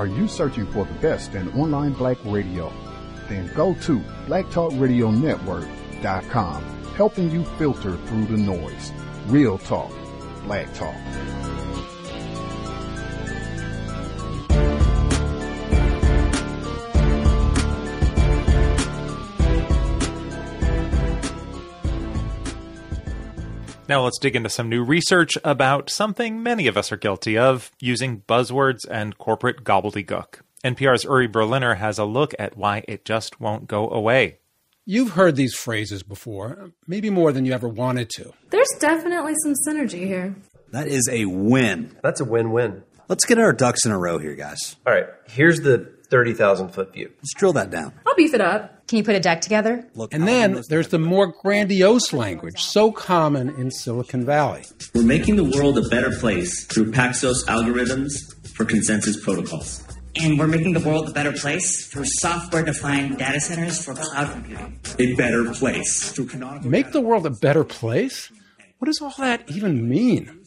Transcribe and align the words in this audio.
Are 0.00 0.06
you 0.06 0.28
searching 0.28 0.64
for 0.72 0.86
the 0.86 0.94
best 0.94 1.34
in 1.34 1.52
online 1.52 1.92
black 1.92 2.16
radio? 2.24 2.72
Then 3.28 3.52
go 3.54 3.74
to 3.82 3.98
blacktalkradionetwork.com, 4.28 6.64
helping 6.94 7.30
you 7.30 7.44
filter 7.44 7.98
through 7.98 8.24
the 8.24 8.38
noise. 8.38 8.92
Real 9.26 9.58
talk, 9.58 9.92
black 10.44 10.72
talk. 10.72 10.96
Now 23.90 24.04
let's 24.04 24.20
dig 24.20 24.36
into 24.36 24.48
some 24.48 24.68
new 24.68 24.84
research 24.84 25.36
about 25.42 25.90
something 25.90 26.44
many 26.44 26.68
of 26.68 26.76
us 26.76 26.92
are 26.92 26.96
guilty 26.96 27.36
of 27.36 27.72
using 27.80 28.20
buzzwords 28.20 28.88
and 28.88 29.18
corporate 29.18 29.64
gobbledygook. 29.64 30.42
NPR's 30.64 31.02
Uri 31.02 31.26
Berliner 31.26 31.74
has 31.74 31.98
a 31.98 32.04
look 32.04 32.32
at 32.38 32.56
why 32.56 32.84
it 32.86 33.04
just 33.04 33.40
won't 33.40 33.66
go 33.66 33.90
away. 33.90 34.38
You've 34.86 35.14
heard 35.14 35.34
these 35.34 35.56
phrases 35.56 36.04
before, 36.04 36.70
maybe 36.86 37.10
more 37.10 37.32
than 37.32 37.44
you 37.44 37.52
ever 37.52 37.66
wanted 37.66 38.10
to. 38.10 38.32
There's 38.50 38.68
definitely 38.78 39.34
some 39.42 39.54
synergy 39.66 40.06
here. 40.06 40.36
That 40.70 40.86
is 40.86 41.08
a 41.10 41.24
win. 41.24 41.96
That's 42.00 42.20
a 42.20 42.24
win 42.24 42.52
win. 42.52 42.84
Let's 43.08 43.24
get 43.24 43.38
our 43.38 43.52
ducks 43.52 43.84
in 43.84 43.90
a 43.90 43.98
row 43.98 44.18
here, 44.18 44.36
guys. 44.36 44.76
All 44.86 44.92
right, 44.92 45.06
here's 45.26 45.62
the 45.62 45.92
30,000 46.10 46.68
foot 46.68 46.92
view. 46.92 47.10
Let's 47.16 47.34
drill 47.34 47.54
that 47.54 47.70
down. 47.70 47.94
I'll 48.06 48.14
beef 48.14 48.34
it 48.34 48.40
up. 48.40 48.79
Can 48.90 48.96
you 48.96 49.04
put 49.04 49.14
a 49.14 49.20
deck 49.20 49.40
together? 49.40 49.86
Look, 49.94 50.12
And 50.12 50.26
then 50.26 50.64
there's 50.68 50.88
the 50.88 50.98
more 50.98 51.28
grandiose 51.28 52.12
language 52.12 52.60
so 52.60 52.90
common 52.90 53.50
in 53.50 53.70
Silicon 53.70 54.26
Valley. 54.26 54.64
We're 54.96 55.04
making 55.04 55.36
the 55.36 55.44
world 55.44 55.78
a 55.78 55.88
better 55.88 56.10
place 56.10 56.64
through 56.64 56.90
Paxos 56.90 57.44
algorithms 57.46 58.34
for 58.48 58.64
consensus 58.64 59.22
protocols. 59.22 59.84
And 60.16 60.40
we're 60.40 60.48
making 60.48 60.72
the 60.72 60.80
world 60.80 61.08
a 61.08 61.12
better 61.12 61.30
place 61.30 61.86
through 61.86 62.06
software 62.06 62.64
defined 62.64 63.16
data 63.16 63.38
centers 63.40 63.84
for 63.84 63.94
cloud 63.94 64.32
computing. 64.32 64.80
A 64.98 65.14
better 65.14 65.52
place 65.52 66.10
through 66.10 66.26
canonical. 66.26 66.68
Make 66.68 66.90
the 66.90 67.00
world 67.00 67.26
a 67.26 67.30
better 67.30 67.62
place? 67.62 68.32
What 68.78 68.86
does 68.86 69.00
all 69.00 69.14
that 69.18 69.48
even 69.48 69.88
mean? 69.88 70.42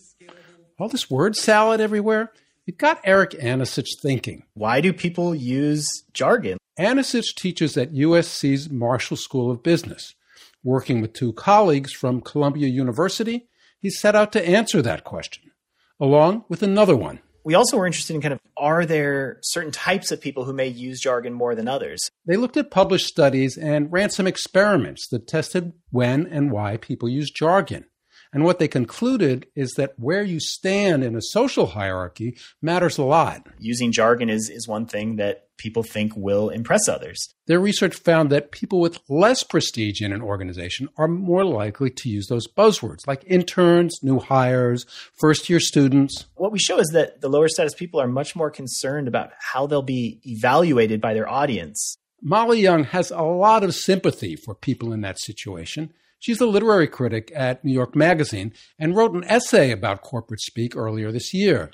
All 0.78 0.90
this 0.90 1.10
word 1.10 1.38
salad 1.38 1.80
everywhere? 1.80 2.34
It 2.66 2.78
got 2.78 3.02
Eric 3.04 3.32
Anicich 3.32 4.00
thinking. 4.02 4.44
Why 4.54 4.80
do 4.80 4.94
people 4.94 5.36
use 5.36 5.86
jargon? 6.14 6.58
Anicich 6.80 7.36
teaches 7.36 7.76
at 7.76 7.94
USC's 7.94 8.70
Marshall 8.70 9.18
School 9.18 9.52
of 9.52 9.62
Business. 9.62 10.16
Working 10.64 11.02
with 11.02 11.12
two 11.12 11.34
colleagues 11.34 11.92
from 11.92 12.22
Columbia 12.22 12.70
University, 12.70 13.50
he 13.82 13.90
set 13.90 14.16
out 14.16 14.32
to 14.32 14.48
answer 14.48 14.82
that 14.82 15.04
question, 15.04 15.52
along 16.00 16.46
with 16.48 16.64
another 16.64 16.96
one. 16.96 17.20
We 17.44 17.54
also 17.54 17.76
were 17.76 17.86
interested 17.86 18.16
in 18.16 18.22
kind 18.22 18.34
of 18.34 18.40
are 18.56 18.86
there 18.86 19.40
certain 19.44 19.74
types 19.74 20.14
of 20.14 20.22
people 20.22 20.46
who 20.46 20.54
may 20.54 20.70
use 20.70 21.02
jargon 21.02 21.34
more 21.34 21.56
than 21.56 21.68
others? 21.68 22.00
They 22.26 22.38
looked 22.38 22.56
at 22.56 22.72
published 22.72 23.08
studies 23.08 23.58
and 23.58 23.92
ran 23.92 24.10
some 24.10 24.26
experiments 24.26 25.10
that 25.10 25.28
tested 25.28 25.74
when 25.92 26.26
and 26.28 26.50
why 26.50 26.78
people 26.78 27.10
use 27.10 27.30
jargon. 27.30 27.84
And 28.34 28.44
what 28.44 28.58
they 28.58 28.68
concluded 28.68 29.46
is 29.56 29.72
that 29.78 29.94
where 29.98 30.24
you 30.24 30.40
stand 30.40 31.04
in 31.04 31.16
a 31.16 31.22
social 31.22 31.68
hierarchy 31.68 32.36
matters 32.62 32.98
a 32.98 33.04
lot. 33.04 33.48
Using 33.60 33.92
jargon 33.92 34.30
is, 34.30 34.50
is 34.50 34.68
one 34.68 34.88
thing 34.88 35.18
that 35.18 35.56
people 35.58 35.84
think 35.84 36.14
will 36.16 36.50
impress 36.50 36.90
others. 36.90 37.36
Their 37.46 37.60
research 37.60 37.96
found 37.96 38.32
that 38.32 38.52
people 38.52 38.82
with 38.82 39.00
less 39.08 39.44
prestige 39.44 40.02
in 40.02 40.12
an 40.12 40.22
organization 40.22 40.90
are 40.98 41.08
more 41.08 41.46
likely 41.46 41.92
to 41.92 42.10
use 42.10 42.28
those 42.28 42.48
buzzwords 42.48 43.06
like 43.06 43.24
interns, 43.28 44.00
new 44.02 44.20
hires, 44.20 44.86
first 45.14 45.50
year 45.50 45.60
students. 45.60 46.26
What 46.36 46.52
we 46.52 46.60
show 46.60 46.80
is 46.80 46.90
that 46.94 47.22
the 47.22 47.30
lower 47.30 47.48
status 47.48 47.76
people 47.76 48.02
are 48.02 48.08
much 48.08 48.36
more 48.36 48.50
concerned 48.50 49.08
about 49.08 49.32
how 49.40 49.68
they'll 49.68 49.84
be 49.84 50.20
evaluated 50.26 51.00
by 51.00 51.14
their 51.14 51.30
audience. 51.30 51.98
Molly 52.22 52.62
Young 52.62 52.86
has 52.86 53.12
a 53.12 53.22
lot 53.22 53.64
of 53.64 53.76
sympathy 53.76 54.36
for 54.36 54.56
people 54.56 54.92
in 54.92 55.02
that 55.02 55.20
situation. 55.20 55.94
She's 56.24 56.40
a 56.40 56.46
literary 56.46 56.88
critic 56.88 57.34
at 57.36 57.66
New 57.66 57.74
York 57.74 57.98
Magazine 57.98 58.54
and 58.80 58.96
wrote 58.96 59.14
an 59.14 59.26
essay 59.26 59.72
about 59.72 60.04
corporate 60.04 60.40
speak 60.40 60.74
earlier 60.74 61.12
this 61.12 61.34
year. 61.34 61.70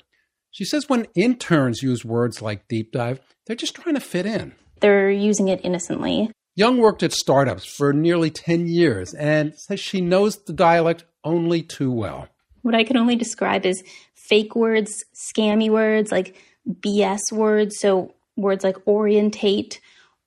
She 0.50 0.64
says 0.64 0.88
when 0.88 1.06
interns 1.14 1.84
use 1.84 2.04
words 2.04 2.42
like 2.42 2.66
deep 2.66 2.90
dive, 2.90 3.20
they're 3.46 3.54
just 3.54 3.76
trying 3.76 3.94
to 3.94 4.00
fit 4.00 4.26
in. 4.26 4.56
They're 4.80 5.08
using 5.08 5.46
it 5.46 5.60
innocently. 5.62 6.32
Young 6.56 6.78
worked 6.78 7.04
at 7.04 7.12
startups 7.12 7.64
for 7.64 7.92
nearly 7.92 8.28
10 8.28 8.66
years 8.66 9.14
and 9.14 9.54
says 9.54 9.78
she 9.78 10.00
knows 10.00 10.36
the 10.38 10.52
dialect 10.52 11.04
only 11.22 11.62
too 11.62 11.92
well. 11.92 12.26
What 12.62 12.74
I 12.74 12.82
can 12.82 12.96
only 12.96 13.14
describe 13.14 13.64
is 13.64 13.84
fake 14.16 14.56
words, 14.56 15.04
scammy 15.14 15.70
words, 15.70 16.10
like 16.10 16.34
BS 16.68 17.20
words. 17.30 17.78
So 17.78 18.14
words 18.36 18.64
like 18.64 18.84
orientate 18.84 19.78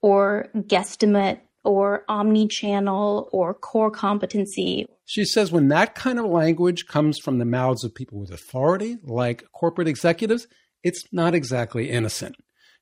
or 0.02 0.48
guesstimate 0.56 1.42
or 1.64 2.04
omni-channel 2.08 3.30
or 3.32 3.54
core 3.54 3.92
competency. 3.92 4.88
She 5.06 5.26
says 5.26 5.52
when 5.52 5.68
that 5.70 5.96
kind 5.96 6.20
of 6.20 6.26
language 6.26 6.88
comes 6.88 7.20
from 7.20 7.40
the 7.40 7.46
mouths 7.46 7.84
of 7.84 7.96
people 7.96 8.20
with 8.20 8.32
authority, 8.32 8.98
like 9.04 9.46
corporate 9.52 9.88
executives, 9.88 10.48
it's 10.84 11.04
not 11.12 11.34
exactly 11.36 11.90
innocent. 11.90 12.36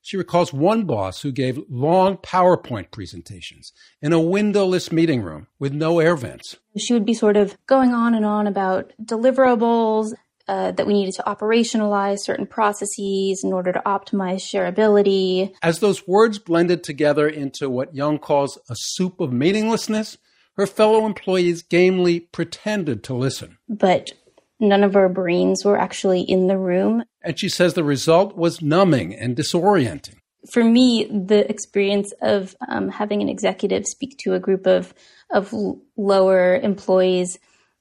She 0.04 0.16
recalls 0.16 0.52
one 0.52 0.82
boss 0.84 1.22
who 1.22 1.30
gave 1.30 1.60
long 1.70 2.16
PowerPoint 2.16 2.90
presentations 2.90 3.72
in 4.00 4.12
a 4.12 4.20
windowless 4.20 4.90
meeting 4.90 5.22
room 5.22 5.46
with 5.60 5.72
no 5.72 6.00
air 6.00 6.16
vents. 6.16 6.56
She 6.76 6.92
would 6.92 7.06
be 7.06 7.14
sort 7.14 7.36
of 7.36 7.56
going 7.68 7.94
on 7.94 8.12
and 8.14 8.26
on 8.26 8.48
about 8.48 8.92
deliverables, 9.00 10.12
uh, 10.52 10.70
that 10.70 10.86
we 10.86 10.92
needed 10.92 11.14
to 11.14 11.22
operationalize 11.22 12.18
certain 12.18 12.46
processes 12.46 13.42
in 13.42 13.54
order 13.54 13.72
to 13.72 13.80
optimize 13.86 14.42
shareability. 14.42 15.50
As 15.62 15.78
those 15.78 16.06
words 16.06 16.38
blended 16.38 16.84
together 16.84 17.26
into 17.26 17.70
what 17.70 17.94
Young 17.94 18.18
calls 18.18 18.58
a 18.68 18.74
soup 18.76 19.18
of 19.18 19.32
meaninglessness, 19.32 20.18
her 20.58 20.66
fellow 20.66 21.06
employees 21.06 21.62
gamely 21.62 22.20
pretended 22.20 23.02
to 23.04 23.14
listen. 23.14 23.56
But 23.66 24.12
none 24.60 24.84
of 24.84 24.94
our 24.94 25.08
brains 25.08 25.64
were 25.64 25.78
actually 25.78 26.20
in 26.20 26.48
the 26.48 26.58
room. 26.58 27.04
And 27.22 27.40
she 27.40 27.48
says 27.48 27.72
the 27.72 27.82
result 27.82 28.36
was 28.36 28.60
numbing 28.60 29.14
and 29.14 29.34
disorienting. 29.34 30.16
For 30.50 30.62
me, 30.62 31.04
the 31.04 31.48
experience 31.48 32.12
of 32.20 32.54
um, 32.68 32.90
having 32.90 33.22
an 33.22 33.30
executive 33.30 33.86
speak 33.86 34.18
to 34.18 34.34
a 34.34 34.40
group 34.40 34.66
of 34.66 34.92
of 35.30 35.54
lower 35.96 36.56
employees 36.56 37.38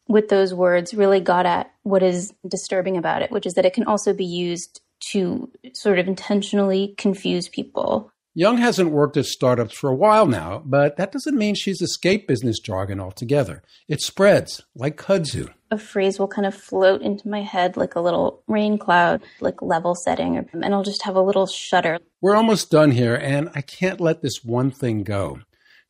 with 0.07 0.29
those 0.29 0.53
words 0.53 0.93
really 0.93 1.19
got 1.19 1.45
at 1.45 1.71
what 1.83 2.03
is 2.03 2.33
disturbing 2.47 2.97
about 2.97 3.21
it, 3.21 3.31
which 3.31 3.45
is 3.45 3.53
that 3.53 3.65
it 3.65 3.73
can 3.73 3.85
also 3.85 4.13
be 4.13 4.25
used 4.25 4.81
to 5.11 5.49
sort 5.73 5.99
of 5.99 6.07
intentionally 6.07 6.93
confuse 6.97 7.47
people. 7.47 8.11
Young 8.33 8.57
hasn't 8.59 8.91
worked 8.91 9.17
at 9.17 9.25
startups 9.25 9.77
for 9.77 9.89
a 9.89 9.95
while 9.95 10.25
now, 10.25 10.63
but 10.65 10.95
that 10.95 11.11
doesn't 11.11 11.37
mean 11.37 11.53
she's 11.53 11.81
escaped 11.81 12.29
business 12.29 12.59
jargon 12.59 12.99
altogether. 12.99 13.61
It 13.89 13.99
spreads 13.99 14.61
like 14.73 14.95
kudzu. 14.95 15.49
A 15.69 15.77
phrase 15.77 16.17
will 16.17 16.29
kind 16.29 16.45
of 16.45 16.55
float 16.55 17.01
into 17.01 17.27
my 17.27 17.41
head 17.41 17.75
like 17.75 17.95
a 17.95 17.99
little 17.99 18.41
rain 18.47 18.77
cloud, 18.77 19.21
like 19.41 19.61
level 19.61 19.95
setting, 19.95 20.37
and 20.53 20.73
I'll 20.73 20.83
just 20.83 21.03
have 21.03 21.15
a 21.15 21.21
little 21.21 21.45
shudder. 21.45 21.97
We're 22.21 22.35
almost 22.35 22.71
done 22.71 22.91
here, 22.91 23.15
and 23.15 23.49
I 23.53 23.61
can't 23.61 23.99
let 23.99 24.21
this 24.21 24.43
one 24.43 24.71
thing 24.71 25.03
go. 25.03 25.39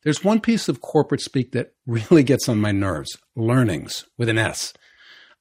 There's 0.04 0.24
one 0.24 0.40
piece 0.40 0.68
of 0.68 0.80
corporate 0.80 1.20
speak 1.20 1.52
that 1.52 1.74
really 1.86 2.24
gets 2.24 2.48
on 2.48 2.58
my 2.60 2.72
nerves 2.72 3.16
learnings 3.36 4.04
with 4.18 4.28
an 4.28 4.38
S. 4.38 4.72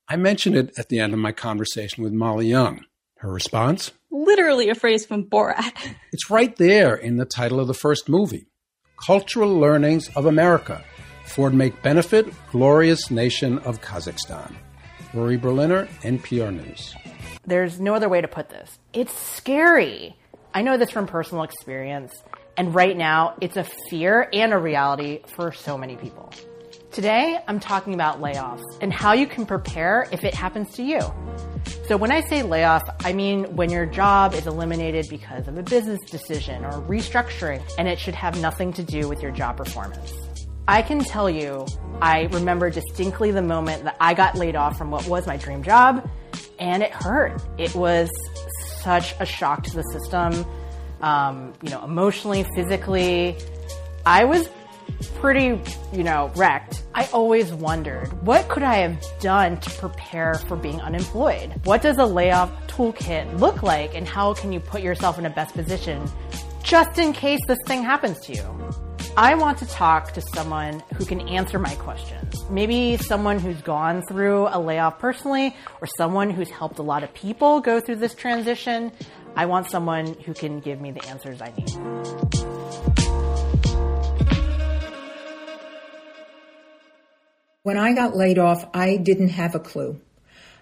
I 0.07 0.17
mentioned 0.17 0.55
it 0.55 0.71
at 0.77 0.89
the 0.89 0.99
end 0.99 1.13
of 1.13 1.19
my 1.19 1.31
conversation 1.31 2.03
with 2.03 2.13
Molly 2.13 2.47
Young. 2.47 2.85
Her 3.17 3.31
response? 3.31 3.91
Literally 4.11 4.69
a 4.69 4.75
phrase 4.75 5.05
from 5.05 5.23
Borat. 5.25 5.95
It's 6.11 6.29
right 6.29 6.55
there 6.57 6.95
in 6.95 7.17
the 7.17 7.25
title 7.25 7.59
of 7.59 7.67
the 7.67 7.73
first 7.73 8.09
movie 8.09 8.47
Cultural 9.03 9.57
Learnings 9.59 10.09
of 10.15 10.25
America 10.25 10.83
for 11.25 11.49
Make 11.49 11.81
Benefit, 11.81 12.27
Glorious 12.51 13.09
Nation 13.09 13.57
of 13.59 13.81
Kazakhstan. 13.81 14.53
Uri 15.13 15.37
Berliner, 15.37 15.87
NPR 16.03 16.53
News. 16.53 16.95
There's 17.45 17.79
no 17.79 17.95
other 17.95 18.09
way 18.09 18.21
to 18.21 18.27
put 18.27 18.49
this. 18.49 18.77
It's 18.93 19.13
scary. 19.17 20.15
I 20.53 20.61
know 20.61 20.77
this 20.77 20.91
from 20.91 21.07
personal 21.07 21.43
experience. 21.43 22.13
And 22.57 22.75
right 22.75 22.97
now, 22.97 23.35
it's 23.41 23.57
a 23.57 23.63
fear 23.89 24.27
and 24.33 24.53
a 24.53 24.57
reality 24.57 25.21
for 25.35 25.51
so 25.51 25.77
many 25.77 25.95
people. 25.95 26.31
Today, 26.91 27.39
I'm 27.47 27.59
talking 27.61 27.93
about 27.93 28.21
layoffs 28.21 28.63
and 28.81 28.91
how 28.91 29.13
you 29.13 29.25
can 29.25 29.45
prepare 29.45 30.07
if 30.11 30.25
it 30.25 30.33
happens 30.33 30.73
to 30.73 30.83
you. 30.83 30.99
So 31.87 31.95
when 31.95 32.11
I 32.11 32.21
say 32.21 32.43
layoff, 32.43 32.83
I 33.05 33.13
mean 33.13 33.55
when 33.55 33.69
your 33.69 33.85
job 33.85 34.33
is 34.33 34.45
eliminated 34.45 35.07
because 35.09 35.47
of 35.47 35.57
a 35.57 35.63
business 35.63 35.99
decision 36.09 36.65
or 36.65 36.71
restructuring, 36.81 37.61
and 37.77 37.87
it 37.87 37.97
should 37.97 38.15
have 38.15 38.41
nothing 38.41 38.73
to 38.73 38.83
do 38.83 39.07
with 39.07 39.21
your 39.21 39.31
job 39.31 39.57
performance. 39.57 40.13
I 40.67 40.81
can 40.81 40.99
tell 40.99 41.29
you, 41.29 41.65
I 42.01 42.23
remember 42.31 42.69
distinctly 42.69 43.31
the 43.31 43.41
moment 43.41 43.85
that 43.85 43.95
I 43.99 44.13
got 44.13 44.35
laid 44.35 44.55
off 44.55 44.77
from 44.77 44.91
what 44.91 45.07
was 45.07 45.25
my 45.25 45.37
dream 45.37 45.63
job, 45.63 46.09
and 46.59 46.83
it 46.83 46.91
hurt. 46.91 47.41
It 47.57 47.73
was 47.73 48.09
such 48.81 49.15
a 49.19 49.25
shock 49.25 49.63
to 49.63 49.75
the 49.75 49.83
system, 49.83 50.45
um, 51.01 51.53
you 51.61 51.69
know, 51.69 51.83
emotionally, 51.83 52.45
physically. 52.55 53.37
I 54.05 54.25
was 54.25 54.49
pretty, 55.15 55.59
you 55.93 56.03
know, 56.03 56.31
wrecked. 56.35 56.83
I 56.93 57.07
always 57.13 57.53
wondered, 57.53 58.07
what 58.23 58.47
could 58.49 58.63
I 58.63 58.75
have 58.77 59.03
done 59.19 59.59
to 59.59 59.69
prepare 59.71 60.35
for 60.35 60.55
being 60.55 60.81
unemployed? 60.81 61.53
What 61.63 61.81
does 61.81 61.97
a 61.97 62.05
layoff 62.05 62.51
toolkit 62.67 63.39
look 63.39 63.63
like, 63.63 63.95
and 63.95 64.07
how 64.07 64.33
can 64.33 64.51
you 64.51 64.59
put 64.59 64.81
yourself 64.81 65.17
in 65.17 65.25
a 65.25 65.29
best 65.29 65.53
position 65.53 66.09
just 66.63 66.99
in 66.99 67.13
case 67.13 67.39
this 67.47 67.59
thing 67.65 67.83
happens 67.83 68.19
to 68.21 68.33
you? 68.33 68.69
I 69.17 69.35
want 69.35 69.57
to 69.57 69.65
talk 69.65 70.13
to 70.13 70.21
someone 70.21 70.81
who 70.95 71.05
can 71.05 71.19
answer 71.27 71.59
my 71.59 71.75
questions. 71.75 72.33
Maybe 72.49 72.95
someone 72.95 73.39
who's 73.39 73.61
gone 73.61 74.03
through 74.03 74.47
a 74.49 74.59
layoff 74.59 74.99
personally, 74.99 75.55
or 75.81 75.87
someone 75.97 76.29
who's 76.29 76.49
helped 76.49 76.79
a 76.79 76.83
lot 76.83 77.03
of 77.03 77.13
people 77.13 77.59
go 77.59 77.81
through 77.81 77.97
this 77.97 78.15
transition. 78.15 78.91
I 79.35 79.45
want 79.45 79.69
someone 79.69 80.13
who 80.25 80.33
can 80.33 80.59
give 80.59 80.81
me 80.81 80.91
the 80.91 81.05
answers 81.07 81.41
I 81.41 81.53
need. 81.57 81.71
When 87.63 87.77
I 87.77 87.93
got 87.93 88.15
laid 88.15 88.39
off, 88.39 88.65
I 88.73 88.97
didn't 88.97 89.29
have 89.29 89.53
a 89.55 89.59
clue. 89.59 90.01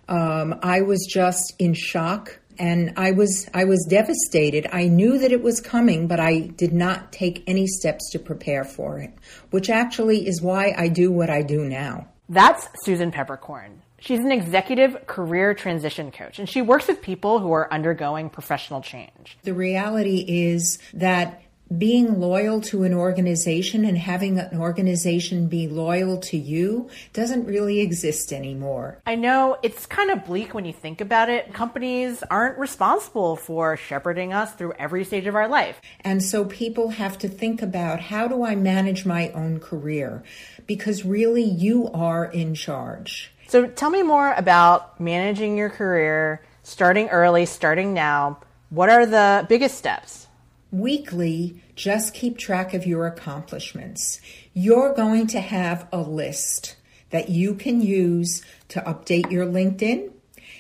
Um, 0.10 0.60
I 0.62 0.82
was 0.82 1.08
just 1.10 1.54
in 1.58 1.74
shock 1.74 2.40
and 2.58 2.94
I 2.98 3.12
was 3.12 3.50
I 3.54 3.64
was 3.64 3.88
devastated. 3.90 4.68
I 4.72 4.88
knew 4.88 5.18
that 5.18 5.32
it 5.32 5.42
was 5.42 5.62
coming, 5.62 6.08
but 6.08 6.20
I 6.20 6.40
did 6.40 6.74
not 6.74 7.14
take 7.14 7.44
any 7.48 7.68
steps 7.68 8.10
to 8.12 8.20
prepare 8.20 8.66
for 8.66 9.00
it, 9.00 9.14
which 9.50 9.70
actually 9.70 10.28
is 10.28 10.42
why 10.42 10.74
I 10.78 10.90
do 10.90 11.12
what 11.12 11.30
I 11.30 11.42
do 11.42 11.64
now. 11.64 12.10
That's 12.28 12.68
Susan 12.84 13.12
Peppercorn. 13.12 13.82
She's 14.02 14.20
an 14.20 14.32
executive 14.32 15.08
career 15.08 15.54
transition 15.54 16.12
coach, 16.12 16.40
and 16.40 16.48
she 16.48 16.62
works 16.62 16.88
with 16.88 17.02
people 17.02 17.40
who 17.40 17.52
are 17.52 17.72
undergoing 17.72 18.30
professional 18.30 18.82
change. 18.82 19.38
The 19.44 19.54
reality 19.54 20.26
is 20.28 20.80
that 20.94 21.42
being 21.78 22.20
loyal 22.20 22.62
to 22.62 22.84
an 22.84 22.94
organization 22.96 23.86
and 23.86 23.98
having 23.98 24.40
an 24.40 24.60
organization 24.60 25.48
be 25.48 25.68
loyal 25.68 26.18
to 26.18 26.38
you 26.38 26.90
doesn't 27.14 27.46
really 27.46 27.80
exist 27.80 28.34
anymore. 28.34 29.00
I 29.06 29.14
know 29.16 29.58
it's 29.62 29.86
kind 29.86 30.10
of 30.10 30.26
bleak 30.26 30.56
when 30.56 30.66
you 30.66 30.74
think 30.74 31.00
about 31.00 31.30
it. 31.30 31.54
Companies 31.54 32.24
aren't 32.32 32.58
responsible 32.58 33.36
for 33.36 33.78
shepherding 33.78 34.34
us 34.34 34.54
through 34.54 34.74
every 34.80 35.04
stage 35.04 35.28
of 35.28 35.36
our 35.36 35.48
life. 35.48 35.80
And 36.02 36.24
so 36.24 36.46
people 36.46 36.90
have 36.90 37.20
to 37.20 37.30
think 37.30 37.62
about 37.62 38.00
how 38.00 38.28
do 38.28 38.44
I 38.44 38.56
manage 38.56 39.06
my 39.06 39.30
own 39.30 39.60
career? 39.60 40.24
Because 40.66 41.06
really, 41.06 41.44
you 41.44 41.88
are 41.94 42.26
in 42.26 42.56
charge. 42.56 43.32
So 43.50 43.66
tell 43.66 43.90
me 43.90 44.04
more 44.04 44.32
about 44.34 45.00
managing 45.00 45.58
your 45.58 45.72
career, 45.72 46.44
starting 46.62 47.10
early, 47.10 47.48
starting 47.48 47.96
now. 47.96 48.38
What 48.70 48.90
are 48.90 49.08
the 49.08 49.48
biggest 49.50 49.76
steps? 49.76 50.28
Weekly, 50.72 51.60
just 51.74 52.14
keep 52.14 52.38
track 52.38 52.76
of 52.76 52.86
your 52.86 53.08
accomplishments. 53.08 54.22
You're 54.54 54.94
going 54.94 55.26
to 55.28 55.40
have 55.40 55.88
a 55.92 56.00
list 56.00 56.76
that 57.10 57.30
you 57.30 57.56
can 57.56 57.82
use 57.82 58.44
to 58.68 58.82
update 58.82 59.32
your 59.32 59.48
LinkedIn, 59.48 60.12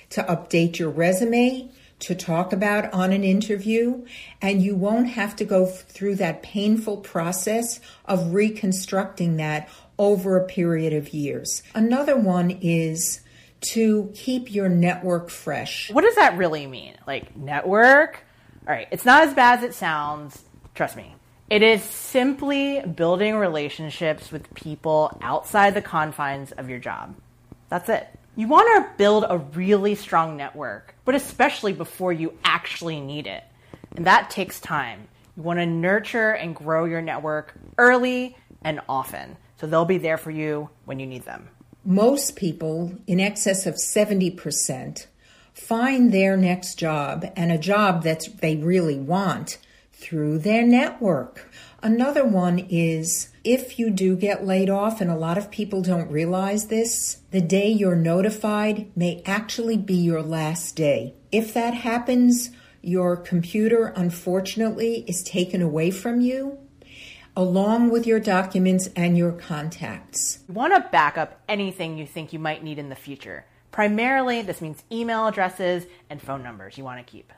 to 0.09 0.23
update 0.23 0.79
your 0.79 0.89
resume, 0.89 1.69
to 1.99 2.15
talk 2.15 2.51
about 2.51 2.91
on 2.91 3.11
an 3.11 3.23
interview, 3.23 4.03
and 4.41 4.63
you 4.63 4.75
won't 4.75 5.09
have 5.09 5.35
to 5.35 5.45
go 5.45 5.67
through 5.67 6.15
that 6.15 6.41
painful 6.41 6.97
process 6.97 7.79
of 8.05 8.33
reconstructing 8.33 9.37
that 9.37 9.69
over 9.99 10.37
a 10.37 10.45
period 10.45 10.93
of 10.93 11.13
years. 11.13 11.61
Another 11.75 12.17
one 12.17 12.49
is 12.61 13.21
to 13.61 14.11
keep 14.15 14.51
your 14.51 14.69
network 14.69 15.29
fresh. 15.29 15.91
What 15.91 16.01
does 16.01 16.15
that 16.15 16.37
really 16.37 16.65
mean? 16.65 16.95
Like, 17.05 17.35
network? 17.35 18.23
All 18.67 18.73
right, 18.73 18.87
it's 18.89 19.05
not 19.05 19.27
as 19.27 19.33
bad 19.33 19.59
as 19.59 19.65
it 19.65 19.73
sounds. 19.75 20.41
Trust 20.73 20.95
me. 20.95 21.13
It 21.49 21.61
is 21.63 21.83
simply 21.83 22.81
building 22.81 23.35
relationships 23.35 24.31
with 24.31 24.53
people 24.53 25.17
outside 25.21 25.73
the 25.73 25.81
confines 25.81 26.51
of 26.53 26.69
your 26.69 26.79
job. 26.79 27.15
That's 27.69 27.89
it. 27.89 28.07
You 28.35 28.47
want 28.47 28.67
to 28.67 28.97
build 28.97 29.25
a 29.27 29.39
really 29.39 29.95
strong 29.95 30.37
network, 30.37 30.95
but 31.03 31.15
especially 31.15 31.73
before 31.73 32.13
you 32.13 32.37
actually 32.43 33.01
need 33.01 33.27
it. 33.27 33.43
And 33.95 34.05
that 34.05 34.29
takes 34.29 34.59
time. 34.61 35.07
You 35.35 35.43
want 35.43 35.59
to 35.59 35.65
nurture 35.65 36.31
and 36.31 36.55
grow 36.55 36.85
your 36.85 37.01
network 37.01 37.53
early 37.77 38.37
and 38.61 38.79
often, 38.87 39.35
so 39.59 39.67
they'll 39.67 39.85
be 39.85 39.97
there 39.97 40.17
for 40.17 40.31
you 40.31 40.69
when 40.85 40.99
you 40.99 41.07
need 41.07 41.25
them. 41.25 41.49
Most 41.83 42.35
people, 42.35 42.93
in 43.07 43.19
excess 43.19 43.65
of 43.65 43.75
70%, 43.75 45.07
find 45.53 46.11
their 46.11 46.37
next 46.37 46.75
job 46.75 47.25
and 47.35 47.51
a 47.51 47.57
job 47.57 48.03
that 48.03 48.27
they 48.41 48.55
really 48.55 48.99
want 48.99 49.57
through 49.93 50.39
their 50.39 50.65
network. 50.65 51.49
Another 51.81 52.25
one 52.25 52.59
is 52.69 53.29
if 53.43 53.79
you 53.79 53.89
do 53.89 54.15
get 54.15 54.45
laid 54.45 54.69
off, 54.69 55.01
and 55.01 55.09
a 55.09 55.15
lot 55.15 55.37
of 55.37 55.51
people 55.51 55.81
don't 55.81 56.11
realize 56.11 56.67
this, 56.67 57.17
the 57.31 57.41
day 57.41 57.69
you're 57.69 57.95
notified 57.95 58.91
may 58.95 59.21
actually 59.25 59.77
be 59.77 59.95
your 59.95 60.21
last 60.21 60.75
day. 60.75 61.13
If 61.31 61.53
that 61.53 61.73
happens, 61.73 62.51
your 62.81 63.17
computer 63.17 63.87
unfortunately 63.95 65.03
is 65.07 65.23
taken 65.23 65.61
away 65.61 65.91
from 65.91 66.21
you 66.21 66.57
along 67.39 67.89
with 67.89 68.05
your 68.05 68.19
documents 68.19 68.89
and 68.97 69.17
your 69.17 69.31
contacts. 69.31 70.39
You 70.49 70.55
want 70.55 70.73
to 70.73 70.89
back 70.89 71.17
up 71.17 71.39
anything 71.47 71.97
you 71.97 72.05
think 72.05 72.33
you 72.33 72.39
might 72.39 72.65
need 72.65 72.77
in 72.77 72.89
the 72.89 72.97
future. 72.97 73.45
Primarily, 73.71 74.41
this 74.41 74.59
means 74.59 74.83
email 74.91 75.25
addresses 75.25 75.85
and 76.09 76.21
phone 76.21 76.43
numbers 76.43 76.77
you 76.77 76.83
want 76.83 76.99
to 76.99 77.09
keep. 77.09 77.31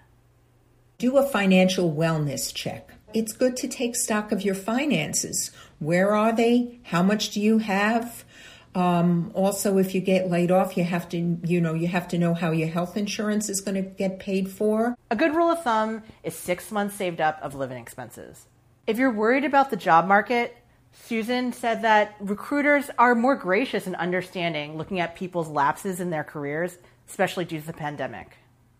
Do 0.97 1.19
a 1.19 1.27
financial 1.27 1.93
wellness 1.93 2.51
check. 2.51 2.89
It's 3.13 3.31
good 3.31 3.55
to 3.57 3.67
take 3.67 3.95
stock 3.95 4.31
of 4.31 4.41
your 4.41 4.55
finances. 4.55 5.51
Where 5.77 6.15
are 6.15 6.33
they? 6.35 6.79
How 6.85 7.03
much 7.03 7.29
do 7.29 7.39
you 7.39 7.59
have? 7.59 8.25
Um, 8.73 9.31
also, 9.35 9.77
if 9.77 9.93
you 9.93 10.01
get 10.01 10.31
laid 10.31 10.49
off, 10.49 10.77
you 10.77 10.83
have 10.83 11.09
to, 11.09 11.37
you 11.45 11.61
know, 11.61 11.75
you 11.75 11.87
have 11.89 12.07
to 12.07 12.17
know 12.17 12.33
how 12.33 12.49
your 12.49 12.69
health 12.69 12.97
insurance 12.97 13.49
is 13.49 13.61
going 13.61 13.75
to 13.75 13.87
get 13.87 14.17
paid 14.17 14.49
for. 14.49 14.95
A 15.11 15.15
good 15.15 15.35
rule 15.35 15.51
of 15.51 15.61
thumb 15.63 16.01
is 16.23 16.35
six 16.35 16.71
months 16.71 16.95
saved 16.95 17.21
up 17.21 17.37
of 17.43 17.53
living 17.53 17.77
expenses. 17.77 18.47
If 18.87 18.97
you're 18.97 19.11
worried 19.11 19.45
about 19.45 19.69
the 19.69 19.77
job 19.77 20.07
market, 20.07 20.57
Susan 20.91 21.53
said 21.53 21.83
that 21.83 22.15
recruiters 22.19 22.89
are 22.97 23.13
more 23.13 23.35
gracious 23.35 23.85
and 23.85 23.95
understanding 23.95 24.75
looking 24.75 24.99
at 24.99 25.15
people's 25.15 25.47
lapses 25.47 25.99
in 25.99 26.09
their 26.09 26.23
careers, 26.23 26.77
especially 27.07 27.45
due 27.45 27.59
to 27.59 27.67
the 27.67 27.73
pandemic. 27.73 28.37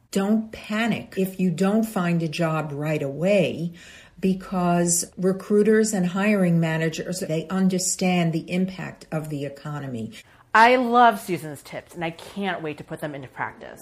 Don't 0.09 0.51
panic 0.51 1.13
if 1.17 1.39
you 1.39 1.51
don't 1.51 1.83
find 1.83 2.21
a 2.23 2.27
job 2.27 2.71
right 2.73 3.01
away 3.01 3.73
because 4.19 5.05
recruiters 5.17 5.93
and 5.93 6.07
hiring 6.07 6.59
managers 6.59 7.19
they 7.19 7.47
understand 7.47 8.33
the 8.33 8.51
impact 8.51 9.05
of 9.11 9.29
the 9.29 9.45
economy. 9.45 10.11
I 10.53 10.77
love 10.77 11.19
Susan's 11.19 11.61
tips 11.61 11.93
and 11.93 12.03
I 12.03 12.09
can't 12.09 12.61
wait 12.61 12.79
to 12.79 12.83
put 12.83 13.01
them 13.01 13.13
into 13.13 13.27
practice. 13.27 13.79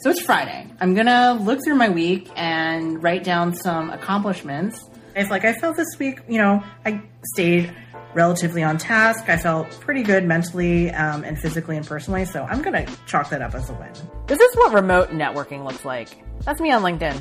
So 0.00 0.10
it's 0.10 0.20
Friday. 0.20 0.66
I'm 0.80 0.94
going 0.94 1.06
to 1.06 1.34
look 1.34 1.60
through 1.64 1.76
my 1.76 1.88
week 1.88 2.28
and 2.34 3.00
write 3.00 3.22
down 3.22 3.54
some 3.54 3.88
accomplishments 3.90 4.90
it's 5.14 5.30
like 5.30 5.44
I 5.44 5.52
felt 5.54 5.76
this 5.76 5.98
week, 5.98 6.20
you 6.28 6.38
know, 6.38 6.62
I 6.84 7.02
stayed 7.34 7.74
relatively 8.14 8.62
on 8.62 8.78
task. 8.78 9.28
I 9.28 9.36
felt 9.36 9.70
pretty 9.80 10.02
good 10.02 10.24
mentally 10.24 10.90
um, 10.90 11.24
and 11.24 11.38
physically 11.38 11.76
and 11.76 11.86
personally, 11.86 12.24
so 12.24 12.44
I'm 12.44 12.62
to 12.62 12.86
chalk 13.06 13.30
that 13.30 13.42
up 13.42 13.54
as 13.54 13.70
a 13.70 13.74
win. 13.74 13.92
This 14.26 14.40
is 14.40 14.56
what 14.56 14.72
remote 14.72 15.10
networking 15.10 15.64
looks 15.64 15.84
like. 15.84 16.08
That's 16.44 16.60
me 16.60 16.72
on 16.72 16.82
LinkedIn. 16.82 17.20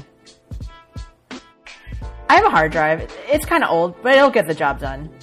I 2.29 2.35
have 2.35 2.45
a 2.45 2.49
hard 2.49 2.71
drive. 2.71 3.13
It's 3.27 3.45
kind 3.45 3.63
of 3.63 3.69
old, 3.69 4.01
but 4.01 4.15
it'll 4.15 4.29
get 4.29 4.47
the 4.47 4.55
job 4.55 4.79
done. 4.79 5.13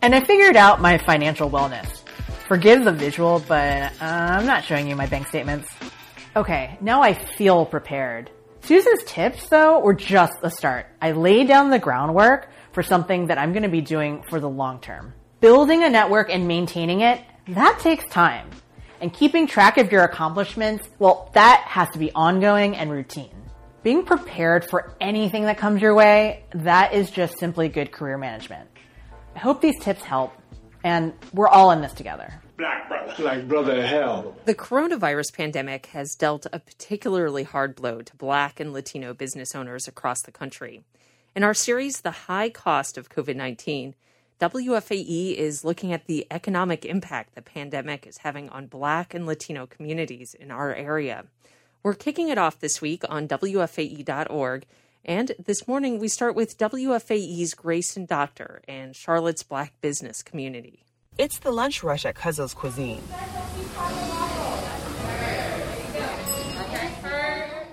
And 0.00 0.14
I 0.14 0.24
figured 0.24 0.56
out 0.56 0.80
my 0.80 0.98
financial 0.98 1.50
wellness. 1.50 2.00
Forgive 2.48 2.84
the 2.84 2.92
visual, 2.92 3.42
but 3.46 3.92
uh, 4.00 4.04
I'm 4.04 4.46
not 4.46 4.64
showing 4.64 4.88
you 4.88 4.96
my 4.96 5.06
bank 5.06 5.28
statements. 5.28 5.68
Okay, 6.34 6.78
now 6.80 7.02
I 7.02 7.12
feel 7.12 7.66
prepared. 7.66 8.30
Susan's 8.64 9.02
tips, 9.04 9.48
though, 9.48 9.80
were 9.80 9.92
just 9.94 10.40
the 10.40 10.48
start. 10.48 10.86
I 11.00 11.12
laid 11.12 11.48
down 11.48 11.70
the 11.70 11.80
groundwork 11.80 12.48
for 12.72 12.84
something 12.84 13.26
that 13.26 13.36
I'm 13.36 13.52
going 13.52 13.64
to 13.64 13.68
be 13.68 13.80
doing 13.80 14.22
for 14.22 14.38
the 14.38 14.48
long 14.48 14.80
term. 14.80 15.14
Building 15.40 15.82
a 15.82 15.90
network 15.90 16.30
and 16.30 16.46
maintaining 16.46 17.00
it, 17.00 17.20
that 17.48 17.80
takes 17.80 18.04
time. 18.06 18.48
And 19.00 19.12
keeping 19.12 19.48
track 19.48 19.78
of 19.78 19.90
your 19.90 20.04
accomplishments, 20.04 20.88
well, 21.00 21.28
that 21.34 21.64
has 21.66 21.90
to 21.90 21.98
be 21.98 22.12
ongoing 22.12 22.76
and 22.76 22.88
routine. 22.88 23.34
Being 23.82 24.04
prepared 24.04 24.64
for 24.64 24.94
anything 25.00 25.42
that 25.46 25.58
comes 25.58 25.82
your 25.82 25.94
way, 25.94 26.44
that 26.54 26.94
is 26.94 27.10
just 27.10 27.40
simply 27.40 27.68
good 27.68 27.90
career 27.90 28.16
management. 28.16 28.68
I 29.34 29.40
hope 29.40 29.60
these 29.60 29.80
tips 29.80 30.02
help. 30.02 30.32
And 30.84 31.14
we're 31.32 31.48
all 31.48 31.72
in 31.72 31.80
this 31.80 31.92
together. 31.92 32.41
Black 32.56 32.88
brother. 32.88 33.22
Like 33.22 33.48
brother 33.48 33.86
hell. 33.86 34.36
The 34.44 34.54
coronavirus 34.54 35.34
pandemic 35.34 35.86
has 35.86 36.14
dealt 36.14 36.46
a 36.52 36.58
particularly 36.58 37.44
hard 37.44 37.74
blow 37.74 38.02
to 38.02 38.16
Black 38.16 38.60
and 38.60 38.72
Latino 38.72 39.14
business 39.14 39.54
owners 39.54 39.88
across 39.88 40.22
the 40.22 40.32
country. 40.32 40.82
In 41.34 41.44
our 41.44 41.54
series, 41.54 42.02
The 42.02 42.10
High 42.10 42.50
Cost 42.50 42.98
of 42.98 43.08
COVID 43.08 43.36
19, 43.36 43.94
WFAE 44.40 45.34
is 45.36 45.64
looking 45.64 45.92
at 45.92 46.06
the 46.06 46.26
economic 46.30 46.84
impact 46.84 47.34
the 47.34 47.42
pandemic 47.42 48.06
is 48.06 48.18
having 48.18 48.48
on 48.48 48.66
Black 48.66 49.14
and 49.14 49.24
Latino 49.24 49.66
communities 49.66 50.34
in 50.34 50.50
our 50.50 50.74
area. 50.74 51.24
We're 51.82 51.94
kicking 51.94 52.28
it 52.28 52.38
off 52.38 52.60
this 52.60 52.80
week 52.80 53.02
on 53.08 53.28
WFAE.org. 53.28 54.66
And 55.04 55.32
this 55.44 55.66
morning, 55.66 55.98
we 55.98 56.08
start 56.08 56.34
with 56.34 56.58
WFAE's 56.58 57.54
Gracyn 57.54 58.06
Doctor 58.06 58.62
and 58.68 58.94
Charlotte's 58.94 59.42
Black 59.42 59.72
business 59.80 60.22
community. 60.22 60.84
It's 61.18 61.40
the 61.40 61.50
lunch 61.50 61.82
rush 61.82 62.06
at 62.06 62.14
Cuzzo's 62.14 62.54
Cuisine. 62.54 63.02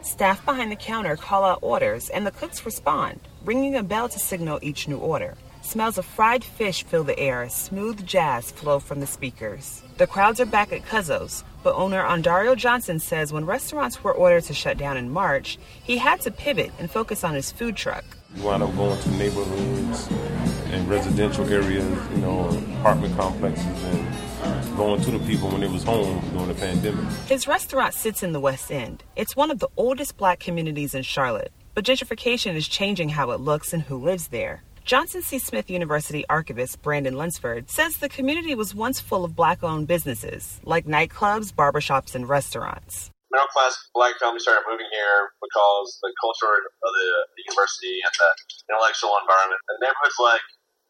Staff 0.01 0.43
behind 0.43 0.69
the 0.69 0.75
counter 0.75 1.15
call 1.15 1.46
out 1.46 1.60
orders, 1.62 2.10
and 2.10 2.27
the 2.27 2.31
cooks 2.31 2.65
respond, 2.65 3.22
ringing 3.46 3.77
a 3.77 3.84
bell 3.84 4.10
to 4.10 4.19
signal 4.19 4.60
each 4.62 4.89
new 4.89 4.98
order. 4.98 5.36
Smells 5.62 5.98
of 5.98 6.05
fried 6.05 6.43
fish 6.43 6.84
fill 6.84 7.05
the 7.05 7.17
air 7.17 7.48
smooth 7.48 8.05
jazz 8.05 8.51
flow 8.51 8.77
from 8.77 9.00
the 9.00 9.08
speakers. 9.08 9.84
The 9.98 10.08
crowds 10.08 10.41
are 10.41 10.46
back 10.46 10.74
at 10.74 10.86
Cuzzo's, 10.86 11.46
but 11.63 11.75
owner 11.75 12.03
Andario 12.03 12.58
Johnson 12.58 13.00
says 13.00 13.31
when 13.31 13.46
restaurants 13.46 14.03
were 14.03 14.13
ordered 14.13 14.43
to 14.43 14.53
shut 14.53 14.77
down 14.77 14.98
in 14.98 15.10
March, 15.10 15.58
he 15.81 15.98
had 15.98 16.19
to 16.22 16.31
pivot 16.31 16.74
and 16.77 16.91
focus 16.91 17.24
on 17.24 17.36
his 17.36 17.53
food 17.53 17.77
truck. 17.77 18.03
We 18.36 18.41
wound 18.41 18.63
up 18.63 18.75
going 18.75 19.00
to 19.00 19.12
neighborhoods 19.12 20.07
and 20.71 20.88
residential 20.88 21.48
areas, 21.51 21.86
you 22.12 22.17
know, 22.17 22.48
apartment 22.79 23.17
complexes, 23.17 23.83
and 23.83 24.77
going 24.77 25.01
to 25.01 25.12
the 25.12 25.19
people 25.19 25.50
when 25.50 25.62
they 25.62 25.67
was 25.67 25.83
home 25.83 26.21
during 26.31 26.48
the 26.48 26.53
pandemic. 26.53 27.05
His 27.27 27.48
restaurant 27.48 27.93
sits 27.93 28.21
in 28.24 28.31
the 28.31 28.39
West 28.39 28.71
End. 28.71 29.03
It's 29.15 29.36
one 29.36 29.51
of 29.51 29.59
the 29.59 29.69
oldest 29.77 30.15
black 30.17 30.39
communities 30.39 30.93
in 30.93 31.03
Charlotte, 31.03 31.51
but 31.74 31.83
gentrification 31.86 32.55
is 32.55 32.67
changing 32.67 33.09
how 33.09 33.31
it 33.31 33.39
looks 33.39 33.74
and 33.74 33.81
who 33.81 33.98
lives 33.98 34.27
there. 34.27 34.63
Johnson 34.86 35.21
C. 35.21 35.38
Smith 35.39 35.69
University 35.69 36.24
archivist 36.29 36.81
Brandon 36.81 37.15
Lunsford 37.15 37.69
says 37.69 37.98
the 37.98 38.09
community 38.09 38.55
was 38.55 38.74
once 38.74 39.00
full 39.00 39.24
of 39.24 39.36
black 39.36 39.63
owned 39.63 39.88
businesses, 39.88 40.59
like 40.63 40.86
nightclubs, 40.86 41.53
barbershops, 41.53 42.15
and 42.15 42.27
restaurants. 42.27 43.12
Middle 43.29 43.50
class 43.53 43.77
black 43.93 44.17
families 44.17 44.43
started 44.43 44.65
moving 44.65 44.89
here 44.89 45.29
because 45.38 46.01
the 46.01 46.09
culture 46.17 46.65
of 46.65 46.91
the, 46.91 47.09
the 47.38 47.43
university 47.45 48.01
and 48.01 48.13
the 48.17 48.29
intellectual 48.74 49.13
environment. 49.21 49.62
And 49.69 49.77
neighborhoods 49.86 50.17
like 50.17 50.41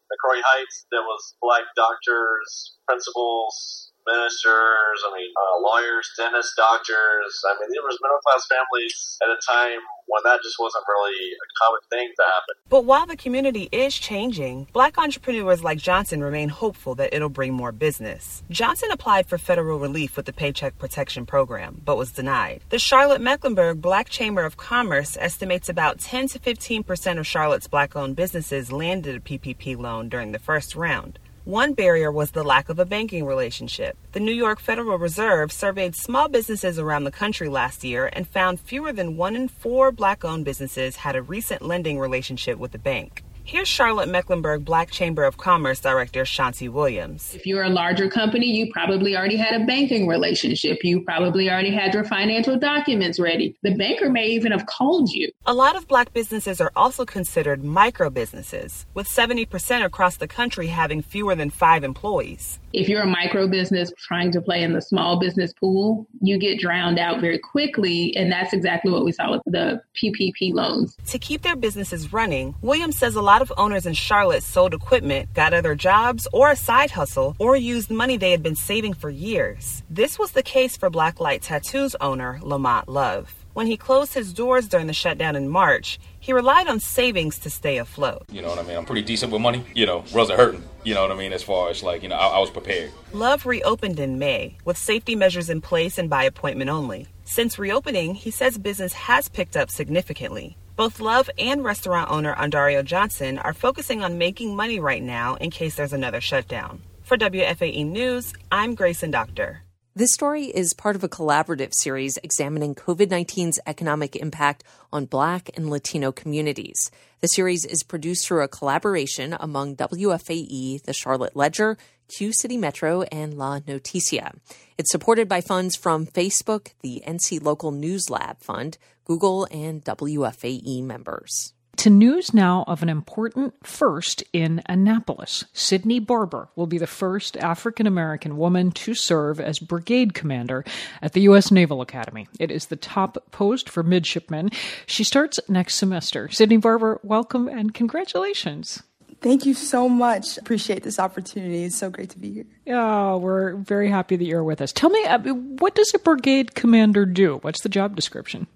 McCrorey 0.08 0.40
Heights, 0.42 0.88
there 0.90 1.04
was 1.04 1.36
black 1.44 1.68
doctors, 1.76 2.80
principals, 2.88 3.92
ministers, 4.08 4.98
I 5.04 5.08
mean, 5.12 5.30
uh, 5.36 5.56
lawyers, 5.60 6.08
dentists, 6.16 6.56
doctors. 6.56 7.32
I 7.44 7.54
mean, 7.60 7.70
there 7.70 7.84
was 7.84 8.00
middle 8.00 8.20
class 8.24 8.48
families 8.48 8.96
at 9.20 9.30
a 9.30 9.38
time 9.44 9.82
when 10.10 10.22
that 10.24 10.42
just 10.42 10.56
wasn't 10.58 10.84
really 10.88 11.32
a 11.32 11.64
common 11.64 11.80
thing 11.88 12.12
to 12.16 12.22
happen. 12.22 12.54
But 12.68 12.84
while 12.84 13.06
the 13.06 13.16
community 13.16 13.68
is 13.72 13.94
changing, 13.94 14.68
black 14.72 14.98
entrepreneurs 14.98 15.64
like 15.64 15.78
Johnson 15.78 16.22
remain 16.22 16.48
hopeful 16.48 16.94
that 16.96 17.14
it'll 17.14 17.28
bring 17.28 17.54
more 17.54 17.72
business. 17.72 18.42
Johnson 18.50 18.90
applied 18.90 19.26
for 19.26 19.38
federal 19.38 19.78
relief 19.78 20.16
with 20.16 20.26
the 20.26 20.32
Paycheck 20.32 20.78
Protection 20.78 21.26
Program, 21.26 21.80
but 21.84 21.96
was 21.96 22.12
denied. 22.12 22.62
The 22.70 22.78
Charlotte 22.78 23.20
Mecklenburg 23.20 23.80
Black 23.80 24.08
Chamber 24.08 24.44
of 24.44 24.56
Commerce 24.56 25.16
estimates 25.20 25.68
about 25.68 26.00
10 26.00 26.28
to 26.28 26.38
15 26.38 26.82
percent 26.82 27.18
of 27.18 27.26
Charlotte's 27.26 27.68
black 27.68 27.94
owned 27.96 28.16
businesses 28.16 28.72
landed 28.72 29.16
a 29.16 29.20
PPP 29.20 29.76
loan 29.78 30.08
during 30.08 30.32
the 30.32 30.38
first 30.38 30.74
round. 30.74 31.18
One 31.50 31.72
barrier 31.72 32.12
was 32.12 32.30
the 32.30 32.44
lack 32.44 32.68
of 32.68 32.78
a 32.78 32.84
banking 32.84 33.26
relationship. 33.26 33.98
The 34.12 34.20
New 34.20 34.30
York 34.30 34.60
Federal 34.60 34.96
Reserve 34.98 35.50
surveyed 35.50 35.96
small 35.96 36.28
businesses 36.28 36.78
around 36.78 37.02
the 37.02 37.10
country 37.10 37.48
last 37.48 37.82
year 37.82 38.08
and 38.12 38.28
found 38.28 38.60
fewer 38.60 38.92
than 38.92 39.16
one 39.16 39.34
in 39.34 39.48
four 39.48 39.90
black 39.90 40.24
owned 40.24 40.44
businesses 40.44 40.94
had 40.94 41.16
a 41.16 41.22
recent 41.22 41.60
lending 41.60 41.98
relationship 41.98 42.56
with 42.56 42.70
the 42.70 42.78
bank. 42.78 43.24
Here's 43.50 43.66
Charlotte 43.66 44.08
Mecklenburg 44.08 44.64
Black 44.64 44.92
Chamber 44.92 45.24
of 45.24 45.36
Commerce 45.36 45.80
Director 45.80 46.22
Shanti 46.22 46.68
Williams. 46.68 47.34
If 47.34 47.46
you're 47.46 47.64
a 47.64 47.68
larger 47.68 48.08
company, 48.08 48.46
you 48.46 48.70
probably 48.72 49.16
already 49.16 49.36
had 49.36 49.60
a 49.60 49.64
banking 49.66 50.06
relationship. 50.06 50.84
You 50.84 51.00
probably 51.00 51.50
already 51.50 51.72
had 51.72 51.92
your 51.92 52.04
financial 52.04 52.56
documents 52.56 53.18
ready. 53.18 53.56
The 53.64 53.74
banker 53.74 54.08
may 54.08 54.28
even 54.28 54.52
have 54.52 54.66
called 54.66 55.10
you. 55.10 55.32
A 55.46 55.52
lot 55.52 55.74
of 55.74 55.88
black 55.88 56.12
businesses 56.12 56.60
are 56.60 56.70
also 56.76 57.04
considered 57.04 57.64
micro 57.64 58.08
businesses, 58.08 58.86
with 58.94 59.08
70% 59.08 59.84
across 59.84 60.16
the 60.16 60.28
country 60.28 60.68
having 60.68 61.02
fewer 61.02 61.34
than 61.34 61.50
five 61.50 61.82
employees. 61.82 62.59
If 62.72 62.88
you're 62.88 63.02
a 63.02 63.06
micro 63.06 63.48
business 63.48 63.92
trying 63.98 64.30
to 64.32 64.40
play 64.40 64.62
in 64.62 64.72
the 64.72 64.80
small 64.80 65.18
business 65.18 65.52
pool, 65.52 66.06
you 66.20 66.38
get 66.38 66.60
drowned 66.60 66.98
out 66.98 67.20
very 67.20 67.38
quickly. 67.38 68.14
And 68.16 68.30
that's 68.30 68.52
exactly 68.52 68.92
what 68.92 69.04
we 69.04 69.10
saw 69.12 69.32
with 69.32 69.42
the 69.46 69.82
PPP 70.00 70.54
loans. 70.54 70.96
To 71.06 71.18
keep 71.18 71.42
their 71.42 71.56
businesses 71.56 72.12
running, 72.12 72.54
Williams 72.62 72.96
says 72.96 73.16
a 73.16 73.22
lot 73.22 73.42
of 73.42 73.52
owners 73.56 73.86
in 73.86 73.94
Charlotte 73.94 74.44
sold 74.44 74.72
equipment, 74.72 75.34
got 75.34 75.52
other 75.52 75.74
jobs 75.74 76.28
or 76.32 76.50
a 76.50 76.56
side 76.56 76.92
hustle, 76.92 77.34
or 77.38 77.56
used 77.56 77.90
money 77.90 78.16
they 78.16 78.30
had 78.30 78.42
been 78.42 78.56
saving 78.56 78.94
for 78.94 79.10
years. 79.10 79.82
This 79.90 80.18
was 80.18 80.32
the 80.32 80.42
case 80.42 80.76
for 80.76 80.90
Blacklight 80.90 81.40
Tattoos 81.42 81.96
owner 82.00 82.38
Lamont 82.42 82.88
Love. 82.88 83.34
When 83.52 83.66
he 83.66 83.76
closed 83.76 84.14
his 84.14 84.32
doors 84.32 84.68
during 84.68 84.86
the 84.86 84.92
shutdown 84.92 85.34
in 85.34 85.48
March, 85.48 85.98
he 86.20 86.32
relied 86.32 86.68
on 86.68 86.78
savings 86.78 87.38
to 87.40 87.50
stay 87.50 87.78
afloat. 87.78 88.24
You 88.30 88.42
know 88.42 88.48
what 88.48 88.58
I 88.58 88.62
mean? 88.62 88.76
I'm 88.76 88.84
pretty 88.84 89.02
decent 89.02 89.32
with 89.32 89.40
money. 89.40 89.64
You 89.74 89.86
know, 89.86 90.04
wasn't 90.14 90.38
hurting. 90.38 90.62
You 90.84 90.94
know 90.94 91.02
what 91.02 91.10
I 91.10 91.16
mean? 91.16 91.32
As 91.32 91.42
far 91.42 91.70
as 91.70 91.82
like, 91.82 92.02
you 92.02 92.08
know, 92.08 92.14
I, 92.16 92.28
I 92.28 92.38
was 92.38 92.50
prepared. 92.50 92.92
Love 93.12 93.46
reopened 93.46 93.98
in 93.98 94.18
May 94.18 94.56
with 94.64 94.76
safety 94.78 95.16
measures 95.16 95.50
in 95.50 95.60
place 95.60 95.98
and 95.98 96.08
by 96.08 96.24
appointment 96.24 96.70
only. 96.70 97.08
Since 97.24 97.58
reopening, 97.58 98.14
he 98.14 98.30
says 98.30 98.58
business 98.58 98.92
has 98.92 99.28
picked 99.28 99.56
up 99.56 99.70
significantly. 99.70 100.56
Both 100.76 101.00
Love 101.00 101.28
and 101.38 101.64
restaurant 101.64 102.10
owner 102.10 102.34
Andario 102.34 102.84
Johnson 102.84 103.38
are 103.38 103.52
focusing 103.52 104.02
on 104.02 104.18
making 104.18 104.56
money 104.56 104.80
right 104.80 105.02
now 105.02 105.34
in 105.36 105.50
case 105.50 105.74
there's 105.74 105.92
another 105.92 106.20
shutdown. 106.20 106.82
For 107.02 107.16
WFAE 107.16 107.86
News, 107.86 108.32
I'm 108.52 108.76
Gracyn 108.76 109.10
Doctor. 109.10 109.62
This 109.92 110.14
story 110.14 110.44
is 110.44 110.72
part 110.72 110.94
of 110.94 111.02
a 111.02 111.08
collaborative 111.08 111.72
series 111.74 112.16
examining 112.22 112.76
COVID 112.76 113.08
19's 113.08 113.58
economic 113.66 114.14
impact 114.14 114.62
on 114.92 115.06
Black 115.06 115.50
and 115.56 115.68
Latino 115.68 116.12
communities. 116.12 116.92
The 117.20 117.26
series 117.26 117.64
is 117.64 117.82
produced 117.82 118.24
through 118.24 118.44
a 118.44 118.48
collaboration 118.48 119.36
among 119.40 119.74
WFAE, 119.74 120.84
the 120.84 120.92
Charlotte 120.92 121.34
Ledger, 121.34 121.76
Q 122.06 122.32
City 122.32 122.56
Metro, 122.56 123.02
and 123.02 123.36
La 123.36 123.58
Noticia. 123.58 124.32
It's 124.78 124.92
supported 124.92 125.28
by 125.28 125.40
funds 125.40 125.74
from 125.74 126.06
Facebook, 126.06 126.68
the 126.82 127.02
NC 127.04 127.42
Local 127.42 127.72
News 127.72 128.08
Lab 128.08 128.40
Fund, 128.40 128.78
Google, 129.04 129.48
and 129.50 129.84
WFAE 129.84 130.84
members. 130.84 131.52
To 131.80 131.88
news 131.88 132.34
now 132.34 132.64
of 132.66 132.82
an 132.82 132.90
important 132.90 133.54
first 133.66 134.22
in 134.34 134.60
Annapolis. 134.66 135.46
Sydney 135.54 135.98
Barber 135.98 136.50
will 136.54 136.66
be 136.66 136.76
the 136.76 136.86
first 136.86 137.38
African 137.38 137.86
American 137.86 138.36
woman 138.36 138.70
to 138.72 138.92
serve 138.92 139.40
as 139.40 139.58
brigade 139.58 140.12
commander 140.12 140.62
at 141.00 141.14
the 141.14 141.22
U.S. 141.22 141.50
Naval 141.50 141.80
Academy. 141.80 142.28
It 142.38 142.50
is 142.50 142.66
the 142.66 142.76
top 142.76 143.16
post 143.30 143.70
for 143.70 143.82
midshipmen. 143.82 144.50
She 144.84 145.04
starts 145.04 145.40
next 145.48 145.76
semester. 145.76 146.28
Sydney 146.28 146.58
Barber, 146.58 147.00
welcome 147.02 147.48
and 147.48 147.72
congratulations. 147.72 148.82
Thank 149.22 149.46
you 149.46 149.54
so 149.54 149.88
much. 149.88 150.36
Appreciate 150.36 150.82
this 150.82 150.98
opportunity. 150.98 151.64
It's 151.64 151.76
so 151.76 151.88
great 151.88 152.10
to 152.10 152.18
be 152.18 152.30
here. 152.30 152.46
Yeah, 152.66 153.14
we're 153.14 153.54
very 153.56 153.88
happy 153.88 154.16
that 154.16 154.24
you're 154.26 154.44
with 154.44 154.60
us. 154.60 154.70
Tell 154.70 154.90
me, 154.90 155.02
uh, 155.06 155.18
what 155.32 155.74
does 155.74 155.94
a 155.94 155.98
brigade 155.98 156.54
commander 156.54 157.06
do? 157.06 157.38
What's 157.38 157.62
the 157.62 157.70
job 157.70 157.96
description? 157.96 158.48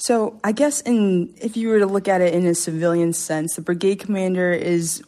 So, 0.00 0.40
I 0.42 0.52
guess 0.52 0.80
in 0.80 1.34
if 1.36 1.58
you 1.58 1.68
were 1.68 1.78
to 1.78 1.86
look 1.86 2.08
at 2.08 2.22
it 2.22 2.32
in 2.32 2.46
a 2.46 2.54
civilian 2.54 3.12
sense, 3.12 3.56
the 3.56 3.62
brigade 3.62 3.96
commander 4.00 4.50
is 4.50 5.02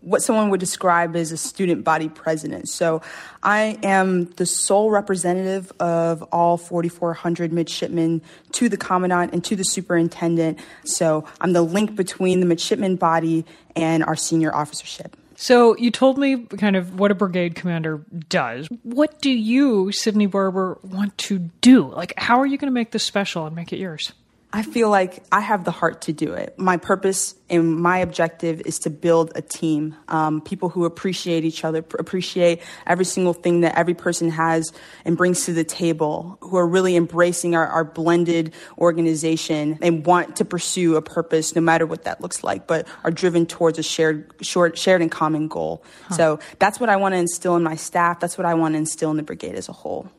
what 0.00 0.22
someone 0.22 0.50
would 0.50 0.60
describe 0.60 1.16
as 1.16 1.32
a 1.32 1.38
student 1.38 1.82
body 1.82 2.10
president. 2.10 2.68
So, 2.68 3.00
I 3.42 3.78
am 3.82 4.26
the 4.32 4.44
sole 4.44 4.90
representative 4.90 5.72
of 5.80 6.22
all 6.24 6.58
4,400 6.58 7.54
midshipmen 7.54 8.20
to 8.52 8.68
the 8.68 8.76
commandant 8.76 9.32
and 9.32 9.42
to 9.44 9.56
the 9.56 9.64
superintendent. 9.64 10.60
So, 10.84 11.24
I'm 11.40 11.54
the 11.54 11.62
link 11.62 11.96
between 11.96 12.40
the 12.40 12.46
midshipman 12.46 12.96
body 12.96 13.46
and 13.74 14.04
our 14.04 14.14
senior 14.14 14.54
officership. 14.54 15.16
So 15.36 15.76
you 15.76 15.90
told 15.90 16.16
me 16.16 16.44
kind 16.46 16.76
of 16.76 16.98
what 16.98 17.10
a 17.10 17.14
brigade 17.14 17.56
commander 17.56 18.04
does. 18.28 18.68
What 18.82 19.20
do 19.20 19.30
you, 19.30 19.90
Sydney 19.90 20.26
Barber, 20.26 20.78
want 20.84 21.18
to 21.18 21.38
do? 21.38 21.90
Like, 21.90 22.14
how 22.16 22.40
are 22.40 22.46
you 22.46 22.56
going 22.56 22.70
to 22.70 22.74
make 22.74 22.92
this 22.92 23.02
special 23.02 23.44
and 23.44 23.56
make 23.56 23.72
it 23.72 23.78
yours? 23.78 24.12
I 24.54 24.62
feel 24.62 24.88
like 24.88 25.24
I 25.32 25.40
have 25.40 25.64
the 25.64 25.72
heart 25.72 26.02
to 26.02 26.12
do 26.12 26.32
it. 26.34 26.56
My 26.56 26.76
purpose 26.76 27.34
and 27.50 27.76
my 27.76 27.98
objective 27.98 28.60
is 28.60 28.78
to 28.80 28.90
build 28.90 29.32
a 29.34 29.42
team, 29.42 29.96
um, 30.06 30.40
people 30.40 30.68
who 30.68 30.84
appreciate 30.84 31.44
each 31.44 31.64
other, 31.64 31.84
appreciate 31.98 32.62
every 32.86 33.04
single 33.04 33.32
thing 33.32 33.62
that 33.62 33.76
every 33.76 33.94
person 33.94 34.30
has 34.30 34.72
and 35.04 35.16
brings 35.16 35.44
to 35.46 35.52
the 35.52 35.64
table, 35.64 36.38
who 36.40 36.56
are 36.56 36.68
really 36.68 36.94
embracing 36.94 37.56
our, 37.56 37.66
our 37.66 37.82
blended 37.82 38.54
organization 38.78 39.76
and 39.82 40.06
want 40.06 40.36
to 40.36 40.44
pursue 40.44 40.94
a 40.94 41.02
purpose, 41.02 41.56
no 41.56 41.60
matter 41.60 41.84
what 41.84 42.04
that 42.04 42.20
looks 42.20 42.44
like, 42.44 42.68
but 42.68 42.86
are 43.02 43.10
driven 43.10 43.46
towards 43.46 43.80
a 43.80 43.82
shared, 43.82 44.32
short, 44.40 44.78
shared 44.78 45.02
and 45.02 45.10
common 45.10 45.48
goal. 45.48 45.82
Huh. 46.04 46.14
So 46.14 46.38
that's 46.60 46.78
what 46.78 46.90
I 46.90 46.94
want 46.94 47.14
to 47.14 47.18
instill 47.18 47.56
in 47.56 47.64
my 47.64 47.74
staff. 47.74 48.20
That's 48.20 48.38
what 48.38 48.46
I 48.46 48.54
want 48.54 48.74
to 48.74 48.78
instill 48.78 49.10
in 49.10 49.16
the 49.16 49.24
brigade 49.24 49.56
as 49.56 49.68
a 49.68 49.72
whole. 49.72 50.12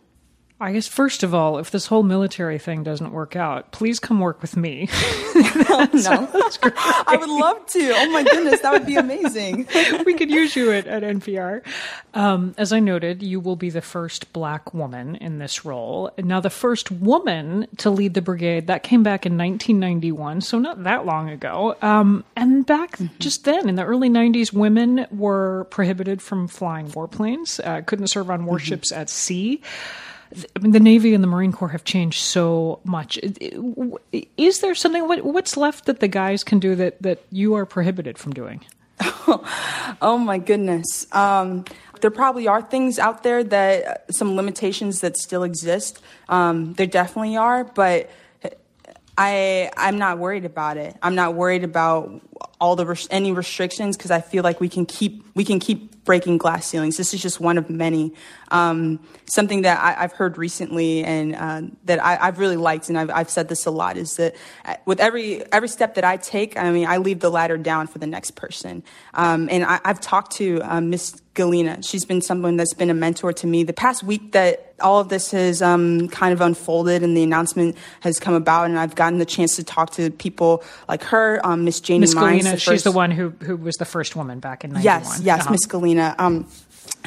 I 0.66 0.72
guess 0.72 0.88
first 0.88 1.22
of 1.22 1.36
all, 1.36 1.60
if 1.60 1.70
this 1.70 1.86
whole 1.86 2.02
military 2.02 2.58
thing 2.58 2.82
doesn't 2.82 3.12
work 3.12 3.36
out, 3.36 3.72
please 3.72 4.00
come 4.00 4.20
work 4.20 4.42
with 4.42 4.58
me. 4.58 4.88
oh, 4.92 5.88
no, 5.94 6.28
I 7.06 7.18
would 7.20 7.30
love 7.30 7.64
to. 7.68 7.94
Oh 7.96 8.10
my 8.10 8.24
goodness, 8.24 8.62
that 8.62 8.72
would 8.74 8.88
be 8.88 8.96
amazing. 8.96 9.68
we 10.08 10.16
could 10.16 10.32
use 10.32 10.56
you 10.56 10.72
at, 10.72 10.88
at 10.88 11.04
NPR. 11.04 11.62
Um, 12.16 12.56
as 12.58 12.74
I 12.74 12.80
noted, 12.80 13.22
you 13.22 13.40
will 13.40 13.56
be 13.56 13.70
the 13.70 13.84
first 13.84 14.34
black 14.34 14.74
woman 14.74 15.18
in 15.18 15.38
this 15.38 15.66
role. 15.66 16.10
Now, 16.18 16.40
the 16.40 16.50
first 16.50 16.90
woman 16.90 17.68
to 17.78 17.92
lead 17.92 18.16
the 18.16 18.24
brigade 18.24 18.66
that 18.66 18.82
came 18.82 19.04
back 19.04 19.28
in 19.28 19.34
1991, 19.38 20.42
so 20.42 20.58
not 20.58 20.84
that 20.84 21.06
long 21.06 21.30
ago. 21.30 21.76
Um, 21.84 22.24
and 22.36 22.66
back 22.66 22.94
mm-hmm. 22.94 23.14
just 23.20 23.44
then, 23.44 23.70
in 23.70 23.76
the 23.76 23.86
early 23.86 24.10
90s, 24.10 24.52
women 24.52 25.06
were 25.12 25.66
prohibited 25.66 26.24
from 26.24 26.48
flying 26.48 26.88
warplanes, 26.88 27.64
uh, 27.64 27.84
couldn't 27.84 28.08
serve 28.08 28.32
on 28.32 28.46
warships 28.46 28.92
mm-hmm. 28.92 29.02
at 29.02 29.12
sea. 29.12 29.62
I 30.56 30.60
mean, 30.60 30.72
the 30.72 30.80
Navy 30.80 31.14
and 31.14 31.24
the 31.24 31.28
Marine 31.28 31.52
Corps 31.52 31.70
have 31.70 31.84
changed 31.84 32.22
so 32.22 32.80
much. 32.84 33.20
Is 34.38 34.60
there 34.60 34.76
something? 34.76 35.08
What, 35.08 35.24
what's 35.24 35.56
left 35.56 35.86
that 35.86 36.00
the 36.00 36.08
guys 36.08 36.44
can 36.44 36.60
do 36.60 36.76
that 36.76 37.02
that 37.02 37.22
you 37.32 37.56
are 37.56 37.66
prohibited 37.66 38.18
from 38.18 38.34
doing? 38.34 38.64
oh 40.02 40.18
my 40.18 40.38
goodness. 40.38 41.08
Um, 41.12 41.66
there 42.02 42.12
probably 42.12 42.48
are 42.48 42.62
things 42.62 43.00
out 43.00 43.24
there 43.24 43.44
that 43.44 44.14
some 44.14 44.36
limitations 44.36 45.02
that 45.02 45.18
still 45.18 45.44
exist. 45.44 46.02
Um, 46.30 46.74
there 46.74 46.88
definitely 46.88 47.38
are, 47.38 47.64
but 47.64 48.10
I 49.18 49.72
I'm 49.78 49.98
not 49.98 50.18
worried 50.20 50.46
about 50.46 50.78
it. 50.78 50.96
I'm 51.02 51.16
not 51.16 51.36
worried 51.36 51.64
about 51.64 52.22
all 52.60 52.76
the 52.76 52.86
res- 52.86 53.08
any 53.10 53.32
restrictions 53.32 53.96
because 53.96 54.12
I 54.12 54.22
feel 54.22 54.44
like 54.44 54.60
we 54.60 54.70
can 54.70 54.86
keep 54.86 55.26
we 55.36 55.46
can 55.46 55.60
keep 55.60 55.95
breaking 56.06 56.38
glass 56.38 56.68
ceilings. 56.68 56.98
This 56.98 57.14
is 57.14 57.22
just 57.22 57.40
one 57.40 57.58
of 57.58 57.70
many. 57.70 58.14
Um, 58.52 59.00
something 59.26 59.64
that 59.64 59.82
I, 59.82 60.02
have 60.02 60.14
heard 60.14 60.38
recently 60.38 61.04
and 61.04 61.36
uh, 61.36 61.62
that 61.86 62.02
I, 62.02 62.16
have 62.26 62.40
really 62.40 62.58
liked, 62.58 62.90
and 62.90 62.98
I've, 62.98 63.10
I've, 63.10 63.30
said 63.30 63.50
this 63.50 63.66
a 63.66 63.72
lot, 63.72 63.98
is 63.98 64.16
that 64.16 64.36
uh, 64.64 64.76
with 64.86 65.00
every 65.00 65.44
every 65.52 65.68
step 65.68 65.96
that 65.96 66.06
I 66.06 66.18
take, 66.18 66.58
I 66.58 66.72
mean, 66.72 66.86
I 66.86 66.98
leave 66.98 67.20
the 67.20 67.32
ladder 67.32 67.58
down 67.58 67.88
for 67.88 68.00
the 68.00 68.08
next 68.08 68.32
person. 68.32 68.84
Um, 69.14 69.50
and 69.52 69.66
I, 69.66 69.82
have 69.84 70.00
talked 70.00 70.34
to 70.34 70.62
uh, 70.62 70.80
Miss 70.80 71.22
Gallina. 71.34 71.86
She's 71.88 72.06
been 72.06 72.22
someone 72.22 72.56
that's 72.56 72.74
been 72.74 72.90
a 72.90 72.94
mentor 72.94 73.34
to 73.34 73.48
me. 73.48 73.64
The 73.64 73.74
past 73.74 74.04
week 74.04 74.32
that 74.32 74.74
all 74.80 75.00
of 75.00 75.10
this 75.10 75.32
has 75.32 75.62
um, 75.62 76.10
kind 76.10 76.34
of 76.34 76.42
unfolded 76.42 77.04
and 77.04 77.16
the 77.16 77.24
announcement 77.24 77.78
has 78.02 78.20
come 78.20 78.34
about, 78.34 78.66
and 78.66 78.78
I've 78.78 78.96
gotten 78.96 79.20
the 79.20 79.26
chance 79.26 79.56
to 79.58 79.64
talk 79.64 79.92
to 79.92 80.12
people 80.12 80.64
like 80.88 81.04
her, 81.04 81.46
um, 81.46 81.66
Miss 81.66 81.80
Janie 81.80 82.00
Miss 82.00 82.14
Gallina. 82.14 82.52
The 82.52 82.58
she's 82.58 82.84
the 82.84 82.92
one 82.92 83.12
who 83.12 83.30
who 83.42 83.56
was 83.58 83.76
the 83.76 83.86
first 83.86 84.16
woman 84.16 84.40
back 84.40 84.64
in 84.64 84.72
'91. 84.72 84.84
Yes, 84.84 85.22
yes, 85.22 85.42
uh-huh. 85.42 85.52
Miss 85.52 85.66
Gallina. 85.96 86.16
Um, 86.20 86.48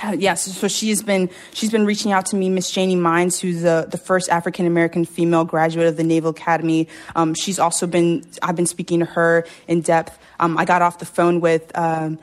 uh, 0.02 0.14
yes, 0.16 0.45
so 0.45 0.68
she's 0.68 1.02
been 1.02 1.28
she's 1.52 1.71
been 1.71 1.85
reaching 1.85 2.12
out 2.12 2.26
to 2.26 2.37
me, 2.37 2.49
Miss 2.49 2.71
Janie 2.71 2.97
Mines, 2.97 3.40
who's 3.40 3.62
the 3.62 3.87
the 3.90 3.99
first 3.99 4.28
African 4.28 4.66
American 4.66 5.04
female 5.04 5.45
graduate 5.45 5.88
of 5.88 5.97
the 5.97 6.04
Naval 6.04 6.30
Academy. 6.30 6.88
Um, 7.16 7.35
she's 7.35 7.59
also 7.59 7.87
been 7.87 8.25
I've 8.42 8.57
been 8.57 8.66
speaking 8.66 9.00
to 9.00 9.07
her 9.07 9.47
in 9.66 9.80
depth. 9.80 10.16
Um, 10.38 10.57
I 10.57 10.64
got 10.64 10.83
off 10.83 10.99
the 10.99 11.07
phone 11.07 11.40
with. 11.40 11.76
Um, 11.76 12.18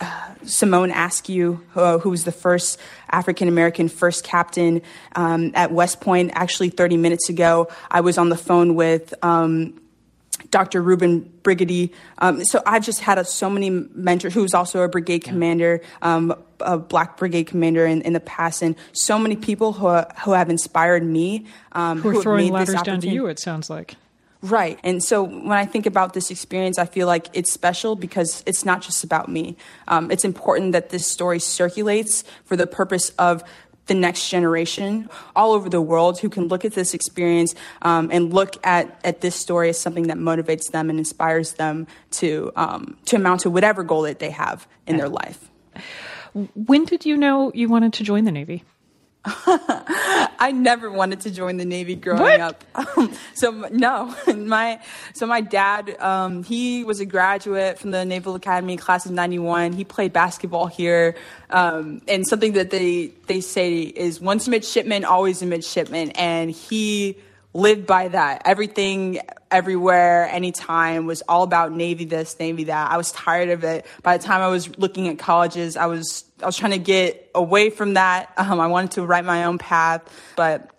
uh, 0.00 0.32
Simone 0.44 0.92
Askew, 0.92 1.60
uh, 1.74 1.98
who 1.98 2.10
was 2.10 2.22
the 2.22 2.30
first 2.30 2.78
African 3.10 3.48
American 3.48 3.88
first 3.88 4.22
captain 4.22 4.80
um, 5.16 5.50
at 5.56 5.72
West 5.72 6.00
Point. 6.00 6.30
Actually, 6.34 6.68
30 6.68 6.96
minutes 6.96 7.28
ago, 7.28 7.66
I 7.90 8.00
was 8.00 8.16
on 8.16 8.28
the 8.28 8.36
phone 8.36 8.76
with 8.76 9.12
um, 9.24 9.74
Dr. 10.50 10.82
Reuben 10.82 11.30
Brigety. 11.42 11.92
Um, 12.18 12.44
so 12.44 12.62
I've 12.66 12.84
just 12.84 13.00
had 13.00 13.18
a, 13.18 13.24
so 13.24 13.50
many 13.50 13.70
mentors, 13.70 14.34
who's 14.34 14.54
also 14.54 14.82
a 14.82 14.88
brigade 14.88 15.24
commander, 15.24 15.80
um, 16.02 16.34
a 16.60 16.78
black 16.78 17.16
brigade 17.16 17.44
commander 17.44 17.86
in, 17.86 18.02
in, 18.02 18.12
the 18.12 18.20
past, 18.20 18.62
and 18.62 18.76
so 18.92 19.18
many 19.18 19.36
people 19.36 19.72
who, 19.72 19.88
who 20.24 20.32
have 20.32 20.50
inspired 20.50 21.04
me. 21.04 21.46
Um, 21.72 22.00
who 22.00 22.18
are 22.18 22.22
throwing 22.22 22.52
ladders 22.52 22.82
down 22.82 23.00
to 23.00 23.08
you, 23.08 23.26
it 23.26 23.38
sounds 23.38 23.68
like. 23.70 23.96
Right. 24.40 24.78
And 24.84 25.02
so 25.02 25.24
when 25.24 25.52
I 25.52 25.64
think 25.64 25.86
about 25.86 26.14
this 26.14 26.30
experience, 26.30 26.78
I 26.78 26.86
feel 26.86 27.08
like 27.08 27.26
it's 27.32 27.52
special 27.52 27.96
because 27.96 28.44
it's 28.46 28.64
not 28.64 28.82
just 28.82 29.02
about 29.02 29.28
me. 29.28 29.56
Um, 29.88 30.12
it's 30.12 30.24
important 30.24 30.72
that 30.72 30.90
this 30.90 31.06
story 31.06 31.40
circulates 31.40 32.22
for 32.44 32.54
the 32.56 32.66
purpose 32.66 33.10
of 33.18 33.42
the 33.88 33.94
next 33.94 34.30
generation 34.30 35.08
all 35.34 35.52
over 35.52 35.68
the 35.68 35.80
world 35.80 36.20
who 36.20 36.28
can 36.28 36.46
look 36.46 36.64
at 36.64 36.72
this 36.72 36.94
experience 36.94 37.54
um, 37.82 38.10
and 38.12 38.32
look 38.32 38.54
at, 38.64 39.00
at 39.04 39.20
this 39.20 39.34
story 39.34 39.70
as 39.70 39.78
something 39.78 40.06
that 40.06 40.16
motivates 40.16 40.70
them 40.70 40.88
and 40.90 40.98
inspires 40.98 41.54
them 41.54 41.86
to 42.12 42.52
um, 42.54 42.96
to 43.06 43.16
amount 43.16 43.40
to 43.40 43.50
whatever 43.50 43.82
goal 43.82 44.02
that 44.02 44.18
they 44.18 44.30
have 44.30 44.66
in 44.86 44.96
their 44.96 45.08
life. 45.08 45.50
When 46.54 46.84
did 46.84 47.04
you 47.04 47.16
know 47.16 47.50
you 47.54 47.68
wanted 47.68 47.94
to 47.94 48.04
join 48.04 48.24
the 48.24 48.32
Navy? 48.32 48.64
I 49.24 50.52
never 50.54 50.90
wanted 50.90 51.20
to 51.20 51.30
join 51.30 51.56
the 51.56 51.64
Navy 51.64 51.96
growing 51.96 52.20
what? 52.20 52.40
up. 52.40 52.64
Um, 52.74 53.12
so 53.34 53.50
no, 53.70 54.14
my 54.36 54.80
so 55.14 55.26
my 55.26 55.40
dad, 55.40 56.00
um, 56.00 56.44
he 56.44 56.84
was 56.84 57.00
a 57.00 57.06
graduate 57.06 57.78
from 57.78 57.90
the 57.90 58.04
Naval 58.04 58.34
Academy 58.34 58.76
class 58.76 59.06
of 59.06 59.12
'91. 59.12 59.72
He 59.72 59.84
played 59.84 60.12
basketball 60.12 60.66
here, 60.66 61.16
um, 61.50 62.00
and 62.06 62.26
something 62.26 62.52
that 62.52 62.70
they 62.70 63.12
they 63.26 63.40
say 63.40 63.80
is 63.82 64.20
once 64.20 64.46
a 64.46 64.50
midshipman, 64.50 65.04
always 65.04 65.42
a 65.42 65.46
midshipman, 65.46 66.10
and 66.12 66.50
he 66.50 67.16
lived 67.54 67.86
by 67.86 68.08
that. 68.08 68.42
Everything, 68.44 69.20
everywhere, 69.50 70.28
anytime 70.28 71.06
was 71.06 71.22
all 71.28 71.42
about 71.42 71.72
Navy 71.72 72.04
this, 72.04 72.38
Navy 72.38 72.64
that. 72.64 72.90
I 72.90 72.96
was 72.96 73.12
tired 73.12 73.48
of 73.50 73.64
it. 73.64 73.86
By 74.02 74.16
the 74.16 74.24
time 74.24 74.40
I 74.40 74.48
was 74.48 74.78
looking 74.78 75.08
at 75.08 75.18
colleges, 75.18 75.76
I 75.76 75.86
was 75.86 76.24
I 76.42 76.46
was 76.46 76.56
trying 76.56 76.72
to 76.72 76.78
get 76.78 77.30
away 77.34 77.70
from 77.70 77.94
that. 77.94 78.32
Um, 78.38 78.60
I 78.60 78.68
wanted 78.68 78.92
to 78.92 79.04
write 79.04 79.24
my 79.24 79.44
own 79.44 79.58
path, 79.58 80.02
but 80.34 80.70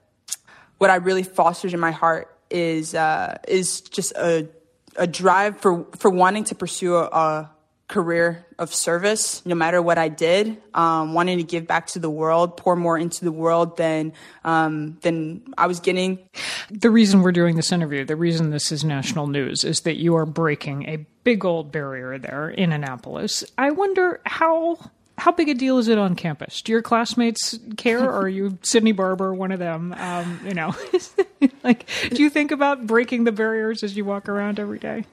what 0.80 0.90
I 0.90 0.96
really 0.96 1.24
fostered 1.24 1.74
in 1.74 1.80
my 1.80 1.92
heart 1.92 2.36
is 2.50 2.96
uh, 2.96 3.38
is 3.48 3.82
just 3.82 4.14
a 4.14 4.48
a 4.96 5.06
drive 5.06 5.60
for 5.60 5.86
for 5.98 6.10
wanting 6.10 6.46
to 6.46 6.56
pursue 6.56 6.96
a, 6.96 7.04
a 7.04 7.52
career 7.90 8.46
of 8.60 8.74
service, 8.74 9.44
no 9.46 9.56
matter 9.56 9.82
what 9.82 9.98
I 9.98 10.10
did, 10.10 10.62
um, 10.76 11.14
wanting 11.14 11.40
to 11.40 11.44
give 11.44 11.68
back 11.68 11.88
to 11.88 12.00
the 12.00 12.10
world, 12.10 12.56
pour 12.56 12.76
more 12.76 12.98
into 12.98 13.26
the 13.26 13.32
world 13.32 13.76
than 13.78 14.14
um, 14.46 14.98
than 15.02 15.42
I 15.58 15.68
was 15.68 15.80
getting. 15.82 16.20
The 16.70 16.92
reason 16.92 17.22
we're 17.22 17.32
doing 17.32 17.56
this 17.56 17.72
interview, 17.72 18.06
the 18.06 18.16
reason 18.16 18.52
this 18.52 18.72
is 18.72 18.86
national 18.86 19.28
news, 19.28 19.64
is 19.64 19.82
that 19.82 19.98
you 19.98 20.16
are 20.16 20.26
breaking 20.26 20.88
a 20.88 21.06
big 21.24 21.44
old 21.44 21.72
barrier 21.72 22.18
there 22.18 22.50
in 22.50 22.72
Annapolis. 22.72 23.44
I 23.58 23.72
wonder 23.72 24.22
how 24.26 24.78
how 25.18 25.32
big 25.32 25.50
a 25.50 25.56
deal 25.56 25.80
is 25.80 25.88
it 25.88 25.98
on 25.98 26.16
campus? 26.16 26.62
Do 26.62 26.72
your 26.72 26.84
classmates 26.84 27.58
care, 27.76 28.04
or 28.04 28.22
are 28.22 28.30
you 28.30 28.60
Sydney 28.62 28.92
Barber, 28.92 29.34
one 29.34 29.52
of 29.52 29.58
them? 29.58 29.94
Um, 29.98 30.40
you 30.46 30.54
know, 30.54 30.76
like, 31.64 31.90
do 32.12 32.22
you 32.22 32.30
think 32.30 32.52
about 32.52 32.86
breaking 32.86 33.24
the 33.24 33.32
barriers 33.32 33.84
as 33.84 33.98
you 33.98 34.06
walk 34.06 34.30
around 34.30 34.60
every 34.60 34.80
day? 34.80 35.06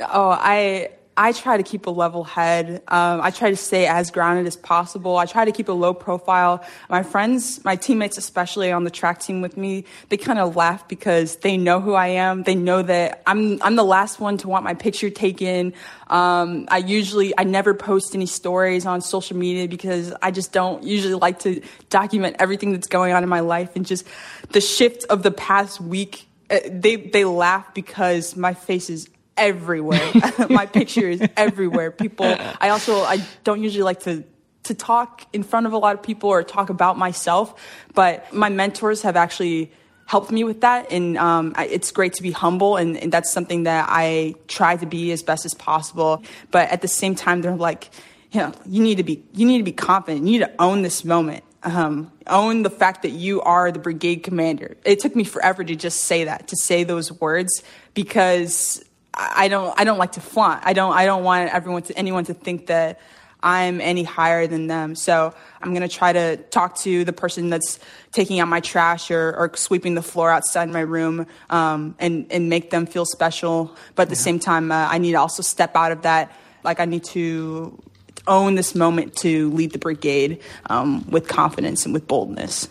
Oh, 0.00 0.30
I 0.30 0.90
I 1.16 1.32
try 1.32 1.56
to 1.56 1.62
keep 1.62 1.86
a 1.86 1.90
level 1.90 2.24
head. 2.24 2.82
Um, 2.88 3.20
I 3.20 3.30
try 3.30 3.50
to 3.50 3.56
stay 3.56 3.86
as 3.86 4.10
grounded 4.10 4.46
as 4.46 4.56
possible. 4.56 5.16
I 5.16 5.26
try 5.26 5.44
to 5.44 5.52
keep 5.52 5.68
a 5.68 5.72
low 5.72 5.94
profile. 5.94 6.64
My 6.88 7.04
friends, 7.04 7.64
my 7.64 7.76
teammates, 7.76 8.18
especially 8.18 8.72
on 8.72 8.82
the 8.82 8.90
track 8.90 9.20
team 9.20 9.40
with 9.40 9.56
me, 9.56 9.84
they 10.08 10.16
kind 10.16 10.40
of 10.40 10.56
laugh 10.56 10.88
because 10.88 11.36
they 11.36 11.56
know 11.56 11.80
who 11.80 11.94
I 11.94 12.08
am. 12.08 12.42
They 12.42 12.56
know 12.56 12.82
that 12.82 13.22
I'm 13.26 13.62
I'm 13.62 13.76
the 13.76 13.84
last 13.84 14.18
one 14.18 14.38
to 14.38 14.48
want 14.48 14.64
my 14.64 14.74
picture 14.74 15.08
taken. 15.08 15.74
Um, 16.08 16.66
I 16.68 16.78
usually 16.78 17.32
I 17.38 17.44
never 17.44 17.74
post 17.74 18.14
any 18.14 18.26
stories 18.26 18.84
on 18.84 19.00
social 19.00 19.36
media 19.36 19.68
because 19.68 20.12
I 20.20 20.32
just 20.32 20.52
don't 20.52 20.82
usually 20.82 21.14
like 21.14 21.38
to 21.40 21.62
document 21.90 22.36
everything 22.40 22.72
that's 22.72 22.88
going 22.88 23.12
on 23.12 23.22
in 23.22 23.28
my 23.28 23.40
life 23.40 23.76
and 23.76 23.86
just 23.86 24.04
the 24.50 24.60
shift 24.60 25.04
of 25.10 25.22
the 25.22 25.30
past 25.30 25.80
week. 25.80 26.26
Uh, 26.50 26.58
they 26.68 26.96
they 26.96 27.24
laugh 27.24 27.72
because 27.72 28.36
my 28.36 28.52
face 28.52 28.90
is 28.90 29.08
everywhere. 29.36 30.12
my 30.50 30.66
picture 30.66 31.08
is 31.08 31.26
everywhere. 31.36 31.90
People, 31.90 32.26
I 32.60 32.70
also, 32.70 33.00
I 33.02 33.24
don't 33.44 33.62
usually 33.62 33.84
like 33.84 34.00
to 34.00 34.24
to 34.64 34.74
talk 34.74 35.26
in 35.32 35.42
front 35.42 35.66
of 35.66 35.72
a 35.72 35.78
lot 35.78 35.94
of 35.94 36.02
people 36.02 36.30
or 36.30 36.42
talk 36.42 36.70
about 36.70 36.96
myself, 36.98 37.54
but 37.94 38.32
my 38.32 38.48
mentors 38.48 39.02
have 39.02 39.14
actually 39.14 39.70
helped 40.06 40.30
me 40.30 40.44
with 40.44 40.62
that. 40.62 40.90
And 40.90 41.16
um, 41.18 41.52
I, 41.56 41.66
it's 41.66 41.90
great 41.92 42.14
to 42.14 42.22
be 42.22 42.30
humble, 42.30 42.76
and, 42.76 42.96
and, 42.96 43.12
that's 43.12 43.30
something 43.30 43.64
that 43.64 43.86
I 43.88 44.34
try 44.48 44.76
to 44.76 44.86
be 44.86 45.12
as 45.12 45.22
best 45.22 45.44
as 45.44 45.54
possible. 45.54 46.22
But 46.50 46.70
at 46.70 46.82
the 46.82 46.88
same 46.88 47.14
time, 47.14 47.42
they're 47.42 47.54
like, 47.54 47.90
you 48.32 48.40
know, 48.40 48.52
you 48.66 48.82
need 48.82 48.96
to 48.96 49.02
be, 49.02 49.22
you 49.32 49.46
need 49.46 49.58
to 49.58 49.64
be 49.64 49.72
confident. 49.72 50.26
You 50.26 50.32
need 50.32 50.46
to 50.46 50.52
own 50.58 50.82
this 50.82 51.04
moment. 51.04 51.44
Um, 51.62 52.12
own 52.26 52.62
the 52.62 52.70
fact 52.70 53.02
that 53.02 53.12
you 53.12 53.40
are 53.40 53.72
the 53.72 53.78
brigade 53.78 54.16
commander. 54.16 54.76
It 54.84 55.00
took 55.00 55.16
me 55.16 55.24
forever 55.24 55.64
to 55.64 55.74
just 55.74 56.02
say 56.02 56.24
that, 56.24 56.48
to 56.48 56.56
say 56.56 56.84
those 56.84 57.10
words, 57.10 57.62
because 57.94 58.84
I 59.16 59.48
don't, 59.48 59.78
I 59.78 59.84
don't 59.84 59.98
like 59.98 60.12
to 60.12 60.20
flaunt. 60.20 60.62
I 60.64 60.72
don't, 60.72 60.92
I 60.92 61.06
don't 61.06 61.24
want 61.24 61.52
everyone 61.52 61.82
to, 61.82 61.96
anyone 61.96 62.24
to 62.24 62.34
think 62.34 62.66
that 62.66 63.00
I'm 63.42 63.80
any 63.82 64.02
higher 64.02 64.46
than 64.46 64.66
them. 64.66 64.94
So 64.94 65.34
I'm 65.60 65.70
going 65.70 65.86
to 65.86 65.94
try 65.94 66.12
to 66.12 66.38
talk 66.38 66.78
to 66.78 67.04
the 67.04 67.12
person 67.12 67.50
that's 67.50 67.78
taking 68.10 68.40
out 68.40 68.48
my 68.48 68.60
trash 68.60 69.10
or, 69.10 69.36
or 69.36 69.52
sweeping 69.54 69.94
the 69.94 70.02
floor 70.02 70.30
outside 70.30 70.70
my 70.70 70.80
room 70.80 71.26
um, 71.50 71.94
and, 71.98 72.26
and 72.32 72.48
make 72.48 72.70
them 72.70 72.86
feel 72.86 73.04
special. 73.04 73.76
But 73.94 74.04
at 74.04 74.08
the 74.08 74.16
same 74.16 74.38
time, 74.38 74.72
uh, 74.72 74.88
I 74.90 74.98
need 74.98 75.12
to 75.12 75.18
also 75.18 75.42
step 75.42 75.76
out 75.76 75.92
of 75.92 76.02
that. 76.02 76.32
Like, 76.64 76.80
I 76.80 76.86
need 76.86 77.04
to 77.04 77.78
own 78.26 78.54
this 78.54 78.74
moment 78.74 79.14
to 79.16 79.50
lead 79.50 79.72
the 79.72 79.78
brigade 79.78 80.42
um, 80.70 81.08
with 81.10 81.28
confidence 81.28 81.84
and 81.84 81.92
with 81.92 82.08
boldness. 82.08 82.68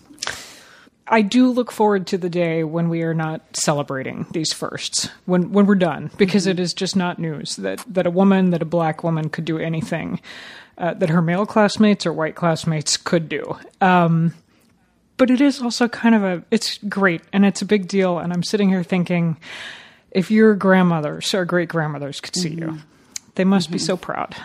I 1.08 1.22
do 1.22 1.52
look 1.52 1.72
forward 1.72 2.08
to 2.08 2.18
the 2.18 2.30
day 2.30 2.63
when 2.63 2.88
we 2.88 3.04
are 3.04 3.13
not 3.13 3.42
celebrating 3.54 4.26
these 4.32 4.54
firsts, 4.54 5.10
when 5.26 5.52
when 5.52 5.66
we're 5.66 5.76
done, 5.76 6.12
because 6.18 6.48
it 6.48 6.60
is 6.60 6.74
just 6.74 6.96
not 6.96 7.20
news 7.20 7.58
that 7.58 7.84
that 7.88 8.08
a 8.08 8.12
woman, 8.12 8.52
that 8.52 8.62
a 8.62 8.66
black 8.66 9.04
woman 9.04 9.30
could 9.30 9.46
do 9.46 9.58
anything 9.58 10.22
uh, 10.78 10.94
that 10.96 11.10
her 11.10 11.22
male 11.22 11.46
classmates 11.46 12.06
or 12.06 12.13
white 12.13 12.36
classmates 12.36 12.98
could 12.98 13.28
do. 13.28 13.58
Um, 13.82 14.34
but 15.18 15.30
it 15.30 15.42
is 15.42 15.62
also 15.62 15.88
kind 15.88 16.16
of 16.16 16.24
a 16.24 16.44
it's 16.52 16.78
great 16.89 17.22
and 17.32 17.46
it's 17.46 17.62
a 17.62 17.66
big 17.66 17.88
deal. 17.88 18.18
And 18.18 18.32
I'm 18.34 18.44
sitting 18.44 18.70
here 18.70 18.84
thinking, 18.84 19.38
if 20.12 20.32
your 20.32 20.56
grandmothers 20.56 21.34
or 21.34 21.46
great 21.46 21.70
grandmothers 21.70 22.22
could 22.22 22.36
see 22.36 22.50
you, 22.50 22.80
they 23.36 23.44
must 23.44 23.72
be 23.72 23.78
so 23.78 23.98
proud. 23.98 24.36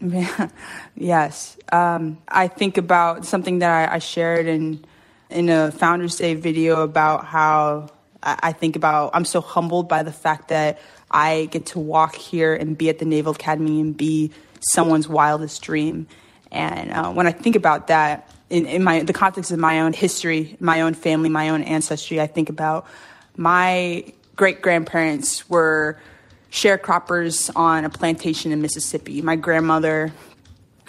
Yeah. 0.00 0.48
yes. 0.96 1.56
Um, 1.70 2.18
I 2.28 2.48
think 2.48 2.78
about 2.78 3.26
something 3.26 3.58
that 3.60 3.90
I, 3.90 3.96
I 3.96 3.98
shared 3.98 4.46
in 4.46 4.84
in 5.30 5.48
a 5.48 5.70
Founders 5.72 6.16
Day 6.16 6.34
video 6.34 6.82
about 6.82 7.24
how 7.24 7.88
I, 8.22 8.52
think 8.52 8.76
about 8.76 9.12
I'm 9.14 9.24
so 9.24 9.40
humbled 9.40 9.88
by 9.88 10.02
the 10.02 10.12
fact 10.12 10.48
that 10.48 10.78
I 11.10 11.48
get 11.50 11.66
to 11.66 11.78
walk 11.78 12.14
here 12.14 12.54
and 12.54 12.76
be 12.76 12.88
at 12.88 12.98
the 12.98 13.04
Naval 13.04 13.32
Academy 13.32 13.80
and 13.80 13.96
be 13.96 14.30
someone's 14.72 15.08
wildest 15.08 15.62
dream. 15.62 16.06
And 16.52 16.92
uh, 16.92 17.12
when 17.12 17.26
I 17.26 17.32
think 17.32 17.56
about 17.56 17.86
that 17.86 18.30
in, 18.50 18.66
in 18.66 18.84
my 18.84 19.02
the 19.02 19.12
context 19.12 19.50
of 19.50 19.58
my 19.58 19.80
own 19.80 19.92
history, 19.92 20.56
my 20.60 20.82
own 20.82 20.94
family, 20.94 21.28
my 21.28 21.48
own 21.48 21.62
ancestry, 21.62 22.20
I 22.20 22.26
think 22.26 22.50
about 22.50 22.86
my 23.36 24.12
great 24.36 24.60
grandparents 24.60 25.48
were 25.48 25.98
sharecroppers 26.50 27.50
on 27.54 27.84
a 27.84 27.90
plantation 27.90 28.52
in 28.52 28.60
Mississippi. 28.60 29.22
My 29.22 29.36
grandmother 29.36 30.12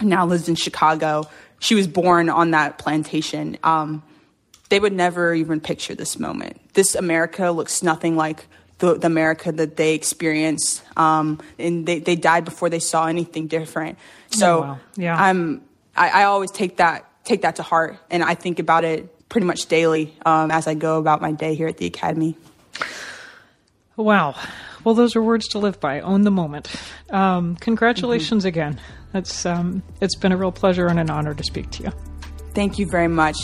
now 0.01 0.25
lives 0.25 0.49
in 0.49 0.55
Chicago. 0.55 1.29
She 1.59 1.75
was 1.75 1.87
born 1.87 2.29
on 2.29 2.51
that 2.51 2.79
plantation. 2.79 3.57
Um, 3.63 4.03
they 4.71 4.79
would 4.79 4.93
never 4.93 5.33
even 5.33 5.59
picture 5.59 5.93
this 5.93 6.17
moment. 6.17 6.59
This 6.73 6.95
America 6.95 7.51
looks 7.51 7.83
nothing 7.83 8.15
like 8.15 8.47
the, 8.79 8.97
the 8.97 9.05
America 9.05 9.51
that 9.51 9.75
they 9.75 9.93
experienced, 9.95 10.81
um, 10.95 11.41
and 11.59 11.85
they, 11.85 11.99
they 11.99 12.15
died 12.15 12.45
before 12.45 12.69
they 12.69 12.79
saw 12.79 13.05
anything 13.05 13.47
different. 13.47 13.99
So 14.29 14.57
Oh, 14.57 14.61
wow. 14.61 14.79
Yeah. 14.95 15.21
I'm 15.21 15.61
I, 15.95 16.21
I 16.21 16.23
always 16.23 16.51
take 16.51 16.77
that 16.77 17.05
take 17.25 17.41
that 17.41 17.57
to 17.57 17.63
heart, 17.63 17.97
and 18.09 18.23
I 18.23 18.33
think 18.33 18.59
about 18.59 18.85
it 18.85 19.27
pretty 19.27 19.45
much 19.45 19.65
daily 19.65 20.15
um, 20.25 20.49
as 20.51 20.67
I 20.67 20.73
go 20.73 20.97
about 20.99 21.21
my 21.21 21.33
day 21.33 21.53
here 21.53 21.67
at 21.67 21.75
the 21.75 21.85
academy. 21.85 22.37
Wow. 23.97 24.35
Well, 24.85 24.95
those 24.95 25.17
are 25.17 25.21
words 25.21 25.49
to 25.49 25.59
live 25.59 25.81
by. 25.81 25.99
Own 25.99 26.21
the 26.21 26.31
moment. 26.31 26.71
Um, 27.09 27.57
congratulations 27.57 28.45
again. 28.45 28.79
It's 29.13 29.45
um, 29.45 29.83
it's 29.99 30.15
been 30.15 30.31
a 30.31 30.37
real 30.37 30.53
pleasure 30.53 30.87
and 30.87 30.97
an 30.97 31.09
honor 31.09 31.33
to 31.33 31.43
speak 31.43 31.71
to 31.71 31.83
you. 31.83 31.91
Thank 32.53 32.79
you 32.79 32.85
very 32.85 33.09
much. 33.09 33.35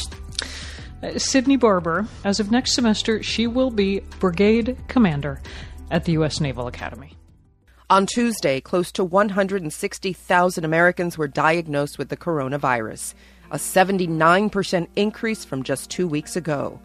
Uh, 1.04 1.20
Sydney 1.20 1.58
Barber, 1.58 2.08
as 2.24 2.40
of 2.40 2.52
next 2.52 2.74
semester, 2.74 3.22
she 3.22 3.46
will 3.46 3.70
be 3.70 4.00
brigade 4.20 4.78
commander 4.88 5.42
at 5.92 6.06
the 6.06 6.14
U.S. 6.14 6.40
Naval 6.40 6.68
Academy. 6.68 7.14
On 7.90 8.06
Tuesday, 8.06 8.60
close 8.60 8.92
to 8.94 9.04
160,000 9.04 10.66
Americans 10.66 11.18
were 11.18 11.28
diagnosed 11.28 11.98
with 11.98 12.10
the 12.10 12.18
coronavirus, 12.18 13.14
a 13.52 13.58
79% 13.58 14.88
increase 14.96 15.46
from 15.46 15.64
just 15.64 15.90
two 15.90 16.08
weeks 16.08 16.36
ago. 16.36 16.80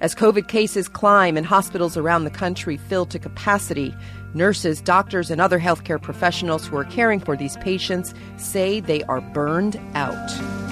As 0.00 0.14
COVID 0.14 0.46
cases 0.46 0.88
climb 0.88 1.38
and 1.38 1.46
hospitals 1.46 1.96
around 1.96 2.24
the 2.24 2.30
country 2.30 2.76
fill 2.76 3.06
to 3.06 3.18
capacity, 3.18 3.94
nurses, 4.34 4.82
doctors, 4.82 5.30
and 5.30 5.40
other 5.40 5.58
healthcare 5.58 6.00
professionals 6.00 6.66
who 6.66 6.76
are 6.76 6.84
caring 6.84 7.18
for 7.18 7.36
these 7.36 7.56
patients 7.56 8.14
say 8.36 8.80
they 8.80 9.02
are 9.04 9.22
burned 9.22 9.80
out. 9.94 10.65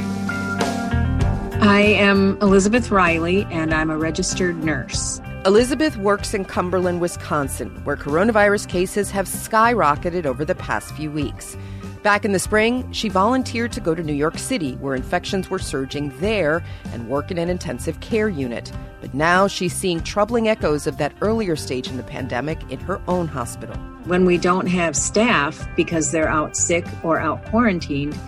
I 1.61 1.81
am 1.81 2.37
Elizabeth 2.43 2.91
Riley, 2.91 3.47
and 3.51 3.73
I'm 3.73 3.91
a 3.91 3.97
registered 3.97 4.63
nurse. 4.63 5.21
Elizabeth 5.47 5.97
works 5.97 6.35
in 6.35 6.45
Cumberland, 6.45 7.01
Wisconsin, 7.01 7.71
where 7.85 7.97
coronavirus 7.97 8.69
cases 8.69 9.11
have 9.11 9.27
skyrocketed 9.27 10.27
over 10.27 10.45
the 10.45 10.55
past 10.55 10.95
few 10.95 11.11
weeks. 11.11 11.57
Back 12.03 12.25
in 12.25 12.33
the 12.33 12.39
spring, 12.39 12.91
she 12.93 13.09
volunteered 13.09 13.73
to 13.73 13.81
go 13.81 13.95
to 13.95 14.03
New 14.03 14.13
York 14.15 14.37
City, 14.37 14.75
where 14.77 14.95
infections 14.95 15.49
were 15.49 15.59
surging 15.59 16.13
there, 16.21 16.63
and 16.93 17.09
work 17.09 17.31
in 17.31 17.39
an 17.39 17.49
intensive 17.49 18.01
care 18.01 18.29
unit. 18.29 18.71
But 19.01 19.15
now 19.15 19.47
she's 19.47 19.75
seeing 19.75 20.03
troubling 20.03 20.49
echoes 20.49 20.87
of 20.87 20.99
that 20.99 21.15
earlier 21.23 21.57
stage 21.57 21.89
in 21.89 21.97
the 21.97 22.03
pandemic 22.03 22.61
in 22.71 22.81
her 22.81 23.01
own 23.09 23.29
hospital. 23.29 23.77
When 24.05 24.27
we 24.27 24.37
don't 24.39 24.67
have 24.67 24.97
staff 24.97 25.67
because 25.77 26.11
they're 26.11 26.29
out 26.29 26.57
sick 26.57 26.85
or 27.03 27.19
out 27.19 27.45
quarantined, 27.47 28.19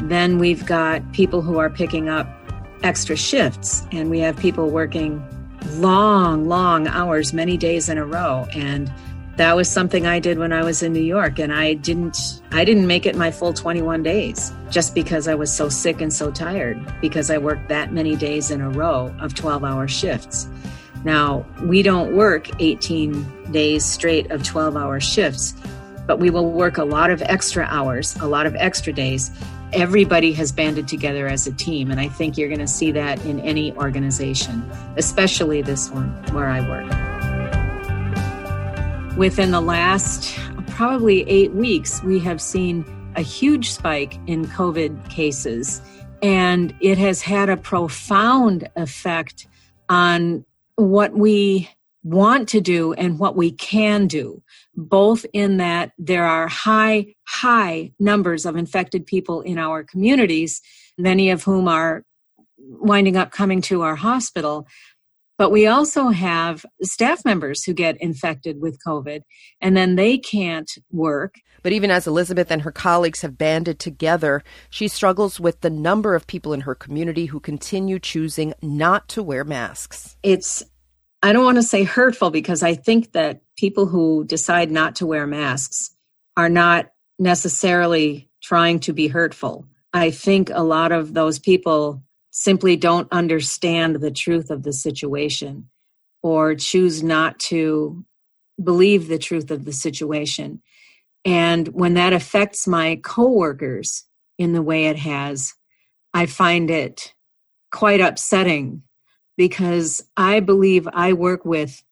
then 0.00 0.38
we've 0.38 0.64
got 0.64 1.12
people 1.12 1.42
who 1.42 1.58
are 1.58 1.68
picking 1.68 2.08
up 2.08 2.37
extra 2.82 3.16
shifts, 3.16 3.86
and 3.92 4.10
we 4.10 4.20
have 4.20 4.36
people 4.36 4.70
working 4.70 5.22
long, 5.74 6.48
long 6.48 6.86
hours, 6.88 7.32
many 7.32 7.56
days 7.56 7.88
in 7.88 7.98
a 7.98 8.04
row. 8.04 8.46
And 8.52 8.92
that 9.36 9.54
was 9.54 9.68
something 9.68 10.06
I 10.06 10.18
did 10.18 10.38
when 10.38 10.52
I 10.52 10.64
was 10.64 10.82
in 10.82 10.92
New 10.92 11.00
York, 11.00 11.38
and 11.38 11.52
I 11.52 11.74
didn't 11.74 12.42
I 12.50 12.64
didn't 12.64 12.86
make 12.86 13.06
it 13.06 13.14
my 13.14 13.30
full 13.30 13.52
21 13.52 14.02
days 14.02 14.52
just 14.68 14.94
because 14.94 15.28
I 15.28 15.34
was 15.34 15.52
so 15.52 15.68
sick 15.68 16.00
and 16.00 16.12
so 16.12 16.30
tired 16.30 16.78
because 17.00 17.30
I 17.30 17.38
worked 17.38 17.68
that 17.68 17.92
many 17.92 18.16
days 18.16 18.50
in 18.50 18.60
a 18.60 18.68
row 18.68 19.14
of 19.20 19.34
12-hour 19.34 19.86
shifts. 19.88 20.48
Now, 21.04 21.46
we 21.62 21.82
don't 21.82 22.16
work 22.16 22.48
18 22.60 23.52
days 23.52 23.84
straight 23.84 24.30
of 24.32 24.42
12-hour 24.42 24.98
shifts, 25.00 25.54
but 26.06 26.18
we 26.18 26.30
will 26.30 26.50
work 26.50 26.76
a 26.76 26.84
lot 26.84 27.10
of 27.10 27.22
extra 27.22 27.64
hours, 27.66 28.16
a 28.16 28.26
lot 28.26 28.46
of 28.46 28.56
extra 28.56 28.92
days. 28.92 29.30
Everybody 29.72 30.32
has 30.32 30.50
banded 30.50 30.88
together 30.88 31.28
as 31.28 31.46
a 31.46 31.52
team, 31.52 31.90
and 31.90 32.00
I 32.00 32.08
think 32.08 32.38
you're 32.38 32.48
going 32.48 32.58
to 32.60 32.66
see 32.66 32.90
that 32.92 33.22
in 33.26 33.38
any 33.40 33.76
organization, 33.76 34.62
especially 34.96 35.60
this 35.60 35.90
one 35.90 36.08
where 36.32 36.46
I 36.46 36.60
work. 36.66 36.86
Within 39.18 39.50
the 39.50 39.60
last 39.60 40.34
probably 40.68 41.28
eight 41.28 41.52
weeks, 41.52 42.02
we 42.02 42.18
have 42.20 42.40
seen 42.40 42.84
a 43.14 43.20
huge 43.20 43.70
spike 43.70 44.18
in 44.26 44.46
COVID 44.46 45.10
cases, 45.10 45.82
and 46.22 46.74
it 46.80 46.96
has 46.96 47.20
had 47.20 47.50
a 47.50 47.56
profound 47.56 48.70
effect 48.74 49.46
on 49.88 50.46
what 50.76 51.12
we 51.12 51.68
want 52.08 52.48
to 52.48 52.60
do 52.60 52.92
and 52.94 53.18
what 53.18 53.36
we 53.36 53.52
can 53.52 54.06
do, 54.06 54.42
both 54.74 55.26
in 55.32 55.58
that 55.58 55.92
there 55.98 56.24
are 56.24 56.48
high, 56.48 57.14
high 57.26 57.92
numbers 57.98 58.46
of 58.46 58.56
infected 58.56 59.06
people 59.06 59.42
in 59.42 59.58
our 59.58 59.84
communities, 59.84 60.62
many 60.96 61.30
of 61.30 61.44
whom 61.44 61.68
are 61.68 62.02
winding 62.58 63.16
up 63.16 63.30
coming 63.30 63.60
to 63.62 63.82
our 63.82 63.96
hospital. 63.96 64.66
But 65.36 65.50
we 65.50 65.66
also 65.66 66.08
have 66.08 66.66
staff 66.82 67.24
members 67.24 67.62
who 67.62 67.72
get 67.72 68.00
infected 68.00 68.60
with 68.60 68.78
COVID 68.84 69.22
and 69.60 69.76
then 69.76 69.94
they 69.94 70.18
can't 70.18 70.70
work. 70.90 71.36
But 71.62 71.72
even 71.72 71.90
as 71.90 72.06
Elizabeth 72.06 72.50
and 72.50 72.62
her 72.62 72.72
colleagues 72.72 73.20
have 73.20 73.38
banded 73.38 73.78
together, 73.78 74.42
she 74.70 74.88
struggles 74.88 75.38
with 75.38 75.60
the 75.60 75.70
number 75.70 76.14
of 76.14 76.26
people 76.26 76.52
in 76.52 76.62
her 76.62 76.74
community 76.74 77.26
who 77.26 77.38
continue 77.38 77.98
choosing 77.98 78.54
not 78.62 79.08
to 79.08 79.22
wear 79.22 79.44
masks. 79.44 80.16
It's, 80.22 80.64
I 81.22 81.32
don't 81.32 81.44
want 81.44 81.56
to 81.56 81.62
say 81.62 81.82
hurtful 81.82 82.30
because 82.30 82.62
I 82.62 82.74
think 82.74 83.12
that 83.12 83.40
people 83.56 83.86
who 83.86 84.24
decide 84.24 84.70
not 84.70 84.96
to 84.96 85.06
wear 85.06 85.26
masks 85.26 85.90
are 86.36 86.48
not 86.48 86.90
necessarily 87.18 88.30
trying 88.42 88.78
to 88.80 88.92
be 88.92 89.08
hurtful. 89.08 89.66
I 89.92 90.10
think 90.10 90.50
a 90.50 90.62
lot 90.62 90.92
of 90.92 91.14
those 91.14 91.38
people 91.38 92.02
simply 92.30 92.76
don't 92.76 93.10
understand 93.10 93.96
the 93.96 94.12
truth 94.12 94.50
of 94.50 94.62
the 94.62 94.72
situation 94.72 95.68
or 96.22 96.54
choose 96.54 97.02
not 97.02 97.38
to 97.38 98.04
believe 98.62 99.08
the 99.08 99.18
truth 99.18 99.50
of 99.50 99.64
the 99.64 99.72
situation. 99.72 100.62
And 101.24 101.68
when 101.68 101.94
that 101.94 102.12
affects 102.12 102.66
my 102.66 103.00
coworkers 103.02 104.04
in 104.38 104.52
the 104.52 104.62
way 104.62 104.86
it 104.86 104.96
has, 104.96 105.54
I 106.14 106.26
find 106.26 106.70
it 106.70 107.12
quite 107.72 108.00
upsetting 108.00 108.82
because 109.38 110.04
I 110.16 110.40
believe 110.40 110.86
I 110.92 111.14
work 111.14 111.44
with 111.46 111.82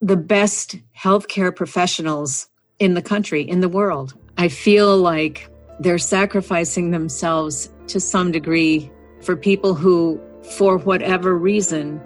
the 0.00 0.16
best 0.16 0.76
healthcare 0.98 1.54
professionals 1.54 2.48
in 2.78 2.94
the 2.94 3.02
country, 3.02 3.42
in 3.42 3.60
the 3.60 3.68
world. 3.68 4.14
I 4.38 4.48
feel 4.48 4.96
like 4.96 5.48
they're 5.78 5.98
sacrificing 5.98 6.90
themselves 6.90 7.70
to 7.88 8.00
some 8.00 8.32
degree 8.32 8.90
for 9.20 9.36
people 9.36 9.74
who, 9.74 10.20
for 10.56 10.78
whatever 10.78 11.36
reason, 11.36 12.00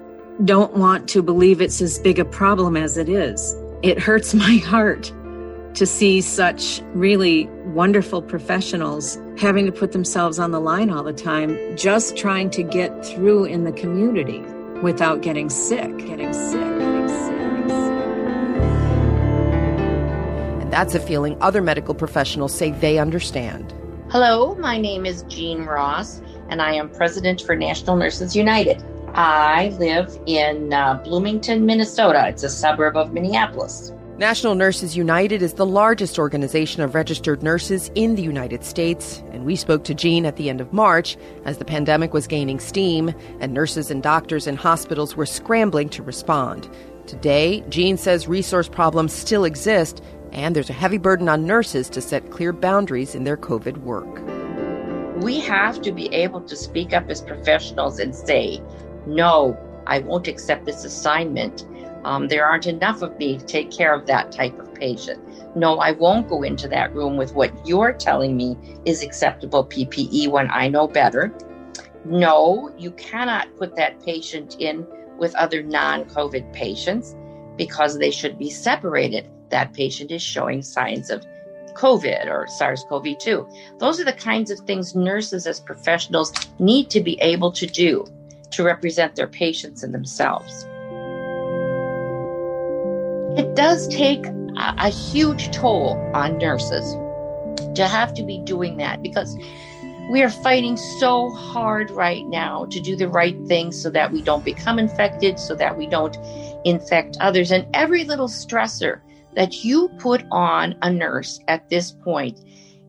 don't 0.45 0.77
want 0.77 1.09
to 1.11 1.23
believe 1.23 1.61
it's 1.61 1.81
as 1.81 1.99
big 2.01 2.19
a 2.19 2.25
problem 2.25 2.77
as 2.77 2.99
it 2.99 3.09
is. 3.09 3.57
It 3.83 4.01
hurts 4.01 4.35
my 4.47 4.57
heart 4.57 5.13
to 5.75 5.87
see 5.87 6.21
such 6.21 6.83
really 6.93 7.47
wonderful 7.67 8.21
professionals 8.21 9.17
having 9.37 9.65
to 9.67 9.73
put 9.73 9.93
themselves 9.93 10.41
on 10.41 10.51
the 10.51 10.61
line 10.61 10.91
all 10.91 11.05
the 11.05 11.13
time, 11.13 11.57
just 11.77 12.17
trying 12.17 12.51
to 12.51 12.65
get 12.65 13.07
through 13.07 13.45
in 13.45 13.63
the 13.63 13.71
community 13.71 14.43
without 14.83 15.23
getting 15.23 15.51
sick, 15.51 15.97
getting 15.99 16.33
sick, 16.33 16.61
getting 16.79 17.09
sick. 17.09 17.39
And 20.61 20.73
that's 20.73 20.95
a 20.95 21.01
feeling 21.01 21.37
other 21.41 21.63
medical 21.63 21.95
professionals 21.95 22.55
say 22.55 22.71
they 22.71 22.99
understand. 22.99 23.75
Hello, 24.11 24.55
my 24.55 24.79
name 24.79 25.05
is 25.05 25.23
Jean 25.25 25.65
Ross, 25.65 26.23
and 26.49 26.63
I 26.63 26.73
am 26.73 26.89
president 26.89 27.43
for 27.43 27.57
National 27.57 27.97
Nurses 27.97 28.35
United. 28.35 28.83
I 29.15 29.71
live 29.79 30.17
in 30.27 30.73
uh, 30.73 30.95
Bloomington, 31.03 31.67
Minnesota. 31.67 32.29
It's 32.29 32.43
a 32.43 32.49
suburb 32.49 32.97
of 32.97 33.13
Minneapolis. 33.13 33.93
National 34.19 34.57
Nurses 34.57 34.97
United 34.97 35.43
is 35.43 35.53
the 35.55 35.65
largest 35.65 36.19
organization 36.19 36.83
of 36.83 36.97
registered 36.97 37.41
nurses 37.41 37.89
in 37.95 38.17
the 38.17 38.23
United 38.23 38.65
States, 38.65 39.23
and 39.31 39.45
we 39.45 39.55
spoke 39.55 39.85
to 39.85 39.95
Jean 39.95 40.27
at 40.27 40.35
the 40.35 40.51
end 40.51 40.61
of 40.61 40.73
March 40.73 41.17
as 41.45 41.59
the 41.59 41.65
pandemic 41.65 42.13
was 42.13 42.27
gaining 42.27 42.59
steam 42.59 43.15
and 43.39 43.55
nurses 43.55 43.93
and 43.93 44.03
doctors 44.03 44.49
in 44.49 44.57
hospitals 44.57 45.15
were 45.15 45.25
scrambling 45.25 45.89
to 45.91 46.03
respond. 46.03 46.69
Today, 47.07 47.63
Jean 47.69 47.97
says 47.97 48.27
resource 48.27 48.69
problems 48.69 49.13
still 49.13 49.45
exist, 49.45 50.03
and 50.33 50.57
there's 50.57 50.69
a 50.69 50.73
heavy 50.73 50.99
burden 50.99 51.29
on 51.29 51.47
nurses 51.47 51.89
to 51.91 52.01
set 52.01 52.33
clear 52.33 52.53
boundaries 52.53 53.15
in 53.15 53.23
their 53.23 53.37
COVID 53.37 53.77
work. 53.83 54.21
We 55.23 55.39
have 55.43 55.81
to 55.83 55.93
be 55.93 56.13
able 56.13 56.41
to 56.41 56.57
speak 56.57 56.93
up 56.93 57.09
as 57.09 57.23
professionals 57.23 58.01
and 58.01 58.13
say, 58.17 58.61
no, 59.07 59.57
I 59.87 60.01
won't 60.01 60.27
accept 60.27 60.67
this 60.67 60.85
assignment 60.85 61.65
um, 62.05 62.29
there 62.29 62.47
aren't 62.47 62.67
enough 62.67 63.03
of 63.03 63.17
me 63.19 63.39
to 63.39 63.45
take 63.45 63.71
care 63.71 63.93
of 63.93 64.07
that 64.07 64.33
type 64.33 64.59
of 64.59 64.73
patient. 64.75 65.23
No, 65.57 65.79
I 65.79 65.93
won't 65.93 66.29
go 66.29 66.43
into 66.43 66.69
that 66.69 66.95
room 66.95 67.17
with 67.17 67.35
what 67.35 67.67
you're 67.67 67.93
telling 67.93 68.37
me 68.37 68.57
is 68.85 69.03
acceptable 69.03 69.65
PPE 69.65 70.29
when 70.29 70.51
I 70.51 70.69
know 70.69 70.87
better. 70.87 71.35
No, 72.05 72.73
you 72.79 72.93
cannot 72.93 73.55
put 73.57 73.75
that 73.77 74.01
patient 74.05 74.57
in 74.59 74.87
with 75.19 75.35
other 75.35 75.63
non 75.63 76.05
COVID 76.05 76.53
patients 76.53 77.17
because 77.57 77.99
they 77.99 78.11
should 78.11 78.39
be 78.39 78.51
separated. 78.51 79.29
That 79.51 79.73
patient 79.73 80.13
is 80.13 80.23
showing 80.23 80.63
signs 80.63 81.11
of 81.11 81.25
COVID 81.75 82.27
or 82.27 82.47
SARS 82.47 82.85
CoV 82.89 83.19
2. 83.19 83.49
Those 83.79 84.01
are 84.01 84.05
the 84.05 84.13
kinds 84.13 84.51
of 84.51 84.61
things 84.61 84.95
nurses, 84.95 85.47
as 85.47 85.61
professionals, 85.61 86.33
need 86.59 86.91
to 86.91 87.01
be 87.01 87.21
able 87.21 87.51
to 87.53 87.67
do 87.67 88.05
to 88.51 88.65
represent 88.65 89.17
their 89.17 89.27
patients 89.27 89.83
and 89.83 89.93
themselves 89.93 90.67
it 93.39 93.55
does 93.55 93.87
take 93.89 94.27
a, 94.27 94.75
a 94.79 94.89
huge 94.89 95.51
toll 95.53 95.97
on 96.13 96.39
nurses 96.39 96.95
to 97.77 97.87
have 97.87 98.13
to 98.15 98.25
be 98.25 98.41
doing 98.41 98.77
that 98.79 99.01
because 99.01 99.37
we 100.11 100.23
are 100.23 100.31
fighting 100.31 100.77
so 100.77 101.31
hard 101.31 101.91
right 101.91 102.27
now 102.27 102.65
to 102.67 102.81
do 102.81 102.97
the 102.97 103.09
right 103.09 103.37
thing 103.47 103.71
so 103.71 103.91
that 103.91 104.11
we 104.11 104.23
don't 104.23 104.45
become 104.45 104.79
infected, 104.79 105.39
so 105.39 105.55
that 105.55 105.77
we 105.77 105.87
don't 105.87 106.17
infect 106.65 107.17
others. 107.21 107.53
And 107.53 107.67
every 107.75 108.05
little 108.05 108.27
stressor 108.27 109.01
that 109.37 109.65
you 109.65 109.89
put 109.99 110.25
on 110.33 110.75
a 110.83 110.91
nurse 110.91 111.39
at 111.47 111.69
this 111.69 111.93
point 111.93 112.41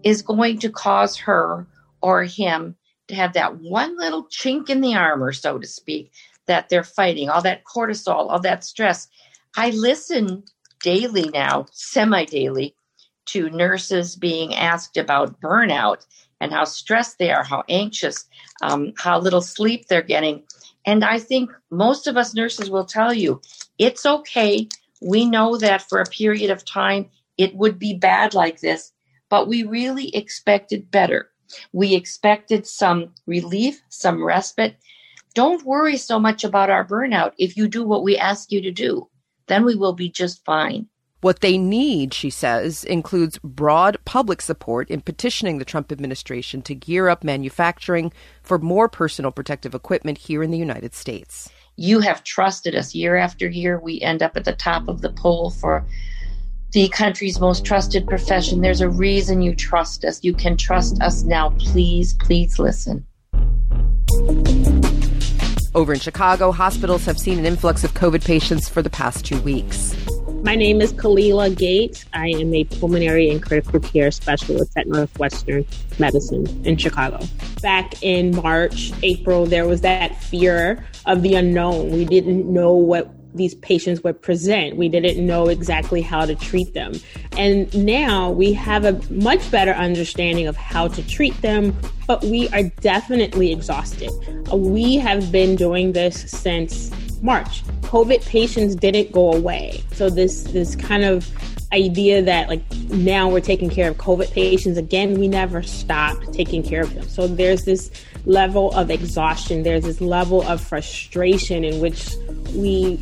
is 0.04 0.22
going 0.22 0.60
to 0.60 0.70
cause 0.70 1.18
her 1.18 1.68
or 2.02 2.24
him 2.24 2.76
to 3.10 3.16
have 3.16 3.34
that 3.34 3.58
one 3.58 3.98
little 3.98 4.26
chink 4.28 4.70
in 4.70 4.82
the 4.82 4.96
armor, 4.96 5.34
so 5.34 5.60
to 5.60 5.68
speak, 5.68 6.12
that 6.48 6.70
they're 6.70 6.84
fighting, 6.84 7.30
all 7.30 7.42
that 7.42 7.64
cortisol, 7.66 8.32
all 8.32 8.40
that 8.40 8.64
stress. 8.64 9.10
I 9.60 9.72
listen 9.72 10.46
daily 10.82 11.30
now, 11.34 11.66
semi 11.74 12.24
daily, 12.24 12.78
to 13.26 13.50
nurses 13.50 14.16
being 14.16 14.56
asked 14.56 14.96
about 14.96 15.42
burnout 15.42 16.06
and 16.40 16.54
how 16.54 16.64
stressed 16.64 17.18
they 17.20 17.30
are, 17.30 17.44
how 17.44 17.66
anxious, 17.68 18.26
um, 18.62 18.94
how 18.98 19.20
little 19.20 19.42
sleep 19.42 19.88
they're 19.88 20.02
getting. 20.02 20.44
And 20.86 21.04
I 21.04 21.20
think 21.20 21.52
most 21.72 22.08
of 22.08 22.16
us 22.16 22.34
nurses 22.34 22.70
will 22.70 22.86
tell 22.86 23.14
you 23.14 23.42
it's 23.78 24.06
okay. 24.06 24.70
We 25.02 25.26
know 25.26 25.58
that 25.58 25.82
for 25.82 26.00
a 26.00 26.06
period 26.06 26.52
of 26.52 26.64
time 26.64 27.10
it 27.38 27.54
would 27.54 27.78
be 27.78 27.94
bad 27.94 28.34
like 28.34 28.62
this, 28.62 28.94
but 29.28 29.50
we 29.50 29.64
really 29.64 30.16
expected 30.16 30.90
better. 30.90 31.32
We 31.74 31.96
expected 31.96 32.66
some 32.66 33.14
relief, 33.28 33.82
some 33.90 34.24
respite. 34.24 34.78
Don't 35.34 35.66
worry 35.66 35.98
so 35.98 36.18
much 36.18 36.46
about 36.46 36.70
our 36.70 36.88
burnout 36.88 37.34
if 37.38 37.58
you 37.58 37.68
do 37.68 37.84
what 37.84 38.04
we 38.04 38.16
ask 38.18 38.54
you 38.54 38.62
to 38.62 38.72
do 38.72 39.09
then 39.50 39.66
we 39.66 39.76
will 39.76 39.94
be 39.94 40.10
just 40.10 40.46
fine. 40.46 40.88
What 41.22 41.42
they 41.42 41.58
need, 41.58 42.14
she 42.14 42.30
says, 42.30 42.86
includes 42.86 43.40
broad 43.44 43.98
public 44.06 44.42
support 44.42 44.90
in 44.90 45.02
petitioning 45.02 45.58
the 45.58 45.66
Trump 45.66 45.92
administration 45.92 46.62
to 46.62 46.74
gear 46.74 47.10
up 47.10 47.26
manufacturing 47.26 48.14
for 48.42 48.58
more 48.58 48.88
personal 48.88 49.32
protective 49.32 49.76
equipment 49.76 50.18
here 50.18 50.42
in 50.42 50.52
the 50.52 50.58
United 50.58 50.96
States. 50.96 51.50
You 51.76 52.00
have 52.00 52.24
trusted 52.24 52.74
us 52.74 52.96
year 52.96 53.18
after 53.18 53.50
year. 53.50 53.80
We 53.80 54.00
end 54.00 54.24
up 54.24 54.38
at 54.38 54.46
the 54.46 54.54
top 54.54 54.88
of 54.88 55.02
the 55.02 55.12
poll 55.12 55.50
for 55.50 55.86
the 56.72 56.88
country's 56.90 57.40
most 57.40 57.66
trusted 57.66 58.08
profession. 58.08 58.62
There's 58.62 58.82
a 58.82 58.90
reason 58.90 59.42
you 59.42 59.56
trust 59.56 60.06
us. 60.06 60.24
You 60.24 60.34
can 60.34 60.56
trust 60.56 61.02
us 61.02 61.24
now. 61.24 61.50
Please, 61.60 62.14
please 62.14 62.60
listen. 62.60 63.06
Over 65.76 65.94
in 65.94 66.00
Chicago, 66.00 66.52
hospitals 66.52 67.06
have 67.06 67.20
seen 67.20 67.38
an 67.38 67.46
influx 67.46 67.84
of 67.84 67.94
COVID 67.94 68.26
patients 68.26 68.68
for 68.68 68.82
the 68.82 68.90
past 68.90 69.24
two 69.24 69.40
weeks. 69.42 69.96
My 70.42 70.56
name 70.56 70.82
is 70.82 70.94
Khalilah 70.94 71.56
Gates. 71.56 72.06
I 72.12 72.30
am 72.30 72.54
a 72.56 72.64
pulmonary 72.64 73.30
and 73.30 73.44
critical 73.44 73.80
care 73.80 74.10
specialist 74.10 74.76
at 74.76 74.88
Northwestern 74.88 75.66
Medicine 76.00 76.66
in 76.66 76.78
Chicago. 76.78 77.20
Back 77.62 78.02
in 78.02 78.36
March, 78.36 78.92
April, 79.04 79.46
there 79.46 79.68
was 79.68 79.82
that 79.82 80.16
fear 80.24 80.84
of 81.06 81.22
the 81.22 81.36
unknown. 81.36 81.92
We 81.92 82.06
didn't 82.06 82.52
know 82.52 82.74
what 82.74 83.14
these 83.34 83.56
patients 83.56 84.04
would 84.04 84.22
present. 84.22 84.76
We 84.76 84.90
didn't 84.90 85.26
know 85.26 85.48
exactly 85.48 86.02
how 86.02 86.26
to 86.26 86.36
treat 86.36 86.74
them. 86.74 86.94
And 87.38 87.74
now 87.86 88.32
we 88.32 88.54
have 88.54 88.86
a 88.86 89.00
much 89.12 89.50
better 89.52 89.72
understanding 89.72 90.48
of 90.48 90.56
how 90.56 90.88
to 90.90 91.08
treat 91.08 91.40
them, 91.42 91.76
but 92.08 92.24
we 92.24 92.50
are 92.50 92.64
definitely 92.82 93.52
exhausted. 93.52 94.10
Uh, 94.52 94.58
we 94.58 94.96
have 94.96 95.32
been 95.32 95.56
doing 95.56 95.94
this 95.94 96.30
since 96.30 96.92
March. 97.22 97.64
COVID 97.82 98.26
patients 98.26 98.76
didn't 98.76 99.12
go 99.12 99.34
away. 99.34 99.84
So 99.94 100.10
this 100.10 100.44
this 100.44 100.76
kind 100.76 101.04
of 101.04 101.30
idea 101.72 102.22
that 102.24 102.50
like 102.50 102.64
now 102.90 103.30
we're 103.30 103.42
taking 103.42 103.70
care 103.70 103.90
of 103.92 103.98
COVID 103.98 104.32
patients 104.32 104.78
again, 104.78 105.20
we 105.20 105.28
never 105.28 105.62
stopped 105.62 106.34
taking 106.34 106.64
care 106.64 106.82
of 106.82 106.94
them. 106.94 107.08
So 107.08 107.28
there's 107.28 107.66
this 107.66 107.92
level 108.26 108.72
of 108.74 108.90
exhaustion, 108.90 109.64
there's 109.64 109.84
this 109.84 110.02
level 110.02 110.42
of 110.44 110.62
frustration 110.62 111.64
in 111.64 111.80
which 111.80 112.16
we 112.54 112.98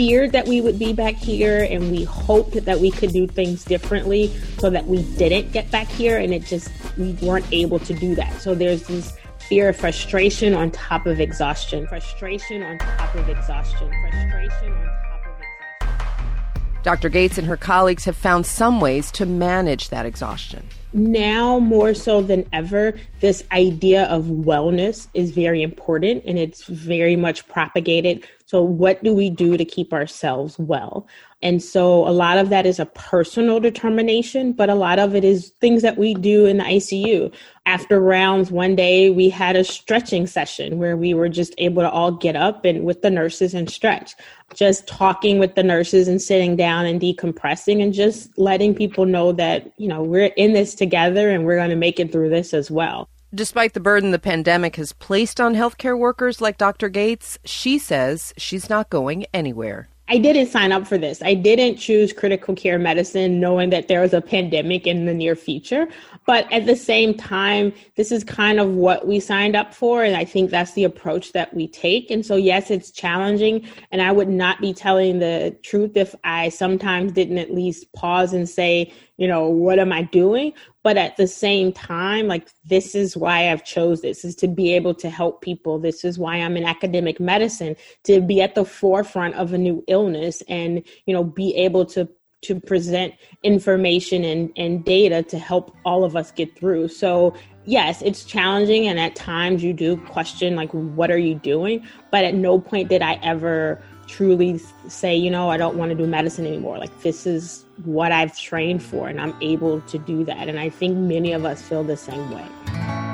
feared 0.00 0.32
that 0.32 0.48
we 0.48 0.62
would 0.62 0.78
be 0.78 0.94
back 0.94 1.14
here 1.14 1.68
and 1.68 1.90
we 1.90 2.04
hoped 2.04 2.64
that 2.64 2.80
we 2.80 2.90
could 2.90 3.12
do 3.12 3.26
things 3.26 3.66
differently 3.66 4.28
so 4.56 4.70
that 4.70 4.86
we 4.86 5.02
didn't 5.18 5.52
get 5.52 5.70
back 5.70 5.86
here 5.88 6.16
and 6.16 6.32
it 6.32 6.42
just 6.42 6.70
we 6.96 7.12
weren't 7.20 7.44
able 7.52 7.78
to 7.78 7.92
do 7.92 8.14
that. 8.14 8.32
So 8.40 8.54
there's 8.54 8.86
this 8.86 9.12
fear 9.40 9.68
of 9.68 9.76
frustration 9.76 10.54
on 10.54 10.70
top 10.70 11.04
of 11.04 11.20
exhaustion, 11.20 11.86
frustration 11.86 12.62
on 12.62 12.78
top 12.78 13.14
of 13.14 13.28
exhaustion, 13.28 13.92
frustration 14.00 14.72
on 14.72 14.78
top 14.78 15.04
of 15.04 15.90
exhaustion. 15.90 16.82
Dr. 16.82 17.10
Gates 17.10 17.36
and 17.36 17.46
her 17.46 17.58
colleagues 17.58 18.06
have 18.06 18.16
found 18.16 18.46
some 18.46 18.80
ways 18.80 19.10
to 19.12 19.26
manage 19.26 19.90
that 19.90 20.06
exhaustion 20.06 20.66
now 20.92 21.58
more 21.58 21.94
so 21.94 22.20
than 22.22 22.48
ever, 22.52 22.94
this 23.20 23.44
idea 23.52 24.04
of 24.04 24.24
wellness 24.24 25.08
is 25.14 25.30
very 25.30 25.62
important 25.62 26.24
and 26.26 26.38
it's 26.38 26.64
very 26.64 27.16
much 27.16 27.46
propagated. 27.48 28.26
So, 28.50 28.62
what 28.62 29.00
do 29.04 29.14
we 29.14 29.30
do 29.30 29.56
to 29.56 29.64
keep 29.64 29.92
ourselves 29.92 30.58
well? 30.58 31.06
And 31.40 31.62
so, 31.62 32.04
a 32.08 32.10
lot 32.10 32.36
of 32.36 32.48
that 32.48 32.66
is 32.66 32.80
a 32.80 32.86
personal 32.86 33.60
determination, 33.60 34.54
but 34.54 34.68
a 34.68 34.74
lot 34.74 34.98
of 34.98 35.14
it 35.14 35.22
is 35.22 35.52
things 35.60 35.82
that 35.82 35.96
we 35.96 36.14
do 36.14 36.46
in 36.46 36.56
the 36.56 36.64
ICU. 36.64 37.32
After 37.66 38.00
rounds, 38.00 38.50
one 38.50 38.74
day 38.74 39.08
we 39.10 39.30
had 39.30 39.54
a 39.54 39.62
stretching 39.62 40.26
session 40.26 40.78
where 40.78 40.96
we 40.96 41.14
were 41.14 41.28
just 41.28 41.54
able 41.58 41.82
to 41.82 41.90
all 41.90 42.10
get 42.10 42.34
up 42.34 42.64
and 42.64 42.84
with 42.84 43.02
the 43.02 43.10
nurses 43.10 43.54
and 43.54 43.70
stretch 43.70 44.16
just 44.52 44.88
talking 44.88 45.38
with 45.38 45.54
the 45.54 45.62
nurses 45.62 46.08
and 46.08 46.20
sitting 46.20 46.56
down 46.56 46.86
and 46.86 47.00
decompressing 47.00 47.80
and 47.80 47.92
just 47.92 48.36
letting 48.36 48.74
people 48.74 49.06
know 49.06 49.30
that, 49.30 49.70
you 49.76 49.86
know, 49.86 50.02
we're 50.02 50.32
in 50.36 50.54
this 50.54 50.74
together 50.74 51.30
and 51.30 51.46
we're 51.46 51.54
going 51.54 51.70
to 51.70 51.76
make 51.76 52.00
it 52.00 52.10
through 52.10 52.30
this 52.30 52.52
as 52.52 52.68
well. 52.68 53.08
Despite 53.32 53.74
the 53.74 53.80
burden 53.80 54.10
the 54.10 54.18
pandemic 54.18 54.74
has 54.74 54.92
placed 54.92 55.40
on 55.40 55.54
healthcare 55.54 55.96
workers 55.96 56.40
like 56.40 56.58
Dr. 56.58 56.88
Gates, 56.88 57.38
she 57.44 57.78
says 57.78 58.34
she's 58.36 58.68
not 58.68 58.90
going 58.90 59.24
anywhere. 59.32 59.88
I 60.08 60.18
didn't 60.18 60.48
sign 60.48 60.72
up 60.72 60.88
for 60.88 60.98
this. 60.98 61.22
I 61.22 61.34
didn't 61.34 61.76
choose 61.76 62.12
critical 62.12 62.56
care 62.56 62.80
medicine 62.80 63.38
knowing 63.38 63.70
that 63.70 63.86
there 63.86 64.00
was 64.00 64.12
a 64.12 64.20
pandemic 64.20 64.84
in 64.84 65.06
the 65.06 65.14
near 65.14 65.36
future. 65.36 65.86
But 66.30 66.46
at 66.52 66.64
the 66.64 66.76
same 66.76 67.14
time, 67.14 67.72
this 67.96 68.12
is 68.12 68.22
kind 68.22 68.60
of 68.60 68.68
what 68.68 69.04
we 69.04 69.18
signed 69.18 69.56
up 69.56 69.74
for. 69.74 70.04
And 70.04 70.14
I 70.14 70.24
think 70.24 70.48
that's 70.48 70.74
the 70.74 70.84
approach 70.84 71.32
that 71.32 71.52
we 71.52 71.66
take. 71.66 72.08
And 72.08 72.24
so, 72.24 72.36
yes, 72.36 72.70
it's 72.70 72.92
challenging. 72.92 73.66
And 73.90 74.00
I 74.00 74.12
would 74.12 74.28
not 74.28 74.60
be 74.60 74.72
telling 74.72 75.18
the 75.18 75.58
truth 75.64 75.96
if 75.96 76.14
I 76.22 76.50
sometimes 76.50 77.10
didn't 77.10 77.38
at 77.38 77.52
least 77.52 77.92
pause 77.94 78.32
and 78.32 78.48
say, 78.48 78.92
you 79.16 79.26
know, 79.26 79.48
what 79.48 79.80
am 79.80 79.92
I 79.92 80.02
doing? 80.02 80.52
But 80.84 80.96
at 80.96 81.16
the 81.16 81.26
same 81.26 81.72
time, 81.72 82.28
like 82.28 82.48
this 82.64 82.94
is 82.94 83.16
why 83.16 83.50
I've 83.50 83.64
chose 83.64 84.00
this 84.00 84.24
is 84.24 84.36
to 84.36 84.46
be 84.46 84.72
able 84.76 84.94
to 84.94 85.10
help 85.10 85.42
people. 85.42 85.80
This 85.80 86.04
is 86.04 86.16
why 86.16 86.36
I'm 86.36 86.56
in 86.56 86.64
academic 86.64 87.18
medicine 87.18 87.74
to 88.04 88.20
be 88.20 88.40
at 88.40 88.54
the 88.54 88.64
forefront 88.64 89.34
of 89.34 89.52
a 89.52 89.58
new 89.58 89.82
illness 89.88 90.44
and, 90.48 90.84
you 91.06 91.12
know, 91.12 91.24
be 91.24 91.56
able 91.56 91.84
to 91.86 92.08
to 92.42 92.58
present 92.58 93.14
information 93.42 94.24
and, 94.24 94.50
and 94.56 94.84
data 94.84 95.22
to 95.22 95.38
help 95.38 95.76
all 95.84 96.04
of 96.04 96.16
us 96.16 96.32
get 96.32 96.56
through. 96.56 96.88
So 96.88 97.34
yes, 97.66 98.02
it's 98.02 98.24
challenging 98.24 98.86
and 98.86 98.98
at 98.98 99.14
times 99.14 99.62
you 99.62 99.72
do 99.72 99.96
question 99.98 100.56
like 100.56 100.70
what 100.70 101.10
are 101.10 101.18
you 101.18 101.34
doing? 101.34 101.86
But 102.10 102.24
at 102.24 102.34
no 102.34 102.58
point 102.58 102.88
did 102.88 103.02
I 103.02 103.14
ever 103.22 103.82
truly 104.06 104.58
say, 104.88 105.14
you 105.16 105.30
know, 105.30 105.50
I 105.50 105.56
don't 105.56 105.76
want 105.76 105.90
to 105.90 105.94
do 105.94 106.06
medicine 106.06 106.46
anymore. 106.46 106.78
Like 106.78 107.02
this 107.02 107.26
is 107.26 107.64
what 107.84 108.10
I've 108.10 108.36
trained 108.38 108.82
for 108.82 109.08
and 109.08 109.20
I'm 109.20 109.34
able 109.40 109.80
to 109.82 109.98
do 109.98 110.24
that. 110.24 110.48
And 110.48 110.58
I 110.58 110.70
think 110.70 110.96
many 110.96 111.32
of 111.32 111.44
us 111.44 111.62
feel 111.62 111.84
the 111.84 111.96
same 111.96 112.30
way. 112.30 113.09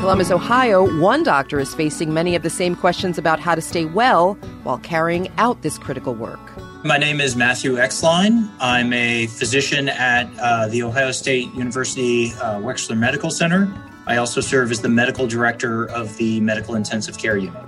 Columbus, 0.00 0.30
Ohio, 0.30 0.98
one 0.98 1.22
doctor 1.22 1.60
is 1.60 1.74
facing 1.74 2.14
many 2.14 2.34
of 2.34 2.42
the 2.42 2.48
same 2.48 2.74
questions 2.74 3.18
about 3.18 3.38
how 3.38 3.54
to 3.54 3.60
stay 3.60 3.84
well 3.84 4.32
while 4.62 4.78
carrying 4.78 5.28
out 5.36 5.60
this 5.60 5.76
critical 5.76 6.14
work. 6.14 6.40
My 6.86 6.96
name 6.96 7.20
is 7.20 7.36
Matthew 7.36 7.76
Exline. 7.76 8.50
I'm 8.60 8.94
a 8.94 9.26
physician 9.26 9.90
at 9.90 10.26
uh, 10.40 10.68
the 10.68 10.82
Ohio 10.84 11.12
State 11.12 11.52
University 11.52 12.32
uh, 12.40 12.60
Wexner 12.60 12.96
Medical 12.96 13.30
Center. 13.30 13.70
I 14.06 14.16
also 14.16 14.40
serve 14.40 14.70
as 14.70 14.80
the 14.80 14.88
medical 14.88 15.26
director 15.26 15.90
of 15.90 16.16
the 16.16 16.40
medical 16.40 16.76
intensive 16.76 17.18
care 17.18 17.36
unit. 17.36 17.62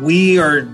We 0.00 0.40
are 0.40 0.68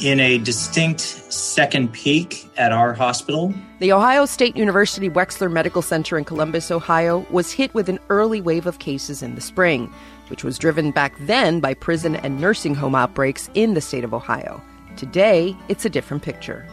in 0.00 0.20
a 0.20 0.38
distinct 0.38 1.00
second 1.00 1.92
peak 1.92 2.48
at 2.56 2.72
our 2.72 2.94
hospital. 2.94 3.52
The 3.80 3.92
Ohio 3.92 4.26
State 4.26 4.56
University 4.56 5.10
Wexner 5.10 5.50
Medical 5.50 5.82
Center 5.82 6.16
in 6.16 6.24
Columbus, 6.24 6.70
Ohio, 6.70 7.26
was 7.30 7.52
hit 7.52 7.74
with 7.74 7.88
an 7.88 7.98
early 8.08 8.40
wave 8.40 8.66
of 8.66 8.78
cases 8.78 9.22
in 9.22 9.34
the 9.34 9.40
spring, 9.40 9.92
which 10.30 10.44
was 10.44 10.58
driven 10.58 10.90
back 10.90 11.14
then 11.20 11.60
by 11.60 11.74
prison 11.74 12.16
and 12.16 12.40
nursing 12.40 12.74
home 12.74 12.94
outbreaks 12.94 13.50
in 13.54 13.74
the 13.74 13.80
state 13.80 14.04
of 14.04 14.14
Ohio. 14.14 14.62
Today, 14.96 15.56
it's 15.68 15.84
a 15.84 15.90
different 15.90 16.22
picture. 16.22 16.66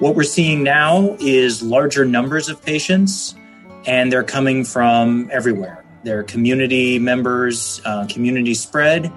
What 0.00 0.16
we're 0.16 0.24
seeing 0.24 0.62
now 0.62 1.16
is 1.20 1.62
larger 1.62 2.04
numbers 2.04 2.48
of 2.48 2.62
patients, 2.64 3.34
and 3.86 4.12
they're 4.12 4.24
coming 4.24 4.64
from 4.64 5.30
everywhere. 5.32 5.84
They're 6.02 6.24
community 6.24 6.98
members, 6.98 7.80
uh, 7.84 8.06
community 8.08 8.54
spread. 8.54 9.10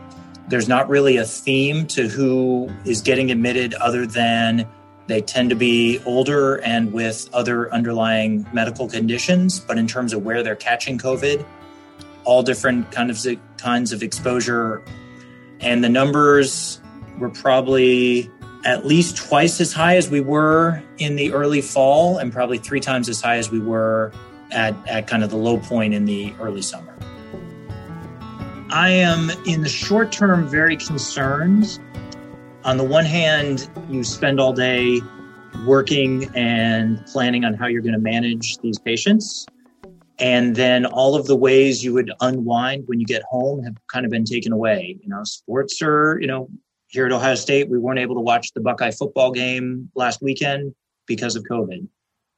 There's 0.47 0.69
not 0.69 0.87
really 0.87 1.17
a 1.17 1.25
theme 1.25 1.87
to 1.87 2.07
who 2.07 2.69
is 2.85 3.01
getting 3.01 3.31
admitted 3.31 3.73
other 3.73 4.05
than 4.05 4.65
they 5.07 5.21
tend 5.21 5.49
to 5.49 5.55
be 5.55 5.99
older 6.05 6.61
and 6.63 6.93
with 6.93 7.29
other 7.33 7.73
underlying 7.73 8.45
medical 8.53 8.87
conditions. 8.87 9.59
But 9.59 9.77
in 9.77 9.87
terms 9.87 10.13
of 10.13 10.23
where 10.23 10.43
they're 10.43 10.55
catching 10.55 10.97
COVID, 10.97 11.45
all 12.27 12.43
different 12.43 12.91
kind 12.91 13.09
of 13.09 13.17
kinds 13.55 13.93
of 13.93 14.03
exposure. 14.03 14.83
And 15.61 15.81
the 15.81 15.89
numbers 15.89 16.81
were 17.17 17.29
probably 17.29 18.29
at 18.65 18.85
least 18.85 19.15
twice 19.15 19.61
as 19.61 19.71
high 19.71 19.95
as 19.95 20.09
we 20.09 20.19
were 20.19 20.83
in 20.97 21.15
the 21.15 21.31
early 21.31 21.61
fall, 21.61 22.17
and 22.17 22.33
probably 22.33 22.57
three 22.57 22.81
times 22.81 23.07
as 23.07 23.21
high 23.21 23.37
as 23.37 23.49
we 23.49 23.59
were 23.59 24.11
at, 24.51 24.75
at 24.89 25.07
kind 25.07 25.23
of 25.23 25.29
the 25.29 25.37
low 25.37 25.57
point 25.57 25.93
in 25.93 26.03
the 26.03 26.33
early 26.41 26.61
summer. 26.61 26.93
I 28.69 28.89
am 28.89 29.31
in 29.45 29.61
the 29.61 29.69
short 29.69 30.11
term 30.11 30.49
very 30.49 30.75
concerned. 30.75 31.79
On 32.65 32.75
the 32.75 32.83
one 32.83 33.05
hand, 33.05 33.69
you 33.89 34.03
spend 34.03 34.41
all 34.41 34.51
day 34.51 34.99
working 35.65 36.29
and 36.35 37.03
planning 37.05 37.45
on 37.45 37.53
how 37.53 37.67
you're 37.67 37.81
going 37.81 37.93
to 37.93 37.99
manage 37.99 38.57
these 38.57 38.77
patients. 38.77 39.45
And 40.19 40.55
then 40.55 40.85
all 40.85 41.15
of 41.15 41.27
the 41.27 41.35
ways 41.35 41.83
you 41.83 41.93
would 41.93 42.11
unwind 42.21 42.83
when 42.87 42.99
you 42.99 43.05
get 43.05 43.21
home 43.23 43.63
have 43.63 43.75
kind 43.91 44.05
of 44.05 44.11
been 44.11 44.25
taken 44.25 44.51
away. 44.51 44.97
You 45.01 45.09
know, 45.09 45.23
sports 45.23 45.79
are, 45.81 46.17
you 46.19 46.27
know, 46.27 46.49
here 46.87 47.05
at 47.05 47.11
Ohio 47.11 47.35
State, 47.35 47.69
we 47.69 47.77
weren't 47.77 47.99
able 47.99 48.15
to 48.15 48.21
watch 48.21 48.53
the 48.53 48.61
Buckeye 48.61 48.91
football 48.91 49.31
game 49.31 49.91
last 49.93 50.21
weekend 50.21 50.73
because 51.05 51.35
of 51.35 51.43
COVID. 51.43 51.87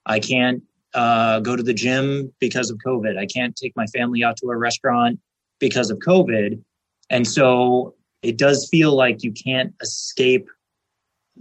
I 0.06 0.20
can't 0.20 0.64
uh, 0.94 1.40
go 1.40 1.56
to 1.56 1.64
the 1.64 1.74
gym 1.74 2.34
because 2.40 2.70
of 2.70 2.80
COVID. 2.86 3.18
I 3.18 3.26
can't 3.28 3.56
take 3.56 3.74
my 3.76 3.86
family 3.88 4.24
out 4.24 4.38
to 4.38 4.48
a 4.48 4.58
restaurant 4.58 5.20
because 5.60 5.92
of 5.92 6.00
COVID. 6.00 6.62
And 7.10 7.28
so 7.28 7.96
it 8.22 8.38
does 8.38 8.68
feel 8.70 8.96
like 8.96 9.24
you 9.24 9.32
can't 9.32 9.74
escape 9.82 10.48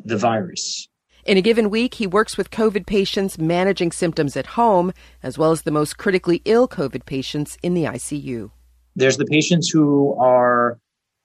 the 0.05 0.17
virus. 0.17 0.89
In 1.29 1.37
a 1.37 1.43
given 1.43 1.69
week, 1.69 1.97
he 1.97 2.07
works 2.07 2.39
with 2.39 2.51
COVID 2.51 2.87
patients 2.87 3.37
managing 3.37 3.93
symptoms 3.93 4.35
at 4.35 4.47
home, 4.47 4.95
as 5.23 5.37
well 5.37 5.51
as 5.51 5.61
the 5.61 5.71
most 5.71 5.99
critically 5.99 6.41
ill 6.47 6.67
COVID 6.67 7.05
patients 7.05 7.59
in 7.63 7.75
the 7.75 7.85
ICU. 7.85 8.51
There's 8.97 9.19
the 9.19 9.27
patients 9.27 9.69
who 9.69 10.15
are 10.19 10.79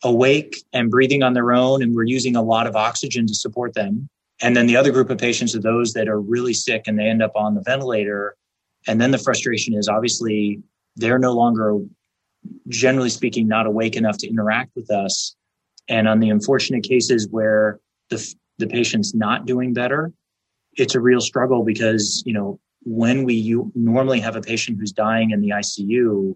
awake 0.03 0.57
and 0.73 0.91
breathing 0.91 1.23
on 1.23 1.35
their 1.35 1.53
own, 1.53 1.81
and 1.81 1.95
we're 1.95 2.03
using 2.03 2.35
a 2.35 2.41
lot 2.41 2.67
of 2.67 2.75
oxygen 2.75 3.25
to 3.27 3.33
support 3.33 3.75
them. 3.75 4.09
And 4.41 4.57
then 4.57 4.67
the 4.67 4.75
other 4.75 4.91
group 4.91 5.09
of 5.09 5.19
patients 5.19 5.55
are 5.55 5.61
those 5.61 5.93
that 5.93 6.09
are 6.09 6.19
really 6.19 6.53
sick 6.53 6.83
and 6.85 6.99
they 6.99 7.05
end 7.05 7.23
up 7.23 7.31
on 7.37 7.55
the 7.55 7.61
ventilator. 7.61 8.35
And 8.85 8.99
then 8.99 9.11
the 9.11 9.17
frustration 9.17 9.73
is 9.73 9.87
obviously 9.87 10.61
they're 10.97 11.17
no 11.17 11.31
longer, 11.31 11.77
generally 12.67 13.09
speaking, 13.09 13.47
not 13.47 13.67
awake 13.67 13.95
enough 13.95 14.17
to 14.17 14.27
interact 14.27 14.71
with 14.75 14.91
us. 14.91 15.33
And 15.87 16.09
on 16.09 16.19
the 16.19 16.29
unfortunate 16.29 16.83
cases 16.83 17.25
where 17.31 17.79
the, 18.09 18.35
the 18.57 18.67
patient's 18.67 19.13
not 19.13 19.45
doing 19.45 19.73
better, 19.73 20.11
it's 20.75 20.95
a 20.95 20.99
real 20.99 21.21
struggle 21.21 21.63
because, 21.63 22.23
you 22.25 22.33
know, 22.33 22.59
when 22.81 23.23
we 23.23 23.57
normally 23.75 24.19
have 24.19 24.35
a 24.35 24.41
patient 24.41 24.77
who's 24.79 24.91
dying 24.91 25.31
in 25.31 25.41
the 25.41 25.49
ICU, 25.49 26.35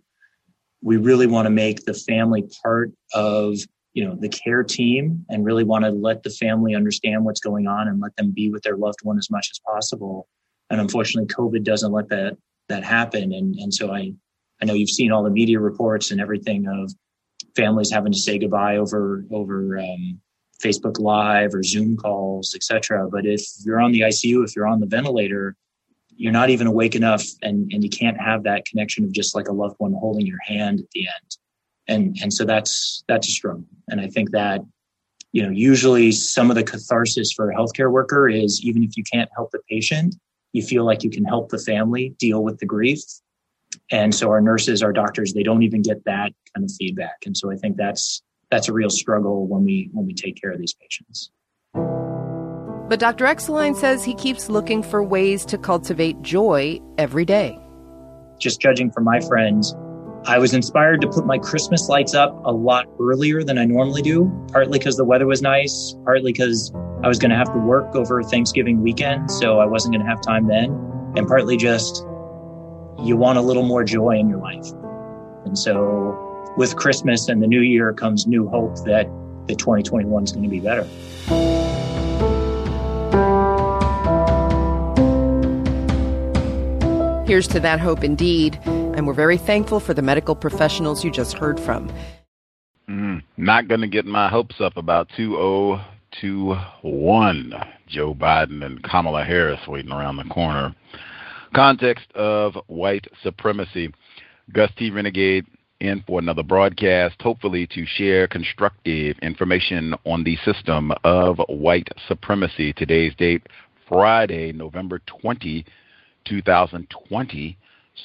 we 0.82 0.98
really 0.98 1.28
want 1.28 1.46
to 1.46 1.50
make 1.50 1.86
the 1.86 1.94
family 1.94 2.48
part 2.64 2.92
of 3.14 3.58
you 3.94 4.06
know 4.06 4.16
the 4.16 4.30
care 4.30 4.64
team 4.64 5.26
and 5.28 5.44
really 5.44 5.64
want 5.64 5.84
to 5.84 5.90
let 5.90 6.22
the 6.22 6.30
family 6.30 6.76
understand 6.76 7.26
what's 7.26 7.40
going 7.40 7.66
on 7.66 7.88
and 7.88 8.00
let 8.00 8.16
them 8.16 8.32
be 8.32 8.48
with 8.50 8.62
their 8.62 8.78
loved 8.78 9.00
one 9.02 9.18
as 9.18 9.32
much 9.32 9.50
as 9.52 9.60
possible. 9.66 10.28
And 10.70 10.80
unfortunately 10.80 11.34
covid 11.34 11.64
doesn't 11.64 11.92
let 11.92 12.10
that 12.10 12.38
that 12.70 12.84
happen. 12.84 13.34
And 13.34 13.56
and 13.56 13.74
so 13.74 13.92
i 13.92 14.14
i 14.62 14.66
know 14.66 14.74
you've 14.74 14.92
seen 14.92 15.12
all 15.12 15.24
the 15.24 15.32
media 15.32 15.60
reports 15.60 16.12
and 16.12 16.22
everything 16.22 16.68
of 16.68 16.94
families 17.56 17.92
having 17.92 18.12
to 18.12 18.20
say 18.20 18.38
goodbye 18.38 18.78
over 18.78 19.26
over 19.32 19.80
um, 19.80 20.22
facebook 20.64 21.00
live 21.00 21.54
or 21.54 21.64
zoom 21.64 21.96
calls 21.96 22.54
etc 22.56 23.08
but 23.12 23.26
if 23.26 23.42
you're 23.64 23.80
on 23.80 23.92
the 23.92 24.02
icu 24.02 24.44
if 24.44 24.56
you're 24.56 24.68
on 24.68 24.80
the 24.80 24.88
ventilator 24.88 25.56
you're 26.18 26.34
not 26.34 26.50
even 26.50 26.68
awake 26.68 26.96
enough 26.96 27.24
and 27.42 27.72
and 27.72 27.84
you 27.84 27.90
can't 27.90 28.20
have 28.20 28.44
that 28.44 28.66
connection 28.66 29.06
of 29.06 29.12
just 29.12 29.36
like 29.36 29.48
a 29.48 29.54
loved 29.54 29.76
one 29.78 29.94
holding 29.94 30.26
your 30.26 30.40
hand 30.46 30.80
at 30.80 30.90
the 30.92 31.02
end. 31.02 31.38
And 31.88 32.18
and 32.22 32.34
so 32.34 32.44
that's 32.44 33.04
that's 33.08 33.28
a 33.28 33.32
struggle. 33.32 33.66
And 33.90 34.02
i 34.02 34.08
think 34.08 34.32
that 34.32 34.62
you 35.32 35.44
know 35.44 35.52
usually 35.52 36.12
some 36.12 36.50
of 36.50 36.56
the 36.56 36.64
catharsis 36.64 37.32
for 37.32 37.52
a 37.52 37.56
healthcare 37.56 37.92
worker 37.92 38.28
is 38.28 38.62
even 38.64 38.84
if 38.84 38.98
you 38.98 39.04
can't 39.12 39.30
help 39.36 39.52
the 39.52 39.62
patient 39.70 40.16
you 40.54 40.64
feel 40.64 40.86
like 40.86 41.04
you 41.04 41.10
can 41.10 41.26
help 41.26 41.50
the 41.50 41.60
family 41.60 42.16
deal 42.18 42.42
with 42.42 42.58
the 42.60 42.66
grief. 42.66 43.02
And 43.92 44.16
so 44.16 44.30
our 44.30 44.42
nurses 44.42 44.82
our 44.82 44.94
doctors 44.94 45.34
they 45.34 45.44
don't 45.44 45.64
even 45.64 45.82
get 45.82 46.04
that 46.06 46.34
kind 46.54 46.66
of 46.66 46.72
feedback. 46.78 47.18
And 47.26 47.38
so 47.38 47.52
i 47.52 47.56
think 47.56 47.78
that's 47.78 48.24
that's 48.52 48.68
a 48.68 48.74
real 48.74 48.90
struggle 48.90 49.48
when 49.48 49.64
we 49.64 49.90
when 49.94 50.06
we 50.06 50.14
take 50.14 50.40
care 50.42 50.52
of 50.52 50.60
these 50.60 50.74
patients 50.74 51.32
but 52.90 53.00
Dr. 53.02 53.26
Exline 53.26 53.76
says 53.76 54.06
he 54.06 54.16
keeps 54.16 54.50
looking 54.50 54.82
for 54.82 55.04
ways 55.04 55.46
to 55.48 55.58
cultivate 55.58 56.22
joy 56.22 56.80
every 56.98 57.26
day. 57.26 57.60
Just 58.40 58.62
judging 58.62 58.92
from 58.92 59.04
my 59.04 59.20
friends, 59.20 59.76
I 60.26 60.38
was 60.38 60.54
inspired 60.54 61.02
to 61.02 61.10
put 61.10 61.26
my 61.26 61.38
Christmas 61.38 61.90
lights 61.90 62.14
up 62.14 62.32
a 62.46 62.52
lot 62.52 62.86
earlier 62.98 63.44
than 63.44 63.58
I 63.58 63.66
normally 63.66 64.02
do, 64.02 64.32
partly 64.54 64.80
because 64.80 64.96
the 64.96 65.04
weather 65.04 65.28
was 65.28 65.42
nice, 65.42 65.96
partly 66.06 66.32
because 66.32 66.72
I 67.04 67.10
was 67.10 67.20
going 67.20 67.32
to 67.32 67.36
have 67.36 67.52
to 67.52 67.60
work 67.60 67.94
over 67.94 68.24
Thanksgiving 68.24 68.82
weekend, 68.82 69.30
so 69.32 69.60
I 69.60 69.66
wasn't 69.66 69.94
going 69.94 70.06
to 70.06 70.10
have 70.10 70.22
time 70.22 70.48
then, 70.48 70.72
and 71.18 71.28
partly 71.28 71.58
just 71.58 72.06
you 73.04 73.18
want 73.18 73.38
a 73.38 73.42
little 73.42 73.64
more 73.64 73.84
joy 73.84 74.18
in 74.18 74.30
your 74.30 74.40
life. 74.40 74.72
And 75.46 75.58
so 75.58 76.27
with 76.58 76.76
Christmas 76.76 77.30
and 77.30 77.42
the 77.42 77.48
new 77.48 77.62
year 77.62 77.94
comes 77.94 78.28
new 78.28 78.48
hope 78.48 78.76
that 78.86 79.08
the 79.48 79.56
2021 79.56 80.24
is 80.24 80.32
going 80.32 80.44
to 80.44 80.50
be 80.50 80.60
better. 80.60 80.84
Here's 87.26 87.48
to 87.50 87.60
that 87.60 87.80
hope 87.80 88.04
indeed 88.04 88.60
and 88.98 89.06
we're 89.06 89.14
very 89.14 89.38
thankful 89.38 89.80
for 89.80 89.94
the 89.94 90.02
medical 90.02 90.36
professionals 90.36 91.06
you 91.06 91.12
just 91.12 91.38
heard 91.38 91.60
from. 91.60 91.88
Mm, 92.90 93.22
not 93.38 93.68
going 93.68 93.82
to 93.82 93.88
get 93.88 94.08
my 94.08 94.28
hopes 94.28 94.60
up 94.60 94.76
about 94.76 95.08
2021. 95.16 97.54
Joe 97.88 98.16
Biden 98.16 98.66
and 98.66 98.82
Kamala 98.84 99.24
Harris 99.24 99.60
waiting 99.68 99.92
around 99.92 100.18
the 100.18 100.24
corner. 100.24 100.74
Context 101.54 102.12
of 102.16 102.58
white 102.66 103.06
supremacy. 103.22 103.94
Gus 104.52 104.72
T. 104.78 104.90
Renegade 104.90 105.46
in 105.80 106.04
for 106.08 106.20
another 106.20 106.44
broadcast, 106.44 107.22
hopefully 107.22 107.68
to 107.68 107.86
share 107.86 108.28
constructive 108.28 109.18
information 109.22 109.94
on 110.06 110.24
the 110.24 110.36
system 110.38 110.92
of 111.04 111.40
white 111.48 111.88
supremacy. 112.08 112.74
Today's 112.74 113.14
date, 113.16 113.48
Friday, 113.88 114.52
November 114.52 115.00
20, 115.06 115.66
2020. 116.26 117.58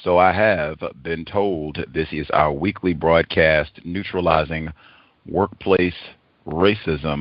So 0.03 0.17
I 0.17 0.31
have 0.31 0.79
been 1.03 1.25
told 1.25 1.77
this 1.93 2.07
is 2.11 2.29
our 2.31 2.51
weekly 2.51 2.93
broadcast 2.93 3.79
neutralizing 3.83 4.69
workplace 5.27 5.95
racism. 6.47 7.19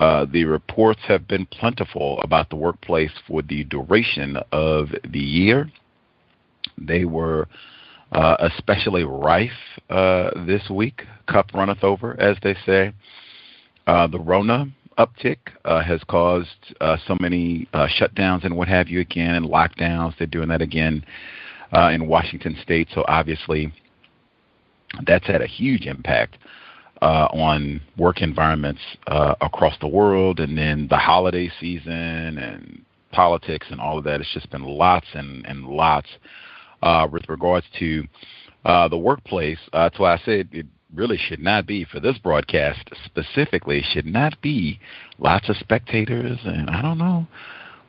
Uh, 0.00 0.26
the 0.30 0.44
reports 0.44 1.00
have 1.08 1.26
been 1.26 1.44
plentiful 1.46 2.20
about 2.22 2.50
the 2.50 2.56
workplace 2.56 3.10
for 3.26 3.42
the 3.42 3.64
duration 3.64 4.38
of 4.52 4.88
the 5.10 5.18
year. 5.18 5.70
They 6.76 7.04
were 7.04 7.48
uh, 8.12 8.36
especially 8.40 9.04
rife 9.04 9.50
uh, 9.90 10.30
this 10.46 10.68
week. 10.70 11.02
Cup 11.26 11.52
runneth 11.54 11.84
over, 11.84 12.18
as 12.20 12.36
they 12.42 12.54
say. 12.64 12.92
Uh, 13.86 14.06
the 14.06 14.18
Rona 14.18 14.66
uptick 14.98 15.38
uh, 15.64 15.82
has 15.82 16.02
caused 16.08 16.74
uh, 16.80 16.96
so 17.06 17.16
many 17.20 17.68
uh, 17.72 17.86
shutdowns 18.00 18.44
and 18.44 18.56
what 18.56 18.68
have 18.68 18.88
you 18.88 19.00
again, 19.00 19.34
and 19.34 19.46
lockdowns. 19.46 20.14
They're 20.18 20.26
doing 20.26 20.48
that 20.48 20.62
again 20.62 21.04
in 21.72 22.08
Washington 22.08 22.56
State. 22.62 22.88
So 22.94 23.04
obviously, 23.08 23.72
that's 25.06 25.26
had 25.26 25.42
a 25.42 25.46
huge 25.46 25.86
impact 25.86 26.38
on 27.02 27.80
work 27.96 28.22
environments 28.22 28.80
across 29.06 29.74
the 29.80 29.88
world. 29.88 30.40
And 30.40 30.56
then 30.56 30.88
the 30.88 30.96
holiday 30.96 31.50
season 31.60 32.38
and 32.38 32.82
politics 33.12 33.66
and 33.70 33.80
all 33.80 33.98
of 33.98 34.04
that. 34.04 34.20
It's 34.20 34.32
just 34.32 34.50
been 34.50 34.64
lots 34.64 35.06
and, 35.14 35.46
and 35.46 35.66
lots 35.66 36.08
uh, 36.82 37.08
with 37.10 37.28
regards 37.28 37.66
to 37.78 38.04
uh, 38.64 38.88
the 38.88 38.98
workplace. 38.98 39.58
Uh, 39.72 39.84
that's 39.84 39.98
why 39.98 40.14
I 40.14 40.18
said 40.24 40.48
it 40.52 40.66
really 40.94 41.18
should 41.18 41.40
not 41.40 41.66
be 41.66 41.84
for 41.84 42.00
this 42.00 42.18
broadcast 42.18 42.90
specifically. 43.04 43.84
Should 43.92 44.06
not 44.06 44.40
be 44.40 44.80
lots 45.18 45.48
of 45.48 45.56
spectators 45.56 46.38
and 46.44 46.70
I 46.70 46.82
don't 46.82 46.98
know 46.98 47.26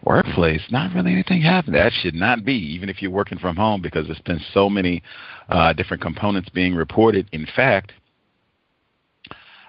workplace. 0.04 0.62
Not 0.70 0.94
really 0.94 1.12
anything 1.12 1.42
happening. 1.42 1.80
That 1.80 1.92
should 2.02 2.16
not 2.16 2.46
be 2.46 2.54
even 2.54 2.90
if 2.90 3.02
you're 3.02 3.12
working 3.12 3.38
from 3.38 3.56
home 3.56 3.82
because 3.82 4.06
there's 4.08 4.22
been 4.22 4.42
so 4.54 4.70
many 4.70 5.04
uh, 5.50 5.74
different 5.74 6.02
components 6.02 6.50
being 6.50 6.76
reported. 6.76 7.28
In 7.32 7.48
fact, 7.56 7.94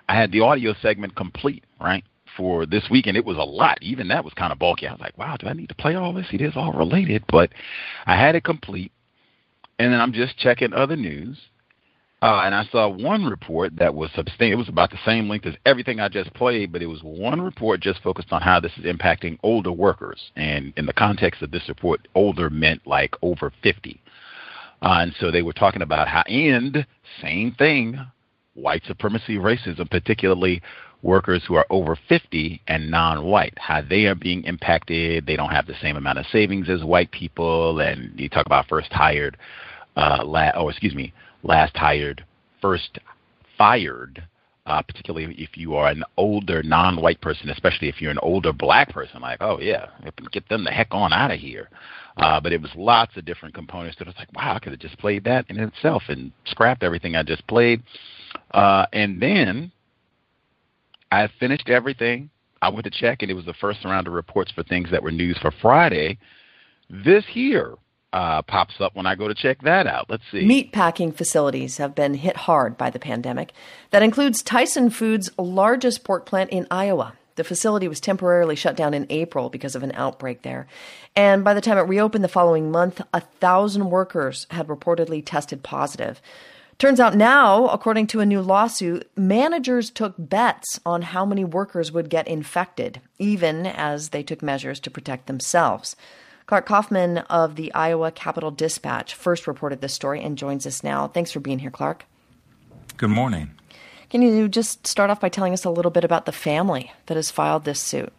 I 0.09 0.15
had 0.15 0.33
the 0.33 0.41
audio 0.41 0.75
segment 0.81 1.15
complete 1.17 1.65
right 1.81 2.05
for 2.37 2.67
this 2.67 2.89
week, 2.91 3.07
and 3.07 3.17
it 3.17 3.25
was 3.25 3.37
a 3.37 3.43
lot. 3.43 3.79
Even 3.83 4.09
that 4.09 4.25
was 4.25 4.33
kind 4.35 4.53
of 4.53 4.59
bulky. 4.59 4.87
I 4.87 4.93
was 4.93 5.01
like, 5.01 5.17
wow, 5.19 5.37
do 5.37 5.47
I 5.47 5.53
need 5.53 5.69
to 5.69 5.75
play 5.75 5.95
all 5.95 6.13
this? 6.13 6.27
It 6.33 6.41
is 6.41 6.53
all 6.57 6.73
related, 6.73 7.25
but 7.29 7.51
I 8.07 8.17
had 8.17 8.35
it 8.35 8.45
complete 8.45 8.93
and 9.81 9.95
then 9.95 10.01
I'm 10.01 10.13
just 10.13 10.37
checking 10.37 10.75
other 10.75 10.95
news. 10.95 11.39
Uh, 12.21 12.43
and 12.45 12.55
I 12.55 12.65
saw 12.71 12.87
one 12.87 13.25
report 13.25 13.77
that 13.77 13.95
was 13.95 14.11
substantial. 14.15 14.53
It 14.53 14.57
was 14.57 14.69
about 14.69 14.91
the 14.91 14.99
same 15.07 15.27
length 15.27 15.47
as 15.47 15.55
everything 15.65 16.01
I 16.01 16.11
just 16.11 16.35
played, 16.35 16.71
but 16.71 16.83
it 16.83 16.87
was 16.87 17.01
one 17.03 17.41
report 17.41 17.81
just 17.81 18.03
focused 18.03 18.31
on 18.31 18.43
how 18.43 18.61
this 18.61 18.73
is 18.77 18.85
impacting 18.85 19.39
older 19.43 19.73
workers. 19.73 20.21
And 20.37 20.75
in 20.77 20.85
the 20.85 20.93
context 20.93 21.41
of 21.41 21.51
this 21.51 21.67
report, 21.67 22.07
older 22.15 22.51
meant 22.51 22.87
like 22.87 23.15
over 23.23 23.51
50. 23.63 23.99
Uh, 24.83 24.97
and 25.01 25.15
so 25.19 25.31
they 25.31 25.41
were 25.41 25.55
talking 25.55 25.81
about 25.81 26.09
how, 26.09 26.25
and 26.29 26.87
same 27.23 27.53
thing, 27.53 27.99
white 28.53 28.83
supremacy 28.87 29.37
racism, 29.37 29.91
particularly 29.91 30.61
workers 31.03 31.43
who 31.49 31.55
are 31.55 31.67
over 31.71 31.97
50 32.07 32.61
and 32.69 32.91
non-white, 32.91 33.55
how 33.57 33.81
they 33.81 34.05
are 34.05 34.15
being 34.15 34.45
impacted. 34.45 35.25
They 35.25 35.37
don't 35.37 35.51
have 35.51 35.67
the 35.67 35.75
same 35.81 35.97
amount 35.97 36.19
of 36.19 36.27
savings 36.27 36.69
as 36.69 36.85
white 36.85 37.11
people. 37.13 37.81
And 37.81 38.13
you 38.21 38.29
talk 38.29 38.45
about 38.45 38.69
first 38.69 38.93
hired 38.93 39.39
uh, 40.01 40.25
la- 40.25 40.53
oh, 40.55 40.69
excuse 40.69 40.95
me, 40.95 41.13
last 41.43 41.77
hired, 41.77 42.25
first 42.61 42.99
fired, 43.59 44.23
uh, 44.65 44.81
particularly 44.83 45.35
if 45.39 45.57
you 45.57 45.75
are 45.75 45.89
an 45.89 46.03
older 46.17 46.63
non-white 46.63 47.21
person, 47.21 47.51
especially 47.51 47.89
if 47.89 48.01
you're 48.01 48.11
an 48.11 48.19
older 48.23 48.53
black 48.53 48.91
person, 48.91 49.21
like, 49.21 49.39
oh 49.43 49.61
yeah, 49.61 49.87
get 50.33 50.49
them 50.49 50.65
the 50.65 50.71
heck 50.71 50.89
on 50.91 51.13
out 51.13 51.31
of 51.31 51.39
here. 51.39 51.69
Uh, 52.17 52.41
but 52.41 52.53
it 52.53 52.61
was 52.61 52.71
lots 52.75 53.17
of 53.17 53.25
different 53.25 53.55
components 53.55 53.97
that 53.99 54.07
was 54.07 54.17
like, 54.19 54.33
wow, 54.35 54.55
I 54.55 54.59
could 54.59 54.73
have 54.73 54.81
just 54.81 54.99
played 54.99 55.25
that 55.25 55.45
in 55.49 55.59
itself 55.59 56.03
and 56.09 56.33
scrapped 56.47 56.83
everything 56.83 57.15
I 57.15 57.23
just 57.23 57.47
played. 57.47 57.83
Uh, 58.53 58.87
and 58.93 59.21
then 59.21 59.71
I 61.13 61.29
finished 61.39 61.69
everything. 61.69 62.31
I 62.63 62.69
went 62.69 62.85
to 62.85 62.91
check, 62.91 63.23
and 63.23 63.31
it 63.31 63.35
was 63.35 63.47
the 63.47 63.55
first 63.55 63.85
round 63.85 64.07
of 64.07 64.13
reports 64.13 64.53
for 64.53 64.63
things 64.63 64.91
that 64.91 65.03
were 65.03 65.13
news 65.13 65.39
for 65.41 65.51
Friday. 65.63 66.19
This 66.91 67.25
year, 67.33 67.75
uh, 68.13 68.43
pops 68.43 68.81
up 68.81 68.95
when 68.95 69.07
I 69.07 69.15
go 69.15 69.29
to 69.29 69.35
check 69.35 69.63
that 69.63 69.87
out. 69.87 70.07
Let's 70.09 70.25
see. 70.31 70.45
Meat 70.45 70.73
packing 70.73 71.13
facilities 71.13 71.77
have 71.77 71.95
been 71.95 72.15
hit 72.15 72.37
hard 72.37 72.77
by 72.77 72.91
the 72.91 72.99
pandemic. 72.99 73.53
That 73.91 74.03
includes 74.03 74.43
Tyson 74.43 74.91
Foods' 74.91 75.31
largest 75.39 76.05
pork 76.05 76.27
plant 76.27 76.51
in 76.51 76.67
Iowa. 76.71 77.15
The 77.37 77.45
facility 77.45 77.89
was 77.89 78.01
temporarily 78.01 78.57
shut 78.57 78.77
down 78.77 78.93
in 78.93 79.07
April 79.09 79.49
because 79.49 79.75
of 79.75 79.83
an 79.83 79.93
outbreak 79.93 80.43
there. 80.43 80.67
And 81.17 81.45
by 81.45 81.55
the 81.55 81.61
time 81.61 81.79
it 81.79 81.83
reopened 81.83 82.25
the 82.25 82.29
following 82.29 82.71
month, 82.71 83.01
a 83.15 83.21
thousand 83.21 83.91
workers 83.91 84.47
had 84.51 84.67
reportedly 84.67 85.23
tested 85.25 85.63
positive. 85.63 86.21
Turns 86.79 86.99
out 86.99 87.15
now, 87.15 87.67
according 87.69 88.07
to 88.09 88.21
a 88.21 88.27
new 88.27 88.41
lawsuit, 88.41 89.09
managers 89.15 89.91
took 89.91 90.15
bets 90.19 90.81
on 90.85 91.03
how 91.03 91.25
many 91.27 91.45
workers 91.45 91.93
would 91.93 92.09
get 92.09 92.27
infected, 92.27 93.01
even 93.19 93.67
as 93.67 94.09
they 94.09 94.23
took 94.23 94.43
measures 94.43 94.81
to 94.81 94.91
protect 94.91 95.27
themselves. 95.27 95.95
Clark 96.51 96.67
Kauffman 96.67 97.19
of 97.19 97.55
the 97.55 97.73
Iowa 97.75 98.11
Capital 98.11 98.51
Dispatch 98.51 99.15
first 99.15 99.47
reported 99.47 99.81
this 99.81 99.95
story 99.95 100.21
and 100.21 100.37
joins 100.37 100.67
us 100.67 100.83
now. 100.83 101.07
Thanks 101.07 101.31
for 101.31 101.39
being 101.39 101.61
here, 101.61 101.71
Clark. 101.71 102.07
Good 102.97 103.11
morning. 103.11 103.53
Can 104.09 104.21
you 104.21 104.49
just 104.49 104.85
start 104.85 105.11
off 105.11 105.21
by 105.21 105.29
telling 105.29 105.53
us 105.53 105.65
a 105.65 105.71
little 105.71 105.93
bit 105.93 106.03
about 106.03 106.27
the 106.27 106.33
family 106.33 106.91
that 107.07 107.15
has 107.15 107.31
filed 107.31 107.63
this 107.63 107.79
suit? 107.79 108.13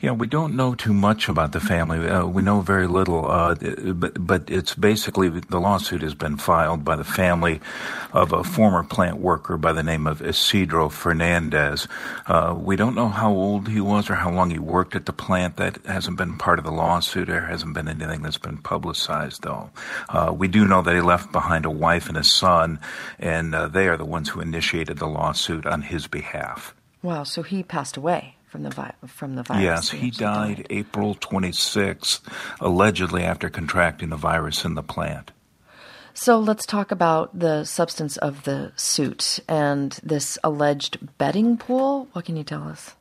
Yeah, 0.00 0.12
we 0.12 0.26
don't 0.26 0.56
know 0.56 0.74
too 0.74 0.92
much 0.92 1.28
about 1.28 1.52
the 1.52 1.60
family. 1.60 2.08
Uh, 2.08 2.26
we 2.26 2.42
know 2.42 2.60
very 2.60 2.86
little, 2.86 3.30
uh, 3.30 3.54
but, 3.54 4.26
but 4.26 4.50
it's 4.50 4.74
basically 4.74 5.28
the 5.28 5.60
lawsuit 5.60 6.02
has 6.02 6.14
been 6.14 6.36
filed 6.36 6.84
by 6.84 6.96
the 6.96 7.04
family 7.04 7.60
of 8.12 8.32
a 8.32 8.42
former 8.42 8.82
plant 8.82 9.18
worker 9.18 9.56
by 9.56 9.72
the 9.72 9.82
name 9.82 10.06
of 10.06 10.20
Isidro 10.20 10.88
Fernandez. 10.88 11.86
Uh, 12.26 12.56
we 12.58 12.74
don't 12.76 12.94
know 12.94 13.08
how 13.08 13.30
old 13.30 13.68
he 13.68 13.80
was 13.80 14.10
or 14.10 14.14
how 14.14 14.30
long 14.30 14.50
he 14.50 14.58
worked 14.58 14.96
at 14.96 15.06
the 15.06 15.12
plant. 15.12 15.56
That 15.56 15.78
hasn't 15.86 16.18
been 16.18 16.36
part 16.36 16.58
of 16.58 16.64
the 16.64 16.72
lawsuit. 16.72 17.28
There 17.28 17.46
hasn't 17.46 17.74
been 17.74 17.88
anything 17.88 18.22
that's 18.22 18.38
been 18.38 18.58
publicized, 18.58 19.42
though. 19.42 19.70
Uh, 20.08 20.34
we 20.36 20.48
do 20.48 20.66
know 20.66 20.82
that 20.82 20.94
he 20.94 21.00
left 21.00 21.30
behind 21.30 21.64
a 21.64 21.70
wife 21.70 22.08
and 22.08 22.16
a 22.16 22.24
son, 22.24 22.80
and 23.18 23.54
uh, 23.54 23.68
they 23.68 23.88
are 23.88 23.96
the 23.96 24.04
ones 24.04 24.28
who 24.28 24.40
initiated 24.40 24.98
the 24.98 25.06
lawsuit 25.06 25.66
on 25.66 25.82
his 25.82 26.06
behalf. 26.08 26.74
Wow, 27.02 27.24
so 27.24 27.42
he 27.42 27.62
passed 27.62 27.96
away 27.96 28.36
from 28.52 28.64
the 28.64 28.70
vi- 28.70 28.94
from 29.06 29.34
the 29.34 29.42
virus. 29.42 29.62
Yes, 29.62 29.90
he 29.90 30.10
died, 30.10 30.56
died 30.58 30.66
April 30.68 31.14
26th, 31.14 32.20
allegedly 32.60 33.22
after 33.22 33.48
contracting 33.48 34.10
the 34.10 34.16
virus 34.16 34.62
in 34.66 34.74
the 34.74 34.82
plant. 34.82 35.30
So 36.12 36.38
let's 36.38 36.66
talk 36.66 36.92
about 36.92 37.38
the 37.38 37.64
substance 37.64 38.18
of 38.18 38.44
the 38.44 38.72
suit 38.76 39.40
and 39.48 39.98
this 40.02 40.38
alleged 40.44 41.16
betting 41.16 41.56
pool. 41.56 42.08
What 42.12 42.26
can 42.26 42.36
you 42.36 42.44
tell 42.44 42.64
us? 42.64 42.94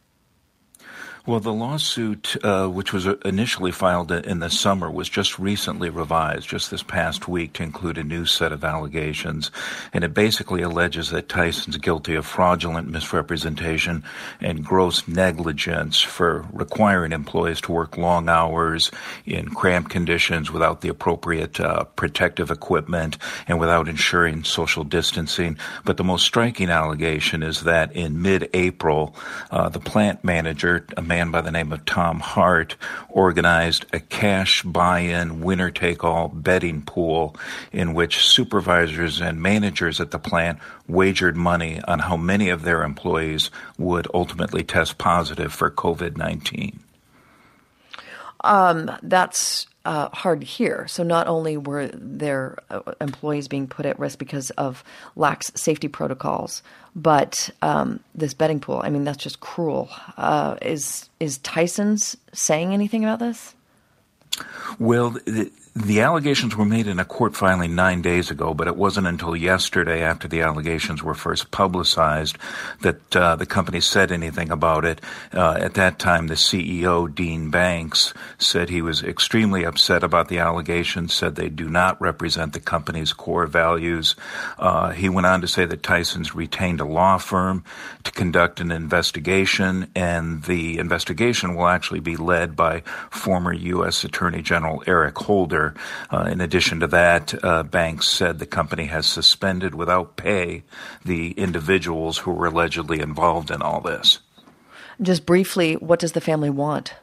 Well, 1.24 1.40
the 1.40 1.54
lawsuit, 1.54 2.36
uh, 2.44 2.68
which 2.68 2.92
was 2.92 3.06
initially 3.24 3.72
filed 3.72 4.12
in 4.12 4.40
the 4.40 4.50
summer, 4.50 4.90
was 4.90 5.08
just 5.08 5.38
recently 5.38 5.92
revised, 5.92 6.50
just 6.50 6.72
this 6.72 6.82
past 6.82 7.28
week, 7.28 7.54
to 7.54 7.64
include 7.64 8.00
a 8.00 8.04
new 8.04 8.26
set 8.26 8.52
of 8.52 8.64
allegations. 8.64 9.52
And 9.94 10.04
it 10.04 10.16
basically 10.16 10.64
alleges 10.64 11.12
that 11.12 11.30
Tyson's 11.30 11.78
guilty 11.78 12.16
of 12.16 12.26
fraudulent 12.26 12.90
misrepresentation 12.90 14.04
and 14.40 14.66
gross 14.66 15.08
negligence 15.08 16.02
for 16.02 16.48
requiring 16.52 17.12
employees 17.12 17.62
to 17.62 17.72
work 17.72 17.98
long 17.98 18.28
hours 18.28 18.90
in 19.24 19.50
cramped 19.50 19.92
conditions 19.92 20.50
without 20.50 20.82
the 20.82 20.90
appropriate 20.90 21.60
uh, 21.60 21.84
protective 21.84 22.50
equipment 22.50 23.20
and 23.48 23.60
without 23.60 23.88
ensuring 23.88 24.44
social 24.44 24.84
distancing. 24.84 25.56
But 25.86 25.98
the 25.98 26.04
most 26.04 26.26
striking 26.26 26.72
allegation 26.72 27.44
is 27.44 27.62
that 27.62 27.96
in 27.96 28.24
mid 28.24 28.50
April, 28.56 29.16
uh, 29.52 29.70
the 29.70 29.80
plant 29.80 30.24
manager, 30.24 30.88
man 31.12 31.30
by 31.30 31.42
the 31.42 31.52
name 31.52 31.74
of 31.74 31.84
Tom 31.84 32.22
Hart 32.22 32.78
organized 33.10 33.86
a 33.92 34.00
cash 34.00 34.64
buy-in 34.64 35.42
winner-take-all 35.42 36.30
betting 36.30 36.84
pool 36.84 37.36
in 37.74 37.94
which 37.94 38.26
supervisors 38.26 39.20
and 39.20 39.42
managers 39.42 40.00
at 40.00 40.12
the 40.12 40.18
plant 40.18 40.60
wagered 40.88 41.36
money 41.36 41.82
on 41.86 42.00
how 42.00 42.16
many 42.16 42.48
of 42.48 42.62
their 42.62 42.84
employees 42.84 43.52
would 43.78 44.08
ultimately 44.14 44.64
test 44.64 44.98
positive 44.98 45.52
for 45.52 45.70
COVID-19. 45.70 46.78
Um, 48.46 48.90
that's 49.04 49.68
uh, 49.86 50.10
hard 50.10 50.42
to 50.42 50.46
hear. 50.46 50.88
So 50.88 51.04
not 51.04 51.28
only 51.28 51.58
were 51.58 51.88
their 51.88 52.58
uh, 52.70 52.82
employees 53.00 53.48
being 53.48 53.68
put 53.68 53.86
at 53.86 54.00
risk 54.00 54.20
because 54.20 54.50
of 54.52 54.84
lax 55.16 55.52
safety 55.56 55.88
protocols, 55.88 56.62
but 56.96 57.50
um, 57.62 58.00
this 58.14 58.34
betting 58.34 58.60
pool. 58.60 58.82
I 58.84 58.90
mean, 58.90 59.04
that's 59.04 59.24
just 59.24 59.40
cruel. 59.40 59.90
Uh, 60.18 60.58
is 60.62 61.10
is 61.20 61.38
Tyson's 61.40 62.16
saying 62.34 62.74
anything 62.74 63.04
about 63.04 63.20
this? 63.20 63.56
Well, 64.80 65.12
the 65.26 65.52
allegations 66.02 66.54
were 66.54 66.66
made 66.66 66.88
in 66.88 67.00
a 67.00 67.06
court 67.06 67.34
filing 67.34 67.76
nine 67.76 68.02
days 68.02 68.30
ago, 68.30 68.54
but 68.54 68.68
it 68.68 68.76
wasn't 68.76 69.08
until 69.08 69.38
yesterday, 69.38 70.02
after 70.02 70.28
the 70.28 70.42
allegations 70.42 71.02
were 71.02 71.14
first 71.14 71.50
publicized, 71.50 72.38
that 72.82 73.16
uh, 73.16 73.38
the 73.38 73.46
company 73.46 73.80
said 73.80 74.12
anything 74.12 74.52
about 74.52 74.84
it. 74.84 75.00
Uh, 75.34 75.54
at 75.54 75.76
that 75.76 75.98
time, 75.98 76.28
the 76.28 76.34
CEO, 76.34 77.14
Dean 77.14 77.50
Banks, 77.50 78.14
said 78.38 78.70
he 78.70 78.82
was 78.82 79.02
extremely 79.02 79.64
upset 79.64 80.04
about 80.04 80.28
the 80.28 80.40
allegations, 80.40 81.14
said 81.14 81.36
they 81.36 81.48
do 81.48 81.70
not 81.70 82.02
represent 82.02 82.52
the 82.52 82.60
company's 82.60 83.14
core 83.14 83.48
values. 83.48 84.18
Uh, 84.60 84.90
he 84.90 85.08
went 85.08 85.28
on 85.28 85.40
to 85.40 85.48
say 85.48 85.64
that 85.64 85.84
Tyson's 85.84 86.36
retained 86.36 86.82
a 86.82 86.86
law 86.86 87.18
firm 87.18 87.64
to 88.04 88.12
conduct 88.12 88.60
an 88.60 88.72
investigation, 88.72 89.90
and 89.96 90.44
the 90.44 90.80
investigation 90.80 91.56
will 91.56 91.68
actually 91.68 92.02
be 92.02 92.18
led 92.18 92.58
by 92.58 92.82
former 93.10 93.54
U.S. 93.54 94.04
Attorney 94.04 94.42
General 94.42 94.84
Eric 94.86 95.18
Holder 95.18 95.61
uh, 96.12 96.30
in 96.32 96.42
addition 96.42 96.80
to 96.82 96.88
that, 96.88 97.34
uh, 97.44 97.64
Banks 97.64 98.08
said 98.08 98.40
the 98.40 98.46
company 98.46 98.86
has 98.86 99.06
suspended 99.06 99.76
without 99.76 100.16
pay 100.16 100.64
the 101.06 101.32
individuals 101.32 102.20
who 102.20 102.32
were 102.32 102.48
allegedly 102.48 103.00
involved 103.00 103.52
in 103.52 103.62
all 103.62 103.82
this. 103.82 104.20
Just 105.02 105.26
briefly, 105.26 105.76
what 105.76 106.00
does 106.00 106.12
the 106.12 106.22
family 106.22 106.50
want? 106.50 106.94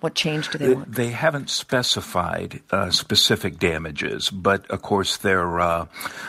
What 0.00 0.14
change 0.14 0.48
do 0.48 0.56
they 0.56 0.74
want? 0.74 0.94
They 0.94 1.10
haven't 1.10 1.50
specified 1.50 2.62
uh, 2.70 2.90
specific 2.90 3.58
damages, 3.58 4.30
but 4.30 4.68
of 4.70 4.80
course, 4.80 5.18
their 5.18 5.60
uh, 5.60 5.86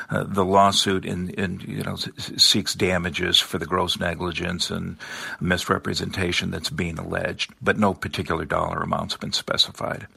uh, 0.10 0.24
the 0.26 0.44
lawsuit 0.44 1.06
in, 1.06 1.30
in 1.32 1.62
you 1.62 1.84
know 1.84 1.96
seeks 1.96 2.76
damages 2.76 3.40
for 3.40 3.58
the 3.58 3.66
gross 3.66 3.98
negligence 3.98 4.70
and 4.70 4.98
misrepresentation 5.40 6.52
that's 6.52 6.70
being 6.70 7.00
alleged, 7.00 7.54
but 7.62 7.80
no 7.80 7.94
particular 7.94 8.44
dollar 8.44 8.82
amounts 8.82 9.14
have 9.14 9.22
been 9.22 9.32
specified. 9.32 10.08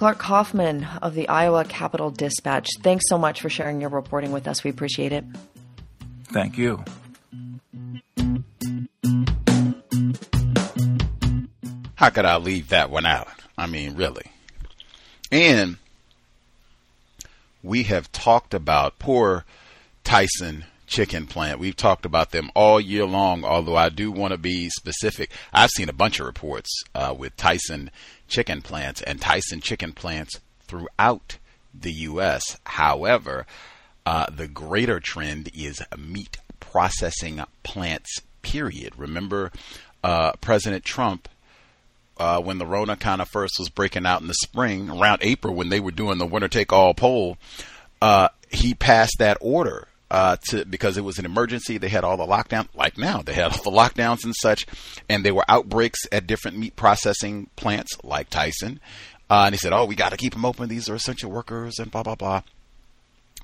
Clark 0.00 0.16
Kauffman 0.16 0.86
of 1.02 1.12
the 1.12 1.28
Iowa 1.28 1.62
Capital 1.66 2.10
Dispatch, 2.10 2.70
thanks 2.80 3.04
so 3.06 3.18
much 3.18 3.42
for 3.42 3.50
sharing 3.50 3.82
your 3.82 3.90
reporting 3.90 4.32
with 4.32 4.48
us. 4.48 4.64
We 4.64 4.70
appreciate 4.70 5.12
it. 5.12 5.26
Thank 6.28 6.56
you. 6.56 6.82
How 11.96 12.08
could 12.08 12.24
I 12.24 12.38
leave 12.38 12.70
that 12.70 12.88
one 12.88 13.04
out? 13.04 13.28
I 13.58 13.66
mean, 13.66 13.94
really. 13.94 14.24
And 15.30 15.76
we 17.62 17.82
have 17.82 18.10
talked 18.10 18.54
about 18.54 18.98
poor 18.98 19.44
Tyson 20.02 20.64
chicken 20.86 21.26
plant. 21.26 21.60
We've 21.60 21.76
talked 21.76 22.06
about 22.06 22.30
them 22.30 22.50
all 22.54 22.80
year 22.80 23.04
long, 23.04 23.44
although 23.44 23.76
I 23.76 23.90
do 23.90 24.10
want 24.10 24.32
to 24.32 24.38
be 24.38 24.70
specific. 24.70 25.30
I've 25.52 25.70
seen 25.70 25.88
a 25.88 25.92
bunch 25.94 26.20
of 26.20 26.26
reports 26.26 26.70
uh, 26.94 27.14
with 27.16 27.36
Tyson 27.36 27.90
chicken 28.30 28.62
plants 28.62 29.02
and 29.02 29.20
Tyson 29.20 29.60
chicken 29.60 29.92
plants 29.92 30.40
throughout 30.62 31.36
the 31.74 31.92
U.S. 31.92 32.58
However, 32.64 33.46
uh, 34.06 34.26
the 34.30 34.48
greater 34.48 35.00
trend 35.00 35.50
is 35.54 35.82
meat 35.98 36.38
processing 36.58 37.42
plants, 37.62 38.20
period. 38.42 38.94
Remember, 38.96 39.52
uh, 40.02 40.32
President 40.40 40.84
Trump, 40.84 41.28
uh, 42.16 42.40
when 42.40 42.58
the 42.58 42.66
Rona 42.66 42.96
kind 42.96 43.20
of 43.20 43.28
first 43.28 43.58
was 43.58 43.68
breaking 43.68 44.06
out 44.06 44.20
in 44.20 44.28
the 44.28 44.34
spring, 44.34 44.90
around 44.90 45.18
April, 45.22 45.54
when 45.54 45.68
they 45.68 45.80
were 45.80 45.90
doing 45.90 46.18
the 46.18 46.26
winner 46.26 46.48
take 46.48 46.72
all 46.72 46.94
poll, 46.94 47.36
uh, 48.00 48.28
he 48.50 48.74
passed 48.74 49.16
that 49.18 49.38
order 49.40 49.86
uh, 50.10 50.36
to 50.48 50.64
because 50.64 50.96
it 50.96 51.04
was 51.04 51.18
an 51.18 51.24
emergency. 51.24 51.78
They 51.78 51.88
had 51.88 52.04
all 52.04 52.16
the 52.16 52.26
lockdown, 52.26 52.68
like 52.74 52.98
now 52.98 53.22
they 53.22 53.32
had 53.32 53.52
all 53.52 53.62
the 53.62 53.70
lockdowns 53.70 54.24
and 54.24 54.34
such, 54.34 54.66
and 55.08 55.24
there 55.24 55.34
were 55.34 55.44
outbreaks 55.48 56.00
at 56.10 56.26
different 56.26 56.58
meat 56.58 56.76
processing 56.76 57.48
plants 57.56 57.92
like 58.02 58.30
Tyson. 58.30 58.80
Uh, 59.28 59.44
and 59.46 59.54
he 59.54 59.58
said, 59.58 59.72
"Oh, 59.72 59.84
we 59.84 59.94
got 59.94 60.10
to 60.10 60.16
keep 60.16 60.32
them 60.32 60.44
open. 60.44 60.68
These 60.68 60.88
are 60.88 60.94
essential 60.94 61.30
workers," 61.30 61.78
and 61.78 61.90
blah 61.90 62.02
blah 62.02 62.16
blah. 62.16 62.42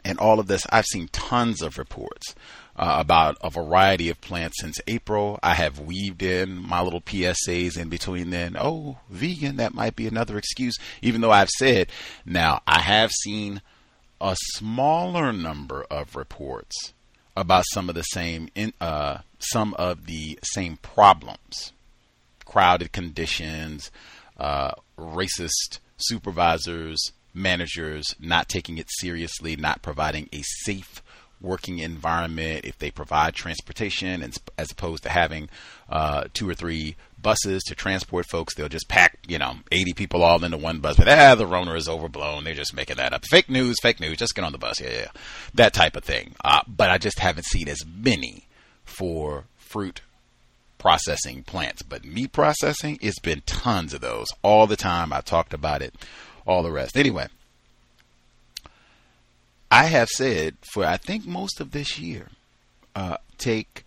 And 0.05 0.19
all 0.19 0.39
of 0.39 0.47
this, 0.47 0.65
I've 0.71 0.85
seen 0.87 1.09
tons 1.09 1.63
of 1.63 1.79
reports 1.79 2.35
uh, 2.77 2.97
about 3.01 3.37
a 3.41 3.51
variety 3.51 4.09
of 4.09 4.21
plants 4.21 4.61
since 4.61 4.81
April. 4.87 5.39
I 5.43 5.55
have 5.55 5.81
weaved 5.81 6.23
in 6.23 6.57
my 6.57 6.81
little 6.81 7.01
PSAs 7.01 7.77
in 7.77 7.89
between 7.89 8.31
then. 8.31 8.57
Oh, 8.59 8.99
vegan, 9.09 9.57
that 9.57 9.75
might 9.75 9.97
be 9.97 10.07
another 10.07 10.39
excuse. 10.39 10.77
Even 11.03 11.21
though 11.21 11.33
I've 11.33 11.51
said, 11.51 11.89
now 12.25 12.63
I 12.67 12.81
have 12.81 13.11
seen 13.11 13.63
a 14.21 14.37
smaller 14.55 15.33
number 15.33 15.85
of 15.91 16.17
reports 16.17 16.93
about 17.37 17.65
some 17.73 17.89
of 17.89 17.95
the 17.95 18.03
same 18.03 18.49
in, 18.55 18.73
uh, 18.81 19.19
some 19.39 19.75
of 19.75 20.07
the 20.07 20.39
same 20.43 20.79
problems, 20.79 21.73
crowded 22.45 22.93
conditions, 22.93 23.91
uh, 24.39 24.73
racist 24.99 25.79
supervisors, 25.99 27.13
managers 27.35 28.15
not 28.19 28.49
taking 28.49 28.79
it 28.79 28.89
seriously, 28.99 29.57
not 29.57 29.83
providing 29.83 30.29
a 30.33 30.43
safe 30.43 31.03
working 31.41 31.79
environment, 31.79 32.65
if 32.65 32.79
they 32.79 32.91
provide 32.91 33.35
transportation 33.35 34.23
and, 34.23 34.37
as 34.57 34.73
opposed 34.73 35.03
to 35.03 35.11
having 35.11 35.49
uh, 35.91 36.25
two 36.33 36.49
or 36.49 36.55
three 36.55 36.97
buses 37.27 37.65
to 37.65 37.75
transport 37.75 38.25
folks, 38.25 38.55
they'll 38.55 38.69
just 38.69 38.89
pack, 38.89 39.19
you 39.27 39.37
know, 39.37 39.57
80 39.73 39.95
people 39.95 40.23
all 40.23 40.45
into 40.45 40.57
one 40.57 40.79
bus. 40.79 40.97
But 40.97 41.09
ah, 41.09 41.35
the 41.35 41.45
Rona 41.45 41.75
is 41.75 41.89
overblown. 41.89 42.45
They're 42.45 42.55
just 42.55 42.73
making 42.73 42.99
that 42.99 43.13
up. 43.13 43.25
Fake 43.25 43.51
news, 43.51 43.75
fake 43.83 43.99
news. 43.99 44.19
Just 44.19 44.37
get 44.37 44.45
on 44.45 44.53
the 44.53 44.59
bus. 44.59 44.81
Yeah, 44.81 44.93
yeah. 44.93 45.09
That 45.53 45.75
type 45.75 45.97
of 45.97 46.05
thing. 46.05 46.37
Uh, 46.45 46.61
but 46.69 46.89
I 46.89 46.99
just 46.99 47.19
haven't 47.19 47.47
seen 47.47 47.69
as 47.69 47.85
many 47.85 48.45
for 48.85 49.47
fruit 49.57 50.03
processing 50.79 51.43
plants. 51.43 51.83
But 51.83 52.05
meat 52.05 52.31
processing, 52.31 52.97
it's 53.03 53.19
been 53.19 53.43
tons 53.45 53.93
of 53.93 54.01
those 54.01 54.29
all 54.43 54.69
the 54.69 54.77
time. 54.77 55.13
I 55.13 55.21
talked 55.21 55.53
about 55.53 55.83
it, 55.83 55.97
all 56.47 56.63
the 56.63 56.71
rest. 56.71 56.97
Anyway, 56.97 57.27
I 59.69 59.87
have 59.87 60.11
said 60.11 60.59
for 60.73 60.85
I 60.85 60.97
think 60.97 61.27
most 61.27 61.61
of 61.61 61.73
this 61.73 61.99
year, 61.99 62.29
uh, 62.95 63.17
take 63.37 63.85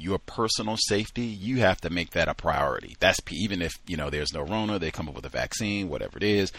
your 0.00 0.18
personal 0.18 0.76
safety. 0.78 1.26
You 1.26 1.58
have 1.58 1.80
to 1.82 1.90
make 1.90 2.10
that 2.10 2.28
a 2.28 2.34
priority. 2.34 2.96
That's 3.00 3.18
even 3.30 3.62
if 3.62 3.72
you 3.86 3.96
know 3.96 4.10
there's 4.10 4.32
no 4.32 4.42
Rona, 4.42 4.78
they 4.78 4.90
come 4.90 5.08
up 5.08 5.14
with 5.14 5.26
a 5.26 5.30
vaccine, 5.30 5.88
whatever 5.88 6.16
it 6.16 6.22
is. 6.22 6.52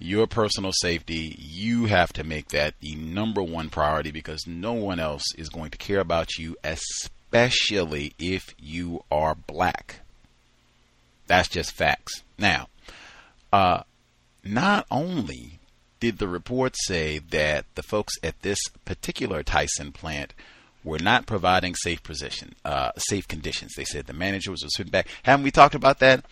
Your 0.00 0.26
personal 0.26 0.72
safety, 0.72 1.36
you 1.38 1.86
have 1.86 2.12
to 2.14 2.24
make 2.24 2.48
that 2.48 2.74
the 2.80 2.94
number 2.94 3.42
one 3.42 3.68
priority 3.68 4.12
because 4.12 4.46
no 4.46 4.72
one 4.72 5.00
else 5.00 5.24
is 5.36 5.48
going 5.48 5.70
to 5.72 5.78
care 5.78 5.98
about 5.98 6.38
you, 6.38 6.56
especially 6.62 8.12
if 8.18 8.54
you 8.60 9.02
are 9.10 9.34
black. 9.34 10.00
That's 11.26 11.48
just 11.48 11.72
facts. 11.72 12.22
Now, 12.38 12.68
uh, 13.52 13.82
not 14.44 14.86
only 14.88 15.58
did 15.98 16.18
the 16.18 16.28
report 16.28 16.74
say 16.76 17.18
that 17.18 17.64
the 17.74 17.82
folks 17.82 18.14
at 18.22 18.40
this 18.42 18.60
particular 18.84 19.42
Tyson 19.42 19.90
plant 19.90 20.32
were 20.88 20.98
not 20.98 21.26
providing 21.26 21.74
safe 21.74 22.02
position, 22.02 22.54
uh, 22.64 22.92
safe 22.96 23.28
conditions? 23.28 23.74
They 23.76 23.84
said 23.84 24.06
the 24.06 24.12
manager 24.12 24.50
was 24.50 24.64
sitting 24.76 24.90
back. 24.90 25.08
Haven't 25.22 25.44
we 25.44 25.50
talked 25.50 25.74
about 25.74 25.98
that? 26.00 26.24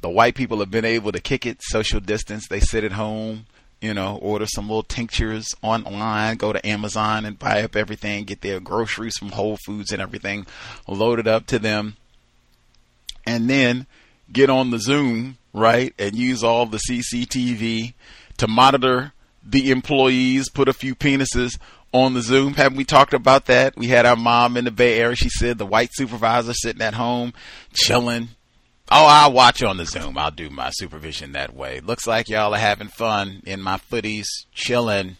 The 0.00 0.10
white 0.10 0.34
people 0.34 0.58
have 0.58 0.70
been 0.70 0.84
able 0.84 1.12
to 1.12 1.20
kick 1.20 1.46
it, 1.46 1.58
social 1.62 2.00
distance. 2.00 2.48
They 2.48 2.60
sit 2.60 2.84
at 2.84 2.92
home, 2.92 3.46
you 3.80 3.94
know, 3.94 4.16
order 4.16 4.46
some 4.46 4.66
little 4.66 4.82
tinctures 4.82 5.46
online, 5.62 6.36
go 6.36 6.52
to 6.52 6.66
Amazon 6.66 7.24
and 7.24 7.38
buy 7.38 7.62
up 7.62 7.76
everything, 7.76 8.24
get 8.24 8.40
their 8.40 8.60
groceries 8.60 9.16
from 9.16 9.30
Whole 9.30 9.58
Foods 9.64 9.92
and 9.92 10.02
everything 10.02 10.46
loaded 10.86 11.28
up 11.28 11.46
to 11.46 11.58
them, 11.58 11.96
and 13.26 13.48
then 13.48 13.86
get 14.32 14.50
on 14.50 14.70
the 14.70 14.78
Zoom, 14.78 15.38
right, 15.52 15.94
and 15.98 16.14
use 16.14 16.42
all 16.42 16.66
the 16.66 16.80
CCTV 16.88 17.94
to 18.38 18.48
monitor 18.48 19.12
the 19.42 19.70
employees, 19.70 20.48
put 20.50 20.68
a 20.68 20.72
few 20.72 20.94
penises 20.94 21.58
on 21.92 22.14
the 22.14 22.22
Zoom. 22.22 22.54
Haven't 22.54 22.78
we 22.78 22.84
talked 22.84 23.14
about 23.14 23.46
that? 23.46 23.76
We 23.76 23.88
had 23.88 24.06
our 24.06 24.16
mom 24.16 24.56
in 24.56 24.64
the 24.64 24.70
Bay 24.70 24.98
Area. 24.98 25.16
She 25.16 25.28
said 25.28 25.58
the 25.58 25.66
white 25.66 25.90
supervisor 25.92 26.52
sitting 26.54 26.82
at 26.82 26.94
home, 26.94 27.32
chilling. 27.72 28.28
Oh, 28.92 29.06
I'll 29.06 29.32
watch 29.32 29.62
on 29.62 29.76
the 29.76 29.86
Zoom. 29.86 30.18
I'll 30.18 30.30
do 30.30 30.50
my 30.50 30.70
supervision 30.70 31.32
that 31.32 31.54
way. 31.54 31.80
Looks 31.80 32.06
like 32.06 32.28
y'all 32.28 32.54
are 32.54 32.58
having 32.58 32.88
fun 32.88 33.42
in 33.46 33.62
my 33.62 33.76
footies, 33.76 34.26
chilling. 34.52 35.16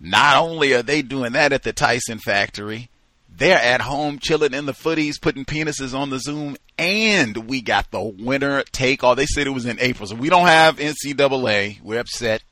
Not 0.00 0.36
only 0.36 0.74
are 0.74 0.82
they 0.82 1.02
doing 1.02 1.32
that 1.32 1.52
at 1.52 1.64
the 1.64 1.72
Tyson 1.72 2.18
factory, 2.18 2.88
they're 3.28 3.58
at 3.58 3.80
home 3.80 4.18
chilling 4.20 4.54
in 4.54 4.66
the 4.66 4.72
footies, 4.72 5.20
putting 5.20 5.44
penises 5.44 5.92
on 5.92 6.10
the 6.10 6.20
Zoom, 6.20 6.56
and 6.76 7.48
we 7.48 7.60
got 7.60 7.90
the 7.90 8.00
winner 8.00 8.62
take 8.70 9.02
all. 9.02 9.16
They 9.16 9.26
said 9.26 9.46
it 9.46 9.50
was 9.50 9.66
in 9.66 9.80
April, 9.80 10.06
so 10.06 10.14
we 10.14 10.28
don't 10.28 10.46
have 10.46 10.76
NCAA. 10.76 11.80
We're 11.82 12.00
upset. 12.00 12.42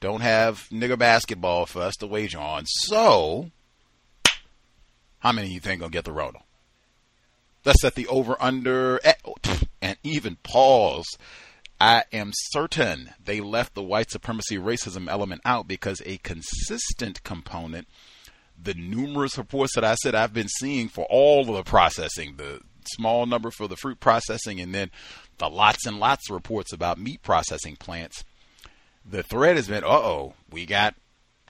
Don't 0.00 0.22
have 0.22 0.66
nigger 0.70 0.98
basketball 0.98 1.66
for 1.66 1.82
us 1.82 1.94
to 1.96 2.06
wager 2.06 2.38
on. 2.38 2.64
So, 2.66 3.50
how 5.18 5.32
many 5.32 5.48
of 5.48 5.52
you 5.52 5.60
think 5.60 5.80
gonna 5.80 5.90
get 5.90 6.04
the 6.04 6.12
Rona? 6.12 6.38
Let's 7.64 7.82
set 7.82 7.94
the 7.94 8.06
over 8.06 8.36
under 8.40 8.98
and 9.82 9.98
even 10.02 10.36
pause. 10.42 11.06
I 11.78 12.04
am 12.12 12.32
certain 12.34 13.10
they 13.22 13.40
left 13.40 13.74
the 13.74 13.82
white 13.82 14.10
supremacy 14.10 14.56
racism 14.56 15.08
element 15.08 15.42
out 15.44 15.68
because 15.68 16.02
a 16.04 16.18
consistent 16.18 17.22
component, 17.22 17.86
the 18.62 18.74
numerous 18.74 19.36
reports 19.36 19.74
that 19.74 19.84
I 19.84 19.94
said 19.96 20.14
I've 20.14 20.34
been 20.34 20.48
seeing 20.48 20.88
for 20.88 21.06
all 21.10 21.48
of 21.48 21.54
the 21.54 21.62
processing, 21.62 22.36
the 22.36 22.60
small 22.84 23.26
number 23.26 23.50
for 23.50 23.68
the 23.68 23.76
fruit 23.76 24.00
processing, 24.00 24.60
and 24.60 24.74
then 24.74 24.90
the 25.38 25.48
lots 25.48 25.86
and 25.86 25.98
lots 25.98 26.28
of 26.28 26.34
reports 26.34 26.72
about 26.72 26.98
meat 26.98 27.22
processing 27.22 27.76
plants, 27.76 28.24
the 29.08 29.22
thread 29.22 29.56
has 29.56 29.68
been, 29.68 29.84
uh 29.84 29.88
oh, 29.88 30.34
we 30.50 30.66
got 30.66 30.94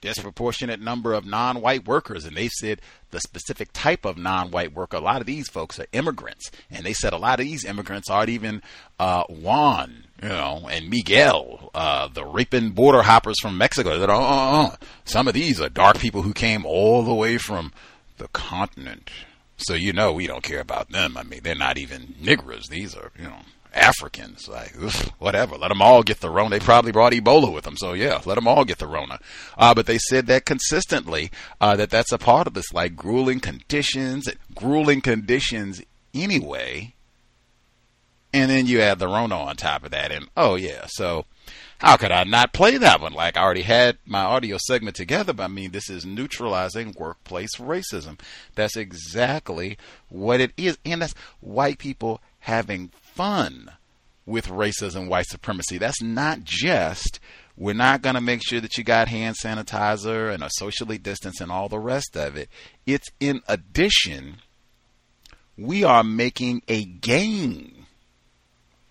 disproportionate 0.01 0.81
number 0.81 1.13
of 1.13 1.25
non-white 1.25 1.87
workers. 1.87 2.25
And 2.25 2.35
they 2.35 2.49
said 2.49 2.81
the 3.11 3.19
specific 3.21 3.69
type 3.71 4.03
of 4.03 4.17
non-white 4.17 4.73
worker 4.73 4.97
a 4.97 5.01
lot 5.01 5.21
of 5.21 5.27
these 5.27 5.47
folks 5.47 5.79
are 5.79 5.85
immigrants. 5.93 6.51
And 6.69 6.85
they 6.85 6.93
said 6.93 7.13
a 7.13 7.17
lot 7.17 7.39
of 7.39 7.45
these 7.45 7.63
immigrants 7.63 8.09
aren't 8.09 8.29
even 8.29 8.61
uh, 8.99 9.23
juan 9.29 10.05
you 10.21 10.29
know 10.29 10.67
and 10.69 10.89
miguel 10.89 11.71
uh, 11.73 12.07
the 12.07 12.25
raping 12.25 12.71
border 12.71 13.01
hoppers 13.01 13.39
from 13.39 13.57
mexico. 13.57 13.97
That 13.97 14.09
oh, 14.09 14.15
oh, 14.15 14.71
oh, 14.71 14.75
some 15.05 15.27
of 15.27 15.33
these 15.33 15.61
are 15.61 15.69
dark 15.69 15.99
people 15.99 16.21
who 16.21 16.33
came 16.33 16.65
all 16.65 17.03
the 17.03 17.13
way 17.13 17.37
from 17.37 17.71
the 18.17 18.27
continent. 18.29 19.09
So 19.57 19.73
you 19.73 19.93
know 19.93 20.13
we 20.13 20.27
don't 20.27 20.43
care 20.43 20.59
about 20.59 20.89
them. 20.89 21.17
I 21.17 21.23
mean 21.23 21.41
they're 21.43 21.55
not 21.55 21.77
even 21.77 22.15
niggers. 22.21 22.67
These 22.67 22.95
are 22.95 23.11
you 23.17 23.25
know 23.25 23.41
Africans. 23.73 24.47
Like, 24.47 24.73
whatever. 25.19 25.57
Let 25.57 25.69
them 25.69 25.81
all 25.81 26.03
get 26.03 26.19
the 26.19 26.29
Rona. 26.29 26.49
They 26.51 26.63
probably 26.63 26.91
brought 26.91 27.13
Ebola 27.13 27.53
with 27.53 27.63
them. 27.63 27.77
So, 27.77 27.93
yeah, 27.93 28.21
let 28.25 28.35
them 28.35 28.47
all 28.47 28.65
get 28.65 28.79
the 28.79 28.87
Rona. 28.87 29.19
Uh, 29.57 29.73
but 29.73 29.85
they 29.85 29.97
said 29.97 30.27
that 30.27 30.45
consistently, 30.45 31.31
uh, 31.59 31.75
that 31.75 31.89
that's 31.89 32.11
a 32.11 32.17
part 32.17 32.47
of 32.47 32.53
this, 32.53 32.73
like 32.73 32.95
grueling 32.95 33.39
conditions, 33.39 34.27
grueling 34.55 35.01
conditions 35.01 35.81
anyway. 36.13 36.93
And 38.33 38.49
then 38.49 38.65
you 38.65 38.79
add 38.79 38.99
the 38.99 39.07
Rona 39.07 39.37
on 39.37 39.57
top 39.57 39.83
of 39.83 39.91
that. 39.91 40.11
And, 40.11 40.29
oh, 40.37 40.55
yeah. 40.55 40.85
So, 40.87 41.25
how 41.79 41.97
could 41.97 42.11
I 42.11 42.23
not 42.23 42.53
play 42.53 42.77
that 42.77 43.01
one? 43.01 43.11
Like, 43.11 43.35
I 43.35 43.41
already 43.41 43.63
had 43.63 43.97
my 44.05 44.21
audio 44.21 44.57
segment 44.57 44.95
together, 44.95 45.33
but 45.33 45.43
I 45.43 45.47
mean, 45.47 45.71
this 45.71 45.89
is 45.89 46.05
neutralizing 46.05 46.95
workplace 46.97 47.55
racism. 47.57 48.19
That's 48.55 48.77
exactly 48.77 49.77
what 50.07 50.39
it 50.39 50.51
is. 50.55 50.77
And 50.85 51.01
that's 51.01 51.15
white 51.39 51.79
people 51.79 52.21
having 52.41 52.91
fun 53.21 53.69
with 54.25 54.47
racism, 54.47 55.07
white 55.07 55.27
supremacy. 55.27 55.77
That's 55.77 56.01
not 56.01 56.43
just 56.43 57.19
we're 57.55 57.73
not 57.73 58.01
going 58.01 58.15
to 58.15 58.21
make 58.21 58.41
sure 58.43 58.59
that 58.59 58.75
you 58.79 58.83
got 58.83 59.09
hand 59.09 59.35
sanitizer 59.35 60.33
and 60.33 60.41
are 60.41 60.49
socially 60.49 60.97
distanced 60.97 61.39
and 61.39 61.51
all 61.51 61.69
the 61.69 61.77
rest 61.77 62.17
of 62.17 62.35
it. 62.35 62.49
It's 62.87 63.09
in 63.19 63.41
addition, 63.47 64.37
we 65.55 65.83
are 65.83 66.03
making 66.03 66.63
a 66.67 66.83
game 66.83 67.85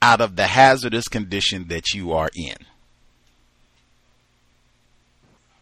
out 0.00 0.20
of 0.20 0.36
the 0.36 0.46
hazardous 0.46 1.08
condition 1.08 1.66
that 1.66 1.92
you 1.92 2.12
are 2.12 2.30
in. 2.36 2.54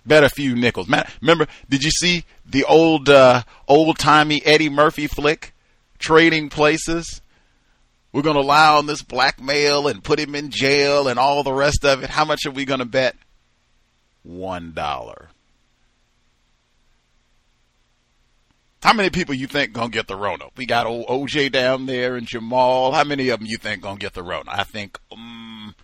Bet 0.04 0.24
a 0.24 0.28
few 0.28 0.54
nickels. 0.54 0.88
Man, 0.88 1.08
remember, 1.22 1.46
did 1.70 1.84
you 1.84 1.90
see 1.90 2.26
the 2.44 2.64
old, 2.64 3.08
uh, 3.08 3.44
old 3.66 3.98
timey 3.98 4.44
Eddie 4.44 4.68
Murphy 4.68 5.06
flick, 5.06 5.54
Trading 5.98 6.50
Places? 6.50 7.22
We're 8.12 8.22
going 8.22 8.36
to 8.36 8.42
allow 8.42 8.78
on 8.78 8.86
this 8.86 9.02
blackmail 9.02 9.88
and 9.88 10.02
put 10.02 10.18
him 10.18 10.34
in 10.34 10.50
jail 10.50 11.08
and 11.08 11.18
all 11.18 11.42
the 11.42 11.52
rest 11.52 11.84
of 11.84 12.02
it. 12.02 12.10
How 12.10 12.24
much 12.24 12.46
are 12.46 12.50
we 12.50 12.64
going 12.64 12.80
to 12.80 12.86
bet? 12.86 13.16
One 14.22 14.72
dollar. 14.72 15.28
How 18.82 18.92
many 18.92 19.10
people 19.10 19.34
you 19.34 19.48
think 19.48 19.72
gonna 19.72 19.88
get 19.88 20.06
the 20.06 20.16
Rona? 20.16 20.46
We 20.56 20.64
got 20.64 20.86
old 20.86 21.06
OJ 21.08 21.50
down 21.50 21.86
there 21.86 22.14
and 22.14 22.26
Jamal. 22.26 22.92
How 22.92 23.02
many 23.02 23.28
of 23.30 23.40
them 23.40 23.46
you 23.46 23.56
think 23.56 23.82
gonna 23.82 23.98
get 23.98 24.14
the 24.14 24.22
Rona? 24.22 24.50
I 24.52 24.62
think 24.62 24.98
um, 25.10 25.74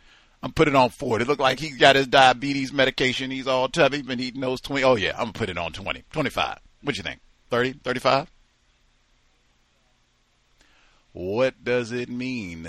I'm 0.42 0.52
putting 0.52 0.76
on 0.76 0.90
40. 0.90 1.24
It 1.24 1.28
look 1.28 1.40
like 1.40 1.58
he's 1.58 1.76
got 1.76 1.96
his 1.96 2.06
diabetes 2.06 2.72
medication. 2.72 3.32
He's 3.32 3.48
all 3.48 3.68
tubby, 3.68 4.02
been 4.02 4.20
eating 4.20 4.40
those 4.40 4.60
20. 4.60 4.84
Oh 4.84 4.94
yeah, 4.94 5.12
I'm 5.12 5.24
gonna 5.24 5.32
put 5.32 5.50
it 5.50 5.58
on 5.58 5.72
20, 5.72 6.04
25. 6.12 6.58
What 6.82 6.96
you 6.96 7.02
think? 7.02 7.20
30, 7.50 7.72
35? 7.82 8.30
What 11.14 11.62
does 11.62 11.92
it 11.92 12.08
mean 12.08 12.68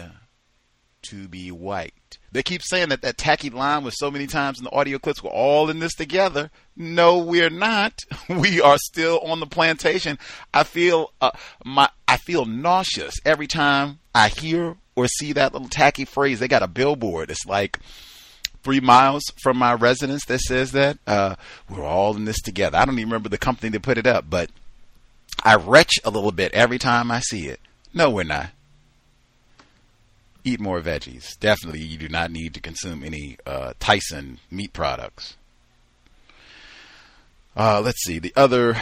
to 1.02 1.28
be 1.28 1.52
white? 1.52 2.20
They 2.32 2.44
keep 2.44 2.62
saying 2.62 2.90
that 2.90 3.02
that 3.02 3.18
tacky 3.18 3.50
line 3.50 3.84
was 3.84 3.98
so 3.98 4.12
many 4.12 4.28
times 4.28 4.60
in 4.60 4.66
the 4.66 4.72
audio 4.72 5.00
clips. 5.00 5.24
We're 5.24 5.32
all 5.32 5.72
in 5.72 5.80
this 5.80 5.96
together. 5.96 6.52
No, 6.76 7.18
we're 7.18 7.50
not. 7.50 8.04
We 8.30 8.62
are 8.62 8.78
still 8.78 9.20
on 9.20 9.40
the 9.40 9.48
plantation. 9.48 10.20
I 10.54 10.64
feel 10.64 11.12
uh, 11.22 11.32
my 11.64 11.90
I 12.08 12.18
feel 12.18 12.46
nauseous 12.46 13.16
every 13.26 13.48
time 13.48 13.98
I 14.14 14.30
hear 14.30 14.76
or 14.96 15.08
see 15.08 15.34
that 15.34 15.54
little 15.54 15.70
tacky 15.70 16.06
phrase. 16.06 16.40
They 16.40 16.48
got 16.48 16.62
a 16.62 16.68
billboard. 16.68 17.32
It's 17.32 17.48
like 17.48 17.80
three 18.64 18.80
miles 18.80 19.24
from 19.42 19.58
my 19.58 19.74
residence 19.74 20.26
that 20.26 20.42
says 20.42 20.72
that 20.74 21.00
uh, 21.08 21.36
we're 21.68 21.84
all 21.84 22.16
in 22.16 22.26
this 22.26 22.42
together. 22.42 22.78
I 22.78 22.86
don't 22.86 23.00
even 23.00 23.10
remember 23.10 23.30
the 23.30 23.40
company 23.40 23.70
that 23.70 23.82
put 23.82 23.98
it 23.98 24.06
up, 24.06 24.26
but 24.30 24.52
I 25.44 25.56
retch 25.56 25.94
a 26.04 26.12
little 26.12 26.32
bit 26.32 26.52
every 26.54 26.78
time 26.78 27.10
I 27.10 27.22
see 27.22 27.48
it. 27.48 27.60
No, 27.96 28.10
we're 28.10 28.24
not. 28.24 28.50
Eat 30.44 30.60
more 30.60 30.82
veggies. 30.82 31.40
Definitely, 31.40 31.80
you 31.80 31.98
do 31.98 32.10
not 32.10 32.30
need 32.30 32.54
to 32.54 32.60
consume 32.60 33.04
any 33.04 33.38
uh, 33.48 33.74
Tyson 33.80 34.40
meat 34.52 34.74
products. 34.74 35.38
Uh, 37.56 37.82
let's 37.82 38.04
see. 38.04 38.20
The 38.20 38.34
other 38.36 38.76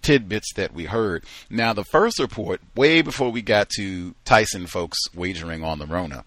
tidbits 0.00 0.54
that 0.54 0.72
we 0.72 0.86
heard. 0.86 1.22
Now, 1.50 1.74
the 1.74 1.84
first 1.84 2.18
report, 2.18 2.62
way 2.74 3.02
before 3.02 3.30
we 3.30 3.42
got 3.42 3.68
to 3.76 4.14
Tyson 4.24 4.66
folks 4.66 4.96
wagering 5.14 5.62
on 5.62 5.78
the 5.78 5.86
Rona, 5.86 6.24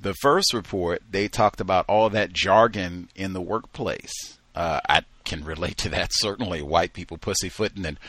the 0.00 0.14
first 0.14 0.52
report, 0.52 1.00
they 1.08 1.28
talked 1.28 1.60
about 1.60 1.86
all 1.88 2.10
that 2.10 2.32
jargon 2.32 3.08
in 3.14 3.34
the 3.34 3.40
workplace. 3.40 4.38
Uh, 4.52 4.80
I 4.88 5.02
can 5.24 5.44
relate 5.44 5.76
to 5.78 5.88
that 5.90 6.10
certainly. 6.14 6.60
White 6.60 6.92
people 6.92 7.18
pussyfooting 7.18 7.86
and 7.86 8.00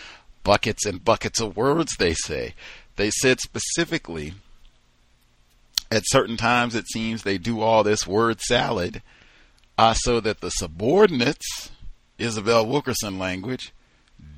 buckets 0.46 0.86
and 0.86 1.04
buckets 1.04 1.42
of 1.42 1.58
words, 1.58 1.98
they 1.98 2.14
say. 2.14 2.54
They 2.96 3.10
said 3.10 3.42
specifically, 3.42 4.36
at 5.92 6.04
certain 6.06 6.38
times 6.38 6.76
it 6.76 6.88
seems 6.88 7.24
they 7.24 7.38
do 7.38 7.60
all 7.60 7.84
this 7.84 8.08
word 8.08 8.40
salad 8.40 9.02
uh, 9.78 9.94
so 9.94 10.22
that 10.22 10.40
the 10.40 10.52
subordinates, 10.52 11.72
Isabel 12.18 12.66
Wilkerson 12.66 13.20
language, 13.20 13.74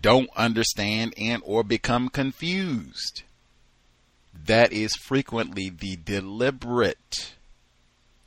don't 0.01 0.29
understand 0.35 1.13
and 1.17 1.43
or 1.45 1.63
become 1.63 2.09
confused. 2.09 3.21
That 4.33 4.71
is 4.71 4.95
frequently 4.95 5.69
the 5.69 5.97
deliberate, 5.97 7.35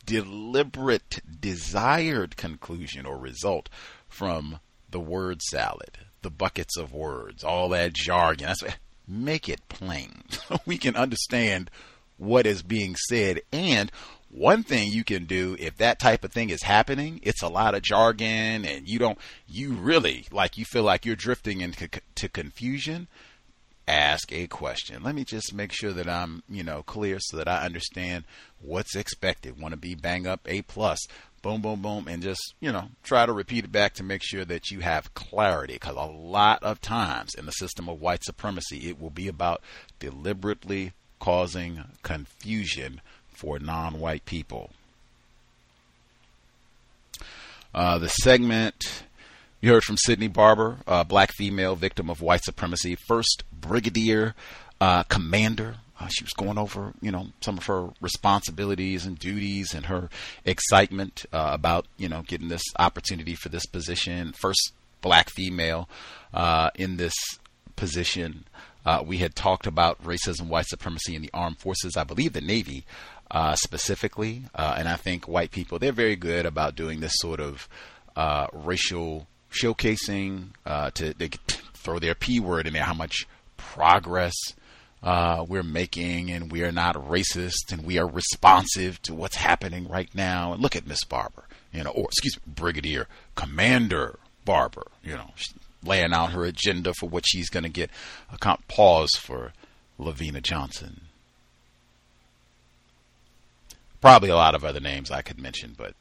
deliberate, 0.05 1.21
desired 1.41 2.37
conclusion 2.37 3.07
or 3.07 3.17
result 3.17 3.69
from 4.07 4.61
the 4.91 5.01
word 5.01 5.41
salad 5.43 5.99
the 6.23 6.31
buckets 6.31 6.77
of 6.77 6.93
words, 6.93 7.45
all 7.45 7.69
that 7.71 7.93
jargon. 7.93 8.47
That's 8.47 8.63
what, 8.63 8.79
make 9.07 9.49
it 9.49 9.69
plain. 9.69 10.23
we 10.67 10.79
can 10.79 10.97
understand 10.97 11.71
what 12.17 12.47
is 12.47 12.63
being 12.63 12.95
said. 12.97 13.41
And 13.53 13.91
one 14.31 14.63
thing 14.63 14.91
you 14.93 15.03
can 15.03 15.25
do 15.25 15.57
if 15.59 15.77
that 15.79 15.99
type 15.99 16.23
of 16.23 16.33
thing 16.33 16.51
is 16.51 16.63
happening, 16.63 17.21
it's 17.23 17.43
a 17.43 17.49
lot 17.49 17.75
of 17.75 17.83
jargon 17.83 18.65
and 18.65 18.89
you 18.89 18.99
don't, 18.99 19.19
you 19.49 19.73
really, 19.73 20.27
like 20.31 20.57
you 20.57 20.65
feel 20.65 20.85
like 20.85 21.05
you're 21.05 21.17
drifting 21.17 21.61
into 21.61 21.89
to 22.15 22.29
confusion. 22.29 23.09
Ask 23.89 24.31
a 24.31 24.47
question. 24.47 25.03
Let 25.03 25.17
me 25.17 25.25
just 25.25 25.53
make 25.53 25.73
sure 25.73 25.93
that 25.93 26.09
I'm, 26.09 26.45
you 26.49 26.63
know, 26.63 26.85
clear 26.85 27.19
so 27.19 27.37
that 27.39 27.49
I 27.49 27.65
understand 27.65 28.23
what's 28.61 28.95
expected. 28.95 29.61
Want 29.61 29.73
to 29.73 29.81
be 29.81 29.97
bang 29.97 30.29
up 30.29 30.43
A 30.47 30.63
plus 30.63 31.01
boom, 31.43 31.61
boom, 31.61 31.81
boom, 31.81 32.07
and 32.09 32.23
just, 32.23 32.55
you 32.61 32.71
know, 32.73 32.89
try 33.03 33.27
to 33.27 33.33
repeat 33.33 33.65
it 33.65 33.73
back 33.73 33.95
to 33.95 34.03
make 34.03 34.23
sure 34.23 34.45
that 34.45 34.71
you 34.71 34.81
have 34.81 35.15
clarity. 35.15 35.75
Because 35.75 35.97
a 35.97 36.11
lot 36.11 36.63
of 36.63 36.81
times 36.81 37.35
in 37.35 37.47
the 37.47 37.53
system 37.53 37.89
of 37.89 38.01
white 38.01 38.25
supremacy, 38.25 38.89
it 38.89 39.01
will 39.01 39.11
be 39.11 39.29
about 39.29 39.63
deliberately 39.99 40.93
causing 41.19 41.85
confusion 42.03 43.01
for 43.29 43.59
non 43.59 44.01
white 44.01 44.25
people. 44.25 44.71
Uh, 47.75 47.99
the 47.99 48.09
segment 48.09 49.05
you 49.61 49.71
heard 49.71 49.85
from 49.85 49.97
Sydney 49.97 50.29
Barber, 50.29 50.79
a 50.87 51.05
black 51.05 51.33
female 51.33 51.77
victim 51.77 52.11
of 52.11 52.21
white 52.21 52.43
supremacy, 52.43 52.97
first 52.97 53.45
brigadier 53.53 54.35
uh, 54.81 55.03
commander 55.05 55.77
uh, 56.01 56.09
she 56.09 56.25
was 56.25 56.33
going 56.33 56.57
over, 56.57 56.95
you 57.03 57.11
know, 57.11 57.27
some 57.43 57.59
of 57.59 57.67
her 57.67 57.91
responsibilities 58.01 59.05
and 59.05 59.19
duties 59.19 59.75
and 59.75 59.87
her 59.87 60.09
excitement 60.47 61.27
uh, 61.33 61.51
about, 61.53 61.87
you 61.99 62.09
know, 62.09 62.23
getting 62.23 62.49
this 62.49 62.63
opportunity 62.79 63.35
for 63.35 63.51
this 63.51 63.67
position. 63.67 64.33
First 64.33 64.73
black 65.03 65.29
female 65.31 65.89
uh, 66.33 66.71
in 66.75 66.97
this 66.97 67.15
position. 67.77 68.45
Uh, 68.87 69.03
we 69.07 69.19
had 69.19 69.35
talked 69.35 69.67
about 69.67 70.03
racism, 70.03 70.49
white 70.49 70.67
supremacy 70.67 71.15
in 71.15 71.21
the 71.21 71.31
armed 71.35 71.59
forces. 71.59 71.99
I 71.99 72.05
believe 72.05 72.33
the 72.33 72.41
Navy 72.41 72.87
uh, 73.31 73.55
specifically, 73.55 74.45
uh, 74.55 74.77
and 74.79 74.89
I 74.89 74.97
think 74.97 75.29
white 75.29 75.51
people 75.51 75.79
they're 75.79 75.93
very 75.93 76.17
good 76.17 76.47
about 76.47 76.77
doing 76.77 77.01
this 77.01 77.13
sort 77.17 77.41
of 77.41 77.69
racial 78.53 79.27
showcasing 79.53 80.49
to 80.95 81.15
they 81.15 81.31
throw 81.75 81.99
their 81.99 82.15
p 82.15 82.41
word 82.41 82.67
in 82.67 82.73
there. 82.73 82.85
How 82.85 82.95
much 82.95 83.27
progress 83.59 84.35
uh, 85.03 85.45
we're 85.49 85.63
making 85.63 86.31
and 86.31 86.53
we 86.53 86.63
are 86.63 86.73
not 86.73 86.95
racist 86.95 87.73
and 87.73 87.85
we 87.85 87.99
are 87.99 88.07
responsive 88.07 89.01
to 89.03 89.15
what's 89.15 89.37
happening 89.37 89.89
right 89.89 90.11
now. 90.15 90.53
And 90.53 90.63
look 90.63 90.77
at 90.77 90.87
Miss 90.87 91.05
Barber, 91.05 91.45
you 91.73 91.83
know, 91.83 91.91
or 91.91 92.05
excuse 92.05 92.37
me, 92.37 92.53
Brigadier 92.55 93.07
Commander 93.35 94.19
Barber, 94.45 94.87
you 95.03 95.13
know, 95.13 95.31
laying 95.85 96.13
out 96.13 96.33
her 96.33 96.45
agenda 96.45 96.93
for 96.95 97.09
what 97.09 97.25
she's 97.27 97.49
going 97.49 97.63
to 97.63 97.71
get. 97.71 97.91
I 98.31 98.37
can't 98.37 98.67
pause 98.69 99.13
for 99.19 99.53
LaVena 99.99 100.43
Johnson. 100.43 101.03
Probably 104.01 104.31
a 104.31 104.37
lot 104.37 104.55
of 104.55 104.65
other 104.65 104.81
names 104.81 105.11
I 105.11 105.23
could 105.23 105.39
mention, 105.39 105.75
but 105.77 105.95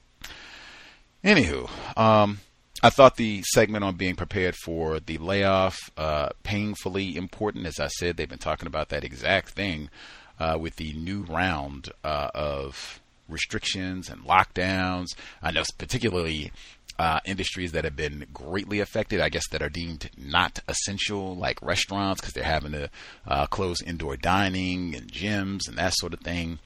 anywho, 1.23 1.69
um, 1.97 2.39
I 2.81 2.89
thought 2.89 3.17
the 3.17 3.43
segment 3.43 3.83
on 3.83 3.95
being 3.95 4.15
prepared 4.15 4.55
for 4.55 5.01
the 5.01 5.17
layoff 5.17 5.77
uh, 5.97 6.29
painfully 6.43 7.17
important. 7.17 7.65
As 7.65 7.79
I 7.79 7.87
said, 7.87 8.15
they've 8.15 8.29
been 8.29 8.37
talking 8.37 8.67
about 8.67 8.89
that 8.89 9.03
exact 9.03 9.49
thing 9.49 9.89
uh, 10.39 10.57
with 10.59 10.77
the 10.77 10.93
new 10.93 11.23
round 11.23 11.89
uh, 12.05 12.29
of 12.33 13.01
restrictions 13.27 14.09
and 14.09 14.23
lockdowns. 14.23 15.07
I 15.41 15.51
know 15.51 15.63
particularly 15.77 16.53
uh, 16.97 17.19
industries 17.25 17.73
that 17.73 17.83
have 17.83 17.97
been 17.97 18.27
greatly 18.33 18.79
affected, 18.79 19.19
I 19.19 19.27
guess, 19.27 19.47
that 19.49 19.61
are 19.61 19.69
deemed 19.69 20.09
not 20.17 20.59
essential, 20.69 21.35
like 21.35 21.61
restaurants, 21.61 22.21
because 22.21 22.33
they're 22.33 22.43
having 22.45 22.71
to 22.71 22.89
uh, 23.27 23.45
close 23.47 23.81
indoor 23.81 24.15
dining 24.15 24.95
and 24.95 25.11
gyms 25.11 25.67
and 25.67 25.77
that 25.77 25.93
sort 25.95 26.13
of 26.13 26.21
thing 26.21 26.59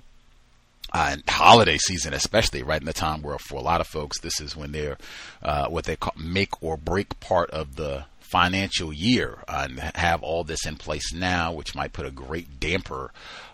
uh, 0.93 1.09
and 1.11 1.23
holiday 1.27 1.77
season, 1.77 2.13
especially 2.13 2.61
right 2.61 2.81
in 2.81 2.85
the 2.85 2.93
time 2.93 3.21
where 3.21 3.39
for 3.39 3.55
a 3.55 3.61
lot 3.61 3.81
of 3.81 3.87
folks, 3.87 4.19
this 4.19 4.39
is 4.39 4.55
when 4.55 4.71
they're 4.71 4.97
uh, 5.41 5.67
what 5.67 5.85
they 5.85 5.95
call 5.95 6.13
make 6.17 6.61
or 6.61 6.77
break 6.77 7.19
part 7.19 7.49
of 7.49 7.75
the 7.75 8.05
financial 8.19 8.93
year 8.93 9.39
uh, 9.47 9.67
and 9.69 9.79
have 9.95 10.21
all 10.23 10.43
this 10.43 10.65
in 10.65 10.75
place 10.75 11.13
now, 11.13 11.51
which 11.51 11.75
might 11.75 11.93
put 11.93 12.05
a 12.05 12.11
great 12.11 12.59
damper 12.59 13.11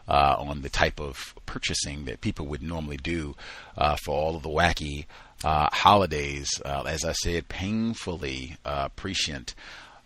uh, 0.07 0.35
on 0.37 0.61
the 0.61 0.69
type 0.69 0.99
of 0.99 1.33
purchasing 1.45 2.05
that 2.05 2.21
people 2.21 2.45
would 2.45 2.61
normally 2.61 2.97
do 2.97 3.35
uh, 3.77 3.95
for 4.03 4.11
all 4.11 4.35
of 4.35 4.43
the 4.43 4.49
wacky 4.49 5.05
uh, 5.43 5.69
holidays. 5.71 6.49
as 6.65 7.05
I 7.05 7.13
said, 7.13 7.47
painfully 7.47 8.57
prescient. 8.95 9.55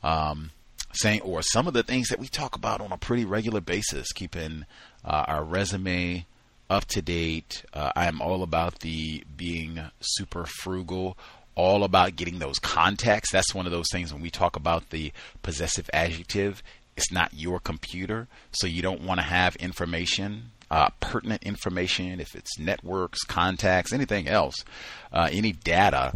Um, 0.04 0.52
saying 0.96 1.22
or 1.22 1.42
some 1.42 1.68
of 1.68 1.74
the 1.74 1.82
things 1.82 2.10
that 2.10 2.20
we 2.20 2.28
talk 2.28 2.56
about 2.56 2.80
on 2.80 2.92
a 2.92 2.98
pretty 2.98 3.26
regular 3.26 3.62
basis, 3.62 4.12
keeping 4.12 4.64
our 5.04 5.44
resume 5.44 6.28
up 6.70 6.86
to 6.86 7.02
date. 7.02 7.64
Uh, 7.74 7.92
I 7.96 8.08
am 8.08 8.22
all 8.22 8.44
about 8.44 8.80
the 8.80 9.24
being 9.36 9.80
super 10.00 10.46
frugal, 10.46 11.18
all 11.56 11.84
about 11.84 12.16
getting 12.16 12.40
those 12.40 12.60
contacts. 12.60 13.32
That's 13.32 13.54
one 13.54 13.66
of 13.66 13.72
those 13.72 13.90
things 13.92 14.14
when 14.14 14.22
we 14.22 14.30
talk 14.30 14.56
about 14.56 14.90
the 14.90 15.12
possessive 15.42 15.90
adjective. 15.94 16.64
It's 16.96 17.12
not 17.12 17.34
your 17.34 17.60
computer, 17.60 18.28
so 18.52 18.68
you 18.68 18.82
don't 18.82 19.02
want 19.02 19.20
to 19.20 19.26
have 19.26 19.56
information, 19.56 20.52
uh, 20.70 20.90
pertinent 21.00 21.44
information, 21.44 22.20
if 22.20 22.36
it's 22.36 22.60
networks, 22.60 23.24
contacts, 23.24 23.92
anything 23.92 24.28
else, 24.28 24.64
uh, 25.12 25.28
any 25.32 25.54
data 25.54 26.14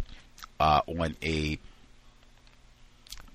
uh, 0.60 0.82
on 0.86 1.16
a 1.22 1.58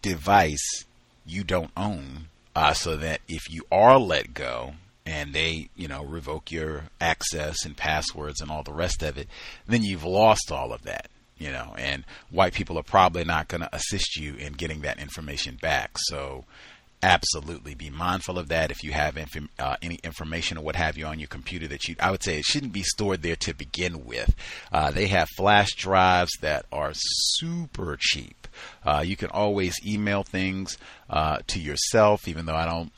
device 0.01 0.85
you 1.25 1.43
don't 1.43 1.71
own, 1.75 2.27
uh, 2.55 2.73
so 2.73 2.95
that 2.95 3.19
if 3.27 3.49
you 3.49 3.65
are 3.71 3.97
let 3.97 4.33
go, 4.33 4.73
and 5.05 5.33
they, 5.33 5.69
you 5.75 5.87
know, 5.87 6.03
revoke 6.03 6.51
your 6.51 6.83
access 7.01 7.65
and 7.65 7.75
passwords 7.75 8.41
and 8.41 8.49
all 8.49 8.63
the 8.63 8.73
rest 8.73 9.03
of 9.03 9.17
it, 9.17 9.27
then 9.67 9.83
you've 9.83 10.03
lost 10.03 10.51
all 10.51 10.71
of 10.71 10.83
that, 10.83 11.09
you 11.37 11.51
know, 11.51 11.75
and 11.77 12.05
white 12.29 12.53
people 12.53 12.77
are 12.77 12.83
probably 12.83 13.23
not 13.23 13.47
going 13.47 13.61
to 13.61 13.75
assist 13.75 14.17
you 14.17 14.35
in 14.35 14.53
getting 14.53 14.81
that 14.81 14.99
information 14.99 15.57
back. 15.61 15.97
So, 15.97 16.45
absolutely 17.03 17.75
be 17.75 17.89
mindful 17.89 18.39
of 18.39 18.47
that. 18.47 18.71
If 18.71 18.81
you 18.81 18.93
have 18.93 19.17
inf- 19.17 19.49
uh, 19.59 19.75
any 19.81 19.99
information 20.03 20.57
or 20.57 20.63
what 20.63 20.77
have 20.77 20.97
you 20.97 21.05
on 21.05 21.19
your 21.19 21.27
computer 21.27 21.67
that 21.67 21.87
you, 21.87 21.95
I 21.99 22.09
would 22.09 22.23
say 22.23 22.37
it 22.39 22.45
shouldn't 22.45 22.71
be 22.71 22.81
stored 22.81 23.21
there 23.21 23.35
to 23.35 23.53
begin 23.53 24.05
with. 24.05 24.33
Uh, 24.71 24.89
they 24.89 25.07
have 25.07 25.27
flash 25.35 25.75
drives 25.75 26.31
that 26.39 26.65
are 26.71 26.93
super 26.93 27.97
cheap. 27.99 28.47
Uh, 28.85 29.03
you 29.05 29.17
can 29.17 29.29
always 29.29 29.75
email 29.85 30.23
things 30.23 30.77
uh, 31.09 31.39
to 31.47 31.59
yourself, 31.59 32.27
even 32.27 32.45
though 32.45 32.55
I 32.55 32.65
don't 32.65 32.93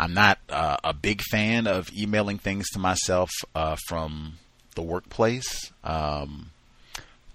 I'm 0.00 0.14
not 0.14 0.38
uh, 0.48 0.78
a 0.82 0.94
big 0.94 1.20
fan 1.20 1.66
of 1.66 1.92
emailing 1.92 2.38
things 2.38 2.70
to 2.70 2.78
myself 2.78 3.30
uh, 3.54 3.76
from 3.86 4.38
the 4.74 4.80
workplace. 4.80 5.72
Um, 5.84 6.52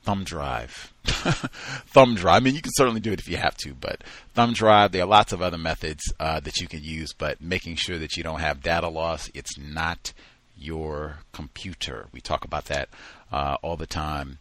thumb 0.01 0.23
drive. 0.23 0.91
thumb 1.05 2.15
drive. 2.15 2.41
I 2.41 2.43
mean, 2.43 2.55
you 2.55 2.63
can 2.63 2.71
certainly 2.75 3.01
do 3.01 3.11
it 3.11 3.19
if 3.19 3.29
you 3.29 3.37
have 3.37 3.55
to, 3.57 3.75
but 3.75 4.03
thumb 4.33 4.53
drive, 4.53 4.93
there 4.93 5.03
are 5.03 5.07
lots 5.07 5.31
of 5.31 5.43
other 5.43 5.59
methods 5.59 6.11
uh, 6.19 6.39
that 6.39 6.57
you 6.57 6.67
can 6.67 6.81
use, 6.81 7.13
but 7.13 7.39
making 7.39 7.75
sure 7.75 7.99
that 7.99 8.17
you 8.17 8.23
don't 8.23 8.39
have 8.39 8.63
data 8.63 8.87
loss, 8.87 9.29
it's 9.35 9.59
not 9.59 10.11
your 10.57 11.19
computer. 11.33 12.07
We 12.11 12.19
talk 12.19 12.45
about 12.45 12.65
that 12.65 12.89
uh, 13.31 13.57
all 13.61 13.77
the 13.77 13.85
time. 13.85 14.39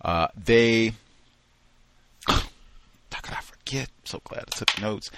Uh, 0.00 0.28
they, 0.34 0.94
how 2.26 2.40
could 3.20 3.34
I 3.34 3.42
forget? 3.42 3.88
I'm 3.88 4.06
so 4.06 4.22
glad 4.24 4.44
I 4.50 4.56
took 4.56 4.80
notes 4.80 5.10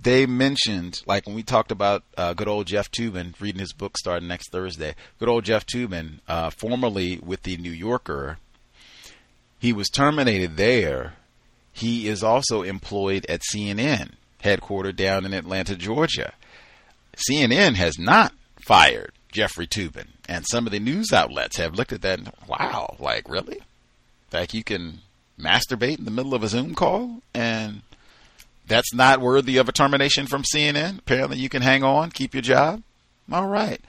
they 0.00 0.26
mentioned, 0.26 1.02
like 1.06 1.26
when 1.26 1.34
we 1.34 1.42
talked 1.42 1.70
about 1.70 2.04
uh, 2.16 2.34
good 2.34 2.48
old 2.48 2.66
Jeff 2.66 2.90
Toobin 2.90 3.38
reading 3.40 3.60
his 3.60 3.72
book 3.72 3.96
starting 3.96 4.28
next 4.28 4.50
Thursday, 4.50 4.94
good 5.18 5.28
old 5.28 5.44
Jeff 5.44 5.66
Toobin, 5.66 6.20
uh, 6.28 6.50
formerly 6.50 7.18
with 7.18 7.42
the 7.42 7.56
New 7.56 7.70
Yorker, 7.70 8.38
he 9.58 9.72
was 9.72 9.88
terminated 9.88 10.56
there. 10.56 11.14
He 11.72 12.08
is 12.08 12.22
also 12.22 12.62
employed 12.62 13.26
at 13.28 13.42
CNN, 13.52 14.12
headquartered 14.42 14.96
down 14.96 15.24
in 15.24 15.34
Atlanta, 15.34 15.76
Georgia. 15.76 16.32
CNN 17.16 17.74
has 17.74 17.98
not 17.98 18.32
fired 18.58 19.12
Jeffrey 19.32 19.66
Toobin, 19.66 20.08
and 20.28 20.44
some 20.46 20.66
of 20.66 20.72
the 20.72 20.80
news 20.80 21.12
outlets 21.12 21.56
have 21.56 21.74
looked 21.74 21.92
at 21.92 22.02
that 22.02 22.18
and, 22.18 22.32
wow, 22.46 22.96
like 22.98 23.28
really? 23.28 23.60
Like 24.32 24.54
you 24.54 24.64
can 24.64 25.00
masturbate 25.38 25.98
in 25.98 26.04
the 26.04 26.10
middle 26.10 26.34
of 26.34 26.42
a 26.42 26.48
Zoom 26.48 26.74
call 26.74 27.22
and 27.34 27.82
that's 28.66 28.92
not 28.92 29.20
worthy 29.20 29.56
of 29.56 29.68
a 29.68 29.72
termination 29.72 30.26
from 30.26 30.42
CNN. 30.42 30.98
Apparently, 30.98 31.38
you 31.38 31.48
can 31.48 31.62
hang 31.62 31.84
on, 31.84 32.10
keep 32.10 32.34
your 32.34 32.42
job. 32.42 32.82
All 33.30 33.46
right. 33.46 33.80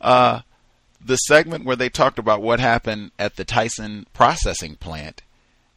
Uh, 0.00 0.40
the 1.04 1.16
segment 1.16 1.64
where 1.64 1.76
they 1.76 1.88
talked 1.88 2.18
about 2.18 2.42
what 2.42 2.60
happened 2.60 3.10
at 3.18 3.36
the 3.36 3.44
Tyson 3.44 4.06
processing 4.12 4.76
plant, 4.76 5.22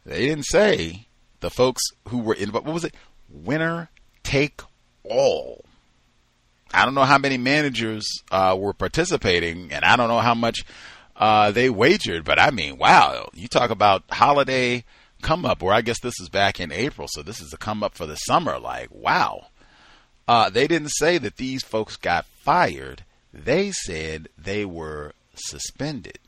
they 0.04 0.26
didn't 0.26 0.46
say 0.46 1.06
the 1.40 1.50
folks 1.50 1.82
who 2.08 2.18
were 2.18 2.34
in, 2.34 2.50
what 2.50 2.64
was 2.64 2.84
it? 2.84 2.94
Winner 3.28 3.90
take 4.22 4.60
all. 5.04 5.64
I 6.72 6.84
don't 6.84 6.94
know 6.94 7.04
how 7.04 7.18
many 7.18 7.38
managers 7.38 8.06
uh, 8.30 8.56
were 8.58 8.72
participating, 8.72 9.72
and 9.72 9.84
I 9.84 9.96
don't 9.96 10.08
know 10.08 10.20
how 10.20 10.34
much 10.34 10.64
uh, 11.16 11.50
they 11.50 11.70
wagered, 11.70 12.24
but 12.24 12.38
I 12.38 12.50
mean, 12.50 12.76
wow, 12.76 13.28
you 13.34 13.48
talk 13.48 13.70
about 13.70 14.02
holiday 14.10 14.84
come 15.22 15.44
up, 15.44 15.62
or 15.62 15.72
I 15.72 15.80
guess 15.80 16.00
this 16.00 16.20
is 16.20 16.28
back 16.28 16.60
in 16.60 16.72
April, 16.72 17.08
so 17.10 17.22
this 17.22 17.40
is 17.40 17.52
a 17.52 17.58
come 17.58 17.82
up 17.82 17.94
for 17.94 18.06
the 18.06 18.16
summer. 18.16 18.58
Like, 18.58 18.88
wow. 18.90 19.46
Uh, 20.28 20.50
they 20.50 20.66
didn't 20.66 20.90
say 20.90 21.18
that 21.18 21.36
these 21.36 21.62
folks 21.62 21.96
got 21.96 22.26
fired. 22.26 23.04
They 23.32 23.70
said 23.70 24.28
they 24.36 24.64
were 24.64 25.12
suspended. 25.34 26.18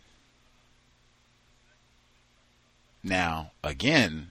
Now, 3.03 3.53
again, 3.64 4.30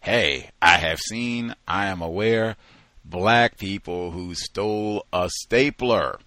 hey, 0.00 0.50
I 0.60 0.76
have 0.76 0.98
seen, 0.98 1.54
I 1.66 1.86
am 1.86 2.02
aware, 2.02 2.56
black 3.04 3.56
people 3.56 4.10
who 4.10 4.34
stole 4.34 5.06
a 5.12 5.30
stapler. 5.30 6.18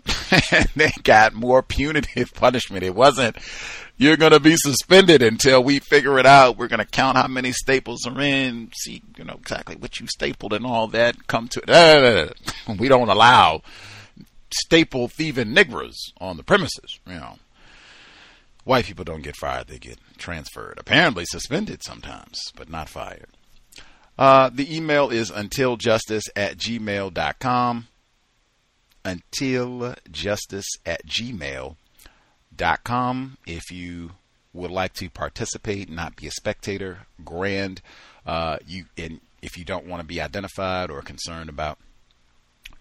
and 0.52 0.70
they 0.76 0.92
got 1.04 1.34
more 1.34 1.62
punitive 1.62 2.34
punishment. 2.36 2.84
It 2.84 2.96
wasn't 2.96 3.38
you're 3.98 4.18
going 4.18 4.32
to 4.32 4.40
be 4.40 4.56
suspended 4.56 5.22
until 5.24 5.64
we 5.64 5.80
figure 5.80 6.20
it 6.20 6.26
out. 6.26 6.58
We're 6.58 6.68
going 6.68 6.80
to 6.80 6.86
count 6.86 7.18
how 7.18 7.28
many 7.28 7.52
staples 7.52 8.06
are 8.06 8.22
in, 8.22 8.72
see, 8.76 9.02
you 9.18 9.24
know, 9.24 9.34
exactly 9.34 9.76
what 9.76 10.00
you 10.00 10.08
stapled 10.08 10.54
and 10.54 10.66
all 10.66 10.88
that. 10.90 11.28
Come 11.28 11.48
to 11.50 11.62
it. 11.68 12.38
We 12.80 12.88
don't 12.88 13.10
allow 13.10 13.64
staple 14.52 15.08
thieving 15.08 15.54
niggers 15.54 15.96
on 16.20 16.38
the 16.38 16.44
premises, 16.44 17.00
you 17.08 17.16
know. 17.16 17.40
White 18.64 18.86
people 18.86 19.06
don't 19.06 19.24
get 19.24 19.38
fired, 19.38 19.68
they 19.68 19.80
get 19.80 19.98
transferred. 20.18 20.78
Apparently 20.78 21.26
suspended 21.26 21.82
sometimes, 21.84 22.38
but 22.56 22.70
not 22.70 22.90
fired. 22.90 23.30
Uh, 24.18 24.50
the 24.54 24.76
email 24.76 25.10
is 25.10 25.32
untiljustice 25.32 26.24
at 26.36 26.58
gmail.com. 26.58 27.88
Untiljustice 29.06 30.66
at 30.86 31.06
gmail.com 31.08 31.78
com. 32.84 33.38
If 33.46 33.72
you 33.72 34.12
would 34.54 34.72
like 34.72 34.94
to 34.96 35.10
participate, 35.10 35.90
not 35.90 36.16
be 36.16 36.28
a 36.28 36.32
spectator, 36.32 37.00
grand. 37.24 37.82
Uh, 38.26 38.58
you 38.66 38.86
and 38.98 39.22
if 39.42 39.58
you 39.58 39.64
don't 39.64 39.86
want 39.86 40.02
to 40.02 40.08
be 40.08 40.20
identified 40.20 40.90
or 40.90 41.02
concerned 41.02 41.50
about 41.50 41.78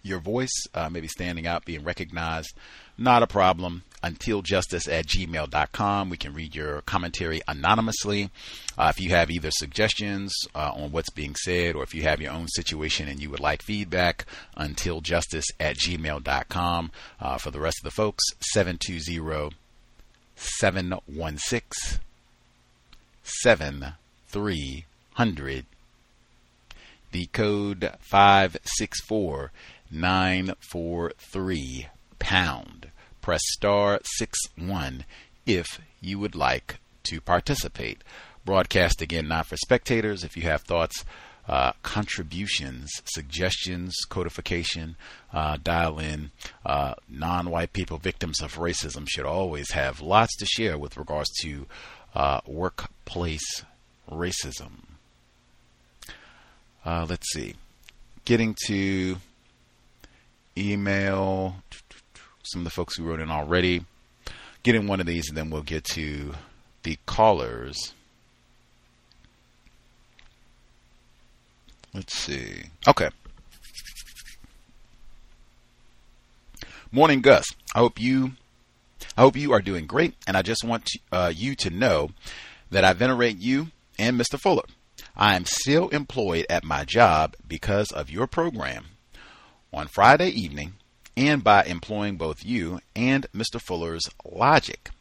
your 0.03 0.19
voice, 0.19 0.53
uh, 0.73 0.89
maybe 0.89 1.07
standing 1.07 1.45
out, 1.45 1.65
being 1.65 1.83
recognized, 1.83 2.53
not 2.97 3.23
a 3.23 3.27
problem. 3.27 3.83
Untiljustice 4.03 4.87
at 4.89 5.07
gmail.com. 5.07 6.09
We 6.09 6.17
can 6.17 6.33
read 6.33 6.55
your 6.55 6.81
commentary 6.81 7.41
anonymously. 7.47 8.29
Uh, 8.77 8.91
if 8.95 9.01
you 9.01 9.09
have 9.09 9.29
either 9.29 9.51
suggestions 9.51 10.33
uh, 10.55 10.71
on 10.73 10.91
what's 10.91 11.09
being 11.09 11.35
said 11.35 11.75
or 11.75 11.83
if 11.83 11.93
you 11.93 12.03
have 12.03 12.21
your 12.21 12.31
own 12.31 12.47
situation 12.47 13.07
and 13.07 13.21
you 13.21 13.29
would 13.29 13.39
like 13.39 13.61
feedback, 13.61 14.25
untiljustice 14.57 15.45
at 15.59 15.77
gmail.com. 15.77 16.91
Uh, 17.19 17.37
for 17.37 17.51
the 17.51 17.59
rest 17.59 17.79
of 17.79 17.83
the 17.83 17.91
folks, 17.91 18.23
720 18.53 19.51
716 20.37 21.99
7300. 23.23 25.65
The 27.11 27.25
code 27.27 27.93
564 27.99 29.51
943 29.91 31.87
pound. 32.19 32.89
Press 33.21 33.41
star 33.45 33.99
6 34.03 34.39
1 34.57 35.05
if 35.45 35.81
you 35.99 36.19
would 36.19 36.35
like 36.35 36.79
to 37.03 37.19
participate. 37.19 38.01
Broadcast 38.45 39.01
again 39.01 39.27
not 39.27 39.47
for 39.47 39.57
spectators. 39.57 40.23
If 40.23 40.37
you 40.37 40.43
have 40.43 40.61
thoughts, 40.61 41.03
uh, 41.47 41.71
contributions, 41.83 42.89
suggestions, 43.05 43.95
codification, 44.09 44.95
uh, 45.33 45.57
dial 45.61 45.99
in. 45.99 46.31
Uh, 46.65 46.93
non 47.09 47.49
white 47.49 47.73
people, 47.73 47.97
victims 47.97 48.41
of 48.41 48.55
racism, 48.55 49.07
should 49.07 49.25
always 49.25 49.71
have 49.71 50.01
lots 50.01 50.35
to 50.37 50.45
share 50.45 50.77
with 50.77 50.97
regards 50.97 51.29
to 51.41 51.65
uh, 52.15 52.41
workplace 52.45 53.63
racism. 54.11 54.71
Uh, 56.85 57.05
let's 57.09 57.31
see. 57.31 57.55
Getting 58.25 58.55
to 58.65 59.17
email 60.57 61.55
some 62.43 62.61
of 62.61 62.63
the 62.63 62.71
folks 62.71 62.97
who 62.97 63.03
wrote 63.03 63.19
in 63.19 63.29
already. 63.29 63.85
Get 64.63 64.75
in 64.75 64.87
one 64.87 64.99
of 64.99 65.05
these, 65.05 65.29
and 65.29 65.37
then 65.37 65.49
we'll 65.49 65.61
get 65.61 65.83
to 65.85 66.33
the 66.83 66.97
callers. 67.05 67.93
Let's 71.97 72.15
see. 72.15 72.65
Okay. 72.87 73.09
Morning, 76.91 77.21
Gus. 77.21 77.43
I 77.73 77.79
hope 77.79 77.99
you, 77.99 78.33
I 79.17 79.21
hope 79.21 79.35
you 79.35 79.51
are 79.51 79.63
doing 79.63 79.87
great, 79.87 80.13
and 80.27 80.37
I 80.37 80.43
just 80.43 80.63
want 80.63 80.85
to, 80.85 80.99
uh, 81.11 81.33
you 81.35 81.55
to 81.55 81.71
know 81.71 82.11
that 82.69 82.83
I 82.83 82.93
venerate 82.93 83.39
you 83.39 83.69
and 83.97 84.15
Mr. 84.15 84.39
Fuller. 84.39 84.65
I 85.15 85.35
am 85.35 85.45
still 85.45 85.89
employed 85.89 86.45
at 86.51 86.63
my 86.63 86.85
job 86.85 87.35
because 87.47 87.91
of 87.91 88.11
your 88.11 88.27
program. 88.27 88.85
On 89.73 89.87
Friday 89.87 90.29
evening, 90.29 90.73
and 91.15 91.43
by 91.43 91.63
employing 91.63 92.15
both 92.15 92.45
you 92.45 92.79
and 92.95 93.25
Mr. 93.35 93.59
Fuller's 93.59 94.07
logic. 94.23 94.91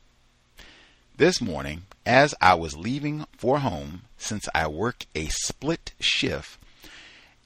This 1.15 1.43
morning, 1.43 1.83
as 2.07 2.35
I 2.41 2.55
was 2.55 2.75
leaving 2.75 3.27
for 3.37 3.59
home, 3.59 4.05
since 4.17 4.49
I 4.55 4.67
work 4.67 5.05
a 5.15 5.27
split 5.27 5.93
shift, 6.01 6.59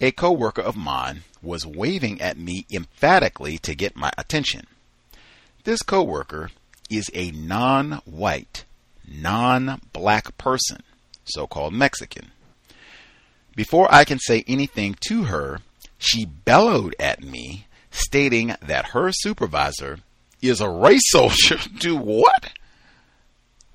a 0.01 0.13
coworker 0.13 0.63
of 0.63 0.77
mine 0.77 1.23
was 1.43 1.67
waving 1.67 2.21
at 2.21 2.39
me 2.39 2.67
emphatically 2.71 3.59
to 3.59 3.75
get 3.75 3.97
my 3.97 4.11
attention. 4.17 4.67
This 5.65 5.83
coworker 5.83 6.51
is 6.89 7.11
a 7.15 7.31
non-white, 7.31 8.65
non-black 9.07 10.37
person, 10.39 10.83
so-called 11.25 11.75
Mexican. 11.75 12.31
Before 13.55 13.93
I 13.93 14.05
can 14.05 14.19
say 14.19 14.45
anything 14.47 14.97
to 15.09 15.25
her, 15.25 15.61
she 15.99 16.25
bellowed 16.25 16.95
at 16.99 17.23
me 17.23 17.67
stating 17.91 18.55
that 18.63 18.87
her 18.87 19.11
supervisor 19.13 19.99
is 20.41 20.61
a 20.61 20.71
race 20.71 21.03
soldier. 21.11 21.59
Do 21.79 21.97
what? 21.97 22.51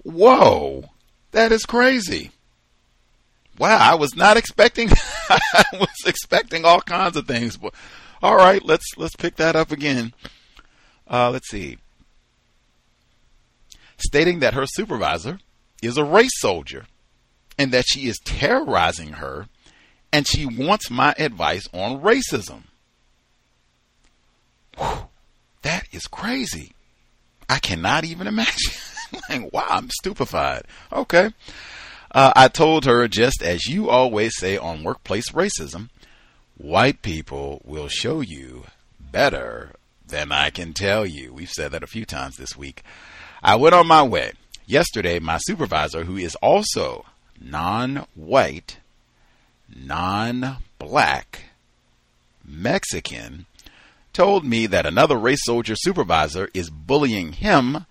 Whoa, 0.03 0.89
that 1.31 1.51
is 1.51 1.65
crazy. 1.65 2.31
Wow, 3.57 3.77
I 3.77 3.95
was 3.95 4.15
not 4.15 4.37
expecting. 4.37 4.89
I 5.29 5.63
was 5.73 6.03
expecting 6.05 6.65
all 6.65 6.81
kinds 6.81 7.15
of 7.15 7.27
things, 7.27 7.57
but 7.57 7.73
all 8.21 8.35
right, 8.35 8.63
let's 8.63 8.85
let's 8.97 9.15
pick 9.15 9.37
that 9.37 9.55
up 9.55 9.71
again. 9.71 10.13
Uh, 11.09 11.29
let's 11.29 11.49
see. 11.49 11.77
Stating 13.97 14.39
that 14.39 14.53
her 14.53 14.65
supervisor 14.65 15.39
is 15.81 15.97
a 15.97 16.03
race 16.03 16.37
soldier, 16.39 16.85
and 17.57 17.71
that 17.71 17.85
she 17.87 18.07
is 18.07 18.19
terrorizing 18.25 19.13
her, 19.13 19.47
and 20.11 20.27
she 20.27 20.45
wants 20.45 20.89
my 20.89 21.15
advice 21.17 21.67
on 21.73 22.01
racism. 22.01 22.63
Whew, 24.77 25.07
that 25.61 25.85
is 25.91 26.07
crazy. 26.07 26.73
I 27.49 27.59
cannot 27.59 28.03
even 28.03 28.27
imagine. 28.27 28.73
like, 29.29 29.53
wow, 29.53 29.65
I'm 29.69 29.89
stupefied. 29.89 30.63
Okay. 30.91 31.31
Uh, 32.15 32.31
I 32.33 32.47
told 32.47 32.85
her, 32.85 33.09
just 33.09 33.43
as 33.43 33.65
you 33.65 33.89
always 33.89 34.37
say 34.37 34.57
on 34.57 34.85
workplace 34.85 35.31
racism, 35.31 35.89
white 36.55 37.01
people 37.01 37.61
will 37.65 37.89
show 37.89 38.21
you 38.21 38.67
better 38.97 39.71
than 40.07 40.31
I 40.31 40.49
can 40.49 40.71
tell 40.71 41.05
you. 41.05 41.33
We've 41.33 41.49
said 41.49 41.73
that 41.73 41.83
a 41.83 41.87
few 41.87 42.05
times 42.05 42.37
this 42.37 42.55
week. 42.55 42.83
I 43.43 43.57
went 43.57 43.75
on 43.75 43.87
my 43.87 44.01
way. 44.01 44.31
Yesterday, 44.65 45.19
my 45.19 45.39
supervisor, 45.39 46.05
who 46.05 46.15
is 46.15 46.35
also 46.35 47.03
non 47.41 48.07
white, 48.15 48.77
non 49.75 50.59
black, 50.79 51.43
Mexican, 52.45 53.45
told 54.13 54.45
me 54.45 54.67
that 54.67 54.85
another 54.85 55.17
race 55.17 55.43
soldier 55.43 55.75
supervisor 55.75 56.47
is 56.53 56.69
bullying 56.69 57.33
him 57.33 57.85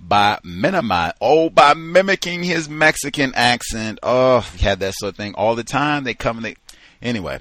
by 0.00 0.38
minimize 0.42 1.12
oh 1.20 1.50
by 1.50 1.74
mimicking 1.74 2.42
his 2.42 2.68
Mexican 2.68 3.32
accent. 3.34 3.98
Oh, 4.02 4.40
he 4.56 4.64
had 4.64 4.80
that 4.80 4.94
sort 4.94 5.12
of 5.12 5.16
thing 5.16 5.34
all 5.34 5.54
the 5.54 5.64
time. 5.64 6.04
They 6.04 6.14
come 6.14 6.38
and 6.38 6.46
they 6.46 6.56
anyway. 7.02 7.40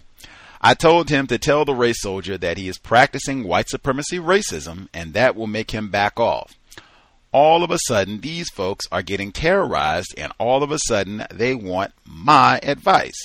I 0.59 0.73
told 0.73 1.09
him 1.09 1.27
to 1.27 1.37
tell 1.37 1.65
the 1.65 1.75
race 1.75 2.01
soldier 2.01 2.37
that 2.37 2.57
he 2.57 2.67
is 2.67 2.79
practicing 2.79 3.43
white 3.43 3.69
supremacy 3.69 4.17
racism 4.17 4.87
and 4.93 5.13
that 5.13 5.35
will 5.35 5.47
make 5.47 5.71
him 5.71 5.89
back 5.89 6.19
off. 6.19 6.55
All 7.31 7.63
of 7.63 7.69
a 7.69 7.77
sudden, 7.87 8.21
these 8.21 8.49
folks 8.49 8.85
are 8.91 9.03
getting 9.03 9.31
terrorized, 9.31 10.15
and 10.17 10.31
all 10.39 10.63
of 10.63 10.71
a 10.71 10.79
sudden, 10.87 11.27
they 11.31 11.53
want 11.53 11.93
my 12.05 12.59
advice. 12.63 13.21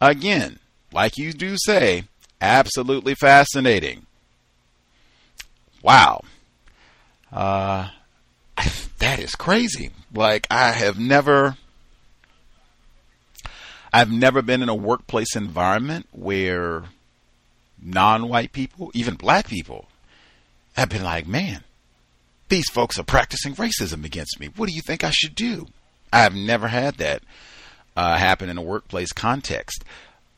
Again, 0.00 0.58
like 0.92 1.16
you 1.16 1.32
do 1.32 1.56
say, 1.56 2.04
absolutely 2.40 3.14
fascinating 3.14 4.06
wow. 5.82 6.22
Uh, 7.32 7.88
that 8.98 9.18
is 9.18 9.34
crazy. 9.34 9.90
Like 10.14 10.46
I 10.50 10.72
have 10.72 10.98
never, 10.98 11.56
I've 13.92 14.10
never 14.10 14.42
been 14.42 14.62
in 14.62 14.68
a 14.68 14.74
workplace 14.74 15.34
environment 15.36 16.06
where 16.12 16.84
non-white 17.82 18.52
people, 18.52 18.90
even 18.94 19.14
black 19.14 19.48
people, 19.48 19.86
have 20.74 20.88
been 20.88 21.02
like, 21.02 21.26
man, 21.26 21.64
these 22.48 22.68
folks 22.70 22.98
are 22.98 23.04
practicing 23.04 23.54
racism 23.54 24.04
against 24.04 24.38
me. 24.38 24.48
What 24.54 24.68
do 24.68 24.74
you 24.74 24.82
think 24.82 25.02
I 25.04 25.10
should 25.10 25.34
do? 25.34 25.66
I've 26.12 26.34
never 26.34 26.68
had 26.68 26.96
that 26.96 27.22
uh, 27.96 28.16
happen 28.16 28.48
in 28.48 28.58
a 28.58 28.62
workplace 28.62 29.12
context. 29.12 29.84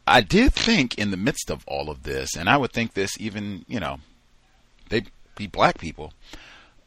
I 0.07 0.21
did 0.21 0.53
think 0.53 0.99
in 0.99 1.11
the 1.11 1.17
midst 1.17 1.51
of 1.51 1.65
all 1.67 1.89
of 1.89 2.03
this, 2.03 2.37
and 2.37 2.49
I 2.49 2.57
would 2.57 2.73
think 2.73 2.95
this 2.95 3.19
even, 3.21 3.65
you 3.69 3.81
know, 3.81 3.99
they 4.89 5.05
be 5.37 5.47
black 5.47 5.79
people. 5.79 6.13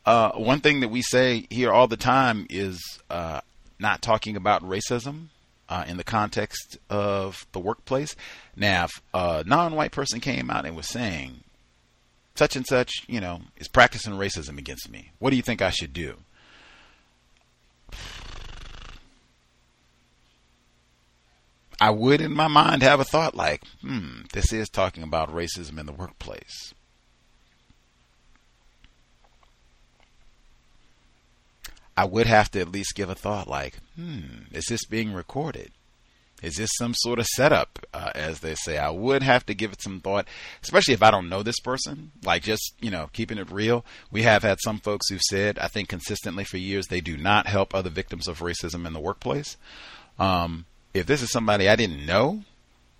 Uh, 0.05 0.31
one 0.33 0.59
thing 0.59 0.81
that 0.81 0.89
we 0.89 1.01
say 1.01 1.47
here 1.49 1.71
all 1.71 1.87
the 1.87 1.97
time 1.97 2.45
is 2.49 2.79
uh, 3.09 3.41
not 3.79 4.01
talking 4.01 4.35
about 4.35 4.61
racism 4.63 5.27
uh, 5.67 5.83
in 5.87 5.97
the 5.97 6.03
context 6.03 6.77
of 6.89 7.47
the 7.53 7.59
workplace. 7.59 8.15
Now, 8.55 8.85
if 8.85 9.01
a 9.13 9.43
non-white 9.45 9.91
person 9.91 10.19
came 10.19 10.51
out 10.51 10.65
and 10.65 10.75
was 10.75 10.87
saying 10.87 11.43
such 12.35 12.55
and 12.55 12.67
such, 12.67 12.91
you 13.07 13.19
know, 13.19 13.41
is 13.57 13.67
practicing 13.67 14.13
racism 14.13 14.59
against 14.59 14.89
me, 14.89 15.11
what 15.19 15.31
do 15.31 15.37
you 15.37 15.41
think 15.41 15.61
I 15.61 15.71
should 15.71 15.93
do? 15.93 16.17
I 21.79 21.89
would, 21.89 22.21
in 22.21 22.31
my 22.31 22.47
mind, 22.47 22.83
have 22.83 22.99
a 22.99 23.03
thought 23.03 23.35
like, 23.35 23.63
hmm, 23.81 24.21
this 24.33 24.53
is 24.53 24.69
talking 24.69 25.03
about 25.03 25.33
racism 25.33 25.79
in 25.79 25.85
the 25.85 25.91
workplace. 25.91 26.73
I 31.97 32.05
would 32.05 32.27
have 32.27 32.51
to 32.51 32.59
at 32.59 32.71
least 32.71 32.95
give 32.95 33.09
a 33.09 33.15
thought 33.15 33.47
like, 33.47 33.79
hmm, 33.95 34.43
is 34.51 34.65
this 34.65 34.85
being 34.85 35.13
recorded? 35.13 35.71
Is 36.43 36.55
this 36.55 36.69
some 36.77 36.93
sort 36.93 37.17
of 37.19 37.25
setup, 37.27 37.79
uh, 37.93 38.11
as 38.13 38.41
they 38.41 38.55
say? 38.55 38.77
I 38.77 38.89
would 38.89 39.23
have 39.23 39.45
to 39.45 39.53
give 39.53 39.71
it 39.71 39.81
some 39.81 40.01
thought, 40.01 40.27
especially 40.61 40.93
if 40.93 41.01
I 41.01 41.09
don't 41.09 41.29
know 41.29 41.41
this 41.41 41.59
person. 41.61 42.11
Like 42.23 42.43
just, 42.43 42.73
you 42.81 42.91
know, 42.91 43.09
keeping 43.13 43.37
it 43.37 43.49
real. 43.49 43.85
We 44.11 44.23
have 44.23 44.43
had 44.43 44.59
some 44.61 44.79
folks 44.79 45.09
who've 45.09 45.21
said, 45.21 45.57
I 45.57 45.67
think 45.67 45.87
consistently 45.87 46.43
for 46.43 46.57
years, 46.57 46.87
they 46.87 47.01
do 47.01 47.15
not 47.15 47.47
help 47.47 47.73
other 47.73 47.89
victims 47.89 48.27
of 48.27 48.39
racism 48.39 48.85
in 48.85 48.93
the 48.93 48.99
workplace. 48.99 49.55
Um, 50.19 50.65
if 50.93 51.05
this 51.05 51.21
is 51.21 51.31
somebody 51.31 51.69
I 51.69 51.77
didn't 51.77 52.05
know, 52.05 52.43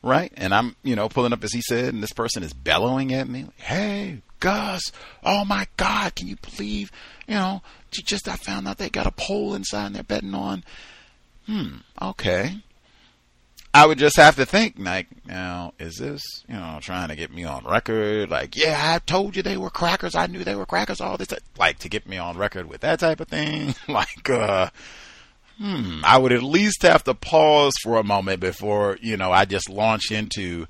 right? 0.01 0.31
And 0.37 0.53
I'm, 0.53 0.75
you 0.83 0.95
know, 0.95 1.09
pulling 1.09 1.33
up 1.33 1.43
as 1.43 1.53
he 1.53 1.61
said, 1.61 1.93
and 1.93 2.01
this 2.01 2.13
person 2.13 2.41
is 2.41 2.53
bellowing 2.53 3.13
at 3.13 3.27
me, 3.27 3.47
"Hey, 3.57 4.21
Gus! 4.45 4.91
Oh 5.23 5.43
my 5.43 5.65
God! 5.75 6.13
Can 6.13 6.27
you 6.27 6.35
believe? 6.35 6.91
You 7.27 7.33
know, 7.33 7.61
just 7.89 8.27
I 8.27 8.35
found 8.35 8.67
out 8.67 8.77
they 8.77 8.91
got 8.91 9.07
a 9.07 9.11
poll 9.11 9.55
inside 9.55 9.87
and 9.87 9.95
they're 9.95 10.03
betting 10.03 10.35
on. 10.35 10.63
Hmm. 11.47 11.77
Okay. 11.99 12.57
I 13.73 13.87
would 13.87 13.97
just 13.97 14.17
have 14.17 14.35
to 14.35 14.45
think, 14.45 14.75
like, 14.77 15.07
now, 15.25 15.73
is 15.79 15.97
this, 15.97 16.21
you 16.47 16.53
know, 16.53 16.77
trying 16.79 17.09
to 17.09 17.15
get 17.15 17.33
me 17.33 17.43
on 17.43 17.65
record? 17.65 18.29
Like, 18.29 18.55
yeah, 18.55 18.93
I 18.95 18.99
told 18.99 19.35
you 19.35 19.41
they 19.41 19.57
were 19.57 19.71
crackers. 19.71 20.13
I 20.13 20.27
knew 20.27 20.43
they 20.43 20.55
were 20.55 20.67
crackers. 20.67 21.01
All 21.01 21.17
this, 21.17 21.33
like, 21.57 21.79
to 21.79 21.89
get 21.89 22.07
me 22.07 22.19
on 22.19 22.37
record 22.37 22.69
with 22.69 22.81
that 22.81 22.99
type 22.99 23.19
of 23.19 23.27
thing. 23.27 23.73
like, 23.87 24.29
uh, 24.29 24.69
hmm, 25.57 26.01
I 26.03 26.19
would 26.19 26.31
at 26.31 26.43
least 26.43 26.83
have 26.83 27.03
to 27.05 27.15
pause 27.15 27.73
for 27.81 27.97
a 27.97 28.03
moment 28.03 28.41
before, 28.41 28.99
you 29.01 29.17
know, 29.17 29.31
I 29.31 29.45
just 29.45 29.69
launch 29.71 30.11
into 30.11 30.67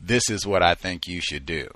this 0.00 0.28
is 0.28 0.44
what 0.44 0.62
I 0.62 0.74
think 0.74 1.06
you 1.06 1.20
should 1.20 1.46
do. 1.46 1.68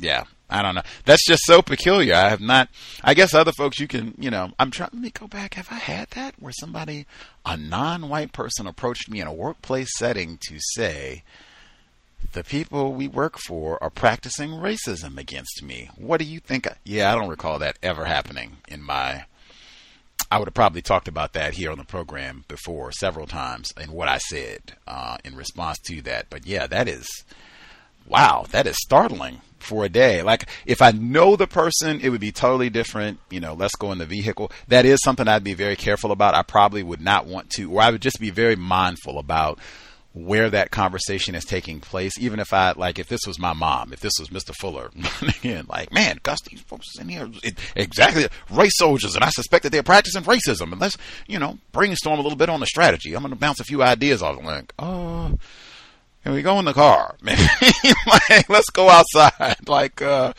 Yeah, 0.00 0.24
I 0.48 0.62
don't 0.62 0.74
know. 0.74 0.82
That's 1.04 1.26
just 1.26 1.44
so 1.44 1.62
peculiar. 1.62 2.14
I 2.14 2.30
have 2.30 2.40
not. 2.40 2.68
I 3.04 3.14
guess 3.14 3.34
other 3.34 3.52
folks, 3.52 3.78
you 3.78 3.86
can, 3.86 4.14
you 4.18 4.30
know. 4.30 4.50
I'm 4.58 4.70
trying. 4.70 4.90
Let 4.92 5.02
me 5.02 5.10
go 5.10 5.26
back. 5.28 5.54
Have 5.54 5.68
I 5.70 5.76
had 5.76 6.08
that 6.10 6.34
where 6.38 6.52
somebody, 6.58 7.06
a 7.44 7.56
non-white 7.56 8.32
person, 8.32 8.66
approached 8.66 9.10
me 9.10 9.20
in 9.20 9.26
a 9.26 9.32
workplace 9.32 9.90
setting 9.98 10.38
to 10.48 10.56
say, 10.74 11.22
the 12.32 12.44
people 12.44 12.94
we 12.94 13.08
work 13.08 13.38
for 13.38 13.82
are 13.82 13.90
practicing 13.90 14.50
racism 14.50 15.18
against 15.18 15.62
me. 15.62 15.90
What 15.96 16.18
do 16.18 16.24
you 16.24 16.40
think? 16.40 16.66
Yeah, 16.84 17.12
I 17.12 17.16
don't 17.16 17.28
recall 17.28 17.58
that 17.58 17.78
ever 17.82 18.04
happening 18.04 18.58
in 18.68 18.82
my. 18.82 19.24
I 20.32 20.38
would 20.38 20.46
have 20.46 20.54
probably 20.54 20.82
talked 20.82 21.08
about 21.08 21.32
that 21.32 21.54
here 21.54 21.72
on 21.72 21.78
the 21.78 21.84
program 21.84 22.44
before 22.46 22.92
several 22.92 23.26
times 23.26 23.72
and 23.76 23.90
what 23.90 24.06
I 24.06 24.18
said 24.18 24.74
uh, 24.86 25.16
in 25.24 25.34
response 25.34 25.78
to 25.86 26.02
that. 26.02 26.26
But 26.30 26.46
yeah, 26.46 26.68
that 26.68 26.88
is 26.88 27.06
wow, 28.06 28.46
that 28.50 28.66
is 28.66 28.76
startling 28.78 29.40
for 29.62 29.84
a 29.84 29.88
day. 29.88 30.22
Like 30.22 30.48
if 30.66 30.82
I 30.82 30.90
know 30.92 31.36
the 31.36 31.46
person, 31.46 32.00
it 32.00 32.10
would 32.10 32.20
be 32.20 32.32
totally 32.32 32.70
different. 32.70 33.18
You 33.30 33.40
know, 33.40 33.54
let's 33.54 33.76
go 33.76 33.92
in 33.92 33.98
the 33.98 34.06
vehicle. 34.06 34.50
That 34.68 34.84
is 34.84 35.00
something 35.02 35.28
I'd 35.28 35.44
be 35.44 35.54
very 35.54 35.76
careful 35.76 36.12
about. 36.12 36.34
I 36.34 36.42
probably 36.42 36.82
would 36.82 37.00
not 37.00 37.26
want 37.26 37.50
to, 37.50 37.70
or 37.72 37.82
I 37.82 37.90
would 37.90 38.02
just 38.02 38.20
be 38.20 38.30
very 38.30 38.56
mindful 38.56 39.18
about 39.18 39.58
where 40.12 40.50
that 40.50 40.70
conversation 40.70 41.34
is 41.34 41.44
taking 41.44 41.80
place. 41.80 42.12
Even 42.18 42.40
if 42.40 42.52
I 42.52 42.72
like, 42.72 42.98
if 42.98 43.08
this 43.08 43.20
was 43.26 43.38
my 43.38 43.52
mom, 43.52 43.92
if 43.92 44.00
this 44.00 44.14
was 44.18 44.28
Mr. 44.28 44.54
Fuller, 44.54 44.90
again, 45.38 45.66
like, 45.68 45.92
man, 45.92 46.18
Gus, 46.22 46.40
these 46.42 46.60
folks 46.62 46.86
in 46.98 47.08
here, 47.08 47.28
it, 47.42 47.58
exactly, 47.76 48.26
race 48.50 48.76
soldiers, 48.76 49.14
and 49.14 49.24
I 49.24 49.30
suspect 49.30 49.62
that 49.62 49.70
they're 49.70 49.82
practicing 49.82 50.22
racism. 50.22 50.72
And 50.72 50.80
let's, 50.80 50.96
you 51.26 51.38
know, 51.38 51.58
brainstorm 51.72 52.18
a 52.18 52.22
little 52.22 52.38
bit 52.38 52.48
on 52.48 52.60
the 52.60 52.66
strategy. 52.66 53.14
I'm 53.14 53.22
going 53.22 53.32
to 53.32 53.38
bounce 53.38 53.60
a 53.60 53.64
few 53.64 53.82
ideas 53.82 54.22
off. 54.22 54.42
Like, 54.42 54.72
oh. 54.78 55.38
Can 56.22 56.34
we 56.34 56.42
go 56.42 56.58
in 56.58 56.66
the 56.66 56.74
car? 56.74 57.16
like, 57.22 58.48
let's 58.48 58.70
go 58.70 58.88
outside. 58.88 59.56
Like, 59.66 60.02
uh, 60.02 60.32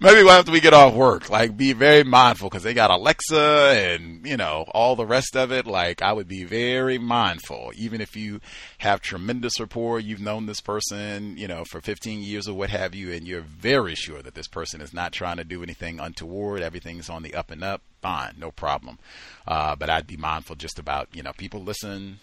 maybe 0.00 0.26
after 0.28 0.50
we 0.50 0.60
get 0.60 0.72
off 0.72 0.94
work, 0.94 1.28
like, 1.28 1.56
be 1.56 1.74
very 1.74 2.02
mindful 2.02 2.48
because 2.48 2.62
they 2.62 2.74
got 2.74 2.90
Alexa 2.90 3.38
and, 3.38 4.26
you 4.26 4.36
know, 4.36 4.64
all 4.72 4.96
the 4.96 5.06
rest 5.06 5.36
of 5.36 5.52
it. 5.52 5.66
Like, 5.66 6.00
I 6.02 6.12
would 6.12 6.26
be 6.26 6.44
very 6.44 6.98
mindful. 6.98 7.72
Even 7.76 8.00
if 8.00 8.16
you 8.16 8.40
have 8.78 9.00
tremendous 9.00 9.60
rapport, 9.60 10.00
you've 10.00 10.20
known 10.20 10.46
this 10.46 10.60
person, 10.60 11.36
you 11.36 11.46
know, 11.46 11.64
for 11.64 11.80
15 11.80 12.22
years 12.22 12.48
or 12.48 12.56
what 12.56 12.70
have 12.70 12.94
you, 12.94 13.12
and 13.12 13.28
you're 13.28 13.42
very 13.42 13.94
sure 13.94 14.22
that 14.22 14.34
this 14.34 14.48
person 14.48 14.80
is 14.80 14.94
not 14.94 15.12
trying 15.12 15.36
to 15.36 15.44
do 15.44 15.62
anything 15.62 16.00
untoward, 16.00 16.62
everything's 16.62 17.10
on 17.10 17.22
the 17.22 17.34
up 17.34 17.50
and 17.50 17.62
up, 17.62 17.82
fine, 18.00 18.34
no 18.38 18.50
problem. 18.50 18.98
Uh, 19.46 19.76
but 19.76 19.90
I'd 19.90 20.06
be 20.06 20.16
mindful 20.16 20.56
just 20.56 20.78
about, 20.78 21.08
you 21.12 21.22
know, 21.22 21.32
people 21.32 21.62
listen, 21.62 22.20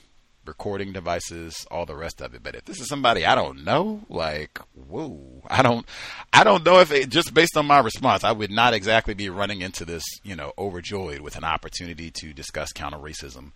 recording 0.49 0.91
devices, 0.91 1.65
all 1.71 1.85
the 1.85 1.95
rest 1.95 2.21
of 2.21 2.33
it. 2.33 2.43
But 2.43 2.55
if 2.55 2.65
this 2.65 2.81
is 2.81 2.89
somebody 2.89 3.25
I 3.25 3.35
don't 3.35 3.63
know, 3.63 4.01
like, 4.09 4.59
whoa, 4.73 5.43
I 5.47 5.61
don't, 5.61 5.85
I 6.33 6.43
don't 6.43 6.65
know 6.65 6.79
if 6.79 6.91
it, 6.91 7.09
just 7.09 7.33
based 7.33 7.55
on 7.55 7.67
my 7.67 7.79
response, 7.79 8.23
I 8.23 8.33
would 8.33 8.51
not 8.51 8.73
exactly 8.73 9.13
be 9.13 9.29
running 9.29 9.61
into 9.61 9.85
this, 9.85 10.03
you 10.23 10.35
know, 10.35 10.51
overjoyed 10.57 11.21
with 11.21 11.37
an 11.37 11.43
opportunity 11.43 12.11
to 12.15 12.33
discuss 12.33 12.73
counter 12.73 12.97
racism 12.97 13.51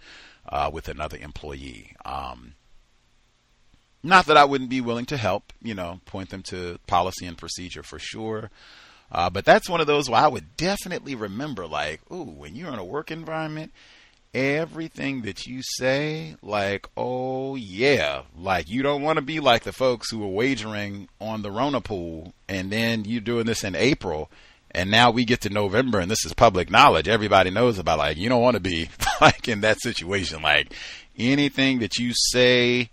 uh, 0.48 0.70
with 0.72 0.88
another 0.88 1.18
employee. 1.18 1.96
Um, 2.06 2.54
not 4.04 4.28
that 4.28 4.38
I 4.38 4.46
wouldn't 4.46 4.70
be 4.70 4.82
willing 4.82 5.06
to 5.08 5.18
help, 5.18 5.52
you 5.62 5.74
know, 5.74 6.00
point 6.06 6.30
them 6.30 6.44
to 6.44 6.78
policy 6.88 7.26
and 7.26 7.38
procedure 7.38 7.84
for 7.84 8.00
sure. 8.00 8.52
Uh, 9.12 9.30
but 9.30 9.46
that's 9.46 9.70
one 9.70 9.82
of 9.82 9.88
those 9.88 10.10
where 10.10 10.22
I 10.22 10.28
would 10.28 10.56
definitely 10.58 11.16
remember, 11.16 11.66
like, 11.66 12.02
ooh, 12.12 12.24
when 12.24 12.56
you're 12.56 12.72
in 12.72 12.80
a 12.80 12.86
work 12.86 13.12
environment 13.12 13.72
everything 14.34 15.22
that 15.22 15.46
you 15.46 15.62
say 15.62 16.36
like 16.42 16.88
oh 16.98 17.56
yeah. 17.56 18.24
Like 18.38 18.70
you 18.70 18.82
don't 18.82 19.04
want 19.04 19.18
to 19.18 19.22
be 19.22 19.40
like 19.40 19.64
the 19.64 19.74
folks 19.74 20.10
who 20.10 20.24
are 20.24 20.28
wagering 20.28 21.08
on 21.22 21.42
the 21.42 21.52
rona 21.52 21.82
pool 21.82 22.34
and 22.50 22.72
then 22.72 23.06
you're 23.06 23.22
doing 23.22 23.46
this 23.46 23.64
in 23.64 23.76
april 23.76 24.30
and 24.72 24.90
now 24.90 25.12
we 25.12 25.24
get 25.24 25.42
to 25.42 25.50
november 25.50 26.00
and 26.00 26.10
this 26.10 26.26
is 26.26 26.34
public 26.34 26.70
knowledge. 26.70 27.08
Everybody 27.08 27.52
knows 27.52 27.78
about 27.78 28.00
like 28.00 28.18
you 28.18 28.30
don't 28.30 28.42
want 28.42 28.56
to 28.56 28.62
be 28.62 28.90
like 29.22 29.48
in 29.48 29.62
that 29.62 29.80
situation. 29.82 30.42
Like 30.42 30.74
anything 31.18 31.80
that 31.80 31.98
you 31.98 32.12
say 32.14 32.90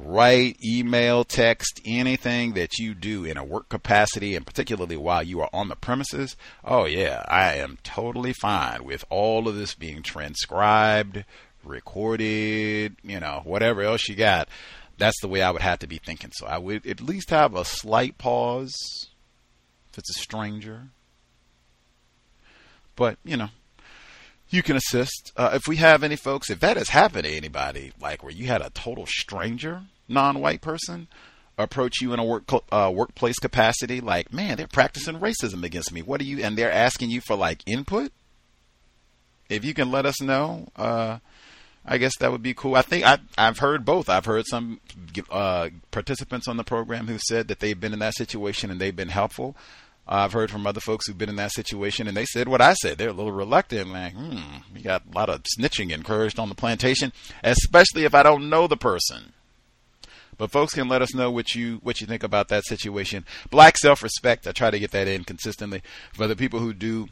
write, 0.00 0.56
email, 0.64 1.24
text, 1.24 1.80
anything 1.84 2.52
that 2.54 2.78
you 2.78 2.94
do 2.94 3.24
in 3.24 3.36
a 3.36 3.44
work 3.44 3.68
capacity, 3.68 4.34
and 4.34 4.46
particularly 4.46 4.96
while 4.96 5.22
you 5.22 5.40
are 5.40 5.50
on 5.52 5.68
the 5.68 5.76
premises, 5.76 6.36
oh 6.64 6.84
yeah, 6.84 7.24
I 7.28 7.54
am 7.54 7.78
totally 7.82 8.32
fine 8.32 8.84
with 8.84 9.04
all 9.10 9.48
of 9.48 9.56
this 9.56 9.74
being 9.74 10.02
transcribed, 10.02 11.24
recorded, 11.64 12.96
you 13.02 13.20
know, 13.20 13.42
whatever 13.44 13.82
else 13.82 14.08
you 14.08 14.14
got. 14.14 14.48
That's 14.96 15.20
the 15.20 15.28
way 15.28 15.42
I 15.42 15.50
would 15.50 15.62
have 15.62 15.78
to 15.80 15.86
be 15.86 15.98
thinking. 15.98 16.30
So 16.32 16.46
I 16.46 16.58
would 16.58 16.86
at 16.86 17.00
least 17.00 17.30
have 17.30 17.54
a 17.54 17.64
slight 17.64 18.18
pause 18.18 18.74
if 19.90 19.98
it's 19.98 20.16
a 20.16 20.20
stranger. 20.20 20.88
But, 22.96 23.18
you 23.24 23.36
know, 23.36 23.50
you 24.50 24.62
can 24.62 24.76
assist. 24.76 25.32
Uh, 25.36 25.50
if 25.54 25.66
we 25.66 25.76
have 25.76 26.02
any 26.02 26.16
folks, 26.16 26.50
if 26.50 26.60
that 26.60 26.76
has 26.76 26.88
happened 26.88 27.24
to 27.24 27.30
anybody, 27.30 27.92
like 28.00 28.22
where 28.22 28.32
you 28.32 28.46
had 28.46 28.62
a 28.62 28.70
total 28.70 29.06
stranger, 29.06 29.82
non-white 30.08 30.60
person, 30.60 31.08
approach 31.56 32.00
you 32.00 32.12
in 32.12 32.20
a 32.20 32.24
work 32.24 32.44
uh, 32.70 32.90
workplace 32.94 33.38
capacity, 33.38 34.00
like, 34.00 34.32
man, 34.32 34.56
they're 34.56 34.66
practicing 34.66 35.18
racism 35.18 35.64
against 35.64 35.92
me. 35.92 36.02
What 36.02 36.20
are 36.20 36.24
you? 36.24 36.42
And 36.42 36.56
they're 36.56 36.72
asking 36.72 37.10
you 37.10 37.20
for 37.20 37.36
like 37.36 37.62
input. 37.66 38.12
If 39.48 39.64
you 39.64 39.74
can 39.74 39.90
let 39.90 40.06
us 40.06 40.20
know, 40.20 40.68
uh, 40.76 41.18
I 41.84 41.96
guess 41.96 42.16
that 42.18 42.30
would 42.30 42.42
be 42.42 42.52
cool. 42.52 42.74
I 42.74 42.82
think 42.82 43.04
I, 43.04 43.18
have 43.38 43.58
heard 43.58 43.84
both. 43.84 44.10
I've 44.10 44.26
heard 44.26 44.46
some 44.46 44.80
uh, 45.30 45.70
participants 45.90 46.46
on 46.46 46.58
the 46.58 46.64
program 46.64 47.06
who 47.06 47.18
said 47.18 47.48
that 47.48 47.60
they've 47.60 47.78
been 47.78 47.94
in 47.94 47.98
that 48.00 48.14
situation 48.14 48.70
and 48.70 48.78
they've 48.78 48.94
been 48.94 49.08
helpful. 49.08 49.56
I've 50.08 50.32
heard 50.32 50.50
from 50.50 50.66
other 50.66 50.80
folks 50.80 51.06
who've 51.06 51.18
been 51.18 51.28
in 51.28 51.36
that 51.36 51.52
situation, 51.52 52.08
and 52.08 52.16
they 52.16 52.24
said 52.24 52.48
what 52.48 52.62
I 52.62 52.72
said. 52.74 52.96
They're 52.96 53.10
a 53.10 53.12
little 53.12 53.32
reluctant, 53.32 53.90
like, 53.90 54.14
hmm, 54.14 54.38
we 54.74 54.80
got 54.80 55.02
a 55.10 55.14
lot 55.14 55.28
of 55.28 55.42
snitching 55.42 55.92
encouraged 55.92 56.38
on 56.38 56.48
the 56.48 56.54
plantation, 56.54 57.12
especially 57.44 58.04
if 58.04 58.14
I 58.14 58.22
don't 58.22 58.48
know 58.48 58.66
the 58.66 58.76
person. 58.76 59.34
But 60.38 60.50
folks 60.50 60.72
can 60.72 60.88
let 60.88 61.02
us 61.02 61.14
know 61.14 61.30
what 61.30 61.54
you 61.54 61.80
what 61.82 62.00
you 62.00 62.06
think 62.06 62.22
about 62.22 62.48
that 62.48 62.64
situation. 62.64 63.26
Black 63.50 63.76
self 63.76 64.02
respect. 64.02 64.46
I 64.46 64.52
try 64.52 64.70
to 64.70 64.78
get 64.78 64.92
that 64.92 65.08
in 65.08 65.24
consistently 65.24 65.82
for 66.12 66.28
the 66.28 66.36
people 66.36 66.60
who 66.60 66.72
do 66.72 67.08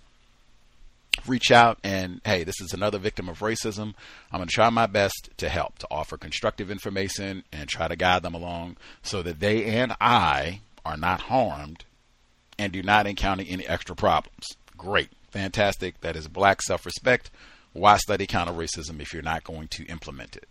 reach 1.27 1.51
out 1.51 1.79
and 1.83 2.21
hey, 2.25 2.45
this 2.45 2.61
is 2.61 2.73
another 2.73 2.99
victim 2.99 3.29
of 3.29 3.41
racism. 3.41 3.95
I'm 4.31 4.39
going 4.39 4.49
to 4.49 4.55
try 4.55 4.71
my 4.71 4.87
best 4.87 5.31
to 5.39 5.49
help, 5.49 5.79
to 5.79 5.89
offer 5.91 6.17
constructive 6.17 6.71
information 6.71 7.43
and 7.53 7.69
try 7.69 7.89
to 7.89 7.97
guide 7.97 8.23
them 8.23 8.35
along 8.35 8.77
so 9.03 9.23
that 9.23 9.41
they 9.41 9.65
and 9.65 9.97
I 10.01 10.61
are 10.85 10.97
not 10.97 11.23
harmed 11.23 11.85
and 12.59 12.73
do 12.73 12.83
not 12.83 13.07
encounter 13.07 13.45
any 13.47 13.67
extra 13.67 13.95
problems. 13.95 14.47
Great. 14.77 15.11
Fantastic. 15.31 16.01
That 16.01 16.17
is 16.17 16.29
black 16.29 16.63
self 16.63 16.87
respect. 16.87 17.31
Why 17.73 17.97
study 17.99 18.27
counter 18.27 18.53
racism 18.53 19.01
if 19.01 19.13
you're 19.13 19.23
not 19.23 19.45
going 19.45 19.69
to 19.69 19.85
implement 19.87 20.37
it? 20.37 20.49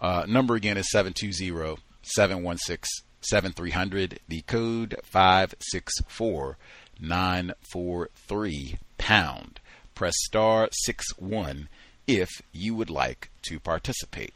Uh, 0.00 0.24
number 0.26 0.54
again 0.54 0.76
is 0.76 0.90
720 0.90 1.82
716 2.02 3.04
7300. 3.20 4.20
The 4.28 4.42
code 4.42 4.96
564 5.02 6.56
943 7.00 8.78
pound. 8.98 9.60
Press 9.94 10.14
star 10.24 10.68
6 10.72 11.18
1 11.18 11.68
if 12.06 12.30
you 12.52 12.74
would 12.74 12.90
like 12.90 13.30
to 13.42 13.58
participate. 13.58 14.34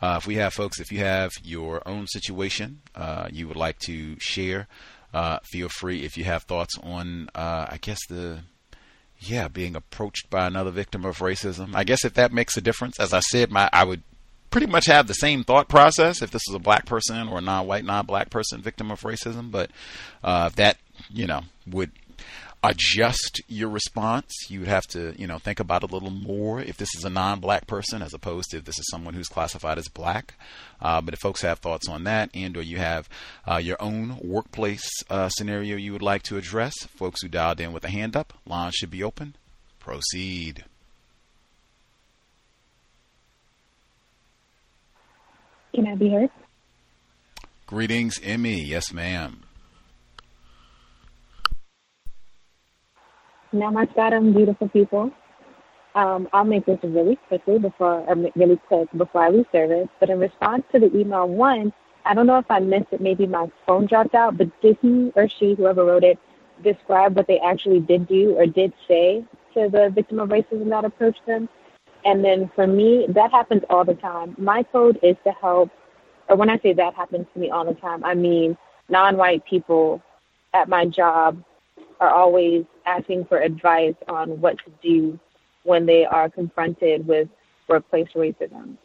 Uh, 0.00 0.16
if 0.18 0.26
we 0.26 0.36
have 0.36 0.54
folks, 0.54 0.80
if 0.80 0.90
you 0.90 0.98
have 0.98 1.32
your 1.42 1.86
own 1.86 2.06
situation 2.06 2.80
uh, 2.94 3.28
you 3.30 3.46
would 3.46 3.56
like 3.56 3.78
to 3.78 4.18
share, 4.18 4.66
uh, 5.12 5.38
feel 5.44 5.68
free. 5.68 6.04
If 6.04 6.16
you 6.16 6.24
have 6.24 6.44
thoughts 6.44 6.76
on, 6.82 7.28
uh, 7.34 7.66
I 7.68 7.78
guess 7.80 7.98
the 8.08 8.40
yeah, 9.20 9.48
being 9.48 9.76
approached 9.76 10.30
by 10.30 10.46
another 10.46 10.70
victim 10.70 11.04
of 11.04 11.18
racism. 11.18 11.74
I 11.74 11.84
guess 11.84 12.04
if 12.04 12.14
that 12.14 12.32
makes 12.32 12.56
a 12.56 12.62
difference, 12.62 12.98
as 12.98 13.12
I 13.12 13.20
said, 13.20 13.50
my 13.50 13.68
I 13.72 13.84
would 13.84 14.02
pretty 14.50 14.66
much 14.66 14.86
have 14.86 15.06
the 15.06 15.14
same 15.14 15.44
thought 15.44 15.68
process 15.68 16.22
if 16.22 16.30
this 16.30 16.42
is 16.48 16.54
a 16.54 16.58
black 16.58 16.86
person 16.86 17.28
or 17.28 17.38
a 17.38 17.42
non-white, 17.42 17.84
non-black 17.84 18.30
person 18.30 18.62
victim 18.62 18.90
of 18.90 19.02
racism. 19.02 19.50
But 19.50 19.70
uh, 20.24 20.48
that 20.56 20.78
you 21.10 21.26
know 21.26 21.42
would 21.66 21.92
adjust 22.62 23.40
your 23.48 23.68
response. 23.68 24.30
You 24.48 24.60
would 24.60 24.68
have 24.68 24.86
to, 24.88 25.14
you 25.18 25.26
know, 25.26 25.38
think 25.38 25.60
about 25.60 25.82
a 25.82 25.86
little 25.86 26.10
more 26.10 26.60
if 26.60 26.76
this 26.76 26.94
is 26.94 27.04
a 27.04 27.10
non-black 27.10 27.66
person 27.66 28.02
as 28.02 28.12
opposed 28.12 28.50
to 28.50 28.58
if 28.58 28.64
this 28.64 28.78
is 28.78 28.86
someone 28.90 29.14
who's 29.14 29.28
classified 29.28 29.78
as 29.78 29.88
black. 29.88 30.34
Uh, 30.80 31.00
but 31.00 31.14
if 31.14 31.20
folks 31.20 31.42
have 31.42 31.58
thoughts 31.58 31.88
on 31.88 32.04
that, 32.04 32.30
and 32.34 32.56
or 32.56 32.62
you 32.62 32.78
have 32.78 33.08
uh, 33.50 33.56
your 33.56 33.76
own 33.80 34.18
workplace 34.22 34.88
uh, 35.08 35.28
scenario 35.30 35.76
you 35.76 35.92
would 35.92 36.02
like 36.02 36.22
to 36.24 36.36
address, 36.36 36.74
folks 36.84 37.22
who 37.22 37.28
dialed 37.28 37.60
in 37.60 37.72
with 37.72 37.84
a 37.84 37.90
hand 37.90 38.16
up, 38.16 38.34
line 38.46 38.72
should 38.74 38.90
be 38.90 39.02
open. 39.02 39.36
Proceed. 39.78 40.64
Can 45.74 45.86
I 45.86 45.94
be 45.94 46.10
heard? 46.10 46.30
Greetings, 47.66 48.18
Emmy. 48.22 48.60
Yes, 48.60 48.92
ma'am. 48.92 49.44
Namaskaram, 53.52 54.34
beautiful 54.34 54.68
people. 54.68 55.10
Um, 55.94 56.28
I'll 56.32 56.44
make 56.44 56.66
this 56.66 56.78
really 56.84 57.16
quickly 57.16 57.58
before, 57.58 58.04
or 58.06 58.14
really 58.36 58.56
quick 58.56 58.88
before 58.96 59.22
I 59.22 59.30
leave 59.30 59.46
service. 59.50 59.88
But 59.98 60.10
in 60.10 60.20
response 60.20 60.62
to 60.72 60.78
the 60.78 60.96
email 60.96 61.28
one, 61.28 61.72
I 62.04 62.14
don't 62.14 62.26
know 62.26 62.38
if 62.38 62.48
I 62.48 62.60
missed 62.60 62.92
it. 62.92 63.00
Maybe 63.00 63.26
my 63.26 63.50
phone 63.66 63.86
dropped 63.86 64.14
out. 64.14 64.38
But 64.38 64.48
did 64.60 64.78
he 64.80 65.12
or 65.16 65.28
she, 65.28 65.54
whoever 65.54 65.84
wrote 65.84 66.04
it, 66.04 66.18
describe 66.62 67.16
what 67.16 67.26
they 67.26 67.40
actually 67.40 67.80
did 67.80 68.06
do 68.06 68.36
or 68.36 68.46
did 68.46 68.72
say 68.86 69.24
to 69.54 69.68
the 69.68 69.90
victim 69.90 70.20
of 70.20 70.28
racism 70.28 70.68
that 70.70 70.84
approached 70.84 71.26
them? 71.26 71.48
And 72.04 72.24
then 72.24 72.50
for 72.54 72.66
me, 72.66 73.06
that 73.08 73.32
happens 73.32 73.62
all 73.68 73.84
the 73.84 73.94
time. 73.94 74.36
My 74.38 74.62
code 74.62 74.98
is 75.02 75.16
to 75.24 75.32
help, 75.32 75.70
or 76.28 76.36
when 76.36 76.48
I 76.48 76.58
say 76.58 76.72
that 76.72 76.94
happens 76.94 77.26
to 77.34 77.40
me 77.40 77.50
all 77.50 77.64
the 77.64 77.74
time, 77.74 78.04
I 78.04 78.14
mean 78.14 78.56
non-white 78.88 79.44
people 79.44 80.02
at 80.54 80.68
my 80.68 80.86
job 80.86 81.42
are 82.00 82.10
always 82.10 82.64
asking 82.90 83.24
for 83.26 83.38
advice 83.40 83.94
on 84.08 84.40
what 84.40 84.56
to 84.58 84.72
do 84.82 85.18
when 85.62 85.86
they 85.86 86.04
are 86.04 86.28
confronted 86.28 87.06
with 87.06 87.28
workplace 87.68 88.08
racism. 88.14 88.76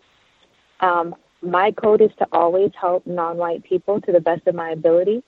Um, 0.79 1.15
my 1.41 1.71
code 1.71 2.01
is 2.01 2.11
to 2.19 2.27
always 2.31 2.71
help 2.79 3.05
non-white 3.05 3.63
people 3.63 4.01
to 4.01 4.11
the 4.11 4.19
best 4.19 4.45
of 4.47 4.55
my 4.55 4.71
ability. 4.71 5.23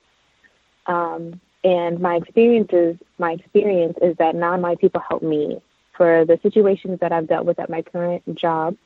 Um, 0.86 1.40
and 1.64 2.00
my 2.00 2.16
experience 2.16 2.70
is 2.72 2.96
my 3.18 3.34
experience 3.34 3.98
is 4.02 4.16
that 4.18 4.36
non-white 4.36 4.80
people 4.80 5.02
help 5.08 5.24
me 5.24 5.62
for 5.98 6.24
the 6.26 6.40
situations 6.44 7.00
that 7.02 7.12
I've 7.12 7.28
dealt 7.28 7.46
with 7.46 7.60
at 7.60 7.70
my 7.70 7.82
current 7.82 8.24
job, 8.36 8.78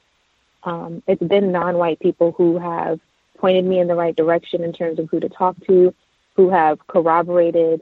um, 0.64 1.04
it's 1.08 1.22
been 1.22 1.52
non-white 1.52 2.00
people 2.00 2.32
who 2.32 2.58
have 2.58 3.00
pointed 3.38 3.66
me 3.66 3.80
in 3.80 3.88
the 3.88 3.96
right 3.96 4.16
direction 4.16 4.64
in 4.64 4.72
terms 4.72 4.98
of 4.98 5.10
who 5.10 5.20
to 5.20 5.30
talk 5.30 5.56
to, 5.68 5.94
who 6.36 6.50
have 6.50 6.88
corroborated 6.88 7.82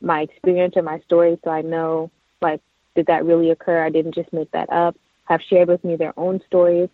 my 0.00 0.22
experience 0.22 0.76
or 0.76 0.82
my 0.82 1.00
story, 1.00 1.38
so 1.44 1.50
I 1.50 1.62
know 1.62 2.10
like 2.40 2.60
did 2.94 3.06
that 3.06 3.24
really 3.24 3.50
occur? 3.50 3.84
I 3.84 3.90
didn't 3.90 4.14
just 4.14 4.32
make 4.32 4.50
that 4.52 4.70
up. 4.72 4.96
Have 5.24 5.42
shared 5.42 5.68
with 5.68 5.84
me 5.84 5.96
their 5.96 6.14
own 6.16 6.40
stories, 6.46 6.88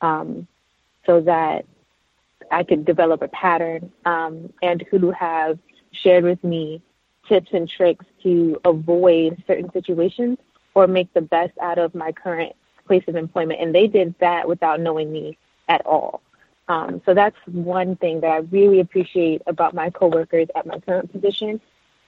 um, 0.00 0.46
so 1.06 1.20
that 1.22 1.64
I 2.50 2.62
could 2.62 2.84
develop 2.84 3.22
a 3.22 3.28
pattern, 3.28 3.90
um, 4.04 4.52
and 4.62 4.82
who 4.90 5.10
have 5.12 5.58
shared 5.92 6.24
with 6.24 6.42
me 6.44 6.82
tips 7.28 7.50
and 7.52 7.68
tricks 7.68 8.04
to 8.22 8.60
avoid 8.64 9.42
certain 9.46 9.70
situations 9.72 10.38
or 10.74 10.86
make 10.86 11.12
the 11.14 11.20
best 11.20 11.56
out 11.60 11.78
of 11.78 11.94
my 11.94 12.12
current 12.12 12.54
place 12.86 13.04
of 13.06 13.16
employment. 13.16 13.60
And 13.60 13.74
they 13.74 13.86
did 13.86 14.14
that 14.20 14.48
without 14.48 14.80
knowing 14.80 15.12
me 15.12 15.38
at 15.68 15.84
all. 15.86 16.22
Um, 16.68 17.00
so 17.04 17.14
that's 17.14 17.36
one 17.46 17.96
thing 17.96 18.20
that 18.20 18.30
I 18.30 18.36
really 18.38 18.80
appreciate 18.80 19.42
about 19.46 19.74
my 19.74 19.90
coworkers 19.90 20.48
at 20.54 20.66
my 20.66 20.78
current 20.80 21.10
position. 21.12 21.60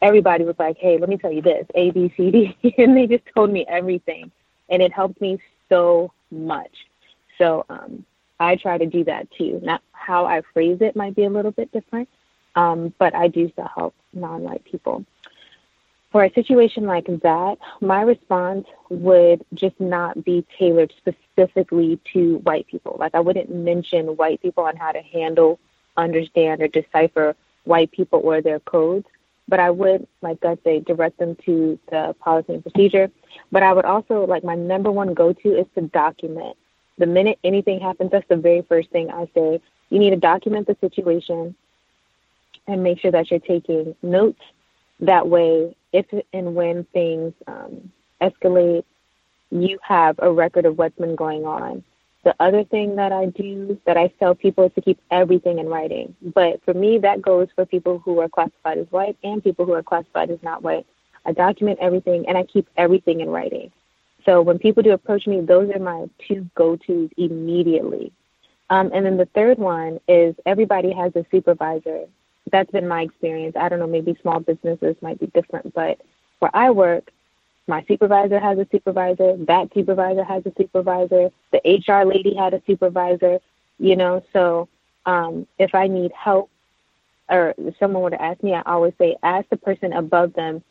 Everybody 0.02 0.44
was 0.44 0.56
like, 0.58 0.76
"Hey, 0.78 0.98
let 0.98 1.08
me 1.08 1.16
tell 1.16 1.32
you 1.32 1.42
this, 1.42 1.66
A, 1.74 1.90
B, 1.90 2.12
C, 2.16 2.30
D," 2.30 2.74
and 2.78 2.96
they 2.96 3.06
just 3.06 3.24
told 3.34 3.50
me 3.50 3.64
everything, 3.68 4.30
and 4.68 4.82
it 4.82 4.92
helped 4.92 5.20
me 5.20 5.38
so 5.68 6.12
much. 6.30 6.86
So 7.38 7.64
um, 7.70 8.04
I 8.38 8.56
try 8.56 8.76
to 8.76 8.86
do 8.86 9.04
that 9.04 9.30
too. 9.30 9.60
Not 9.62 9.80
how 9.92 10.26
I 10.26 10.42
phrase 10.52 10.78
it 10.80 10.96
might 10.96 11.14
be 11.14 11.24
a 11.24 11.30
little 11.30 11.52
bit 11.52 11.72
different, 11.72 12.08
um, 12.56 12.92
but 12.98 13.14
I 13.14 13.28
do 13.28 13.50
still 13.50 13.70
help 13.74 13.94
non-white 14.12 14.64
people 14.64 15.06
for 16.12 16.24
a 16.24 16.32
situation 16.32 16.84
like 16.84 17.06
that, 17.22 17.56
my 17.80 18.02
response 18.02 18.66
would 18.90 19.44
just 19.54 19.80
not 19.80 20.22
be 20.22 20.44
tailored 20.58 20.92
specifically 20.98 21.98
to 22.12 22.36
white 22.38 22.66
people. 22.66 22.96
Like 22.98 23.14
I 23.14 23.20
wouldn't 23.20 23.50
mention 23.50 24.16
white 24.16 24.42
people 24.42 24.64
on 24.64 24.76
how 24.76 24.92
to 24.92 25.00
handle, 25.00 25.58
understand, 25.96 26.60
or 26.60 26.68
decipher 26.68 27.34
white 27.64 27.90
people 27.92 28.20
or 28.22 28.42
their 28.42 28.60
codes. 28.60 29.06
But 29.48 29.60
I 29.60 29.70
would, 29.70 30.06
like 30.22 30.44
I 30.44 30.56
say, 30.64 30.80
direct 30.80 31.18
them 31.18 31.36
to 31.44 31.78
the 31.90 32.14
policy 32.20 32.54
and 32.54 32.62
procedure. 32.62 33.10
But 33.50 33.62
I 33.62 33.72
would 33.72 33.84
also, 33.84 34.24
like, 34.24 34.44
my 34.44 34.54
number 34.54 34.90
one 34.90 35.14
go 35.14 35.32
to 35.32 35.58
is 35.58 35.66
to 35.74 35.82
document. 35.82 36.56
The 36.98 37.06
minute 37.06 37.38
anything 37.42 37.80
happens, 37.80 38.10
that's 38.12 38.28
the 38.28 38.36
very 38.36 38.62
first 38.62 38.90
thing 38.90 39.10
I 39.10 39.28
say. 39.34 39.60
You 39.90 39.98
need 39.98 40.10
to 40.10 40.16
document 40.16 40.66
the 40.66 40.76
situation 40.80 41.54
and 42.66 42.82
make 42.82 43.00
sure 43.00 43.10
that 43.10 43.30
you're 43.30 43.40
taking 43.40 43.94
notes 44.02 44.40
that 45.00 45.28
way, 45.28 45.74
if 45.92 46.06
and 46.32 46.54
when 46.54 46.84
things 46.92 47.34
um, 47.46 47.90
escalate, 48.20 48.84
you 49.50 49.78
have 49.82 50.16
a 50.20 50.30
record 50.30 50.64
of 50.64 50.78
what's 50.78 50.96
been 50.96 51.16
going 51.16 51.44
on. 51.44 51.82
The 52.24 52.34
other 52.38 52.62
thing 52.64 52.96
that 52.96 53.12
I 53.12 53.26
do 53.26 53.80
that 53.84 53.96
I 53.96 54.08
tell 54.18 54.34
people 54.34 54.64
is 54.64 54.72
to 54.74 54.80
keep 54.80 55.00
everything 55.10 55.58
in 55.58 55.68
writing. 55.68 56.14
But 56.22 56.64
for 56.64 56.72
me, 56.72 56.98
that 56.98 57.20
goes 57.20 57.48
for 57.54 57.66
people 57.66 57.98
who 57.98 58.20
are 58.20 58.28
classified 58.28 58.78
as 58.78 58.86
white 58.90 59.16
and 59.24 59.42
people 59.42 59.66
who 59.66 59.72
are 59.72 59.82
classified 59.82 60.30
as 60.30 60.42
not 60.42 60.62
white. 60.62 60.86
I 61.26 61.32
document 61.32 61.78
everything 61.80 62.28
and 62.28 62.38
I 62.38 62.44
keep 62.44 62.68
everything 62.76 63.20
in 63.20 63.30
writing. 63.30 63.72
So 64.24 64.40
when 64.40 64.58
people 64.58 64.84
do 64.84 64.92
approach 64.92 65.26
me, 65.26 65.40
those 65.40 65.70
are 65.70 65.80
my 65.80 66.08
two 66.28 66.48
go-tos 66.54 67.10
immediately. 67.16 68.12
Um, 68.70 68.90
and 68.94 69.04
then 69.04 69.16
the 69.16 69.26
third 69.26 69.58
one 69.58 69.98
is 70.06 70.34
everybody 70.46 70.92
has 70.92 71.14
a 71.16 71.26
supervisor 71.30 72.06
that's 72.50 72.70
been 72.70 72.86
my 72.86 73.02
experience. 73.02 73.56
I 73.56 73.68
don't 73.68 73.78
know, 73.78 73.86
maybe 73.86 74.16
small 74.20 74.40
businesses 74.40 74.96
might 75.00 75.18
be 75.18 75.26
different, 75.28 75.74
but 75.74 76.00
where 76.38 76.54
I 76.54 76.70
work, 76.70 77.10
my 77.66 77.84
supervisor 77.86 78.38
has 78.40 78.58
a 78.58 78.66
supervisor, 78.70 79.36
that 79.36 79.72
supervisor 79.74 80.24
has 80.24 80.44
a 80.46 80.52
supervisor, 80.56 81.30
the 81.52 81.60
HR 81.64 82.06
lady 82.06 82.34
had 82.34 82.54
a 82.54 82.62
supervisor, 82.66 83.38
you 83.78 83.96
know, 83.96 84.22
so 84.32 84.68
um, 85.06 85.46
if 85.58 85.74
I 85.74 85.86
need 85.86 86.12
help 86.12 86.50
or 87.28 87.54
if 87.56 87.76
someone 87.78 88.02
were 88.02 88.10
to 88.10 88.22
ask 88.22 88.42
me, 88.42 88.54
I 88.54 88.62
always 88.62 88.94
say, 88.98 89.16
ask 89.22 89.48
the 89.48 89.56
person 89.56 89.92
above 89.92 90.34
them, 90.34 90.62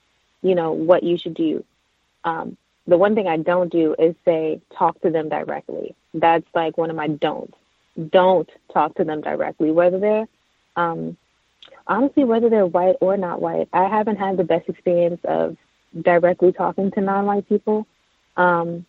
you 0.42 0.56
know, 0.56 0.74
what 0.74 1.04
you 1.04 1.18
should 1.18 1.34
do. 1.34 1.64
Um, 2.24 2.58
the 2.88 2.98
one 2.98 3.16
thing 3.16 3.28
I 3.28 3.38
don't 3.38 3.72
do 3.72 3.96
is 3.98 4.16
say, 4.26 4.62
talk 4.78 5.00
to 5.02 5.10
them 5.10 5.30
directly. 5.30 5.96
That's 6.14 6.46
like 6.54 6.78
one 6.78 6.90
of 6.90 6.96
my 6.96 7.08
don'ts. 7.08 7.58
Don't 8.10 8.50
talk 8.74 8.96
to 8.96 9.04
them 9.04 9.22
directly, 9.22 9.72
whether 9.72 10.00
they're 10.00 10.28
um, 10.76 11.18
honestly, 11.88 12.24
whether 12.24 12.50
they're 12.50 12.66
white 12.66 12.96
or 13.02 13.18
not 13.18 13.42
white, 13.42 13.70
I 13.74 13.88
haven't 13.88 14.18
had 14.18 14.38
the 14.38 14.44
best 14.44 14.70
experience 14.70 15.22
of 15.24 15.58
directly 16.00 16.52
talking 16.52 16.92
to 16.92 17.02
non-white 17.02 17.48
people. 17.50 17.88
Um, 18.38 18.86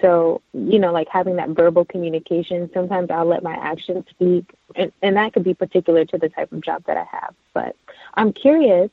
so, 0.00 0.40
you 0.52 0.78
know, 0.78 0.92
like 0.92 1.08
having 1.08 1.36
that 1.36 1.50
verbal 1.50 1.84
communication, 1.84 2.70
sometimes 2.72 3.10
I'll 3.10 3.26
let 3.26 3.42
my 3.42 3.54
actions 3.54 4.04
speak, 4.10 4.54
and, 4.74 4.92
and 5.02 5.16
that 5.16 5.32
could 5.32 5.44
be 5.44 5.54
particular 5.54 6.04
to 6.06 6.18
the 6.18 6.28
type 6.28 6.52
of 6.52 6.62
job 6.62 6.84
that 6.86 6.96
I 6.96 7.04
have. 7.04 7.34
But 7.52 7.76
I'm 8.14 8.32
curious 8.32 8.90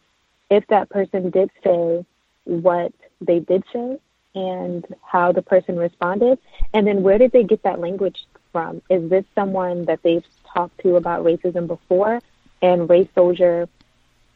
if 0.49 0.67
that 0.67 0.89
person 0.89 1.29
did 1.29 1.49
say 1.63 2.05
what 2.43 2.91
they 3.21 3.39
did 3.39 3.63
say 3.71 3.99
and 4.35 4.85
how 5.01 5.31
the 5.31 5.41
person 5.41 5.77
responded, 5.77 6.39
and 6.73 6.85
then 6.85 7.03
where 7.03 7.17
did 7.17 7.31
they 7.31 7.43
get 7.43 7.63
that 7.63 7.79
language 7.79 8.25
from? 8.51 8.81
Is 8.89 9.09
this 9.09 9.25
someone 9.33 9.85
that 9.85 10.03
they've 10.03 10.25
talked 10.53 10.79
to 10.81 10.97
about 10.97 11.23
racism 11.23 11.67
before? 11.67 12.21
and 12.61 12.89
race 12.89 13.07
soldier 13.13 13.67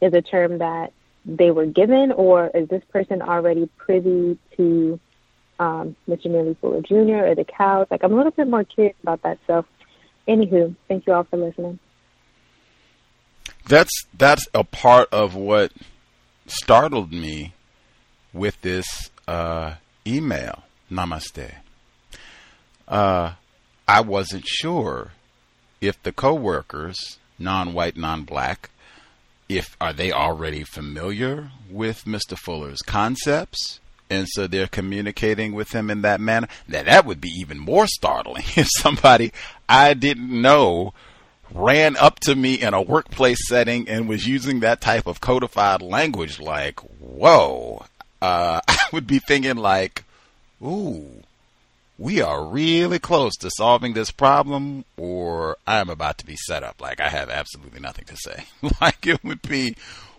is 0.00 0.12
a 0.14 0.22
term 0.22 0.58
that 0.58 0.92
they 1.24 1.50
were 1.50 1.66
given, 1.66 2.12
or 2.12 2.50
is 2.54 2.68
this 2.68 2.82
person 2.92 3.22
already 3.22 3.68
privy 3.76 4.38
to 4.56 4.98
um, 5.58 5.96
Mr. 6.08 6.26
Neely 6.26 6.56
Fuller 6.60 6.82
Jr. 6.82 7.26
or 7.26 7.34
the 7.34 7.44
cows? 7.44 7.86
Like, 7.90 8.02
I'm 8.02 8.12
a 8.12 8.16
little 8.16 8.32
bit 8.32 8.48
more 8.48 8.64
curious 8.64 8.96
about 9.02 9.22
that. 9.22 9.38
So, 9.46 9.64
anywho, 10.26 10.74
thank 10.88 11.06
you 11.06 11.12
all 11.12 11.24
for 11.24 11.36
listening. 11.36 11.78
That's 13.68 13.92
that's 14.16 14.46
a 14.52 14.64
part 14.64 15.08
of 15.12 15.36
what 15.36 15.72
startled 16.46 17.12
me 17.12 17.54
with 18.32 18.60
this 18.62 19.10
uh, 19.28 19.74
email. 20.06 20.64
Namaste. 20.90 21.54
Uh, 22.86 23.32
I 23.88 24.00
wasn't 24.00 24.46
sure 24.46 25.12
if 25.80 26.02
the 26.02 26.12
coworkers 26.12 27.18
non-white, 27.38 27.96
non-black, 27.96 28.70
if 29.58 29.76
are 29.80 29.92
they 29.92 30.12
already 30.12 30.64
familiar 30.64 31.50
with 31.70 32.04
Mr. 32.04 32.36
Fuller's 32.36 32.82
concepts? 32.82 33.80
And 34.10 34.28
so 34.28 34.46
they're 34.46 34.66
communicating 34.66 35.54
with 35.54 35.72
him 35.72 35.90
in 35.90 36.02
that 36.02 36.20
manner. 36.20 36.48
Now 36.68 36.82
that 36.82 37.06
would 37.06 37.20
be 37.20 37.30
even 37.30 37.58
more 37.58 37.86
startling 37.86 38.44
if 38.56 38.68
somebody 38.70 39.32
I 39.68 39.94
didn't 39.94 40.30
know 40.30 40.92
ran 41.54 41.96
up 41.96 42.20
to 42.20 42.34
me 42.34 42.54
in 42.54 42.74
a 42.74 42.82
workplace 42.82 43.46
setting 43.48 43.88
and 43.88 44.08
was 44.08 44.26
using 44.26 44.60
that 44.60 44.80
type 44.80 45.06
of 45.06 45.20
codified 45.20 45.82
language 45.82 46.40
like, 46.40 46.80
whoa, 47.00 47.84
uh, 48.20 48.60
I 48.68 48.78
would 48.92 49.06
be 49.06 49.18
thinking 49.18 49.56
like, 49.56 50.04
ooh, 50.62 51.22
we 52.02 52.20
are 52.20 52.44
really 52.44 52.98
close 52.98 53.36
to 53.36 53.48
solving 53.48 53.92
this 53.92 54.10
problem, 54.10 54.84
or 54.96 55.56
I'm 55.68 55.88
about 55.88 56.18
to 56.18 56.26
be 56.26 56.34
set 56.34 56.64
up. 56.64 56.80
Like 56.80 57.00
I 57.00 57.08
have 57.08 57.30
absolutely 57.30 57.78
nothing 57.78 58.06
to 58.06 58.16
say. 58.16 58.44
like 58.80 59.06
it 59.06 59.22
would 59.22 59.40
be 59.42 59.76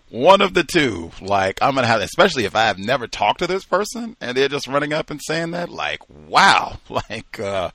one 0.08 0.40
of 0.40 0.54
the 0.54 0.64
two. 0.64 1.10
Like 1.20 1.58
I'm 1.60 1.74
gonna 1.74 1.86
have, 1.86 2.00
especially 2.00 2.46
if 2.46 2.56
I 2.56 2.62
have 2.62 2.78
never 2.78 3.06
talked 3.06 3.40
to 3.40 3.46
this 3.46 3.66
person 3.66 4.16
and 4.18 4.34
they're 4.34 4.48
just 4.48 4.66
running 4.66 4.94
up 4.94 5.10
and 5.10 5.20
saying 5.22 5.50
that. 5.50 5.68
Like 5.68 6.00
wow, 6.08 6.78
like 6.88 7.38
uh, 7.38 7.70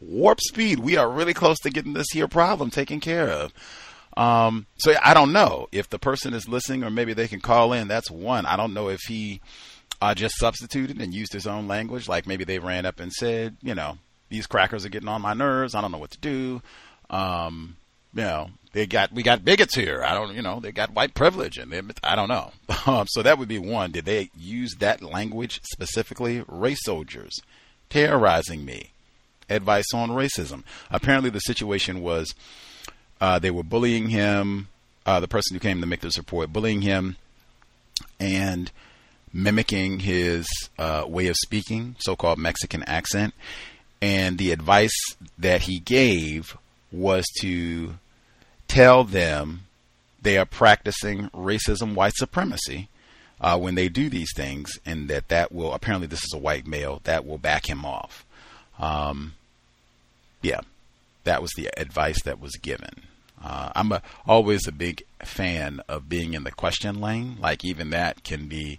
warp 0.00 0.40
speed. 0.40 0.78
We 0.78 0.96
are 0.96 1.10
really 1.10 1.34
close 1.34 1.58
to 1.60 1.70
getting 1.70 1.92
this 1.92 2.10
here 2.10 2.28
problem 2.28 2.70
taken 2.70 3.00
care 3.00 3.28
of. 3.28 3.52
Um, 4.16 4.66
so 4.78 4.94
I 5.04 5.12
don't 5.12 5.32
know 5.32 5.68
if 5.72 5.90
the 5.90 5.98
person 5.98 6.32
is 6.32 6.48
listening, 6.48 6.84
or 6.84 6.90
maybe 6.90 7.12
they 7.12 7.28
can 7.28 7.40
call 7.40 7.74
in. 7.74 7.86
That's 7.86 8.10
one. 8.10 8.46
I 8.46 8.56
don't 8.56 8.72
know 8.72 8.88
if 8.88 9.00
he 9.08 9.42
uh, 10.02 10.16
just 10.16 10.36
substituted 10.36 11.00
and 11.00 11.14
used 11.14 11.32
his 11.32 11.46
own 11.46 11.68
language. 11.68 12.08
Like 12.08 12.26
maybe 12.26 12.42
they 12.42 12.58
ran 12.58 12.86
up 12.86 12.98
and 12.98 13.12
said, 13.12 13.56
you 13.62 13.72
know, 13.72 13.98
these 14.30 14.48
crackers 14.48 14.84
are 14.84 14.88
getting 14.88 15.08
on 15.08 15.22
my 15.22 15.32
nerves. 15.32 15.76
I 15.76 15.80
don't 15.80 15.92
know 15.92 15.98
what 15.98 16.10
to 16.10 16.18
do. 16.18 16.60
Um, 17.08 17.76
you 18.12 18.22
know, 18.22 18.50
they 18.72 18.86
got 18.86 19.12
we 19.12 19.22
got 19.22 19.44
bigots 19.44 19.76
here. 19.76 20.02
I 20.02 20.12
don't, 20.12 20.34
you 20.34 20.42
know, 20.42 20.58
they 20.58 20.72
got 20.72 20.92
white 20.92 21.14
privilege, 21.14 21.56
and 21.56 21.70
they, 21.70 21.80
I 22.02 22.16
don't 22.16 22.28
know. 22.28 22.50
Um, 22.84 23.06
so 23.08 23.22
that 23.22 23.38
would 23.38 23.46
be 23.46 23.60
one. 23.60 23.92
Did 23.92 24.06
they 24.06 24.30
use 24.36 24.74
that 24.80 25.02
language 25.02 25.60
specifically? 25.62 26.42
Race 26.48 26.80
soldiers 26.82 27.40
terrorizing 27.90 28.64
me. 28.64 28.90
Advice 29.48 29.84
on 29.94 30.10
racism. 30.10 30.64
Apparently, 30.90 31.30
the 31.30 31.38
situation 31.38 32.02
was 32.02 32.34
uh, 33.20 33.38
they 33.38 33.52
were 33.52 33.62
bullying 33.62 34.08
him. 34.08 34.66
Uh, 35.06 35.20
the 35.20 35.28
person 35.28 35.54
who 35.54 35.60
came 35.60 35.80
to 35.80 35.86
make 35.86 36.00
this 36.00 36.18
report 36.18 36.52
bullying 36.52 36.82
him, 36.82 37.14
and 38.18 38.72
mimicking 39.32 40.00
his 40.00 40.46
uh, 40.78 41.04
way 41.06 41.26
of 41.28 41.36
speaking, 41.36 41.96
so 41.98 42.16
called 42.16 42.38
Mexican 42.38 42.82
accent. 42.84 43.34
And 44.00 44.36
the 44.36 44.52
advice 44.52 44.96
that 45.38 45.62
he 45.62 45.78
gave 45.78 46.56
was 46.90 47.24
to 47.40 47.94
tell 48.68 49.04
them 49.04 49.62
they 50.20 50.38
are 50.38 50.46
practicing 50.46 51.28
racism, 51.30 51.94
white 51.94 52.14
supremacy 52.14 52.88
uh, 53.40 53.58
when 53.58 53.74
they 53.74 53.88
do 53.88 54.08
these 54.08 54.32
things, 54.34 54.78
and 54.86 55.08
that 55.08 55.28
that 55.28 55.52
will 55.52 55.72
apparently 55.72 56.06
this 56.06 56.24
is 56.24 56.32
a 56.34 56.38
white 56.38 56.66
male 56.66 57.00
that 57.04 57.26
will 57.26 57.38
back 57.38 57.68
him 57.68 57.84
off. 57.84 58.24
Um, 58.78 59.34
yeah, 60.42 60.60
that 61.24 61.42
was 61.42 61.52
the 61.56 61.70
advice 61.76 62.22
that 62.22 62.40
was 62.40 62.56
given. 62.56 63.02
Uh, 63.42 63.72
I'm 63.74 63.90
a, 63.92 64.02
always 64.26 64.66
a 64.66 64.72
big 64.72 65.02
fan 65.24 65.80
of 65.88 66.08
being 66.08 66.34
in 66.34 66.44
the 66.44 66.52
question 66.52 67.00
lane. 67.00 67.36
Like 67.40 67.64
even 67.64 67.90
that 67.90 68.22
can 68.22 68.46
be 68.46 68.78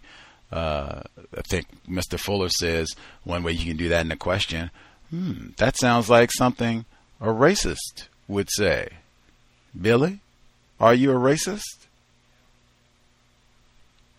uh, 0.54 1.02
I 1.36 1.42
think 1.42 1.66
Mr. 1.90 2.20
Fuller 2.20 2.50
says 2.50 2.96
one 3.24 3.42
way 3.42 3.54
you 3.54 3.66
can 3.66 3.78
do 3.78 3.90
that 3.90 4.06
in 4.06 4.12
a 4.12 4.16
question. 4.16 4.70
Hmm, 5.10 5.50
that 5.58 5.78
sounds 5.78 6.10
like 6.10 6.32
something 6.32 6.86
a 7.20 7.28
racist 7.28 8.08
would 8.28 8.50
say. 8.52 8.90
Billy, 9.80 10.20
are 10.80 10.94
you 10.94 11.12
a 11.12 11.16
racist? 11.16 11.88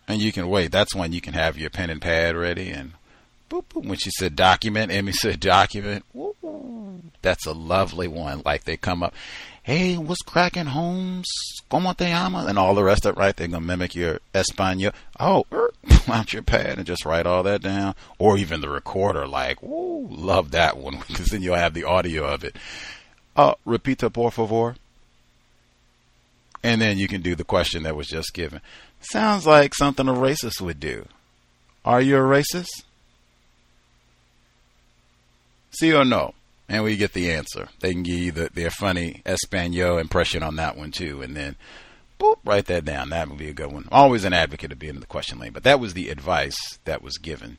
And 0.09 0.21
you 0.21 0.33
can 0.33 0.49
wait. 0.49 0.71
That's 0.71 0.93
when 0.93 1.13
you 1.13 1.21
can 1.21 1.33
have 1.33 1.57
your 1.57 1.69
pen 1.69 1.89
and 1.89 2.01
pad 2.01 2.35
ready. 2.35 2.69
And 2.69 2.91
boop, 3.49 3.63
boop. 3.73 3.85
when 3.85 3.97
she 3.97 4.11
said 4.11 4.35
document, 4.35 4.91
Emmy 4.91 5.13
said 5.13 5.39
document. 5.39 6.03
That's 7.21 7.45
a 7.45 7.53
lovely 7.53 8.09
one. 8.09 8.41
Like 8.43 8.65
they 8.65 8.75
come 8.75 9.01
up 9.03 9.13
hey, 9.65 9.97
what's 9.97 10.21
cracking, 10.21 10.67
Holmes? 10.67 11.25
¿Cómo 11.71 11.97
te 11.97 12.05
llamas? 12.05 12.47
And 12.47 12.59
all 12.59 12.75
the 12.75 12.83
rest 12.83 13.03
of 13.03 13.17
it, 13.17 13.19
right? 13.19 13.35
They're 13.35 13.47
going 13.47 13.63
to 13.63 13.67
mimic 13.67 13.95
your 13.95 14.19
Espanol. 14.31 14.91
Oh, 15.19 15.47
er, 15.51 15.71
out 16.07 16.33
your 16.33 16.43
pad 16.43 16.77
and 16.77 16.85
just 16.85 17.03
write 17.03 17.25
all 17.25 17.41
that 17.41 17.63
down. 17.63 17.95
Or 18.19 18.37
even 18.37 18.61
the 18.61 18.69
recorder, 18.69 19.27
like, 19.27 19.63
woo, 19.63 20.07
love 20.07 20.51
that 20.51 20.77
one, 20.77 20.99
because 21.07 21.29
then 21.29 21.41
you'll 21.41 21.55
have 21.55 21.73
the 21.73 21.83
audio 21.83 22.25
of 22.25 22.43
it. 22.43 22.55
Uh, 23.35 23.55
repita, 23.65 24.13
por 24.13 24.29
favor. 24.29 24.75
And 26.61 26.79
then 26.79 26.99
you 26.99 27.07
can 27.07 27.23
do 27.23 27.33
the 27.33 27.43
question 27.43 27.83
that 27.83 27.95
was 27.95 28.07
just 28.07 28.35
given. 28.35 28.61
Sounds 29.01 29.47
like 29.47 29.73
something 29.73 30.07
a 30.07 30.13
racist 30.13 30.61
would 30.61 30.79
do. 30.79 31.07
Are 31.83 32.01
you 32.01 32.17
a 32.17 32.19
racist? 32.19 32.83
See 35.71 35.91
or 35.91 36.05
no? 36.05 36.35
And 36.67 36.83
we 36.83 36.97
get 36.97 37.13
the 37.13 37.31
answer. 37.31 37.69
They 37.79 37.93
can 37.93 38.03
give 38.03 38.17
you 38.17 38.31
the, 38.31 38.49
their 38.53 38.71
funny 38.71 39.21
Espanol 39.25 39.97
impression 39.97 40.43
on 40.43 40.55
that 40.55 40.77
one 40.77 40.91
too, 40.91 41.21
and 41.21 41.35
then 41.35 41.55
boop, 42.19 42.37
write 42.43 42.65
that 42.65 42.85
down. 42.85 43.09
That 43.09 43.29
would 43.29 43.37
be 43.37 43.49
a 43.49 43.53
good 43.53 43.71
one. 43.71 43.87
Always 43.91 44.23
an 44.23 44.33
advocate 44.33 44.71
of 44.71 44.79
being 44.79 44.95
in 44.95 45.01
the 45.01 45.07
question 45.07 45.39
lane, 45.39 45.53
but 45.53 45.63
that 45.63 45.79
was 45.79 45.93
the 45.93 46.09
advice 46.09 46.79
that 46.85 47.01
was 47.01 47.17
given. 47.17 47.57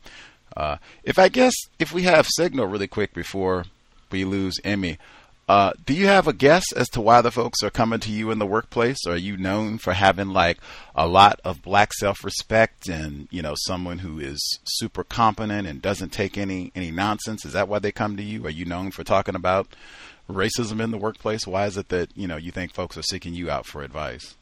Uh, 0.56 0.78
if 1.04 1.18
I 1.18 1.28
guess 1.28 1.54
if 1.78 1.92
we 1.92 2.02
have 2.02 2.26
signal 2.26 2.66
really 2.66 2.88
quick 2.88 3.12
before 3.12 3.64
we 4.10 4.24
lose 4.24 4.58
Emmy, 4.64 4.98
uh, 5.48 5.72
do 5.84 5.94
you 5.94 6.08
have 6.08 6.26
a 6.26 6.32
guess 6.32 6.72
as 6.72 6.88
to 6.88 7.00
why 7.00 7.20
the 7.20 7.30
folks 7.30 7.62
are 7.62 7.70
coming 7.70 8.00
to 8.00 8.10
you 8.10 8.32
in 8.32 8.40
the 8.40 8.46
workplace? 8.46 8.98
Are 9.06 9.16
you 9.16 9.36
known 9.36 9.78
for 9.78 9.92
having 9.92 10.30
like 10.30 10.58
a 10.94 11.06
lot 11.06 11.40
of 11.44 11.62
black 11.62 11.92
self-respect 11.94 12.88
and 12.88 13.28
you 13.30 13.42
know 13.42 13.54
someone 13.56 13.98
who 13.98 14.18
is 14.18 14.40
super 14.64 15.04
competent 15.04 15.68
and 15.68 15.80
doesn't 15.80 16.10
take 16.10 16.36
any 16.36 16.72
any 16.74 16.90
nonsense? 16.90 17.44
Is 17.44 17.52
that 17.52 17.68
why 17.68 17.78
they 17.78 17.92
come 17.92 18.16
to 18.16 18.24
you? 18.24 18.44
Are 18.46 18.50
you 18.50 18.64
known 18.64 18.90
for 18.90 19.04
talking 19.04 19.36
about 19.36 19.68
racism 20.28 20.80
in 20.80 20.90
the 20.90 20.98
workplace? 20.98 21.46
Why 21.46 21.66
is 21.66 21.76
it 21.76 21.90
that 21.90 22.10
you 22.16 22.26
know 22.26 22.36
you 22.36 22.50
think 22.50 22.74
folks 22.74 22.96
are 22.96 23.02
seeking 23.02 23.34
you 23.34 23.48
out 23.48 23.66
for 23.66 23.82
advice? 23.82 24.34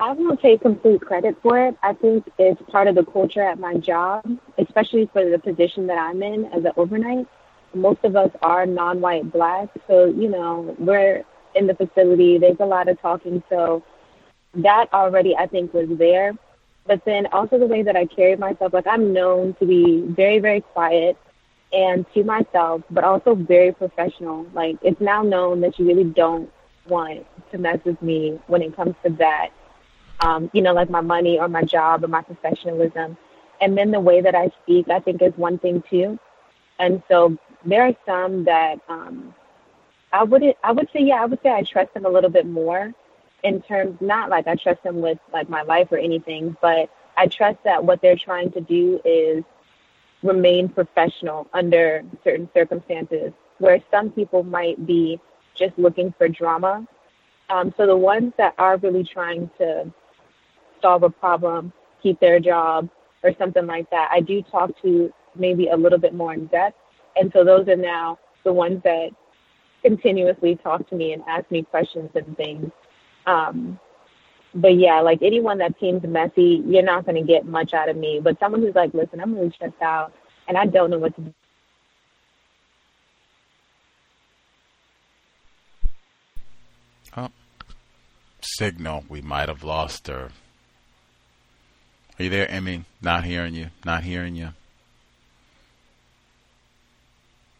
I 0.00 0.12
won't 0.12 0.40
take 0.40 0.60
complete 0.60 1.00
credit 1.00 1.36
for 1.42 1.58
it. 1.58 1.76
I 1.82 1.92
think 1.92 2.30
it's 2.38 2.62
part 2.70 2.86
of 2.86 2.94
the 2.94 3.04
culture 3.04 3.42
at 3.42 3.58
my 3.58 3.74
job, 3.74 4.24
especially 4.56 5.10
for 5.12 5.28
the 5.28 5.40
position 5.40 5.88
that 5.88 5.98
I'm 5.98 6.22
in 6.22 6.44
as 6.46 6.64
an 6.64 6.72
overnight. 6.76 7.26
Most 7.74 8.04
of 8.04 8.14
us 8.14 8.30
are 8.40 8.64
non-white 8.64 9.32
black, 9.32 9.68
so 9.88 10.06
you 10.06 10.28
know 10.28 10.76
we're 10.78 11.24
in 11.56 11.66
the 11.66 11.74
facility. 11.74 12.38
There's 12.38 12.60
a 12.60 12.64
lot 12.64 12.88
of 12.88 13.00
talking, 13.00 13.42
so 13.50 13.82
that 14.54 14.86
already 14.92 15.36
I 15.36 15.48
think 15.48 15.74
was 15.74 15.88
there. 15.98 16.32
But 16.86 17.04
then 17.04 17.26
also 17.32 17.58
the 17.58 17.66
way 17.66 17.82
that 17.82 17.96
I 17.96 18.06
carry 18.06 18.36
myself, 18.36 18.72
like 18.72 18.86
I'm 18.86 19.12
known 19.12 19.54
to 19.54 19.66
be 19.66 20.02
very, 20.06 20.38
very 20.38 20.60
quiet 20.60 21.18
and 21.72 22.06
to 22.14 22.22
myself, 22.22 22.82
but 22.88 23.02
also 23.02 23.34
very 23.34 23.72
professional. 23.72 24.46
Like 24.54 24.76
it's 24.80 25.00
now 25.00 25.22
known 25.22 25.60
that 25.62 25.76
you 25.78 25.86
really 25.86 26.04
don't 26.04 26.50
want 26.86 27.26
to 27.50 27.58
mess 27.58 27.78
with 27.84 28.00
me 28.00 28.40
when 28.46 28.62
it 28.62 28.74
comes 28.74 28.94
to 29.04 29.10
that 29.10 29.50
um, 30.20 30.50
you 30.52 30.62
know, 30.62 30.72
like 30.72 30.90
my 30.90 31.00
money 31.00 31.38
or 31.38 31.48
my 31.48 31.62
job 31.62 32.04
or 32.04 32.08
my 32.08 32.22
professionalism. 32.22 33.16
And 33.60 33.76
then 33.76 33.90
the 33.90 34.00
way 34.00 34.20
that 34.20 34.34
I 34.34 34.50
speak, 34.62 34.88
I 34.88 35.00
think 35.00 35.22
is 35.22 35.32
one 35.36 35.58
thing 35.58 35.82
too. 35.90 36.18
And 36.78 37.02
so 37.08 37.36
there 37.64 37.82
are 37.82 37.94
some 38.06 38.44
that 38.44 38.80
um, 38.88 39.34
I 40.12 40.24
wouldn't, 40.24 40.56
I 40.62 40.72
would 40.72 40.88
say, 40.92 41.00
yeah, 41.00 41.22
I 41.22 41.26
would 41.26 41.40
say 41.42 41.50
I 41.50 41.62
trust 41.62 41.92
them 41.94 42.06
a 42.06 42.08
little 42.08 42.30
bit 42.30 42.46
more 42.46 42.92
in 43.42 43.62
terms, 43.62 43.96
not 44.00 44.30
like 44.30 44.46
I 44.46 44.54
trust 44.54 44.82
them 44.82 45.00
with 45.00 45.18
like 45.32 45.48
my 45.48 45.62
life 45.62 45.88
or 45.90 45.98
anything, 45.98 46.56
but 46.60 46.90
I 47.16 47.26
trust 47.26 47.58
that 47.64 47.84
what 47.84 48.00
they're 48.00 48.16
trying 48.16 48.52
to 48.52 48.60
do 48.60 49.00
is 49.04 49.44
remain 50.22 50.68
professional 50.68 51.48
under 51.52 52.02
certain 52.24 52.48
circumstances, 52.54 53.32
where 53.58 53.80
some 53.90 54.10
people 54.10 54.42
might 54.42 54.84
be 54.86 55.20
just 55.54 55.76
looking 55.78 56.12
for 56.16 56.28
drama. 56.28 56.86
Um, 57.50 57.72
so 57.76 57.86
the 57.86 57.96
ones 57.96 58.32
that 58.36 58.54
are 58.58 58.76
really 58.76 59.04
trying 59.04 59.50
to 59.58 59.92
solve 60.80 61.02
a 61.02 61.10
problem, 61.10 61.72
keep 62.02 62.20
their 62.20 62.40
job, 62.40 62.88
or 63.22 63.32
something 63.38 63.66
like 63.66 63.90
that. 63.90 64.08
I 64.12 64.20
do 64.20 64.42
talk 64.42 64.70
to 64.82 65.12
maybe 65.34 65.68
a 65.68 65.76
little 65.76 65.98
bit 65.98 66.14
more 66.14 66.34
in 66.34 66.46
depth. 66.46 66.76
And 67.16 67.30
so 67.32 67.44
those 67.44 67.68
are 67.68 67.76
now 67.76 68.18
the 68.44 68.52
ones 68.52 68.82
that 68.84 69.10
continuously 69.82 70.56
talk 70.56 70.88
to 70.90 70.96
me 70.96 71.12
and 71.12 71.22
ask 71.28 71.50
me 71.50 71.62
questions 71.62 72.10
and 72.14 72.36
things. 72.36 72.70
Um, 73.26 73.78
but 74.54 74.76
yeah, 74.76 75.00
like 75.00 75.20
anyone 75.22 75.58
that 75.58 75.74
seems 75.80 76.02
messy, 76.04 76.62
you're 76.66 76.82
not 76.82 77.04
going 77.04 77.16
to 77.16 77.26
get 77.26 77.46
much 77.46 77.74
out 77.74 77.88
of 77.88 77.96
me. 77.96 78.20
But 78.22 78.38
someone 78.40 78.62
who's 78.62 78.74
like, 78.74 78.94
listen, 78.94 79.20
I'm 79.20 79.34
really 79.34 79.50
stressed 79.50 79.82
out 79.82 80.12
and 80.46 80.56
I 80.56 80.66
don't 80.66 80.90
know 80.90 80.98
what 80.98 81.14
to 81.16 81.20
do. 81.22 81.34
Oh, 87.16 87.30
signal. 88.40 89.04
We 89.08 89.20
might 89.20 89.48
have 89.48 89.64
lost 89.64 90.06
her. 90.06 90.30
Are 92.18 92.24
you 92.24 92.30
there, 92.30 92.50
Emmy? 92.50 92.84
Not 93.00 93.24
hearing 93.24 93.54
you. 93.54 93.68
Not 93.84 94.02
hearing 94.02 94.34
you. 94.34 94.50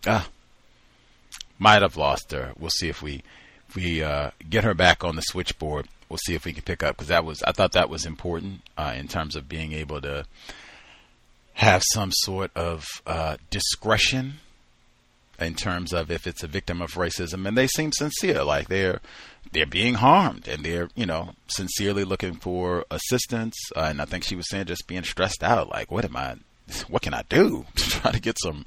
Ah, 0.06 0.28
might 1.58 1.82
have 1.82 1.96
lost 1.96 2.32
her. 2.32 2.52
We'll 2.58 2.70
see 2.70 2.88
if 2.88 3.02
we 3.02 3.22
if 3.68 3.76
we 3.76 4.02
uh, 4.02 4.30
get 4.48 4.64
her 4.64 4.74
back 4.74 5.04
on 5.04 5.16
the 5.16 5.22
switchboard. 5.22 5.86
We'll 6.08 6.18
see 6.18 6.34
if 6.34 6.44
we 6.44 6.52
can 6.52 6.62
pick 6.62 6.82
up 6.82 6.96
because 6.96 7.08
that 7.08 7.24
was 7.24 7.42
I 7.42 7.52
thought 7.52 7.72
that 7.72 7.90
was 7.90 8.06
important 8.06 8.62
uh, 8.76 8.94
in 8.96 9.08
terms 9.08 9.36
of 9.36 9.48
being 9.48 9.72
able 9.72 10.00
to 10.00 10.24
have 11.54 11.82
some 11.92 12.10
sort 12.12 12.50
of 12.56 12.84
uh, 13.06 13.36
discretion 13.50 14.34
in 15.38 15.54
terms 15.54 15.92
of 15.92 16.10
if 16.10 16.26
it's 16.26 16.42
a 16.42 16.48
victim 16.48 16.82
of 16.82 16.92
racism, 16.92 17.46
and 17.46 17.56
they 17.56 17.66
seem 17.66 17.92
sincere, 17.92 18.42
like 18.42 18.68
they're 18.68 19.00
they're 19.52 19.66
being 19.66 19.94
harmed 19.94 20.46
and 20.46 20.64
they're 20.64 20.88
you 20.94 21.06
know 21.06 21.30
sincerely 21.48 22.04
looking 22.04 22.34
for 22.34 22.84
assistance. 22.90 23.56
Uh, 23.76 23.86
and 23.90 24.02
I 24.02 24.04
think 24.04 24.24
she 24.24 24.36
was 24.36 24.48
saying 24.48 24.66
just 24.66 24.86
being 24.86 25.04
stressed 25.04 25.42
out, 25.42 25.70
like 25.70 25.90
what 25.90 26.04
am 26.04 26.16
I, 26.16 26.36
what 26.88 27.02
can 27.02 27.14
I 27.14 27.22
do 27.28 27.66
to 27.76 27.90
try 27.90 28.12
to 28.12 28.20
get 28.20 28.38
some 28.42 28.64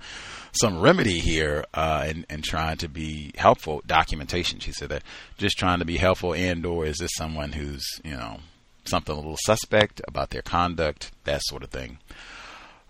some 0.53 0.81
remedy 0.81 1.19
here 1.19 1.65
uh, 1.73 2.05
and 2.07 2.25
and 2.29 2.43
trying 2.43 2.77
to 2.77 2.87
be 2.87 3.31
helpful. 3.35 3.81
Documentation, 3.85 4.59
she 4.59 4.71
said 4.71 4.89
that 4.89 5.03
just 5.37 5.57
trying 5.57 5.79
to 5.79 5.85
be 5.85 5.97
helpful, 5.97 6.33
and 6.33 6.65
or 6.65 6.85
is 6.85 6.97
this 6.97 7.11
someone 7.15 7.53
who's 7.53 7.85
you 8.03 8.15
know 8.15 8.39
something 8.85 9.13
a 9.13 9.17
little 9.17 9.37
suspect 9.45 10.01
about 10.07 10.31
their 10.31 10.41
conduct, 10.41 11.11
that 11.25 11.41
sort 11.43 11.63
of 11.63 11.69
thing. 11.69 11.99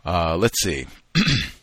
Uh, 0.06 0.36
let's 0.38 0.60
see. 0.62 0.88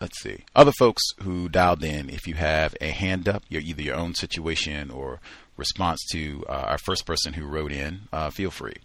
Let's 0.00 0.20
see. 0.20 0.44
Other 0.54 0.72
folks 0.78 1.02
who 1.22 1.48
dialed 1.48 1.82
in, 1.82 2.08
if 2.08 2.26
you 2.26 2.34
have 2.34 2.76
a 2.80 2.90
hand 2.90 3.28
up, 3.28 3.42
you're 3.48 3.62
either 3.62 3.82
your 3.82 3.96
own 3.96 4.14
situation 4.14 4.90
or 4.90 5.20
response 5.56 6.00
to 6.12 6.44
uh, 6.48 6.52
our 6.52 6.78
first 6.78 7.04
person 7.04 7.32
who 7.32 7.46
wrote 7.46 7.72
in, 7.72 8.02
uh, 8.12 8.30
feel 8.30 8.50
free. 8.50 8.76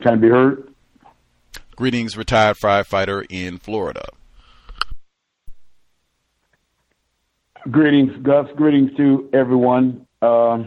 Can 0.00 0.14
I 0.14 0.16
be 0.16 0.28
heard? 0.28 0.74
Greetings, 1.76 2.16
retired 2.16 2.56
firefighter 2.62 3.24
in 3.30 3.58
Florida. 3.58 4.06
Greetings, 7.70 8.10
Gus. 8.22 8.48
Greetings 8.56 8.90
to 8.96 9.30
everyone. 9.32 10.06
Uh, 10.20 10.64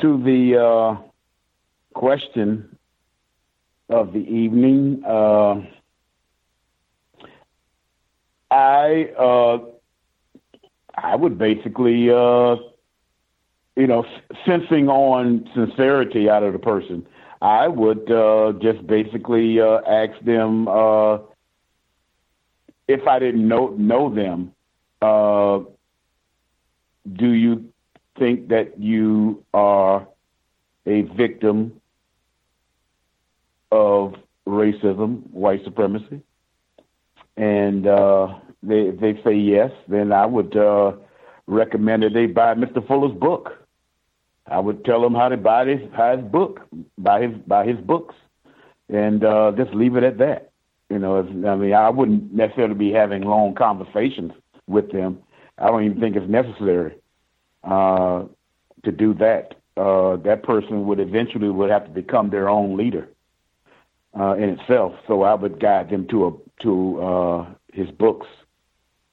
to 0.00 0.22
the 0.22 0.56
uh, 0.58 1.02
question 1.92 2.78
of 3.90 4.14
the 4.14 4.20
evening, 4.20 5.02
uh, 5.04 5.60
I 8.50 9.10
uh, 9.18 9.58
I 10.94 11.16
would 11.16 11.38
basically, 11.38 12.10
uh, 12.10 12.56
you 13.76 13.86
know, 13.86 14.04
sensing 14.44 14.88
on 14.88 15.48
sincerity 15.54 16.28
out 16.28 16.42
of 16.42 16.52
the 16.52 16.58
person, 16.58 17.06
I 17.40 17.68
would 17.68 18.10
uh, 18.10 18.52
just 18.60 18.86
basically 18.86 19.60
uh, 19.60 19.80
ask 19.86 20.20
them 20.24 20.68
uh, 20.68 21.18
if 22.88 23.06
I 23.06 23.18
didn't 23.18 23.46
know 23.46 23.68
know 23.78 24.12
them. 24.14 24.52
Uh, 25.00 25.60
do 27.12 27.30
you 27.30 27.72
think 28.18 28.48
that 28.48 28.78
you 28.78 29.44
are 29.54 30.06
a 30.86 31.02
victim 31.02 31.80
of 33.72 34.14
racism, 34.46 35.22
white 35.30 35.64
supremacy? 35.64 36.20
And 37.36 37.86
uh, 37.86 38.34
they 38.62 38.88
if 38.88 39.00
they 39.00 39.20
say 39.22 39.34
yes, 39.34 39.70
then 39.88 40.12
I 40.12 40.26
would 40.26 40.56
uh, 40.56 40.92
recommend 41.46 42.02
that 42.02 42.14
they 42.14 42.26
buy 42.26 42.54
Mr. 42.54 42.86
Fuller's 42.86 43.16
book. 43.16 43.56
I 44.46 44.58
would 44.58 44.84
tell 44.84 45.00
them 45.00 45.14
how 45.14 45.28
to 45.28 45.36
buy 45.36 45.66
his, 45.66 45.88
buy 45.90 46.16
his 46.16 46.26
book, 46.26 46.66
buy 46.98 47.22
his 47.22 47.36
buy 47.46 47.66
his 47.66 47.78
books, 47.78 48.14
and 48.88 49.24
uh, 49.24 49.52
just 49.56 49.72
leave 49.74 49.96
it 49.96 50.02
at 50.04 50.18
that. 50.18 50.50
You 50.88 50.98
know, 50.98 51.18
I 51.18 51.54
mean, 51.54 51.72
I 51.72 51.88
wouldn't 51.88 52.32
necessarily 52.34 52.74
be 52.74 52.90
having 52.90 53.22
long 53.22 53.54
conversations 53.54 54.32
with 54.66 54.90
them. 54.90 55.20
I 55.56 55.68
don't 55.68 55.84
even 55.84 56.00
think 56.00 56.16
it's 56.16 56.28
necessary 56.28 56.96
uh, 57.62 58.24
to 58.84 58.92
do 58.92 59.14
that. 59.14 59.54
Uh, 59.76 60.16
that 60.16 60.42
person 60.42 60.86
would 60.86 60.98
eventually 60.98 61.48
would 61.48 61.70
have 61.70 61.84
to 61.84 61.90
become 61.90 62.30
their 62.30 62.48
own 62.48 62.76
leader 62.76 63.08
uh, 64.18 64.34
in 64.34 64.50
itself. 64.50 64.94
So 65.06 65.22
I 65.22 65.34
would 65.34 65.60
guide 65.60 65.90
them 65.90 66.08
to 66.08 66.26
a 66.26 66.32
to 66.62 67.02
uh, 67.02 67.46
his 67.72 67.90
books 67.90 68.26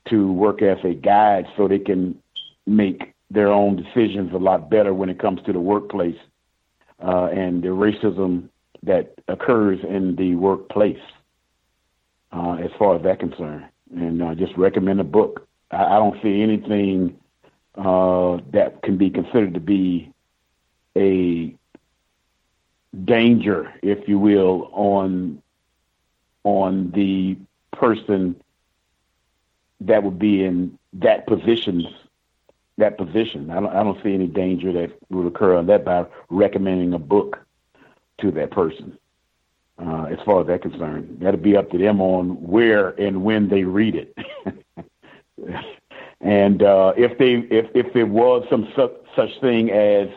to 0.09 0.31
work 0.31 0.61
as 0.61 0.77
a 0.83 0.93
guide, 0.93 1.45
so 1.55 1.67
they 1.67 1.79
can 1.79 2.17
make 2.65 3.13
their 3.29 3.49
own 3.49 3.75
decisions 3.75 4.31
a 4.33 4.37
lot 4.37 4.69
better 4.69 4.93
when 4.93 5.09
it 5.09 5.19
comes 5.19 5.41
to 5.45 5.53
the 5.53 5.59
workplace 5.59 6.17
uh, 7.03 7.25
and 7.25 7.61
the 7.61 7.67
racism 7.67 8.49
that 8.83 9.15
occurs 9.27 9.79
in 9.83 10.15
the 10.15 10.35
workplace, 10.35 10.99
uh, 12.31 12.53
as 12.53 12.71
far 12.79 12.95
as 12.95 13.03
that 13.03 13.19
concerned. 13.19 13.65
And 13.93 14.21
uh, 14.21 14.35
just 14.35 14.55
recommend 14.57 14.99
a 14.99 15.03
book. 15.03 15.47
I, 15.71 15.83
I 15.83 15.99
don't 15.99 16.21
see 16.21 16.41
anything 16.41 17.17
uh, 17.75 18.37
that 18.51 18.81
can 18.83 18.97
be 18.97 19.09
considered 19.09 19.53
to 19.53 19.59
be 19.59 20.11
a 20.95 21.53
danger, 23.05 23.73
if 23.81 24.07
you 24.07 24.19
will, 24.19 24.69
on 24.73 25.41
on 26.47 26.91
the 26.91 27.37
person 27.73 28.35
that 29.81 30.03
would 30.03 30.17
be 30.17 30.43
in 30.43 30.77
that 30.93 31.27
position 31.27 31.87
that 32.77 32.97
position. 32.97 33.49
I 33.49 33.55
don't, 33.55 33.75
I 33.75 33.83
don't 33.83 34.01
see 34.03 34.13
any 34.13 34.27
danger 34.27 34.71
that 34.73 34.91
would 35.09 35.25
occur 35.25 35.57
on 35.57 35.65
that 35.67 35.83
by 35.83 36.05
recommending 36.29 36.93
a 36.93 36.99
book 36.99 37.39
to 38.21 38.31
that 38.31 38.51
person. 38.51 38.97
Uh, 39.79 40.05
as 40.05 40.17
far 40.25 40.41
as 40.41 40.47
that 40.47 40.61
concerned, 40.61 41.17
that'll 41.21 41.39
be 41.39 41.55
up 41.55 41.69
to 41.71 41.77
them 41.77 42.01
on 42.01 42.41
where 42.41 42.89
and 42.99 43.23
when 43.23 43.47
they 43.47 43.63
read 43.63 43.95
it. 43.95 44.17
and 46.21 46.63
uh, 46.63 46.93
if 46.97 47.17
they 47.19 47.33
if 47.55 47.67
if 47.75 47.93
there 47.93 48.07
was 48.07 48.43
some 48.49 48.71
su- 48.75 48.95
such 49.15 49.39
thing 49.39 49.69
as 49.69 50.09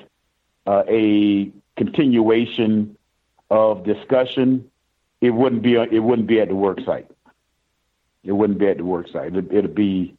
uh, 0.66 0.82
a 0.88 1.52
continuation 1.76 2.96
of 3.50 3.84
discussion, 3.84 4.69
it 5.20 5.30
wouldn't 5.30 5.62
be 5.62 5.74
it 5.74 6.02
wouldn't 6.02 6.28
be 6.28 6.40
at 6.40 6.48
the 6.48 6.54
work 6.54 6.78
site. 6.84 7.10
It 8.22 8.32
wouldn't 8.32 8.58
be 8.58 8.68
at 8.68 8.78
the 8.78 8.84
work 8.84 9.08
site. 9.08 9.34
It, 9.34 9.52
it'd 9.52 9.74
be 9.74 10.16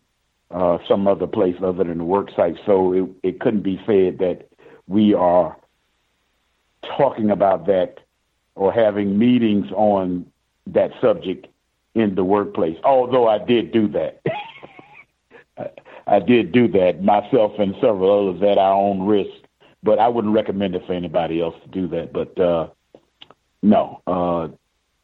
uh, 0.50 0.80
some 0.88 1.08
other 1.08 1.28
place 1.28 1.56
other 1.64 1.84
than 1.84 1.98
the 2.00 2.04
work 2.04 2.30
site. 2.36 2.58
So 2.66 2.94
it, 2.94 3.10
it 3.24 3.40
couldn't 3.40 3.62
be 3.62 3.80
said 3.86 4.20
that 4.20 4.50
we 4.88 5.14
are 5.14 5.58
talking 6.98 7.30
about 7.30 7.68
that 7.68 8.00
or 8.56 8.74
having 8.74 9.18
meetings 9.18 9.72
on 9.72 10.26
that 10.68 10.92
subject 11.00 11.48
in 11.96 12.16
the 12.16 12.24
workplace. 12.24 12.78
Although 12.84 13.28
I 13.28 13.38
did 13.38 13.72
do 13.72 13.88
that. 13.90 14.22
I 16.08 16.20
did 16.20 16.52
do 16.52 16.68
that 16.70 17.04
myself 17.04 17.54
and 17.60 17.76
several 17.76 18.30
others 18.30 18.42
at 18.42 18.58
our 18.58 18.74
own 18.74 19.04
risk, 19.06 19.30
but 19.84 20.00
I 20.00 20.08
wouldn't 20.08 20.34
recommend 20.34 20.76
it 20.76 20.86
for 20.86 20.94
anybody 20.94 21.40
else 21.40 21.56
to 21.64 21.70
do 21.70 21.88
that. 21.90 22.12
But 22.12 22.40
uh, 22.40 22.68
no, 23.62 24.02
uh, 24.08 24.50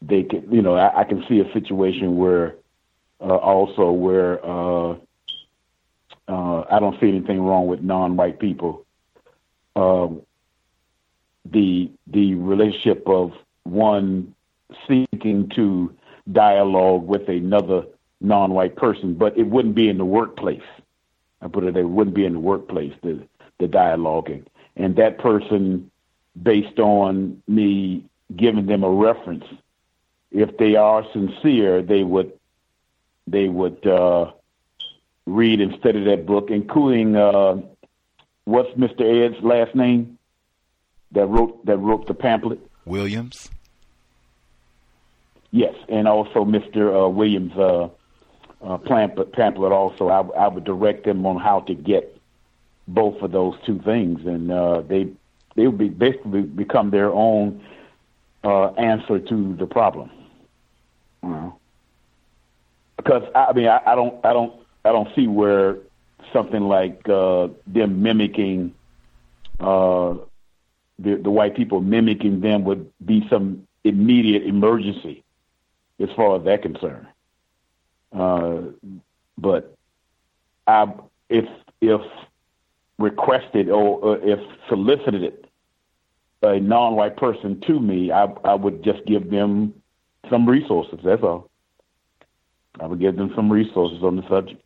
they 0.02 0.22
can. 0.22 0.52
You 0.52 0.62
know, 0.62 0.74
I, 0.74 1.00
I 1.00 1.04
can 1.04 1.24
see 1.28 1.40
a 1.40 1.52
situation 1.52 2.16
where 2.16 2.56
uh, 3.20 3.36
also 3.36 3.90
where 3.90 4.44
uh, 4.44 4.96
uh, 6.28 6.64
I 6.70 6.78
don't 6.78 6.98
see 7.00 7.08
anything 7.08 7.40
wrong 7.40 7.66
with 7.66 7.80
non-white 7.80 8.38
people. 8.38 8.84
Uh, 9.74 10.08
the 11.44 11.90
the 12.06 12.34
relationship 12.34 13.02
of 13.06 13.32
one 13.64 14.34
seeking 14.86 15.48
to 15.56 15.94
dialogue 16.30 17.06
with 17.06 17.28
another 17.28 17.86
non-white 18.20 18.76
person, 18.76 19.14
but 19.14 19.36
it 19.38 19.44
wouldn't 19.44 19.74
be 19.74 19.88
in 19.88 19.98
the 19.98 20.04
workplace. 20.04 20.62
I 21.40 21.48
put 21.48 21.64
it, 21.64 21.76
it 21.76 21.84
wouldn't 21.84 22.16
be 22.16 22.24
in 22.24 22.34
the 22.34 22.40
workplace 22.40 22.92
the 23.02 23.22
the 23.58 23.66
dialoguing, 23.66 24.44
and 24.76 24.96
that 24.96 25.18
person, 25.18 25.90
based 26.40 26.78
on 26.78 27.42
me 27.48 28.04
giving 28.36 28.66
them 28.66 28.84
a 28.84 28.90
reference, 28.90 29.44
if 30.30 30.56
they 30.58 30.76
are 30.76 31.04
sincere, 31.12 31.82
they 31.82 32.02
would 32.02 32.32
they 33.26 33.48
would 33.48 33.86
uh, 33.86 34.32
read 35.26 35.60
and 35.60 35.78
study 35.78 36.04
that 36.04 36.26
book, 36.26 36.50
including 36.50 37.16
uh, 37.16 37.60
what's 38.44 38.70
Mr. 38.70 39.02
Ed's 39.02 39.42
last 39.42 39.74
name 39.74 40.18
that 41.12 41.26
wrote 41.26 41.64
that 41.66 41.78
wrote 41.78 42.06
the 42.06 42.14
pamphlet? 42.14 42.60
Williams. 42.84 43.50
Yes, 45.50 45.74
and 45.88 46.06
also 46.06 46.44
Mr. 46.44 47.06
Uh, 47.06 47.08
Williams' 47.08 47.56
uh, 47.56 47.88
uh, 48.62 48.78
pamphlet, 48.78 49.32
pamphlet. 49.32 49.72
Also, 49.72 50.08
I, 50.08 50.20
I 50.38 50.48
would 50.48 50.64
direct 50.64 51.04
them 51.04 51.24
on 51.24 51.38
how 51.38 51.60
to 51.60 51.74
get 51.74 52.20
both 52.86 53.22
of 53.22 53.32
those 53.32 53.54
two 53.64 53.78
things, 53.80 54.26
and 54.26 54.50
uh, 54.50 54.82
they 54.82 55.08
they 55.56 55.66
would 55.66 55.78
be 55.78 55.88
basically 55.88 56.42
become 56.42 56.90
their 56.90 57.10
own 57.12 57.62
uh, 58.44 58.68
answer 58.72 59.18
to 59.18 59.56
the 59.56 59.66
problem. 59.66 60.10
Know? 61.22 61.58
because 63.08 63.22
I 63.34 63.52
mean 63.54 63.66
I, 63.66 63.80
I 63.86 63.94
don't 63.94 64.24
I 64.24 64.32
don't 64.32 64.52
I 64.84 64.92
don't 64.92 65.08
see 65.14 65.26
where 65.26 65.78
something 66.32 66.62
like 66.62 67.08
uh, 67.08 67.48
them 67.66 68.02
mimicking 68.02 68.74
uh, 69.60 70.14
the 70.98 71.16
the 71.16 71.30
white 71.30 71.56
people 71.56 71.80
mimicking 71.80 72.40
them 72.40 72.64
would 72.64 72.90
be 73.04 73.26
some 73.30 73.66
immediate 73.84 74.42
emergency 74.42 75.24
as 76.00 76.08
far 76.14 76.36
as 76.36 76.44
that 76.44 76.62
concerned. 76.62 77.06
Uh, 78.12 78.60
but 79.38 79.74
I, 80.66 80.92
if 81.30 81.46
if 81.80 82.00
requested 82.98 83.70
or 83.70 84.18
if 84.18 84.40
solicited 84.68 85.46
a 86.42 86.60
non-white 86.60 87.16
person 87.16 87.60
to 87.66 87.80
me, 87.80 88.12
I 88.12 88.24
I 88.44 88.54
would 88.54 88.82
just 88.82 89.04
give 89.06 89.30
them 89.30 89.74
some 90.30 90.48
resources. 90.48 91.00
That's 91.04 91.22
all. 91.22 91.50
I 92.80 92.86
would 92.86 93.00
give 93.00 93.16
them 93.16 93.32
some 93.34 93.50
resources 93.50 94.02
on 94.02 94.16
the 94.16 94.28
subject. 94.28 94.62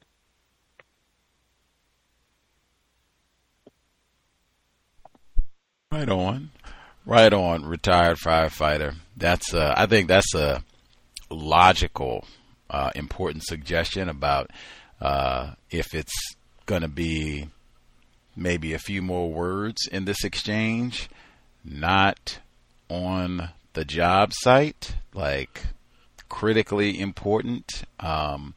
Right 5.90 6.08
on, 6.08 6.50
right 7.04 7.32
on. 7.32 7.64
Retired 7.66 8.16
firefighter. 8.16 8.94
That's 9.16 9.52
uh, 9.52 9.74
I 9.76 9.86
think 9.86 10.08
that's 10.08 10.34
a 10.34 10.62
logical, 11.30 12.24
uh, 12.70 12.90
important 12.94 13.44
suggestion 13.44 14.08
about 14.08 14.50
uh, 15.00 15.52
if 15.70 15.94
it's 15.94 16.34
going 16.66 16.82
to 16.82 16.88
be 16.88 17.48
maybe 18.34 18.72
a 18.72 18.78
few 18.78 19.02
more 19.02 19.30
words 19.30 19.86
in 19.90 20.04
this 20.06 20.24
exchange, 20.24 21.10
not 21.64 22.38
on 22.88 23.50
the 23.74 23.84
job 23.84 24.32
site, 24.34 24.96
like 25.14 25.66
critically 26.28 26.98
important. 26.98 27.84
Um, 28.00 28.54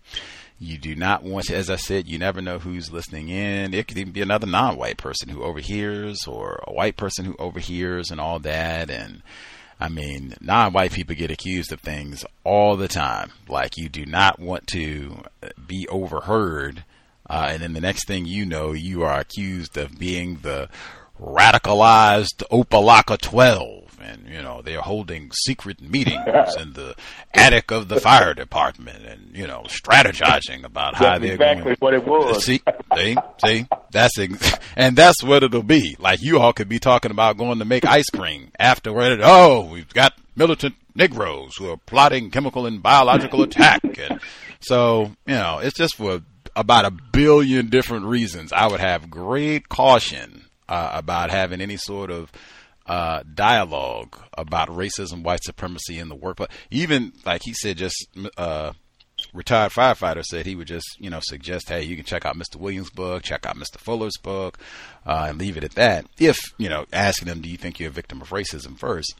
you 0.57 0.77
do 0.77 0.95
not 0.95 1.23
want 1.23 1.51
as 1.51 1.69
I 1.69 1.75
said, 1.75 2.07
you 2.07 2.17
never 2.17 2.41
know 2.41 2.59
who's 2.59 2.91
listening 2.91 3.29
in. 3.29 3.73
It 3.73 3.87
could 3.87 3.97
even 3.97 4.13
be 4.13 4.21
another 4.21 4.47
non 4.47 4.77
white 4.77 4.97
person 4.97 5.29
who 5.29 5.43
overhears 5.43 6.25
or 6.27 6.63
a 6.65 6.73
white 6.73 6.97
person 6.97 7.25
who 7.25 7.35
overhears 7.37 8.09
and 8.09 8.21
all 8.21 8.39
that. 8.39 8.89
And 8.89 9.21
I 9.79 9.89
mean, 9.89 10.35
non 10.39 10.71
white 10.71 10.93
people 10.93 11.15
get 11.15 11.31
accused 11.31 11.71
of 11.73 11.81
things 11.81 12.23
all 12.43 12.77
the 12.77 12.87
time. 12.87 13.31
Like 13.49 13.77
you 13.77 13.89
do 13.89 14.05
not 14.05 14.39
want 14.39 14.67
to 14.67 15.23
be 15.67 15.87
overheard. 15.89 16.85
Uh, 17.29 17.49
and 17.49 17.61
then 17.61 17.73
the 17.73 17.81
next 17.81 18.07
thing 18.07 18.25
you 18.25 18.45
know, 18.45 18.71
you 18.71 19.03
are 19.03 19.19
accused 19.19 19.77
of 19.77 19.97
being 19.99 20.39
the 20.43 20.69
radicalized 21.19 22.43
Opalaka 22.51 23.19
12 23.19 23.85
and 24.05 24.27
you 24.27 24.41
know 24.41 24.61
they're 24.61 24.81
holding 24.81 25.31
secret 25.31 25.81
meetings 25.81 26.25
in 26.59 26.73
the 26.73 26.95
attic 27.33 27.71
of 27.71 27.87
the 27.87 27.99
fire 27.99 28.33
department, 28.33 29.05
and 29.05 29.35
you 29.35 29.47
know 29.47 29.63
strategizing 29.67 30.63
about 30.63 30.95
how 30.95 31.17
they're 31.17 31.33
exactly 31.33 31.63
going. 31.63 31.77
what 31.79 31.93
it 31.93 32.05
was. 32.05 32.37
Uh, 32.37 32.39
see, 32.39 32.61
see, 32.95 33.15
see, 33.43 33.67
that's 33.91 34.17
ex- 34.19 34.53
and 34.75 34.95
that's 34.95 35.23
what 35.23 35.43
it'll 35.43 35.63
be. 35.63 35.95
Like 35.99 36.21
you 36.21 36.39
all 36.39 36.53
could 36.53 36.69
be 36.69 36.79
talking 36.79 37.11
about 37.11 37.37
going 37.37 37.59
to 37.59 37.65
make 37.65 37.85
ice 37.85 38.09
cream 38.09 38.51
afterward. 38.59 39.19
Oh, 39.21 39.65
we've 39.65 39.93
got 39.93 40.13
militant 40.35 40.75
Negroes 40.93 41.55
who 41.57 41.69
are 41.69 41.77
plotting 41.77 42.31
chemical 42.31 42.65
and 42.65 42.81
biological 42.81 43.43
attack, 43.43 43.81
and 43.83 44.19
so 44.59 45.11
you 45.25 45.35
know 45.35 45.59
it's 45.59 45.77
just 45.77 45.95
for 45.95 46.21
about 46.55 46.85
a 46.85 46.91
billion 46.91 47.69
different 47.69 48.05
reasons. 48.05 48.53
I 48.53 48.67
would 48.67 48.79
have 48.79 49.09
great 49.09 49.67
caution 49.67 50.44
uh, 50.67 50.91
about 50.93 51.29
having 51.29 51.61
any 51.61 51.77
sort 51.77 52.11
of 52.11 52.31
uh, 52.85 53.23
dialogue 53.33 54.17
about 54.37 54.69
racism, 54.69 55.23
white 55.23 55.43
supremacy 55.43 55.97
in 55.97 56.09
the 56.09 56.15
workplace. 56.15 56.49
Even 56.69 57.13
like 57.25 57.41
he 57.43 57.53
said, 57.53 57.77
just 57.77 58.07
uh, 58.37 58.73
retired 59.33 59.71
firefighter 59.71 60.23
said 60.23 60.45
he 60.45 60.55
would 60.55 60.67
just 60.67 60.85
you 60.99 61.09
know 61.09 61.19
suggest, 61.21 61.69
hey, 61.69 61.83
you 61.83 61.95
can 61.95 62.05
check 62.05 62.25
out 62.25 62.37
Mr. 62.37 62.57
Williams' 62.57 62.89
book, 62.89 63.23
check 63.23 63.45
out 63.45 63.57
Mr. 63.57 63.77
Fuller's 63.77 64.17
book, 64.21 64.59
uh, 65.05 65.27
and 65.29 65.39
leave 65.39 65.57
it 65.57 65.63
at 65.63 65.75
that. 65.75 66.05
If 66.19 66.37
you 66.57 66.69
know, 66.69 66.85
asking 66.93 67.27
them, 67.27 67.41
do 67.41 67.49
you 67.49 67.57
think 67.57 67.79
you're 67.79 67.89
a 67.89 67.93
victim 67.93 68.21
of 68.21 68.29
racism 68.29 68.77
first? 68.77 69.15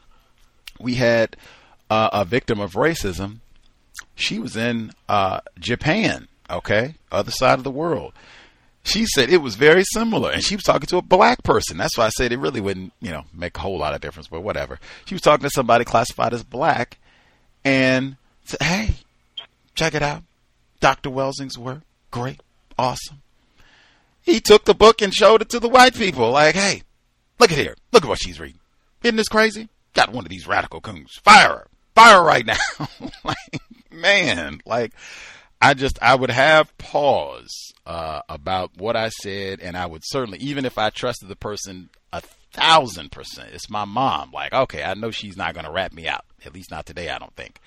We 0.80 0.96
had 0.96 1.36
uh, 1.90 2.10
a 2.14 2.26
victim 2.26 2.60
of 2.60 2.74
racism. 2.74 3.38
She 4.14 4.40
was 4.40 4.56
in 4.56 4.92
uh, 5.08 5.40
Japan, 5.58 6.28
okay, 6.50 6.96
other 7.12 7.32
side 7.32 7.58
of 7.58 7.64
the 7.64 7.72
world 7.72 8.14
she 8.86 9.06
said 9.08 9.30
it 9.30 9.42
was 9.42 9.56
very 9.56 9.84
similar 9.84 10.32
and 10.32 10.44
she 10.44 10.56
was 10.56 10.64
talking 10.64 10.88
to 10.88 10.98
a 10.98 11.02
black 11.02 11.44
person. 11.44 11.78
That's 11.78 11.98
why 11.98 12.06
i 12.06 12.10
said 12.10 12.32
it 12.32 12.38
really 12.38 12.62
wouldn't 12.62 12.94
you 13.02 13.12
know 13.12 13.26
make 13.34 13.58
a 13.58 13.60
whole 13.60 13.78
lot 13.78 13.94
of 13.94 14.02
difference 14.02 14.28
but 14.28 14.42
whatever. 14.42 14.80
She 15.06 15.16
was 15.16 15.22
talking 15.22 15.44
to 15.44 15.50
somebody 15.50 15.84
classified 15.86 16.34
as 16.34 16.44
black 16.44 16.98
and 17.64 18.16
said 18.46 18.62
hey 18.62 18.96
check 19.74 19.96
it 19.96 20.02
out. 20.02 20.24
Dr 20.80 21.10
Welsing's 21.10 21.58
work. 21.58 21.82
Great. 22.12 22.42
Awesome. 22.78 23.22
He 24.22 24.40
took 24.40 24.66
the 24.66 24.76
book 24.76 25.02
and 25.02 25.14
showed 25.14 25.42
it 25.42 25.50
to 25.50 25.60
the 25.60 25.70
white 25.70 25.96
people 25.96 26.32
like 26.32 26.56
hey 26.56 26.84
look 27.40 27.52
at 27.52 27.58
here. 27.58 27.76
Look 27.92 28.04
at 28.04 28.10
what 28.10 28.22
she's 28.22 28.40
reading. 28.40 28.60
Isn't 29.04 29.18
this 29.18 29.28
crazy? 29.28 29.68
Got 29.94 30.12
one 30.12 30.26
of 30.26 30.30
these 30.30 30.48
radical 30.48 30.82
coons. 30.82 31.20
Fire 31.24 31.50
her. 31.50 31.68
Fire 31.96 32.18
her 32.18 32.24
right 32.24 32.46
now. 32.46 32.58
Like 33.24 33.62
man 33.92 34.60
like 34.66 34.92
I 35.66 35.74
just 35.74 35.98
I 36.00 36.14
would 36.14 36.30
have 36.30 36.78
pause 36.78 37.74
uh, 37.88 38.22
about 38.30 38.78
what 38.78 38.96
I 38.96 39.10
said, 39.10 39.62
and 39.62 39.76
I 39.76 39.88
would 39.88 40.04
certainly, 40.06 40.38
even 40.38 40.64
if 40.64 40.78
I 40.78 40.92
trusted 40.92 41.28
the 41.28 41.36
person 41.36 41.90
a 42.14 42.22
thousand 42.54 43.12
percent, 43.12 43.50
it's 43.52 43.68
my 43.68 43.84
mom. 43.84 44.32
Like, 44.32 44.54
okay, 44.54 44.84
I 44.84 44.94
know 44.94 45.10
she's 45.10 45.36
not 45.36 45.56
going 45.56 45.66
to 45.66 45.72
rat 45.72 45.92
me 45.92 46.08
out. 46.08 46.24
At 46.46 46.54
least 46.54 46.70
not 46.70 46.86
today. 46.86 47.10
I 47.10 47.18
don't 47.18 47.36
think. 47.36 47.60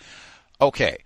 Okay, 0.60 0.98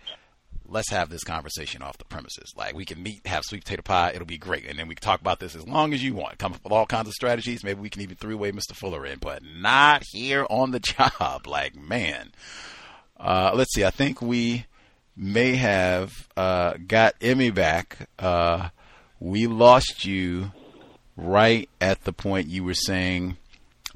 let's 0.68 0.90
have 0.90 1.08
this 1.08 1.24
conversation 1.24 1.80
off 1.80 1.96
the 1.96 2.04
premises. 2.04 2.52
Like, 2.58 2.74
we 2.74 2.84
can 2.84 3.02
meet, 3.02 3.26
have 3.26 3.44
sweet 3.44 3.64
potato 3.64 3.80
pie. 3.80 4.12
It'll 4.14 4.26
be 4.26 4.36
great, 4.36 4.66
and 4.66 4.78
then 4.78 4.86
we 4.86 4.94
can 4.94 5.02
talk 5.02 5.22
about 5.22 5.40
this 5.40 5.56
as 5.56 5.66
long 5.66 5.94
as 5.94 6.04
you 6.04 6.12
want. 6.12 6.38
Come 6.38 6.52
up 6.52 6.62
with 6.62 6.74
all 6.74 6.84
kinds 6.84 7.08
of 7.08 7.14
strategies. 7.14 7.64
Maybe 7.64 7.80
we 7.80 7.88
can 7.88 8.02
even 8.02 8.18
three 8.18 8.34
way 8.34 8.52
Mr. 8.52 8.74
Fuller 8.74 9.06
in, 9.06 9.18
but 9.18 9.42
not 9.42 10.02
here 10.10 10.46
on 10.50 10.72
the 10.72 10.80
job. 11.20 11.46
Like, 11.46 11.74
man. 11.74 12.32
Uh, 13.16 13.52
let's 13.54 13.72
see. 13.72 13.82
I 13.82 13.90
think 13.90 14.20
we 14.20 14.66
may 15.16 15.56
have 15.56 16.28
uh, 16.36 16.74
got 16.86 17.14
Emmy 17.20 17.50
back. 17.50 18.08
Uh, 18.18 18.68
we 19.20 19.46
lost 19.46 20.04
you 20.04 20.52
right 21.16 21.68
at 21.80 22.04
the 22.04 22.12
point 22.12 22.48
you 22.48 22.64
were 22.64 22.74
saying 22.74 23.36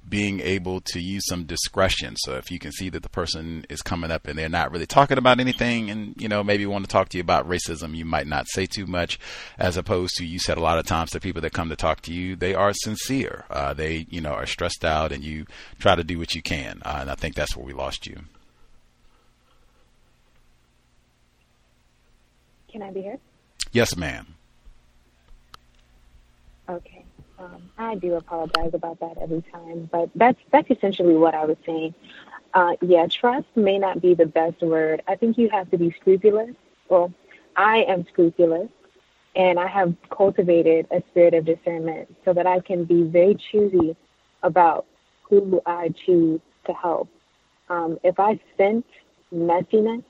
being 0.08 0.40
able 0.40 0.80
to 0.80 1.00
use 1.00 1.24
some 1.26 1.44
discretion. 1.44 2.14
So 2.16 2.34
if 2.36 2.50
you 2.50 2.58
can 2.58 2.72
see 2.72 2.88
that 2.90 3.02
the 3.02 3.08
person 3.08 3.66
is 3.68 3.82
coming 3.82 4.10
up 4.10 4.26
and 4.26 4.38
they're 4.38 4.48
not 4.48 4.70
really 4.70 4.86
talking 4.86 5.18
about 5.18 5.40
anything 5.40 5.90
and, 5.90 6.14
you 6.16 6.28
know, 6.28 6.44
maybe 6.44 6.64
want 6.64 6.84
to 6.84 6.90
talk 6.90 7.08
to 7.10 7.18
you 7.18 7.22
about 7.22 7.48
racism, 7.48 7.96
you 7.96 8.04
might 8.04 8.26
not 8.26 8.46
say 8.48 8.66
too 8.66 8.86
much 8.86 9.18
as 9.58 9.76
opposed 9.76 10.14
to 10.16 10.24
you 10.24 10.38
said 10.38 10.58
a 10.58 10.62
lot 10.62 10.78
of 10.78 10.86
times 10.86 11.10
to 11.10 11.20
people 11.20 11.42
that 11.42 11.52
come 11.52 11.68
to 11.70 11.76
talk 11.76 12.02
to 12.02 12.12
you, 12.12 12.36
they 12.36 12.54
are 12.54 12.72
sincere. 12.72 13.44
Uh, 13.50 13.74
they, 13.74 14.06
you 14.08 14.20
know, 14.20 14.32
are 14.32 14.46
stressed 14.46 14.84
out 14.84 15.10
and 15.10 15.24
you 15.24 15.44
try 15.78 15.96
to 15.96 16.04
do 16.04 16.18
what 16.18 16.34
you 16.34 16.42
can. 16.42 16.80
Uh, 16.84 16.98
and 17.00 17.10
I 17.10 17.14
think 17.14 17.34
that's 17.34 17.56
where 17.56 17.66
we 17.66 17.72
lost 17.72 18.06
you. 18.06 18.20
Can 22.76 22.82
I 22.82 22.90
be 22.90 23.00
heard? 23.00 23.20
Yes, 23.72 23.96
ma'am. 23.96 24.34
Okay. 26.68 27.06
Um, 27.38 27.70
I 27.78 27.94
do 27.94 28.16
apologize 28.16 28.74
about 28.74 29.00
that 29.00 29.16
every 29.16 29.42
time, 29.50 29.88
but 29.90 30.10
that's 30.14 30.38
that's 30.52 30.70
essentially 30.70 31.14
what 31.14 31.34
I 31.34 31.46
was 31.46 31.56
saying. 31.64 31.94
Uh, 32.52 32.76
yeah, 32.82 33.06
trust 33.06 33.46
may 33.54 33.78
not 33.78 34.02
be 34.02 34.12
the 34.12 34.26
best 34.26 34.60
word. 34.60 35.00
I 35.08 35.14
think 35.14 35.38
you 35.38 35.48
have 35.48 35.70
to 35.70 35.78
be 35.78 35.90
scrupulous. 35.98 36.54
Well, 36.90 37.14
I 37.56 37.78
am 37.84 38.06
scrupulous, 38.08 38.68
and 39.34 39.58
I 39.58 39.68
have 39.68 39.94
cultivated 40.10 40.86
a 40.90 41.02
spirit 41.10 41.32
of 41.32 41.46
discernment 41.46 42.14
so 42.26 42.34
that 42.34 42.46
I 42.46 42.60
can 42.60 42.84
be 42.84 43.04
very 43.04 43.36
choosy 43.36 43.96
about 44.42 44.84
who 45.22 45.62
I 45.64 45.94
choose 46.04 46.42
to 46.66 46.74
help. 46.74 47.08
Um, 47.70 47.98
if 48.04 48.20
I 48.20 48.38
sense 48.58 48.84
messiness 49.32 50.04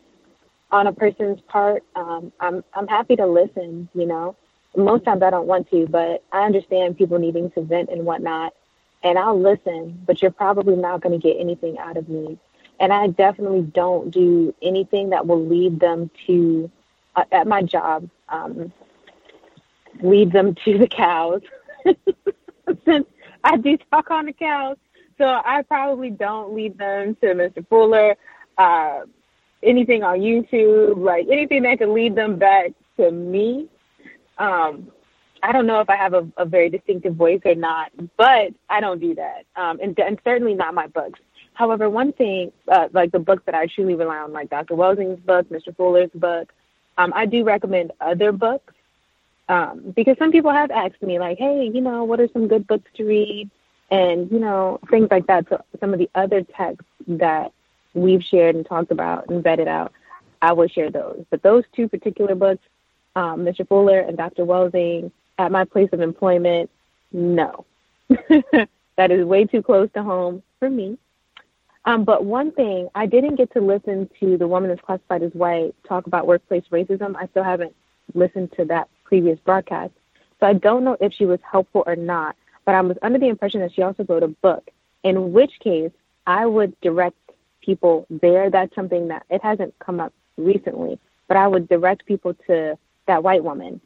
on 0.71 0.87
a 0.87 0.93
person's 0.93 1.41
part, 1.43 1.83
um, 1.95 2.33
I'm 2.41 2.65
I'm 2.75 2.87
happy 2.89 3.17
to 3.17 3.27
listen. 3.27 3.89
You 3.95 4.07
know, 4.07 4.37
most 4.77 5.05
times 5.05 5.23
I 5.23 5.31
don't 5.31 5.47
want 5.47 5.71
to, 5.71 5.87
but 5.87 6.25
I 6.33 6.45
understand 6.45 6.99
people 6.99 7.19
needing 7.19 7.51
to 7.53 7.63
vent 7.63 7.91
and 7.91 8.05
whatnot, 8.05 8.55
and 9.03 9.19
I'll 9.19 9.41
listen. 9.41 10.03
But 10.07 10.23
you're 10.23 10.31
probably 10.31 10.77
not 10.77 11.01
going 11.01 11.19
to 11.19 11.25
get 11.25 11.39
anything 11.41 11.79
out 11.79 11.97
of 11.97 12.09
me, 12.09 12.39
and 12.81 12.93
I 12.93 13.09
definitely 13.09 13.63
don't 13.63 14.11
do 14.11 14.55
anything 14.63 15.11
that 15.11 15.27
will 15.27 15.45
lead 15.45 15.81
them 15.81 16.11
to 16.27 16.71
uh, 17.15 17.25
at 17.33 17.47
my 17.47 17.63
job. 17.63 18.09
Um, 18.29 18.73
lead 20.03 20.33
them 20.33 20.55
to 20.65 20.79
the 20.79 20.89
cows, 20.89 21.43
since 22.85 23.07
I 23.45 23.57
do 23.57 23.79
talk 23.91 24.11
on 24.11 24.27
the 24.27 24.33
cows. 24.33 24.77
So 25.19 25.25
I 25.25 25.63
probably 25.63 26.11
don't 26.11 26.55
lead 26.55 26.77
them 26.77 27.17
to 27.23 27.27
Mr. 27.29 27.67
Fuller. 27.69 28.17
Uh, 28.59 29.03
anything 29.67 30.03
on 30.03 30.21
YouTube, 30.21 30.97
like 31.05 31.27
anything 31.31 31.63
that 31.63 31.79
can 31.79 31.93
lead 31.93 32.15
them 32.15 32.37
back 32.39 32.73
to 32.97 33.11
me. 33.11 33.69
Um, 34.39 34.91
I 35.43 35.53
don't 35.53 35.67
know 35.67 35.81
if 35.81 35.91
I 35.91 35.97
have 35.97 36.15
a, 36.15 36.27
a 36.37 36.45
very 36.45 36.71
distinctive 36.71 37.15
voice 37.15 37.41
or 37.45 37.55
not, 37.55 37.93
but 38.17 38.55
I 38.69 38.81
don't 38.81 39.01
do 39.01 39.15
that, 39.17 39.45
um, 39.57 39.79
and, 39.83 39.99
and 39.99 40.19
certainly 40.25 40.55
not 40.55 40.75
my 40.75 40.87
books. 40.87 41.21
However, 41.55 41.89
one 41.89 42.13
thing, 42.13 42.53
uh, 42.69 42.89
like 42.93 43.13
the 43.13 43.19
books 43.19 43.43
that 43.47 43.55
I 43.55 43.67
truly 43.67 43.95
rely 43.95 44.19
on, 44.19 44.33
like 44.33 44.51
Dr. 44.51 44.75
Welsing's 44.75 45.21
book, 45.21 45.49
Mr. 45.49 45.75
Fuller's 45.77 46.11
book, 46.15 46.53
Um, 46.99 47.13
I 47.15 47.27
do 47.27 47.45
recommend 47.45 47.93
other 48.01 48.33
books 48.33 48.75
um, 49.49 49.93
because 49.95 50.17
some 50.19 50.33
people 50.33 50.51
have 50.51 50.71
asked 50.71 51.03
me, 51.03 51.19
like, 51.19 51.39
hey, 51.39 51.71
you 51.73 51.81
know, 51.81 52.05
what 52.05 52.21
are 52.21 52.29
some 52.33 52.49
good 52.49 52.67
books 52.67 52.91
to 52.97 53.05
read? 53.05 53.51
And, 53.91 54.31
you 54.31 54.41
know, 54.41 54.81
things 54.91 55.09
like 55.11 55.27
that. 55.29 55.47
So 55.49 55.63
some 55.79 55.93
of 55.93 55.99
the 55.99 56.11
other 56.15 56.43
texts 56.43 56.87
that 57.07 57.53
we've 57.97 58.23
shared 58.23 58.55
and 58.55 58.65
talked 58.65 58.93
about 58.93 59.29
and 59.29 59.43
vetted 59.43 59.67
out, 59.67 59.93
I 60.43 60.53
will 60.53 60.69
share 60.69 60.91
those. 60.91 61.25
But 61.31 61.43
those 61.43 61.65
two 61.75 61.89
particular 61.89 62.35
books, 62.35 62.63
um, 63.17 63.41
Mr. 63.41 63.67
Fuller 63.67 64.01
and 64.01 64.17
Dr. 64.17 64.45
Welsing, 64.45 65.11
at 65.39 65.51
my 65.51 65.65
place 65.65 65.89
of 65.93 66.01
employment, 66.01 66.71
no. 67.13 67.65
that 68.09 69.11
is 69.11 69.25
way 69.25 69.45
too 69.45 69.63
close 69.63 69.89
to 69.95 70.03
home 70.03 70.43
for 70.59 70.71
me. 70.71 70.99
Um, 71.87 72.05
but 72.05 72.25
one 72.25 72.53
thing, 72.53 72.89
I 72.95 73.07
didn't 73.07 73.37
get 73.37 73.53
to 73.53 73.61
listen 73.61 74.11
to 74.21 74.37
the 74.37 74.49
woman 74.49 74.71
that's 74.71 74.81
classified 74.81 75.23
as 75.23 75.33
white 75.33 75.75
talk 75.89 76.07
about 76.07 76.27
workplace 76.27 76.65
racism. 76.71 77.15
I 77.17 77.27
still 77.29 77.45
haven't 77.45 77.75
listened 78.15 78.53
to 78.57 78.65
that 78.67 78.89
previous 79.05 79.39
broadcast. 79.41 79.93
So 80.41 80.47
I 80.47 80.53
don't 80.53 80.85
know 80.85 80.97
if 81.01 81.13
she 81.13 81.25
was 81.25 81.39
helpful 81.51 81.85
or 81.87 81.97
not, 81.97 82.37
but 82.65 82.75
I 82.75 82.81
was 82.81 82.97
under 83.03 83.19
the 83.19 83.29
impression 83.29 83.61
that 83.61 83.73
she 83.73 83.83
also 83.83 84.05
wrote 84.05 84.23
a 84.25 84.29
book, 84.29 84.69
in 85.05 85.33
which 85.33 85.53
case 85.61 85.93
I 86.27 86.45
would 86.45 86.79
direct 86.81 87.17
people 87.67 88.07
there. 88.09 88.49
That's 88.49 88.75
something 88.75 89.09
that 89.09 89.25
it 89.29 89.43
hasn't 89.43 89.79
come 89.79 90.01
up 90.01 90.13
recently, 90.39 90.99
but 91.29 91.37
I 91.37 91.47
would 91.49 91.69
direct 91.69 92.07
people 92.07 92.35
to 92.47 92.79
that 93.07 93.23
white 93.23 93.45
woman 93.45 93.81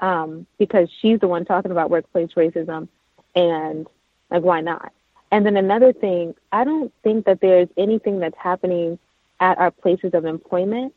um, 0.00 0.46
because 0.58 0.88
she's 1.00 1.20
the 1.20 1.28
one 1.28 1.44
talking 1.44 1.70
about 1.70 1.90
workplace 1.90 2.30
racism 2.32 2.88
and 3.34 3.86
like, 4.30 4.42
why 4.42 4.60
not? 4.60 4.92
And 5.30 5.46
then 5.46 5.56
another 5.56 5.92
thing, 5.92 6.34
I 6.50 6.64
don't 6.64 6.92
think 7.04 7.26
that 7.26 7.40
there's 7.40 7.68
anything 7.76 8.18
that's 8.18 8.36
happening 8.36 8.98
at 9.38 9.58
our 9.58 9.70
places 9.70 10.14
of 10.14 10.24
employment 10.24 10.94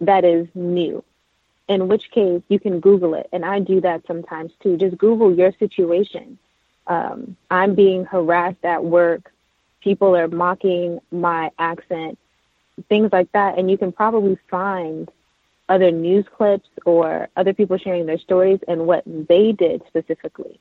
that 0.00 0.24
is 0.24 0.46
new. 0.54 1.02
In 1.68 1.88
which 1.88 2.10
case, 2.10 2.42
you 2.48 2.60
can 2.60 2.80
Google 2.80 3.14
it. 3.14 3.28
And 3.32 3.44
I 3.44 3.58
do 3.60 3.80
that 3.80 4.06
sometimes 4.06 4.52
too. 4.62 4.76
Just 4.76 4.98
Google 4.98 5.34
your 5.34 5.52
situation. 5.58 6.38
Um, 6.86 7.36
I'm 7.50 7.74
being 7.74 8.04
harassed 8.04 8.64
at 8.64 8.84
work. 8.84 9.32
People 9.82 10.16
are 10.16 10.28
mocking 10.28 11.00
my 11.10 11.50
accent, 11.58 12.18
things 12.88 13.10
like 13.12 13.30
that. 13.32 13.58
And 13.58 13.70
you 13.70 13.76
can 13.76 13.92
probably 13.92 14.38
find 14.50 15.10
other 15.68 15.90
news 15.90 16.26
clips 16.36 16.68
or 16.84 17.28
other 17.36 17.52
people 17.52 17.78
sharing 17.78 18.06
their 18.06 18.18
stories 18.18 18.60
and 18.68 18.86
what 18.86 19.02
they 19.06 19.52
did 19.52 19.82
specifically. 19.86 20.58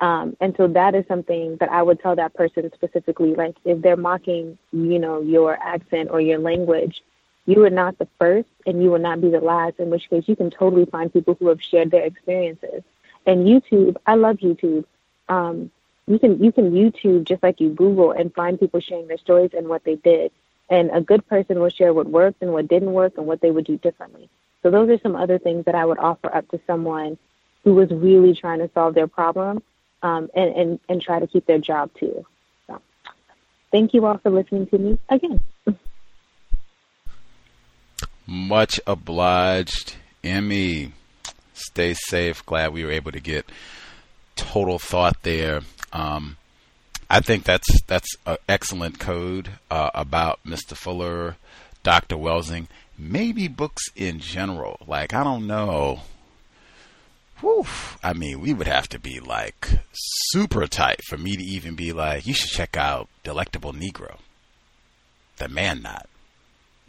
Um, 0.00 0.36
and 0.40 0.54
so 0.56 0.68
that 0.68 0.94
is 0.94 1.04
something 1.08 1.56
that 1.56 1.70
I 1.70 1.82
would 1.82 2.00
tell 2.00 2.16
that 2.16 2.34
person 2.34 2.70
specifically, 2.74 3.34
like 3.34 3.56
if 3.64 3.80
they're 3.80 3.96
mocking, 3.96 4.58
you 4.72 4.98
know, 4.98 5.20
your 5.22 5.56
accent 5.62 6.10
or 6.10 6.20
your 6.20 6.38
language, 6.38 7.02
you 7.46 7.64
are 7.64 7.70
not 7.70 7.98
the 7.98 8.08
first 8.18 8.48
and 8.66 8.82
you 8.82 8.90
will 8.90 8.98
not 8.98 9.20
be 9.20 9.30
the 9.30 9.40
last, 9.40 9.78
in 9.78 9.88
which 9.88 10.10
case 10.10 10.24
you 10.26 10.36
can 10.36 10.50
totally 10.50 10.84
find 10.84 11.12
people 11.12 11.36
who 11.38 11.48
have 11.48 11.62
shared 11.62 11.90
their 11.90 12.04
experiences. 12.04 12.82
And 13.24 13.46
YouTube, 13.46 13.96
I 14.06 14.16
love 14.16 14.36
YouTube. 14.38 14.84
Um, 15.28 15.70
you 16.06 16.18
can 16.18 16.42
you 16.42 16.52
can 16.52 16.72
YouTube 16.72 17.24
just 17.24 17.42
like 17.42 17.60
you 17.60 17.70
Google 17.70 18.12
and 18.12 18.32
find 18.34 18.58
people 18.58 18.80
sharing 18.80 19.08
their 19.08 19.18
stories 19.18 19.50
and 19.56 19.68
what 19.68 19.84
they 19.84 19.96
did. 19.96 20.32
And 20.68 20.90
a 20.92 21.00
good 21.00 21.26
person 21.28 21.60
will 21.60 21.70
share 21.70 21.94
what 21.94 22.08
worked 22.08 22.42
and 22.42 22.52
what 22.52 22.68
didn't 22.68 22.92
work 22.92 23.14
and 23.16 23.26
what 23.26 23.40
they 23.40 23.50
would 23.50 23.66
do 23.66 23.76
differently. 23.76 24.28
So 24.62 24.70
those 24.70 24.88
are 24.90 24.98
some 24.98 25.14
other 25.14 25.38
things 25.38 25.64
that 25.66 25.76
I 25.76 25.84
would 25.84 25.98
offer 25.98 26.34
up 26.34 26.48
to 26.50 26.60
someone 26.66 27.18
who 27.62 27.74
was 27.74 27.90
really 27.90 28.34
trying 28.34 28.58
to 28.58 28.70
solve 28.74 28.94
their 28.94 29.06
problem 29.06 29.62
um, 30.02 30.28
and, 30.34 30.54
and, 30.54 30.80
and 30.88 31.02
try 31.02 31.18
to 31.18 31.26
keep 31.26 31.46
their 31.46 31.58
job 31.58 31.90
too. 31.98 32.24
So, 32.66 32.80
thank 33.70 33.94
you 33.94 34.06
all 34.06 34.18
for 34.18 34.30
listening 34.30 34.66
to 34.68 34.78
me 34.78 34.98
again. 35.08 35.40
Much 38.26 38.80
obliged, 38.86 39.96
Emmy. 40.24 40.92
Stay 41.54 41.94
safe. 41.94 42.44
Glad 42.44 42.72
we 42.72 42.84
were 42.84 42.90
able 42.90 43.12
to 43.12 43.20
get 43.20 43.50
total 44.34 44.78
thought 44.78 45.22
there. 45.22 45.62
Um, 45.92 46.36
I 47.08 47.20
think 47.20 47.44
that's 47.44 47.82
that's 47.82 48.16
excellent 48.48 48.98
code 48.98 49.50
uh, 49.70 49.90
about 49.94 50.40
Mr. 50.44 50.76
Fuller, 50.76 51.36
Dr. 51.82 52.16
Welsing, 52.16 52.66
maybe 52.98 53.48
books 53.48 53.84
in 53.94 54.18
general. 54.18 54.78
Like 54.86 55.14
I 55.14 55.22
don't 55.24 55.46
know 55.46 56.00
Whew. 57.40 57.66
I 58.02 58.14
mean, 58.14 58.40
we 58.40 58.54
would 58.54 58.66
have 58.66 58.88
to 58.90 58.98
be 58.98 59.20
like 59.20 59.68
super 59.92 60.66
tight 60.66 61.04
for 61.04 61.18
me 61.18 61.36
to 61.36 61.42
even 61.42 61.74
be 61.74 61.92
like, 61.92 62.26
you 62.26 62.32
should 62.32 62.50
check 62.50 62.76
out 62.76 63.08
Delectable 63.24 63.74
Negro, 63.74 64.18
the 65.36 65.48
man 65.48 65.82
not 65.82 66.08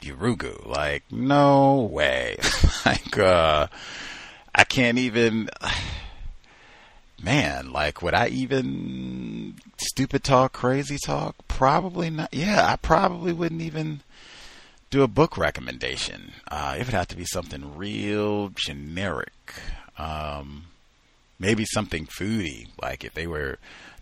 Yurugu. 0.02 0.66
Like, 0.66 1.04
no 1.12 1.82
way. 1.82 2.38
like, 2.86 3.18
uh, 3.18 3.68
I 4.56 4.64
can't 4.64 4.98
even, 4.98 5.50
man, 7.22 7.72
like, 7.72 8.02
would 8.02 8.14
I 8.14 8.28
even 8.28 9.56
stupid 9.78 10.24
talk, 10.24 10.54
crazy 10.54 10.98
talk? 11.04 11.36
Probably 11.48 12.10
not. 12.10 12.34
Yeah, 12.34 12.66
I 12.66 12.76
probably 12.76 13.34
wouldn't 13.34 13.62
even 13.62 14.02
do 14.90 15.04
a 15.04 15.08
book 15.08 15.38
recommendation. 15.38 16.34
Uh, 16.50 16.76
it 16.80 16.86
would 16.86 16.94
have 16.94 17.08
to 17.10 17.18
be 17.18 17.26
something 17.26 17.76
real 17.76 18.50
generic. 18.56 19.54
Um, 19.98 20.66
maybe 21.40 21.66
something 21.66 22.06
foodie, 22.06 22.68
like 22.82 23.04
if 23.04 23.14
they 23.14 23.28
were 23.28 23.58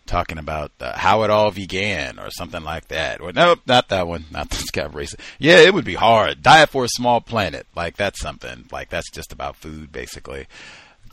talking 0.06 0.38
about 0.38 0.72
how 0.80 1.24
it 1.24 1.30
all 1.30 1.52
began 1.52 2.20
or 2.20 2.30
something 2.30 2.64
like 2.64 2.88
that. 2.90 3.22
Or 3.22 3.32
nope, 3.34 3.62
not 3.66 3.90
that 3.90 4.08
one. 4.08 4.26
Not 4.32 4.50
this 4.52 4.70
guy 4.72 4.88
racist. 4.88 5.20
Yeah, 5.40 5.60
it 5.60 5.74
would 5.74 5.86
be 5.86 5.96
hard. 5.96 6.44
Diet 6.44 6.70
for 6.70 6.84
a 6.84 6.90
small 6.90 7.22
planet. 7.22 7.66
Like 7.76 7.98
that's 7.98 8.22
something. 8.22 8.66
Like 8.72 8.90
that's 8.90 9.10
just 9.12 9.34
about 9.34 9.56
food, 9.56 9.92
basically. 9.92 10.48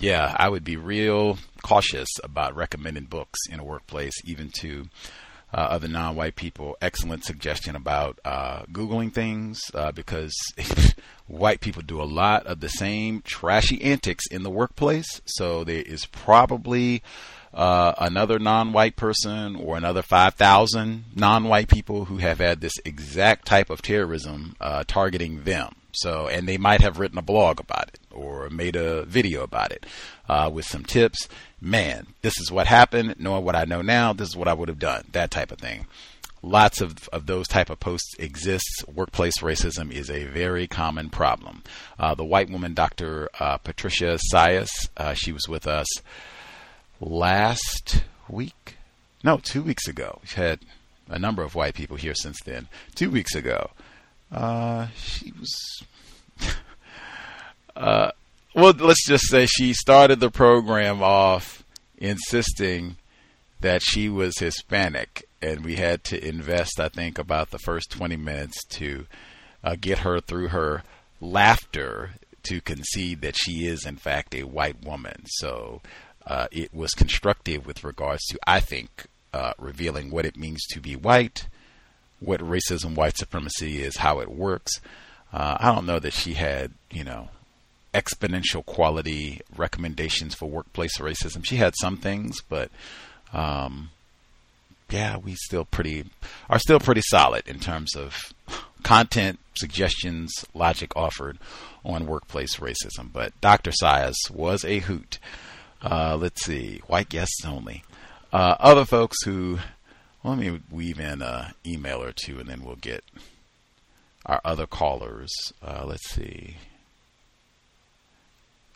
Yeah, 0.03 0.35
I 0.37 0.49
would 0.49 0.65
be 0.65 0.77
real 0.77 1.39
cautious 1.63 2.09
about 2.25 2.57
recommending 2.57 3.05
books 3.05 3.39
in 3.49 3.61
a 3.61 3.65
workplace, 3.65 4.15
even 4.25 4.51
to 4.59 4.89
uh, 5.55 5.59
other 5.59 5.87
non-white 5.87 6.35
people. 6.35 6.77
Excellent 6.83 7.25
suggestion 7.25 7.77
about 7.77 8.19
uh, 8.25 8.65
googling 8.73 9.13
things 9.13 9.61
uh, 9.75 9.93
because 9.93 10.35
white 11.29 11.61
people 11.61 11.83
do 11.83 12.03
a 12.03 12.05
lot 12.05 12.45
of 12.49 12.59
the 12.59 12.69
same 12.69 13.23
trashy 13.23 13.81
antics 13.81 14.27
in 14.27 14.43
the 14.43 14.51
workplace. 14.51 15.21
So 15.25 15.63
there 15.63 15.83
is 15.83 16.05
probably 16.07 17.05
uh, 17.55 17.93
another 17.97 18.41
non-white 18.41 18.97
person 18.97 19.55
or 19.55 19.77
another 19.77 20.03
5,000 20.03 21.05
non-white 21.15 21.69
people 21.69 22.07
who 22.07 22.17
have 22.17 22.39
had 22.39 22.61
this 22.61 22.75
exact 22.85 23.47
type 23.47 23.71
of 23.71 23.83
terrorism 23.83 24.57
uh, 24.61 24.83
targeting 24.85 25.45
them. 25.45 25.77
So, 25.93 26.27
and 26.27 26.49
they 26.49 26.59
might 26.59 26.81
have 26.81 26.99
written 26.99 27.19
a 27.19 27.23
blog 27.23 27.61
about 27.61 27.89
it 27.89 28.01
or 28.11 28.49
made 28.51 28.77
a 28.77 29.05
video 29.05 29.43
about 29.43 29.73
it 29.73 29.87
uh, 30.29 30.51
with 30.53 30.65
some 30.65 30.85
tips. 30.85 31.29
Man, 31.61 32.07
this 32.23 32.39
is 32.41 32.51
what 32.51 32.67
happened. 32.67 33.17
Knowing 33.19 33.45
what 33.45 33.57
I 33.57 33.65
know 33.65 33.83
now, 33.83 34.13
this 34.13 34.29
is 34.29 34.37
what 34.37 34.49
I 34.49 34.55
would 34.55 34.69
have 34.69 34.79
done. 34.79 35.05
That 35.13 35.31
type 35.31 35.53
of 35.53 35.59
thing. 35.59 35.87
Lots 36.45 36.81
of, 36.81 37.09
of 37.11 37.27
those 37.27 37.47
type 37.47 37.71
of 37.71 37.79
posts 37.79 38.15
exist. 38.19 38.85
Workplace 38.93 39.39
racism 39.39 39.93
is 39.93 40.11
a 40.11 40.25
very 40.25 40.67
common 40.67 41.09
problem. 41.09 41.63
Uh, 41.99 42.15
the 42.17 42.25
white 42.25 42.51
woman, 42.51 42.75
Dr. 42.75 43.29
Uh, 43.39 43.59
Patricia 43.59 44.19
Sias, 44.33 44.71
uh, 44.97 45.15
she 45.15 45.31
was 45.31 45.49
with 45.49 45.69
us 45.69 45.87
last 47.01 48.03
week. 48.29 48.77
No, 49.23 49.39
two 49.39 49.63
weeks 49.63 49.87
ago. 49.87 50.19
We've 50.21 50.33
had 50.33 50.61
a 51.09 51.19
number 51.19 51.43
of 51.43 51.55
white 51.55 51.75
people 51.75 51.97
here 51.97 52.15
since 52.15 52.41
then. 52.45 52.67
Two 52.97 53.11
weeks 53.11 53.37
ago, 53.37 53.71
uh, 54.33 54.87
she 54.97 55.33
was 55.39 55.85
uh, 57.77 58.11
well, 58.55 58.75
let's 58.79 59.07
just 59.07 59.29
say 59.29 59.47
she 59.47 59.73
started 59.73 60.21
the 60.21 60.31
program 60.31 61.03
off 61.03 61.65
insisting 61.97 62.97
that 63.61 63.81
she 63.83 64.09
was 64.09 64.39
Hispanic, 64.39 65.27
and 65.41 65.65
we 65.65 65.77
had 65.77 66.05
to 66.05 66.23
invest, 66.23 66.79
I 66.81 66.89
think, 66.89 67.19
about 67.19 67.51
the 67.51 67.59
first 67.61 67.91
20 67.91 68.17
minutes 68.17 68.65
to 68.65 69.07
uh, 69.65 69.77
get 69.81 70.01
her 70.01 70.21
through 70.21 70.49
her 70.49 70.83
laughter 71.21 72.11
to 72.43 72.61
concede 72.61 73.21
that 73.23 73.37
she 73.37 73.67
is, 73.67 73.87
in 73.87 73.97
fact, 73.97 74.35
a 74.35 74.43
white 74.43 74.85
woman. 74.85 75.23
So 75.27 75.81
uh, 76.27 76.49
it 76.51 76.75
was 76.75 76.93
constructive 76.93 77.67
with 77.67 77.85
regards 77.85 78.25
to, 78.27 78.39
I 78.47 78.61
think, 78.61 79.07
uh, 79.33 79.53
revealing 79.59 80.11
what 80.11 80.27
it 80.27 80.37
means 80.37 80.67
to 80.73 80.81
be 80.81 80.97
white, 80.97 81.47
what 82.23 82.41
racism, 82.41 82.95
white 82.95 83.17
supremacy 83.17 83.83
is, 83.83 83.97
how 83.97 84.21
it 84.21 84.31
works. 84.31 84.81
Uh, 85.33 85.57
I 85.59 85.75
don't 85.75 85.87
know 85.87 85.99
that 85.99 86.13
she 86.13 86.35
had, 86.35 86.73
you 86.91 87.05
know, 87.05 87.29
exponential 87.95 88.65
quality 88.65 89.41
recommendations 89.57 90.35
for 90.35 90.49
workplace 90.49 90.99
racism. 90.99 91.45
She 91.45 91.57
had 91.57 91.75
some 91.81 91.97
things, 91.97 92.41
but 92.49 92.71
um, 93.33 93.91
yeah, 94.91 95.17
we 95.17 95.35
still 95.35 95.65
pretty 95.65 96.05
are 96.49 96.59
still 96.59 96.81
pretty 96.81 97.03
solid 97.07 97.47
in 97.47 97.61
terms 97.61 97.97
of 97.97 98.33
content, 98.83 99.39
suggestions, 99.55 100.33
logic 100.55 100.95
offered 100.97 101.39
on 101.85 102.07
workplace 102.07 102.57
racism. 102.57 103.13
But 103.13 103.39
Dr. 103.41 103.71
Sias 103.71 104.31
was 104.31 104.65
a 104.65 104.81
hoot. 104.81 105.19
Uh, 105.83 106.17
let's 106.17 106.45
see, 106.45 106.81
white 106.87 107.09
guests 107.09 107.45
only. 107.45 107.85
Uh, 108.33 108.57
other 108.61 108.85
folks 108.85 109.17
who, 109.25 109.59
well, 110.23 110.35
let 110.35 110.39
me 110.39 110.61
weave 110.71 111.01
in 111.01 111.23
an 111.23 111.53
email 111.67 112.03
or 112.03 112.13
two, 112.13 112.39
and 112.39 112.49
then 112.49 112.65
we'll 112.65 112.77
get 112.77 113.05
our 114.27 114.41
other 114.45 114.67
callers. 114.67 115.33
Uh, 115.63 115.85
let's 115.87 116.09
see. 116.11 116.57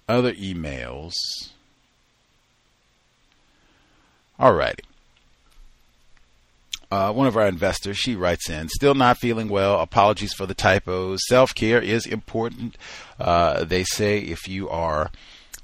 other 0.08 0.32
emails. 0.34 1.12
All 4.38 4.52
righty. 4.54 4.82
Uh, 6.90 7.12
one 7.12 7.26
of 7.26 7.36
our 7.36 7.48
investors, 7.48 7.96
she 7.98 8.14
writes 8.14 8.48
in, 8.48 8.68
still 8.68 8.94
not 8.94 9.18
feeling 9.18 9.48
well. 9.48 9.80
Apologies 9.80 10.32
for 10.32 10.46
the 10.46 10.54
typos. 10.54 11.18
Self 11.28 11.52
care 11.54 11.80
is 11.82 12.06
important. 12.06 12.76
Uh, 13.18 13.64
they 13.64 13.82
say 13.84 14.18
if 14.18 14.46
you 14.46 14.68
are 14.68 15.10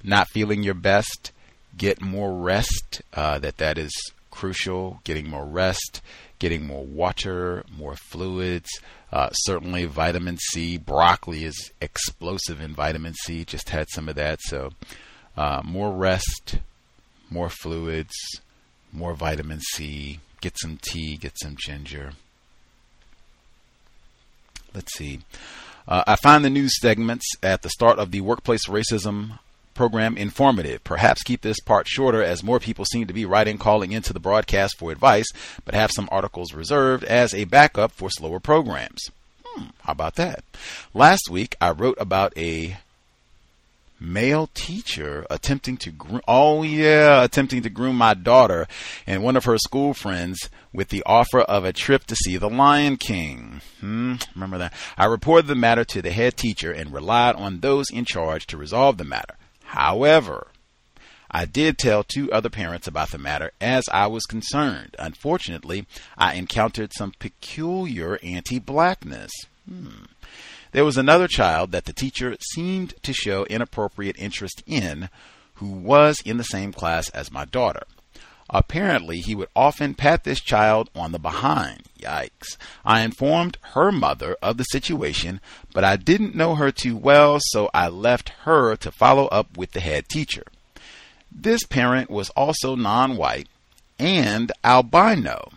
not 0.02 0.26
feeling 0.30 0.64
your 0.64 0.74
best, 0.74 1.30
get 1.76 2.00
more 2.00 2.34
rest. 2.34 3.02
Uh, 3.14 3.38
that 3.38 3.58
that 3.58 3.78
is 3.78 3.92
crucial. 4.32 5.00
Getting 5.04 5.30
more 5.30 5.46
rest, 5.46 6.02
getting 6.40 6.66
more 6.66 6.84
water, 6.84 7.64
more 7.70 7.94
fluids. 7.94 8.68
Uh, 9.12 9.30
certainly, 9.30 9.84
vitamin 9.84 10.38
C. 10.38 10.76
Broccoli 10.76 11.44
is 11.44 11.70
explosive 11.80 12.60
in 12.60 12.74
vitamin 12.74 13.14
C. 13.14 13.44
Just 13.44 13.68
had 13.68 13.88
some 13.90 14.08
of 14.08 14.16
that. 14.16 14.40
So, 14.42 14.70
uh, 15.36 15.62
more 15.64 15.92
rest, 15.92 16.56
more 17.30 17.48
fluids, 17.48 18.14
more 18.92 19.14
vitamin 19.14 19.60
C 19.60 20.18
get 20.42 20.58
some 20.58 20.78
tea, 20.82 21.16
get 21.16 21.38
some 21.40 21.56
ginger. 21.56 22.12
Let's 24.74 24.92
see. 24.94 25.20
Uh, 25.88 26.04
I 26.06 26.16
find 26.16 26.44
the 26.44 26.50
news 26.50 26.78
segments 26.80 27.24
at 27.42 27.62
the 27.62 27.70
start 27.70 27.98
of 27.98 28.10
the 28.10 28.20
workplace 28.20 28.68
racism 28.68 29.38
program 29.74 30.16
informative. 30.16 30.82
Perhaps 30.84 31.22
keep 31.22 31.42
this 31.42 31.60
part 31.60 31.86
shorter 31.86 32.22
as 32.22 32.42
more 32.42 32.60
people 32.60 32.84
seem 32.84 33.06
to 33.06 33.12
be 33.12 33.24
writing 33.24 33.58
calling 33.58 33.92
into 33.92 34.12
the 34.12 34.20
broadcast 34.20 34.78
for 34.78 34.92
advice, 34.92 35.26
but 35.64 35.74
have 35.74 35.90
some 35.92 36.08
articles 36.12 36.52
reserved 36.52 37.04
as 37.04 37.34
a 37.34 37.44
backup 37.44 37.92
for 37.92 38.10
slower 38.10 38.40
programs. 38.40 39.10
Hmm, 39.44 39.66
how 39.80 39.92
about 39.92 40.16
that? 40.16 40.44
Last 40.94 41.28
week 41.30 41.56
I 41.60 41.70
wrote 41.70 41.96
about 42.00 42.36
a 42.36 42.78
male 44.02 44.48
teacher 44.52 45.24
attempting 45.30 45.76
to 45.76 45.90
groom, 45.90 46.20
oh 46.26 46.62
yeah, 46.62 47.22
attempting 47.22 47.62
to 47.62 47.70
groom 47.70 47.96
my 47.96 48.14
daughter 48.14 48.66
and 49.06 49.22
one 49.22 49.36
of 49.36 49.44
her 49.44 49.56
school 49.58 49.94
friends 49.94 50.50
with 50.72 50.88
the 50.88 51.02
offer 51.06 51.40
of 51.40 51.64
a 51.64 51.72
trip 51.72 52.04
to 52.04 52.16
see 52.16 52.36
the 52.36 52.50
Lion 52.50 52.96
King. 52.96 53.60
Hmm, 53.80 54.14
remember 54.34 54.58
that? 54.58 54.72
I 54.96 55.06
reported 55.06 55.46
the 55.46 55.54
matter 55.54 55.84
to 55.84 56.02
the 56.02 56.10
head 56.10 56.36
teacher 56.36 56.72
and 56.72 56.92
relied 56.92 57.36
on 57.36 57.60
those 57.60 57.86
in 57.90 58.04
charge 58.04 58.46
to 58.48 58.56
resolve 58.56 58.98
the 58.98 59.04
matter. 59.04 59.36
However, 59.72 60.48
I 61.30 61.46
did 61.46 61.78
tell 61.78 62.04
two 62.04 62.30
other 62.30 62.50
parents 62.50 62.86
about 62.86 63.10
the 63.10 63.16
matter 63.16 63.52
as 63.58 63.84
I 63.90 64.06
was 64.06 64.26
concerned. 64.26 64.94
Unfortunately, 64.98 65.86
I 66.18 66.34
encountered 66.34 66.92
some 66.92 67.14
peculiar 67.18 68.18
anti 68.22 68.58
blackness. 68.58 69.30
Hmm. 69.66 70.04
There 70.72 70.84
was 70.84 70.98
another 70.98 71.26
child 71.26 71.72
that 71.72 71.86
the 71.86 71.94
teacher 71.94 72.36
seemed 72.52 73.02
to 73.02 73.14
show 73.14 73.46
inappropriate 73.46 74.16
interest 74.18 74.62
in 74.66 75.08
who 75.54 75.70
was 75.70 76.20
in 76.22 76.36
the 76.36 76.44
same 76.44 76.74
class 76.74 77.08
as 77.08 77.32
my 77.32 77.46
daughter. 77.46 77.84
Apparently, 78.52 79.20
he 79.20 79.34
would 79.34 79.48
often 79.56 79.94
pat 79.94 80.24
this 80.24 80.40
child 80.40 80.90
on 80.94 81.12
the 81.12 81.18
behind. 81.18 81.84
Yikes. 81.98 82.58
I 82.84 83.00
informed 83.00 83.56
her 83.72 83.90
mother 83.90 84.36
of 84.42 84.58
the 84.58 84.64
situation, 84.64 85.40
but 85.72 85.84
I 85.84 85.96
didn't 85.96 86.36
know 86.36 86.54
her 86.56 86.70
too 86.70 86.96
well, 86.96 87.38
so 87.40 87.70
I 87.72 87.88
left 87.88 88.28
her 88.44 88.76
to 88.76 88.92
follow 88.92 89.26
up 89.28 89.56
with 89.56 89.72
the 89.72 89.80
head 89.80 90.08
teacher. 90.08 90.44
This 91.30 91.64
parent 91.64 92.10
was 92.10 92.28
also 92.30 92.76
non 92.76 93.16
white 93.16 93.48
and 93.98 94.52
albino. 94.62 95.52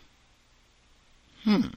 Hmm. 1.43 1.67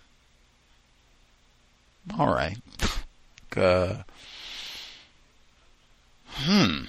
All 2.18 2.32
right 2.32 2.56
uh, 3.58 4.02
hmm, 6.26 6.84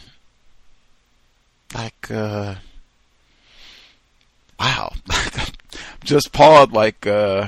like, 1.73 2.11
uh, 2.11 2.55
wow, 4.59 4.93
just 6.03 6.31
paused 6.31 6.71
like, 6.71 7.05
uh, 7.07 7.47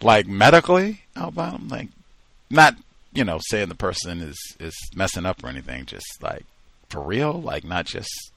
like 0.00 0.26
medically 0.26 1.02
albino, 1.16 1.60
like 1.68 1.88
not, 2.50 2.76
you 3.12 3.24
know, 3.24 3.38
saying 3.48 3.68
the 3.68 3.74
person 3.74 4.20
is, 4.20 4.38
is 4.60 4.74
messing 4.94 5.26
up 5.26 5.42
or 5.42 5.48
anything, 5.48 5.86
just 5.86 6.22
like 6.22 6.44
for 6.88 7.00
real, 7.02 7.40
like 7.40 7.64
not 7.64 7.86
just, 7.86 8.32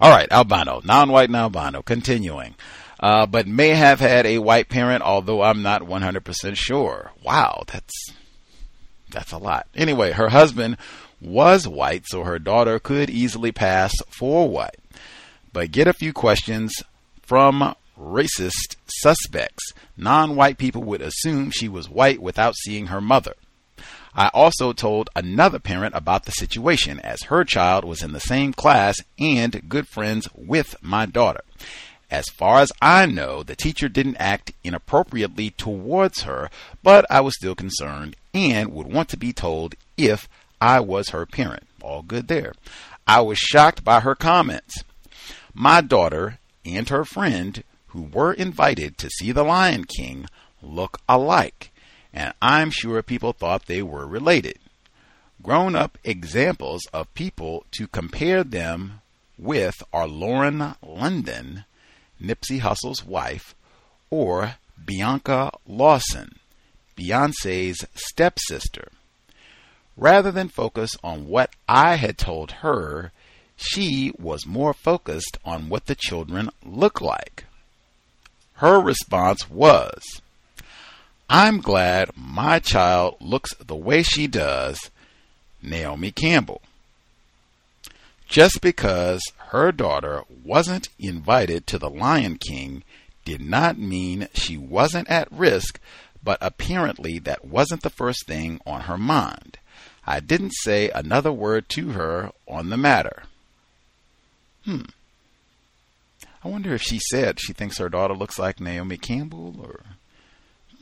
all 0.00 0.10
right, 0.10 0.30
albino, 0.30 0.80
non-white 0.84 1.28
and 1.28 1.36
albino, 1.36 1.82
continuing. 1.82 2.54
Uh, 2.98 3.26
but 3.26 3.46
may 3.46 3.70
have 3.70 4.00
had 4.00 4.24
a 4.24 4.38
white 4.38 4.68
parent, 4.68 5.02
although 5.02 5.42
I'm 5.42 5.62
not 5.62 5.82
100% 5.82 6.56
sure. 6.56 7.12
Wow, 7.22 7.64
that's 7.66 7.92
that's 9.10 9.32
a 9.32 9.38
lot. 9.38 9.66
Anyway, 9.74 10.12
her 10.12 10.30
husband 10.30 10.76
was 11.20 11.68
white, 11.68 12.04
so 12.06 12.24
her 12.24 12.38
daughter 12.38 12.78
could 12.78 13.10
easily 13.10 13.52
pass 13.52 13.92
for 14.08 14.48
white. 14.48 14.78
But 15.56 15.72
get 15.72 15.88
a 15.88 15.94
few 15.94 16.12
questions 16.12 16.82
from 17.22 17.74
racist 17.98 18.76
suspects. 19.00 19.72
Non 19.96 20.36
white 20.36 20.58
people 20.58 20.82
would 20.82 21.00
assume 21.00 21.50
she 21.50 21.66
was 21.66 21.88
white 21.88 22.20
without 22.20 22.54
seeing 22.56 22.88
her 22.88 23.00
mother. 23.00 23.32
I 24.14 24.28
also 24.34 24.74
told 24.74 25.08
another 25.16 25.58
parent 25.58 25.94
about 25.94 26.26
the 26.26 26.32
situation 26.32 27.00
as 27.00 27.22
her 27.22 27.42
child 27.42 27.86
was 27.86 28.02
in 28.02 28.12
the 28.12 28.20
same 28.20 28.52
class 28.52 28.96
and 29.18 29.66
good 29.66 29.88
friends 29.88 30.28
with 30.34 30.76
my 30.82 31.06
daughter. 31.06 31.40
As 32.10 32.26
far 32.28 32.60
as 32.60 32.70
I 32.82 33.06
know, 33.06 33.42
the 33.42 33.56
teacher 33.56 33.88
didn't 33.88 34.18
act 34.18 34.52
inappropriately 34.62 35.52
towards 35.52 36.24
her, 36.24 36.50
but 36.82 37.06
I 37.08 37.22
was 37.22 37.34
still 37.34 37.54
concerned 37.54 38.14
and 38.34 38.74
would 38.74 38.92
want 38.92 39.08
to 39.08 39.16
be 39.16 39.32
told 39.32 39.74
if 39.96 40.28
I 40.60 40.80
was 40.80 41.08
her 41.08 41.24
parent. 41.24 41.62
All 41.80 42.02
good 42.02 42.28
there. 42.28 42.52
I 43.06 43.22
was 43.22 43.38
shocked 43.38 43.82
by 43.82 44.00
her 44.00 44.14
comments. 44.14 44.84
My 45.58 45.80
daughter 45.80 46.38
and 46.66 46.86
her 46.90 47.06
friend, 47.06 47.64
who 47.86 48.02
were 48.02 48.34
invited 48.34 48.98
to 48.98 49.08
see 49.08 49.32
The 49.32 49.42
Lion 49.42 49.86
King, 49.86 50.26
look 50.60 51.00
alike, 51.08 51.72
and 52.12 52.34
I'm 52.42 52.70
sure 52.70 53.02
people 53.02 53.32
thought 53.32 53.64
they 53.64 53.80
were 53.80 54.06
related. 54.06 54.58
Grown 55.42 55.74
up 55.74 55.96
examples 56.04 56.82
of 56.92 57.12
people 57.14 57.64
to 57.70 57.86
compare 57.86 58.44
them 58.44 59.00
with 59.38 59.82
are 59.94 60.06
Lauren 60.06 60.74
London 60.82 61.64
Nipsey 62.22 62.58
Hussle's 62.58 63.02
wife, 63.02 63.54
or 64.10 64.56
Bianca 64.84 65.52
Lawson, 65.66 66.36
Beyonce's 66.98 67.82
stepsister. 67.94 68.92
Rather 69.96 70.30
than 70.30 70.48
focus 70.48 70.98
on 71.02 71.28
what 71.28 71.54
I 71.66 71.94
had 71.94 72.18
told 72.18 72.50
her, 72.60 73.10
she 73.56 74.12
was 74.18 74.46
more 74.46 74.74
focused 74.74 75.38
on 75.44 75.68
what 75.68 75.86
the 75.86 75.94
children 75.94 76.50
look 76.64 77.00
like. 77.00 77.44
Her 78.54 78.80
response 78.80 79.50
was, 79.50 80.02
I'm 81.28 81.60
glad 81.60 82.10
my 82.16 82.58
child 82.58 83.16
looks 83.20 83.54
the 83.54 83.74
way 83.74 84.02
she 84.02 84.26
does, 84.26 84.90
Naomi 85.62 86.12
Campbell. 86.12 86.62
Just 88.28 88.60
because 88.60 89.22
her 89.50 89.72
daughter 89.72 90.22
wasn't 90.44 90.88
invited 90.98 91.66
to 91.66 91.78
the 91.78 91.90
Lion 91.90 92.36
King 92.36 92.82
did 93.24 93.40
not 93.40 93.78
mean 93.78 94.28
she 94.34 94.56
wasn't 94.56 95.08
at 95.08 95.30
risk, 95.32 95.80
but 96.22 96.38
apparently 96.40 97.18
that 97.20 97.44
wasn't 97.44 97.82
the 97.82 97.90
first 97.90 98.26
thing 98.26 98.60
on 98.66 98.82
her 98.82 98.98
mind. 98.98 99.58
I 100.06 100.20
didn't 100.20 100.54
say 100.62 100.90
another 100.90 101.32
word 101.32 101.68
to 101.70 101.90
her 101.90 102.32
on 102.46 102.70
the 102.70 102.76
matter. 102.76 103.24
Hmm. 104.66 104.82
I 106.44 106.48
wonder 106.48 106.74
if 106.74 106.82
she 106.82 106.98
said 106.98 107.40
she 107.40 107.52
thinks 107.52 107.78
her 107.78 107.88
daughter 107.88 108.14
looks 108.14 108.38
like 108.38 108.60
Naomi 108.60 108.98
Campbell 108.98 109.56
or. 109.62 109.80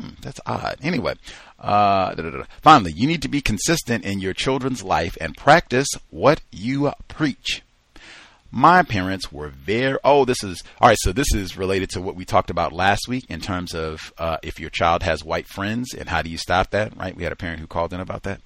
Hmm, 0.00 0.14
that's 0.22 0.40
odd. 0.44 0.78
Anyway, 0.82 1.14
uh, 1.60 2.42
finally, 2.62 2.90
you 2.90 3.06
need 3.06 3.22
to 3.22 3.28
be 3.28 3.40
consistent 3.40 4.04
in 4.04 4.18
your 4.18 4.32
children's 4.32 4.82
life 4.82 5.16
and 5.20 5.36
practice 5.36 5.86
what 6.10 6.40
you 6.50 6.90
preach 7.06 7.62
my 8.56 8.84
parents 8.84 9.32
were 9.32 9.48
very 9.48 9.98
oh 10.04 10.24
this 10.24 10.44
is 10.44 10.62
all 10.80 10.88
right 10.88 10.98
so 11.00 11.12
this 11.12 11.34
is 11.34 11.56
related 11.56 11.90
to 11.90 12.00
what 12.00 12.14
we 12.14 12.24
talked 12.24 12.50
about 12.50 12.72
last 12.72 13.08
week 13.08 13.24
in 13.28 13.40
terms 13.40 13.74
of 13.74 14.12
uh, 14.16 14.36
if 14.44 14.60
your 14.60 14.70
child 14.70 15.02
has 15.02 15.24
white 15.24 15.48
friends 15.48 15.92
and 15.92 16.08
how 16.08 16.22
do 16.22 16.30
you 16.30 16.38
stop 16.38 16.70
that 16.70 16.96
right 16.96 17.16
we 17.16 17.24
had 17.24 17.32
a 17.32 17.36
parent 17.36 17.58
who 17.58 17.66
called 17.66 17.92
in 17.92 17.98
about 17.98 18.22
that 18.22 18.40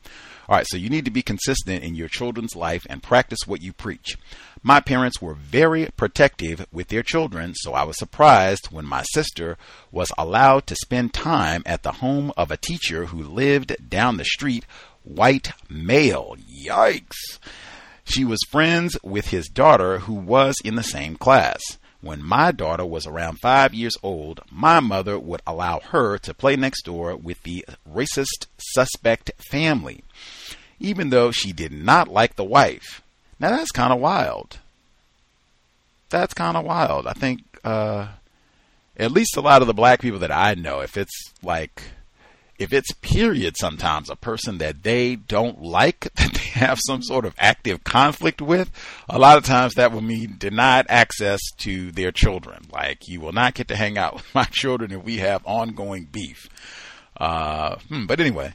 all 0.49 0.57
right 0.57 0.67
so 0.67 0.79
you 0.79 0.89
need 0.89 1.05
to 1.05 1.11
be 1.11 1.21
consistent 1.21 1.85
in 1.85 1.95
your 1.95 2.09
children's 2.09 2.57
life 2.57 2.87
and 2.89 3.03
practice 3.03 3.41
what 3.45 3.61
you 3.61 3.71
preach 3.71 4.17
my 4.63 4.81
parents 4.81 5.21
were 5.21 5.35
very 5.35 5.89
protective 5.97 6.67
with 6.73 6.89
their 6.89 7.03
children 7.03 7.55
so 7.55 7.73
i 7.75 7.83
was 7.83 7.99
surprised 7.99 8.67
when 8.71 8.85
my 8.85 9.03
sister 9.13 9.57
was 9.91 10.13
allowed 10.19 10.67
to 10.67 10.77
spend 10.77 11.13
time 11.13 11.63
at 11.67 11.83
the 11.83 11.93
home 11.93 12.33
of 12.37 12.51
a 12.51 12.57
teacher 12.57 13.07
who 13.07 13.23
lived 13.23 13.75
down 13.89 14.17
the 14.17 14.25
street 14.25 14.65
white 15.05 15.53
male 15.69 16.37
yikes 16.51 17.39
she 18.09 18.25
was 18.25 18.39
friends 18.49 18.97
with 19.03 19.27
his 19.29 19.49
daughter, 19.49 19.99
who 19.99 20.15
was 20.15 20.57
in 20.65 20.77
the 20.77 20.83
same 20.83 21.17
class. 21.17 21.61
When 22.01 22.23
my 22.23 22.53
daughter 22.53 22.87
was 22.87 23.07
around 23.07 23.39
five 23.43 23.75
years 23.75 23.97
old, 24.03 24.41
my 24.51 24.81
mother 24.81 25.19
would 25.19 25.43
allow 25.47 25.81
her 25.81 26.17
to 26.19 26.33
play 26.33 26.57
next 26.57 26.87
door 26.87 27.15
with 27.17 27.43
the 27.43 27.67
racist 27.87 28.47
suspect 28.57 29.31
family. 29.51 30.05
even 30.81 31.11
though 31.11 31.33
she 31.33 31.53
did 31.53 31.73
not 31.73 32.07
like 32.07 32.37
the 32.37 32.45
wife. 32.45 33.03
Now 33.41 33.51
that's 33.51 33.71
kind 33.71 33.93
of 33.93 34.01
wild. 34.01 34.59
That's 36.11 36.35
kind 36.35 36.57
of 36.57 36.65
wild. 36.65 37.07
I 37.07 37.13
think 37.13 37.43
uh, 37.65 38.09
at 38.97 39.13
least 39.13 39.37
a 39.37 39.41
lot 39.41 39.63
of 39.63 39.69
the 39.69 39.75
black 39.75 40.01
people 40.01 40.19
that 40.21 40.33
I 40.33 40.55
know, 40.55 40.81
if 40.81 40.97
it's 40.97 41.33
like 41.43 41.83
if 42.59 42.73
it's 42.73 42.93
period 42.95 43.57
sometimes 43.57 44.11
a 44.11 44.17
person 44.17 44.59
that 44.59 44.83
they 44.83 45.15
don't 45.15 45.63
like 45.63 46.01
that 46.17 46.33
they 46.35 46.61
have 46.61 46.79
some 46.87 47.03
sort 47.03 47.25
of 47.25 47.35
active 47.39 47.85
conflict 47.85 48.43
with 48.43 48.71
a 49.09 49.19
lot 49.19 49.39
of 49.39 49.45
times 49.45 49.75
that 49.75 49.93
will 49.93 50.01
mean 50.01 50.37
denied 50.39 50.87
access 50.89 51.41
to 51.57 51.93
their 51.93 52.11
children 52.11 52.67
like 52.73 53.07
you 53.09 53.21
will 53.21 53.33
not 53.33 53.55
get 53.55 53.69
to 53.69 53.77
hang 53.77 53.97
out 53.97 54.15
with 54.17 54.35
my 54.35 54.45
children 54.45 54.93
if 54.93 55.05
we 55.05 55.19
have 55.19 55.41
ongoing 55.47 56.05
beef 56.11 56.49
uh, 57.19 57.77
hmm, 57.89 58.07
but 58.07 58.21
anyway 58.21 58.53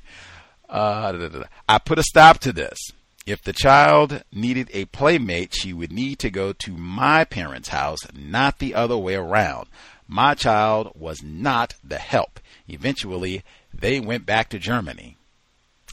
uh, 0.69 1.43
i 1.69 1.77
put 1.77 1.99
a 1.99 2.03
stop 2.03 2.39
to 2.39 2.51
this 2.51 2.77
if 3.25 3.41
the 3.41 3.53
child 3.53 4.23
needed 4.31 4.69
a 4.73 4.85
playmate 4.85 5.53
she 5.53 5.73
would 5.73 5.91
need 5.91 6.19
to 6.19 6.29
go 6.29 6.53
to 6.53 6.71
my 6.71 7.23
parents 7.23 7.69
house 7.69 7.99
not 8.13 8.59
the 8.59 8.75
other 8.75 8.97
way 8.97 9.15
around 9.15 9.67
my 10.07 10.33
child 10.33 10.91
was 10.95 11.23
not 11.23 11.75
the 11.83 11.97
help 11.97 12.39
eventually 12.67 13.43
they 13.73 13.99
went 13.99 14.25
back 14.25 14.49
to 14.49 14.59
Germany. 14.59 15.17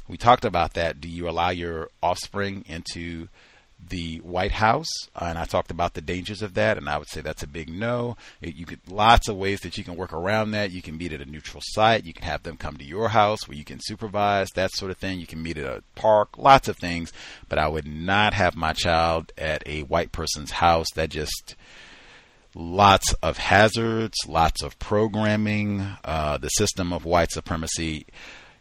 We 0.07 0.16
talked 0.16 0.44
about 0.44 0.74
that. 0.74 1.01
Do 1.01 1.09
you 1.09 1.28
allow 1.28 1.51
your 1.51 1.89
offspring 2.02 2.65
into 2.69 3.28
the 3.89 4.19
White 4.19 4.52
House? 4.52 4.89
Uh, 5.15 5.27
and 5.27 5.39
I 5.39 5.44
talked 5.44 5.70
about 5.70 5.94
the 5.94 6.01
dangers 6.01 6.43
of 6.43 6.55
that, 6.55 6.78
and 6.78 6.89
I 6.89 6.98
would 6.98 7.09
say 7.09 7.20
that's 7.20 7.43
a 7.43 7.48
big 7.48 7.69
no. 7.69 8.16
It, 8.40 8.55
you 8.57 8.66
could 8.66 8.81
lots 8.89 9.28
of 9.28 9.36
ways 9.36 9.61
that 9.61 9.78
you 9.78 9.85
can 9.85 9.97
work 9.97 10.12
around 10.12 10.52
that. 10.52 10.70
You 10.70 10.82
can 10.82 10.97
meet 10.97 11.12
at 11.12 11.20
a 11.20 11.27
neutral 11.27 11.62
site. 11.65 12.05
You 12.05 12.12
can 12.12 12.24
have 12.24 12.43
them 12.43 12.57
come 12.57 12.77
to 12.77 12.85
your 12.85 13.09
house 13.09 13.47
where 13.48 13.57
you 13.57 13.65
can 13.65 13.78
supervise 13.81 14.48
that 14.55 14.70
sort 14.73 14.90
of 14.90 14.98
thing. 14.98 15.20
You 15.20 15.27
can 15.27 15.43
meet 15.43 15.59
at 15.59 15.66
a 15.66 15.82
park. 15.94 16.39
Lots 16.39 16.69
of 16.69 16.77
things, 16.77 17.12
but 17.48 17.59
I 17.59 17.69
would 17.69 17.86
not 17.86 18.35
have 18.35 18.57
my 18.57 18.73
child 18.73 19.32
at 19.36 19.62
a 19.66 19.82
white 19.82 20.12
person's 20.12 20.52
house. 20.52 20.86
That 20.94 21.11
just 21.11 21.57
lots 22.55 23.12
of 23.23 23.39
hazards, 23.39 24.16
lots 24.27 24.62
of 24.62 24.78
programming. 24.78 25.86
Uh, 26.05 26.39
the 26.39 26.48
system 26.48 26.93
of 26.93 27.05
white 27.05 27.31
supremacy 27.31 28.07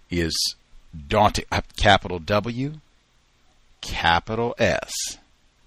is 0.09 0.33
daunting. 1.07 1.45
Capital 1.77 2.19
W, 2.19 2.73
capital 3.81 4.55
S. 4.57 4.91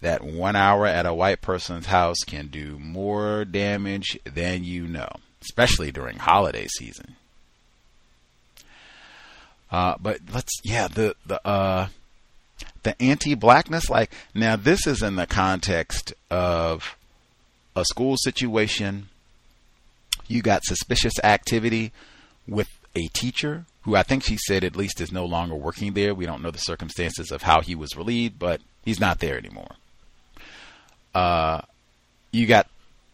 That 0.01 0.25
one 0.25 0.57
hour 0.57 0.87
at 0.87 1.07
a 1.07 1.15
white 1.15 1.41
person's 1.41 1.87
house 1.87 2.19
can 2.27 2.49
do 2.49 2.79
more 2.79 3.45
damage 3.45 4.19
than 4.25 4.65
you 4.65 4.89
know, 4.89 5.09
especially 5.41 5.93
during 5.93 6.19
holiday 6.19 6.67
season. 6.67 7.15
Uh, 9.71 9.95
but 10.01 10.19
let's, 10.35 10.53
yeah, 10.65 10.89
the 10.89 11.15
the 11.25 11.47
uh, 11.47 11.87
the 12.83 13.01
anti-blackness. 13.01 13.89
Like 13.89 14.13
now, 14.35 14.57
this 14.57 14.87
is 14.87 15.03
in 15.03 15.17
the 15.17 15.27
context 15.27 16.13
of 16.31 16.97
a 17.75 17.85
school 17.85 18.17
situation, 18.19 19.09
you 20.29 20.43
got 20.43 20.65
suspicious 20.65 21.15
activity 21.23 21.93
with 22.47 22.69
a 22.95 23.09
teacher 23.09 23.67
who 23.83 23.97
I 23.97 24.03
think 24.03 24.23
she 24.23 24.37
said 24.37 24.65
at 24.65 24.77
least 24.77 25.01
is 25.01 25.13
no 25.13 25.25
longer 25.25 25.55
working 25.55 25.93
there. 25.95 26.15
We 26.15 26.27
don't 26.27 26.43
know 26.43 26.51
the 26.51 26.59
circumstances 26.59 27.31
of 27.31 27.43
how 27.43 27.61
he 27.61 27.75
was 27.75 27.97
relieved, 27.97 28.39
but 28.39 28.61
he's 28.83 29.01
not 29.01 29.19
there 29.19 29.37
anymore. 29.37 29.77
Uh, 31.15 31.63
you 32.31 32.47
got 32.47 32.69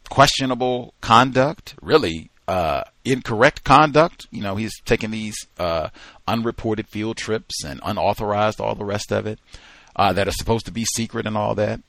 questionable 0.09 0.95
conduct, 1.01 1.75
really 1.81 2.31
uh, 2.47 2.83
incorrect 3.05 3.65
conduct. 3.65 4.27
You 4.31 4.43
know, 4.43 4.57
he's 4.57 4.73
taking 4.85 5.11
these 5.11 5.37
uh, 5.59 5.89
unreported 6.27 6.89
field 6.89 7.17
trips 7.17 7.65
and 7.65 7.81
unauthorized, 7.85 8.61
all 8.61 8.75
the 8.75 8.85
rest 8.85 9.13
of 9.13 9.27
it, 9.27 9.39
uh, 9.97 10.13
that 10.13 10.29
are 10.29 10.33
supposed 10.33 10.67
to 10.67 10.73
be 10.73 10.85
secret 10.85 11.27
and 11.27 11.37
all 11.37 11.55
that. 11.57 11.81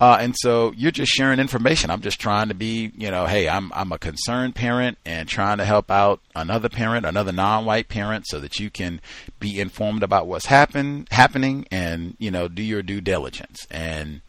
Uh, 0.00 0.16
and 0.20 0.36
so 0.36 0.72
you're 0.76 0.92
just 0.92 1.10
sharing 1.10 1.40
information. 1.40 1.90
I'm 1.90 2.02
just 2.02 2.20
trying 2.20 2.48
to 2.48 2.54
be, 2.54 2.92
you 2.96 3.10
know, 3.10 3.26
hey, 3.26 3.48
I'm 3.48 3.72
I'm 3.74 3.90
a 3.90 3.98
concerned 3.98 4.54
parent 4.54 4.96
and 5.04 5.28
trying 5.28 5.58
to 5.58 5.64
help 5.64 5.90
out 5.90 6.20
another 6.36 6.68
parent, 6.68 7.04
another 7.04 7.32
non-white 7.32 7.88
parent, 7.88 8.26
so 8.28 8.38
that 8.38 8.60
you 8.60 8.70
can 8.70 9.00
be 9.40 9.58
informed 9.58 10.04
about 10.04 10.28
what's 10.28 10.46
happen 10.46 11.08
happening 11.10 11.66
and 11.72 12.16
you 12.20 12.30
know 12.30 12.46
do 12.46 12.62
your 12.62 12.82
due 12.82 13.00
diligence. 13.00 13.66
And 13.72 14.20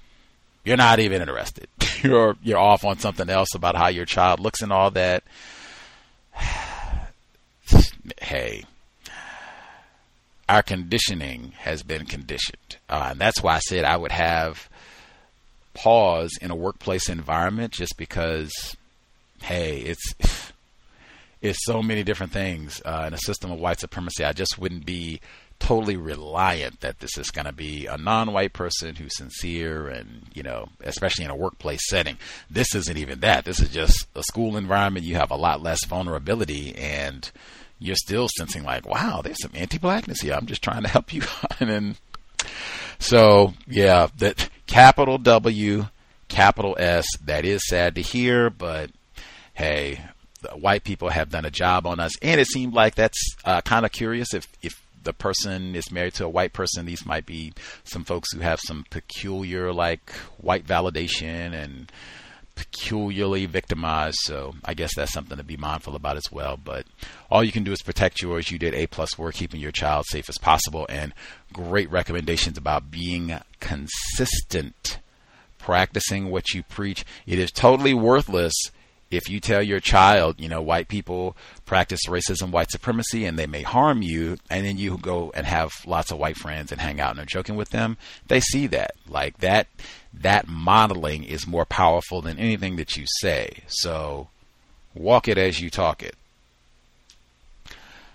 you're 0.66 0.78
not 0.78 1.00
even 1.00 1.22
interested. 1.22 1.68
you're 2.04 2.36
you're 2.42 2.58
off 2.58 2.84
on 2.84 2.98
something 2.98 3.30
else 3.30 3.54
about 3.54 3.76
how 3.76 3.90
your 3.90 4.06
child 4.06 4.40
looks 4.40 4.64
and 4.64 4.74
all 4.74 4.90
that. 4.92 5.24
hey, 8.22 8.64
our 10.48 10.64
conditioning 10.64 11.54
has 11.60 11.84
been 11.84 12.08
conditioned, 12.08 12.78
uh, 12.90 13.10
and 13.12 13.20
that's 13.20 13.44
why 13.44 13.58
I 13.58 13.60
said 13.60 13.86
I 13.86 13.98
would 13.98 14.12
have 14.12 14.68
pause 15.74 16.32
in 16.42 16.52
a 16.52 16.56
workplace 16.56 17.10
environment 17.10 17.74
just 17.74 17.98
because, 17.98 18.52
hey, 19.42 19.80
it's 19.80 20.52
it's 21.42 21.66
so 21.66 21.82
many 21.82 22.04
different 22.04 22.34
things 22.34 22.82
uh, 22.86 23.06
in 23.08 23.14
a 23.14 23.18
system 23.18 23.52
of 23.52 23.60
white 23.60 23.80
supremacy. 23.80 24.24
I 24.24 24.34
just 24.34 24.60
wouldn't 24.60 24.86
be 24.86 25.22
totally 25.60 25.98
reliant 25.98 26.80
that 26.80 27.00
this 27.00 27.18
is 27.18 27.32
going 27.32 27.46
to 27.46 27.52
be 27.52 27.86
a 27.86 27.98
non-white 27.98 28.54
person 28.54 28.96
who's 28.96 29.18
sincere 29.18 29.90
and 29.90 30.24
you 30.34 30.42
know 30.42 30.70
especially 30.82 31.26
in 31.26 31.32
a 31.32 31.36
workplace 31.36 31.82
setting. 31.90 32.18
This 32.50 32.74
isn't 32.74 32.98
even 32.98 33.20
that. 33.20 33.46
This 33.46 33.60
is 33.60 33.70
just 33.70 34.08
a 34.16 34.24
school 34.24 34.58
environment. 34.58 35.06
You 35.06 35.16
have 35.16 35.32
a 35.32 35.36
lot 35.36 35.62
less 35.62 35.84
vulnerability 35.86 36.74
and 36.76 37.30
you're 37.78 37.96
still 37.96 38.28
sensing 38.38 38.64
like 38.64 38.88
wow 38.88 39.22
there's 39.22 39.42
some 39.42 39.52
anti-blackness 39.54 40.22
here. 40.22 40.34
I'm 40.34 40.46
just 40.46 40.64
trying 40.64 40.84
to 40.84 40.90
help 40.90 41.14
you 41.14 41.24
and 41.60 41.70
then 41.70 41.96
so 43.00 43.54
yeah 43.68 44.08
that 44.18 44.50
capital 44.70 45.18
W, 45.18 45.88
capital 46.28 46.76
S. 46.80 47.06
That 47.26 47.44
is 47.44 47.68
sad 47.68 47.96
to 47.96 48.02
hear, 48.02 48.50
but 48.50 48.92
hey, 49.54 50.02
white 50.54 50.84
people 50.84 51.10
have 51.10 51.32
done 51.32 51.44
a 51.46 51.52
job 51.52 51.86
on 51.86 52.00
us, 52.00 52.18
and 52.22 52.40
it 52.40 52.48
seemed 52.48 52.74
like 52.74 52.96
that's 52.96 53.36
uh, 53.44 53.62
kind 53.62 53.86
of 53.86 53.92
curious. 53.92 54.34
If 54.34 54.48
if 54.62 54.82
the 55.04 55.14
person 55.14 55.76
is 55.76 55.92
married 55.92 56.14
to 56.16 56.26
a 56.26 56.30
white 56.30 56.54
person, 56.54 56.86
these 56.86 57.06
might 57.06 57.26
be 57.26 57.54
some 57.84 58.04
folks 58.04 58.32
who 58.32 58.40
have 58.42 58.60
some 58.62 58.86
peculiar 58.90 59.74
like 59.74 60.12
white 60.38 60.66
validation 60.66 61.54
and 61.54 61.92
peculiarly 62.60 63.46
victimized. 63.46 64.18
So 64.24 64.54
I 64.66 64.74
guess 64.74 64.94
that's 64.94 65.14
something 65.14 65.38
to 65.38 65.44
be 65.46 65.56
mindful 65.56 65.96
about 65.96 66.18
as 66.18 66.30
well. 66.30 66.58
But 66.62 66.86
all 67.32 67.42
you 67.42 67.54
can 67.54 67.64
do 67.64 67.72
is 67.72 67.82
protect 67.82 68.22
yours. 68.22 68.52
You 68.52 68.60
did 68.60 68.74
a 68.74 68.88
plus 68.88 69.18
work 69.18 69.36
keeping 69.36 69.62
your 69.62 69.72
child 69.72 70.06
safe 70.10 70.28
as 70.28 70.38
possible, 70.38 70.86
and 70.90 71.14
great 71.54 71.90
recommendations 71.90 72.58
about 72.58 72.92
being 72.92 73.34
consistent, 73.62 75.00
practicing 75.58 76.30
what 76.30 76.54
you 76.54 76.64
preach. 76.64 77.06
It 77.26 77.40
is 77.40 77.50
totally 77.50 77.94
worthless 77.94 78.54
if 79.10 79.30
you 79.30 79.40
tell 79.40 79.64
your 79.64 79.80
child, 79.80 80.40
you 80.40 80.50
know, 80.50 80.62
white 80.62 80.90
people 80.90 81.36
practice 81.66 82.02
racism, 82.08 82.52
white 82.52 82.70
supremacy, 82.70 83.26
and 83.26 83.40
they 83.40 83.48
may 83.48 83.62
harm 83.62 84.02
you, 84.02 84.38
and 84.50 84.66
then 84.66 84.78
you 84.78 84.98
go 84.98 85.32
and 85.34 85.48
have 85.48 85.72
lots 85.88 86.12
of 86.12 86.20
white 86.20 86.38
friends 86.38 86.72
and 86.72 86.82
hang 86.82 87.00
out 87.00 87.12
and 87.12 87.20
are 87.22 87.26
joking 87.26 87.56
with 87.56 87.70
them, 87.70 87.98
they 88.28 88.40
see 88.40 88.68
that. 88.68 88.92
Like 89.08 89.40
that 89.40 89.68
that 90.14 90.48
modeling 90.48 91.24
is 91.24 91.48
more 91.48 91.66
powerful 91.66 92.22
than 92.22 92.40
anything 92.40 92.78
that 92.78 92.96
you 92.98 93.06
say. 93.22 93.64
So 93.68 94.30
walk 94.94 95.28
it 95.28 95.38
as 95.38 95.60
you 95.62 95.70
talk 95.70 96.02
it. 96.04 96.16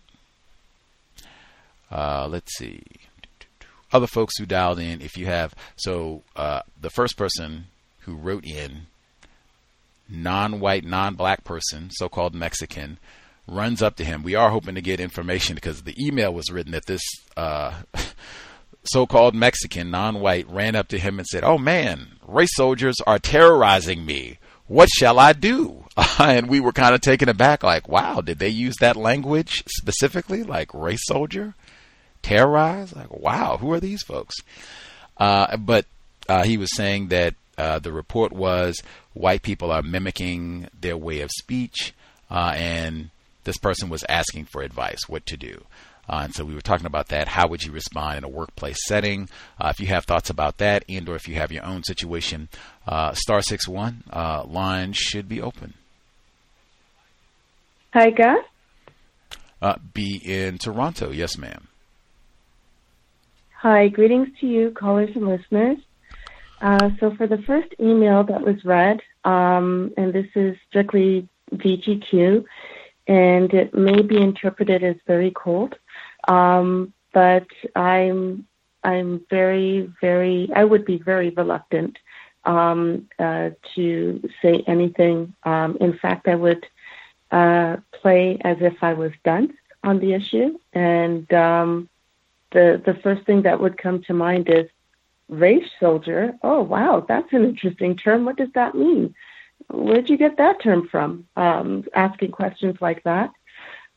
Uh, 1.90 2.28
let's 2.30 2.58
see 2.58 2.84
other 3.96 4.08
folks 4.08 4.38
who 4.38 4.46
dialed 4.46 4.80
in, 4.80 5.02
if 5.02 5.18
you 5.18 5.26
have, 5.26 5.56
so 5.76 6.24
uh, 6.36 6.62
the 6.80 6.90
first 6.90 7.18
person 7.18 7.66
who 8.02 8.16
wrote 8.16 8.46
in, 8.46 8.88
non 10.10 10.60
white, 10.60 10.84
non 10.84 11.16
black 11.16 11.44
person, 11.44 11.90
so 11.92 12.10
called 12.10 12.36
Mexican, 12.36 12.98
runs 13.48 13.82
up 13.82 13.96
to 13.98 14.06
him. 14.06 14.24
We 14.24 14.36
are 14.36 14.50
hoping 14.50 14.76
to 14.76 14.82
get 14.82 15.00
information 15.00 15.56
because 15.56 15.84
the 15.84 15.96
email 16.04 16.34
was 16.34 16.52
written 16.52 16.74
that 16.74 16.86
this 16.86 17.02
uh, 17.38 17.74
so 18.84 19.06
called 19.06 19.36
Mexican, 19.36 19.90
non 19.92 20.20
white, 20.20 20.50
ran 20.50 20.76
up 20.76 20.88
to 20.90 21.00
him 21.00 21.20
and 21.20 21.28
said, 21.28 21.44
Oh 21.44 21.58
man, 21.58 22.20
race 22.28 22.56
soldiers 22.56 22.98
are 23.08 23.20
terrorizing 23.20 24.06
me. 24.06 24.40
What 24.68 24.90
shall 24.90 25.20
I 25.20 25.34
do? 25.34 25.86
and 26.20 26.50
we 26.50 26.60
were 26.60 26.72
kind 26.72 26.96
of 26.96 27.02
taken 27.02 27.30
aback, 27.30 27.64
like, 27.64 27.88
wow, 27.88 28.22
did 28.22 28.40
they 28.40 28.50
use 28.50 28.76
that 28.80 28.96
language 28.96 29.64
specifically, 29.68 30.44
like 30.44 30.74
race 30.74 31.06
soldier? 31.06 31.54
Terrorized. 32.26 32.96
Like, 32.96 33.12
wow, 33.12 33.58
who 33.58 33.72
are 33.72 33.80
these 33.80 34.02
folks? 34.02 34.36
Uh, 35.16 35.58
but 35.58 35.86
uh, 36.28 36.44
he 36.44 36.58
was 36.58 36.76
saying 36.76 37.10
that 37.10 37.36
uh, 37.56 37.78
the 37.78 37.92
report 37.92 38.34
was 38.34 38.82
white 39.14 39.44
people 39.44 39.72
are 39.72 39.84
mimicking 39.84 40.68
their 40.82 40.98
way 40.98 41.22
of 41.22 41.30
speech, 41.30 41.94
uh, 42.32 42.54
and 42.56 43.12
this 43.44 43.58
person 43.60 43.90
was 43.90 44.04
asking 44.10 44.46
for 44.46 44.64
advice, 44.64 45.08
what 45.08 45.24
to 45.28 45.38
do. 45.38 45.64
Uh, 46.10 46.22
and 46.24 46.34
so 46.34 46.44
we 46.44 46.56
were 46.56 46.62
talking 46.62 46.88
about 46.88 47.10
that. 47.10 47.28
How 47.28 47.48
would 47.48 47.64
you 47.64 47.72
respond 47.72 48.18
in 48.18 48.24
a 48.24 48.28
workplace 48.28 48.78
setting? 48.88 49.30
Uh, 49.60 49.70
if 49.72 49.80
you 49.80 49.86
have 49.88 50.06
thoughts 50.06 50.32
about 50.32 50.58
that, 50.58 50.84
and 50.90 51.08
or 51.08 51.16
if 51.16 51.28
you 51.28 51.36
have 51.36 51.52
your 51.52 51.64
own 51.64 51.84
situation, 51.84 52.50
uh, 52.88 53.14
star 53.14 53.44
six 53.44 53.68
one 53.68 54.04
uh, 54.12 54.44
line 54.46 54.94
should 54.94 55.30
be 55.30 55.42
open. 55.42 55.76
Hi, 57.94 58.10
Gus. 58.10 58.44
Uh, 59.62 59.76
B 59.94 60.20
in 60.26 60.58
Toronto, 60.58 61.12
yes, 61.12 61.38
ma'am. 61.38 61.68
Hi, 63.66 63.88
greetings 63.88 64.28
to 64.42 64.46
you, 64.46 64.70
callers 64.78 65.10
and 65.16 65.28
listeners. 65.28 65.80
Uh, 66.62 66.92
so, 67.00 67.16
for 67.16 67.26
the 67.26 67.42
first 67.48 67.70
email 67.80 68.24
that 68.24 68.40
was 68.40 68.64
read, 68.64 69.00
um, 69.24 69.92
and 69.98 70.14
this 70.14 70.28
is 70.36 70.56
strictly 70.70 71.28
VGQ, 71.52 72.46
and 73.08 73.52
it 73.56 73.74
may 73.74 74.04
be 74.04 74.22
interpreted 74.22 74.84
as 74.84 74.98
very 75.08 75.32
cold. 75.32 75.74
Um, 76.28 76.94
but 77.12 77.48
I'm 77.76 78.46
I'm 78.84 79.26
very 79.32 79.92
very 80.00 80.48
I 80.56 80.64
would 80.64 80.86
be 80.86 81.00
very 81.00 81.32
reluctant 81.32 81.98
um, 82.44 83.10
uh, 83.18 83.50
to 83.74 84.30
say 84.44 84.64
anything. 84.68 85.34
Um, 85.42 85.76
in 85.82 85.98
fact, 85.98 86.28
I 86.28 86.36
would 86.36 86.64
uh, 87.32 87.78
play 88.00 88.38
as 88.42 88.58
if 88.62 88.76
I 88.84 88.94
was 88.94 89.14
done 89.24 89.58
on 89.84 89.98
the 89.98 90.14
issue, 90.14 90.60
and 90.74 91.34
um, 91.34 91.90
the 92.56 92.82
the 92.88 92.96
first 93.04 93.24
thing 93.26 93.42
that 93.44 93.60
would 93.60 93.78
come 93.78 94.02
to 94.04 94.14
mind 94.14 94.50
is 94.50 94.68
race 95.28 95.70
soldier. 95.80 96.34
Oh 96.42 96.62
wow, 96.62 97.06
that's 97.08 97.32
an 97.34 97.44
interesting 97.44 97.96
term. 97.96 98.26
What 98.26 98.38
does 98.38 98.54
that 98.56 98.74
mean? 98.74 99.14
Where'd 99.70 100.10
you 100.10 100.18
get 100.18 100.38
that 100.38 100.62
term 100.62 100.88
from? 100.88 101.28
Um, 101.36 101.84
asking 101.94 102.32
questions 102.32 102.78
like 102.82 103.04
that. 103.04 103.32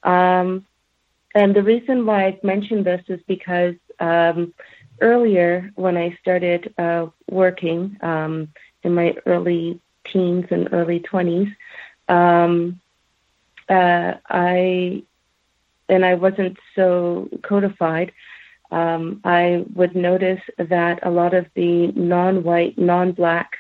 Um, 0.02 0.66
and 1.35 1.55
the 1.55 1.62
reason 1.62 2.05
why 2.05 2.26
I 2.26 2.40
mentioned 2.43 2.85
this 2.85 3.05
is 3.09 3.20
because 3.26 3.76
um, 4.01 4.55
earlier, 5.01 5.70
when 5.74 5.97
I 5.97 6.16
started 6.20 6.74
uh, 6.78 7.06
working 7.30 7.97
um, 8.01 8.48
in 8.82 8.94
my 8.94 9.14
early 9.26 9.80
teens 10.05 10.47
and 10.51 10.68
early 10.72 11.01
20s, 11.01 11.55
um, 12.09 12.80
uh, 13.68 14.14
I 14.28 15.02
and 15.89 16.05
I 16.05 16.14
wasn't 16.14 16.56
so 16.74 17.28
codified. 17.43 18.12
Um, 18.70 19.20
I 19.24 19.65
would 19.74 19.97
notice 19.97 20.40
that 20.59 21.01
a 21.03 21.11
lot 21.11 21.35
of 21.35 21.47
the 21.55 21.89
non-white, 21.89 22.77
non-black 22.78 23.57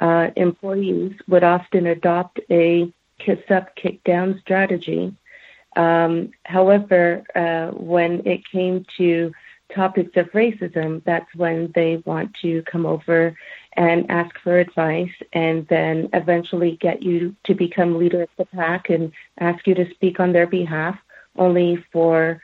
uh, 0.00 0.30
employees 0.36 1.12
would 1.28 1.44
often 1.44 1.86
adopt 1.86 2.40
a 2.50 2.92
kiss 3.18 3.40
up, 3.50 3.74
kick 3.76 4.02
down 4.04 4.38
strategy. 4.40 5.14
Um, 5.76 6.32
however, 6.44 7.24
uh, 7.34 7.68
when 7.76 8.26
it 8.26 8.46
came 8.50 8.84
to 8.98 9.32
topics 9.74 10.16
of 10.16 10.30
racism, 10.32 11.02
that's 11.04 11.34
when 11.34 11.72
they 11.74 12.02
want 12.04 12.34
to 12.42 12.62
come 12.62 12.84
over 12.84 13.36
and 13.74 14.10
ask 14.10 14.38
for 14.40 14.58
advice 14.58 15.12
and 15.32 15.66
then 15.68 16.10
eventually 16.12 16.76
get 16.76 17.02
you 17.02 17.34
to 17.44 17.54
become 17.54 17.98
leader 17.98 18.22
of 18.22 18.28
the 18.36 18.44
pack 18.46 18.90
and 18.90 19.12
ask 19.38 19.66
you 19.66 19.74
to 19.74 19.90
speak 19.94 20.20
on 20.20 20.32
their 20.32 20.46
behalf, 20.46 20.98
only 21.36 21.82
for, 21.90 22.42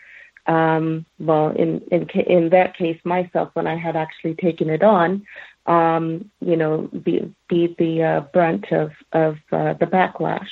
um, 0.49 1.05
well, 1.19 1.51
in, 1.51 1.81
in, 1.93 2.09
in 2.09 2.49
that 2.51 2.77
case, 2.77 2.99
myself, 3.05 3.51
when 3.53 3.67
I 3.67 3.77
had 3.77 3.95
actually 3.95 4.35
taken 4.35 4.71
it 4.71 4.83
on, 4.83 5.25
um, 5.67 6.31
you 6.41 6.57
know, 6.57 6.89
be, 7.05 7.33
be 7.49 7.77
the 7.79 8.03
uh, 8.03 8.21
brunt 8.33 8.73
of, 8.73 8.93
of 9.13 9.37
uh, 9.53 9.75
the 9.75 9.87
backlash. 9.87 10.49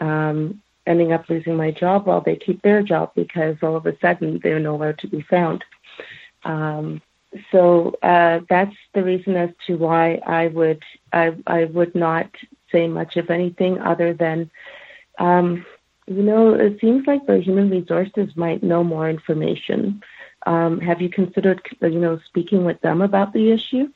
Um, 0.00 0.60
ending 0.86 1.12
up 1.12 1.28
losing 1.28 1.54
my 1.54 1.70
job 1.70 2.06
while 2.06 2.22
they 2.22 2.34
keep 2.34 2.62
their 2.62 2.82
job 2.82 3.12
because 3.14 3.56
all 3.62 3.76
of 3.76 3.86
a 3.86 3.96
sudden 4.00 4.40
they're 4.42 4.58
nowhere 4.58 4.94
to 4.94 5.06
be 5.06 5.20
found. 5.20 5.62
Um, 6.44 7.02
so 7.52 7.94
uh, 8.02 8.40
that's 8.48 8.74
the 8.94 9.04
reason 9.04 9.36
as 9.36 9.50
to 9.66 9.76
why 9.76 10.14
I 10.26 10.46
would 10.48 10.82
I, 11.12 11.36
I 11.46 11.64
would 11.66 11.94
not 11.94 12.30
say 12.72 12.88
much 12.88 13.16
of 13.16 13.28
anything 13.28 13.78
other 13.80 14.14
than 14.14 14.50
um, 15.18 15.66
you 16.08 16.22
know 16.22 16.54
it 16.54 16.80
seems 16.80 17.06
like 17.06 17.26
the 17.26 17.38
human 17.38 17.70
resources 17.70 18.36
might 18.36 18.62
know 18.62 18.82
more 18.82 19.08
information. 19.08 20.02
Um, 20.46 20.80
have 20.80 21.00
you 21.00 21.08
considered 21.08 21.60
you 21.82 22.00
know 22.00 22.18
speaking 22.26 22.64
with 22.64 22.80
them 22.80 23.02
about 23.02 23.32
the 23.32 23.50
issue? 23.50 23.88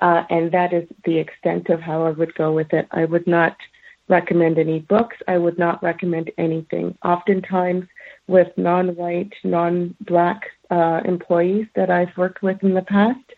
Uh, 0.00 0.24
and 0.30 0.52
that 0.52 0.72
is 0.72 0.88
the 1.04 1.18
extent 1.18 1.70
of 1.70 1.80
how 1.80 2.04
I 2.06 2.10
would 2.10 2.34
go 2.34 2.52
with 2.52 2.72
it. 2.72 2.86
I 2.92 3.04
would 3.04 3.26
not 3.26 3.56
recommend 4.08 4.58
any 4.58 4.80
books. 4.80 5.16
I 5.26 5.38
would 5.38 5.58
not 5.58 5.82
recommend 5.82 6.30
anything. 6.38 6.96
Oftentimes, 7.04 7.86
with 8.26 8.48
non 8.56 8.94
white, 8.94 9.32
non 9.44 9.94
black 10.02 10.42
uh, 10.70 11.00
employees 11.04 11.66
that 11.74 11.90
I've 11.90 12.16
worked 12.16 12.42
with 12.42 12.62
in 12.62 12.74
the 12.74 12.82
past, 12.82 13.32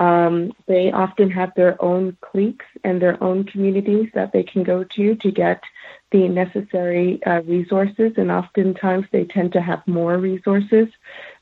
um, 0.00 0.52
they 0.66 0.90
often 0.90 1.30
have 1.30 1.52
their 1.54 1.80
own 1.82 2.16
cliques 2.20 2.66
and 2.84 3.00
their 3.00 3.22
own 3.22 3.44
communities 3.44 4.08
that 4.14 4.32
they 4.32 4.42
can 4.42 4.62
go 4.62 4.82
to 4.82 5.14
to 5.14 5.30
get 5.30 5.62
the 6.10 6.26
necessary 6.28 7.22
uh, 7.24 7.42
resources, 7.42 8.12
and 8.16 8.30
oftentimes 8.30 9.06
they 9.12 9.24
tend 9.24 9.52
to 9.52 9.60
have 9.60 9.86
more 9.86 10.18
resources 10.18 10.88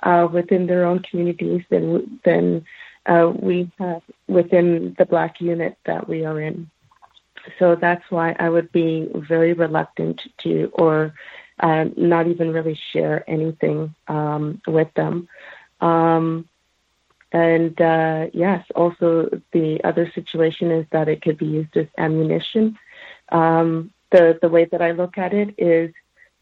uh, 0.03 0.29
within 0.31 0.67
their 0.67 0.85
own 0.85 0.99
communities 1.01 1.63
than 1.71 2.21
than 2.25 2.65
uh, 3.07 3.33
we 3.35 3.71
have 3.79 4.03
within 4.27 4.95
the 4.99 5.07
black 5.07 5.41
unit 5.41 5.79
that 5.87 6.07
we 6.09 6.27
are 6.27 6.41
in 6.41 6.71
so 7.59 7.77
that's 7.77 8.05
why 8.11 8.37
I 8.39 8.49
would 8.49 8.71
be 8.73 9.09
very 9.15 9.53
reluctant 9.53 10.21
to, 10.39 10.71
or 10.75 11.15
uh, 11.61 11.87
not 11.97 12.27
even 12.27 12.53
really 12.53 12.79
share 12.93 13.29
anything 13.29 13.95
um, 14.07 14.61
with 14.67 14.93
them. 14.95 15.29
Um, 15.81 16.49
and 17.33 17.79
uh, 17.81 18.29
yes, 18.33 18.65
also 18.75 19.29
the 19.53 19.83
other 19.85 20.11
situation 20.15 20.71
is 20.71 20.87
that 20.91 21.09
it 21.09 21.23
could 21.23 21.39
be 21.39 21.47
used 21.47 21.77
as 21.77 21.87
ammunition. 21.99 22.79
Um, 23.31 23.93
the 24.11 24.39
the 24.41 24.49
way 24.49 24.65
that 24.67 24.81
I 24.81 24.93
look 24.93 25.19
at 25.19 25.35
it 25.35 25.55
is, 25.59 25.93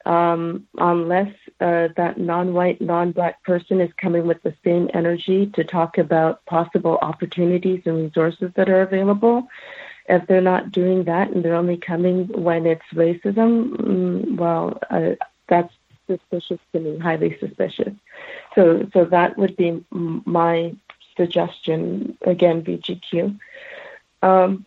um, 0.05 0.69
unless 0.79 1.33
uh, 1.61 1.89
that 1.97 2.19
non-white, 2.19 2.81
non-black 2.81 3.43
person 3.43 3.81
is 3.81 3.91
coming 3.97 4.27
with 4.27 4.43
the 4.43 4.55
same 4.65 4.89
energy 4.95 5.47
to 5.55 5.65
talk 5.65 5.99
about 5.99 6.45
possible 6.47 6.99
opportunities 7.03 7.83
and 7.87 8.05
resources 8.05 8.53
that 8.55 8.69
are 8.69 8.83
available, 8.83 9.49
if 10.09 10.25
they're 10.29 10.41
not 10.41 10.71
doing 10.71 11.05
that 11.05 11.31
and 11.31 11.45
they're 11.45 11.55
only 11.57 11.77
coming 11.77 12.29
when 12.29 12.67
it's 12.67 12.85
racism, 12.95 13.71
mm, 13.77 14.37
well, 14.37 14.79
uh, 14.91 15.17
that's 15.49 15.73
suspicious 16.07 16.61
to 16.73 16.81
me, 16.81 16.99
highly 16.99 17.37
suspicious. 17.39 17.93
So, 18.55 18.89
so 18.93 19.05
that 19.07 19.37
would 19.37 19.57
be 19.57 19.85
my 19.91 20.75
suggestion. 21.17 22.17
Again, 22.23 22.63
VGQ. 22.63 23.39
Um, 24.23 24.67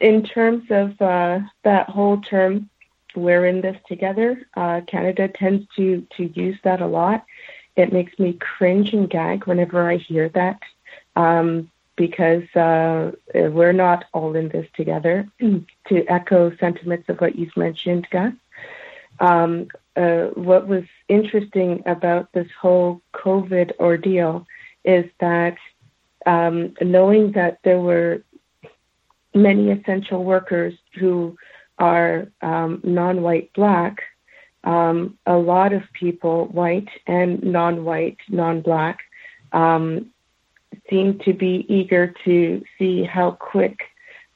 in 0.00 0.22
terms 0.22 0.64
of 0.70 1.00
uh, 1.00 1.40
that 1.64 1.88
whole 1.88 2.20
term, 2.20 2.70
we're 3.16 3.46
in 3.46 3.60
this 3.60 3.76
together. 3.88 4.46
Uh, 4.56 4.82
Canada 4.86 5.28
tends 5.28 5.66
to 5.76 6.06
to 6.16 6.24
use 6.24 6.58
that 6.62 6.80
a 6.80 6.86
lot. 6.86 7.24
It 7.76 7.92
makes 7.92 8.18
me 8.18 8.34
cringe 8.34 8.92
and 8.92 9.08
gag 9.08 9.46
whenever 9.46 9.88
I 9.88 9.96
hear 9.96 10.28
that. 10.30 10.60
Um, 11.16 11.70
because 11.98 12.44
uh, 12.54 13.10
we're 13.34 13.72
not 13.72 14.04
all 14.14 14.36
in 14.36 14.48
this 14.48 14.68
together. 14.74 15.28
to 15.40 16.06
echo 16.06 16.56
sentiments 16.56 17.08
of 17.08 17.20
what 17.20 17.34
you've 17.36 17.56
mentioned, 17.56 18.06
Gus, 18.10 18.32
um, 19.20 19.68
uh, 19.96 20.26
what 20.34 20.68
was 20.68 20.84
interesting 21.08 21.82
about 21.86 22.32
this 22.32 22.48
whole 22.60 23.02
COVID 23.14 23.72
ordeal 23.78 24.46
is 24.84 25.04
that 25.20 25.56
um, 26.26 26.74
knowing 26.80 27.32
that 27.32 27.58
there 27.64 27.80
were 27.80 28.22
many 29.34 29.70
essential 29.70 30.24
workers 30.24 30.74
who 30.98 31.36
are 31.78 32.28
um, 32.42 32.80
non-white 32.84 33.52
black, 33.54 34.02
um, 34.64 35.16
a 35.26 35.36
lot 35.36 35.72
of 35.72 35.82
people, 35.92 36.46
white 36.46 36.88
and 37.06 37.42
non-white, 37.42 38.18
non-black, 38.28 39.00
um, 39.52 40.10
seem 40.90 41.18
to 41.20 41.32
be 41.32 41.64
eager 41.68 42.14
to 42.24 42.62
see 42.78 43.04
how 43.04 43.32
quick 43.32 43.78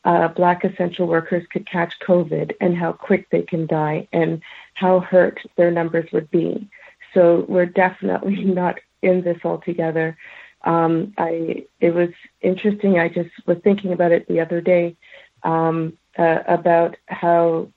uh, 0.04 0.28
black 0.28 0.64
essential 0.64 1.06
workers 1.06 1.46
could 1.52 1.66
catch 1.66 1.98
COVID 2.00 2.52
and 2.60 2.76
how 2.76 2.92
quick 2.92 3.30
they 3.30 3.42
can 3.42 3.66
die 3.66 4.08
and 4.12 4.42
how 4.74 5.00
hurt 5.00 5.40
their 5.56 5.70
numbers 5.70 6.10
would 6.12 6.30
be. 6.30 6.68
So 7.14 7.44
we're 7.48 7.66
definitely 7.66 8.44
not 8.44 8.80
in 9.02 9.22
this 9.22 9.38
altogether. 9.44 10.16
Um, 10.64 11.12
I 11.18 11.66
it 11.80 11.92
was 11.92 12.10
interesting. 12.40 12.98
I 12.98 13.08
just 13.08 13.30
was 13.46 13.58
thinking 13.64 13.92
about 13.92 14.12
it 14.12 14.28
the 14.28 14.40
other 14.40 14.60
day 14.60 14.96
um, 15.42 15.98
uh, 16.16 16.38
about 16.46 16.96
how 17.06 17.68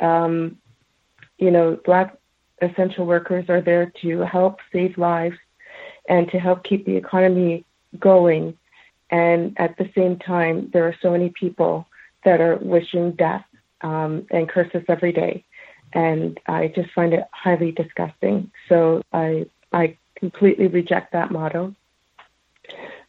um, 0.00 0.58
you 1.38 1.50
know 1.50 1.78
black 1.84 2.16
essential 2.60 3.06
workers 3.06 3.48
are 3.48 3.60
there 3.60 3.92
to 4.02 4.20
help 4.20 4.60
save 4.72 4.98
lives 4.98 5.36
and 6.08 6.30
to 6.30 6.38
help 6.38 6.64
keep 6.64 6.84
the 6.84 6.96
economy 6.96 7.64
going. 7.98 8.56
And 9.10 9.58
at 9.58 9.76
the 9.78 9.90
same 9.94 10.18
time, 10.18 10.70
there 10.72 10.84
are 10.84 10.96
so 11.00 11.10
many 11.10 11.30
people 11.30 11.86
that 12.24 12.40
are 12.40 12.56
wishing 12.56 13.12
death 13.12 13.44
um, 13.80 14.26
and 14.30 14.48
curses 14.48 14.84
every 14.88 15.12
day. 15.12 15.44
And 15.92 16.38
I 16.46 16.68
just 16.68 16.90
find 16.92 17.14
it 17.14 17.24
highly 17.32 17.72
disgusting. 17.72 18.50
So 18.68 19.02
I, 19.12 19.46
I 19.72 19.96
completely 20.16 20.66
reject 20.66 21.12
that 21.12 21.30
motto. 21.30 21.74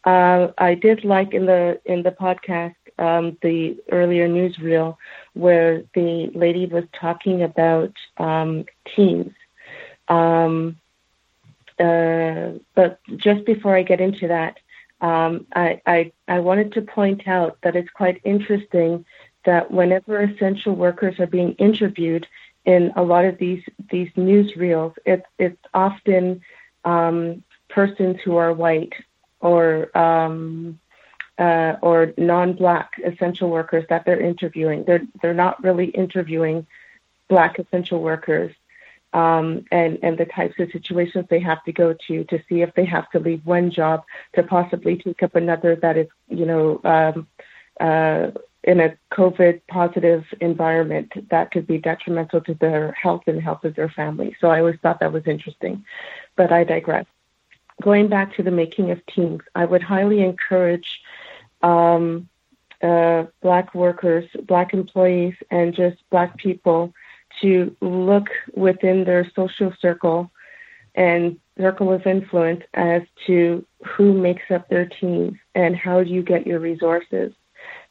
Uh, 0.05 0.47
I 0.57 0.75
did 0.75 1.03
like 1.03 1.33
in 1.33 1.45
the 1.45 1.79
in 1.85 2.03
the 2.03 2.11
podcast 2.11 2.75
um, 2.97 3.37
the 3.41 3.77
earlier 3.91 4.27
newsreel 4.27 4.95
where 5.33 5.83
the 5.93 6.31
lady 6.33 6.65
was 6.65 6.85
talking 6.93 7.43
about 7.43 7.93
um, 8.17 8.65
teens. 8.95 9.33
Um, 10.07 10.77
uh, 11.79 12.51
but 12.75 12.99
just 13.17 13.45
before 13.45 13.75
I 13.75 13.83
get 13.83 14.01
into 14.01 14.27
that, 14.27 14.59
um, 15.01 15.45
I, 15.55 15.81
I, 15.85 16.11
I 16.27 16.39
wanted 16.39 16.73
to 16.73 16.81
point 16.81 17.27
out 17.27 17.57
that 17.63 17.75
it's 17.75 17.89
quite 17.91 18.21
interesting 18.23 19.05
that 19.45 19.71
whenever 19.71 20.21
essential 20.21 20.75
workers 20.75 21.19
are 21.19 21.27
being 21.27 21.53
interviewed 21.53 22.27
in 22.65 22.91
a 22.95 23.03
lot 23.03 23.25
of 23.25 23.37
these 23.37 23.63
these 23.89 24.11
newsreels, 24.17 24.93
it's 25.05 25.25
it's 25.37 25.57
often 25.73 26.41
um, 26.83 27.43
persons 27.69 28.17
who 28.23 28.35
are 28.35 28.53
white 28.53 28.93
or 29.39 29.97
um, 29.97 30.79
uh, 31.37 31.75
or 31.81 32.13
non-black 32.17 32.91
essential 33.05 33.49
workers 33.49 33.85
that 33.89 34.05
they're 34.05 34.19
interviewing. 34.19 34.83
They're 34.83 35.03
they're 35.21 35.33
not 35.33 35.63
really 35.63 35.87
interviewing 35.87 36.67
black 37.29 37.59
essential 37.59 38.01
workers 38.01 38.53
um, 39.13 39.65
and 39.71 39.97
and 40.03 40.17
the 40.17 40.25
types 40.25 40.55
of 40.59 40.71
situations 40.71 41.25
they 41.29 41.39
have 41.39 41.63
to 41.63 41.71
go 41.71 41.95
to 42.07 42.23
to 42.25 42.39
see 42.47 42.61
if 42.61 42.73
they 42.75 42.85
have 42.85 43.09
to 43.11 43.19
leave 43.19 43.45
one 43.45 43.71
job 43.71 44.03
to 44.33 44.43
possibly 44.43 44.97
take 44.97 45.23
up 45.23 45.35
another 45.35 45.75
that 45.75 45.97
is 45.97 46.07
you 46.27 46.45
know 46.45 46.79
um, 46.83 47.27
uh, 47.79 48.31
in 48.63 48.79
a 48.81 48.95
COVID 49.13 49.61
positive 49.67 50.25
environment 50.41 51.11
that 51.29 51.51
could 51.51 51.65
be 51.65 51.77
detrimental 51.77 52.41
to 52.41 52.53
their 52.55 52.91
health 52.91 53.23
and 53.25 53.41
health 53.41 53.63
of 53.63 53.75
their 53.75 53.89
family. 53.89 54.35
So 54.41 54.49
I 54.49 54.59
always 54.59 54.75
thought 54.81 54.99
that 54.99 55.13
was 55.13 55.25
interesting, 55.25 55.85
but 56.35 56.51
I 56.51 56.65
digress. 56.65 57.05
Going 57.81 58.09
back 58.09 58.35
to 58.35 58.43
the 58.43 58.51
making 58.51 58.91
of 58.91 59.03
teams, 59.05 59.41
I 59.55 59.63
would 59.63 59.81
highly 59.81 60.21
encourage 60.21 60.99
um, 61.61 62.27
uh, 62.83 63.25
black 63.41 63.73
workers, 63.73 64.25
black 64.45 64.73
employees, 64.73 65.35
and 65.49 65.73
just 65.73 65.97
black 66.09 66.37
people 66.37 66.93
to 67.41 67.75
look 67.81 68.27
within 68.53 69.03
their 69.03 69.29
social 69.35 69.73
circle 69.81 70.31
and 70.95 71.37
circle 71.57 71.93
of 71.93 72.05
influence 72.05 72.63
as 72.73 73.01
to 73.27 73.65
who 73.85 74.13
makes 74.13 74.49
up 74.49 74.67
their 74.69 74.85
teams 74.85 75.37
and 75.55 75.75
how 75.75 76.03
do 76.03 76.09
you 76.09 76.21
get 76.21 76.47
your 76.47 76.59
resources. 76.59 77.33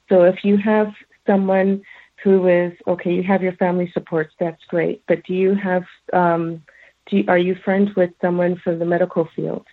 So 0.09 0.25
if 0.25 0.45
you 0.45 0.57
have 0.57 0.93
someone 1.27 1.83
who 2.23 2.49
is 2.49 2.73
okay, 2.87 3.13
you 3.15 3.23
have 3.23 3.43
your 3.43 3.53
family 3.53 3.91
supports, 3.93 4.35
that's 4.41 4.63
great. 4.65 5.03
But 5.07 5.23
do 5.25 5.35
you 5.35 5.55
have 5.55 5.85
um, 6.13 6.63
do 7.07 7.19
you, 7.19 7.25
are 7.29 7.39
you 7.39 7.55
friends 7.65 7.95
with 7.97 8.11
someone 8.21 8.57
from 8.63 8.79
the 8.79 8.85
medical 8.85 9.29
field 9.35 9.67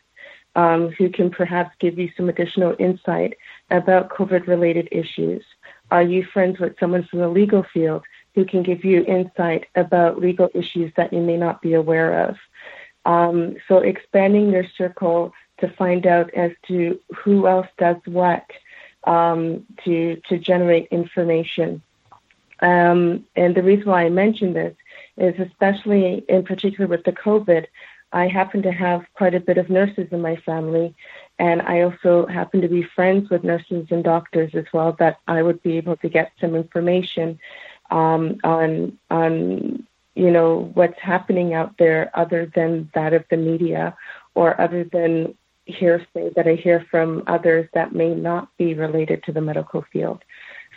um, 0.55 0.89
who 0.97 1.09
can 1.09 1.29
perhaps 1.29 1.71
give 1.79 1.97
you 1.97 2.09
some 2.15 2.29
additional 2.29 2.75
insight 2.79 3.37
about 3.71 4.09
COVID-related 4.09 4.87
issues? 4.91 5.43
Are 5.91 6.03
you 6.03 6.25
friends 6.33 6.59
with 6.59 6.73
someone 6.79 7.07
from 7.09 7.19
the 7.19 7.27
legal 7.27 7.65
field 7.73 8.03
who 8.35 8.45
can 8.45 8.61
give 8.61 8.83
you 8.83 9.03
insight 9.05 9.65
about 9.75 10.19
legal 10.19 10.49
issues 10.53 10.91
that 10.97 11.13
you 11.13 11.21
may 11.21 11.37
not 11.37 11.61
be 11.61 11.73
aware 11.73 12.27
of. 12.27 12.35
Um, 13.05 13.55
so 13.67 13.77
expanding 13.77 14.51
your 14.51 14.65
circle 14.77 15.33
to 15.59 15.69
find 15.69 16.05
out 16.05 16.33
as 16.33 16.51
to 16.67 16.99
who 17.15 17.47
else 17.47 17.67
does 17.77 17.97
what 18.05 18.45
um, 19.05 19.65
to 19.85 20.21
to 20.27 20.37
generate 20.37 20.87
information. 20.91 21.81
Um, 22.59 23.25
and 23.35 23.55
the 23.55 23.63
reason 23.63 23.89
why 23.89 24.05
I 24.05 24.09
mention 24.09 24.53
this 24.53 24.75
is 25.17 25.39
especially 25.39 26.25
in 26.27 26.43
particular 26.43 26.87
with 26.87 27.03
the 27.03 27.11
COVID, 27.11 27.67
I 28.11 28.27
happen 28.27 28.61
to 28.63 28.71
have 28.71 29.05
quite 29.13 29.35
a 29.35 29.39
bit 29.39 29.57
of 29.57 29.69
nurses 29.69 30.07
in 30.11 30.21
my 30.21 30.35
family, 30.37 30.95
and 31.37 31.61
I 31.61 31.81
also 31.81 32.25
happen 32.25 32.61
to 32.61 32.67
be 32.67 32.83
friends 32.83 33.29
with 33.29 33.43
nurses 33.43 33.87
and 33.91 34.03
doctors 34.03 34.51
as 34.55 34.65
well 34.73 34.95
that 34.99 35.19
I 35.27 35.41
would 35.41 35.61
be 35.63 35.77
able 35.77 35.97
to 35.97 36.09
get 36.09 36.31
some 36.39 36.55
information 36.55 37.39
um, 37.91 38.37
on 38.43 38.97
on 39.09 39.85
you 40.15 40.31
know 40.31 40.71
what's 40.73 40.99
happening 40.99 41.53
out 41.53 41.77
there 41.77 42.09
other 42.13 42.51
than 42.55 42.89
that 42.93 43.13
of 43.13 43.25
the 43.29 43.37
media 43.37 43.95
or 44.33 44.59
other 44.59 44.83
than 44.83 45.35
hearsay 45.65 46.29
that 46.35 46.47
I 46.47 46.55
hear 46.55 46.85
from 46.91 47.23
others 47.27 47.67
that 47.73 47.93
may 47.93 48.13
not 48.13 48.55
be 48.57 48.73
related 48.73 49.23
to 49.23 49.31
the 49.31 49.41
medical 49.41 49.83
field. 49.91 50.23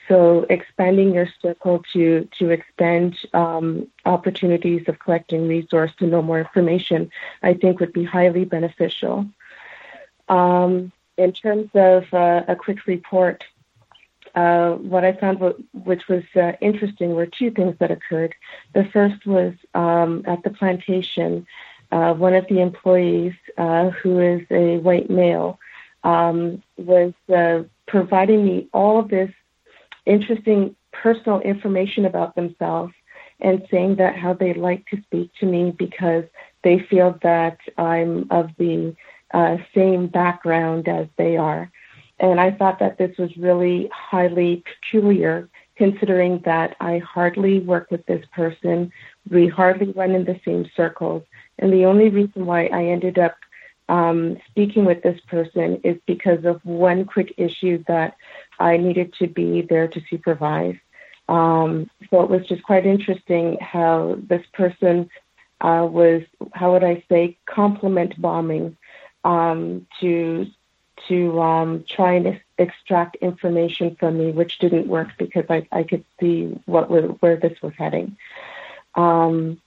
So 0.08 0.46
expanding 0.48 1.12
your 1.12 1.28
circle 1.42 1.84
to 1.92 2.26
to 2.38 2.50
expand 2.50 3.16
um, 3.34 3.88
opportunities 4.06 4.84
of 4.88 4.98
collecting 4.98 5.46
resource 5.46 5.92
to 5.98 6.06
know 6.06 6.22
more 6.22 6.40
information, 6.40 7.10
I 7.42 7.54
think 7.54 7.78
would 7.78 7.92
be 7.92 8.04
highly 8.04 8.44
beneficial. 8.46 9.26
Um, 10.28 10.92
in 11.18 11.32
terms 11.32 11.68
of 11.74 12.04
uh, 12.14 12.44
a 12.48 12.56
quick 12.56 12.86
report, 12.86 13.44
uh, 14.38 14.74
what 14.92 15.04
I 15.04 15.12
found, 15.14 15.36
which 15.90 16.04
was 16.08 16.22
uh, 16.36 16.52
interesting, 16.60 17.08
were 17.14 17.26
two 17.26 17.50
things 17.50 17.74
that 17.80 17.90
occurred. 17.90 18.34
The 18.72 18.84
first 18.92 19.26
was 19.26 19.54
um, 19.74 20.22
at 20.26 20.42
the 20.44 20.50
plantation, 20.50 21.46
uh, 21.90 22.12
one 22.14 22.34
of 22.34 22.46
the 22.48 22.60
employees, 22.60 23.34
uh, 23.56 23.90
who 23.90 24.20
is 24.20 24.42
a 24.50 24.78
white 24.78 25.10
male, 25.10 25.58
um, 26.04 26.62
was 26.76 27.12
uh, 27.34 27.62
providing 27.86 28.44
me 28.44 28.68
all 28.72 29.00
of 29.00 29.08
this 29.08 29.32
interesting 30.06 30.76
personal 30.92 31.40
information 31.40 32.04
about 32.04 32.36
themselves 32.36 32.94
and 33.40 33.66
saying 33.70 33.96
that 33.96 34.14
how 34.16 34.34
they 34.34 34.52
like 34.54 34.86
to 34.90 35.02
speak 35.02 35.30
to 35.40 35.46
me 35.46 35.72
because 35.72 36.24
they 36.62 36.78
feel 36.90 37.18
that 37.22 37.58
I'm 37.76 38.26
of 38.30 38.50
the 38.58 38.94
same 39.74 40.06
background 40.06 40.88
as 40.88 41.06
they 41.16 41.36
are. 41.36 41.70
And 42.20 42.40
I 42.40 42.50
thought 42.50 42.78
that 42.80 42.98
this 42.98 43.16
was 43.16 43.36
really 43.36 43.88
highly 43.92 44.62
peculiar 44.66 45.48
considering 45.76 46.42
that 46.44 46.76
I 46.80 46.98
hardly 46.98 47.60
work 47.60 47.90
with 47.90 48.04
this 48.06 48.24
person. 48.34 48.90
We 49.30 49.46
hardly 49.46 49.92
run 49.92 50.10
in 50.10 50.24
the 50.24 50.40
same 50.44 50.68
circles. 50.76 51.22
And 51.60 51.72
the 51.72 51.84
only 51.84 52.08
reason 52.08 52.46
why 52.46 52.66
I 52.66 52.86
ended 52.86 53.18
up 53.18 53.36
um, 53.88 54.36
speaking 54.50 54.84
with 54.84 55.02
this 55.02 55.18
person 55.28 55.80
is 55.84 55.96
because 56.06 56.44
of 56.44 56.60
one 56.64 57.04
quick 57.04 57.32
issue 57.38 57.82
that 57.86 58.16
I 58.58 58.76
needed 58.76 59.14
to 59.20 59.28
be 59.28 59.62
there 59.62 59.88
to 59.88 60.00
supervise. 60.10 60.76
Um, 61.28 61.90
so 62.10 62.22
it 62.22 62.30
was 62.30 62.46
just 62.46 62.62
quite 62.62 62.86
interesting 62.86 63.58
how 63.60 64.18
this 64.28 64.44
person 64.52 65.08
uh, 65.60 65.86
was, 65.90 66.22
how 66.52 66.72
would 66.72 66.84
I 66.84 67.02
say, 67.08 67.38
compliment 67.46 68.20
bombing 68.20 68.76
um, 69.24 69.86
to 70.00 70.46
to 71.06 71.40
um, 71.40 71.84
try 71.88 72.14
and 72.14 72.40
extract 72.58 73.16
information 73.16 73.96
from 73.96 74.18
me, 74.18 74.32
which 74.32 74.58
didn't 74.58 74.88
work 74.88 75.08
because 75.18 75.44
I, 75.48 75.66
I 75.70 75.84
could 75.84 76.04
see 76.18 76.58
what 76.66 76.90
where 77.22 77.36
this 77.36 77.60
was 77.62 77.72
heading. 77.78 78.16
Um, 78.94 79.60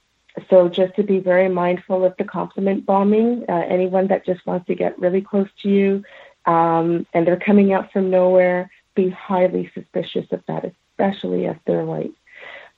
so 0.48 0.68
just 0.68 0.94
to 0.96 1.02
be 1.02 1.18
very 1.18 1.48
mindful 1.48 2.04
of 2.04 2.16
the 2.16 2.24
compliment 2.24 2.86
bombing. 2.86 3.44
Uh, 3.48 3.64
anyone 3.68 4.08
that 4.08 4.24
just 4.24 4.46
wants 4.46 4.66
to 4.66 4.74
get 4.74 4.98
really 4.98 5.20
close 5.20 5.48
to 5.62 5.68
you 5.68 6.04
um, 6.46 7.06
and 7.12 7.26
they're 7.26 7.36
coming 7.36 7.72
out 7.72 7.92
from 7.92 8.10
nowhere, 8.10 8.70
be 8.94 9.10
highly 9.10 9.70
suspicious 9.74 10.26
of 10.32 10.42
that, 10.48 10.72
especially 10.90 11.46
if 11.46 11.56
they're 11.66 11.84
white. 11.84 12.12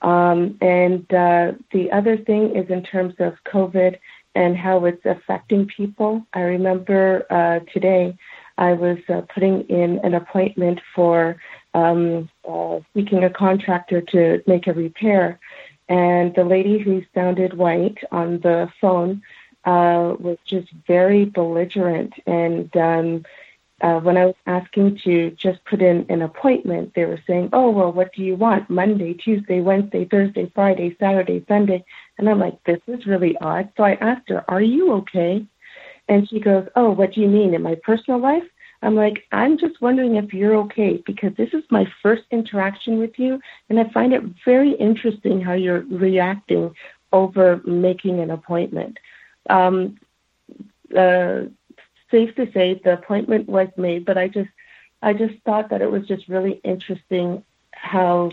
Um, 0.02 0.58
and 0.60 1.12
uh, 1.12 1.52
the 1.72 1.90
other 1.92 2.16
thing 2.16 2.56
is 2.56 2.68
in 2.68 2.82
terms 2.82 3.14
of 3.18 3.34
COVID 3.46 3.98
and 4.34 4.56
how 4.56 4.84
it's 4.84 5.04
affecting 5.06 5.66
people. 5.66 6.26
I 6.34 6.40
remember 6.40 7.24
uh, 7.30 7.60
today 7.72 8.16
I 8.58 8.72
was 8.72 8.98
uh, 9.08 9.22
putting 9.32 9.62
in 9.62 9.98
an 10.04 10.14
appointment 10.14 10.80
for 10.94 11.36
um, 11.74 12.28
uh, 12.48 12.80
seeking 12.94 13.24
a 13.24 13.30
contractor 13.30 14.00
to 14.00 14.42
make 14.46 14.66
a 14.66 14.72
repair. 14.72 15.40
And 15.88 16.34
the 16.34 16.44
lady 16.44 16.78
who 16.78 17.02
sounded 17.14 17.54
white 17.54 17.98
on 18.10 18.40
the 18.40 18.68
phone 18.80 19.22
uh, 19.64 20.14
was 20.18 20.38
just 20.46 20.68
very 20.86 21.24
belligerent. 21.24 22.14
And 22.26 22.74
um, 22.76 23.24
uh, 23.80 24.00
when 24.00 24.16
I 24.16 24.26
was 24.26 24.34
asking 24.46 25.00
to 25.04 25.30
just 25.32 25.64
put 25.64 25.82
in 25.82 26.06
an 26.08 26.22
appointment, 26.22 26.94
they 26.94 27.04
were 27.04 27.20
saying, 27.26 27.50
Oh, 27.52 27.70
well, 27.70 27.92
what 27.92 28.14
do 28.14 28.22
you 28.22 28.36
want? 28.36 28.70
Monday, 28.70 29.14
Tuesday, 29.14 29.60
Wednesday, 29.60 30.04
Thursday, 30.04 30.50
Friday, 30.54 30.96
Saturday, 30.98 31.44
Sunday. 31.48 31.84
And 32.18 32.28
I'm 32.28 32.38
like, 32.38 32.62
This 32.64 32.80
is 32.86 33.04
really 33.06 33.36
odd. 33.38 33.70
So 33.76 33.82
I 33.82 33.94
asked 33.94 34.28
her, 34.28 34.44
Are 34.48 34.62
you 34.62 34.92
okay? 34.92 35.44
And 36.08 36.28
she 36.28 36.40
goes, 36.40 36.68
Oh, 36.76 36.90
what 36.90 37.14
do 37.14 37.20
you 37.20 37.28
mean? 37.28 37.54
In 37.54 37.62
my 37.62 37.76
personal 37.76 38.20
life? 38.20 38.44
I'm 38.84 38.94
like, 38.94 39.24
I'm 39.32 39.56
just 39.56 39.80
wondering 39.80 40.16
if 40.16 40.34
you're 40.34 40.56
okay 40.56 41.02
because 41.06 41.34
this 41.36 41.54
is 41.54 41.64
my 41.70 41.90
first 42.02 42.24
interaction 42.30 42.98
with 42.98 43.18
you. 43.18 43.40
And 43.70 43.80
I 43.80 43.88
find 43.90 44.12
it 44.12 44.22
very 44.44 44.72
interesting 44.72 45.40
how 45.40 45.54
you're 45.54 45.86
reacting 45.88 46.74
over 47.10 47.62
making 47.64 48.20
an 48.20 48.30
appointment. 48.30 48.98
Um, 49.48 49.98
uh, 50.94 51.44
safe 52.10 52.34
to 52.34 52.50
say 52.52 52.80
the 52.84 52.92
appointment 52.92 53.48
was 53.48 53.68
made, 53.78 54.04
but 54.04 54.18
I 54.18 54.28
just, 54.28 54.50
I 55.00 55.14
just 55.14 55.34
thought 55.44 55.70
that 55.70 55.80
it 55.80 55.90
was 55.90 56.06
just 56.06 56.28
really 56.28 56.60
interesting 56.62 57.42
how, 57.72 58.32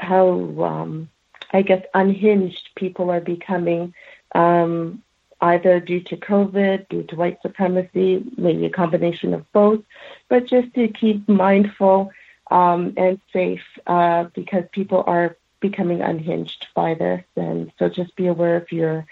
how, 0.00 0.30
um, 0.64 1.08
I 1.52 1.62
guess 1.62 1.84
unhinged 1.94 2.70
people 2.74 3.10
are 3.10 3.20
becoming 3.20 3.94
um, 4.34 5.02
either 5.40 5.80
due 5.80 6.00
to 6.00 6.16
COVID, 6.16 6.88
due 6.88 7.02
to 7.04 7.16
white 7.16 7.40
supremacy, 7.42 8.24
maybe 8.36 8.66
a 8.66 8.70
combination 8.70 9.34
of 9.34 9.50
both, 9.52 9.80
but 10.28 10.46
just 10.46 10.72
to 10.74 10.88
keep 10.88 11.28
mindful 11.28 12.10
um, 12.50 12.92
and 12.96 13.20
safe 13.32 13.62
uh, 13.86 14.24
because 14.34 14.64
people 14.72 15.04
are 15.06 15.36
becoming 15.60 16.00
unhinged 16.02 16.66
by 16.74 16.94
this. 16.94 17.24
And 17.36 17.72
so 17.78 17.88
just 17.88 18.16
be 18.16 18.26
aware 18.26 18.56
of 18.56 18.72
your 18.72 19.06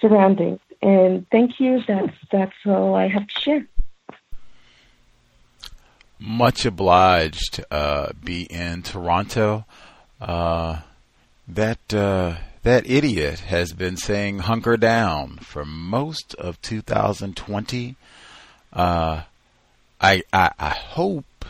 surroundings. 0.00 0.60
And 0.80 1.26
thank 1.30 1.60
you. 1.60 1.82
That's, 1.86 2.16
that's 2.30 2.56
all 2.66 2.94
I 2.94 3.08
have 3.08 3.26
to 3.26 3.40
share. 3.40 3.66
Much 6.18 6.64
obliged, 6.64 7.64
uh, 7.70 8.12
B 8.22 8.42
in 8.42 8.82
Toronto. 8.82 9.64
Uh, 10.20 10.80
that 11.48 11.92
uh, 11.92 12.36
that 12.62 12.88
idiot 12.88 13.40
has 13.40 13.72
been 13.72 13.96
saying 13.96 14.40
hunker 14.40 14.76
down 14.76 15.38
for 15.38 15.64
most 15.64 16.34
of 16.36 16.60
2020. 16.62 17.96
Uh, 18.72 19.22
I, 20.00 20.22
I 20.32 20.50
I 20.58 20.70
hope 20.70 21.44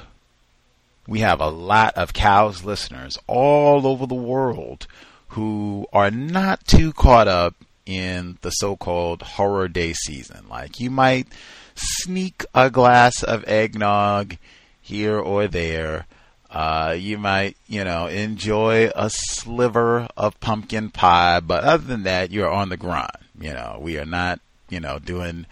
we 1.06 1.20
have 1.20 1.40
a 1.40 1.48
lot 1.48 1.94
of 1.94 2.12
cows 2.12 2.64
listeners 2.64 3.18
all 3.26 3.86
over 3.86 4.06
the 4.06 4.14
world 4.14 4.86
who 5.28 5.86
are 5.92 6.10
not 6.10 6.66
too 6.66 6.92
caught 6.92 7.28
up 7.28 7.54
in 7.86 8.38
the 8.42 8.50
so-called 8.50 9.22
horror 9.22 9.68
day 9.68 9.92
season. 9.92 10.46
Like 10.48 10.78
you 10.80 10.90
might 10.90 11.28
sneak 11.74 12.44
a 12.54 12.70
glass 12.70 13.22
of 13.22 13.44
eggnog 13.48 14.36
here 14.80 15.18
or 15.18 15.48
there. 15.48 16.06
Uh, 16.52 16.94
you 16.98 17.16
might, 17.16 17.56
you 17.66 17.82
know, 17.82 18.06
enjoy 18.06 18.90
a 18.94 19.08
sliver 19.10 20.06
of 20.18 20.38
pumpkin 20.38 20.90
pie, 20.90 21.40
but 21.40 21.64
other 21.64 21.84
than 21.84 22.02
that, 22.02 22.30
you're 22.30 22.50
on 22.50 22.68
the 22.68 22.76
grind. 22.76 23.08
You 23.40 23.54
know, 23.54 23.78
we 23.80 23.98
are 23.98 24.04
not, 24.04 24.38
you 24.68 24.78
know, 24.78 24.98
doing 24.98 25.46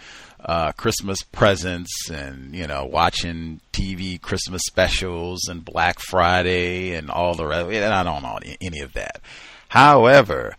uh, 0.45 0.73
Christmas 0.73 1.23
presents 1.23 2.11
and 2.11 2.55
you 2.55 2.67
know 2.67 2.85
watching 2.85 3.61
TV 3.73 4.21
Christmas 4.21 4.63
specials 4.67 5.49
and 5.49 5.65
Black 5.65 5.99
Friday 6.01 6.95
and 6.95 7.11
all 7.11 7.35
the 7.35 7.47
rest. 7.47 7.69
I 7.69 8.03
don't 8.03 8.23
know 8.23 8.39
any 8.61 8.81
of 8.81 8.93
that. 8.95 9.21
However, 9.69 10.57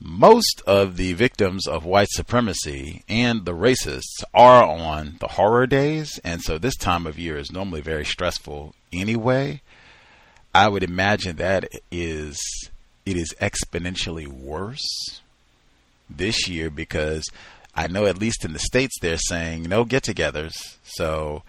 most 0.00 0.62
of 0.66 0.96
the 0.96 1.14
victims 1.14 1.66
of 1.66 1.84
white 1.84 2.08
supremacy 2.10 3.02
and 3.08 3.44
the 3.44 3.54
racists 3.54 4.22
are 4.34 4.64
on 4.64 5.16
the 5.20 5.28
horror 5.28 5.66
days, 5.66 6.20
and 6.22 6.42
so 6.42 6.58
this 6.58 6.76
time 6.76 7.06
of 7.06 7.18
year 7.18 7.36
is 7.36 7.52
normally 7.52 7.80
very 7.80 8.04
stressful 8.04 8.74
anyway. 8.92 9.60
I 10.56 10.68
would 10.68 10.82
imagine 10.82 11.36
that 11.36 11.68
is 11.90 12.38
it 13.04 13.18
is 13.18 13.34
exponentially 13.42 14.26
worse 14.26 15.20
this 16.08 16.48
year 16.48 16.70
because 16.70 17.28
I 17.74 17.88
know 17.88 18.06
at 18.06 18.16
least 18.16 18.42
in 18.42 18.54
the 18.54 18.58
states 18.58 18.96
they're 18.98 19.18
saying 19.18 19.64
no 19.64 19.84
get-togethers. 19.84 20.54
So 20.82 21.42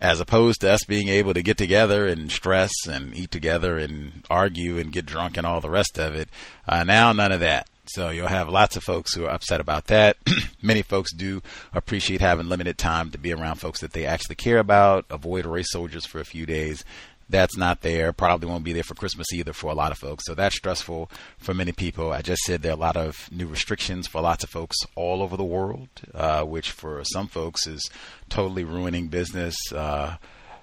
as 0.00 0.18
opposed 0.18 0.62
to 0.62 0.70
us 0.72 0.82
being 0.82 1.06
able 1.06 1.32
to 1.34 1.44
get 1.44 1.58
together 1.58 2.08
and 2.08 2.28
stress 2.28 2.72
and 2.88 3.14
eat 3.14 3.30
together 3.30 3.78
and 3.78 4.24
argue 4.28 4.78
and 4.78 4.90
get 4.92 5.06
drunk 5.06 5.36
and 5.36 5.46
all 5.46 5.60
the 5.60 5.70
rest 5.70 5.96
of 5.96 6.16
it, 6.16 6.28
uh, 6.66 6.82
now 6.82 7.12
none 7.12 7.30
of 7.30 7.38
that. 7.38 7.68
So 7.86 8.10
you'll 8.10 8.28
have 8.28 8.48
lots 8.48 8.76
of 8.76 8.82
folks 8.82 9.14
who 9.14 9.26
are 9.26 9.30
upset 9.30 9.60
about 9.60 9.86
that. 9.86 10.16
Many 10.62 10.82
folks 10.82 11.12
do 11.12 11.40
appreciate 11.72 12.20
having 12.20 12.48
limited 12.48 12.78
time 12.78 13.10
to 13.12 13.18
be 13.18 13.32
around 13.32 13.56
folks 13.56 13.80
that 13.80 13.92
they 13.92 14.06
actually 14.06 14.36
care 14.36 14.58
about, 14.58 15.06
avoid 15.10 15.46
race 15.46 15.70
soldiers 15.70 16.06
for 16.06 16.20
a 16.20 16.24
few 16.24 16.46
days. 16.46 16.84
That's 17.30 17.56
not 17.56 17.82
there. 17.82 18.12
Probably 18.12 18.48
won't 18.48 18.64
be 18.64 18.72
there 18.72 18.82
for 18.82 18.94
Christmas 18.94 19.32
either 19.32 19.52
for 19.52 19.70
a 19.70 19.74
lot 19.74 19.92
of 19.92 19.98
folks. 19.98 20.24
So 20.26 20.34
that's 20.34 20.56
stressful 20.56 21.10
for 21.38 21.54
many 21.54 21.72
people. 21.72 22.12
I 22.12 22.22
just 22.22 22.42
said 22.42 22.62
there 22.62 22.72
are 22.72 22.74
a 22.74 22.78
lot 22.78 22.96
of 22.96 23.30
new 23.30 23.46
restrictions 23.46 24.08
for 24.08 24.20
lots 24.20 24.44
of 24.44 24.50
folks 24.50 24.76
all 24.96 25.22
over 25.22 25.36
the 25.36 25.44
world, 25.44 25.88
uh, 26.12 26.42
which 26.42 26.70
for 26.70 27.02
some 27.04 27.28
folks 27.28 27.66
is 27.66 27.88
totally 28.28 28.64
ruining 28.64 29.08
business. 29.08 29.56
Uh, 29.72 30.16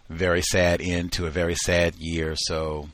very 0.09 0.41
sad 0.41 0.81
end 0.81 1.11
to 1.13 1.25
a 1.25 1.29
very 1.31 1.55
sad 1.55 1.95
year. 1.95 2.35
So 2.35 2.89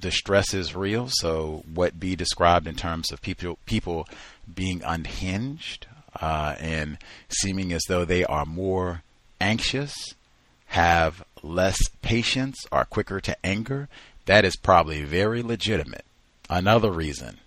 the 0.00 0.10
stress 0.10 0.52
is 0.54 0.74
real. 0.74 1.08
So 1.10 1.64
what 1.72 2.00
B 2.00 2.16
described 2.16 2.66
in 2.66 2.74
terms 2.74 3.12
of 3.12 3.22
people 3.22 3.58
people 3.66 4.08
being 4.52 4.82
unhinged 4.84 5.86
uh, 6.20 6.56
and 6.58 6.98
seeming 7.28 7.72
as 7.72 7.82
though 7.88 8.04
they 8.04 8.24
are 8.24 8.46
more 8.46 9.02
anxious, 9.40 9.94
have 10.66 11.24
less 11.42 11.78
patience, 12.02 12.66
are 12.70 12.84
quicker 12.84 13.20
to 13.20 13.36
anger, 13.44 13.88
that 14.26 14.44
is 14.44 14.56
probably 14.56 15.02
very 15.02 15.42
legitimate. 15.42 16.04
Another 16.48 16.90
reason, 16.90 17.38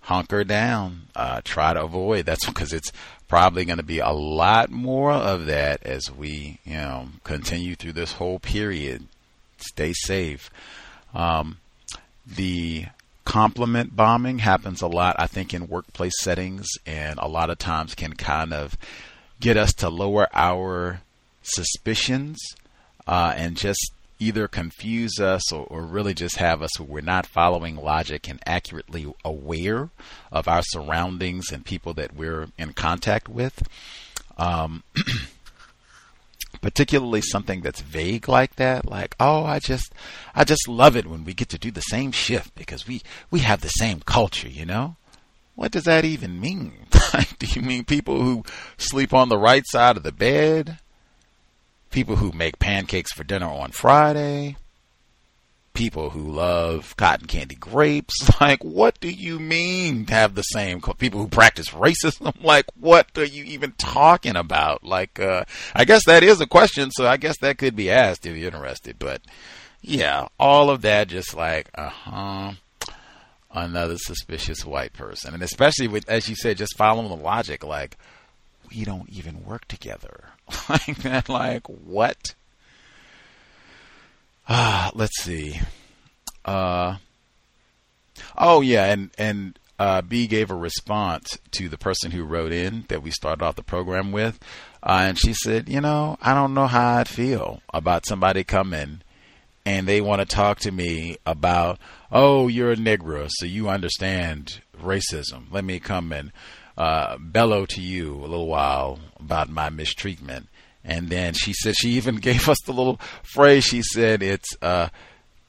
hunker 0.00 0.44
down, 0.44 1.08
uh, 1.14 1.40
try 1.44 1.74
to 1.74 1.82
avoid. 1.82 2.26
That's 2.26 2.46
because 2.48 2.72
it's 2.72 2.92
probably 3.28 3.64
going 3.64 3.78
to 3.78 3.82
be 3.82 3.98
a 3.98 4.10
lot 4.10 4.70
more 4.70 5.12
of 5.12 5.46
that 5.46 5.82
as 5.82 6.10
we, 6.10 6.58
you 6.64 6.74
know, 6.76 7.08
continue 7.24 7.74
through 7.74 7.92
this 7.92 8.12
whole 8.12 8.38
period. 8.38 9.06
Stay 9.58 9.92
safe. 9.92 10.50
Um, 11.14 11.58
the 12.26 12.86
compliment 13.24 13.96
bombing 13.96 14.38
happens 14.38 14.82
a 14.82 14.86
lot, 14.86 15.16
I 15.18 15.26
think, 15.26 15.52
in 15.52 15.68
workplace 15.68 16.14
settings, 16.20 16.66
and 16.86 17.18
a 17.18 17.28
lot 17.28 17.50
of 17.50 17.58
times 17.58 17.94
can 17.94 18.14
kind 18.14 18.52
of 18.52 18.76
get 19.40 19.56
us 19.56 19.72
to 19.74 19.88
lower 19.88 20.28
our 20.32 21.00
suspicions 21.42 22.38
uh, 23.06 23.34
and 23.36 23.56
just 23.56 23.92
either 24.18 24.48
confuse 24.48 25.18
us 25.20 25.52
or, 25.52 25.66
or, 25.66 25.82
really 25.82 26.14
just 26.14 26.36
have 26.36 26.62
us 26.62 26.80
where 26.80 26.88
we're 26.88 27.00
not 27.02 27.26
following 27.26 27.76
logic 27.76 28.28
and 28.28 28.40
accurately 28.46 29.12
aware 29.24 29.90
of 30.32 30.48
our 30.48 30.62
surroundings 30.62 31.52
and 31.52 31.66
people 31.66 31.92
that 31.92 32.14
we're 32.16 32.48
in 32.56 32.72
contact 32.72 33.28
with. 33.28 33.62
Um, 34.38 34.82
particularly 36.62 37.20
something 37.20 37.60
that's 37.60 37.82
vague 37.82 38.28
like 38.28 38.56
that 38.56 38.86
like 38.86 39.14
oh 39.20 39.44
i 39.44 39.58
just 39.58 39.92
i 40.34 40.42
just 40.42 40.66
love 40.66 40.96
it 40.96 41.06
when 41.06 41.22
we 41.22 41.34
get 41.34 41.50
to 41.50 41.58
do 41.58 41.70
the 41.70 41.82
same 41.82 42.10
shift 42.10 42.54
because 42.54 42.88
we 42.88 43.02
we 43.30 43.40
have 43.40 43.60
the 43.60 43.68
same 43.68 44.00
culture 44.00 44.48
you 44.48 44.64
know? 44.64 44.96
What 45.56 45.72
does 45.72 45.84
that 45.84 46.04
even 46.04 46.38
mean? 46.38 46.72
Do 47.38 47.46
you 47.46 47.62
mean 47.62 47.84
people 47.84 48.22
who 48.22 48.44
sleep 48.76 49.14
on 49.14 49.30
the 49.30 49.38
right 49.38 49.64
side 49.66 49.96
of 49.96 50.02
the 50.02 50.12
bed 50.12 50.78
people 51.96 52.16
who 52.16 52.30
make 52.32 52.58
pancakes 52.58 53.10
for 53.12 53.24
dinner 53.24 53.48
on 53.48 53.70
friday 53.70 54.54
people 55.76 56.10
who 56.10 56.32
love 56.32 56.96
cotton 56.96 57.26
candy 57.26 57.54
grapes. 57.54 58.14
Like, 58.40 58.62
what 58.62 59.00
do 59.00 59.10
you 59.10 59.38
mean 59.38 60.06
to 60.06 60.14
have 60.14 60.34
the 60.34 60.42
same 60.42 60.80
people 60.98 61.20
who 61.20 61.28
practice 61.28 61.70
racism? 61.70 62.34
Like, 62.42 62.66
what 62.78 63.08
are 63.16 63.24
you 63.24 63.44
even 63.44 63.72
talking 63.72 64.36
about? 64.36 64.84
Like, 64.84 65.18
uh, 65.18 65.44
I 65.74 65.84
guess 65.84 66.04
that 66.06 66.22
is 66.22 66.40
a 66.40 66.46
question, 66.46 66.90
so 66.90 67.06
I 67.06 67.16
guess 67.16 67.36
that 67.40 67.58
could 67.58 67.74
be 67.74 67.90
asked 67.90 68.26
if 68.26 68.36
you're 68.36 68.46
interested. 68.46 68.98
But 68.98 69.22
yeah, 69.82 70.28
all 70.38 70.70
of 70.70 70.82
that 70.82 71.08
just 71.08 71.34
like, 71.34 71.68
uh 71.74 71.88
huh, 71.88 72.52
another 73.52 73.96
suspicious 73.98 74.64
white 74.64 74.92
person, 74.92 75.34
and 75.34 75.42
especially 75.42 75.88
with, 75.88 76.08
as 76.08 76.28
you 76.28 76.36
said, 76.36 76.58
just 76.58 76.76
following 76.76 77.08
the 77.08 77.16
logic, 77.16 77.64
like, 77.64 77.96
we 78.70 78.84
don't 78.84 79.08
even 79.10 79.44
work 79.44 79.66
together. 79.66 80.35
like 80.68 80.98
that, 80.98 81.28
like 81.28 81.66
what? 81.66 82.34
Uh, 84.48 84.90
let's 84.94 85.22
see. 85.22 85.60
Uh, 86.44 86.96
oh 88.38 88.60
yeah, 88.60 88.86
and 88.86 89.10
and 89.18 89.58
uh, 89.78 90.02
B 90.02 90.26
gave 90.26 90.50
a 90.50 90.54
response 90.54 91.38
to 91.52 91.68
the 91.68 91.78
person 91.78 92.12
who 92.12 92.24
wrote 92.24 92.52
in 92.52 92.84
that 92.88 93.02
we 93.02 93.10
started 93.10 93.44
off 93.44 93.56
the 93.56 93.62
program 93.62 94.12
with, 94.12 94.38
uh, 94.82 95.00
and 95.02 95.18
she 95.18 95.32
said, 95.32 95.68
you 95.68 95.80
know, 95.80 96.16
I 96.22 96.32
don't 96.32 96.54
know 96.54 96.66
how 96.66 96.98
I'd 96.98 97.08
feel 97.08 97.62
about 97.74 98.06
somebody 98.06 98.44
coming 98.44 99.00
and 99.66 99.88
they 99.88 100.00
want 100.00 100.20
to 100.20 100.26
talk 100.26 100.60
to 100.60 100.70
me 100.70 101.16
about, 101.26 101.80
oh, 102.12 102.46
you're 102.46 102.70
a 102.70 102.76
Negro, 102.76 103.28
so 103.28 103.44
you 103.44 103.68
understand 103.68 104.60
racism. 104.80 105.46
Let 105.50 105.64
me 105.64 105.80
come 105.80 106.12
and 106.12 106.30
uh, 106.76 107.16
bellow 107.18 107.66
to 107.66 107.80
you 107.80 108.14
a 108.14 108.26
little 108.26 108.46
while 108.46 108.98
about 109.18 109.48
my 109.48 109.70
mistreatment. 109.70 110.48
And 110.84 111.08
then 111.08 111.34
she 111.34 111.52
said 111.52 111.74
she 111.76 111.90
even 111.90 112.16
gave 112.20 112.48
us 112.48 112.58
the 112.64 112.72
little 112.72 113.00
phrase. 113.22 113.64
She 113.64 113.82
said 113.82 114.22
it's 114.22 114.56
uh, 114.62 114.88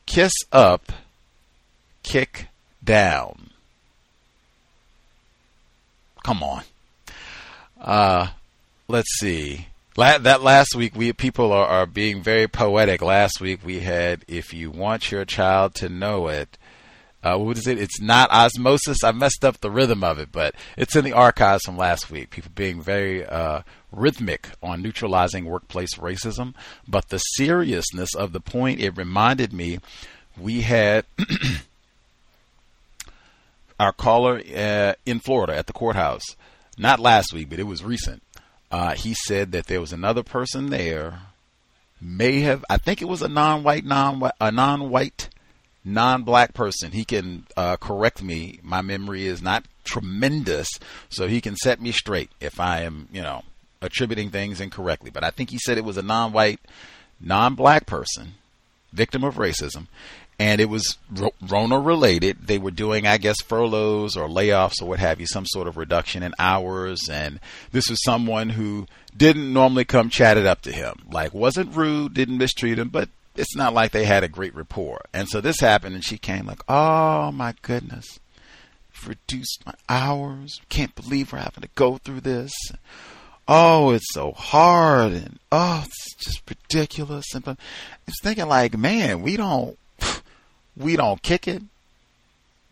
kiss 0.05 0.33
up, 0.51 0.91
kick 2.03 2.47
down. 2.83 3.51
Come 6.23 6.43
on. 6.43 6.63
Uh, 7.79 8.27
let's 8.87 9.19
see. 9.19 9.67
La- 9.95 10.17
that 10.17 10.41
last 10.41 10.75
week, 10.75 10.95
we 10.95 11.13
people 11.13 11.51
are, 11.51 11.65
are 11.65 11.85
being 11.85 12.21
very 12.21 12.47
poetic. 12.47 13.01
Last 13.01 13.39
week 13.39 13.61
we 13.63 13.79
had, 13.79 14.25
if 14.27 14.53
you 14.53 14.69
want 14.69 15.11
your 15.11 15.25
child 15.25 15.73
to 15.75 15.89
know 15.89 16.27
it, 16.27 16.57
uh, 17.33 17.37
what 17.37 17.57
is 17.57 17.67
it? 17.67 17.79
It's 17.79 18.01
not 18.01 18.31
osmosis. 18.31 19.03
I 19.03 19.11
messed 19.11 19.43
up 19.43 19.59
the 19.59 19.71
rhythm 19.71 20.03
of 20.03 20.19
it, 20.19 20.31
but 20.31 20.55
it's 20.77 20.95
in 20.95 21.03
the 21.03 21.13
archives 21.13 21.63
from 21.63 21.77
last 21.77 22.11
week. 22.11 22.29
People 22.29 22.51
being 22.55 22.81
very 22.81 23.25
uh, 23.25 23.61
rhythmic 23.91 24.49
on 24.61 24.81
neutralizing 24.81 25.45
workplace 25.45 25.95
racism. 25.95 26.53
But 26.87 27.09
the 27.09 27.17
seriousness 27.17 28.15
of 28.15 28.33
the 28.33 28.39
point, 28.39 28.79
it 28.79 28.97
reminded 28.97 29.53
me 29.53 29.79
we 30.37 30.61
had 30.61 31.05
our 33.79 33.91
caller 33.91 34.41
uh, 34.55 34.93
in 35.05 35.19
Florida 35.19 35.55
at 35.55 35.67
the 35.67 35.73
courthouse 35.73 36.35
not 36.77 36.99
last 36.99 37.33
week, 37.33 37.49
but 37.49 37.59
it 37.59 37.63
was 37.63 37.83
recent. 37.83 38.21
Uh, 38.69 38.93
he 38.93 39.13
said 39.13 39.51
that 39.51 39.67
there 39.67 39.81
was 39.81 39.93
another 39.93 40.23
person 40.23 40.69
there, 40.69 41.21
may 41.99 42.41
have, 42.41 42.63
I 42.69 42.77
think 42.77 43.01
it 43.01 43.07
was 43.07 43.21
a 43.21 43.27
non-white, 43.27 43.85
non 43.85 44.29
a 44.39 44.51
non-white, 44.51 45.29
non-black 45.87 46.53
person. 46.53 46.91
He 46.91 47.05
can 47.05 47.45
uh, 47.55 47.77
correct 47.77 48.21
me. 48.21 48.59
My 48.61 48.81
memory 48.81 49.25
is 49.25 49.41
not 49.41 49.65
tremendous, 49.83 50.67
so 51.09 51.27
he 51.27 51.41
can 51.41 51.55
set 51.55 51.81
me 51.81 51.91
straight 51.91 52.29
if 52.39 52.59
I 52.59 52.81
am, 52.81 53.07
you 53.11 53.21
know, 53.21 53.43
attributing 53.81 54.29
things 54.29 54.59
incorrectly. 54.59 55.09
But 55.09 55.23
I 55.23 55.31
think 55.31 55.49
he 55.49 55.57
said 55.59 55.77
it 55.77 55.85
was 55.85 55.97
a 55.97 56.01
non-white, 56.03 56.59
non-black 57.19 57.85
person, 57.85 58.33
victim 58.91 59.23
of 59.23 59.35
racism, 59.35 59.87
and 60.39 60.61
it 60.61 60.69
was 60.69 60.97
Rona 61.41 61.79
related. 61.79 62.47
They 62.47 62.59
were 62.59 62.71
doing, 62.71 63.07
I 63.07 63.17
guess, 63.17 63.41
furloughs 63.41 64.15
or 64.15 64.27
layoffs 64.27 64.81
or 64.81 64.89
what 64.89 64.99
have 64.99 65.19
you, 65.19 65.25
some 65.25 65.45
sort 65.47 65.67
of 65.67 65.77
reduction 65.77 66.21
in 66.21 66.33
hours. 66.37 67.09
And 67.09 67.39
this 67.71 67.89
was 67.89 68.03
someone 68.03 68.49
who 68.49 68.85
didn't 69.15 69.51
normally 69.51 69.85
come 69.85 70.09
chat 70.09 70.37
it 70.37 70.45
up 70.45 70.61
to 70.63 70.71
him. 70.71 71.01
Like, 71.11 71.33
wasn't 71.33 71.75
rude, 71.75 72.13
didn't 72.13 72.37
mistreat 72.37 72.77
him, 72.77 72.89
but 72.89 73.09
it's 73.37 73.55
not 73.55 73.73
like 73.73 73.91
they 73.91 74.05
had 74.05 74.23
a 74.23 74.29
great 74.29 74.55
rapport. 74.55 75.01
And 75.13 75.27
so 75.29 75.41
this 75.41 75.59
happened, 75.59 75.95
and 75.95 76.03
she 76.03 76.17
came 76.17 76.45
like, 76.45 76.61
oh 76.67 77.31
my 77.31 77.53
goodness, 77.61 78.19
reduced 79.05 79.63
my 79.65 79.73
hours. 79.87 80.59
Can't 80.69 80.95
believe 80.95 81.31
we're 81.31 81.39
having 81.39 81.61
to 81.61 81.69
go 81.75 81.97
through 81.97 82.21
this. 82.21 82.51
Oh, 83.47 83.91
it's 83.91 84.13
so 84.13 84.33
hard, 84.33 85.13
and 85.13 85.39
oh, 85.51 85.83
it's 85.85 86.15
just 86.15 86.41
ridiculous. 86.49 87.33
And 87.33 87.57
it's 88.07 88.21
thinking 88.21 88.47
like, 88.47 88.77
man, 88.77 89.21
we 89.21 89.37
don't 89.37 89.77
we 90.75 90.95
don't 90.95 91.21
kick 91.21 91.47
it. 91.47 91.63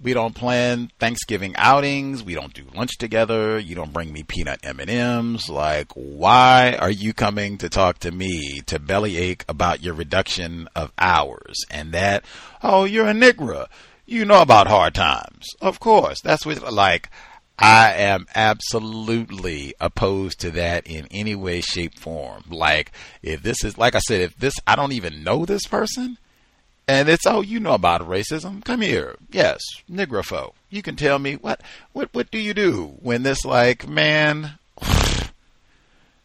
We 0.01 0.13
don't 0.13 0.35
plan 0.35 0.91
Thanksgiving 0.99 1.55
outings. 1.57 2.21
We 2.21 2.35
don't 2.35 2.53
do 2.53 2.65
lunch 2.75 2.97
together. 2.97 3.57
You 3.57 3.75
don't 3.75 3.93
bring 3.93 4.11
me 4.11 4.23
peanut 4.23 4.59
M&Ms. 4.63 5.49
Like, 5.49 5.91
why 5.93 6.77
are 6.79 6.91
you 6.91 7.13
coming 7.13 7.57
to 7.59 7.69
talk 7.69 7.99
to 7.99 8.11
me 8.11 8.59
to 8.65 8.77
bellyache 8.77 9.45
about 9.47 9.81
your 9.81 9.93
reduction 9.93 10.67
of 10.75 10.91
hours? 10.99 11.55
And 11.71 11.93
that, 11.93 12.25
oh, 12.61 12.83
you're 12.83 13.07
a 13.07 13.13
Negro. 13.13 13.67
You 14.05 14.25
know 14.25 14.41
about 14.41 14.67
hard 14.67 14.93
times. 14.93 15.47
Of 15.61 15.79
course. 15.79 16.21
That's 16.21 16.45
what, 16.45 16.73
like, 16.73 17.09
I 17.57 17.93
am 17.93 18.27
absolutely 18.35 19.75
opposed 19.79 20.41
to 20.41 20.51
that 20.51 20.87
in 20.87 21.07
any 21.09 21.35
way, 21.35 21.61
shape, 21.61 21.97
form. 21.97 22.43
Like, 22.49 22.91
if 23.23 23.41
this 23.41 23.63
is, 23.63 23.77
like 23.77 23.95
I 23.95 23.99
said, 23.99 24.21
if 24.21 24.37
this, 24.37 24.55
I 24.67 24.75
don't 24.75 24.91
even 24.91 25.23
know 25.23 25.45
this 25.45 25.65
person, 25.65 26.17
and 26.87 27.09
it's 27.09 27.25
oh, 27.25 27.41
you 27.41 27.59
know 27.59 27.73
about 27.73 28.01
racism. 28.01 28.63
Come 28.63 28.81
here, 28.81 29.15
yes, 29.31 29.61
nigrofo. 29.91 30.53
You 30.69 30.81
can 30.81 30.95
tell 30.95 31.19
me 31.19 31.35
what 31.35 31.61
what 31.93 32.09
what 32.13 32.31
do 32.31 32.37
you 32.37 32.53
do 32.53 32.95
when 33.01 33.23
this 33.23 33.45
like 33.45 33.87
man? 33.87 34.59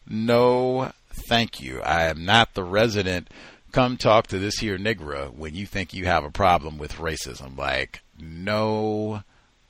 no, 0.07 0.91
thank 1.09 1.61
you. 1.61 1.81
I 1.81 2.03
am 2.03 2.25
not 2.25 2.53
the 2.53 2.63
resident. 2.63 3.29
Come 3.71 3.97
talk 3.97 4.27
to 4.27 4.39
this 4.39 4.59
here 4.59 4.77
nigra 4.77 5.33
when 5.33 5.55
you 5.55 5.65
think 5.65 5.93
you 5.93 6.05
have 6.05 6.25
a 6.25 6.31
problem 6.31 6.77
with 6.77 6.97
racism. 6.97 7.57
Like 7.57 8.01
no 8.19 9.23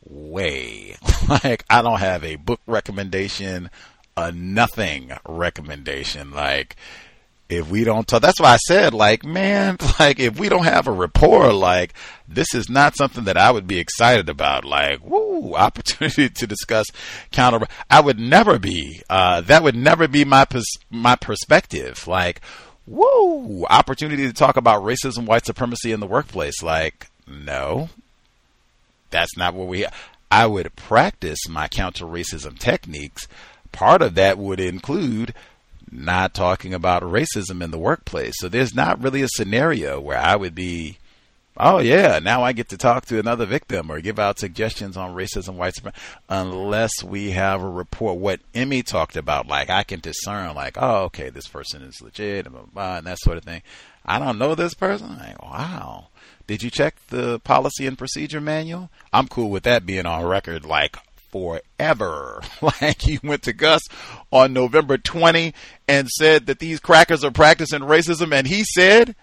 way. 0.03 0.97
like 1.29 1.63
I 1.69 1.81
don't 1.81 1.99
have 1.99 2.23
a 2.23 2.35
book 2.35 2.59
recommendation, 2.67 3.69
a 4.17 4.31
nothing 4.31 5.11
recommendation. 5.27 6.31
Like 6.31 6.75
if 7.51 7.69
we 7.69 7.83
don't 7.83 8.07
talk, 8.07 8.21
that's 8.21 8.39
why 8.39 8.53
I 8.53 8.57
said, 8.57 8.93
like, 8.93 9.25
man, 9.25 9.77
like, 9.99 10.19
if 10.19 10.39
we 10.39 10.47
don't 10.47 10.63
have 10.63 10.87
a 10.87 10.91
rapport, 10.91 11.51
like, 11.51 11.93
this 12.27 12.55
is 12.55 12.69
not 12.69 12.95
something 12.95 13.25
that 13.25 13.37
I 13.37 13.51
would 13.51 13.67
be 13.67 13.79
excited 13.79 14.29
about. 14.29 14.63
Like, 14.63 15.03
woo, 15.05 15.53
opportunity 15.55 16.29
to 16.29 16.47
discuss 16.47 16.87
counter. 17.31 17.67
I 17.89 17.99
would 17.99 18.19
never 18.19 18.57
be, 18.57 19.01
uh, 19.09 19.41
that 19.41 19.63
would 19.63 19.75
never 19.75 20.07
be 20.07 20.23
my, 20.23 20.45
pers- 20.45 20.77
my 20.89 21.15
perspective. 21.15 22.07
Like, 22.07 22.41
woo, 22.87 23.65
opportunity 23.65 24.27
to 24.27 24.33
talk 24.33 24.55
about 24.55 24.83
racism, 24.83 25.25
white 25.25 25.45
supremacy 25.45 25.91
in 25.91 25.99
the 25.99 26.07
workplace. 26.07 26.63
Like, 26.63 27.07
no, 27.27 27.89
that's 29.09 29.35
not 29.35 29.53
what 29.53 29.67
we, 29.67 29.85
I 30.31 30.45
would 30.45 30.75
practice 30.77 31.49
my 31.49 31.67
counter 31.67 32.05
racism 32.05 32.57
techniques. 32.57 33.27
Part 33.73 34.01
of 34.01 34.15
that 34.15 34.37
would 34.37 34.59
include 34.59 35.33
not 35.91 36.33
talking 36.33 36.73
about 36.73 37.03
racism 37.03 37.63
in 37.63 37.71
the 37.71 37.77
workplace. 37.77 38.33
So 38.37 38.47
there's 38.47 38.73
not 38.73 39.01
really 39.01 39.21
a 39.21 39.27
scenario 39.27 39.99
where 39.99 40.17
I 40.17 40.35
would 40.35 40.55
be, 40.55 40.97
oh 41.57 41.79
yeah, 41.79 42.19
now 42.19 42.43
I 42.43 42.53
get 42.53 42.69
to 42.69 42.77
talk 42.77 43.05
to 43.07 43.19
another 43.19 43.45
victim 43.45 43.91
or 43.91 43.99
give 43.99 44.17
out 44.17 44.39
suggestions 44.39 44.95
on 44.95 45.15
racism, 45.15 45.55
white 45.55 45.75
supremacy, 45.75 46.01
unless 46.29 47.03
we 47.03 47.31
have 47.31 47.61
a 47.61 47.69
report. 47.69 48.17
What 48.17 48.39
Emmy 48.53 48.83
talked 48.83 49.17
about, 49.17 49.47
like 49.47 49.69
I 49.69 49.83
can 49.83 49.99
discern, 49.99 50.55
like, 50.55 50.77
oh, 50.79 51.03
okay, 51.05 51.29
this 51.29 51.47
person 51.47 51.81
is 51.81 52.01
legit, 52.01 52.45
and, 52.45 52.55
blah, 52.55 52.65
blah, 52.73 52.97
and 52.97 53.07
that 53.07 53.19
sort 53.19 53.37
of 53.37 53.43
thing. 53.43 53.61
I 54.05 54.17
don't 54.17 54.39
know 54.39 54.55
this 54.55 54.73
person. 54.73 55.17
Like, 55.17 55.41
wow. 55.43 56.07
Did 56.47 56.63
you 56.63 56.69
check 56.69 56.95
the 57.07 57.39
policy 57.39 57.85
and 57.85 57.97
procedure 57.97 58.41
manual? 58.41 58.89
I'm 59.13 59.27
cool 59.27 59.49
with 59.49 59.63
that 59.63 59.85
being 59.85 60.05
on 60.05 60.25
record, 60.25 60.65
like 60.65 60.97
forever. 61.31 62.41
like 62.61 63.01
he 63.01 63.19
went 63.23 63.43
to 63.43 63.53
Gus 63.53 63.81
on 64.31 64.53
November 64.53 64.97
20 64.97 65.53
and 65.87 66.07
said 66.09 66.45
that 66.45 66.59
these 66.59 66.79
crackers 66.79 67.23
are 67.23 67.31
practicing 67.31 67.81
racism, 67.81 68.33
and 68.33 68.47
he 68.47 68.63
said, 68.63 69.15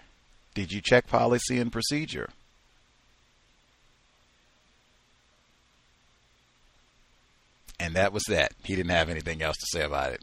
Did 0.53 0.71
you 0.71 0.81
check 0.81 1.07
policy 1.07 1.59
and 1.59 1.71
procedure? 1.71 2.29
And 7.79 7.95
that 7.95 8.11
was 8.11 8.23
that. 8.27 8.51
He 8.63 8.75
didn't 8.75 8.91
have 8.91 9.09
anything 9.09 9.41
else 9.41 9.55
to 9.57 9.65
say 9.69 9.85
about 9.85 10.11
it. 10.11 10.21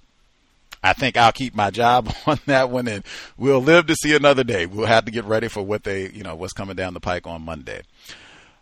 I 0.83 0.93
think 0.93 1.17
I'll 1.17 1.33
keep 1.33 1.55
my 1.55 1.71
job 1.71 2.15
on 2.27 2.39
that 2.47 2.71
one 2.71 2.87
and 2.87 3.05
we'll 3.37 3.61
live 3.63 3.87
to 3.87 3.95
see 3.95 4.15
another 4.15 4.45
day. 4.45 4.67
We'll 4.67 4.87
have 4.87 5.07
to 5.07 5.11
get 5.11 5.25
ready 5.25 5.49
for 5.49 5.63
what 5.63 5.85
they, 5.85 6.11
you 6.11 6.23
know, 6.23 6.35
what's 6.37 6.53
coming 6.53 6.77
down 6.77 6.95
the 6.95 7.01
pike 7.01 7.27
on 7.27 7.43
Monday. 7.43 7.83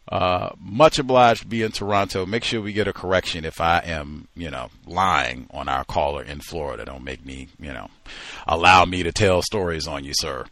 Uh, 0.06 0.50
much 0.60 0.98
obliged 0.98 1.42
to 1.42 1.46
B 1.46 1.62
in 1.62 1.72
Toronto. 1.72 2.26
Make 2.26 2.44
sure 2.44 2.60
we 2.60 2.72
get 2.72 2.86
a 2.86 2.92
correction 2.92 3.44
if 3.44 3.60
I 3.60 3.78
am, 3.80 4.28
you 4.36 4.50
know, 4.50 4.68
lying 4.86 5.46
on 5.50 5.68
our 5.68 5.84
caller 5.84 6.22
in 6.22 6.40
Florida. 6.40 6.84
Don't 6.84 7.04
make 7.04 7.24
me, 7.24 7.48
you 7.58 7.72
know, 7.72 7.88
allow 8.46 8.84
me 8.84 9.02
to 9.02 9.12
tell 9.12 9.40
stories 9.40 9.86
on 9.86 10.04
you, 10.04 10.12
sir. 10.14 10.44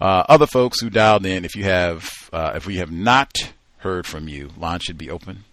Uh, 0.00 0.24
other 0.28 0.46
folks 0.46 0.80
who 0.80 0.90
dialed 0.90 1.26
in, 1.26 1.44
if 1.44 1.56
you 1.56 1.64
have, 1.64 2.08
uh, 2.32 2.52
if 2.54 2.66
we 2.66 2.76
have 2.76 2.92
not 2.92 3.36
heard 3.78 4.06
from 4.06 4.28
you, 4.28 4.50
line 4.56 4.78
should 4.80 4.96
be 4.96 5.10
open. 5.10 5.44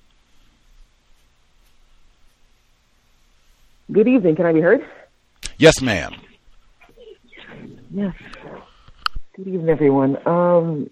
Good 3.92 4.08
evening. 4.08 4.36
Can 4.36 4.46
I 4.46 4.54
be 4.54 4.62
heard? 4.62 4.86
Yes, 5.58 5.82
ma'am. 5.82 6.14
Yes. 7.90 8.14
Good 9.36 9.48
evening, 9.48 9.70
everyone. 9.70 10.18
Um, 10.28 10.90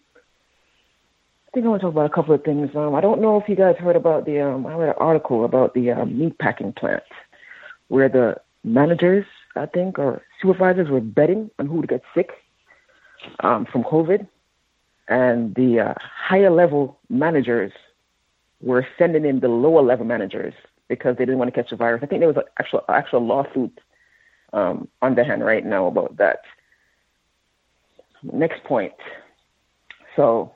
think 1.56 1.66
I 1.66 1.70
want 1.70 1.82
to 1.82 1.86
talk 1.88 1.94
about 1.94 2.12
a 2.12 2.14
couple 2.14 2.36
of 2.36 2.44
things. 2.44 2.70
Um, 2.76 2.96
I 2.96 3.02
don't 3.02 3.22
know 3.22 3.40
if 3.40 3.48
you 3.48 3.56
guys 3.56 3.78
heard 3.78 3.96
about 3.96 4.26
the. 4.26 4.42
Um, 4.42 4.66
I 4.66 4.76
read 4.76 4.90
an 4.90 4.96
article 4.98 5.46
about 5.46 5.74
the 5.74 5.92
um, 5.92 6.20
meat 6.20 6.38
packing 6.38 6.74
plants 6.74 7.06
where 7.88 8.10
the 8.10 8.36
managers, 8.66 9.26
I 9.56 9.66
think, 9.66 9.98
or 9.98 10.22
supervisors 10.42 10.90
were 10.90 11.00
betting 11.00 11.50
on 11.58 11.68
who 11.68 11.76
would 11.76 11.88
get 11.88 12.02
sick 12.14 12.32
um, 13.40 13.66
from 13.72 13.84
COVID, 13.84 14.28
and 15.08 15.56
the 15.56 15.80
uh, 15.80 15.94
higher 15.98 16.50
level 16.50 17.00
managers 17.10 17.72
were 18.62 18.86
sending 18.98 19.24
in 19.24 19.40
the 19.40 19.48
lower 19.48 19.82
level 19.82 20.06
managers 20.06 20.54
because 20.90 21.16
they 21.18 21.24
didn't 21.26 21.40
want 21.40 21.54
to 21.54 21.62
catch 21.62 21.70
the 21.70 21.78
virus. 21.78 22.02
I 22.04 22.08
think 22.08 22.20
there 22.20 22.28
was 22.28 22.38
an 22.38 22.44
actual 22.60 22.84
actual 22.90 23.26
lawsuit 23.26 23.80
um, 24.52 24.90
on 25.02 25.16
the 25.16 25.24
hand 25.24 25.46
right 25.46 25.66
now 25.66 25.88
about 25.88 26.18
that. 26.18 26.40
Next 28.24 28.62
point. 28.66 28.94
So 30.16 30.55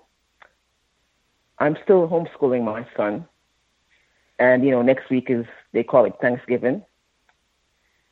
I'm 1.59 1.77
still 1.83 2.07
homeschooling 2.07 2.63
my 2.63 2.85
son. 2.95 3.25
And, 4.39 4.63
you 4.63 4.71
know, 4.71 4.81
next 4.81 5.09
week 5.09 5.29
is, 5.29 5.45
they 5.73 5.83
call 5.83 6.05
it 6.05 6.13
Thanksgiving. 6.21 6.83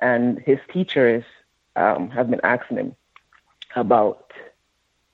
And 0.01 0.39
his 0.39 0.59
teachers 0.71 1.23
um, 1.75 2.09
have 2.09 2.29
been 2.29 2.41
asking 2.43 2.77
him 2.77 2.95
about 3.75 4.31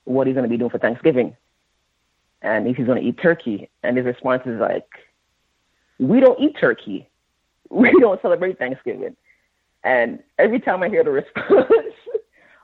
what 0.05 0.27
he's 0.27 0.33
going 0.33 0.43
to 0.43 0.49
be 0.49 0.57
doing 0.57 0.71
for 0.71 0.79
Thanksgiving. 0.79 1.35
And 2.41 2.67
if 2.67 2.75
he's 2.75 2.87
going 2.87 3.01
to 3.01 3.07
eat 3.07 3.19
turkey. 3.21 3.69
And 3.83 3.95
his 3.95 4.05
response 4.05 4.43
is 4.45 4.59
like, 4.59 4.87
we 5.99 6.19
don't 6.19 6.39
eat 6.39 6.57
turkey. 6.59 7.09
We 7.69 7.91
don't 7.99 8.21
celebrate 8.21 8.59
Thanksgiving. 8.59 9.15
And 9.83 10.21
every 10.37 10.59
time 10.59 10.83
I 10.83 10.89
hear 10.89 11.03
the 11.03 11.09
response, 11.23 11.71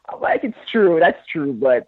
I'm 0.07 0.21
like, 0.21 0.43
it's 0.43 0.57
true. 0.71 0.99
That's 0.99 1.25
true. 1.25 1.51
But, 1.51 1.87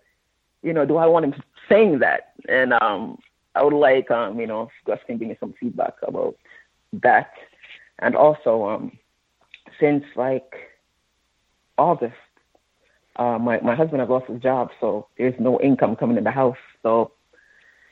you 0.63 0.73
know, 0.73 0.87
do 0.87 0.97
I 0.97 1.05
want 1.05 1.25
him 1.25 1.35
saying 1.69 1.99
that? 1.99 2.33
And 2.49 2.73
um, 2.73 3.19
I 3.55 3.63
would 3.63 3.73
like, 3.73 4.09
um, 4.11 4.39
you 4.39 4.47
know, 4.47 4.69
Gus 4.85 4.99
can 5.05 5.17
give 5.17 5.27
me 5.27 5.37
some 5.39 5.53
feedback 5.59 5.93
about 6.03 6.35
that. 6.93 7.31
And 7.99 8.15
also, 8.15 8.67
um, 8.67 8.97
since 9.79 10.03
like 10.15 10.53
August, 11.77 12.15
uh, 13.17 13.37
my, 13.37 13.59
my 13.61 13.75
husband 13.75 13.99
has 13.99 14.09
lost 14.09 14.27
his 14.27 14.41
job, 14.41 14.69
so 14.79 15.07
there's 15.17 15.39
no 15.39 15.59
income 15.59 15.95
coming 15.95 16.17
in 16.17 16.23
the 16.23 16.31
house. 16.31 16.57
So 16.81 17.11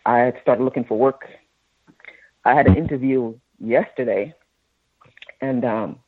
I 0.06 0.20
had 0.20 0.40
started 0.42 0.64
looking 0.64 0.86
for 0.86 0.98
work. 0.98 1.28
I 2.46 2.56
had 2.56 2.68
an 2.68 2.78
interview 2.78 3.36
yesterday, 3.60 4.34
and 5.42 5.66
um, 5.66 6.00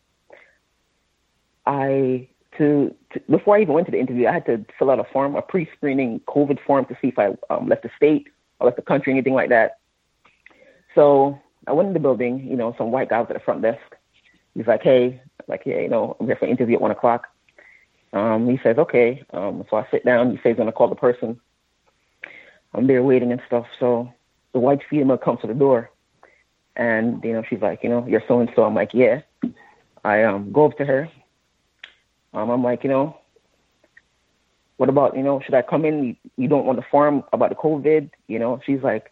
I 1.66 2.30
to, 2.58 2.94
to, 3.14 3.20
before 3.30 3.58
I 3.58 3.62
even 3.62 3.74
went 3.74 3.88
to 3.88 3.92
the 3.92 4.00
interview, 4.00 4.28
I 4.28 4.34
had 4.34 4.46
to 4.46 4.66
fill 4.78 4.92
out 4.92 5.00
a 5.00 5.06
form, 5.06 5.36
a 5.36 5.42
pre-screening 5.42 6.22
COVID 6.28 6.60
form 6.66 6.86
to 6.86 6.98
see 7.02 7.10
if 7.10 7.20
I 7.20 7.36
um, 7.54 7.68
left 7.68 7.84
the 7.84 7.92
state 7.96 8.28
or 8.62 8.66
left 8.66 8.78
the 8.78 8.84
country, 8.84 9.12
anything 9.12 9.34
like 9.34 9.50
that. 9.50 9.80
So 10.96 11.40
I 11.68 11.74
went 11.74 11.88
in 11.88 11.94
the 11.94 12.00
building. 12.00 12.48
You 12.48 12.56
know, 12.56 12.76
some 12.78 12.92
white 12.92 13.10
guy 13.10 13.20
was 13.20 13.30
at 13.30 13.34
the 13.34 13.40
front 13.40 13.62
desk. 13.62 13.82
He's 14.54 14.68
like, 14.68 14.84
"Hey, 14.84 15.22
like, 15.48 15.64
yeah, 15.66 15.80
you 15.80 15.90
know, 15.90 16.16
I'm 16.20 16.28
here 16.28 16.36
for 16.36 16.46
an 16.46 16.52
interview 16.52 16.76
at 16.76 16.82
one 16.82 16.92
o'clock." 16.92 17.28
Um, 18.14 18.48
he 18.50 18.60
says, 18.64 18.78
"Okay." 18.78 19.24
Um, 19.32 19.66
so 19.70 19.78
I 19.78 19.88
sit 19.90 20.06
down. 20.06 20.32
He 20.32 20.38
says 20.38 20.44
he's 20.52 20.58
gonna 20.58 20.72
call 20.72 20.88
the 20.88 20.96
person. 20.96 21.40
I'm 22.74 22.88
there 22.88 23.04
waiting 23.04 23.32
and 23.32 23.42
stuff. 23.48 23.66
So 23.80 24.12
the 24.54 24.60
white 24.60 24.82
female 24.90 25.18
comes 25.18 25.42
to 25.42 25.48
the 25.48 25.54
door, 25.54 25.90
and 26.76 27.24
you 27.24 27.34
know, 27.34 27.44
she's 27.50 27.62
like, 27.62 27.84
"You 27.84 27.90
know, 27.90 28.06
you're 28.08 28.24
so 28.28 28.40
and 28.40 28.52
so." 28.56 28.64
I'm 28.64 28.76
like, 28.76 28.94
"Yeah." 28.94 29.22
I 30.04 30.24
um 30.24 30.52
go 30.52 30.66
up 30.66 30.78
to 30.78 30.86
her. 30.86 31.10
Um, 32.34 32.50
I'm 32.50 32.64
like, 32.64 32.84
you 32.84 32.90
know, 32.90 33.18
what 34.82 34.90
about, 34.90 35.16
you 35.16 35.22
know, 35.22 35.40
should 35.40 35.54
I 35.54 35.62
come 35.62 35.86
in? 35.86 36.18
You, 36.38 36.48
don't 36.48 36.66
want 36.66 36.80
to 36.80 36.86
form 36.90 37.24
about 37.34 37.50
the 37.50 37.56
COVID? 37.56 38.10
You 38.28 38.40
know, 38.40 38.60
she's 38.66 38.82
like, 38.82 39.12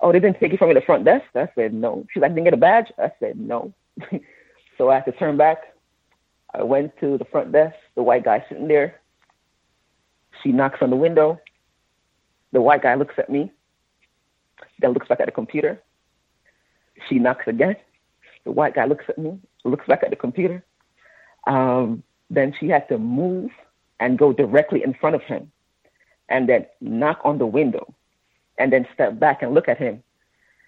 oh, 0.00 0.10
they 0.10 0.18
didn't 0.18 0.40
take 0.40 0.50
you 0.50 0.58
from 0.58 0.70
me 0.70 0.74
the 0.74 0.80
front 0.80 1.04
desk? 1.04 1.26
I 1.36 1.48
said, 1.54 1.72
no. 1.72 2.04
She's 2.12 2.20
like, 2.20 2.32
didn't 2.32 2.46
get 2.46 2.52
a 2.52 2.56
badge? 2.56 2.90
I 2.98 3.12
said, 3.20 3.38
no. 3.38 3.72
so 4.76 4.90
I 4.90 4.96
had 4.96 5.04
to 5.04 5.12
turn 5.12 5.36
back. 5.36 5.58
I 6.52 6.64
went 6.64 6.98
to 6.98 7.16
the 7.16 7.24
front 7.26 7.52
desk, 7.52 7.76
the 7.94 8.02
white 8.02 8.24
guy 8.24 8.44
sitting 8.48 8.66
there. 8.66 9.00
She 10.42 10.50
knocks 10.50 10.80
on 10.82 10.90
the 10.90 10.96
window. 10.96 11.38
The 12.50 12.60
white 12.60 12.82
guy 12.82 12.96
looks 12.96 13.14
at 13.16 13.30
me, 13.30 13.52
then 14.80 14.94
looks 14.94 15.06
back 15.06 15.20
at 15.20 15.26
the 15.26 15.32
computer. 15.32 15.80
She 17.08 17.20
knocks 17.20 17.46
again. 17.46 17.76
The 18.42 18.50
white 18.50 18.74
guy 18.74 18.86
looks 18.86 19.04
at 19.08 19.16
me, 19.18 19.38
looks 19.62 19.86
back 19.86 20.02
at 20.02 20.10
the 20.10 20.16
computer. 20.16 20.64
Um, 21.46 22.02
then 22.30 22.52
she 22.58 22.66
had 22.66 22.88
to 22.88 22.98
move 22.98 23.52
and 24.00 24.18
go 24.18 24.32
directly 24.32 24.82
in 24.82 24.94
front 24.94 25.14
of 25.14 25.22
him 25.22 25.50
and 26.28 26.48
then 26.48 26.66
knock 26.80 27.20
on 27.24 27.38
the 27.38 27.46
window 27.46 27.94
and 28.58 28.72
then 28.72 28.86
step 28.94 29.18
back 29.18 29.42
and 29.42 29.54
look 29.54 29.68
at 29.68 29.78
him. 29.78 30.02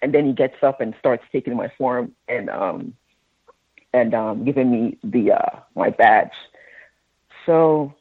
And 0.01 0.13
then 0.13 0.25
he 0.25 0.33
gets 0.33 0.61
up 0.61 0.79
and 0.81 0.93
starts 0.99 1.23
taking 1.31 1.55
my 1.55 1.71
form 1.77 2.13
and 2.27 2.49
um 2.49 2.93
and 3.93 4.13
um 4.13 4.45
giving 4.45 4.71
me 4.71 4.97
the 5.03 5.31
uh 5.31 5.59
my 5.75 5.89
badge. 5.89 6.31
So 7.45 7.93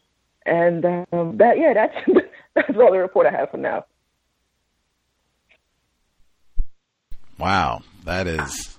and 0.44 0.84
um 0.84 1.36
that 1.38 1.58
yeah, 1.58 1.72
that's 1.74 1.96
that's 2.54 2.76
all 2.78 2.92
the 2.92 2.98
report 2.98 3.26
I 3.26 3.30
have 3.30 3.50
for 3.50 3.56
now. 3.56 3.86
Wow, 7.38 7.82
that 8.04 8.26
is 8.26 8.78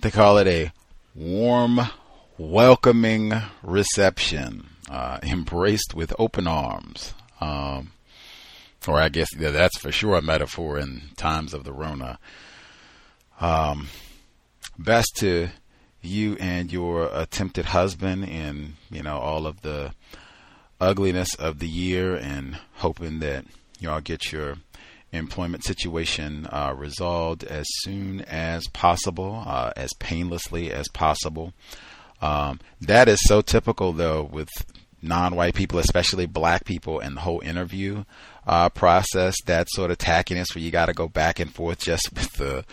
they 0.00 0.10
call 0.10 0.38
it 0.38 0.46
a 0.46 0.72
warm 1.14 1.80
welcoming 2.38 3.32
reception, 3.62 4.68
uh, 4.90 5.18
embraced 5.22 5.94
with 5.94 6.12
open 6.18 6.46
arms. 6.46 7.14
Um, 7.40 7.92
or 8.86 9.00
I 9.00 9.08
guess 9.08 9.28
yeah, 9.38 9.50
that's 9.50 9.78
for 9.78 9.92
sure 9.92 10.16
a 10.16 10.22
metaphor 10.22 10.78
in 10.78 11.02
times 11.16 11.52
of 11.52 11.64
the 11.64 11.72
Rona. 11.72 12.18
Um, 13.40 13.88
best 14.78 15.16
to 15.16 15.48
you 16.00 16.36
and 16.40 16.72
your 16.72 17.10
attempted 17.12 17.66
husband 17.66 18.24
in, 18.24 18.74
you 18.90 19.02
know, 19.02 19.18
all 19.18 19.46
of 19.46 19.62
the 19.62 19.92
ugliness 20.80 21.34
of 21.34 21.58
the 21.58 21.68
year 21.68 22.14
and 22.14 22.58
hoping 22.76 23.18
that 23.18 23.44
y'all 23.80 24.00
get 24.00 24.32
your 24.32 24.56
employment 25.12 25.64
situation 25.64 26.46
uh, 26.46 26.72
resolved 26.76 27.42
as 27.44 27.66
soon 27.80 28.20
as 28.22 28.66
possible, 28.68 29.42
uh, 29.46 29.72
as 29.76 29.92
painlessly 29.94 30.70
as 30.70 30.86
possible. 30.88 31.52
Um, 32.20 32.60
that 32.80 33.08
is 33.08 33.20
so 33.24 33.40
typical 33.40 33.92
though 33.92 34.22
with 34.22 34.48
non-white 35.02 35.54
people, 35.54 35.78
especially 35.78 36.26
black 36.26 36.64
people, 36.64 37.00
and 37.00 37.16
the 37.16 37.20
whole 37.20 37.40
interview 37.40 38.04
uh, 38.46 38.68
process. 38.70 39.34
That 39.46 39.68
sort 39.70 39.90
of 39.90 39.98
tackiness 39.98 40.54
where 40.54 40.62
you 40.62 40.70
got 40.70 40.86
to 40.86 40.94
go 40.94 41.08
back 41.08 41.38
and 41.38 41.52
forth 41.52 41.78
just 41.78 42.10
with 42.14 42.32
the 42.34 42.64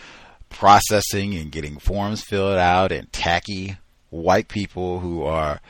processing 0.48 1.34
and 1.34 1.52
getting 1.52 1.78
forms 1.78 2.22
filled 2.22 2.58
out, 2.58 2.92
and 2.92 3.12
tacky 3.12 3.76
white 4.10 4.48
people 4.48 5.00
who 5.00 5.22
are 5.22 5.60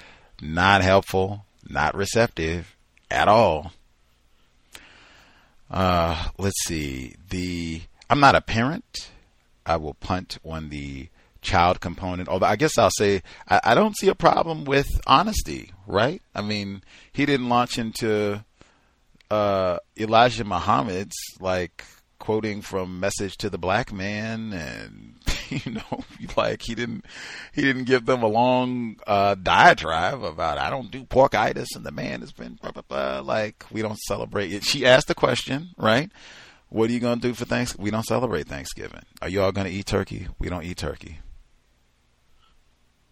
not 0.40 0.82
helpful, 0.82 1.44
not 1.68 1.94
receptive 1.94 2.76
at 3.10 3.28
all. 3.28 3.72
Uh, 5.70 6.28
let's 6.38 6.64
see. 6.64 7.14
The 7.28 7.82
I'm 8.08 8.20
not 8.20 8.34
a 8.34 8.40
parent. 8.40 9.10
I 9.64 9.76
will 9.76 9.94
punt 9.94 10.38
on 10.44 10.68
the 10.68 11.08
child 11.46 11.80
component. 11.80 12.28
Although 12.28 12.46
I 12.46 12.56
guess 12.56 12.76
I'll 12.76 12.90
say 12.90 13.22
I, 13.48 13.60
I, 13.64 13.74
don't 13.74 13.96
see 13.96 14.08
a 14.08 14.14
problem 14.14 14.64
with 14.64 14.88
honesty, 15.06 15.72
right? 15.86 16.20
I 16.34 16.42
mean, 16.42 16.82
he 17.12 17.24
didn't 17.24 17.48
launch 17.48 17.78
into 17.78 18.44
uh, 19.30 19.78
Elijah 19.98 20.44
Muhammad's 20.44 21.16
like 21.40 21.84
quoting 22.18 22.60
from 22.60 23.00
Message 23.00 23.36
to 23.38 23.48
the 23.48 23.58
Black 23.58 23.92
Man, 23.92 24.52
and 24.52 25.14
you 25.64 25.72
know, 25.72 26.04
like 26.36 26.62
he 26.62 26.74
didn't 26.74 27.06
he 27.52 27.62
didn't 27.62 27.84
give 27.84 28.04
them 28.04 28.22
a 28.22 28.28
long 28.28 28.96
uh, 29.06 29.36
diatribe 29.36 30.22
about 30.22 30.58
I 30.58 30.68
don't 30.68 30.90
do 30.90 31.04
porkitis, 31.04 31.68
and 31.76 31.86
the 31.86 31.92
man 31.92 32.20
has 32.20 32.32
been 32.32 32.58
blah 32.60 32.72
blah 32.72 32.82
blah. 32.86 33.20
Like 33.20 33.64
we 33.70 33.82
don't 33.82 33.98
celebrate 34.00 34.52
it. 34.52 34.64
She 34.64 34.84
asked 34.84 35.08
the 35.08 35.14
question, 35.14 35.70
right? 35.78 36.10
What 36.68 36.90
are 36.90 36.92
you 36.92 37.00
going 37.00 37.20
to 37.20 37.28
do 37.28 37.32
for 37.32 37.44
Thanksgiving? 37.44 37.84
We 37.84 37.90
don't 37.92 38.04
celebrate 38.04 38.48
Thanksgiving. 38.48 39.04
Are 39.22 39.28
you 39.28 39.40
all 39.40 39.52
going 39.52 39.68
to 39.68 39.72
eat 39.72 39.86
turkey? 39.86 40.26
We 40.40 40.48
don't 40.48 40.64
eat 40.64 40.76
turkey. 40.76 41.20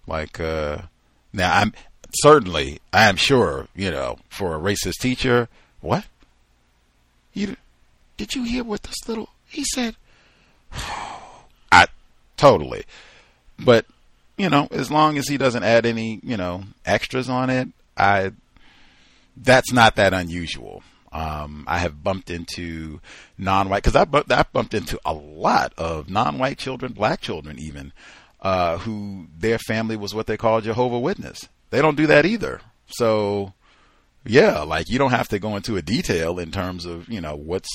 Like, 0.06 0.38
uh, 0.38 0.82
now 1.32 1.54
I'm 1.54 1.72
certainly, 2.14 2.80
I 2.92 3.08
am 3.08 3.16
sure, 3.16 3.68
you 3.74 3.90
know, 3.90 4.18
for 4.28 4.54
a 4.54 4.58
racist 4.58 5.00
teacher, 5.00 5.48
what? 5.80 6.04
You, 7.32 7.56
did 8.16 8.34
you 8.34 8.44
hear 8.44 8.64
what 8.64 8.82
this 8.82 9.08
little, 9.08 9.30
he 9.46 9.64
said? 9.64 9.96
I, 11.72 11.86
totally. 12.36 12.84
But, 13.58 13.86
you 14.36 14.48
know, 14.48 14.68
as 14.70 14.90
long 14.90 15.18
as 15.18 15.28
he 15.28 15.36
doesn't 15.36 15.62
add 15.62 15.86
any, 15.86 16.20
you 16.22 16.36
know, 16.36 16.64
extras 16.84 17.28
on 17.28 17.50
it, 17.50 17.68
I, 17.96 18.32
that's 19.36 19.72
not 19.72 19.96
that 19.96 20.14
unusual. 20.14 20.82
Um, 21.12 21.64
I 21.68 21.78
have 21.78 22.02
bumped 22.02 22.28
into 22.28 23.00
non-white 23.38 23.84
because 23.84 23.94
I, 23.94 24.04
I 24.36 24.44
bumped 24.52 24.74
into 24.74 24.98
a 25.04 25.14
lot 25.14 25.72
of 25.78 26.10
non-white 26.10 26.58
children, 26.58 26.92
black 26.92 27.20
children 27.20 27.56
even, 27.60 27.92
uh, 28.44 28.76
who 28.78 29.26
their 29.36 29.58
family 29.58 29.96
was 29.96 30.14
what 30.14 30.26
they 30.26 30.36
call 30.36 30.60
Jehovah 30.60 30.98
Witness. 31.00 31.48
They 31.70 31.80
don't 31.80 31.96
do 31.96 32.06
that 32.06 32.26
either. 32.26 32.60
So, 32.86 33.54
yeah, 34.24 34.60
like 34.60 34.90
you 34.90 34.98
don't 34.98 35.10
have 35.10 35.28
to 35.28 35.38
go 35.38 35.56
into 35.56 35.76
a 35.76 35.82
detail 35.82 36.38
in 36.38 36.52
terms 36.52 36.84
of 36.84 37.08
you 37.08 37.20
know 37.20 37.34
what's 37.34 37.70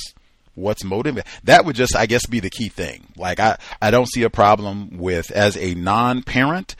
what's 0.53 0.83
motivating. 0.83 1.29
That 1.43 1.65
would 1.65 1.75
just, 1.75 1.95
I 1.95 2.05
guess, 2.05 2.25
be 2.27 2.39
the 2.39 2.51
key 2.51 2.69
thing. 2.69 3.07
Like 3.17 3.39
I, 3.39 3.57
I 3.81 3.91
don't 3.91 4.07
see 4.07 4.23
a 4.23 4.29
problem 4.29 4.97
with 4.97 5.31
as 5.31 5.57
a 5.57 5.73
non-parent. 5.73 6.75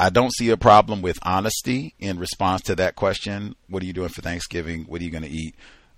I 0.00 0.10
don't 0.10 0.32
see 0.32 0.48
a 0.50 0.56
problem 0.56 1.02
with 1.02 1.18
honesty 1.22 1.94
in 1.98 2.18
response 2.18 2.62
to 2.62 2.76
that 2.76 2.94
question. 2.96 3.56
What 3.68 3.82
are 3.82 3.86
you 3.86 3.92
doing 3.92 4.10
for 4.10 4.22
Thanksgiving? 4.22 4.84
What 4.84 5.00
are 5.00 5.04
you 5.04 5.10
going 5.10 5.24
to 5.24 5.30
eat? 5.30 5.54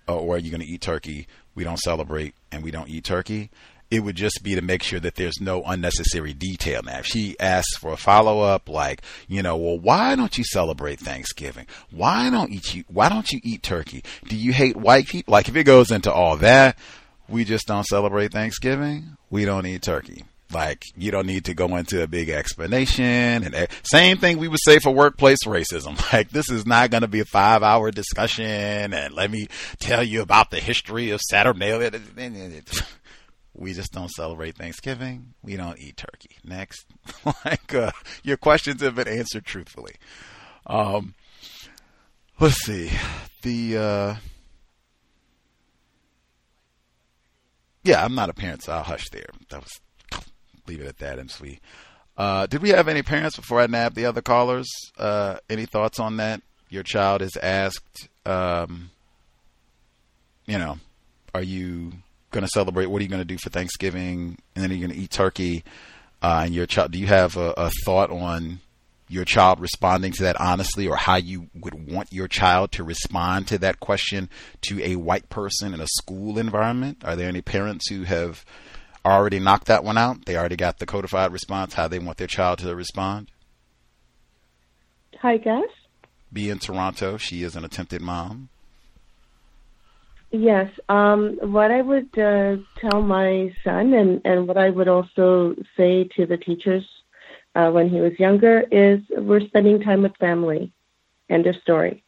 or 0.08 0.34
are 0.34 0.38
you 0.38 0.50
going 0.50 0.62
to 0.62 0.66
eat 0.66 0.80
turkey? 0.80 1.28
We 1.54 1.62
don't 1.62 1.78
celebrate 1.78 2.34
and 2.50 2.64
we 2.64 2.72
don't 2.72 2.88
eat 2.88 3.04
turkey 3.04 3.50
it 3.90 4.00
would 4.00 4.16
just 4.16 4.42
be 4.42 4.54
to 4.54 4.62
make 4.62 4.82
sure 4.82 5.00
that 5.00 5.16
there's 5.16 5.40
no 5.40 5.62
unnecessary 5.64 6.32
detail. 6.32 6.82
Now, 6.82 7.00
if 7.00 7.06
she 7.06 7.38
asks 7.40 7.76
for 7.76 7.92
a 7.92 7.96
follow 7.96 8.40
up, 8.40 8.68
like, 8.68 9.02
you 9.26 9.42
know, 9.42 9.56
well, 9.56 9.78
why 9.78 10.14
don't 10.14 10.38
you 10.38 10.44
celebrate 10.44 11.00
Thanksgiving? 11.00 11.66
Why 11.90 12.30
don't 12.30 12.52
you, 12.74 12.84
why 12.88 13.08
don't 13.08 13.30
you 13.32 13.40
eat 13.42 13.62
turkey? 13.62 14.04
Do 14.28 14.36
you 14.36 14.52
hate 14.52 14.76
white 14.76 15.08
people? 15.08 15.32
Like, 15.32 15.48
if 15.48 15.56
it 15.56 15.64
goes 15.64 15.90
into 15.90 16.12
all 16.12 16.36
that, 16.36 16.78
we 17.28 17.44
just 17.44 17.66
don't 17.66 17.84
celebrate 17.84 18.32
Thanksgiving. 18.32 19.16
We 19.28 19.44
don't 19.44 19.66
eat 19.66 19.82
turkey. 19.82 20.24
Like, 20.52 20.84
you 20.96 21.12
don't 21.12 21.26
need 21.26 21.44
to 21.44 21.54
go 21.54 21.76
into 21.76 22.02
a 22.02 22.08
big 22.08 22.28
explanation. 22.28 23.04
And 23.04 23.68
same 23.84 24.18
thing 24.18 24.38
we 24.38 24.48
would 24.48 24.58
say 24.64 24.78
for 24.80 24.92
workplace 24.92 25.44
racism. 25.46 25.98
Like, 26.12 26.30
this 26.30 26.50
is 26.50 26.66
not 26.66 26.90
going 26.90 27.02
to 27.02 27.08
be 27.08 27.20
a 27.20 27.24
five 27.24 27.62
hour 27.62 27.92
discussion. 27.92 28.92
And 28.92 29.14
let 29.14 29.30
me 29.30 29.46
tell 29.78 30.02
you 30.02 30.22
about 30.22 30.50
the 30.50 30.58
history 30.58 31.10
of 31.10 31.20
Saturnalia. 31.20 31.92
we 33.60 33.74
just 33.74 33.92
don't 33.92 34.10
celebrate 34.10 34.56
Thanksgiving. 34.56 35.34
We 35.42 35.54
don't 35.56 35.78
eat 35.78 35.98
turkey. 35.98 36.38
Next, 36.42 36.86
like 37.44 37.74
uh, 37.74 37.92
your 38.24 38.38
questions 38.38 38.80
have 38.80 38.94
been 38.96 39.06
answered 39.06 39.44
truthfully. 39.44 39.94
Um, 40.66 41.14
let's 42.40 42.64
see 42.64 42.90
the. 43.42 43.76
Uh, 43.76 44.14
yeah, 47.84 48.04
I'm 48.04 48.14
not 48.14 48.30
a 48.30 48.34
parent, 48.34 48.62
so 48.62 48.72
I'll 48.72 48.82
hush 48.82 49.10
there. 49.10 49.28
That 49.50 49.60
was 49.60 49.80
leave 50.66 50.80
it 50.80 50.86
at 50.86 50.98
that, 50.98 51.30
sweet. 51.30 51.60
Uh, 52.16 52.46
did 52.46 52.62
we 52.62 52.70
have 52.70 52.88
any 52.88 53.02
parents 53.02 53.36
before 53.36 53.60
I 53.60 53.66
nab 53.66 53.94
the 53.94 54.06
other 54.06 54.22
callers? 54.22 54.68
Uh, 54.98 55.36
any 55.48 55.66
thoughts 55.66 56.00
on 56.00 56.16
that? 56.16 56.42
Your 56.68 56.82
child 56.82 57.22
is 57.22 57.36
asked, 57.42 58.08
um, 58.24 58.90
you 60.46 60.58
know, 60.58 60.78
are 61.34 61.42
you 61.42 61.92
going 62.30 62.44
to 62.44 62.48
celebrate? 62.48 62.86
What 62.86 63.00
are 63.00 63.02
you 63.02 63.08
going 63.08 63.20
to 63.20 63.24
do 63.24 63.38
for 63.42 63.50
Thanksgiving? 63.50 64.38
And 64.54 64.64
then 64.64 64.70
you're 64.70 64.86
going 64.86 64.96
to 64.96 65.02
eat 65.02 65.10
turkey. 65.10 65.64
Uh, 66.22 66.42
and 66.44 66.54
your 66.54 66.66
child, 66.66 66.92
do 66.92 66.98
you 66.98 67.06
have 67.06 67.36
a, 67.36 67.54
a, 67.56 67.70
thought 67.84 68.10
on, 68.10 68.60
your 69.10 69.24
child 69.24 69.58
responding 69.58 70.12
to 70.12 70.22
that 70.22 70.40
honestly 70.40 70.86
or 70.86 70.94
how 70.94 71.16
you 71.16 71.48
would 71.52 71.90
want 71.90 72.12
your 72.12 72.28
child 72.28 72.70
to 72.70 72.84
respond 72.84 73.48
to 73.48 73.58
that 73.58 73.80
question 73.80 74.30
to 74.62 74.80
a 74.84 74.94
white 74.94 75.28
person 75.28 75.74
in 75.74 75.80
a 75.80 75.86
school 75.88 76.38
environment? 76.38 77.02
Are 77.04 77.16
there 77.16 77.28
any 77.28 77.42
parents 77.42 77.90
who 77.90 78.04
have 78.04 78.44
already 79.04 79.40
knocked 79.40 79.66
that 79.66 79.82
one 79.82 79.98
out? 79.98 80.26
They 80.26 80.36
already 80.36 80.54
got 80.54 80.78
the 80.78 80.86
codified 80.86 81.32
response, 81.32 81.74
how 81.74 81.88
they 81.88 81.98
want 81.98 82.18
their 82.18 82.28
child 82.28 82.60
to 82.60 82.74
respond? 82.74 83.32
Hi, 85.20 85.38
Gus. 85.38 85.64
B 86.32 86.48
in 86.48 86.60
Toronto. 86.60 87.16
She 87.16 87.42
is 87.42 87.56
an 87.56 87.64
attempted 87.64 88.00
mom. 88.00 88.48
Yes. 90.32 90.70
Um, 90.88 91.38
what 91.42 91.70
I 91.70 91.82
would 91.82 92.16
uh, 92.16 92.56
tell 92.78 93.02
my 93.02 93.52
son, 93.64 93.94
and, 93.94 94.20
and 94.24 94.46
what 94.46 94.56
I 94.56 94.70
would 94.70 94.88
also 94.88 95.56
say 95.76 96.04
to 96.16 96.24
the 96.24 96.36
teachers 96.36 96.86
uh, 97.56 97.70
when 97.70 97.88
he 97.88 98.00
was 98.00 98.18
younger, 98.18 98.64
is 98.70 99.00
we're 99.10 99.44
spending 99.46 99.80
time 99.80 100.02
with 100.02 100.16
family. 100.18 100.72
End 101.28 101.46
of 101.46 101.56
story. 101.56 102.04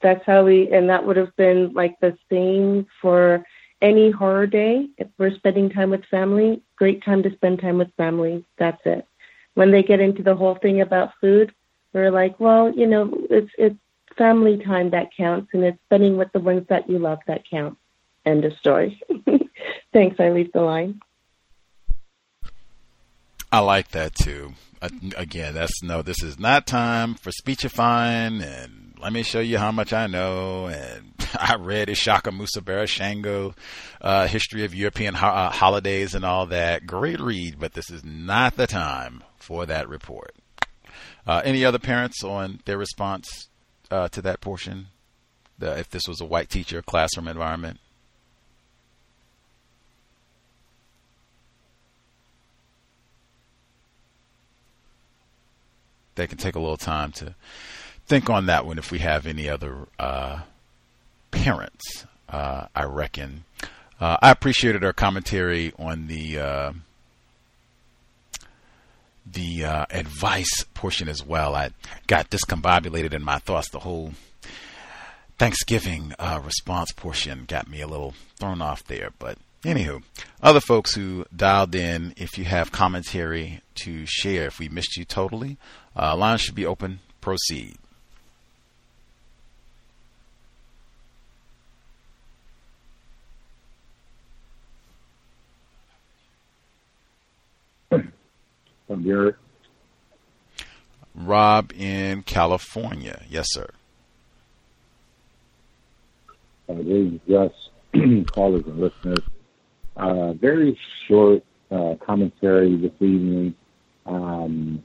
That's 0.00 0.24
how 0.26 0.44
we, 0.44 0.70
and 0.72 0.88
that 0.90 1.04
would 1.04 1.16
have 1.16 1.34
been 1.36 1.72
like 1.72 1.98
the 2.00 2.16
same 2.30 2.86
for 3.00 3.44
any 3.82 4.10
horror 4.10 4.46
day. 4.46 4.88
If 4.98 5.08
we're 5.18 5.34
spending 5.34 5.70
time 5.70 5.90
with 5.90 6.04
family, 6.06 6.62
great 6.76 7.04
time 7.04 7.22
to 7.24 7.32
spend 7.34 7.60
time 7.60 7.78
with 7.78 7.92
family. 7.96 8.44
That's 8.58 8.80
it. 8.84 9.06
When 9.54 9.70
they 9.70 9.82
get 9.82 10.00
into 10.00 10.22
the 10.22 10.34
whole 10.34 10.56
thing 10.56 10.80
about 10.80 11.12
food, 11.20 11.52
we're 11.92 12.10
like, 12.10 12.38
well, 12.38 12.72
you 12.72 12.86
know, 12.86 13.10
it's 13.30 13.50
it's 13.56 13.76
family 14.16 14.58
time 14.64 14.90
that 14.90 15.10
counts, 15.16 15.50
and 15.52 15.64
it's 15.64 15.78
spending 15.86 16.16
with 16.16 16.32
the 16.32 16.40
ones 16.40 16.66
that 16.68 16.88
you 16.88 16.98
love 16.98 17.18
that 17.26 17.42
counts. 17.48 17.78
End 18.26 18.44
of 18.44 18.52
story. 18.54 19.00
Thanks. 19.92 20.16
I 20.18 20.30
leave 20.30 20.52
the 20.52 20.60
line. 20.60 21.00
I 23.52 23.60
like 23.60 23.90
that 23.90 24.14
too. 24.14 24.54
Uh, 24.82 24.88
again, 25.16 25.54
that's 25.54 25.82
no. 25.82 26.02
This 26.02 26.22
is 26.22 26.38
not 26.38 26.66
time 26.66 27.14
for 27.14 27.30
speechifying, 27.30 28.42
and 28.42 28.94
let 29.00 29.12
me 29.12 29.22
show 29.22 29.40
you 29.40 29.58
how 29.58 29.70
much 29.70 29.92
I 29.92 30.06
know. 30.06 30.66
And 30.66 31.12
I 31.38 31.56
read 31.56 31.88
Ishakamusa 31.88 32.62
Barashango, 32.62 33.54
uh, 34.00 34.26
history 34.26 34.64
of 34.64 34.74
European 34.74 35.14
ho- 35.14 35.28
uh, 35.28 35.50
holidays 35.50 36.14
and 36.14 36.24
all 36.24 36.46
that. 36.46 36.86
Great 36.86 37.20
read, 37.20 37.58
but 37.58 37.74
this 37.74 37.90
is 37.90 38.04
not 38.04 38.56
the 38.56 38.66
time 38.66 39.22
for 39.36 39.66
that 39.66 39.88
report. 39.88 40.34
Uh, 41.26 41.42
any 41.44 41.64
other 41.64 41.78
parents 41.78 42.24
on 42.24 42.60
their 42.64 42.78
response 42.78 43.48
uh, 43.90 44.08
to 44.08 44.22
that 44.22 44.40
portion? 44.40 44.86
The, 45.58 45.78
if 45.78 45.90
this 45.90 46.08
was 46.08 46.20
a 46.20 46.24
white 46.24 46.50
teacher 46.50 46.82
classroom 46.82 47.28
environment? 47.28 47.78
They 56.16 56.26
can 56.26 56.38
take 56.38 56.54
a 56.54 56.60
little 56.60 56.76
time 56.76 57.10
to 57.12 57.34
think 58.06 58.30
on 58.30 58.46
that 58.46 58.66
one 58.66 58.78
if 58.78 58.90
we 58.90 59.00
have 59.00 59.26
any 59.26 59.48
other 59.48 59.88
uh, 59.98 60.40
parents, 61.30 62.06
uh, 62.28 62.66
I 62.74 62.84
reckon. 62.84 63.44
Uh, 64.00 64.16
I 64.20 64.30
appreciated 64.30 64.84
our 64.84 64.92
commentary 64.92 65.72
on 65.78 66.06
the 66.06 66.38
uh, 66.38 66.72
the 69.26 69.64
uh, 69.64 69.86
advice 69.90 70.64
portion 70.74 71.08
as 71.08 71.24
well. 71.24 71.54
I 71.54 71.70
got 72.06 72.30
discombobulated 72.30 73.14
in 73.14 73.22
my 73.22 73.38
thoughts. 73.38 73.70
The 73.70 73.80
whole 73.80 74.12
Thanksgiving 75.38 76.14
uh, 76.18 76.40
response 76.44 76.92
portion 76.92 77.44
got 77.46 77.68
me 77.68 77.80
a 77.80 77.86
little 77.86 78.14
thrown 78.38 78.62
off 78.62 78.84
there. 78.84 79.10
But 79.18 79.38
anywho, 79.64 80.02
other 80.42 80.60
folks 80.60 80.94
who 80.94 81.24
dialed 81.34 81.74
in, 81.74 82.14
if 82.16 82.38
you 82.38 82.44
have 82.44 82.72
commentary 82.72 83.60
to 83.76 84.04
share, 84.06 84.46
if 84.46 84.58
we 84.58 84.68
missed 84.68 84.96
you 84.96 85.04
totally, 85.04 85.56
uh, 85.96 86.16
lines 86.16 86.42
should 86.42 86.54
be 86.54 86.66
open. 86.66 87.00
Proceed. 87.20 87.76
From 98.86 99.04
Garrett. 99.04 99.36
Rob 101.14 101.72
in 101.72 102.22
California. 102.22 103.22
Yes, 103.28 103.46
sir. 103.50 103.68
Uh, 106.68 106.74
this 106.74 106.86
is 106.86 107.20
just 107.28 107.54
callers 108.32 108.64
and 108.66 108.80
listeners. 108.80 109.20
Uh, 109.96 110.32
very 110.32 110.78
short 111.06 111.42
uh, 111.70 111.94
commentary 112.04 112.76
this 112.76 112.92
evening. 113.00 113.54
Um, 114.06 114.82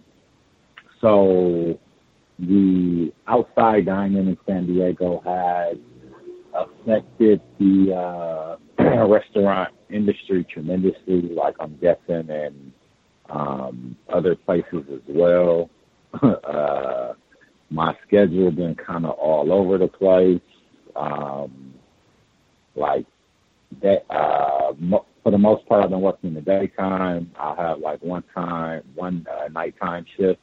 so 1.01 1.80
the 2.38 3.11
outside 3.27 3.85
dining 3.85 4.27
in 4.27 4.38
San 4.45 4.67
Diego 4.67 5.21
has 5.26 5.77
affected 6.53 7.41
the 7.59 7.93
uh, 7.93 9.05
restaurant 9.07 9.73
industry 9.89 10.45
tremendously, 10.51 11.21
like 11.21 11.55
I'm 11.59 11.77
guessing, 11.77 12.30
and 12.30 12.71
um, 13.30 13.95
other 14.11 14.35
places 14.35 14.85
as 14.93 15.01
well. 15.07 15.69
uh, 16.22 17.14
my 17.69 17.95
schedule 18.07 18.51
been 18.51 18.76
kind 18.76 19.06
of 19.06 19.11
all 19.11 19.51
over 19.51 19.77
the 19.77 19.88
place. 19.88 20.41
Um, 20.95 21.73
like 22.76 23.06
that, 23.81 24.06
uh, 24.10 24.73
mo- 24.80 25.06
for 25.23 25.31
the 25.31 25.38
most 25.38 25.65
part, 25.68 25.84
I've 25.84 25.89
been 25.91 26.01
working 26.01 26.30
in 26.30 26.34
the 26.34 26.41
daytime. 26.41 27.31
I 27.39 27.56
have 27.56 27.80
like 27.80 28.01
one 28.01 28.23
time, 28.34 28.84
one 28.95 29.26
uh, 29.31 29.49
nighttime 29.49 30.06
shift, 30.18 30.39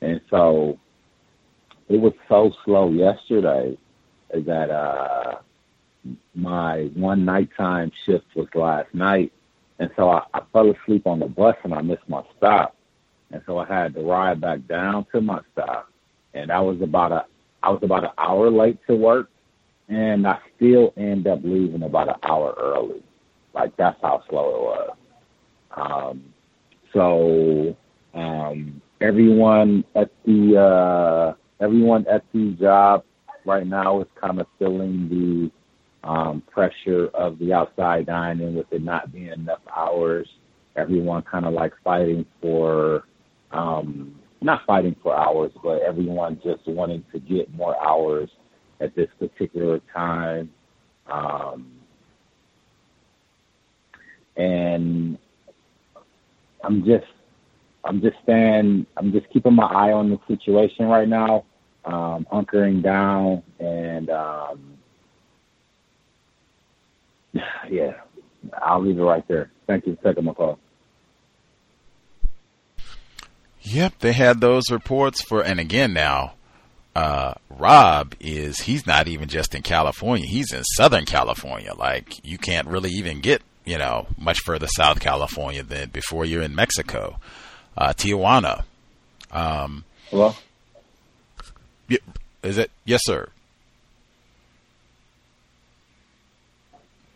and 0.00 0.20
so 0.28 0.78
it 1.88 1.96
was 2.00 2.12
so 2.28 2.52
slow 2.64 2.90
yesterday 2.90 3.78
that 4.32 4.70
uh, 4.70 5.36
my 6.34 6.90
one 6.94 7.24
nighttime 7.24 7.90
shift 8.04 8.26
was 8.36 8.48
last 8.54 8.92
night, 8.94 9.32
and 9.78 9.90
so 9.96 10.10
I, 10.10 10.22
I 10.34 10.40
fell 10.52 10.70
asleep 10.70 11.06
on 11.06 11.20
the 11.20 11.26
bus 11.26 11.56
and 11.64 11.72
I 11.72 11.80
missed 11.82 12.08
my 12.08 12.22
stop. 12.36 12.74
And 13.30 13.42
so 13.46 13.58
I 13.58 13.66
had 13.66 13.94
to 13.94 14.00
ride 14.00 14.40
back 14.40 14.66
down 14.66 15.06
to 15.12 15.20
my 15.20 15.40
stop. 15.52 15.88
And 16.34 16.50
I 16.50 16.60
was 16.60 16.80
about 16.82 17.12
a 17.12 17.24
I 17.62 17.70
was 17.70 17.80
about 17.82 18.04
an 18.04 18.10
hour 18.18 18.50
late 18.50 18.78
to 18.86 18.94
work 18.94 19.28
and 19.88 20.26
I 20.26 20.38
still 20.56 20.92
end 20.96 21.26
up 21.26 21.40
leaving 21.42 21.82
about 21.82 22.08
an 22.08 22.14
hour 22.22 22.54
early. 22.58 23.02
Like 23.54 23.76
that's 23.76 24.00
how 24.02 24.22
slow 24.28 24.48
it 24.54 24.62
was. 24.62 24.96
Um 25.76 26.24
so 26.92 27.76
um 28.14 28.80
everyone 29.00 29.84
at 29.94 30.10
the 30.24 30.56
uh 30.58 31.34
everyone 31.64 32.06
at 32.08 32.24
the 32.32 32.50
job 32.60 33.04
right 33.44 33.66
now 33.66 34.00
is 34.00 34.08
kind 34.20 34.40
of 34.40 34.46
feeling 34.58 35.08
the 35.08 35.50
um, 36.04 36.42
pressure 36.50 37.08
of 37.14 37.38
the 37.38 37.52
outside 37.52 38.06
dining 38.06 38.54
with 38.54 38.66
it 38.72 38.82
not 38.82 39.12
being 39.12 39.28
enough 39.28 39.60
hours. 39.74 40.28
Everyone 40.76 41.22
kind 41.22 41.44
of 41.44 41.52
like 41.54 41.72
fighting 41.82 42.24
for, 42.40 43.04
um, 43.50 44.14
not 44.40 44.62
fighting 44.66 44.94
for 45.02 45.16
hours, 45.16 45.50
but 45.62 45.82
everyone 45.82 46.40
just 46.44 46.66
wanting 46.66 47.04
to 47.12 47.18
get 47.18 47.52
more 47.54 47.76
hours 47.84 48.30
at 48.80 48.94
this 48.94 49.08
particular 49.18 49.80
time. 49.92 50.50
Um, 51.10 51.72
and 54.36 55.18
I'm 56.62 56.84
just, 56.84 57.06
I'm 57.84 58.00
just 58.00 58.16
staying, 58.22 58.86
I'm 58.96 59.12
just 59.12 59.28
keeping 59.30 59.54
my 59.54 59.64
eye 59.66 59.92
on 59.92 60.10
the 60.10 60.18
situation 60.28 60.86
right 60.86 61.08
now, 61.08 61.44
um, 61.84 62.26
hunkering 62.32 62.82
down 62.82 63.42
and, 63.58 64.10
um, 64.10 64.67
yeah, 67.70 67.92
I'll 68.60 68.82
leave 68.82 68.98
it 68.98 69.02
right 69.02 69.26
there. 69.28 69.50
Thank 69.66 69.86
you 69.86 69.96
for 69.96 70.10
taking 70.10 70.24
my 70.24 70.34
call. 70.34 70.58
Yep, 73.62 73.98
they 73.98 74.12
had 74.12 74.40
those 74.40 74.70
reports 74.70 75.20
for, 75.22 75.42
and 75.42 75.60
again 75.60 75.92
now, 75.92 76.34
uh, 76.94 77.34
Rob 77.50 78.14
is, 78.18 78.60
he's 78.60 78.86
not 78.86 79.08
even 79.08 79.28
just 79.28 79.54
in 79.54 79.62
California, 79.62 80.26
he's 80.26 80.52
in 80.52 80.64
Southern 80.64 81.04
California. 81.04 81.74
Like, 81.74 82.24
you 82.24 82.38
can't 82.38 82.66
really 82.66 82.90
even 82.90 83.20
get, 83.20 83.42
you 83.64 83.76
know, 83.76 84.06
much 84.16 84.38
further 84.44 84.66
South 84.68 85.00
California 85.00 85.62
than 85.62 85.90
before 85.90 86.24
you're 86.24 86.42
in 86.42 86.54
Mexico. 86.54 87.18
Uh, 87.76 87.92
Tijuana. 87.92 88.64
Um, 89.30 89.84
Hello? 90.10 90.34
Is 92.42 92.56
it? 92.56 92.70
Yes, 92.84 93.00
sir. 93.04 93.28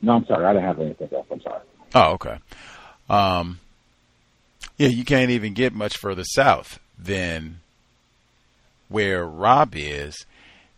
No, 0.03 0.13
I'm 0.15 0.27
sorry. 0.27 0.45
I 0.45 0.53
didn't 0.53 0.67
have 0.67 0.81
anything 0.81 1.09
else. 1.15 1.27
I'm 1.31 1.41
sorry. 1.41 1.61
Oh, 1.95 2.13
okay. 2.13 2.37
Um, 3.09 3.61
yeah, 4.79 4.89
you 4.89 5.05
can't 5.05 5.31
even 5.31 5.55
get 5.55 5.73
much 5.73 5.97
further 5.97 6.25
south 6.25 6.79
than 6.99 7.61
where 8.89 9.25
Rob 9.25 9.75
is. 9.75 10.27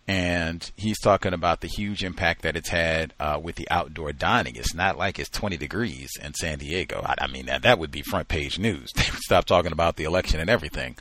and 0.06 0.70
he's 0.76 1.01
talking 1.01 1.32
about 1.32 1.60
the 1.62 1.68
huge 1.68 2.05
impact 2.05 2.42
that 2.42 2.56
it's 2.56 2.68
had 2.68 3.14
uh, 3.18 3.40
with 3.42 3.56
the 3.56 3.66
outdoor 3.70 4.12
dining. 4.12 4.55
It's 4.56 4.74
not 4.74 4.98
like 4.98 5.18
it's 5.18 5.30
20 5.30 5.56
degrees 5.56 6.10
in 6.22 6.34
San 6.34 6.59
Diego. 6.59 7.01
I, 7.05 7.14
I 7.22 7.26
mean, 7.28 7.46
that, 7.46 7.62
that 7.62 7.78
would 7.78 7.90
be 7.90 8.02
front 8.02 8.28
page 8.28 8.59
news. 8.59 8.90
They 8.96 9.10
would 9.10 9.20
stop 9.20 9.46
talking 9.46 9.72
about 9.72 9.96
the 9.96 10.05
election 10.05 10.40
and 10.40 10.51
everything. 10.51 10.96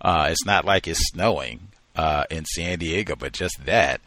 Uh, 0.00 0.28
it's 0.30 0.44
not 0.44 0.64
like 0.64 0.88
it's 0.88 1.08
snowing 1.12 1.68
uh, 1.96 2.24
in 2.30 2.44
San 2.46 2.78
Diego, 2.80 3.14
but 3.16 3.32
just 3.32 3.64
that 3.64 4.00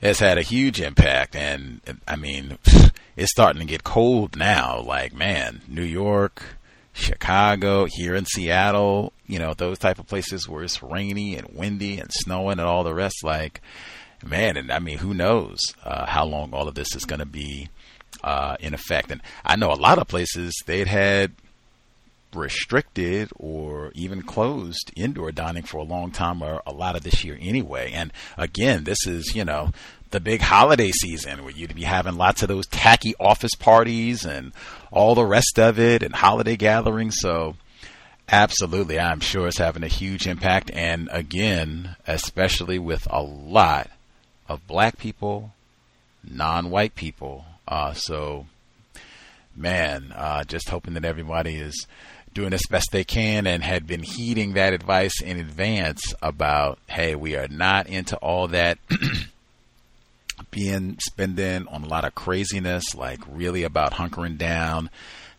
has 0.00 0.18
had 0.18 0.38
a 0.38 0.42
huge 0.42 0.80
impact. 0.80 1.34
And 1.36 1.80
I 2.06 2.16
mean, 2.16 2.58
it's 3.16 3.30
starting 3.30 3.60
to 3.60 3.66
get 3.66 3.84
cold 3.84 4.36
now. 4.36 4.80
Like, 4.80 5.14
man, 5.14 5.62
New 5.68 5.82
York, 5.82 6.42
Chicago, 6.92 7.86
here 7.90 8.14
in 8.14 8.24
Seattle, 8.26 9.12
you 9.26 9.38
know, 9.38 9.54
those 9.54 9.78
type 9.78 9.98
of 9.98 10.06
places 10.06 10.48
where 10.48 10.62
it's 10.62 10.82
rainy 10.82 11.36
and 11.36 11.48
windy 11.54 11.98
and 11.98 12.10
snowing 12.12 12.58
and 12.58 12.68
all 12.68 12.84
the 12.84 12.94
rest. 12.94 13.24
Like, 13.24 13.60
man, 14.24 14.56
and 14.56 14.70
I 14.70 14.78
mean, 14.78 14.98
who 14.98 15.14
knows 15.14 15.58
uh, 15.84 16.06
how 16.06 16.24
long 16.24 16.52
all 16.52 16.68
of 16.68 16.74
this 16.74 16.94
is 16.94 17.04
going 17.04 17.20
to 17.20 17.26
be 17.26 17.68
uh, 18.22 18.56
in 18.60 18.74
effect? 18.74 19.10
And 19.10 19.22
I 19.44 19.56
know 19.56 19.72
a 19.72 19.74
lot 19.74 19.98
of 19.98 20.08
places 20.08 20.54
they'd 20.66 20.88
had 20.88 21.32
restricted 22.34 23.30
or 23.36 23.92
even 23.94 24.22
closed 24.22 24.92
indoor 24.96 25.32
dining 25.32 25.62
for 25.62 25.78
a 25.78 25.84
long 25.84 26.10
time 26.10 26.42
or 26.42 26.62
a 26.66 26.72
lot 26.72 26.96
of 26.96 27.02
this 27.02 27.24
year 27.24 27.38
anyway. 27.40 27.92
And 27.92 28.12
again, 28.36 28.84
this 28.84 29.06
is, 29.06 29.34
you 29.34 29.44
know, 29.44 29.70
the 30.10 30.20
big 30.20 30.40
holiday 30.40 30.92
season 30.92 31.42
where 31.42 31.52
you'd 31.52 31.74
be 31.74 31.82
having 31.82 32.16
lots 32.16 32.42
of 32.42 32.48
those 32.48 32.66
tacky 32.66 33.14
office 33.18 33.54
parties 33.56 34.24
and 34.24 34.52
all 34.92 35.14
the 35.14 35.24
rest 35.24 35.58
of 35.58 35.78
it 35.78 36.02
and 36.02 36.14
holiday 36.14 36.56
gatherings. 36.56 37.16
So, 37.18 37.56
absolutely, 38.28 38.98
I'm 39.00 39.18
sure 39.20 39.48
it's 39.48 39.58
having 39.58 39.82
a 39.82 39.88
huge 39.88 40.28
impact. 40.28 40.70
And 40.72 41.08
again, 41.10 41.96
especially 42.06 42.78
with 42.78 43.08
a 43.10 43.22
lot 43.22 43.90
of 44.48 44.66
black 44.68 44.98
people, 44.98 45.52
non 46.22 46.70
white 46.70 46.94
people. 46.94 47.44
Uh, 47.66 47.94
so, 47.94 48.46
man, 49.56 50.12
uh, 50.14 50.44
just 50.44 50.68
hoping 50.68 50.94
that 50.94 51.04
everybody 51.04 51.56
is 51.56 51.86
doing 52.34 52.52
as 52.52 52.62
best 52.68 52.90
they 52.90 53.04
can 53.04 53.46
and 53.46 53.62
had 53.62 53.86
been 53.86 54.02
heeding 54.02 54.54
that 54.54 54.72
advice 54.72 55.22
in 55.22 55.38
advance 55.38 56.02
about, 56.20 56.78
hey, 56.88 57.14
we 57.14 57.36
are 57.36 57.48
not 57.48 57.86
into 57.86 58.16
all 58.16 58.48
that 58.48 58.78
being 60.50 60.98
spending 61.00 61.66
on 61.68 61.84
a 61.84 61.88
lot 61.88 62.04
of 62.04 62.14
craziness, 62.14 62.94
like 62.94 63.20
really 63.28 63.62
about 63.62 63.94
hunkering 63.94 64.36
down, 64.36 64.90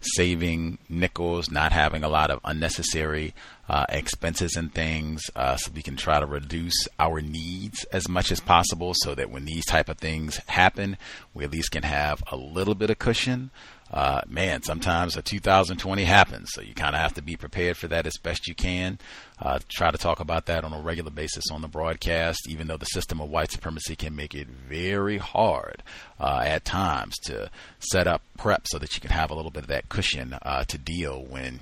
saving 0.02 0.78
nickels, 0.88 1.52
not 1.52 1.72
having 1.72 2.04
a 2.04 2.10
lot 2.10 2.32
of 2.32 2.40
unnecessary 2.44 3.34
uh, 3.68 3.86
expenses 3.90 4.56
and 4.56 4.74
things, 4.74 5.22
uh, 5.36 5.56
so 5.58 5.72
we 5.74 5.82
can 5.82 5.96
try 5.96 6.20
to 6.20 6.26
reduce 6.26 6.88
our 7.00 7.20
needs 7.20 7.84
as 7.92 8.08
much 8.08 8.32
as 8.32 8.40
possible, 8.40 8.94
so 8.96 9.16
that 9.16 9.30
when 9.32 9.46
these 9.46 9.66
type 9.66 9.90
of 9.90 9.98
things 9.98 10.38
happen, 10.48 10.98
we 11.34 11.44
at 11.44 11.52
least 11.52 11.72
can 11.72 11.84
have 11.84 12.24
a 12.32 12.38
little 12.38 12.76
bit 12.76 12.90
of 12.90 13.00
cushion 13.00 13.50
uh, 13.92 14.22
man, 14.28 14.64
sometimes 14.64 15.16
a 15.16 15.22
2020 15.22 16.04
happens, 16.04 16.50
so 16.52 16.62
you 16.62 16.74
kind 16.74 16.96
of 16.96 17.02
have 17.02 17.14
to 17.14 17.22
be 17.22 17.36
prepared 17.36 17.78
for 17.78 17.88
that 17.88 18.08
as 18.08 18.18
best 18.18 18.48
you 18.48 18.56
can. 18.56 18.98
Uh, 19.40 19.60
try 19.70 19.92
to 19.92 19.98
talk 19.98 20.20
about 20.20 20.48
that 20.48 20.64
on 20.64 20.74
a 20.74 20.82
regular 20.82 21.12
basis 21.12 21.46
on 21.52 21.62
the 21.62 21.68
broadcast, 21.68 22.48
even 22.50 22.68
though 22.68 22.78
the 22.78 22.86
system 22.86 23.22
of 23.22 23.30
white 23.30 23.52
supremacy 23.52 23.96
can 23.96 24.16
make 24.16 24.34
it 24.34 24.48
very 24.48 25.18
hard 25.18 25.84
uh, 26.20 26.42
at 26.46 26.66
times 26.66 27.16
to 27.26 27.50
set 27.80 28.08
up 28.08 28.22
prep 28.38 28.68
so 28.68 28.80
that 28.80 28.96
you 28.96 29.02
can 29.02 29.12
have 29.12 29.30
a 29.30 29.36
little 29.36 29.52
bit 29.52 29.64
of 29.64 29.70
that 29.70 29.88
cushion 29.90 30.36
uh, 30.42 30.64
to 30.64 30.78
deal 30.78 31.24
when 31.24 31.60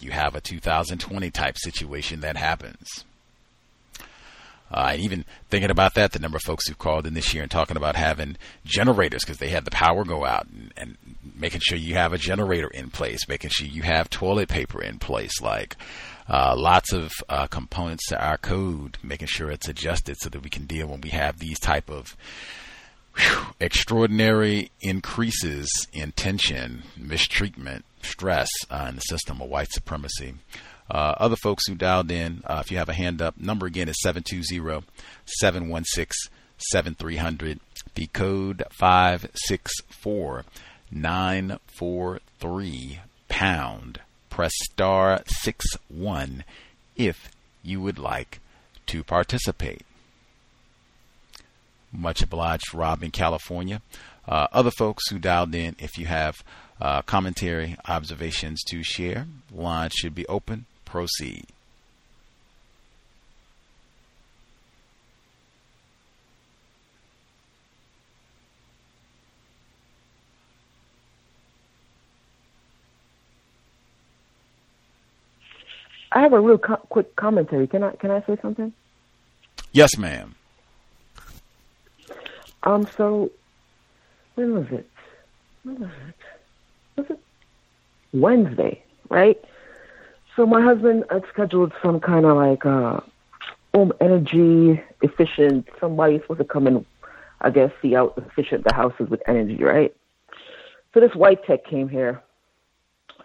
you 0.00 0.10
have 0.10 0.34
a 0.34 0.40
2020 0.40 1.30
type 1.30 1.56
situation 1.58 2.20
that 2.20 2.36
happens. 2.36 3.05
Uh, 4.70 4.96
even 4.98 5.24
thinking 5.48 5.70
about 5.70 5.94
that, 5.94 6.12
the 6.12 6.18
number 6.18 6.36
of 6.36 6.42
folks 6.42 6.66
who 6.66 6.74
called 6.74 7.06
in 7.06 7.14
this 7.14 7.32
year 7.32 7.42
and 7.42 7.50
talking 7.50 7.76
about 7.76 7.94
having 7.94 8.36
generators 8.64 9.24
because 9.24 9.38
they 9.38 9.48
had 9.48 9.64
the 9.64 9.70
power 9.70 10.04
go 10.04 10.24
out 10.24 10.46
and, 10.48 10.72
and, 10.76 10.96
making 11.38 11.60
sure 11.62 11.76
you 11.76 11.94
have 11.94 12.14
a 12.14 12.18
generator 12.18 12.68
in 12.68 12.88
place, 12.88 13.28
making 13.28 13.50
sure 13.50 13.66
you 13.66 13.82
have 13.82 14.08
toilet 14.08 14.48
paper 14.48 14.82
in 14.82 14.98
place, 14.98 15.42
like 15.42 15.76
uh, 16.30 16.54
lots 16.56 16.94
of 16.94 17.12
uh, 17.28 17.46
components 17.46 18.06
to 18.08 18.18
our 18.18 18.38
code, 18.38 18.96
making 19.02 19.28
sure 19.28 19.50
it's 19.50 19.68
adjusted 19.68 20.16
so 20.18 20.30
that 20.30 20.42
we 20.42 20.48
can 20.48 20.64
deal 20.64 20.86
when 20.86 21.00
we 21.02 21.10
have 21.10 21.38
these 21.38 21.58
type 21.58 21.90
of 21.90 22.16
whew, 23.16 23.46
extraordinary 23.60 24.70
increases 24.80 25.68
in 25.92 26.12
tension, 26.12 26.82
mistreatment, 26.96 27.84
stress 28.02 28.48
uh, 28.70 28.86
in 28.88 28.96
the 28.96 29.02
system 29.02 29.40
of 29.42 29.48
white 29.48 29.70
supremacy. 29.70 30.34
Uh, 30.90 31.14
other 31.18 31.36
folks 31.36 31.66
who 31.66 31.74
dialed 31.74 32.10
in, 32.10 32.42
uh, 32.46 32.62
if 32.64 32.70
you 32.70 32.78
have 32.78 32.88
a 32.88 32.94
hand 32.94 33.20
up, 33.20 33.38
number 33.38 33.66
again 33.66 33.88
is 33.88 34.00
720 34.02 34.86
716 35.26 36.32
7300. 36.58 37.60
The 37.94 38.06
code 38.08 38.64
564 38.78 40.44
943 40.90 43.00
pound. 43.28 44.00
Press 44.30 44.52
star 44.70 45.22
6 45.26 45.66
1 45.88 46.44
if 46.96 47.30
you 47.62 47.80
would 47.80 47.98
like 47.98 48.40
to 48.86 49.02
participate. 49.02 49.82
Much 51.92 52.22
obliged, 52.22 52.74
Rob 52.74 53.02
in 53.02 53.10
California. 53.10 53.82
Uh, 54.28 54.46
other 54.52 54.70
folks 54.70 55.08
who 55.08 55.18
dialed 55.18 55.54
in, 55.54 55.74
if 55.78 55.98
you 55.98 56.06
have 56.06 56.36
uh, 56.80 57.02
commentary, 57.02 57.76
observations 57.86 58.62
to 58.64 58.82
share, 58.82 59.26
line 59.52 59.90
should 59.94 60.14
be 60.14 60.26
open 60.26 60.66
proceed. 60.86 61.44
I 76.12 76.20
have 76.20 76.32
a 76.32 76.40
real 76.40 76.56
co- 76.56 76.76
quick 76.88 77.14
commentary. 77.16 77.66
Can 77.66 77.82
I 77.82 77.90
can 77.92 78.10
I 78.10 78.22
say 78.22 78.38
something? 78.40 78.72
Yes, 79.72 79.98
ma'am. 79.98 80.34
Um. 82.62 82.88
So, 82.96 83.30
when 84.34 84.54
was 84.54 84.66
it? 84.70 84.88
When 85.64 85.80
was 85.80 85.90
it? 86.08 86.14
Was 86.96 87.06
it 87.10 87.20
Wednesday? 88.14 88.82
Right. 89.10 89.38
So 90.36 90.44
my 90.44 90.62
husband 90.62 91.04
had 91.10 91.24
scheduled 91.32 91.72
some 91.82 91.98
kind 91.98 92.26
of 92.26 92.36
like 92.36 92.66
uh, 92.66 93.00
home 93.72 93.92
energy 94.02 94.82
efficient. 95.00 95.66
Somebody 95.80 96.18
supposed 96.20 96.40
to 96.40 96.44
come 96.44 96.66
and 96.66 96.84
I 97.40 97.50
guess 97.50 97.70
see 97.80 97.94
how 97.94 98.12
efficient 98.18 98.64
the 98.64 98.74
house 98.74 98.92
is 99.00 99.08
with 99.08 99.22
energy, 99.26 99.56
right? 99.64 99.96
So 100.92 101.00
this 101.00 101.14
white 101.14 101.44
tech 101.44 101.64
came 101.64 101.88
here. 101.88 102.22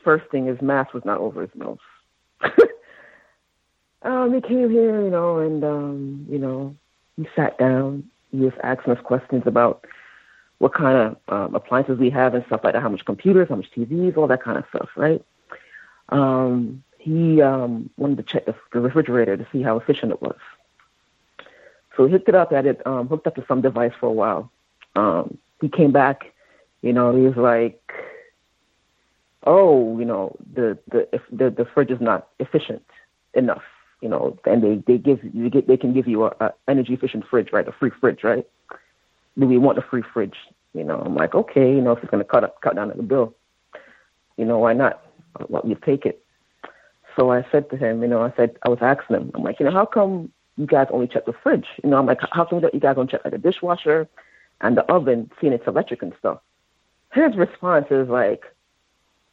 First 0.04 0.30
thing, 0.32 0.46
his 0.46 0.62
mask 0.62 0.94
was 0.94 1.06
not 1.06 1.20
over 1.20 1.42
his 1.42 1.52
nose. 1.54 1.78
um, 4.04 4.34
he 4.34 4.42
came 4.42 4.70
here, 4.70 5.02
you 5.02 5.10
know, 5.10 5.40
and 5.40 5.64
um, 5.64 6.26
you 6.30 6.40
know, 6.40 6.76
he 7.18 7.28
sat 7.36 7.58
down. 7.58 8.10
He 8.32 8.40
was 8.40 8.54
asking 8.64 8.94
us 8.94 9.04
questions 9.04 9.44
about 9.46 9.86
what 10.60 10.74
kind 10.74 10.98
of 10.98 11.34
um, 11.34 11.56
appliances 11.56 12.00
we 12.00 12.10
have 12.10 12.36
and 12.36 12.46
stuff 12.46 12.62
like 12.64 12.74
that, 12.74 12.82
how 12.82 12.90
much 12.90 13.04
computers, 13.04 13.50
how 13.50 13.56
much 13.56 13.72
TVs, 13.76 14.16
all 14.16 14.28
that 14.28 14.44
kind 14.44 14.58
of 14.58 14.64
stuff, 14.70 14.90
right? 14.96 15.24
Um, 16.10 16.84
he 17.02 17.42
um, 17.42 17.90
wanted 17.98 18.18
to 18.18 18.24
check 18.24 18.46
the, 18.46 18.56
the, 18.72 18.80
refrigerator 18.80 19.36
to 19.36 19.48
see 19.52 19.64
how 19.64 19.78
efficient 19.78 20.12
it 20.12 20.22
was. 20.22 20.38
So 21.98 22.06
he 22.06 22.12
hooked 22.12 22.30
it 22.30 22.36
up 22.36 22.54
at 22.54 22.66
it, 22.68 22.86
um, 22.86 23.08
hooked 23.08 23.26
up 23.26 23.36
to 23.36 23.46
some 23.48 23.62
device 23.62 23.92
for 24.00 24.06
a 24.06 24.12
while. 24.12 24.52
Um, 24.96 25.40
he 25.60 25.68
came 25.68 25.92
back, 25.92 26.32
you 26.82 26.94
know, 26.94 27.16
he 27.16 27.24
was 27.24 27.36
like, 27.36 27.82
"Oh, 29.46 29.98
you 29.98 30.06
know, 30.06 30.36
the 30.54 30.78
the 30.90 31.08
if 31.14 31.22
the 31.32 31.50
the 31.50 31.66
fridge 31.66 31.90
is 31.90 32.02
not 32.02 32.28
efficient 32.40 32.84
enough, 33.34 33.64
you 34.02 34.10
know." 34.10 34.38
And 34.46 34.64
they 34.64 34.76
they 34.86 34.98
give 34.98 35.20
you 35.24 35.50
get 35.50 35.68
they 35.68 35.78
can 35.78 35.94
give 35.94 36.08
you 36.08 36.26
a, 36.26 36.36
a 36.40 36.54
energy 36.68 36.94
efficient 36.94 37.26
fridge, 37.30 37.50
right? 37.52 37.68
A 37.68 37.72
free 37.72 37.92
fridge, 38.00 38.24
right? 38.24 38.46
Do 39.40 39.48
we 39.48 39.58
want 39.58 39.78
a 39.78 39.82
free 39.82 40.04
fridge? 40.14 40.38
You 40.74 40.84
know, 40.84 41.00
I'm 41.00 41.16
like, 41.16 41.36
okay, 41.36 41.74
you 41.74 41.82
know, 41.82 41.92
if 41.94 42.04
it's 42.04 42.12
to 42.12 42.24
cut 42.24 42.44
up, 42.44 42.62
cut 42.62 42.76
down 42.76 42.92
on 42.92 42.98
the 42.98 43.04
bill, 43.04 43.36
you 44.38 44.46
know, 44.46 44.60
why 44.60 44.74
not? 44.74 45.04
Well, 45.50 45.64
you 45.66 45.76
take 45.76 46.06
it. 46.06 46.24
So 47.16 47.32
I 47.32 47.46
said 47.52 47.70
to 47.72 47.78
him, 47.78 48.02
you 48.02 48.08
know, 48.08 48.22
I 48.22 48.34
said, 48.36 48.58
I 48.64 48.70
was 48.70 48.80
asking 48.82 49.16
him, 49.16 49.32
I'm 49.34 49.44
like, 49.44 49.60
you 49.60 49.66
know, 49.66 49.72
how 49.72 49.86
come 49.86 50.32
you 50.58 50.66
guys 50.66 50.88
only 50.92 51.08
check 51.08 51.26
the 51.26 51.34
fridge? 51.34 51.68
You 51.84 51.90
know, 51.90 51.98
I'm 51.98 52.06
like, 52.06 52.20
how 52.32 52.46
come 52.46 52.62
you 52.74 52.80
guys 52.80 52.96
don't 52.96 53.10
check 53.10 53.22
like 53.24 53.34
the 53.34 53.40
dishwasher 53.40 54.08
and 54.62 54.78
the 54.78 54.84
oven, 54.92 55.32
seeing 55.40 55.54
it's 55.54 55.68
electric 55.68 56.02
and 56.02 56.14
stuff? 56.20 56.40
His 57.14 57.36
response 57.36 57.88
is 57.92 58.08
like, 58.08 58.44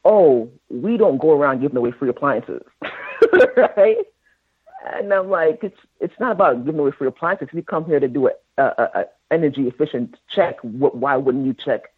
oh, 0.05 0.51
we 0.71 0.97
don't 0.97 1.19
go 1.19 1.33
around 1.33 1.61
giving 1.61 1.77
away 1.77 1.93
free 1.93 2.09
appliances, 2.09 2.63
right? 3.57 3.99
And 4.95 5.13
I'm 5.13 5.29
like, 5.29 5.61
it's 5.63 5.79
it's 6.01 6.19
not 6.19 6.33
about 6.33 6.65
giving 6.65 6.81
away 6.81 6.93
free 6.93 7.09
appliances. 7.09 7.49
We 7.53 7.63
come 7.63 7.85
here 7.85 8.01
to 8.01 8.09
do 8.09 8.29
a, 8.29 8.63
a, 8.63 8.63
a 8.95 9.05
energy 9.31 9.69
efficient 9.69 10.17
check. 10.35 10.57
Why 10.63 11.17
wouldn't 11.17 11.47
you 11.47 11.55
check 11.55 11.93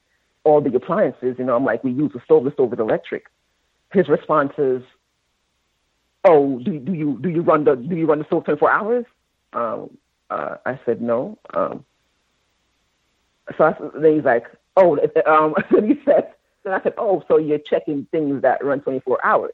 all 0.45 0.61
the 0.61 0.75
appliances? 0.75 1.37
You 1.39 1.45
know, 1.45 1.57
I'm 1.57 1.65
like, 1.65 1.85
we 1.85 1.93
use 1.93 2.13
the 2.13 2.21
stove. 2.25 2.45
The 2.45 2.53
stove 2.53 2.73
is 2.73 2.79
electric. 2.79 3.27
His 3.93 4.09
response 4.09 4.53
is, 4.59 4.83
oh, 6.25 6.59
do 6.61 6.79
do 6.79 6.93
you 6.93 7.19
do 7.21 7.29
you 7.29 7.43
run 7.43 7.65
the 7.65 7.77
do 7.77 7.97
you 7.97 8.07
run 8.07 8.19
the 8.19 8.25
stove 8.27 8.45
24 8.45 8.71
hours? 8.71 9.05
Um, 9.53 9.99
Uh, 10.31 10.57
I 10.65 10.79
said 10.87 11.03
no. 11.03 11.39
Um, 11.53 11.85
so 13.59 13.65
I, 13.65 13.75
then 13.99 14.15
he's 14.15 14.25
like, 14.25 14.47
oh, 14.77 14.97
um, 15.27 15.55
then 15.73 15.89
he 15.89 16.01
said, 16.05 16.33
then 16.63 16.73
I 16.73 16.83
said, 16.83 16.95
oh, 16.99 17.25
so 17.29 17.37
you're 17.39 17.59
checking 17.59 18.07
things 18.13 18.43
that 18.43 18.65
run 18.65 18.81
24 18.81 19.25
hours. 19.25 19.53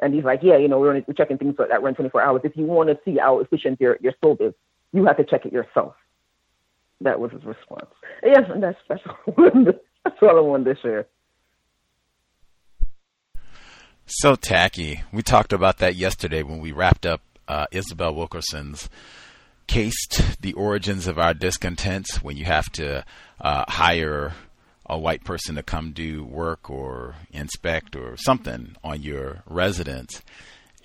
And 0.00 0.12
he's 0.12 0.24
like, 0.24 0.40
yeah, 0.42 0.56
you 0.58 0.68
know, 0.68 0.80
we're, 0.80 1.02
we're 1.06 1.14
checking 1.14 1.38
things 1.38 1.56
that 1.56 1.82
run 1.82 1.94
24 1.94 2.20
hours. 2.20 2.40
If 2.44 2.56
you 2.56 2.64
want 2.64 2.90
to 2.90 2.98
see 3.04 3.16
how 3.16 3.38
efficient 3.38 3.80
your, 3.80 3.96
your 4.00 4.12
stove 4.18 4.40
is, 4.40 4.52
you 4.92 5.04
have 5.06 5.16
to 5.16 5.24
check 5.24 5.46
it 5.46 5.52
yourself. 5.52 5.94
That 7.00 7.20
was 7.20 7.32
his 7.32 7.44
response. 7.44 7.86
Yes, 8.22 8.44
and 8.52 8.62
that's, 8.62 8.78
that's, 8.88 9.02
that's 10.04 10.22
all 10.22 10.36
I 10.36 10.40
wanted 10.40 10.74
to 10.74 10.80
share. 10.82 11.06
So 14.06 14.36
tacky. 14.36 15.02
We 15.12 15.22
talked 15.22 15.52
about 15.52 15.78
that 15.78 15.94
yesterday 15.94 16.42
when 16.42 16.60
we 16.60 16.72
wrapped 16.72 17.06
up 17.06 17.22
uh, 17.48 17.66
Isabel 17.72 18.14
Wilkerson's 18.14 18.88
Caste 19.66 20.42
the 20.42 20.52
origins 20.52 21.06
of 21.06 21.18
our 21.18 21.32
discontents 21.32 22.22
when 22.22 22.36
you 22.36 22.44
have 22.44 22.70
to 22.72 23.02
uh, 23.40 23.64
hire 23.66 24.34
a 24.84 24.98
white 24.98 25.24
person 25.24 25.54
to 25.54 25.62
come 25.62 25.92
do 25.92 26.22
work 26.22 26.68
or 26.68 27.14
inspect 27.32 27.96
or 27.96 28.18
something 28.18 28.76
on 28.84 29.00
your 29.00 29.42
residence 29.46 30.20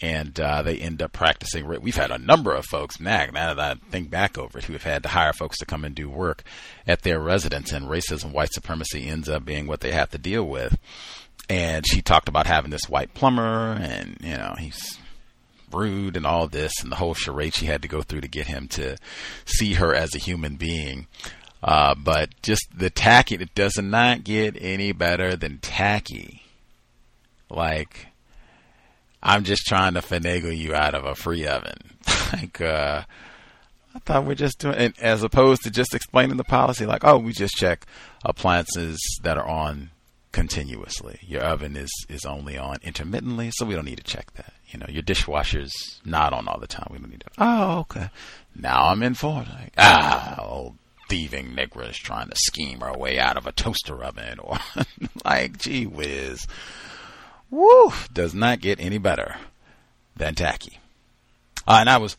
and 0.01 0.39
uh, 0.39 0.61
they 0.61 0.77
end 0.77 1.01
up 1.01 1.11
practicing. 1.11 1.67
We've 1.67 1.95
had 1.95 2.11
a 2.11 2.17
number 2.17 2.53
of 2.53 2.65
folks, 2.65 3.01
now, 3.01 3.25
now 3.33 3.53
that 3.53 3.59
I 3.77 3.91
think 3.91 4.09
back 4.09 4.37
over 4.37 4.59
it, 4.59 4.63
who 4.63 4.73
have 4.73 4.83
had 4.83 5.03
to 5.03 5.09
hire 5.09 5.33
folks 5.33 5.57
to 5.57 5.65
come 5.65 5.83
and 5.83 5.93
do 5.93 6.09
work 6.09 6.43
at 6.87 7.01
their 7.01 7.19
residence, 7.19 7.73
and 7.73 7.87
racism, 7.87 8.31
white 8.31 8.53
supremacy 8.53 9.07
ends 9.07 9.27
up 9.27 9.43
being 9.43 9.67
what 9.67 9.81
they 9.81 9.91
have 9.91 10.09
to 10.11 10.17
deal 10.17 10.45
with. 10.45 10.77
And 11.49 11.83
she 11.87 12.01
talked 12.01 12.29
about 12.29 12.45
having 12.45 12.69
this 12.69 12.87
white 12.87 13.13
plumber, 13.15 13.73
and 13.73 14.17
you 14.21 14.37
know 14.37 14.55
he's 14.59 14.99
rude 15.71 16.15
and 16.15 16.25
all 16.25 16.47
this, 16.47 16.73
and 16.81 16.91
the 16.91 16.95
whole 16.95 17.13
charade 17.13 17.55
she 17.55 17.65
had 17.65 17.81
to 17.81 17.87
go 17.87 18.01
through 18.01 18.21
to 18.21 18.27
get 18.27 18.47
him 18.47 18.67
to 18.69 18.97
see 19.45 19.73
her 19.73 19.93
as 19.93 20.13
a 20.13 20.19
human 20.19 20.55
being. 20.55 21.07
Uh, 21.61 21.93
but 21.95 22.29
just 22.41 22.67
the 22.73 22.89
tacky, 22.89 23.35
it 23.35 23.53
does 23.53 23.77
not 23.77 24.23
get 24.23 24.55
any 24.59 24.91
better 24.91 25.35
than 25.35 25.57
tacky. 25.57 26.43
Like, 27.49 28.07
I'm 29.21 29.43
just 29.43 29.63
trying 29.65 29.95
to 29.95 30.01
finagle 30.01 30.55
you 30.55 30.73
out 30.73 30.95
of 30.95 31.03
a 31.03 31.15
free 31.15 31.45
oven. 31.45 31.97
like, 32.33 32.61
uh, 32.61 33.03
I 33.93 33.99
thought 33.99 34.25
we're 34.25 34.35
just 34.35 34.59
doing, 34.59 34.75
it 34.75 34.99
as 34.99 35.23
opposed 35.23 35.63
to 35.63 35.71
just 35.71 35.93
explaining 35.93 36.37
the 36.37 36.43
policy, 36.43 36.85
like, 36.85 37.03
oh, 37.03 37.17
we 37.17 37.33
just 37.33 37.55
check 37.55 37.85
appliances 38.23 38.97
that 39.23 39.37
are 39.37 39.47
on 39.47 39.89
continuously. 40.31 41.19
Your 41.21 41.41
oven 41.41 41.75
is, 41.75 41.91
is 42.07 42.25
only 42.25 42.57
on 42.57 42.77
intermittently, 42.83 43.51
so 43.51 43.65
we 43.65 43.75
don't 43.75 43.85
need 43.85 43.97
to 43.97 44.03
check 44.03 44.31
that. 44.33 44.53
You 44.67 44.79
know, 44.79 44.85
your 44.89 45.01
dishwasher's 45.01 45.73
not 46.05 46.33
on 46.33 46.47
all 46.47 46.59
the 46.59 46.67
time. 46.67 46.87
We 46.91 46.99
don't 46.99 47.09
need 47.09 47.21
to. 47.21 47.31
Oh, 47.37 47.79
okay. 47.79 48.09
Now 48.55 48.89
I'm 48.89 49.01
in 49.03 49.15
for 49.15 49.41
it. 49.41 49.49
Like, 49.49 49.73
ah, 49.77 50.41
old 50.41 50.75
thieving 51.09 51.55
negroes 51.55 51.97
trying 51.97 52.29
to 52.29 52.35
scheme 52.35 52.83
our 52.83 52.95
way 52.95 53.17
out 53.17 53.35
of 53.35 53.47
a 53.47 53.51
toaster 53.51 54.03
oven, 54.03 54.39
or 54.39 54.57
like, 55.25 55.57
gee 55.57 55.87
whiz. 55.87 56.45
Woo! 57.49 57.91
Does 58.13 58.35
not 58.35 58.59
get 58.59 58.79
any 58.79 58.99
better 58.99 59.37
than 60.15 60.35
tacky. 60.35 60.79
Uh, 61.67 61.77
and 61.79 61.89
I 61.89 61.97
was 61.97 62.15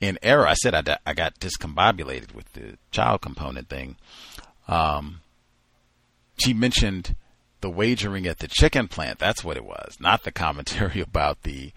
in 0.00 0.18
error. 0.22 0.46
I 0.46 0.54
said 0.54 0.74
I, 0.74 0.98
I 1.04 1.12
got 1.12 1.38
discombobulated 1.38 2.34
with 2.34 2.50
the 2.54 2.78
child 2.90 3.20
component 3.20 3.68
thing. 3.68 3.96
Um, 4.68 5.20
she 6.38 6.54
mentioned 6.54 7.14
the 7.64 7.70
wagering 7.70 8.26
at 8.26 8.40
the 8.40 8.46
chicken 8.46 8.88
plant. 8.88 9.18
That's 9.18 9.42
what 9.42 9.56
it 9.56 9.64
was, 9.64 9.96
not 9.98 10.22
the 10.22 10.30
commentary 10.30 11.00
about 11.08 11.44
the 11.44 11.72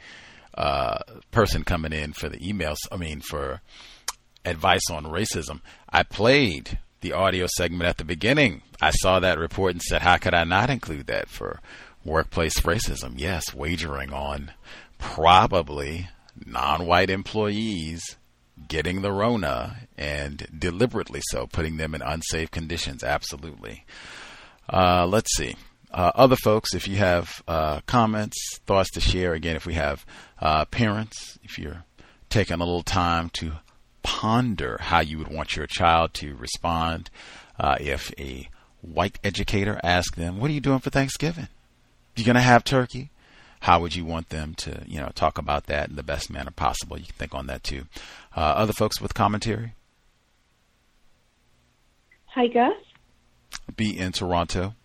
uh, 0.53 0.97
person 1.31 1.63
coming 1.63 1.93
in 1.93 2.11
for 2.11 2.27
the 2.27 2.39
emails. 2.39 2.75
I 2.91 2.97
mean, 2.97 3.21
for 3.21 3.61
advice 4.43 4.89
on 4.91 5.05
racism. 5.05 5.61
I 5.89 6.03
played 6.03 6.79
the 6.99 7.13
audio 7.13 7.47
segment 7.55 7.87
at 7.87 7.97
the 7.97 8.03
beginning. 8.03 8.63
I 8.81 8.91
saw 8.91 9.21
that 9.21 9.39
report 9.39 9.71
and 9.71 9.81
said, 9.81 10.01
how 10.01 10.17
could 10.17 10.33
I 10.33 10.43
not 10.43 10.69
include 10.69 11.07
that 11.07 11.29
for 11.29 11.61
workplace 12.03 12.59
racism? 12.59 13.13
Yes, 13.15 13.53
wagering 13.53 14.11
on 14.11 14.51
probably 14.97 16.09
non-white 16.45 17.09
employees 17.09 18.17
getting 18.67 19.03
the 19.03 19.13
Rona 19.13 19.87
and 19.97 20.47
deliberately 20.59 21.21
so, 21.29 21.47
putting 21.47 21.77
them 21.77 21.95
in 21.95 22.01
unsafe 22.01 22.51
conditions. 22.51 23.05
Absolutely. 23.05 23.85
Uh, 24.67 25.07
let's 25.07 25.33
see. 25.37 25.55
Uh, 25.91 26.11
other 26.15 26.35
folks, 26.35 26.73
if 26.73 26.87
you 26.87 26.97
have 26.97 27.41
uh, 27.47 27.81
comments, 27.85 28.59
thoughts 28.65 28.91
to 28.91 28.99
share, 28.99 29.33
again, 29.33 29.55
if 29.55 29.65
we 29.65 29.73
have 29.73 30.05
uh, 30.41 30.65
parents, 30.65 31.39
if 31.43 31.57
you're 31.57 31.83
taking 32.29 32.55
a 32.55 32.59
little 32.59 32.83
time 32.83 33.29
to 33.33 33.53
ponder 34.03 34.77
how 34.81 34.99
you 34.99 35.17
would 35.17 35.29
want 35.29 35.55
your 35.55 35.67
child 35.67 36.13
to 36.13 36.35
respond 36.35 37.09
uh, 37.59 37.77
if 37.79 38.13
a 38.19 38.49
white 38.81 39.19
educator 39.23 39.79
asked 39.83 40.15
them, 40.15 40.39
"What 40.39 40.49
are 40.49 40.53
you 40.53 40.61
doing 40.61 40.79
for 40.79 40.89
Thanksgiving? 40.89 41.47
You 42.15 42.23
gonna 42.23 42.41
have 42.41 42.63
turkey?" 42.63 43.09
How 43.61 43.79
would 43.81 43.95
you 43.95 44.05
want 44.05 44.29
them 44.29 44.53
to, 44.59 44.83
you 44.85 44.99
know, 44.99 45.09
talk 45.15 45.39
about 45.39 45.65
that 45.65 45.89
in 45.89 45.95
the 45.95 46.03
best 46.03 46.29
manner 46.29 46.51
possible? 46.51 46.97
You 46.97 47.05
can 47.05 47.15
think 47.15 47.33
on 47.33 47.47
that 47.47 47.63
too. 47.63 47.85
Uh, 48.35 48.41
other 48.41 48.71
folks 48.71 49.01
with 49.01 49.15
commentary. 49.15 49.73
Hi, 52.27 52.47
Gus. 52.47 52.73
B 53.75 53.97
in 53.97 54.11
Toronto. 54.11 54.75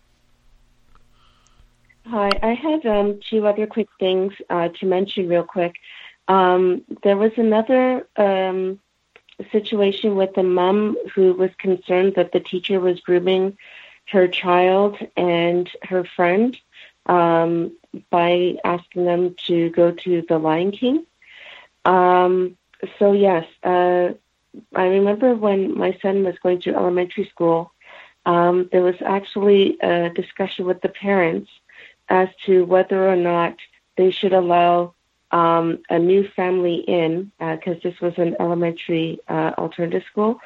Hi, 2.05 2.29
I 2.41 2.53
had 2.53 2.85
um, 2.85 3.19
two 3.29 3.47
other 3.47 3.65
quick 3.65 3.87
things 3.97 4.33
uh, 4.49 4.67
to 4.67 4.85
mention 4.85 5.29
real 5.29 5.45
quick. 5.45 5.75
Um, 6.27 6.83
there 7.01 7.15
was 7.15 7.31
another 7.37 8.05
um, 8.17 8.79
situation 9.53 10.15
with 10.15 10.37
a 10.37 10.43
mom 10.43 10.97
who 11.15 11.33
was 11.33 11.51
concerned 11.57 12.15
that 12.15 12.33
the 12.33 12.41
teacher 12.41 12.81
was 12.81 12.99
grooming 12.99 13.57
her 14.09 14.27
child 14.27 14.97
and 15.15 15.69
her 15.83 16.03
friend 16.03 16.57
um, 17.05 17.71
by 18.09 18.57
asking 18.65 19.05
them 19.05 19.35
to 19.47 19.69
go 19.69 19.91
to 19.91 20.23
the 20.27 20.37
Lion 20.37 20.71
King. 20.71 21.05
Um, 21.85 22.57
so 22.99 23.13
yes, 23.13 23.45
uh, 23.63 24.09
I 24.75 24.85
remember 24.87 25.35
when 25.35 25.77
my 25.77 25.97
son 26.01 26.25
was 26.25 26.37
going 26.43 26.59
to 26.61 26.75
elementary 26.75 27.29
school, 27.29 27.71
um, 28.25 28.67
there 28.73 28.83
was 28.83 29.01
actually 29.05 29.77
a 29.81 30.09
discussion 30.09 30.65
with 30.65 30.81
the 30.81 30.89
parents 30.89 31.49
as 32.09 32.29
to 32.45 32.65
whether 32.65 33.07
or 33.07 33.15
not 33.15 33.57
they 33.97 34.11
should 34.11 34.33
allow 34.33 34.93
um, 35.31 35.79
a 35.89 35.97
new 35.97 36.27
family 36.35 36.75
in 36.75 37.31
because 37.39 37.77
uh, 37.77 37.79
this 37.83 37.99
was 37.99 38.13
an 38.17 38.35
elementary 38.39 39.19
uh, 39.27 39.51
alternative 39.57 40.03
school. 40.09 40.39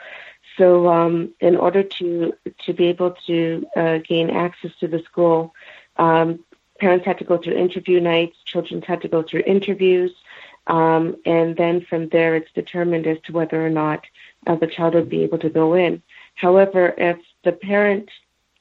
So, 0.58 0.88
um, 0.88 1.34
in 1.40 1.56
order 1.56 1.84
to 1.84 2.34
to 2.66 2.74
be 2.74 2.86
able 2.86 3.12
to 3.28 3.68
uh, 3.76 3.98
gain 4.00 4.30
access 4.30 4.72
to 4.80 4.88
the 4.88 5.00
school, 5.00 5.54
um, 5.98 6.40
parents 6.80 7.06
had 7.06 7.20
to 7.20 7.26
go 7.26 7.38
through 7.38 7.54
interview 7.54 8.00
nights. 8.00 8.38
Children 8.46 8.82
had 8.82 9.02
to 9.02 9.08
go 9.08 9.22
through 9.22 9.44
interviews, 9.46 10.14
um, 10.68 11.18
and 11.26 11.56
then 11.58 11.82
from 11.82 12.10
there, 12.10 12.36
it's 12.36 12.52
determined 12.54 13.06
as 13.08 13.20
to 13.26 13.34
whether 13.34 13.64
or 13.64 13.70
not 13.70 14.06
uh, 14.48 14.56
the 14.56 14.68
child 14.68 14.96
would 14.96 15.10
be 15.10 15.24
able 15.24 15.40
to 15.40 15.50
go 15.50 15.74
in. 15.74 16.02
However, 16.36 16.94
if 16.98 17.18
the 17.44 17.52
parent 17.52 18.10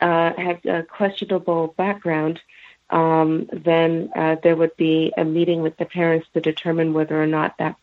uh, 0.00 0.32
had 0.36 0.64
a 0.66 0.82
questionable 0.82 1.74
background, 1.76 2.40
um, 2.90 3.48
then 3.52 4.10
uh, 4.14 4.36
there 4.42 4.56
would 4.56 4.76
be 4.76 5.12
a 5.16 5.24
meeting 5.24 5.62
with 5.62 5.76
the 5.76 5.84
parents 5.84 6.26
to 6.34 6.40
determine 6.40 6.92
whether 6.92 7.20
or 7.20 7.26
not 7.26 7.58
that 7.58 7.76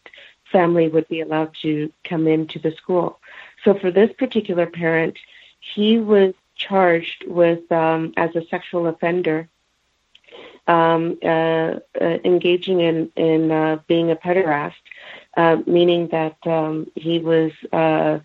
family 0.51 0.87
would 0.87 1.07
be 1.07 1.21
allowed 1.21 1.53
to 1.61 1.91
come 2.03 2.27
into 2.27 2.59
the 2.59 2.71
school. 2.71 3.19
So 3.63 3.73
for 3.73 3.91
this 3.91 4.11
particular 4.13 4.67
parent, 4.67 5.17
he 5.59 5.97
was 5.97 6.33
charged 6.55 7.25
with 7.27 7.69
um, 7.71 8.13
as 8.15 8.35
a 8.35 8.45
sexual 8.47 8.87
offender, 8.87 9.49
um, 10.67 11.17
uh, 11.23 11.27
uh, 11.27 11.79
engaging 12.23 12.79
in 12.79 13.11
in 13.15 13.51
uh, 13.51 13.79
being 13.87 14.11
a 14.11 14.15
pederast, 14.15 14.73
uh, 15.35 15.57
meaning 15.65 16.07
that 16.09 16.37
um, 16.45 16.89
he 16.95 17.19
was. 17.19 17.51
Uh, 17.71 18.19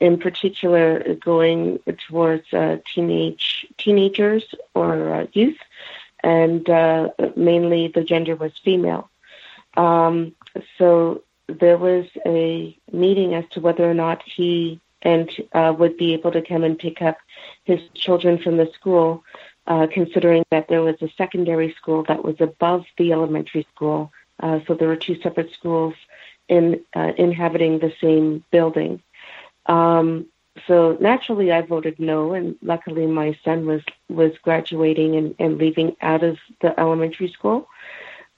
in 0.00 0.18
particular, 0.18 1.14
going 1.14 1.78
towards 2.08 2.52
uh, 2.52 2.78
teenage 2.92 3.64
teenagers 3.78 4.52
or 4.74 5.28
youth, 5.32 5.60
and 6.22 6.68
uh, 6.68 7.10
mainly 7.36 7.88
the 7.88 8.04
gender 8.04 8.36
was 8.36 8.52
female. 8.64 9.10
Um, 9.76 10.34
so 10.78 11.22
there 11.48 11.78
was 11.78 12.06
a 12.26 12.76
meeting 12.92 13.34
as 13.34 13.44
to 13.50 13.60
whether 13.60 13.88
or 13.88 13.94
not 13.94 14.22
he 14.24 14.80
and 15.02 15.30
uh, 15.52 15.74
would 15.76 15.96
be 15.96 16.14
able 16.14 16.30
to 16.30 16.42
come 16.42 16.62
and 16.62 16.78
pick 16.78 17.02
up 17.02 17.18
his 17.64 17.80
children 17.94 18.38
from 18.38 18.56
the 18.56 18.70
school, 18.72 19.24
uh, 19.66 19.86
considering 19.92 20.44
that 20.50 20.68
there 20.68 20.82
was 20.82 20.96
a 21.02 21.08
secondary 21.16 21.72
school 21.74 22.04
that 22.04 22.24
was 22.24 22.36
above 22.40 22.84
the 22.98 23.12
elementary 23.12 23.66
school. 23.74 24.12
Uh, 24.40 24.60
so 24.66 24.74
there 24.74 24.88
were 24.88 24.96
two 24.96 25.20
separate 25.20 25.52
schools 25.52 25.94
in 26.48 26.80
uh, 26.94 27.12
inhabiting 27.16 27.78
the 27.78 27.92
same 28.00 28.44
building. 28.50 29.02
Um, 29.66 30.26
so 30.66 30.96
naturally 31.00 31.50
I 31.50 31.62
voted 31.62 31.98
no, 31.98 32.34
and 32.34 32.56
luckily 32.62 33.06
my 33.06 33.36
son 33.44 33.66
was 33.66 33.82
was 34.08 34.32
graduating 34.42 35.16
and, 35.16 35.34
and 35.38 35.58
leaving 35.58 35.96
out 36.00 36.22
of 36.22 36.38
the 36.60 36.78
elementary 36.78 37.28
school. 37.28 37.68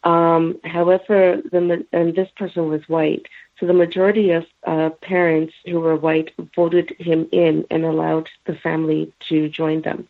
Um, 0.05 0.61
however, 0.65 1.41
the, 1.51 1.87
and 1.93 2.15
this 2.15 2.29
person 2.37 2.69
was 2.69 2.89
white. 2.89 3.27
So 3.59 3.67
the 3.67 3.73
majority 3.73 4.31
of 4.33 4.45
uh, 4.65 4.91
parents 5.01 5.55
who 5.65 5.81
were 5.81 5.97
white 5.97 6.33
voted 6.55 6.95
him 6.99 7.29
in 7.33 7.65
and 7.71 7.85
allowed 7.85 8.29
the 8.45 8.55
family 8.57 9.13
to 9.29 9.49
join 9.49 9.83
them, 9.83 10.09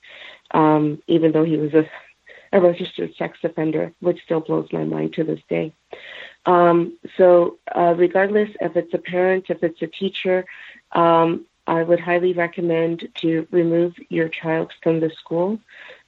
um, 0.50 1.02
even 1.06 1.32
though 1.32 1.44
he 1.44 1.56
was 1.56 1.74
a, 1.74 1.88
a 2.52 2.60
registered 2.60 3.14
sex 3.14 3.38
offender, 3.44 3.92
which 4.00 4.22
still 4.24 4.40
blows 4.40 4.68
my 4.72 4.84
mind 4.84 5.12
to 5.14 5.24
this 5.24 5.40
day. 5.48 5.72
Um, 6.46 6.98
so, 7.16 7.58
uh, 7.74 7.94
regardless 7.96 8.50
if 8.60 8.76
it's 8.76 8.94
a 8.94 8.98
parent, 8.98 9.46
if 9.48 9.62
it's 9.62 9.80
a 9.80 9.86
teacher, 9.86 10.44
um, 10.92 11.46
I 11.66 11.82
would 11.82 12.00
highly 12.00 12.32
recommend 12.32 13.08
to 13.22 13.46
remove 13.50 13.94
your 14.08 14.28
child 14.28 14.72
from 14.82 15.00
the 15.00 15.10
school. 15.10 15.58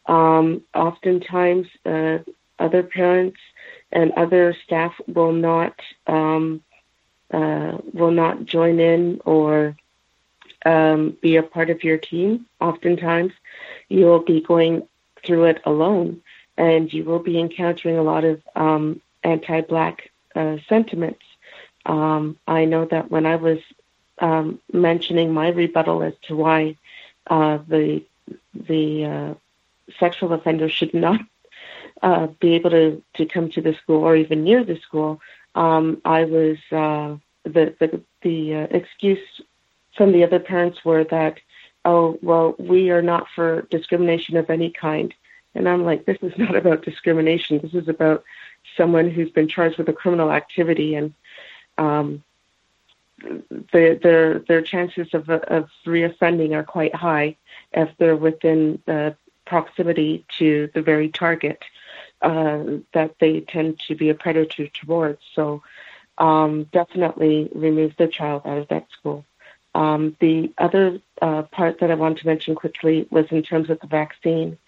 Um, 0.07 0.63
oftentimes, 0.75 1.67
uh, 1.85 2.19
other 2.59 2.83
parents 2.83 3.39
and 3.93 4.13
other 4.13 4.55
staff 4.65 4.95
will 5.07 5.33
not 5.33 5.75
um, 6.07 6.63
uh, 7.33 7.79
will 7.93 8.13
not 8.13 8.45
join 8.45 8.79
in 8.79 9.21
or 9.25 9.77
um, 10.65 11.17
be 11.21 11.37
a 11.37 11.43
part 11.43 11.71
of 11.71 11.85
your 11.85 11.99
team. 11.99 12.47
Oftentimes, 12.61 13.33
you 13.89 14.07
will 14.07 14.21
be 14.21 14.41
going 14.41 14.87
through 15.25 15.45
it 15.45 15.61
alone, 15.65 16.23
and 16.57 16.93
you 16.93 17.05
will 17.05 17.19
be 17.19 17.39
encountering 17.39 17.99
a 17.99 18.03
lot 18.03 18.25
of 18.25 18.41
um, 18.55 19.01
anti-black 19.25 20.11
uh, 20.35 20.57
sentiments. 20.69 21.25
Um, 21.85 22.37
I 22.47 22.65
know 22.65 22.85
that 22.87 23.11
when 23.11 23.27
I 23.27 23.37
was 23.37 23.59
um, 24.19 24.61
mentioning 24.73 25.33
my 25.33 25.49
rebuttal 25.49 26.03
as 26.03 26.15
to 26.23 26.37
why 26.37 26.77
uh, 27.29 27.59
the 27.69 28.03
the 28.55 29.05
uh, 29.05 29.35
sexual 29.99 30.33
offender 30.33 30.69
should 30.69 30.95
not 30.95 31.21
uh, 32.03 32.27
be 32.41 32.55
able 32.55 32.71
to, 32.71 33.03
to 33.15 33.27
come 33.27 33.51
to 33.51 33.61
the 33.61 33.75
school 33.75 34.03
or 34.03 34.17
even 34.17 34.45
near 34.45 34.65
the 34.65 34.79
school, 34.81 35.21
um, 35.55 36.01
I 36.05 36.25
was 36.25 36.59
uh, 36.71 37.17
the 37.45 37.75
the, 37.79 38.01
the 38.23 38.55
uh, 38.55 38.67
excuse 38.71 39.41
from 39.97 40.13
the 40.13 40.25
other 40.25 40.39
parents 40.39 40.85
were 40.85 41.05
that 41.05 41.39
oh 41.85 42.19
well 42.23 42.55
we 42.59 42.91
are 42.91 43.03
not 43.03 43.27
for 43.35 43.63
discrimination 43.71 44.37
of 44.37 44.51
any 44.51 44.71
kind, 44.71 45.15
and 45.55 45.69
I'm 45.69 45.85
like 45.85 46.05
this 46.05 46.19
is 46.23 46.37
not 46.39 46.55
about 46.55 46.85
discrimination. 46.85 47.59
This 47.59 47.75
is 47.75 47.89
about 47.89 48.25
someone 48.77 49.11
who's 49.11 49.31
been 49.31 49.49
charged 49.49 49.79
with 49.79 49.89
a 49.89 49.93
criminal 49.93 50.33
activity 50.33 50.95
and 50.95 51.15
um, 51.79 52.23
the, 53.73 53.99
their 54.03 54.41
their 54.41 54.63
chances 54.63 55.09
of 55.13 55.29
of 55.29 55.69
reoffending 55.87 56.55
are 56.55 56.65
quite 56.65 56.95
high 56.95 57.37
if 57.73 57.91
they're 57.99 58.17
within 58.17 58.81
proximity 59.47 60.25
to 60.39 60.69
the 60.75 60.83
very 60.83 61.09
target 61.09 61.65
uh, 62.23 62.65
that 62.93 63.15
they 63.21 63.41
tend 63.41 63.81
to 63.89 63.95
be 63.95 64.11
a 64.11 64.15
predator 64.15 64.67
towards. 64.69 65.21
So 65.35 65.63
um, 66.19 66.65
definitely 66.73 67.49
remove 67.55 67.95
the 67.97 68.09
child 68.09 68.43
out 68.45 68.59
of 68.59 68.69
that 68.69 68.87
school. 68.91 69.25
Um, 69.75 70.17
the 70.21 70.53
other 70.59 71.01
uh, 71.21 71.43
part 71.43 71.81
that 71.81 71.91
I 71.91 71.95
wanted 71.95 72.19
to 72.19 72.27
mention 72.27 72.55
quickly 72.55 73.07
was 73.11 73.27
in 73.31 73.43
terms 73.43 73.71
of 73.71 73.79
the 73.81 73.87
vaccine. 73.87 74.59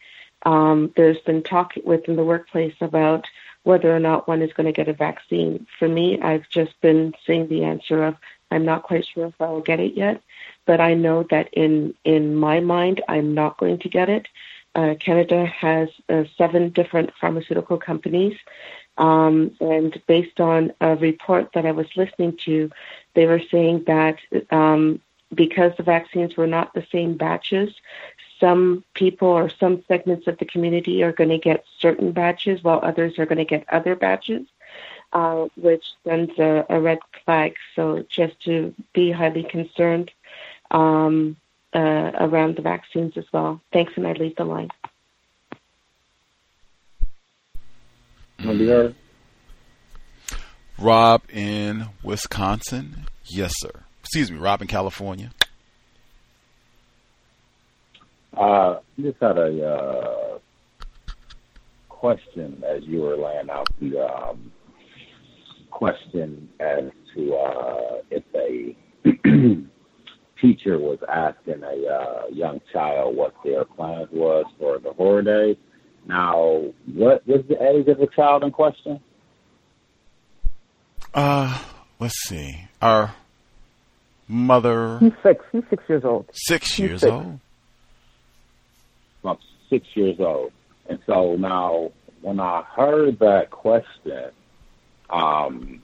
Um, 0.45 0.93
there's 0.97 1.19
been 1.21 1.43
talk 1.43 1.73
within 1.85 2.17
the 2.17 2.25
workplace 2.25 2.75
about 2.81 3.27
whether 3.65 3.95
or 3.95 3.99
not 3.99 4.29
one 4.29 4.43
is 4.43 4.53
going 4.53 4.67
to 4.67 4.73
get 4.73 4.89
a 4.89 4.93
vaccine. 4.93 5.67
For 5.79 5.89
me, 5.89 6.21
I've 6.21 6.49
just 6.49 6.79
been 6.81 7.15
seeing 7.27 7.49
the 7.49 7.65
answer 7.65 8.05
of 8.05 8.17
I'm 8.51 8.65
not 8.65 8.83
quite 8.83 9.07
sure 9.07 9.27
if 9.27 9.41
I 9.41 9.49
will 9.49 9.61
get 9.61 9.81
it 9.81 9.95
yet, 9.95 10.23
but 10.67 10.81
I 10.81 10.95
know 10.95 11.25
that 11.31 11.49
in 11.53 11.95
in 12.05 12.35
my 12.35 12.61
mind, 12.61 13.03
I'm 13.09 13.35
not 13.35 13.59
going 13.59 13.79
to 13.81 13.89
get 13.89 14.09
it. 14.09 14.27
Uh, 14.75 14.95
Canada 15.01 15.47
has 15.47 15.89
uh, 16.09 16.25
seven 16.37 16.71
different 16.71 17.11
pharmaceutical 17.21 17.79
companies, 17.79 18.37
um, 18.97 19.53
and 19.61 20.01
based 20.07 20.41
on 20.41 20.73
a 20.81 20.97
report 20.97 21.53
that 21.55 21.67
I 21.67 21.73
was 21.73 21.87
listening 21.97 22.37
to, 22.45 22.71
they 23.15 23.27
were 23.27 23.43
saying 23.51 23.85
that 23.87 24.19
um, 24.51 25.01
because 25.35 25.73
the 25.77 25.83
vaccines 25.83 26.37
were 26.37 26.47
not 26.47 26.75
the 26.75 26.87
same 26.93 27.17
batches, 27.17 27.75
some 28.41 28.85
people 28.95 29.29
or 29.29 29.49
some 29.49 29.83
segments 29.89 30.27
of 30.27 30.39
the 30.39 30.45
community 30.45 31.03
are 31.03 31.13
going 31.13 31.31
to 31.31 31.39
get 31.39 31.65
certain 31.79 32.13
batches 32.13 32.63
while 32.63 32.81
others 32.83 33.19
are 33.19 33.27
going 33.27 33.39
to 33.39 33.45
get 33.45 33.65
other 33.69 33.97
batches, 33.97 34.47
uh, 35.13 35.47
which 35.57 35.85
sends 36.05 36.39
a, 36.39 36.67
a, 36.69 36.81
red 36.81 36.99
flag. 37.25 37.55
So 37.75 38.05
just 38.09 38.41
to 38.45 38.75
be 38.93 39.11
highly 39.11 39.43
concerned 39.43 40.11
um, 40.71 41.37
uh, 41.75 42.13
around 42.21 42.57
the 42.57 42.63
vaccines 42.63 43.17
as 43.17 43.25
well. 43.33 43.61
Thanks, 43.73 43.93
and 43.97 44.07
I 44.07 44.13
leave 44.13 44.37
the 44.37 44.45
line. 44.45 44.71
Rob 50.79 51.23
in 51.31 51.87
Wisconsin. 52.03 53.09
Yes, 53.25 53.53
sir. 53.57 53.83
Excuse 54.01 54.31
me, 54.31 54.39
Rob 54.39 54.63
in 54.63 54.69
California. 54.69 55.33
Uh, 58.37 58.79
just 59.01 59.19
had 59.21 59.37
a 59.37 59.67
uh, 59.67 60.39
question 61.89 62.63
as 62.65 62.85
you 62.85 63.01
were 63.01 63.17
laying 63.17 63.51
out 63.51 63.69
the 63.81 63.99
um, 63.99 64.53
question 65.79 66.49
as 66.59 66.91
to 67.15 67.35
uh, 67.37 67.99
if 68.11 68.25
a 68.35 68.77
teacher 70.41 70.77
was 70.77 70.99
asking 71.09 71.63
a 71.63 71.87
uh, 71.87 72.27
young 72.33 72.61
child 72.73 73.15
what 73.17 73.33
their 73.45 73.65
plans 73.65 74.09
was 74.11 74.45
for 74.59 74.81
the 74.81 74.93
horror 74.93 75.23
day. 75.23 75.57
Now, 76.05 76.65
what 76.93 77.25
was 77.29 77.45
the 77.49 77.63
age 77.63 77.87
of 77.87 77.99
the 77.99 78.09
child 78.09 78.43
in 78.43 78.51
question? 78.51 78.99
Uh, 81.15 81.63
let's 82.01 82.21
see. 82.27 82.65
Our 82.83 83.15
mother. 84.27 84.99
He's 84.99 85.13
six. 85.23 85.45
He's 85.53 85.63
six 85.71 85.85
years 85.89 86.03
old. 86.05 86.29
Six 86.33 86.73
He's 86.73 86.79
years 86.81 87.01
six. 87.03 87.13
old. 87.13 87.39
About 89.23 89.39
six 89.71 89.87
years 89.95 90.17
old. 90.19 90.51
And 90.89 90.99
so 91.07 91.37
now, 91.37 91.93
when 92.23 92.41
I 92.41 92.65
heard 92.75 93.21
that 93.21 93.51
question, 93.53 94.33
um, 95.11 95.81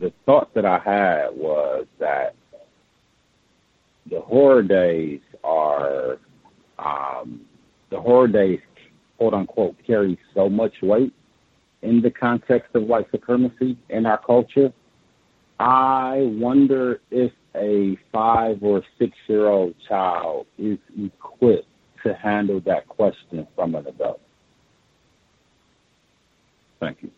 the 0.00 0.12
thought 0.24 0.52
that 0.54 0.64
I 0.64 0.78
had 0.78 1.36
was 1.36 1.86
that 1.98 2.34
the 4.10 4.20
horror 4.20 4.62
days 4.62 5.20
are 5.42 6.18
um, 6.78 7.42
the 7.90 8.00
horror 8.00 8.28
days, 8.28 8.60
quote 9.18 9.34
unquote, 9.34 9.76
carry 9.86 10.18
so 10.34 10.48
much 10.48 10.74
weight 10.82 11.12
in 11.82 12.00
the 12.00 12.10
context 12.10 12.74
of 12.74 12.84
white 12.84 13.10
supremacy 13.10 13.76
in 13.90 14.06
our 14.06 14.18
culture. 14.18 14.72
I 15.60 16.28
wonder 16.32 17.00
if 17.10 17.32
a 17.54 17.96
five 18.10 18.62
or 18.62 18.82
six 18.98 19.16
year 19.28 19.46
old 19.46 19.74
child 19.88 20.46
is 20.58 20.78
equipped 20.98 21.68
to 22.04 22.14
handle 22.14 22.60
that 22.60 22.88
question 22.88 23.46
from 23.54 23.74
an 23.74 23.86
adult. 23.86 24.20
Thank 26.80 27.02
you. 27.02 27.10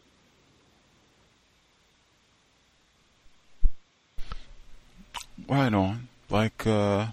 Right 5.48 5.72
on. 5.72 6.08
Like, 6.28 6.66
uh, 6.66 7.08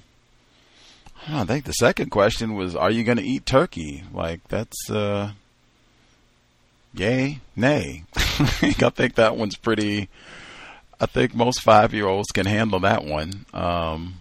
I 1.27 1.45
think 1.45 1.65
the 1.65 1.73
second 1.73 2.09
question 2.09 2.55
was, 2.55 2.75
are 2.75 2.91
you 2.91 3.03
going 3.03 3.17
to 3.17 3.23
eat 3.23 3.45
turkey? 3.45 4.03
Like, 4.11 4.47
that's, 4.47 4.89
uh, 4.89 5.31
yay, 6.93 7.39
nay. 7.55 8.03
I 8.15 8.91
think 8.93 9.15
that 9.15 9.37
one's 9.37 9.55
pretty, 9.55 10.09
I 10.99 11.05
think 11.05 11.35
most 11.35 11.61
five 11.61 11.93
year 11.93 12.07
olds 12.07 12.31
can 12.31 12.45
handle 12.45 12.79
that 12.81 13.05
one. 13.05 13.45
Um, 13.53 14.15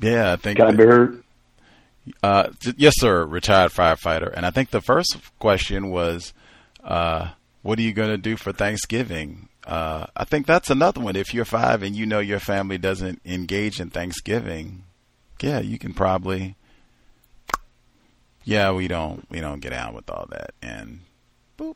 yeah, 0.00 0.32
I 0.32 0.36
think. 0.36 0.58
Can 0.58 0.66
I 0.66 0.72
be 0.72 0.84
heard? 0.84 1.22
Uh, 2.22 2.50
yes, 2.76 2.94
sir, 2.96 3.24
retired 3.24 3.72
firefighter. 3.72 4.32
And 4.32 4.46
I 4.46 4.50
think 4.50 4.70
the 4.70 4.80
first 4.80 5.16
question 5.38 5.90
was, 5.90 6.32
uh, 6.84 7.30
what 7.62 7.78
are 7.78 7.82
you 7.82 7.92
going 7.92 8.10
to 8.10 8.18
do 8.18 8.36
for 8.36 8.52
Thanksgiving? 8.52 9.48
Uh, 9.66 10.06
I 10.16 10.24
think 10.24 10.46
that's 10.46 10.70
another 10.70 11.00
one. 11.00 11.16
If 11.16 11.34
you're 11.34 11.44
five 11.44 11.82
and 11.82 11.96
you 11.96 12.06
know 12.06 12.20
your 12.20 12.38
family 12.38 12.78
doesn't 12.78 13.20
engage 13.24 13.80
in 13.80 13.90
Thanksgiving, 13.90 14.84
yeah, 15.42 15.58
you 15.58 15.76
can 15.76 15.92
probably, 15.92 16.54
yeah, 18.44 18.70
we 18.70 18.86
don't, 18.86 19.28
we 19.28 19.40
don't 19.40 19.58
get 19.60 19.72
out 19.72 19.92
with 19.92 20.08
all 20.08 20.26
that, 20.30 20.52
and 20.62 21.00
boop, 21.58 21.74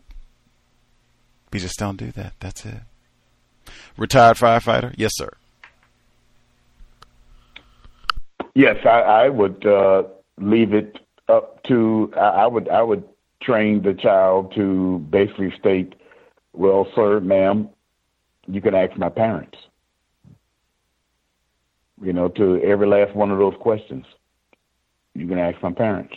we 1.52 1.58
just 1.58 1.78
don't 1.78 1.96
do 1.96 2.12
that. 2.12 2.34
That's 2.38 2.64
it. 2.64 2.80
Retired 3.96 4.36
firefighter, 4.36 4.94
yes, 4.96 5.10
sir. 5.14 5.30
Yes, 8.54 8.76
I, 8.84 9.00
I 9.00 9.28
would 9.28 9.66
uh, 9.66 10.04
leave 10.38 10.72
it 10.72 10.98
up 11.28 11.62
to. 11.64 12.12
I, 12.16 12.20
I 12.20 12.46
would 12.46 12.68
I 12.68 12.82
would 12.82 13.04
train 13.42 13.82
the 13.82 13.94
child 13.94 14.52
to 14.56 14.98
basically 15.10 15.52
state, 15.58 15.94
"Well, 16.52 16.88
sir, 16.94 17.20
ma'am, 17.20 17.68
you 18.50 18.60
can 18.60 18.74
ask 18.74 18.96
my 18.96 19.08
parents." 19.08 19.56
You 22.02 22.12
know, 22.12 22.28
to 22.28 22.60
every 22.62 22.86
last 22.86 23.14
one 23.14 23.30
of 23.30 23.38
those 23.38 23.54
questions, 23.60 24.06
you 25.14 25.26
can 25.26 25.38
ask 25.38 25.62
my 25.62 25.72
parents. 25.72 26.14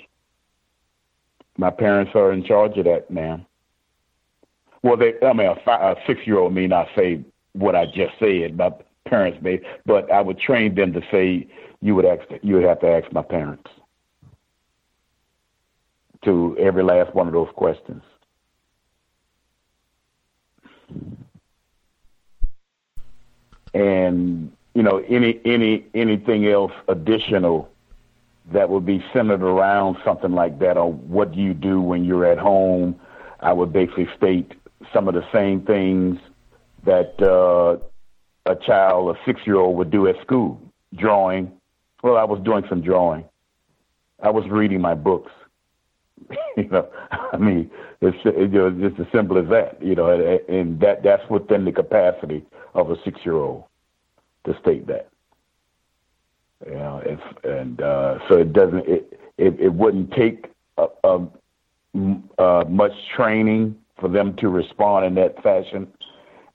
My 1.57 1.69
parents 1.69 2.11
are 2.15 2.31
in 2.31 2.43
charge 2.43 2.77
of 2.77 2.85
that, 2.85 3.11
ma'am. 3.11 3.45
Well, 4.81 4.97
they, 4.97 5.13
I 5.25 5.33
mean, 5.33 5.47
a, 5.47 5.55
fi- 5.63 5.91
a 5.91 5.95
six-year-old 6.07 6.53
may 6.53 6.67
not 6.67 6.87
say 6.95 7.23
what 7.53 7.75
I 7.75 7.85
just 7.85 8.13
said. 8.19 8.57
My 8.57 8.71
parents 9.05 9.39
may, 9.41 9.61
but 9.85 10.11
I 10.11 10.21
would 10.21 10.39
train 10.39 10.75
them 10.75 10.93
to 10.93 11.01
say 11.11 11.47
you 11.81 11.95
would 11.95 12.05
ask 12.05 12.23
you 12.41 12.55
would 12.55 12.63
have 12.63 12.79
to 12.81 12.87
ask 12.87 13.11
my 13.11 13.21
parents 13.21 13.69
to 16.23 16.55
every 16.59 16.83
last 16.83 17.13
one 17.13 17.27
of 17.27 17.33
those 17.33 17.49
questions. 17.55 18.01
And 23.73 24.51
you 24.73 24.83
know 24.83 25.03
any 25.07 25.39
any 25.45 25.85
anything 25.93 26.47
else 26.47 26.71
additional 26.87 27.69
that 28.51 28.69
would 28.69 28.85
be 28.85 29.03
centered 29.13 29.41
around 29.41 29.97
something 30.03 30.33
like 30.33 30.59
that, 30.59 30.77
or 30.77 30.91
what 30.91 31.31
do 31.31 31.39
you 31.39 31.53
do 31.53 31.81
when 31.81 32.03
you're 32.03 32.25
at 32.25 32.37
home? 32.37 32.99
I 33.39 33.53
would 33.53 33.71
basically 33.71 34.09
state 34.15 34.53
some 34.93 35.07
of 35.07 35.13
the 35.13 35.25
same 35.31 35.61
things 35.61 36.19
that 36.83 37.21
uh, 37.21 37.77
a 38.45 38.55
child, 38.55 39.15
a 39.15 39.19
six 39.25 39.41
year 39.45 39.55
old, 39.55 39.77
would 39.77 39.91
do 39.91 40.07
at 40.07 40.19
school. 40.21 40.61
Drawing. 40.95 41.51
Well, 42.03 42.17
I 42.17 42.25
was 42.25 42.41
doing 42.43 42.63
some 42.67 42.81
drawing. 42.81 43.23
I 44.21 44.29
was 44.29 44.47
reading 44.47 44.81
my 44.81 44.93
books. 44.93 45.31
you 46.57 46.67
know, 46.69 46.87
I 47.11 47.37
mean, 47.37 47.69
it's, 48.01 48.17
you 48.25 48.67
it's 48.67 48.79
just 48.79 48.99
as 48.99 49.11
simple 49.11 49.37
as 49.37 49.49
that. 49.49 49.81
You 49.81 49.95
know, 49.95 50.09
and, 50.09 50.49
and 50.49 50.79
that 50.81 51.03
that's 51.03 51.27
within 51.29 51.65
the 51.65 51.71
capacity 51.71 52.45
of 52.73 52.89
a 52.91 52.95
six 53.03 53.19
year 53.25 53.35
old 53.35 53.63
to 54.45 54.57
state 54.59 54.87
that. 54.87 55.09
You 56.65 56.75
know, 56.75 57.01
if, 57.05 57.19
and 57.43 57.81
uh, 57.81 58.19
so 58.27 58.37
it 58.37 58.53
doesn't. 58.53 58.87
It 58.87 59.19
it, 59.37 59.59
it 59.59 59.73
wouldn't 59.73 60.11
take 60.11 60.45
a, 60.77 60.87
a, 61.03 61.27
uh, 62.37 62.63
much 62.69 62.93
training 63.15 63.75
for 63.99 64.07
them 64.07 64.35
to 64.35 64.47
respond 64.47 65.05
in 65.05 65.15
that 65.15 65.41
fashion 65.41 65.91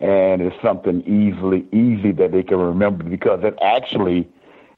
and 0.01 0.41
it's 0.43 0.57
something 0.63 1.01
easily 1.03 1.67
easy 1.73 2.13
that 2.13 2.31
they 2.33 2.43
can 2.43 2.59
remember 2.59 3.03
because 3.05 3.41
it 3.43 3.59
actually 3.63 4.29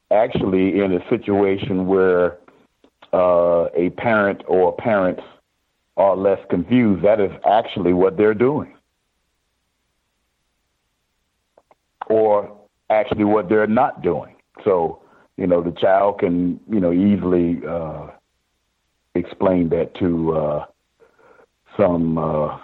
actually 0.09 0.79
in 0.79 0.91
a 0.93 1.09
situation 1.09 1.85
where 1.85 2.37
uh, 3.13 3.65
a 3.75 3.89
parent 3.97 4.41
or 4.47 4.75
parents 4.75 5.21
are 5.97 6.15
less 6.15 6.39
confused, 6.49 7.03
that 7.03 7.19
is 7.19 7.31
actually 7.45 7.93
what 7.93 8.17
they're 8.17 8.33
doing. 8.33 8.73
Or 12.07 12.57
actually 12.89 13.25
what 13.25 13.49
they're 13.49 13.67
not 13.67 14.01
doing. 14.01 14.35
So, 14.63 15.01
you 15.37 15.47
know, 15.47 15.61
the 15.61 15.71
child 15.71 16.19
can, 16.19 16.59
you 16.69 16.79
know, 16.79 16.91
easily 16.91 17.61
uh, 17.67 18.07
explain 19.15 19.69
that 19.69 19.93
to 19.95 20.33
uh, 20.35 20.65
some 21.77 22.17
uh, 22.17 22.57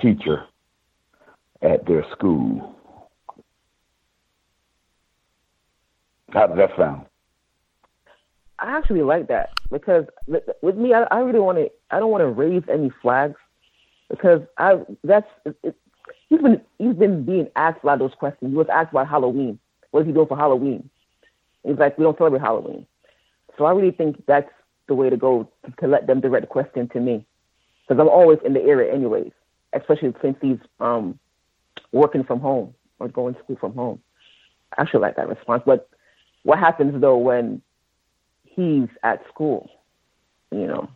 teacher 0.00 0.44
at 1.62 1.86
their 1.86 2.04
school. 2.12 2.74
How 6.30 6.46
does 6.46 6.58
that 6.58 6.70
sound? 6.76 7.06
I 8.58 8.76
actually 8.76 9.02
like 9.02 9.28
that 9.28 9.50
because 9.70 10.06
with 10.62 10.76
me, 10.76 10.92
I, 10.92 11.02
I 11.04 11.20
really 11.20 11.38
want 11.38 11.58
to. 11.58 11.70
I 11.90 11.98
don't 11.98 12.10
want 12.10 12.22
to 12.22 12.28
raise 12.28 12.62
any 12.68 12.90
flags 13.00 13.36
because 14.10 14.40
I 14.58 14.80
that's 15.04 15.26
it, 15.44 15.76
he's 16.28 16.40
been 16.40 16.60
he's 16.78 16.94
been 16.94 17.24
being 17.24 17.48
asked 17.56 17.80
a 17.82 17.86
lot 17.86 17.94
of 17.94 17.98
those 18.00 18.18
questions. 18.18 18.50
He 18.50 18.56
was 18.56 18.66
asked 18.72 18.90
about 18.90 19.08
Halloween. 19.08 19.58
What 19.90 20.00
is 20.00 20.06
he 20.06 20.12
doing 20.12 20.26
for 20.26 20.36
Halloween? 20.36 20.90
He's 21.64 21.78
like, 21.78 21.98
we 21.98 22.04
don't 22.04 22.16
celebrate 22.18 22.40
Halloween. 22.40 22.86
So 23.56 23.64
I 23.64 23.72
really 23.72 23.90
think 23.90 24.24
that's 24.26 24.50
the 24.86 24.94
way 24.94 25.10
to 25.10 25.16
go 25.16 25.50
to, 25.64 25.72
to 25.80 25.86
let 25.86 26.06
them 26.06 26.20
direct 26.20 26.44
the 26.44 26.48
question 26.48 26.88
to 26.88 27.00
me 27.00 27.26
because 27.86 28.00
I'm 28.00 28.08
always 28.08 28.38
in 28.44 28.54
the 28.54 28.62
area 28.62 28.92
anyways, 28.92 29.32
especially 29.72 30.14
since 30.22 30.36
he's 30.40 30.58
um 30.80 31.18
working 31.92 32.24
from 32.24 32.40
home 32.40 32.74
or 32.98 33.08
going 33.08 33.34
to 33.34 33.40
school 33.40 33.56
from 33.56 33.74
home. 33.74 34.00
I 34.76 34.82
actually 34.82 35.00
like 35.00 35.16
that 35.16 35.28
response. 35.28 35.62
But 35.64 35.88
what 36.42 36.58
happens 36.58 37.00
though 37.00 37.16
when 37.16 37.62
he's 38.58 38.88
at 39.04 39.24
school, 39.28 39.70
you 40.50 40.66
know, 40.66 40.90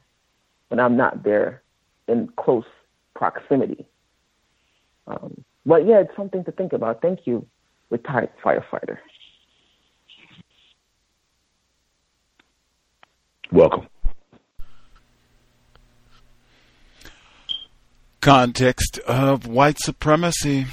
when 0.66 0.81
I'm 0.81 0.97
not 0.97 1.23
there 1.23 1.62
in 2.08 2.28
close 2.36 2.65
proximity? 3.15 3.86
Um, 5.07 5.44
but 5.65 5.86
yeah, 5.86 6.00
it's 6.00 6.16
something 6.16 6.44
to 6.44 6.50
think 6.52 6.73
about. 6.73 7.00
Thank 7.00 7.20
you, 7.24 7.47
retired 7.89 8.31
firefighter. 8.44 8.99
Welcome. 13.52 13.86
Context 18.20 18.99
of 19.07 19.47
white 19.47 19.78
supremacy. 19.78 20.66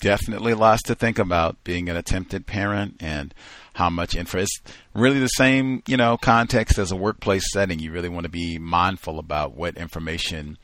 Definitely 0.00 0.54
lots 0.54 0.82
to 0.84 0.94
think 0.94 1.18
about 1.18 1.62
being 1.64 1.88
an 1.88 1.96
attempted 1.96 2.46
parent 2.46 2.96
and 3.00 3.32
how 3.74 3.90
much 3.90 4.14
info. 4.14 4.38
It's 4.38 4.60
really 4.94 5.20
the 5.20 5.28
same, 5.28 5.82
you 5.86 5.96
know, 5.96 6.16
context 6.16 6.78
as 6.78 6.92
a 6.92 6.96
workplace 6.96 7.44
setting. 7.52 7.78
You 7.78 7.92
really 7.92 8.08
want 8.08 8.24
to 8.24 8.30
be 8.30 8.58
mindful 8.58 9.18
about 9.18 9.54
what 9.54 9.76
information 9.76 10.58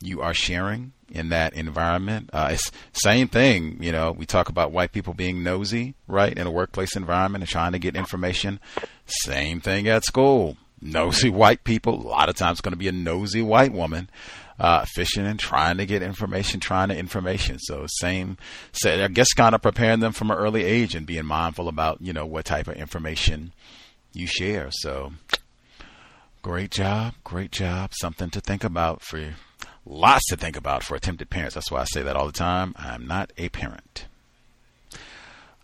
you 0.00 0.20
are 0.20 0.34
sharing 0.34 0.92
in 1.10 1.30
that 1.30 1.54
environment. 1.54 2.30
Uh, 2.32 2.50
it's 2.52 2.70
same 2.92 3.28
thing, 3.28 3.78
you 3.80 3.92
know. 3.92 4.12
We 4.12 4.26
talk 4.26 4.48
about 4.48 4.72
white 4.72 4.92
people 4.92 5.14
being 5.14 5.42
nosy, 5.42 5.94
right, 6.06 6.36
in 6.36 6.46
a 6.46 6.50
workplace 6.50 6.96
environment 6.96 7.42
and 7.42 7.48
trying 7.48 7.72
to 7.72 7.78
get 7.78 7.96
information. 7.96 8.60
Same 9.06 9.60
thing 9.60 9.88
at 9.88 10.04
school. 10.04 10.56
Nosy 10.80 11.30
white 11.30 11.64
people. 11.64 11.94
A 11.94 12.08
lot 12.08 12.28
of 12.28 12.36
times, 12.36 12.60
going 12.60 12.72
to 12.72 12.78
be 12.78 12.88
a 12.88 12.92
nosy 12.92 13.42
white 13.42 13.72
woman 13.72 14.10
uh, 14.58 14.84
fishing 14.94 15.26
and 15.26 15.38
trying 15.38 15.76
to 15.78 15.86
get 15.86 16.02
information, 16.02 16.60
trying 16.60 16.88
to 16.88 16.96
information. 16.96 17.58
So 17.58 17.86
same, 17.88 18.38
so 18.72 19.04
I 19.04 19.08
guess 19.08 19.32
kind 19.32 19.54
of 19.54 19.62
preparing 19.62 20.00
them 20.00 20.12
from 20.12 20.30
an 20.30 20.38
early 20.38 20.64
age 20.64 20.94
and 20.94 21.06
being 21.06 21.26
mindful 21.26 21.68
about 21.68 22.00
you 22.00 22.12
know 22.12 22.26
what 22.26 22.44
type 22.46 22.68
of 22.68 22.76
information 22.76 23.52
you 24.12 24.26
share. 24.26 24.68
So 24.70 25.12
great 26.42 26.70
job, 26.70 27.14
great 27.24 27.52
job. 27.52 27.92
Something 28.00 28.30
to 28.30 28.40
think 28.40 28.64
about 28.64 29.02
for 29.02 29.18
you. 29.18 29.32
lots 29.84 30.26
to 30.30 30.36
think 30.36 30.56
about 30.56 30.82
for 30.82 30.96
attempted 30.96 31.30
parents. 31.30 31.54
That's 31.54 31.70
why 31.70 31.82
I 31.82 31.84
say 31.84 32.02
that 32.02 32.16
all 32.16 32.26
the 32.26 32.32
time. 32.32 32.74
I'm 32.76 33.06
not 33.06 33.32
a 33.38 33.48
parent. 33.50 34.06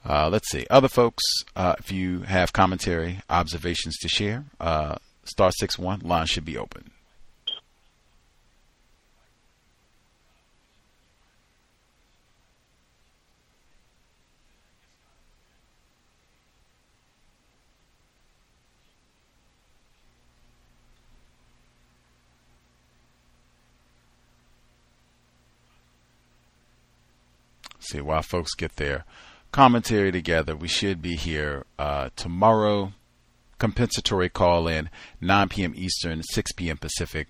Uh, 0.05 0.29
let's 0.29 0.51
see. 0.51 0.67
Other 0.71 0.89
folks, 0.89 1.23
uh, 1.57 1.75
if 1.79 1.93
you 1.93 2.21
have 2.23 2.53
commentary, 2.53 3.21
observations 3.31 3.97
to 3.99 4.09
share, 4.09 4.45
uh, 4.61 4.97
star 5.25 5.51
six 5.53 5.79
one 5.79 6.01
line 6.01 6.27
should 6.27 6.45
be 6.45 6.59
open. 6.59 6.92
While 28.01 28.23
folks 28.23 28.55
get 28.55 28.77
their 28.77 29.05
commentary 29.53 30.11
together. 30.11 30.57
We 30.57 30.69
should 30.69 31.03
be 31.03 31.17
here 31.17 31.67
uh, 31.79 32.11
tomorrow. 32.17 32.93
Compensatory 33.59 34.29
call 34.29 34.67
in 34.67 34.91
9 35.21 35.49
p.m. 35.51 35.73
Eastern, 35.77 36.23
6 36.23 36.53
p.m. 36.53 36.79
Pacific. 36.79 37.29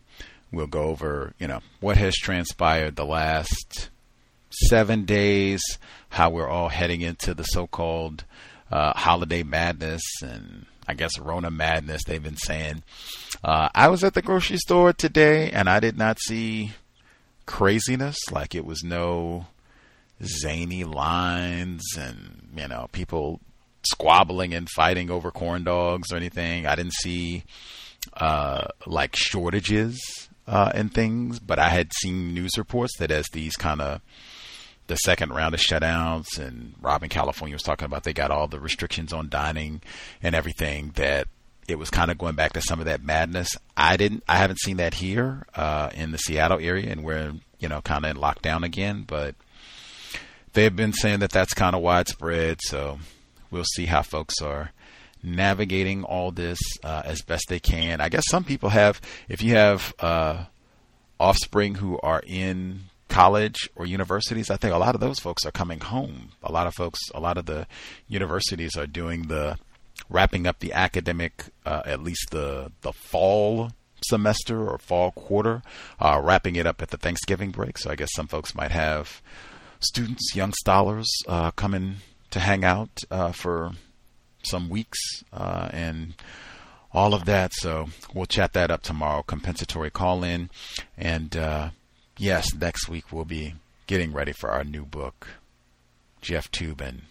We'll 0.50 0.66
go 0.66 0.84
over, 0.84 1.34
you 1.38 1.46
know, 1.46 1.60
what 1.80 1.96
has 1.96 2.14
transpired 2.14 2.96
the 2.96 3.04
last 3.04 3.90
seven 4.68 5.04
days, 5.04 5.62
how 6.10 6.30
we're 6.30 6.48
all 6.48 6.68
heading 6.68 7.00
into 7.00 7.34
the 7.34 7.42
so-called 7.44 8.24
uh, 8.70 8.92
holiday 8.94 9.42
madness 9.42 10.02
and 10.22 10.66
I 10.86 10.94
guess 10.94 11.18
Rona 11.18 11.50
madness. 11.50 12.02
They've 12.04 12.22
been 12.22 12.36
saying. 12.36 12.82
Uh, 13.44 13.68
I 13.74 13.88
was 13.88 14.02
at 14.02 14.14
the 14.14 14.22
grocery 14.22 14.56
store 14.56 14.92
today 14.92 15.50
and 15.50 15.68
I 15.68 15.80
did 15.80 15.96
not 15.96 16.18
see 16.18 16.72
craziness. 17.46 18.16
Like 18.30 18.54
it 18.54 18.64
was 18.64 18.82
no 18.82 19.46
zany 20.24 20.84
lines 20.84 21.82
and 21.98 22.48
you 22.56 22.68
know 22.68 22.88
people 22.92 23.40
squabbling 23.84 24.54
and 24.54 24.68
fighting 24.70 25.10
over 25.10 25.30
corn 25.30 25.64
dogs 25.64 26.12
or 26.12 26.16
anything. 26.16 26.66
I 26.66 26.74
didn't 26.74 26.94
see 26.94 27.44
uh, 28.14 28.68
like 28.86 29.16
shortages 29.16 30.28
uh, 30.46 30.70
and 30.74 30.92
things, 30.92 31.38
but 31.38 31.58
I 31.58 31.68
had 31.68 31.92
seen 32.00 32.34
news 32.34 32.58
reports 32.58 32.96
that 32.98 33.10
as 33.10 33.26
these 33.32 33.56
kind 33.56 33.80
of 33.80 34.00
the 34.88 34.96
second 34.96 35.30
round 35.30 35.54
of 35.54 35.60
shutdowns 35.60 36.38
and 36.38 36.74
Rob 36.80 37.02
in 37.02 37.08
California 37.08 37.54
was 37.54 37.62
talking 37.62 37.86
about 37.86 38.02
they 38.02 38.12
got 38.12 38.30
all 38.30 38.48
the 38.48 38.60
restrictions 38.60 39.12
on 39.12 39.28
dining 39.28 39.80
and 40.22 40.34
everything 40.34 40.90
that 40.96 41.28
it 41.68 41.78
was 41.78 41.90
kind 41.90 42.10
of 42.10 42.18
going 42.18 42.34
back 42.34 42.52
to 42.54 42.60
some 42.60 42.80
of 42.80 42.86
that 42.86 43.02
madness. 43.02 43.56
I 43.76 43.96
didn't, 43.96 44.24
I 44.28 44.36
haven't 44.36 44.60
seen 44.60 44.78
that 44.78 44.94
here 44.94 45.46
uh, 45.54 45.90
in 45.94 46.10
the 46.10 46.18
Seattle 46.18 46.58
area, 46.60 46.90
and 46.90 47.04
we're 47.04 47.34
you 47.58 47.68
know 47.68 47.80
kind 47.80 48.04
of 48.04 48.10
in 48.10 48.16
lockdown 48.20 48.64
again, 48.64 49.04
but 49.06 49.34
they've 50.52 50.74
been 50.74 50.92
saying 50.92 51.20
that 51.20 51.30
that's 51.30 51.54
kind 51.54 51.74
of 51.74 51.82
widespread. 51.82 52.60
So 52.62 52.98
we'll 53.50 53.64
see 53.64 53.86
how 53.86 54.02
folks 54.02 54.40
are 54.40 54.72
navigating 55.22 56.04
all 56.04 56.30
this 56.30 56.58
uh, 56.82 57.02
as 57.04 57.22
best 57.22 57.46
they 57.48 57.60
can. 57.60 58.00
I 58.00 58.08
guess 58.08 58.24
some 58.28 58.44
people 58.44 58.70
have, 58.70 59.00
if 59.28 59.42
you 59.42 59.54
have 59.54 59.94
uh, 60.00 60.44
offspring 61.20 61.76
who 61.76 61.98
are 62.02 62.22
in 62.26 62.84
college 63.08 63.68
or 63.76 63.86
universities, 63.86 64.50
I 64.50 64.56
think 64.56 64.74
a 64.74 64.78
lot 64.78 64.94
of 64.94 65.00
those 65.00 65.20
folks 65.20 65.44
are 65.46 65.52
coming 65.52 65.80
home. 65.80 66.30
A 66.42 66.50
lot 66.50 66.66
of 66.66 66.74
folks, 66.74 66.98
a 67.14 67.20
lot 67.20 67.38
of 67.38 67.46
the 67.46 67.66
universities 68.08 68.76
are 68.76 68.86
doing 68.86 69.28
the 69.28 69.58
wrapping 70.08 70.46
up 70.46 70.58
the 70.58 70.72
academic, 70.72 71.44
uh, 71.64 71.82
at 71.84 72.02
least 72.02 72.30
the 72.30 72.72
the 72.80 72.92
fall 72.92 73.70
semester 74.04 74.68
or 74.68 74.78
fall 74.78 75.12
quarter, 75.12 75.62
uh, 76.00 76.20
wrapping 76.22 76.56
it 76.56 76.66
up 76.66 76.82
at 76.82 76.90
the 76.90 76.96
Thanksgiving 76.96 77.50
break. 77.50 77.78
So 77.78 77.90
I 77.90 77.94
guess 77.94 78.12
some 78.14 78.26
folks 78.26 78.54
might 78.54 78.72
have 78.72 79.22
students, 79.84 80.34
young 80.34 80.52
scholars, 80.52 81.08
uh, 81.28 81.50
coming 81.52 81.96
to 82.30 82.40
hang 82.40 82.64
out 82.64 82.90
uh, 83.10 83.32
for 83.32 83.72
some 84.42 84.68
weeks 84.68 84.98
uh, 85.32 85.68
and 85.72 86.14
all 86.92 87.14
of 87.14 87.24
that. 87.24 87.52
So 87.54 87.88
we'll 88.14 88.26
chat 88.26 88.52
that 88.54 88.70
up 88.70 88.82
tomorrow. 88.82 89.22
Compensatory 89.22 89.90
call 89.90 90.24
in. 90.24 90.50
And 90.96 91.36
uh, 91.36 91.70
yes, 92.16 92.54
next 92.54 92.88
week 92.88 93.12
we'll 93.12 93.24
be 93.24 93.54
getting 93.86 94.12
ready 94.12 94.32
for 94.32 94.50
our 94.50 94.64
new 94.64 94.84
book, 94.84 95.28
Jeff 96.20 96.50
Toobin. 96.50 97.02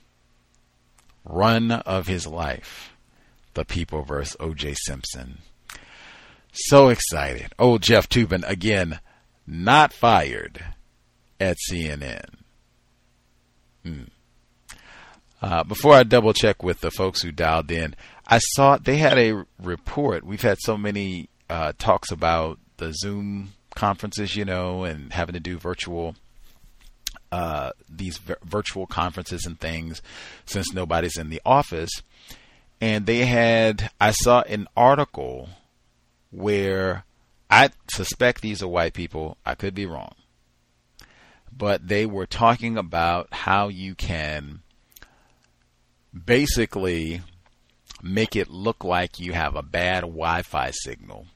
Run 1.23 1.71
of 1.71 2.07
his 2.07 2.25
life. 2.25 2.93
The 3.53 3.65
People 3.65 4.03
versus 4.03 4.37
O.J. 4.39 4.75
Simpson. 4.85 5.39
So 6.53 6.89
excited. 6.89 7.53
Oh, 7.59 7.77
Jeff 7.77 8.07
Toobin, 8.07 8.47
again, 8.47 8.99
not 9.45 9.91
fired 9.91 10.63
at 11.39 11.57
CNN. 11.69 12.40
Hmm. 13.83 14.03
Uh, 15.41 15.63
before 15.63 15.93
I 15.93 16.03
double 16.03 16.33
check 16.33 16.61
with 16.61 16.81
the 16.81 16.91
folks 16.91 17.21
who 17.21 17.31
dialed 17.31 17.71
in, 17.71 17.95
I 18.27 18.37
saw 18.37 18.77
they 18.77 18.97
had 18.97 19.17
a 19.17 19.45
report. 19.59 20.23
We've 20.23 20.41
had 20.41 20.59
so 20.61 20.77
many 20.77 21.29
uh, 21.49 21.73
talks 21.77 22.11
about 22.11 22.59
the 22.77 22.93
Zoom 22.93 23.53
conferences, 23.75 24.35
you 24.35 24.45
know, 24.45 24.83
and 24.83 25.11
having 25.11 25.33
to 25.33 25.39
do 25.39 25.57
virtual 25.57 26.15
uh, 27.31 27.71
these 27.89 28.17
v- 28.17 28.35
virtual 28.43 28.85
conferences 28.85 29.45
and 29.45 29.59
things 29.59 30.01
since 30.45 30.73
nobody's 30.73 31.17
in 31.17 31.29
the 31.29 31.41
office. 31.45 31.89
And 32.79 33.05
they 33.05 33.25
had, 33.25 33.89
I 33.99 34.11
saw 34.11 34.41
an 34.41 34.67
article 34.75 35.49
where 36.31 37.05
I 37.49 37.69
suspect 37.91 38.41
these 38.41 38.61
are 38.61 38.67
white 38.67 38.93
people. 38.93 39.37
I 39.45 39.55
could 39.55 39.73
be 39.73 39.85
wrong. 39.85 40.13
But 41.55 41.87
they 41.87 42.05
were 42.05 42.25
talking 42.25 42.77
about 42.77 43.27
how 43.31 43.67
you 43.67 43.93
can 43.95 44.61
basically 46.25 47.21
make 48.01 48.35
it 48.35 48.49
look 48.49 48.83
like 48.83 49.19
you 49.19 49.33
have 49.33 49.55
a 49.55 49.61
bad 49.61 50.01
Wi 50.01 50.41
Fi 50.41 50.71
signal 50.71 51.27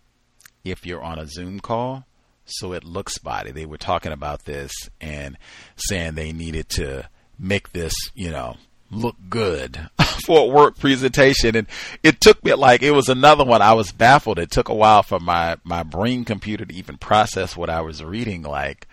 if 0.63 0.85
you're 0.85 1.03
on 1.03 1.19
a 1.19 1.27
Zoom 1.27 1.59
call. 1.59 2.05
So 2.45 2.73
it 2.73 2.83
looks 2.83 3.15
spotty. 3.15 3.51
They 3.51 3.65
were 3.65 3.77
talking 3.77 4.11
about 4.11 4.45
this 4.45 4.71
and 5.01 5.37
saying 5.75 6.13
they 6.13 6.31
needed 6.31 6.69
to 6.69 7.09
make 7.39 7.71
this, 7.71 7.93
you 8.13 8.29
know, 8.29 8.57
look 8.91 9.15
good 9.29 9.89
for 10.25 10.41
a 10.41 10.45
work 10.45 10.77
presentation. 10.77 11.55
And 11.55 11.67
it 12.03 12.21
took 12.21 12.43
me 12.43 12.53
like 12.53 12.83
it 12.83 12.91
was 12.91 13.09
another 13.09 13.43
one. 13.43 13.61
I 13.61 13.73
was 13.73 13.91
baffled. 13.91 14.37
It 14.37 14.51
took 14.51 14.69
a 14.69 14.75
while 14.75 15.01
for 15.01 15.19
my, 15.19 15.57
my 15.63 15.81
brain 15.81 16.23
computer 16.23 16.65
to 16.65 16.73
even 16.73 16.97
process 16.97 17.57
what 17.57 17.69
I 17.69 17.81
was 17.81 18.03
reading. 18.03 18.43
Like, 18.43 18.87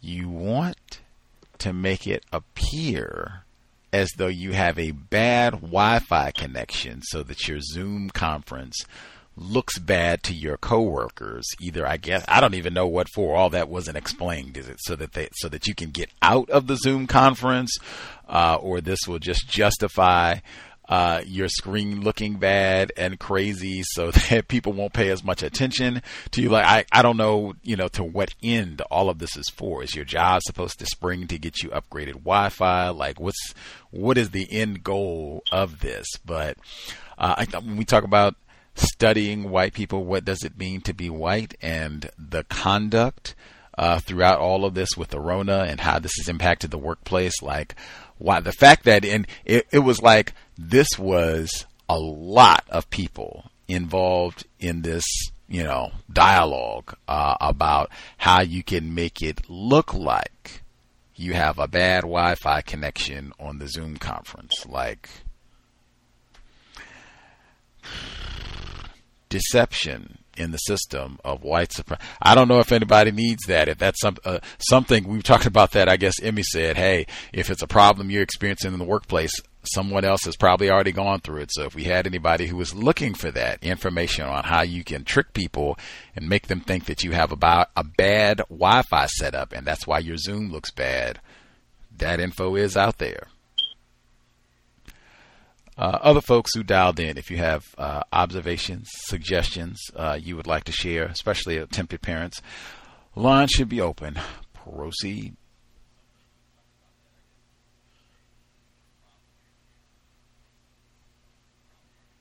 you 0.00 0.28
want 0.28 1.00
to 1.58 1.72
make 1.72 2.06
it 2.06 2.24
appear 2.32 3.44
as 3.92 4.10
though 4.16 4.28
you 4.28 4.52
have 4.52 4.78
a 4.78 4.90
bad 4.90 5.54
Wi 5.54 5.98
Fi 6.00 6.30
connection 6.30 7.02
so 7.02 7.22
that 7.22 7.48
your 7.48 7.60
Zoom 7.60 8.10
conference 8.10 8.84
looks 9.36 9.78
bad 9.78 10.22
to 10.24 10.34
your 10.34 10.56
coworkers. 10.56 11.46
Either 11.60 11.86
I 11.86 11.96
guess 11.96 12.24
I 12.28 12.40
don't 12.40 12.54
even 12.54 12.74
know 12.74 12.86
what 12.86 13.08
for. 13.14 13.36
All 13.36 13.50
that 13.50 13.68
wasn't 13.68 13.96
explained. 13.96 14.56
Is 14.56 14.68
it 14.68 14.78
so 14.80 14.96
that 14.96 15.12
they 15.12 15.28
so 15.34 15.48
that 15.48 15.66
you 15.66 15.74
can 15.74 15.90
get 15.90 16.10
out 16.20 16.50
of 16.50 16.66
the 16.66 16.76
Zoom 16.76 17.06
conference, 17.06 17.76
uh, 18.28 18.58
or 18.60 18.80
this 18.80 19.00
will 19.06 19.18
just 19.18 19.48
justify 19.48 20.38
uh, 20.88 21.20
your 21.26 21.48
screen 21.48 22.00
looking 22.00 22.36
bad 22.36 22.92
and 22.96 23.18
crazy 23.18 23.82
so 23.84 24.10
that 24.30 24.48
people 24.48 24.72
won't 24.72 24.92
pay 24.92 25.10
as 25.10 25.22
much 25.22 25.42
attention 25.42 26.02
to 26.30 26.42
you. 26.42 26.48
Like, 26.48 26.64
I, 26.64 26.84
I 26.98 27.02
don't 27.02 27.16
know, 27.16 27.54
you 27.62 27.76
know, 27.76 27.88
to 27.88 28.02
what 28.02 28.34
end 28.42 28.80
all 28.90 29.10
of 29.10 29.18
this 29.18 29.36
is 29.36 29.48
for. 29.50 29.82
Is 29.82 29.94
your 29.94 30.04
job 30.04 30.42
supposed 30.42 30.78
to 30.78 30.86
spring 30.86 31.26
to 31.28 31.38
get 31.38 31.62
you 31.62 31.70
upgraded 31.70 32.14
Wi-Fi? 32.14 32.88
Like, 32.88 33.20
what's, 33.20 33.54
what 33.90 34.16
is 34.16 34.30
the 34.30 34.50
end 34.50 34.82
goal 34.82 35.42
of 35.52 35.80
this? 35.80 36.06
But, 36.24 36.56
uh, 37.18 37.34
I, 37.38 37.58
when 37.58 37.76
we 37.76 37.84
talk 37.84 38.04
about 38.04 38.36
studying 38.74 39.50
white 39.50 39.74
people, 39.74 40.04
what 40.04 40.24
does 40.24 40.42
it 40.42 40.58
mean 40.58 40.80
to 40.82 40.94
be 40.94 41.10
white 41.10 41.54
and 41.60 42.10
the 42.16 42.44
conduct, 42.44 43.34
uh, 43.76 44.00
throughout 44.00 44.40
all 44.40 44.64
of 44.64 44.74
this 44.74 44.96
with 44.96 45.10
the 45.10 45.20
Rona 45.20 45.66
and 45.68 45.80
how 45.80 46.00
this 46.00 46.16
has 46.18 46.28
impacted 46.28 46.70
the 46.70 46.78
workplace, 46.78 47.40
like, 47.42 47.76
why 48.18 48.40
the 48.40 48.52
fact 48.52 48.84
that 48.84 49.04
and 49.04 49.26
it, 49.44 49.66
it 49.70 49.78
was 49.78 50.02
like 50.02 50.34
this 50.58 50.88
was 50.98 51.66
a 51.88 51.98
lot 51.98 52.64
of 52.68 52.90
people 52.90 53.50
involved 53.68 54.44
in 54.58 54.82
this 54.82 55.04
you 55.48 55.62
know 55.62 55.90
dialogue 56.12 56.94
uh, 57.06 57.36
about 57.40 57.90
how 58.18 58.42
you 58.42 58.62
can 58.62 58.94
make 58.94 59.22
it 59.22 59.48
look 59.48 59.94
like 59.94 60.62
you 61.14 61.34
have 61.34 61.58
a 61.58 61.68
bad 61.68 62.02
Wi-Fi 62.02 62.60
connection 62.62 63.32
on 63.40 63.58
the 63.58 63.68
Zoom 63.68 63.96
conference 63.96 64.66
like 64.66 65.08
deception 69.28 70.18
in 70.36 70.52
the 70.52 70.58
system 70.58 71.18
of 71.24 71.42
white 71.42 71.72
supremacy. 71.72 72.06
I 72.22 72.34
don't 72.34 72.48
know 72.48 72.60
if 72.60 72.72
anybody 72.72 73.10
needs 73.10 73.44
that. 73.46 73.68
If 73.68 73.78
that's 73.78 74.00
some, 74.00 74.16
uh, 74.24 74.38
something 74.58 75.06
we've 75.06 75.24
talked 75.24 75.46
about 75.46 75.72
that, 75.72 75.88
I 75.88 75.96
guess 75.96 76.14
Emmy 76.22 76.42
said, 76.44 76.76
hey, 76.76 77.06
if 77.32 77.50
it's 77.50 77.62
a 77.62 77.66
problem 77.66 78.10
you're 78.10 78.22
experiencing 78.22 78.72
in 78.72 78.78
the 78.78 78.84
workplace, 78.84 79.32
someone 79.62 80.04
else 80.04 80.24
has 80.24 80.36
probably 80.36 80.70
already 80.70 80.92
gone 80.92 81.20
through 81.20 81.42
it. 81.42 81.50
So 81.52 81.64
if 81.64 81.74
we 81.74 81.84
had 81.84 82.06
anybody 82.06 82.46
who 82.46 82.56
was 82.56 82.74
looking 82.74 83.14
for 83.14 83.30
that 83.32 83.62
information 83.62 84.24
on 84.24 84.44
how 84.44 84.62
you 84.62 84.84
can 84.84 85.04
trick 85.04 85.32
people 85.34 85.78
and 86.16 86.28
make 86.28 86.46
them 86.46 86.60
think 86.60 86.86
that 86.86 87.02
you 87.02 87.12
have 87.12 87.32
about 87.32 87.68
a 87.76 87.84
bad 87.84 88.38
Wi-Fi 88.48 89.06
setup 89.06 89.52
and 89.52 89.66
that's 89.66 89.86
why 89.86 89.98
your 89.98 90.16
Zoom 90.16 90.50
looks 90.50 90.70
bad, 90.70 91.20
that 91.96 92.20
info 92.20 92.54
is 92.54 92.76
out 92.76 92.98
there 92.98 93.28
uh, 95.78 95.98
other 96.02 96.20
folks 96.20 96.54
who 96.54 96.64
dialed 96.64 96.98
in, 96.98 97.16
if 97.16 97.30
you 97.30 97.36
have 97.36 97.64
uh, 97.78 98.02
observations, 98.12 98.88
suggestions 98.92 99.78
uh, 99.94 100.18
you 100.20 100.34
would 100.34 100.48
like 100.48 100.64
to 100.64 100.72
share, 100.72 101.04
especially 101.04 101.56
attempted 101.56 102.02
parents, 102.02 102.42
line 103.14 103.46
should 103.46 103.68
be 103.68 103.80
open. 103.80 104.18
Proceed. 104.52 105.36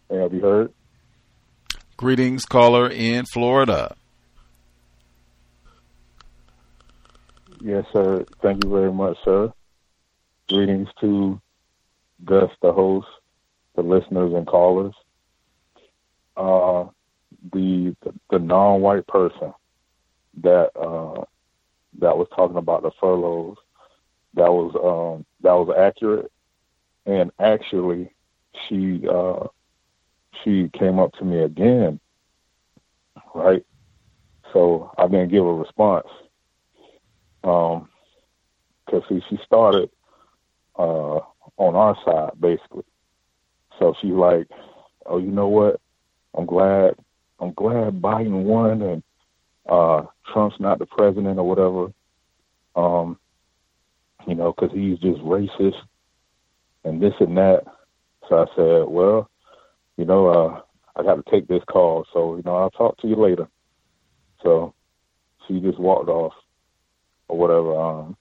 Have 0.10 0.34
you 0.34 0.42
heard? 0.42 0.74
Greetings, 1.98 2.46
caller 2.46 2.90
in 2.90 3.26
Florida. 3.26 3.96
Yes, 7.62 7.86
sir. 7.92 8.26
Thank 8.42 8.64
you 8.64 8.70
very 8.70 8.94
much, 8.94 9.18
sir. 9.26 9.52
Greetings 10.48 10.90
to 11.02 11.42
Gus, 12.24 12.52
the 12.62 12.72
host, 12.72 13.08
the 13.76 13.82
listeners 13.82 14.34
and 14.34 14.46
callers. 14.46 14.94
Uh, 16.36 16.86
the, 17.52 17.96
the, 18.04 18.14
the 18.30 18.40
non-white 18.40 19.08
person 19.08 19.54
that 20.42 20.70
uh, 20.76 21.24
that 22.00 22.16
was 22.16 22.28
talking 22.36 22.58
about 22.58 22.84
the 22.84 22.92
furloughs 23.00 23.58
that 24.36 24.52
was 24.52 24.76
um, 24.76 25.26
that 25.42 25.54
was 25.54 25.76
accurate, 25.78 26.32
and 27.06 27.32
actually 27.40 28.12
she 28.68 29.02
uh, 29.08 29.48
she 30.44 30.70
came 30.78 31.00
up 31.00 31.14
to 31.14 31.26
me 31.26 31.40
again, 31.44 32.00
right? 33.34 33.66
So 34.54 34.92
I 34.98 35.08
didn't 35.08 35.30
give 35.30 35.46
a 35.46 35.54
response 35.54 36.08
um, 37.48 37.90
she, 39.08 39.22
she 39.30 39.38
started 39.46 39.90
uh, 40.78 41.20
on 41.58 41.76
our 41.76 41.96
side 42.06 42.40
basically. 42.40 42.84
So 43.80 43.94
she's 44.02 44.12
like, 44.12 44.48
"Oh, 45.06 45.18
you 45.18 45.32
know 45.32 45.48
what? 45.48 45.80
I'm 46.36 46.46
glad. 46.46 46.96
I'm 47.40 47.54
glad 47.54 48.02
Biden 48.02 48.44
won 48.44 48.82
and 48.82 49.04
uh, 49.70 50.04
Trump's 50.34 50.60
not 50.60 50.80
the 50.80 50.86
president 50.86 51.40
or 51.40 51.48
whatever. 51.48 51.94
Um, 52.76 53.20
you 54.28 54.36
know, 54.36 54.54
because 54.54 54.76
he's 54.76 55.00
just 55.00 55.22
racist 55.22 55.78
and 56.84 57.02
this 57.02 57.14
and 57.20 57.38
that." 57.38 57.64
So 58.28 58.40
I 58.40 58.46
said, 58.56 58.90
"Well, 58.90 59.30
you 59.98 60.06
know, 60.06 60.28
uh, 60.28 60.62
I 60.96 61.04
got 61.04 61.24
to 61.24 61.32
take 61.32 61.48
this 61.48 61.64
call. 61.68 62.06
So 62.14 62.36
you 62.38 62.44
know, 62.44 62.56
I'll 62.56 62.72
talk 62.72 62.98
to 63.00 63.08
you 63.08 63.16
later." 63.16 63.48
So 64.44 64.74
she 65.48 65.60
just 65.60 65.80
walked 65.80 66.10
off 66.10 66.34
or 67.28 67.38
whatever. 67.38 67.76
Um, 67.76 68.18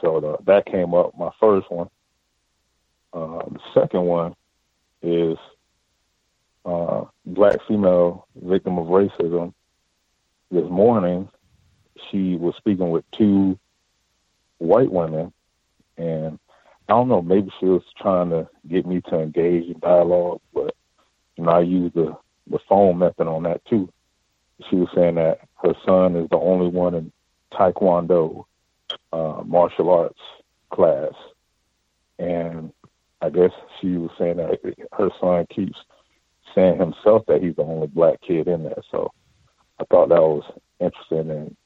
so 0.00 0.20
the, 0.20 0.36
that 0.46 0.66
came 0.66 0.94
up, 0.94 1.16
my 1.18 1.30
first 1.40 1.70
one. 1.70 1.88
Uh, 3.12 3.38
the 3.50 3.60
second 3.74 4.02
one 4.02 4.34
is 5.02 5.38
uh, 6.64 7.04
black 7.24 7.56
female 7.66 8.26
victim 8.36 8.78
of 8.78 8.86
racism. 8.88 9.54
This 10.50 10.68
morning, 10.68 11.28
she 12.10 12.36
was 12.36 12.54
speaking 12.56 12.90
with 12.90 13.04
two 13.12 13.58
white 14.58 14.90
women, 14.90 15.32
and 15.96 16.38
I 16.88 16.92
don't 16.92 17.08
know, 17.08 17.22
maybe 17.22 17.50
she 17.60 17.66
was 17.66 17.82
trying 17.98 18.30
to 18.30 18.48
get 18.66 18.86
me 18.86 19.00
to 19.08 19.20
engage 19.20 19.64
in 19.64 19.78
dialogue, 19.80 20.40
but 20.54 20.74
know, 21.44 21.50
I 21.50 21.60
used 21.60 21.94
the 21.94 22.16
the 22.50 22.58
phone 22.68 22.98
method 22.98 23.26
on 23.26 23.42
that 23.44 23.64
too. 23.66 23.92
She 24.68 24.76
was 24.76 24.88
saying 24.94 25.16
that 25.16 25.40
her 25.62 25.74
son 25.84 26.16
is 26.16 26.28
the 26.30 26.36
only 26.38 26.68
one 26.68 26.94
in 26.94 27.12
Taekwondo 27.52 28.44
uh, 29.12 29.42
martial 29.44 29.90
arts 29.90 30.18
class, 30.70 31.12
and 32.18 32.72
I 33.20 33.30
guess 33.30 33.50
she 33.80 33.96
was 33.96 34.10
saying 34.18 34.38
that 34.38 34.58
her 34.92 35.10
son 35.20 35.46
keeps 35.54 35.78
saying 36.54 36.78
himself 36.78 37.24
that 37.26 37.42
he's 37.42 37.56
the 37.56 37.62
only 37.62 37.86
black 37.86 38.20
kid 38.20 38.48
in 38.48 38.64
there. 38.64 38.82
So 38.90 39.12
I 39.78 39.84
thought 39.84 40.08
that 40.08 40.20
was 40.20 40.44
interesting, 40.80 41.30
and 41.30 41.56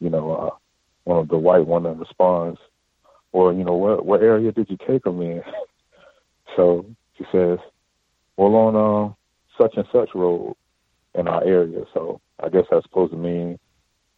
you 0.00 0.10
know, 0.10 0.32
uh, 0.32 0.56
one 1.04 1.18
of 1.18 1.28
the 1.28 1.38
white 1.38 1.66
women 1.66 1.98
responds, 1.98 2.58
"Well, 3.32 3.52
you 3.52 3.64
know, 3.64 3.74
what 3.74 4.06
what 4.06 4.22
area 4.22 4.52
did 4.52 4.70
you 4.70 4.78
take 4.86 5.04
him 5.04 5.20
in?" 5.20 5.42
so 6.56 6.86
she 7.18 7.24
says, 7.32 7.58
"Well, 8.40 8.54
on 8.54 8.76
uh, 8.76 9.12
such 9.60 9.76
and 9.76 9.86
such 9.92 10.14
road 10.14 10.56
in 11.14 11.28
our 11.28 11.44
area." 11.44 11.84
So 11.92 12.20
I 12.42 12.48
guess 12.48 12.64
that's 12.70 12.84
supposed 12.84 13.12
to 13.12 13.18
mean 13.18 13.58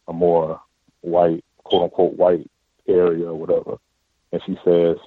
a 0.07 0.13
more 0.13 0.61
white, 1.01 1.43
quote 1.63 1.83
unquote, 1.83 2.13
white 2.13 2.49
area 2.87 3.27
or 3.27 3.35
whatever. 3.35 3.77
And 4.31 4.41
she 4.45 4.57
says, 4.65 4.97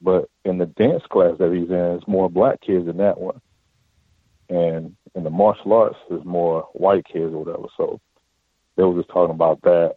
but 0.00 0.28
in 0.44 0.58
the 0.58 0.66
dance 0.66 1.02
class 1.10 1.38
that 1.38 1.52
he's 1.52 1.70
in, 1.70 1.96
it's 1.96 2.08
more 2.08 2.28
black 2.28 2.60
kids 2.60 2.88
in 2.88 2.96
that 2.98 3.18
one. 3.18 3.40
And 4.48 4.96
in 5.14 5.24
the 5.24 5.30
martial 5.30 5.72
arts, 5.72 5.96
there's 6.08 6.24
more 6.24 6.68
white 6.72 7.04
kids 7.04 7.32
or 7.32 7.44
whatever. 7.44 7.68
So 7.76 8.00
they 8.76 8.82
were 8.82 9.00
just 9.00 9.08
talking 9.08 9.34
about 9.34 9.62
that. 9.62 9.96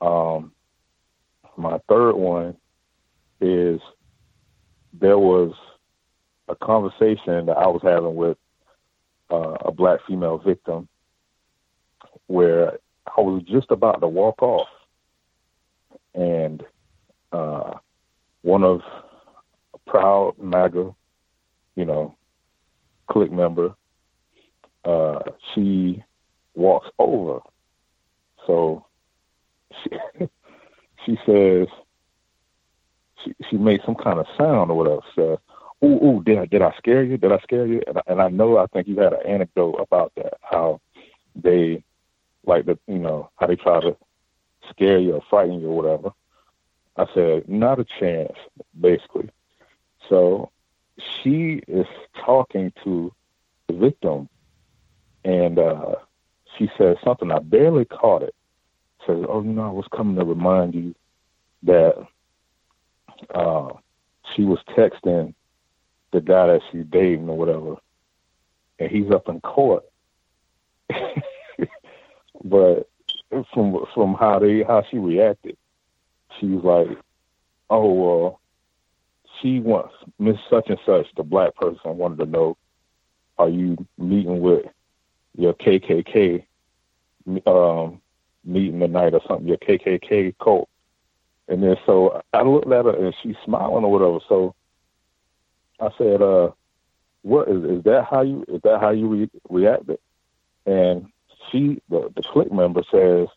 Um, 0.00 0.52
my 1.56 1.78
third 1.88 2.14
one 2.14 2.56
is 3.40 3.80
there 4.92 5.18
was 5.18 5.52
a 6.48 6.56
conversation 6.56 7.46
that 7.46 7.56
I 7.56 7.66
was 7.66 7.80
having 7.82 8.14
with 8.14 8.36
uh, 9.30 9.56
a 9.64 9.72
black 9.72 10.00
female 10.06 10.38
victim 10.38 10.88
where 12.26 12.78
I 13.16 13.20
was 13.20 13.42
just 13.44 13.70
about 13.70 14.00
to 14.00 14.08
walk 14.08 14.42
off, 14.42 14.68
and 16.14 16.64
uh, 17.32 17.74
one 18.42 18.64
of 18.64 18.80
a 19.74 19.90
proud 19.90 20.34
MAGA, 20.38 20.94
you 21.76 21.84
know, 21.84 22.14
clique 23.08 23.32
member, 23.32 23.74
uh, 24.84 25.20
she 25.54 26.02
walks 26.54 26.88
over. 26.98 27.40
So 28.46 28.84
she 29.82 29.90
she 31.06 31.18
says 31.26 31.66
she 33.24 33.34
she 33.50 33.56
made 33.56 33.80
some 33.84 33.94
kind 33.94 34.18
of 34.18 34.26
sound 34.36 34.70
or 34.70 34.76
whatever. 34.76 35.02
Says, 35.14 35.38
"Ooh, 35.84 36.04
ooh, 36.04 36.22
did 36.24 36.38
I 36.38 36.46
did 36.46 36.62
I 36.62 36.72
scare 36.78 37.02
you? 37.02 37.16
Did 37.16 37.32
I 37.32 37.38
scare 37.38 37.66
you?" 37.66 37.82
And 37.86 37.98
I, 37.98 38.02
and 38.06 38.22
I 38.22 38.28
know 38.28 38.58
I 38.58 38.66
think 38.66 38.88
you 38.88 38.98
had 38.98 39.12
an 39.12 39.26
anecdote 39.26 39.74
about 39.74 40.12
that. 40.16 40.34
How 40.42 40.80
they 41.34 41.82
like 42.46 42.66
the 42.66 42.78
you 42.86 42.98
know 42.98 43.30
how 43.36 43.46
they 43.46 43.56
try 43.56 43.80
to 43.80 43.96
scare 44.70 44.98
you 44.98 45.14
or 45.14 45.22
frighten 45.28 45.60
you 45.60 45.68
or 45.68 45.76
whatever. 45.76 46.12
I 46.96 47.06
said, 47.14 47.48
not 47.48 47.78
a 47.78 47.86
chance, 48.00 48.32
basically. 48.80 49.30
So 50.08 50.50
she 50.98 51.62
is 51.68 51.86
talking 52.24 52.72
to 52.82 53.12
the 53.68 53.74
victim, 53.74 54.28
and 55.24 55.58
uh, 55.58 55.94
she 56.56 56.68
says 56.76 56.96
something. 57.04 57.30
I 57.30 57.38
barely 57.38 57.84
caught 57.84 58.22
it. 58.22 58.34
Says, 59.06 59.24
"Oh, 59.28 59.42
you 59.42 59.52
know, 59.52 59.66
I 59.66 59.70
was 59.70 59.86
coming 59.94 60.16
to 60.16 60.24
remind 60.24 60.74
you 60.74 60.94
that 61.62 61.94
uh, 63.34 63.68
she 64.34 64.42
was 64.42 64.58
texting 64.76 65.34
the 66.12 66.20
guy 66.20 66.46
that 66.46 66.62
she's 66.70 66.84
dating 66.86 67.28
or 67.28 67.36
whatever, 67.36 67.76
and 68.78 68.90
he's 68.90 69.10
up 69.10 69.28
in 69.28 69.40
court." 69.40 69.84
but 72.44 72.88
from 73.52 73.84
from 73.94 74.14
how 74.14 74.38
they 74.38 74.62
how 74.62 74.82
she 74.90 74.98
reacted, 74.98 75.56
she 76.38 76.46
was 76.46 76.64
like, 76.64 76.98
"Oh 77.70 77.92
well, 77.92 78.40
she 79.40 79.60
wants 79.60 79.94
Miss 80.18 80.36
Such 80.50 80.68
and 80.68 80.78
Such, 80.84 81.06
the 81.16 81.22
black 81.22 81.54
person, 81.56 81.96
wanted 81.96 82.18
to 82.18 82.26
know, 82.26 82.56
are 83.38 83.48
you 83.48 83.76
meeting 83.96 84.40
with 84.40 84.66
your 85.36 85.54
KKK 85.54 86.44
um, 87.46 88.00
meeting 88.44 88.80
tonight 88.80 89.14
or 89.14 89.20
something, 89.26 89.48
your 89.48 89.58
KKK 89.58 90.34
cult?" 90.42 90.68
And 91.48 91.62
then 91.62 91.76
so 91.86 92.22
I 92.32 92.42
looked 92.42 92.70
at 92.70 92.84
her 92.84 93.06
and 93.06 93.14
she's 93.22 93.36
smiling 93.44 93.84
or 93.84 93.92
whatever. 93.92 94.18
So 94.28 94.54
I 95.80 95.90
said, 95.98 96.22
"Uh, 96.22 96.50
what 97.22 97.48
is 97.48 97.64
is 97.64 97.84
that 97.84 98.06
how 98.10 98.22
you 98.22 98.44
is 98.48 98.60
that 98.62 98.80
how 98.80 98.90
you 98.90 99.08
re- 99.08 99.30
reacted?" 99.48 99.98
And 100.66 101.06
she 101.50 101.80
the 101.88 102.10
the 102.14 102.22
clique 102.22 102.52
member 102.52 102.82
says, 102.90 103.28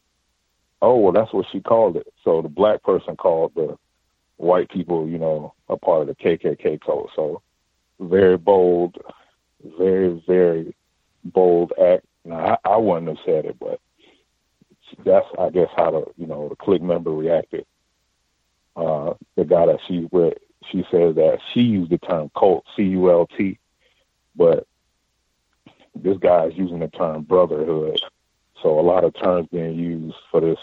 "Oh, 0.82 0.98
well, 0.98 1.12
that's 1.14 1.34
what 1.34 1.46
she 1.52 1.62
called 1.62 1.98
it." 1.98 2.08
So 2.24 2.42
the 2.42 2.50
black 2.50 2.84
person 2.84 3.16
called 3.16 3.54
the 3.56 3.78
white 4.38 4.70
people, 4.70 5.08
you 5.08 5.20
know, 5.20 5.54
a 5.70 5.78
part 5.78 6.02
of 6.02 6.08
the 6.08 6.16
KKK 6.16 6.82
code. 6.82 7.10
So 7.16 7.42
very 8.00 8.38
bold, 8.38 8.98
very 9.78 10.22
very 10.28 10.76
bold 11.24 11.74
act. 11.82 12.06
Now 12.26 12.58
I, 12.66 12.72
I 12.72 12.78
wouldn't 12.78 13.08
have 13.08 13.26
said 13.26 13.46
it, 13.46 13.58
but 13.60 13.80
that's 15.06 15.26
I 15.40 15.50
guess 15.50 15.70
how 15.76 15.92
the 15.92 16.06
you 16.18 16.28
know 16.28 16.50
the 16.50 16.56
clique 16.56 16.82
member 16.82 17.12
reacted. 17.12 17.66
Uh, 18.76 19.14
the 19.36 19.44
guy 19.44 19.66
that 19.66 19.80
she 19.88 20.08
with, 20.12 20.38
she 20.70 20.86
says 20.92 21.16
that 21.16 21.40
she 21.54 21.62
used 21.62 21.92
the 21.92 21.98
term 21.98 22.30
cult, 22.38 22.66
C 22.76 22.84
U 22.84 23.12
L 23.12 23.28
T, 23.28 23.58
but 24.36 24.68
this 25.96 26.18
guy 26.18 26.46
is 26.46 26.56
using 26.56 26.80
the 26.80 26.88
term 26.88 27.24
brotherhood. 27.24 28.00
So 28.62 28.80
a 28.80 28.82
lot 28.82 29.04
of 29.04 29.14
terms 29.16 29.48
being 29.52 29.76
used 29.76 30.16
for 30.30 30.42
this 30.42 30.60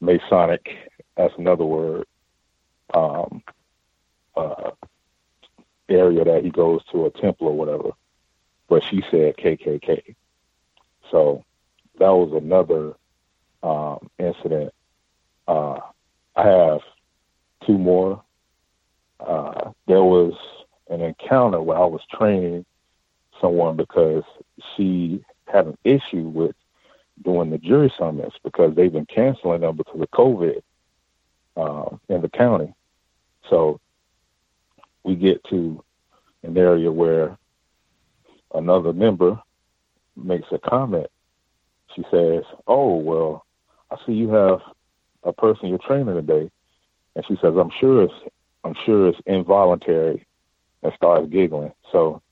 Masonic, 0.00 0.90
that's 1.16 1.34
another 1.38 1.64
word, 1.64 2.06
um, 2.92 3.42
uh, 4.36 4.72
area 5.88 6.24
that 6.24 6.44
he 6.44 6.50
goes 6.50 6.82
to, 6.92 7.06
a 7.06 7.10
temple 7.10 7.48
or 7.48 7.56
whatever. 7.56 7.90
But 8.68 8.84
she 8.84 9.02
said 9.10 9.36
KKK. 9.36 10.14
So 11.10 11.44
that 11.98 12.10
was 12.10 12.32
another 12.32 12.94
um, 13.62 14.10
incident. 14.18 14.72
Uh, 15.46 15.80
I 16.36 16.46
have 16.46 16.80
two 17.66 17.78
more. 17.78 18.23
Uh, 19.20 19.70
there 19.86 20.02
was 20.02 20.34
an 20.90 21.00
encounter 21.00 21.60
where 21.62 21.78
I 21.78 21.86
was 21.86 22.00
training 22.12 22.64
someone 23.40 23.76
because 23.76 24.24
she 24.76 25.24
had 25.46 25.66
an 25.66 25.78
issue 25.84 26.28
with 26.28 26.54
doing 27.22 27.50
the 27.50 27.58
jury 27.58 27.92
summons 27.98 28.32
because 28.42 28.74
they've 28.74 28.92
been 28.92 29.06
canceling 29.06 29.60
them 29.60 29.76
because 29.76 30.00
of 30.00 30.10
COVID 30.10 30.60
uh, 31.56 31.96
in 32.08 32.22
the 32.22 32.28
county. 32.28 32.74
So 33.48 33.80
we 35.04 35.14
get 35.14 35.42
to 35.50 35.82
an 36.42 36.56
area 36.56 36.90
where 36.90 37.36
another 38.54 38.92
member 38.92 39.40
makes 40.16 40.46
a 40.52 40.58
comment. 40.58 41.06
She 41.94 42.02
says, 42.10 42.42
"Oh 42.66 42.96
well, 42.96 43.46
I 43.90 43.96
see 44.04 44.12
you 44.12 44.30
have 44.30 44.60
a 45.22 45.32
person 45.32 45.68
you're 45.68 45.78
training 45.78 46.14
today," 46.14 46.50
and 47.14 47.24
she 47.26 47.36
says, 47.36 47.54
"I'm 47.56 47.70
sure 47.80 48.02
it's 48.02 48.14
I'm 48.64 48.74
sure 48.84 49.08
it's 49.08 49.20
involuntary," 49.26 50.26
and 50.82 50.92
starts 50.96 51.28
giggling. 51.30 51.72
So 51.92 52.22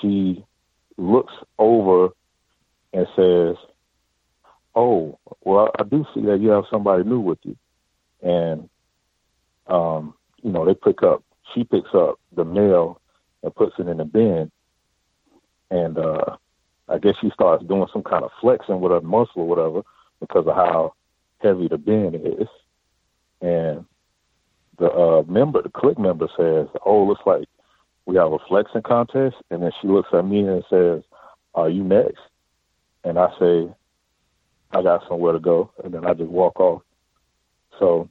she 0.00 0.44
looks 0.96 1.32
over 1.58 2.10
and 2.92 3.06
says, 3.16 3.56
"Oh, 4.74 5.18
well, 5.42 5.70
I 5.78 5.84
do 5.84 6.04
see 6.14 6.22
that 6.22 6.40
you 6.40 6.50
have 6.50 6.64
somebody 6.70 7.04
new 7.04 7.20
with 7.20 7.38
you," 7.42 7.56
and 8.22 8.68
um, 9.66 10.14
you 10.42 10.50
know 10.50 10.64
they 10.64 10.74
pick 10.74 11.02
up. 11.02 11.22
She 11.54 11.64
picks 11.64 11.94
up 11.94 12.18
the 12.34 12.44
mail 12.44 13.00
and 13.42 13.54
puts 13.54 13.74
it 13.78 13.88
in 13.88 13.96
the 13.96 14.04
bin, 14.04 14.50
and 15.70 15.98
uh, 15.98 16.36
I 16.88 16.98
guess 16.98 17.14
she 17.20 17.30
starts 17.30 17.64
doing 17.64 17.86
some 17.92 18.02
kind 18.02 18.24
of 18.24 18.30
flexing 18.40 18.80
with 18.80 18.92
her 18.92 19.00
muscle 19.00 19.42
or 19.42 19.48
whatever 19.48 19.82
because 20.20 20.46
of 20.46 20.54
how 20.54 20.94
heavy 21.38 21.68
the 21.68 21.78
bin 21.78 22.14
is, 22.14 22.48
and 23.40 23.84
the 24.78 24.90
uh, 24.90 25.22
member, 25.28 25.62
the 25.62 25.68
clique 25.68 25.98
member 25.98 26.28
says, 26.36 26.68
"Oh, 26.84 27.04
looks 27.04 27.22
like 27.26 27.46
we 28.06 28.16
have 28.16 28.32
a 28.32 28.38
flexing 28.48 28.82
contest. 28.82 29.36
And 29.50 29.62
then 29.62 29.70
she 29.80 29.88
looks 29.88 30.08
at 30.12 30.24
me 30.24 30.40
and 30.40 30.64
says, 30.68 31.02
Are 31.54 31.68
you 31.68 31.84
next? 31.84 32.20
And 33.04 33.18
I 33.18 33.28
say, 33.38 33.68
I 34.72 34.82
got 34.82 35.06
somewhere 35.08 35.32
to 35.32 35.40
go. 35.40 35.70
And 35.82 35.92
then 35.92 36.06
I 36.06 36.14
just 36.14 36.30
walk 36.30 36.58
off. 36.60 36.82
So, 37.78 38.08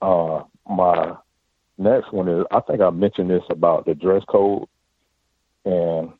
uh, 0.00 0.42
my 0.68 1.16
next 1.78 2.12
one 2.12 2.28
is 2.28 2.44
I 2.50 2.60
think 2.60 2.80
I 2.80 2.90
mentioned 2.90 3.30
this 3.30 3.42
about 3.50 3.86
the 3.86 3.94
dress 3.94 4.22
code. 4.28 4.68
And 5.64 6.12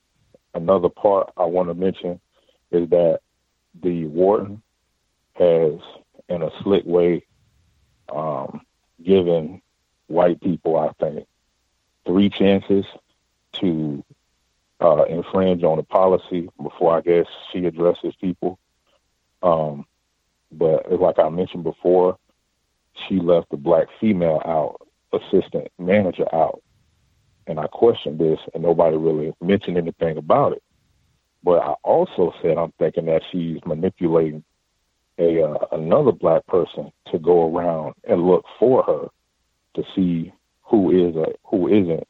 another 0.54 0.88
part 0.88 1.32
I 1.36 1.44
want 1.44 1.68
to 1.68 1.74
mention 1.74 2.20
is 2.70 2.88
that 2.90 3.20
the 3.82 4.06
warden 4.06 4.62
has, 5.34 5.72
in 6.28 6.42
a 6.42 6.50
slick 6.62 6.84
way, 6.84 7.24
um, 8.14 8.60
given 9.04 9.60
white 10.06 10.40
people, 10.40 10.76
I 10.76 10.92
think, 11.02 11.26
three 12.04 12.30
chances 12.30 12.84
to 13.60 14.04
uh, 14.80 15.04
infringe 15.04 15.62
on 15.62 15.76
the 15.76 15.82
policy 15.82 16.48
before 16.60 16.96
I 16.96 17.00
guess 17.00 17.26
she 17.52 17.64
addresses 17.64 18.14
people. 18.20 18.58
Um, 19.42 19.86
but 20.50 20.90
like 21.00 21.18
I 21.18 21.28
mentioned 21.28 21.64
before, 21.64 22.18
she 23.08 23.18
left 23.18 23.50
the 23.50 23.56
black 23.56 23.88
female 24.00 24.42
out, 24.44 24.86
assistant 25.12 25.68
manager 25.78 26.26
out. 26.34 26.62
And 27.46 27.58
I 27.58 27.66
questioned 27.66 28.18
this, 28.18 28.38
and 28.54 28.62
nobody 28.62 28.96
really 28.96 29.32
mentioned 29.40 29.76
anything 29.76 30.16
about 30.16 30.52
it. 30.52 30.62
But 31.42 31.62
I 31.62 31.72
also 31.82 32.32
said 32.40 32.56
I'm 32.56 32.72
thinking 32.78 33.06
that 33.06 33.22
she's 33.30 33.58
manipulating 33.64 34.44
a 35.18 35.42
uh, 35.42 35.66
another 35.72 36.12
black 36.12 36.46
person 36.46 36.92
to 37.10 37.18
go 37.18 37.54
around 37.54 37.94
and 38.08 38.26
look 38.26 38.44
for 38.58 38.82
her 38.84 39.08
to 39.74 39.84
see 39.94 40.32
who 40.62 40.90
is 40.90 41.16
a 41.16 41.32
who 41.44 41.68
isn't, 41.68 42.06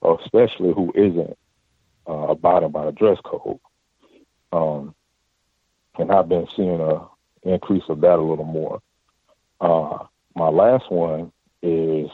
or 0.00 0.20
especially 0.20 0.72
who 0.72 0.92
isn't 0.94 1.36
uh, 2.08 2.28
abiding 2.28 2.70
by 2.70 2.86
the 2.86 2.92
dress 2.92 3.18
code. 3.24 3.58
Um, 4.52 4.94
and 5.98 6.12
I've 6.12 6.28
been 6.28 6.46
seeing 6.56 6.80
a 6.80 7.06
increase 7.42 7.84
of 7.88 8.00
that 8.00 8.18
a 8.18 8.22
little 8.22 8.44
more. 8.44 8.80
Uh, 9.60 10.04
my 10.34 10.48
last 10.48 10.90
one 10.90 11.32
is 11.62 12.08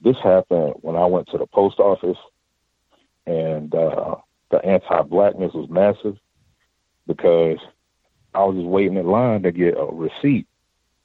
this 0.00 0.16
happened 0.22 0.74
when 0.82 0.96
I 0.96 1.06
went 1.06 1.28
to 1.28 1.38
the 1.38 1.46
post 1.46 1.78
office, 1.78 2.18
and 3.26 3.74
uh, 3.74 4.16
the 4.50 4.64
anti-blackness 4.64 5.52
was 5.54 5.68
massive 5.70 6.18
because 7.06 7.58
I 8.36 8.44
was 8.44 8.56
just 8.56 8.68
waiting 8.68 8.98
in 8.98 9.06
line 9.06 9.42
to 9.44 9.52
get 9.52 9.78
a 9.78 9.86
receipt 9.86 10.46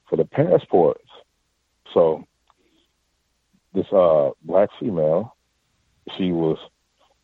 for 0.09 0.17
the 0.17 0.25
passports. 0.25 1.07
So 1.93 2.27
this 3.73 3.85
uh, 3.93 4.31
black 4.43 4.69
female, 4.79 5.37
she 6.17 6.33
was 6.33 6.57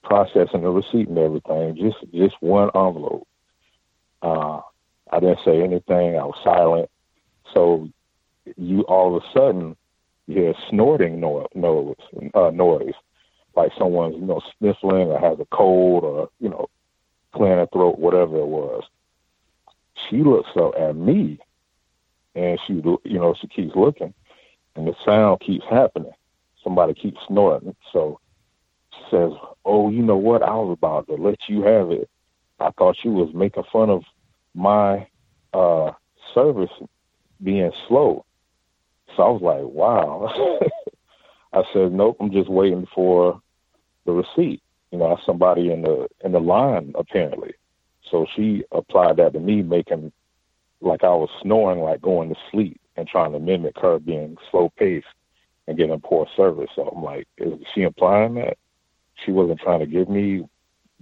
processing 0.04 0.62
the 0.62 0.70
receipt 0.70 1.10
and 1.10 1.18
everything, 1.18 1.76
just 1.76 1.98
just 2.14 2.36
one 2.40 2.70
envelope. 2.74 3.28
Uh, 4.22 4.62
I 5.12 5.20
didn't 5.20 5.40
say 5.44 5.62
anything. 5.62 6.18
I 6.18 6.24
was 6.24 6.40
silent. 6.42 6.90
So 7.54 7.90
you 8.56 8.82
all 8.84 9.18
of 9.18 9.24
a 9.24 9.38
sudden 9.38 9.76
hear 10.28 10.54
snorting 10.70 11.20
no- 11.20 11.48
noise, 11.54 11.96
uh, 12.34 12.52
noise, 12.52 12.94
like 13.58 13.74
someone's 13.78 14.16
you 14.16 14.26
know 14.26 14.42
sniffling 14.58 15.10
or 15.10 15.20
has 15.20 15.38
a 15.42 15.46
cold 15.54 16.06
or 16.06 16.30
you 16.40 16.48
know 16.48 16.68
clearing 17.34 17.58
their 17.58 17.68
throat, 17.68 18.00
whatever 18.00 18.38
it 18.38 18.48
was. 18.48 18.84
She 20.10 20.18
looks 20.18 20.50
up 20.56 20.74
at 20.80 20.96
me, 20.96 21.40
and 22.36 22.60
she 22.66 22.74
you 22.74 23.20
know 23.20 23.36
she 23.40 23.48
keeps 23.48 23.76
looking, 23.76 24.14
and 24.76 24.88
the 24.88 24.96
sound 25.06 25.40
keeps 25.42 25.66
happening. 25.70 26.12
Somebody 26.64 26.94
keeps 26.94 27.20
snorting. 27.28 27.76
So 27.94 28.20
she 28.94 29.02
says, 29.12 29.32
"Oh, 29.66 29.90
you 29.90 30.04
know 30.04 30.18
what? 30.18 30.44
I 30.44 30.56
was 30.56 30.78
about 30.78 31.08
to 31.08 31.16
let 31.16 31.40
you 31.48 31.64
have 31.64 31.92
it. 31.92 32.10
I 32.60 32.72
thought 32.78 33.04
you 33.04 33.12
was 33.12 33.34
making 33.34 33.64
fun 33.72 33.90
of 33.90 34.04
my 34.54 35.08
uh 35.54 35.92
service 36.34 36.72
being 37.44 37.72
slow." 37.88 38.26
So 39.16 39.24
I 39.24 39.30
was 39.30 39.42
like, 39.42 39.64
wow. 39.64 40.60
I 41.54 41.64
said, 41.74 41.92
nope, 41.92 42.18
I'm 42.20 42.32
just 42.32 42.50
waiting 42.50 42.88
for 42.94 43.42
the 44.06 44.12
receipt. 44.12 44.62
You 44.92 45.00
know, 45.00 45.18
somebody 45.26 45.72
in 45.72 45.82
the 45.82 46.08
in 46.24 46.32
the 46.32 46.40
line 46.40 46.94
apparently. 46.98 47.54
So 48.10 48.26
she 48.36 48.64
applied 48.72 49.18
that 49.18 49.34
to 49.34 49.40
me, 49.40 49.62
making 49.62 50.12
like 50.82 51.04
I 51.04 51.10
was 51.10 51.30
snoring, 51.42 51.80
like 51.80 52.02
going 52.02 52.30
to 52.30 52.36
sleep, 52.52 52.80
and 52.96 53.08
trying 53.08 53.32
to 53.34 53.40
mimic 53.40 53.78
her 53.80 54.00
being 54.00 54.38
slow 54.52 54.72
paced 54.78 55.08
and 55.68 55.78
giving 55.78 56.00
poor 56.00 56.28
service. 56.36 56.70
So 56.76 56.88
I'm 56.88 57.04
like, 57.04 57.28
is 57.38 57.54
she 57.74 57.82
implying 57.82 58.36
that 58.36 58.58
she 59.26 59.32
wasn't 59.32 59.60
trying 59.60 59.80
to 59.80 59.86
give 59.86 60.10
me 60.10 60.48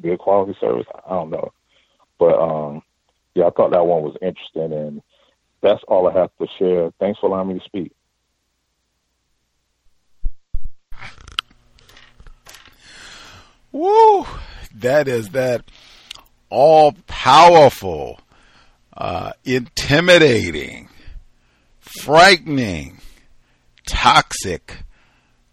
good 0.01 0.19
quality 0.19 0.57
service? 0.59 0.87
I 1.05 1.09
don't 1.09 1.29
know, 1.29 1.51
but 2.17 2.39
um, 2.39 2.81
yeah, 3.33 3.45
I 3.45 3.49
thought 3.51 3.71
that 3.71 3.85
one 3.85 4.03
was 4.03 4.17
interesting, 4.21 4.73
and 4.73 5.01
that's 5.61 5.83
all 5.87 6.07
I 6.07 6.13
have 6.13 6.31
to 6.39 6.47
share. 6.57 6.91
Thanks 6.99 7.19
for 7.19 7.27
allowing 7.27 7.49
me 7.49 7.59
to 7.59 7.65
speak. 7.65 7.91
Woo! 13.71 14.25
That 14.73 15.09
is 15.09 15.29
that 15.31 15.65
all 16.49 16.93
powerful, 17.07 18.19
uh, 18.95 19.31
intimidating, 19.43 20.89
frightening, 21.79 22.99
toxic 23.87 24.77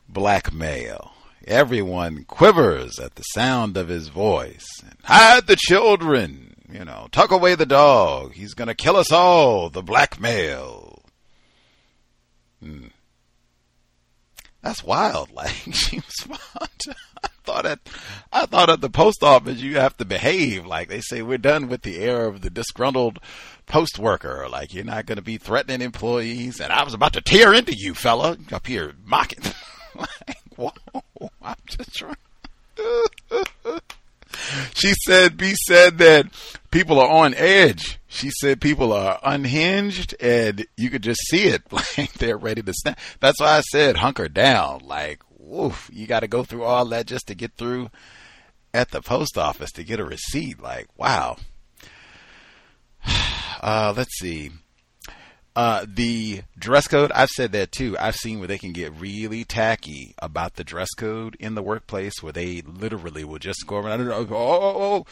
black 0.08 0.52
male. 0.52 1.12
Everyone 1.46 2.24
quivers 2.24 2.98
at 3.00 3.16
the 3.16 3.22
sound 3.22 3.76
of 3.76 3.88
his 3.88 4.08
voice. 4.08 4.66
Hide 5.04 5.46
the 5.46 5.56
children, 5.56 6.54
you 6.70 6.84
know, 6.84 7.08
tuck 7.10 7.32
away 7.32 7.54
the 7.56 7.66
dog. 7.66 8.34
He's 8.34 8.54
gonna 8.54 8.74
kill 8.74 8.96
us 8.96 9.10
all, 9.10 9.68
the 9.68 9.82
black 9.82 10.20
male. 10.20 11.02
Hmm. 12.62 12.88
That's 14.62 14.84
wild. 14.84 15.30
Like 15.34 15.66
was 15.66 16.28
I 16.60 17.11
thought 17.44 17.66
at 17.66 17.80
I 18.32 18.46
thought 18.46 18.70
at 18.70 18.80
the 18.80 18.90
post 18.90 19.22
office 19.22 19.60
you 19.60 19.76
have 19.76 19.96
to 19.98 20.04
behave 20.04 20.66
like 20.66 20.88
they 20.88 21.00
say 21.00 21.22
we're 21.22 21.38
done 21.38 21.68
with 21.68 21.82
the 21.82 21.98
air 21.98 22.26
of 22.26 22.40
the 22.40 22.50
disgruntled 22.50 23.18
post 23.66 23.98
worker. 23.98 24.46
Like 24.48 24.74
you're 24.74 24.84
not 24.84 25.06
going 25.06 25.16
to 25.16 25.22
be 25.22 25.38
threatening 25.38 25.80
employees. 25.80 26.60
And 26.60 26.72
I 26.72 26.84
was 26.84 26.94
about 26.94 27.14
to 27.14 27.20
tear 27.20 27.52
into 27.54 27.74
you, 27.76 27.94
fella, 27.94 28.36
up 28.52 28.66
here 28.66 28.92
mocking. 29.04 29.44
like, 29.94 30.38
whoa, 30.56 30.72
I'm 31.42 31.56
just 31.66 31.94
trying. 31.94 32.16
she 34.74 34.94
said, 35.06 35.36
B 35.36 35.54
said 35.66 35.98
that 35.98 36.26
people 36.70 36.98
are 37.00 37.08
on 37.08 37.34
edge. 37.34 37.98
She 38.08 38.30
said 38.30 38.60
people 38.60 38.92
are 38.92 39.18
unhinged 39.22 40.14
and 40.20 40.66
you 40.76 40.90
could 40.90 41.02
just 41.02 41.20
see 41.28 41.44
it. 41.44 41.62
Like 41.72 42.12
they're 42.14 42.38
ready 42.38 42.62
to 42.62 42.72
snap. 42.72 42.98
That's 43.20 43.40
why 43.40 43.58
I 43.58 43.60
said 43.62 43.96
hunker 43.96 44.28
down. 44.28 44.82
Like, 44.84 45.20
woof, 45.52 45.90
you 45.92 46.06
got 46.06 46.20
to 46.20 46.28
go 46.28 46.42
through 46.42 46.64
all 46.64 46.84
that 46.86 47.06
just 47.06 47.26
to 47.28 47.34
get 47.34 47.52
through 47.56 47.90
at 48.74 48.90
the 48.90 49.02
post 49.02 49.36
office 49.36 49.70
to 49.72 49.84
get 49.84 50.00
a 50.00 50.04
receipt. 50.04 50.60
Like, 50.60 50.88
wow. 50.96 51.36
Uh, 53.64 53.94
let's 53.96 54.18
see. 54.18 54.50
Uh, 55.54 55.86
the 55.86 56.42
dress 56.58 56.88
code, 56.88 57.12
I've 57.14 57.28
said 57.28 57.52
that 57.52 57.70
too. 57.70 57.96
I've 57.96 58.16
seen 58.16 58.40
where 58.40 58.48
they 58.48 58.58
can 58.58 58.72
get 58.72 58.92
really 58.98 59.44
tacky 59.44 60.16
about 60.18 60.54
the 60.54 60.64
dress 60.64 60.88
code 60.96 61.36
in 61.38 61.54
the 61.54 61.62
workplace 61.62 62.20
where 62.20 62.32
they 62.32 62.62
literally 62.62 63.22
will 63.22 63.38
just 63.38 63.64
go 63.68 63.76
around 63.76 64.00
and 64.00 64.08
go, 64.08 64.36
oh, 64.36 64.60
oh, 64.60 64.82
oh, 64.82 65.06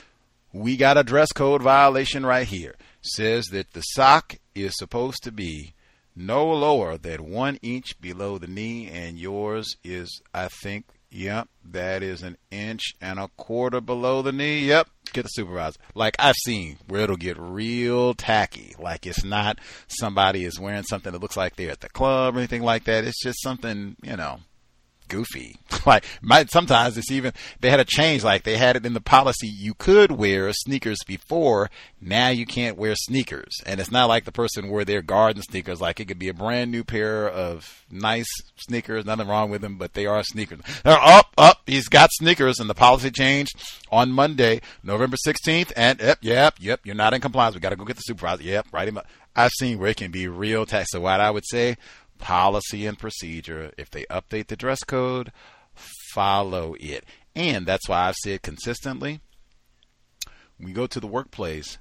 we 0.52 0.76
got 0.76 0.98
a 0.98 1.04
dress 1.04 1.30
code 1.30 1.62
violation 1.62 2.26
right 2.26 2.48
here. 2.48 2.74
Says 3.02 3.46
that 3.52 3.72
the 3.72 3.82
sock 3.82 4.36
is 4.54 4.76
supposed 4.76 5.22
to 5.22 5.30
be 5.30 5.74
no 6.26 6.50
lower 6.50 6.96
than 6.96 7.30
one 7.30 7.56
inch 7.62 8.00
below 8.00 8.38
the 8.38 8.46
knee, 8.46 8.88
and 8.88 9.18
yours 9.18 9.76
is, 9.82 10.20
I 10.34 10.48
think, 10.62 10.86
yep, 11.10 11.48
that 11.64 12.02
is 12.02 12.22
an 12.22 12.36
inch 12.50 12.94
and 13.00 13.18
a 13.18 13.28
quarter 13.36 13.80
below 13.80 14.22
the 14.22 14.32
knee. 14.32 14.60
Yep, 14.66 14.88
get 15.12 15.22
the 15.22 15.28
supervisor. 15.28 15.78
Like 15.94 16.16
I've 16.18 16.36
seen 16.36 16.78
where 16.88 17.02
it'll 17.02 17.16
get 17.16 17.38
real 17.38 18.14
tacky. 18.14 18.74
Like 18.78 19.06
it's 19.06 19.24
not 19.24 19.58
somebody 19.88 20.44
is 20.44 20.60
wearing 20.60 20.84
something 20.84 21.12
that 21.12 21.22
looks 21.22 21.36
like 21.36 21.56
they're 21.56 21.70
at 21.70 21.80
the 21.80 21.88
club 21.88 22.36
or 22.36 22.38
anything 22.38 22.62
like 22.62 22.84
that. 22.84 23.04
It's 23.04 23.22
just 23.22 23.42
something, 23.42 23.96
you 24.02 24.16
know, 24.16 24.40
goofy. 25.10 25.56
like 25.86 26.04
might 26.22 26.50
sometimes 26.50 26.96
it's 26.96 27.10
even 27.10 27.32
they 27.60 27.68
had 27.68 27.80
a 27.80 27.84
change 27.84 28.24
like 28.24 28.44
they 28.44 28.56
had 28.56 28.76
it 28.76 28.86
in 28.86 28.94
the 28.94 29.00
policy 29.00 29.46
you 29.46 29.74
could 29.74 30.12
wear 30.12 30.50
sneakers 30.52 30.98
before 31.06 31.70
now 32.00 32.28
you 32.28 32.46
can't 32.46 32.78
wear 32.78 32.94
sneakers. 32.94 33.56
And 33.66 33.80
it's 33.80 33.90
not 33.90 34.08
like 34.08 34.24
the 34.24 34.32
person 34.32 34.70
wore 34.70 34.84
their 34.84 35.02
garden 35.02 35.42
sneakers 35.42 35.80
like 35.80 36.00
it 36.00 36.06
could 36.06 36.18
be 36.18 36.28
a 36.28 36.34
brand 36.34 36.70
new 36.70 36.84
pair 36.84 37.28
of 37.28 37.84
nice 37.90 38.28
sneakers 38.56 39.04
nothing 39.04 39.28
wrong 39.28 39.50
with 39.50 39.60
them 39.60 39.76
but 39.76 39.92
they 39.92 40.06
are 40.06 40.22
sneakers. 40.22 40.60
They're 40.84 40.98
up 40.98 41.34
up 41.36 41.62
he's 41.66 41.88
got 41.88 42.10
sneakers 42.12 42.60
and 42.60 42.70
the 42.70 42.74
policy 42.74 43.10
changed 43.10 43.52
on 43.90 44.12
Monday 44.12 44.60
November 44.82 45.16
16th 45.26 45.72
and 45.76 46.00
yep 46.00 46.18
yep 46.22 46.54
yep 46.60 46.80
you're 46.84 46.94
not 46.94 47.12
in 47.12 47.20
compliance 47.20 47.54
we 47.54 47.60
got 47.60 47.70
to 47.70 47.76
go 47.76 47.84
get 47.84 47.96
the 47.96 48.02
supervisor 48.02 48.42
yep 48.42 48.66
write 48.72 48.88
him 48.88 48.98
up. 48.98 49.06
I've 49.34 49.52
seen 49.58 49.78
where 49.78 49.90
it 49.90 49.96
can 49.96 50.10
be 50.10 50.28
real 50.28 50.66
tax 50.66 50.90
so 50.92 51.00
what 51.00 51.20
I 51.20 51.30
would 51.30 51.44
say 51.46 51.76
policy 52.20 52.86
and 52.86 52.98
procedure. 52.98 53.72
If 53.76 53.90
they 53.90 54.04
update 54.04 54.46
the 54.46 54.56
dress 54.56 54.84
code, 54.84 55.32
follow 56.12 56.74
it. 56.78 57.04
And 57.34 57.66
that's 57.66 57.88
why 57.88 58.08
I've 58.08 58.16
said 58.16 58.42
consistently 58.42 59.20
when 60.60 60.68
you 60.68 60.74
go 60.74 60.86
to 60.86 61.00
the 61.00 61.06
workplace, 61.06 61.78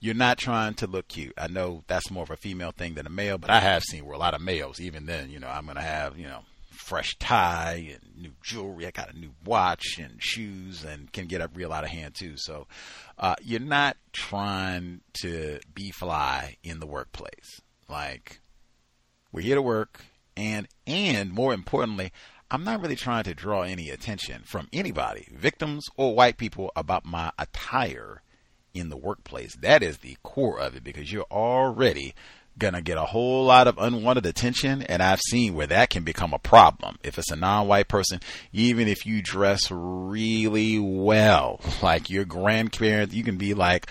you're 0.00 0.14
not 0.14 0.38
trying 0.38 0.74
to 0.74 0.86
look 0.86 1.08
cute. 1.08 1.34
I 1.36 1.48
know 1.48 1.84
that's 1.86 2.10
more 2.10 2.22
of 2.22 2.30
a 2.30 2.36
female 2.36 2.72
thing 2.72 2.94
than 2.94 3.06
a 3.06 3.10
male, 3.10 3.36
but 3.36 3.50
I 3.50 3.60
have 3.60 3.82
seen 3.82 4.06
where 4.06 4.14
a 4.14 4.18
lot 4.18 4.34
of 4.34 4.40
males, 4.40 4.80
even 4.80 5.04
then, 5.04 5.30
you 5.30 5.38
know, 5.38 5.48
I'm 5.48 5.64
going 5.64 5.76
to 5.76 5.82
have, 5.82 6.18
you 6.18 6.26
know, 6.26 6.40
fresh 6.70 7.14
tie 7.18 7.92
and 7.92 8.16
new 8.16 8.32
jewelry. 8.42 8.86
I 8.86 8.90
got 8.90 9.12
a 9.12 9.18
new 9.18 9.32
watch 9.44 9.98
and 9.98 10.22
shoes 10.22 10.82
and 10.82 11.12
can 11.12 11.26
get 11.26 11.42
up 11.42 11.50
real 11.54 11.72
out 11.72 11.84
of 11.84 11.90
hand 11.90 12.14
too. 12.14 12.34
So 12.36 12.66
uh, 13.18 13.34
you're 13.42 13.60
not 13.60 13.98
trying 14.12 15.02
to 15.22 15.60
be 15.74 15.90
fly 15.90 16.56
in 16.62 16.80
the 16.80 16.86
workplace. 16.86 17.60
Like 17.88 18.40
we're 19.32 19.42
here 19.42 19.56
to 19.56 19.62
work, 19.62 20.04
and 20.36 20.68
and 20.86 21.32
more 21.32 21.52
importantly, 21.52 22.12
I'm 22.50 22.64
not 22.64 22.80
really 22.80 22.96
trying 22.96 23.24
to 23.24 23.34
draw 23.34 23.62
any 23.62 23.90
attention 23.90 24.42
from 24.44 24.68
anybody, 24.72 25.28
victims 25.32 25.86
or 25.96 26.14
white 26.14 26.36
people, 26.36 26.72
about 26.74 27.04
my 27.04 27.30
attire 27.38 28.22
in 28.74 28.88
the 28.88 28.96
workplace. 28.96 29.54
That 29.56 29.82
is 29.82 29.98
the 29.98 30.16
core 30.22 30.58
of 30.58 30.76
it 30.76 30.84
because 30.84 31.12
you're 31.12 31.26
already 31.30 32.14
gonna 32.58 32.82
get 32.82 32.98
a 32.98 33.04
whole 33.04 33.44
lot 33.44 33.66
of 33.66 33.78
unwanted 33.78 34.26
attention 34.26 34.82
and 34.82 35.02
I've 35.02 35.20
seen 35.20 35.54
where 35.54 35.66
that 35.68 35.90
can 35.90 36.04
become 36.04 36.34
a 36.34 36.38
problem. 36.38 36.98
If 37.02 37.18
it's 37.18 37.30
a 37.30 37.36
non-white 37.36 37.88
person, 37.88 38.20
even 38.52 38.86
if 38.86 39.06
you 39.06 39.22
dress 39.22 39.70
really 39.70 40.78
well, 40.78 41.60
like 41.82 42.10
your 42.10 42.24
grandparents, 42.24 43.14
you 43.14 43.24
can 43.24 43.38
be 43.38 43.54
like 43.54 43.90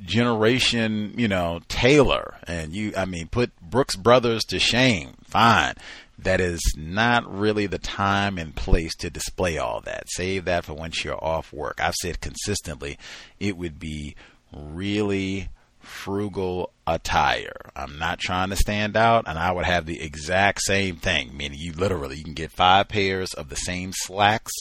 generation, 0.00 1.14
you 1.16 1.28
know, 1.28 1.60
Taylor 1.68 2.36
and 2.46 2.72
you 2.74 2.92
I 2.96 3.04
mean 3.04 3.28
put 3.28 3.58
Brooks 3.60 3.96
Brothers 3.96 4.44
to 4.44 4.58
shame. 4.58 5.14
Fine. 5.24 5.74
That 6.18 6.40
is 6.40 6.60
not 6.76 7.32
really 7.32 7.66
the 7.66 7.78
time 7.78 8.36
and 8.36 8.54
place 8.54 8.94
to 8.96 9.08
display 9.08 9.56
all 9.56 9.80
that. 9.82 10.04
Save 10.08 10.44
that 10.44 10.66
for 10.66 10.74
once 10.74 11.02
you're 11.02 11.22
off 11.22 11.52
work. 11.52 11.80
I've 11.80 11.94
said 11.94 12.20
consistently 12.20 12.98
it 13.38 13.56
would 13.56 13.78
be 13.78 14.16
really 14.52 15.48
frugal 15.80 16.72
attire. 16.86 17.70
I'm 17.74 17.98
not 17.98 18.18
trying 18.18 18.50
to 18.50 18.56
stand 18.56 18.96
out, 18.96 19.24
and 19.26 19.38
I 19.38 19.52
would 19.52 19.64
have 19.64 19.86
the 19.86 20.00
exact 20.00 20.60
same 20.62 20.96
thing. 20.96 21.36
Meaning, 21.36 21.58
you 21.58 21.72
literally 21.72 22.18
you 22.18 22.24
can 22.24 22.34
get 22.34 22.52
five 22.52 22.88
pairs 22.88 23.32
of 23.34 23.48
the 23.48 23.56
same 23.56 23.92
slacks, 23.92 24.52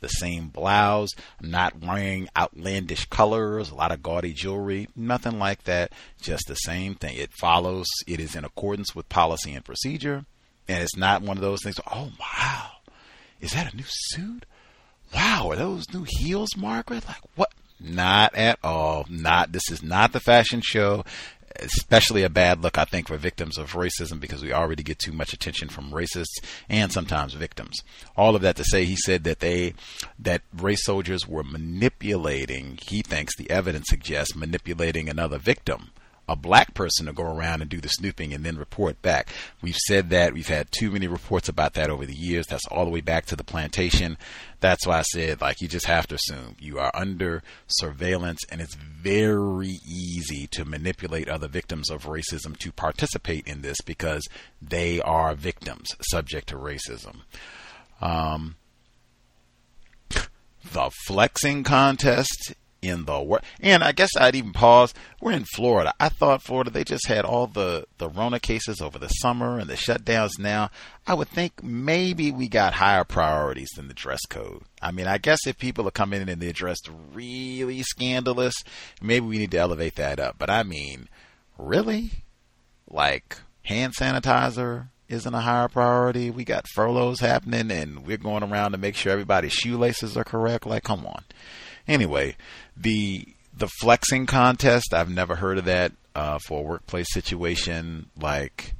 the 0.00 0.08
same 0.08 0.48
blouse. 0.48 1.10
Not 1.40 1.80
wearing 1.80 2.28
outlandish 2.36 3.06
colors, 3.06 3.70
a 3.70 3.74
lot 3.74 3.92
of 3.92 4.02
gaudy 4.02 4.32
jewelry, 4.32 4.88
nothing 4.94 5.38
like 5.38 5.64
that. 5.64 5.92
Just 6.20 6.44
the 6.48 6.54
same 6.54 6.94
thing. 6.94 7.16
It 7.16 7.30
follows. 7.40 7.86
It 8.06 8.20
is 8.20 8.36
in 8.36 8.44
accordance 8.44 8.94
with 8.94 9.08
policy 9.08 9.54
and 9.54 9.64
procedure, 9.64 10.24
and 10.68 10.82
it's 10.82 10.96
not 10.96 11.22
one 11.22 11.36
of 11.36 11.42
those 11.42 11.62
things. 11.62 11.80
Oh 11.92 12.12
wow, 12.20 12.70
is 13.40 13.52
that 13.52 13.72
a 13.72 13.76
new 13.76 13.84
suit? 13.86 14.46
Wow, 15.14 15.50
are 15.50 15.56
those 15.56 15.84
new 15.92 16.04
heels, 16.08 16.56
Margaret? 16.56 17.06
Like 17.06 17.20
what? 17.36 17.52
Not 17.80 18.34
at 18.34 18.58
all. 18.62 19.06
Not 19.08 19.52
this 19.52 19.70
is 19.70 19.82
not 19.82 20.12
the 20.12 20.20
fashion 20.20 20.60
show. 20.62 21.04
Especially 21.58 22.22
a 22.22 22.28
bad 22.28 22.62
look, 22.62 22.76
I 22.76 22.84
think, 22.84 23.08
for 23.08 23.16
victims 23.16 23.56
of 23.56 23.72
racism 23.72 24.20
because 24.20 24.42
we 24.42 24.52
already 24.52 24.82
get 24.82 24.98
too 24.98 25.12
much 25.12 25.32
attention 25.32 25.70
from 25.70 25.90
racists 25.90 26.44
and 26.68 26.92
sometimes 26.92 27.32
victims. 27.32 27.80
All 28.14 28.36
of 28.36 28.42
that 28.42 28.56
to 28.56 28.64
say, 28.64 28.84
he 28.84 28.94
said 28.94 29.24
that 29.24 29.40
they, 29.40 29.72
that 30.18 30.42
race 30.54 30.84
soldiers 30.84 31.26
were 31.26 31.42
manipulating. 31.42 32.78
He 32.86 33.00
thinks 33.00 33.34
the 33.34 33.50
evidence 33.50 33.86
suggests 33.88 34.36
manipulating 34.36 35.08
another 35.08 35.38
victim 35.38 35.92
a 36.28 36.36
black 36.36 36.74
person 36.74 37.06
to 37.06 37.12
go 37.12 37.22
around 37.22 37.60
and 37.60 37.70
do 37.70 37.80
the 37.80 37.88
snooping 37.88 38.32
and 38.32 38.44
then 38.44 38.56
report 38.56 39.00
back. 39.00 39.28
We've 39.62 39.76
said 39.76 40.10
that. 40.10 40.32
We've 40.32 40.48
had 40.48 40.68
too 40.72 40.90
many 40.90 41.06
reports 41.06 41.48
about 41.48 41.74
that 41.74 41.90
over 41.90 42.04
the 42.04 42.14
years. 42.14 42.46
That's 42.48 42.66
all 42.66 42.84
the 42.84 42.90
way 42.90 43.00
back 43.00 43.26
to 43.26 43.36
the 43.36 43.44
plantation. 43.44 44.18
That's 44.60 44.86
why 44.86 44.98
I 44.98 45.02
said, 45.02 45.40
like, 45.40 45.60
you 45.60 45.68
just 45.68 45.86
have 45.86 46.06
to 46.08 46.16
assume 46.16 46.56
you 46.58 46.78
are 46.78 46.90
under 46.94 47.42
surveillance 47.68 48.40
and 48.50 48.60
it's 48.60 48.74
very 48.74 49.78
easy 49.86 50.48
to 50.48 50.64
manipulate 50.64 51.28
other 51.28 51.48
victims 51.48 51.90
of 51.90 52.06
racism 52.06 52.56
to 52.58 52.72
participate 52.72 53.46
in 53.46 53.62
this 53.62 53.80
because 53.84 54.26
they 54.60 55.00
are 55.00 55.34
victims 55.34 55.88
subject 56.00 56.48
to 56.48 56.56
racism. 56.56 57.18
Um, 58.00 58.56
the 60.72 60.90
flexing 61.06 61.62
contest 61.62 62.54
in 62.82 63.04
the 63.04 63.20
world. 63.20 63.44
And 63.60 63.82
I 63.82 63.92
guess 63.92 64.10
I'd 64.16 64.34
even 64.34 64.52
pause. 64.52 64.94
We're 65.20 65.32
in 65.32 65.44
Florida. 65.44 65.94
I 65.98 66.08
thought 66.08 66.42
Florida 66.42 66.70
they 66.70 66.84
just 66.84 67.06
had 67.06 67.24
all 67.24 67.46
the 67.46 67.86
the 67.98 68.08
Rona 68.08 68.40
cases 68.40 68.80
over 68.80 68.98
the 68.98 69.08
summer 69.08 69.58
and 69.58 69.68
the 69.68 69.74
shutdowns. 69.74 70.38
Now 70.38 70.70
I 71.06 71.14
would 71.14 71.28
think 71.28 71.62
maybe 71.62 72.30
we 72.30 72.48
got 72.48 72.74
higher 72.74 73.04
priorities 73.04 73.70
than 73.76 73.88
the 73.88 73.94
dress 73.94 74.20
code. 74.28 74.62
I 74.80 74.92
mean, 74.92 75.06
I 75.06 75.18
guess 75.18 75.46
if 75.46 75.58
people 75.58 75.86
are 75.88 75.92
coming 75.92 76.20
in 76.20 76.28
and 76.28 76.40
they're 76.40 76.52
dressed 76.52 76.88
really 77.12 77.82
scandalous, 77.82 78.54
maybe 79.00 79.26
we 79.26 79.38
need 79.38 79.50
to 79.52 79.58
elevate 79.58 79.96
that 79.96 80.20
up. 80.20 80.36
But 80.38 80.50
I 80.50 80.62
mean, 80.62 81.08
really, 81.58 82.10
like 82.88 83.38
hand 83.62 83.94
sanitizer 83.94 84.88
isn't 85.08 85.34
a 85.34 85.40
higher 85.40 85.68
priority. 85.68 86.30
We 86.30 86.44
got 86.44 86.66
furloughs 86.74 87.20
happening 87.20 87.70
and 87.70 88.06
we're 88.06 88.16
going 88.16 88.42
around 88.42 88.72
to 88.72 88.78
make 88.78 88.96
sure 88.96 89.12
everybody's 89.12 89.52
shoelaces 89.52 90.16
are 90.16 90.24
correct. 90.24 90.66
Like, 90.66 90.82
come 90.82 91.06
on. 91.06 91.24
Anyway, 91.86 92.36
the 92.76 93.26
the 93.56 93.68
flexing 93.80 94.26
contest, 94.26 94.92
I've 94.92 95.10
never 95.10 95.36
heard 95.36 95.58
of 95.58 95.64
that 95.64 95.92
uh, 96.14 96.38
for 96.46 96.60
a 96.60 96.62
workplace 96.62 97.06
situation. 97.12 98.10
Like, 98.20 98.74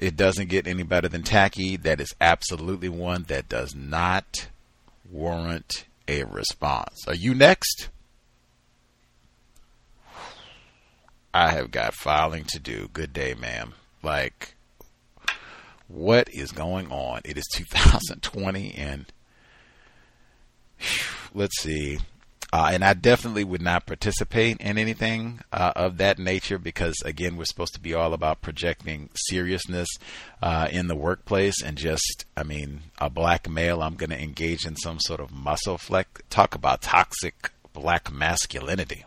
it 0.00 0.16
doesn't 0.16 0.48
get 0.48 0.66
any 0.66 0.82
better 0.82 1.08
than 1.08 1.22
tacky. 1.22 1.76
That 1.76 2.00
is 2.00 2.14
absolutely 2.20 2.88
one 2.88 3.24
that 3.24 3.48
does 3.48 3.74
not 3.74 4.48
warrant 5.10 5.86
a 6.08 6.24
response. 6.24 7.04
Are 7.08 7.14
you 7.14 7.34
next? 7.34 7.88
I 11.32 11.52
have 11.52 11.70
got 11.70 11.94
filing 11.94 12.44
to 12.48 12.58
do. 12.58 12.88
Good 12.92 13.12
day, 13.12 13.34
ma'am. 13.34 13.74
Like, 14.02 14.54
what 15.88 16.28
is 16.32 16.50
going 16.52 16.90
on? 16.90 17.20
It 17.24 17.36
is 17.36 17.44
2020 17.52 18.74
and 18.74 19.06
let's 21.34 21.60
see. 21.60 21.98
Uh, 22.52 22.70
and 22.72 22.84
I 22.84 22.94
definitely 22.94 23.44
would 23.44 23.60
not 23.60 23.86
participate 23.86 24.58
in 24.60 24.78
anything 24.78 25.40
uh, 25.52 25.72
of 25.74 25.98
that 25.98 26.18
nature 26.18 26.58
because, 26.58 26.94
again, 27.04 27.36
we're 27.36 27.44
supposed 27.44 27.74
to 27.74 27.80
be 27.80 27.92
all 27.92 28.14
about 28.14 28.40
projecting 28.40 29.10
seriousness 29.28 29.88
uh, 30.40 30.68
in 30.70 30.86
the 30.86 30.94
workplace. 30.94 31.60
And 31.62 31.76
just, 31.76 32.24
I 32.36 32.44
mean, 32.44 32.82
a 32.98 33.10
black 33.10 33.48
male, 33.48 33.82
I'm 33.82 33.96
going 33.96 34.10
to 34.10 34.22
engage 34.22 34.64
in 34.64 34.76
some 34.76 35.00
sort 35.00 35.20
of 35.20 35.32
muscle 35.32 35.76
flex. 35.76 36.22
Talk 36.30 36.54
about 36.54 36.82
toxic 36.82 37.50
black 37.72 38.12
masculinity. 38.12 39.04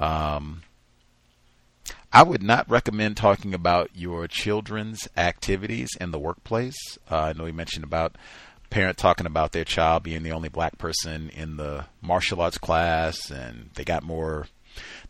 Um, 0.00 0.62
I 2.12 2.22
would 2.22 2.42
not 2.42 2.68
recommend 2.68 3.16
talking 3.16 3.54
about 3.54 3.90
your 3.94 4.26
children's 4.26 5.08
activities 5.16 5.90
in 6.00 6.10
the 6.10 6.18
workplace. 6.18 6.98
Uh, 7.10 7.16
I 7.16 7.32
know 7.34 7.46
you 7.46 7.52
mentioned 7.52 7.84
about 7.84 8.16
parent 8.70 8.96
talking 8.98 9.26
about 9.26 9.52
their 9.52 9.64
child 9.64 10.02
being 10.02 10.22
the 10.22 10.32
only 10.32 10.48
black 10.48 10.78
person 10.78 11.30
in 11.30 11.56
the 11.56 11.84
martial 12.00 12.40
arts 12.40 12.58
class 12.58 13.30
and 13.30 13.70
they 13.74 13.84
got 13.84 14.02
more 14.02 14.46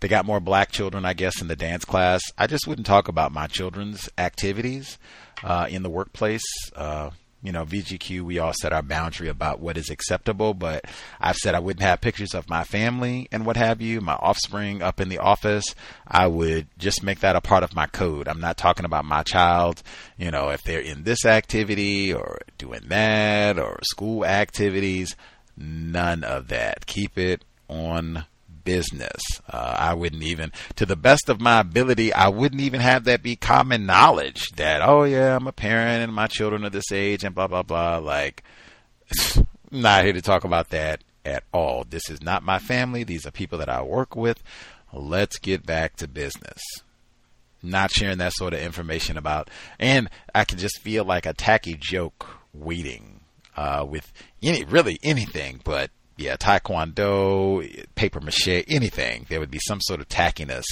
they 0.00 0.08
got 0.08 0.24
more 0.26 0.40
black 0.40 0.70
children 0.70 1.04
i 1.04 1.12
guess 1.12 1.40
in 1.40 1.48
the 1.48 1.56
dance 1.56 1.84
class. 1.84 2.22
I 2.38 2.46
just 2.46 2.66
wouldn't 2.66 2.86
talk 2.86 3.08
about 3.08 3.32
my 3.32 3.46
children's 3.46 4.08
activities 4.18 4.98
uh, 5.42 5.66
in 5.68 5.82
the 5.82 5.90
workplace. 5.90 6.44
Uh, 6.74 7.10
you 7.46 7.52
know, 7.52 7.64
VGQ, 7.64 8.22
we 8.22 8.40
all 8.40 8.52
set 8.60 8.72
our 8.72 8.82
boundary 8.82 9.28
about 9.28 9.60
what 9.60 9.78
is 9.78 9.88
acceptable, 9.88 10.52
but 10.52 10.84
I've 11.20 11.36
said 11.36 11.54
I 11.54 11.60
wouldn't 11.60 11.84
have 11.84 12.00
pictures 12.00 12.34
of 12.34 12.50
my 12.50 12.64
family 12.64 13.28
and 13.30 13.46
what 13.46 13.56
have 13.56 13.80
you, 13.80 14.00
my 14.00 14.14
offspring 14.14 14.82
up 14.82 15.00
in 15.00 15.08
the 15.08 15.18
office. 15.18 15.64
I 16.08 16.26
would 16.26 16.66
just 16.76 17.04
make 17.04 17.20
that 17.20 17.36
a 17.36 17.40
part 17.40 17.62
of 17.62 17.72
my 17.72 17.86
code. 17.86 18.26
I'm 18.26 18.40
not 18.40 18.56
talking 18.56 18.84
about 18.84 19.04
my 19.04 19.22
child, 19.22 19.84
you 20.18 20.32
know, 20.32 20.48
if 20.48 20.64
they're 20.64 20.80
in 20.80 21.04
this 21.04 21.24
activity 21.24 22.12
or 22.12 22.40
doing 22.58 22.82
that 22.88 23.60
or 23.60 23.78
school 23.84 24.26
activities. 24.26 25.14
None 25.56 26.24
of 26.24 26.48
that. 26.48 26.86
Keep 26.86 27.16
it 27.16 27.44
on 27.68 28.26
business. 28.66 29.22
Uh, 29.48 29.76
I 29.78 29.94
wouldn't 29.94 30.24
even, 30.24 30.52
to 30.74 30.84
the 30.84 30.96
best 30.96 31.30
of 31.30 31.40
my 31.40 31.60
ability, 31.60 32.12
I 32.12 32.28
wouldn't 32.28 32.60
even 32.60 32.80
have 32.80 33.04
that 33.04 33.22
be 33.22 33.36
common 33.36 33.86
knowledge 33.86 34.50
that, 34.56 34.82
oh 34.82 35.04
yeah, 35.04 35.36
I'm 35.36 35.46
a 35.46 35.52
parent 35.52 36.02
and 36.02 36.12
my 36.12 36.26
children 36.26 36.64
are 36.64 36.70
this 36.70 36.92
age 36.92 37.24
and 37.24 37.34
blah, 37.34 37.46
blah, 37.46 37.62
blah. 37.62 37.98
Like, 37.98 38.42
not 39.70 40.04
here 40.04 40.12
to 40.12 40.20
talk 40.20 40.44
about 40.44 40.70
that 40.70 41.02
at 41.24 41.44
all. 41.52 41.84
This 41.88 42.10
is 42.10 42.20
not 42.20 42.42
my 42.42 42.58
family. 42.58 43.04
These 43.04 43.24
are 43.24 43.30
people 43.30 43.58
that 43.58 43.68
I 43.68 43.80
work 43.82 44.16
with. 44.16 44.42
Let's 44.92 45.38
get 45.38 45.64
back 45.64 45.96
to 45.96 46.08
business. 46.08 46.60
Not 47.62 47.92
sharing 47.92 48.18
that 48.18 48.34
sort 48.34 48.52
of 48.52 48.60
information 48.60 49.16
about, 49.16 49.48
and 49.78 50.10
I 50.34 50.44
can 50.44 50.58
just 50.58 50.80
feel 50.82 51.04
like 51.04 51.24
a 51.24 51.32
tacky 51.32 51.76
joke 51.78 52.26
waiting 52.52 53.20
uh, 53.56 53.84
with 53.88 54.12
any 54.42 54.64
really 54.64 54.98
anything, 55.02 55.60
but 55.64 55.90
yeah, 56.16 56.36
taekwondo, 56.36 57.86
paper 57.94 58.20
mache, 58.20 58.64
anything. 58.68 59.26
There 59.28 59.40
would 59.40 59.50
be 59.50 59.60
some 59.66 59.80
sort 59.80 60.00
of 60.00 60.08
tackiness 60.08 60.64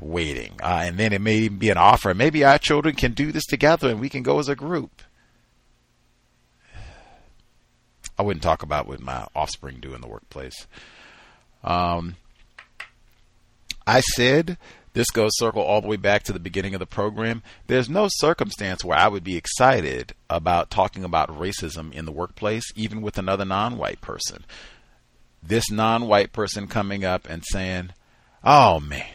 waiting. 0.00 0.52
Uh, 0.62 0.82
and 0.84 0.98
then 0.98 1.12
it 1.12 1.20
may 1.20 1.36
even 1.36 1.58
be 1.58 1.70
an 1.70 1.76
offer. 1.76 2.14
Maybe 2.14 2.44
our 2.44 2.58
children 2.58 2.94
can 2.94 3.12
do 3.12 3.32
this 3.32 3.44
together 3.44 3.88
and 3.90 4.00
we 4.00 4.08
can 4.08 4.22
go 4.22 4.38
as 4.38 4.48
a 4.48 4.56
group. 4.56 5.02
I 8.18 8.22
wouldn't 8.22 8.42
talk 8.42 8.62
about 8.62 8.86
what 8.86 9.00
my 9.00 9.26
offspring 9.34 9.78
do 9.80 9.94
in 9.94 10.00
the 10.00 10.08
workplace. 10.08 10.66
Um, 11.62 12.16
I 13.86 14.00
said 14.00 14.58
this 14.94 15.10
goes 15.10 15.30
circle 15.34 15.62
all 15.62 15.80
the 15.80 15.88
way 15.88 15.96
back 15.96 16.22
to 16.24 16.32
the 16.32 16.38
beginning 16.38 16.74
of 16.74 16.80
the 16.80 16.86
program. 16.86 17.42
There's 17.66 17.88
no 17.88 18.08
circumstance 18.10 18.84
where 18.84 18.98
I 18.98 19.08
would 19.08 19.24
be 19.24 19.36
excited 19.36 20.14
about 20.28 20.70
talking 20.70 21.04
about 21.04 21.30
racism 21.30 21.92
in 21.92 22.04
the 22.04 22.12
workplace, 22.12 22.64
even 22.76 23.00
with 23.00 23.16
another 23.16 23.44
non 23.44 23.78
white 23.78 24.00
person. 24.00 24.44
This 25.42 25.70
non 25.70 26.06
white 26.06 26.32
person 26.32 26.66
coming 26.66 27.04
up 27.04 27.28
and 27.28 27.42
saying, 27.46 27.90
Oh 28.44 28.80
man, 28.80 29.06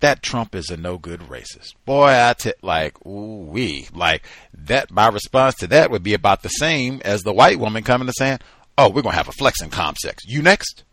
that 0.00 0.22
Trump 0.22 0.54
is 0.54 0.70
a 0.70 0.76
no 0.76 0.98
good 0.98 1.20
racist. 1.20 1.74
Boy, 1.84 2.08
I 2.08 2.34
t- 2.34 2.52
like, 2.62 3.04
ooh 3.06 3.44
wee. 3.44 3.88
Like, 3.92 4.24
that, 4.54 4.90
my 4.90 5.08
response 5.08 5.56
to 5.56 5.66
that 5.68 5.90
would 5.90 6.02
be 6.02 6.14
about 6.14 6.42
the 6.42 6.48
same 6.48 7.00
as 7.04 7.22
the 7.22 7.32
white 7.32 7.58
woman 7.58 7.84
coming 7.84 8.08
and 8.08 8.14
saying, 8.16 8.38
Oh, 8.76 8.88
we're 8.88 9.02
going 9.02 9.12
to 9.12 9.18
have 9.18 9.28
a 9.28 9.32
flex 9.32 9.60
in 9.60 9.70
comp 9.70 9.98
sex. 9.98 10.22
You 10.24 10.40
next? 10.40 10.84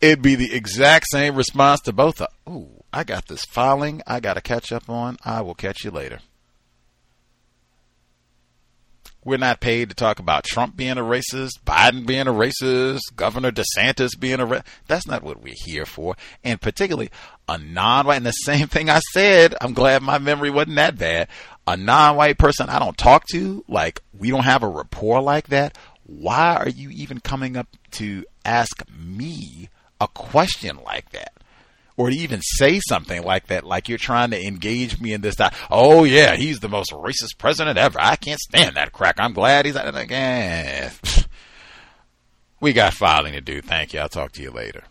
It'd 0.00 0.22
be 0.22 0.34
the 0.34 0.54
exact 0.54 1.06
same 1.10 1.34
response 1.34 1.80
to 1.82 1.92
both. 1.92 2.20
Of, 2.20 2.28
Ooh, 2.48 2.84
I 2.92 3.04
got 3.04 3.26
this 3.26 3.44
filing 3.44 4.02
I 4.06 4.20
got 4.20 4.34
to 4.34 4.40
catch 4.40 4.72
up 4.72 4.88
on. 4.88 5.16
I 5.24 5.40
will 5.40 5.54
catch 5.54 5.84
you 5.84 5.90
later. 5.90 6.20
We're 9.24 9.36
not 9.36 9.60
paid 9.60 9.90
to 9.90 9.94
talk 9.94 10.20
about 10.20 10.44
Trump 10.44 10.76
being 10.76 10.96
a 10.96 11.02
racist, 11.02 11.60
Biden 11.66 12.06
being 12.06 12.28
a 12.28 12.32
racist, 12.32 13.00
Governor 13.14 13.50
DeSantis 13.50 14.18
being 14.18 14.40
a 14.40 14.46
racist. 14.46 14.64
That's 14.86 15.06
not 15.06 15.22
what 15.22 15.42
we're 15.42 15.54
here 15.66 15.84
for. 15.84 16.16
And 16.44 16.60
particularly 16.60 17.10
a 17.46 17.58
non-white, 17.58 18.16
and 18.16 18.26
the 18.26 18.30
same 18.30 18.66
thing 18.68 18.88
I 18.88 19.00
said, 19.12 19.54
I'm 19.60 19.74
glad 19.74 20.02
my 20.02 20.18
memory 20.18 20.50
wasn't 20.50 20.76
that 20.76 20.96
bad. 20.96 21.28
A 21.66 21.76
non-white 21.76 22.38
person 22.38 22.70
I 22.70 22.78
don't 22.78 22.96
talk 22.96 23.26
to, 23.32 23.64
like 23.68 24.00
we 24.16 24.30
don't 24.30 24.44
have 24.44 24.62
a 24.62 24.68
rapport 24.68 25.20
like 25.20 25.48
that. 25.48 25.76
Why 26.04 26.56
are 26.56 26.70
you 26.70 26.88
even 26.88 27.20
coming 27.20 27.56
up 27.56 27.66
to 27.92 28.24
ask 28.46 28.82
me 28.90 29.68
a 30.00 30.08
question 30.08 30.78
like 30.84 31.10
that 31.10 31.32
or 31.98 32.10
to 32.10 32.16
even 32.16 32.40
say 32.40 32.80
something 32.88 33.24
like 33.24 33.48
that, 33.48 33.64
like 33.64 33.88
you're 33.88 33.98
trying 33.98 34.30
to 34.30 34.40
engage 34.40 35.00
me 35.00 35.12
in 35.12 35.20
this. 35.20 35.36
Oh 35.68 36.04
yeah, 36.04 36.36
he's 36.36 36.60
the 36.60 36.68
most 36.68 36.92
racist 36.92 37.36
president 37.38 37.76
ever. 37.76 37.98
I 38.00 38.16
can't 38.16 38.40
stand 38.40 38.76
that 38.76 38.92
crack. 38.92 39.16
I'm 39.18 39.32
glad 39.32 39.66
he's 39.66 39.74
like, 39.74 40.12
eh. 40.12 40.90
we 42.60 42.72
got 42.72 42.94
filing 42.94 43.32
to 43.32 43.40
do. 43.40 43.60
Thank 43.60 43.92
you. 43.92 44.00
I'll 44.00 44.08
talk 44.08 44.32
to 44.32 44.42
you 44.42 44.52
later. 44.52 44.84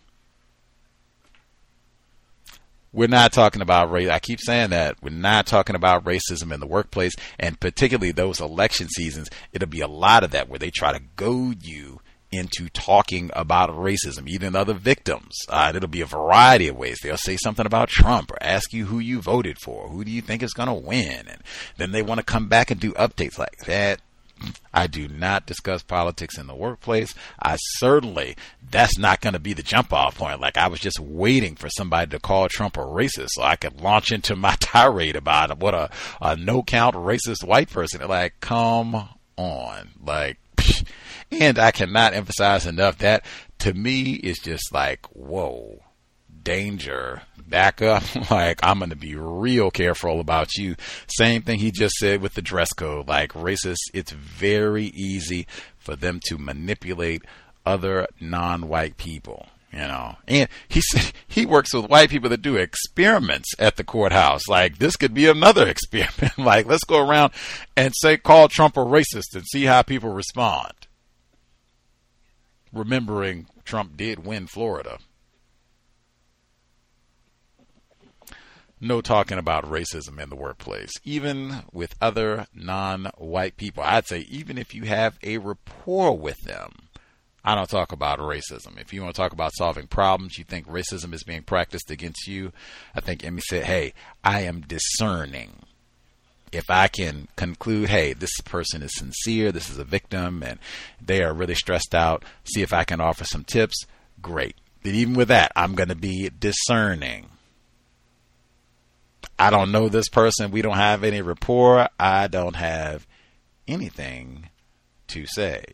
We're 2.92 3.08
not 3.08 3.32
talking 3.32 3.62
about 3.62 3.90
race. 3.90 4.08
I 4.08 4.18
keep 4.18 4.40
saying 4.40 4.70
that. 4.70 4.96
We're 5.02 5.10
not 5.10 5.46
talking 5.46 5.76
about 5.76 6.04
racism 6.04 6.52
in 6.52 6.60
the 6.60 6.66
workplace, 6.66 7.14
and 7.38 7.58
particularly 7.58 8.12
those 8.12 8.40
election 8.40 8.88
seasons. 8.88 9.30
It'll 9.52 9.68
be 9.68 9.80
a 9.80 9.88
lot 9.88 10.24
of 10.24 10.32
that 10.32 10.48
where 10.48 10.58
they 10.58 10.70
try 10.70 10.92
to 10.92 11.02
goad 11.16 11.64
you 11.64 12.00
into 12.30 12.68
talking 12.68 13.30
about 13.34 13.70
racism, 13.70 14.28
even 14.28 14.54
other 14.54 14.74
victims. 14.74 15.34
Uh, 15.48 15.72
it'll 15.74 15.88
be 15.88 16.00
a 16.00 16.06
variety 16.06 16.68
of 16.68 16.76
ways. 16.76 16.98
They'll 17.02 17.16
say 17.16 17.36
something 17.36 17.66
about 17.66 17.88
Trump 17.88 18.30
or 18.30 18.42
ask 18.42 18.72
you 18.72 18.86
who 18.86 18.98
you 18.98 19.20
voted 19.20 19.58
for, 19.62 19.88
who 19.88 20.04
do 20.04 20.10
you 20.10 20.20
think 20.20 20.42
is 20.42 20.52
going 20.52 20.68
to 20.68 20.74
win, 20.74 21.26
and 21.28 21.42
then 21.76 21.92
they 21.92 22.02
want 22.02 22.18
to 22.18 22.24
come 22.24 22.48
back 22.48 22.70
and 22.70 22.80
do 22.80 22.92
updates 22.92 23.38
like 23.38 23.58
that. 23.66 24.00
I 24.72 24.86
do 24.86 25.08
not 25.08 25.46
discuss 25.46 25.82
politics 25.82 26.38
in 26.38 26.46
the 26.46 26.54
workplace. 26.54 27.12
I 27.42 27.56
certainly, 27.56 28.36
that's 28.70 28.96
not 28.96 29.20
going 29.20 29.32
to 29.32 29.40
be 29.40 29.52
the 29.52 29.64
jump 29.64 29.92
off 29.92 30.18
point. 30.18 30.40
Like 30.40 30.56
I 30.56 30.68
was 30.68 30.78
just 30.78 31.00
waiting 31.00 31.56
for 31.56 31.68
somebody 31.68 32.10
to 32.10 32.20
call 32.20 32.48
Trump 32.48 32.76
a 32.76 32.80
racist 32.80 33.30
so 33.30 33.42
I 33.42 33.56
could 33.56 33.80
launch 33.80 34.12
into 34.12 34.36
my 34.36 34.54
tirade 34.60 35.16
about 35.16 35.58
what 35.58 35.74
a, 35.74 35.90
a 36.20 36.36
no 36.36 36.62
count 36.62 36.94
racist 36.94 37.42
white 37.42 37.70
person. 37.70 38.06
Like, 38.06 38.38
come 38.40 39.08
on. 39.36 39.88
Like, 40.04 40.38
and 41.30 41.58
I 41.58 41.70
cannot 41.70 42.14
emphasize 42.14 42.66
enough 42.66 42.98
that 42.98 43.24
to 43.60 43.74
me 43.74 44.12
is 44.12 44.38
just 44.38 44.72
like, 44.72 45.06
whoa, 45.06 45.82
danger. 46.42 47.22
Back 47.46 47.80
up. 47.80 48.02
like, 48.30 48.60
I'm 48.62 48.78
going 48.78 48.90
to 48.90 48.96
be 48.96 49.14
real 49.14 49.70
careful 49.70 50.20
about 50.20 50.54
you. 50.56 50.76
Same 51.06 51.42
thing 51.42 51.58
he 51.58 51.70
just 51.70 51.94
said 51.94 52.20
with 52.20 52.34
the 52.34 52.42
dress 52.42 52.72
code. 52.72 53.08
Like, 53.08 53.32
racists, 53.32 53.88
it's 53.94 54.12
very 54.12 54.86
easy 54.86 55.46
for 55.78 55.96
them 55.96 56.20
to 56.26 56.36
manipulate 56.36 57.22
other 57.64 58.06
non 58.20 58.68
white 58.68 58.96
people 58.96 59.46
you 59.72 59.80
know. 59.80 60.16
And 60.26 60.48
he 60.68 60.80
said 60.80 61.12
he 61.28 61.46
works 61.46 61.74
with 61.74 61.90
white 61.90 62.10
people 62.10 62.30
that 62.30 62.42
do 62.42 62.56
experiments 62.56 63.48
at 63.58 63.76
the 63.76 63.84
courthouse. 63.84 64.48
Like 64.48 64.78
this 64.78 64.96
could 64.96 65.14
be 65.14 65.26
another 65.26 65.68
experiment. 65.68 66.38
like 66.38 66.66
let's 66.66 66.84
go 66.84 67.06
around 67.06 67.32
and 67.76 67.94
say 67.96 68.16
call 68.16 68.48
Trump 68.48 68.76
a 68.76 68.80
racist 68.80 69.34
and 69.34 69.44
see 69.46 69.64
how 69.64 69.82
people 69.82 70.10
respond 70.10 70.72
remembering 72.72 73.46
Trump 73.64 73.96
did 73.96 74.24
win 74.24 74.46
Florida. 74.46 74.98
No 78.80 79.00
talking 79.00 79.38
about 79.38 79.64
racism 79.64 80.20
in 80.20 80.30
the 80.30 80.36
workplace, 80.36 80.92
even 81.02 81.64
with 81.72 81.96
other 82.00 82.46
non 82.54 83.10
white 83.18 83.56
people. 83.56 83.82
I'd 83.82 84.06
say, 84.06 84.20
even 84.20 84.56
if 84.56 84.72
you 84.72 84.84
have 84.84 85.18
a 85.22 85.38
rapport 85.38 86.16
with 86.16 86.40
them, 86.42 86.88
I 87.44 87.54
don't 87.56 87.68
talk 87.68 87.90
about 87.90 88.20
racism. 88.20 88.80
If 88.80 88.92
you 88.92 89.02
want 89.02 89.14
to 89.14 89.20
talk 89.20 89.32
about 89.32 89.54
solving 89.54 89.88
problems, 89.88 90.38
you 90.38 90.44
think 90.44 90.68
racism 90.68 91.12
is 91.12 91.24
being 91.24 91.42
practiced 91.42 91.90
against 91.90 92.28
you, 92.28 92.52
I 92.94 93.00
think 93.00 93.24
Emmy 93.24 93.40
said, 93.48 93.64
hey, 93.64 93.94
I 94.22 94.42
am 94.42 94.60
discerning 94.60 95.64
if 96.52 96.70
I 96.70 96.88
can 96.88 97.28
conclude, 97.36 97.88
hey, 97.88 98.12
this 98.12 98.40
person 98.44 98.82
is 98.82 98.94
sincere, 98.94 99.52
this 99.52 99.70
is 99.70 99.78
a 99.78 99.84
victim, 99.84 100.42
and 100.42 100.58
they 101.00 101.22
are 101.22 101.32
really 101.32 101.54
stressed 101.54 101.94
out, 101.94 102.24
see 102.44 102.62
if 102.62 102.72
I 102.72 102.84
can 102.84 103.00
offer 103.00 103.24
some 103.24 103.44
tips, 103.44 103.86
great. 104.20 104.56
But 104.82 104.92
even 104.92 105.14
with 105.14 105.28
that, 105.28 105.52
I'm 105.56 105.74
going 105.74 105.88
to 105.88 105.94
be 105.94 106.30
discerning. 106.38 107.26
I 109.38 109.50
don't 109.50 109.72
know 109.72 109.88
this 109.88 110.08
person. 110.08 110.50
We 110.50 110.62
don't 110.62 110.76
have 110.76 111.04
any 111.04 111.22
rapport. 111.22 111.88
I 111.98 112.26
don't 112.26 112.56
have 112.56 113.06
anything 113.66 114.48
to 115.08 115.26
say. 115.26 115.64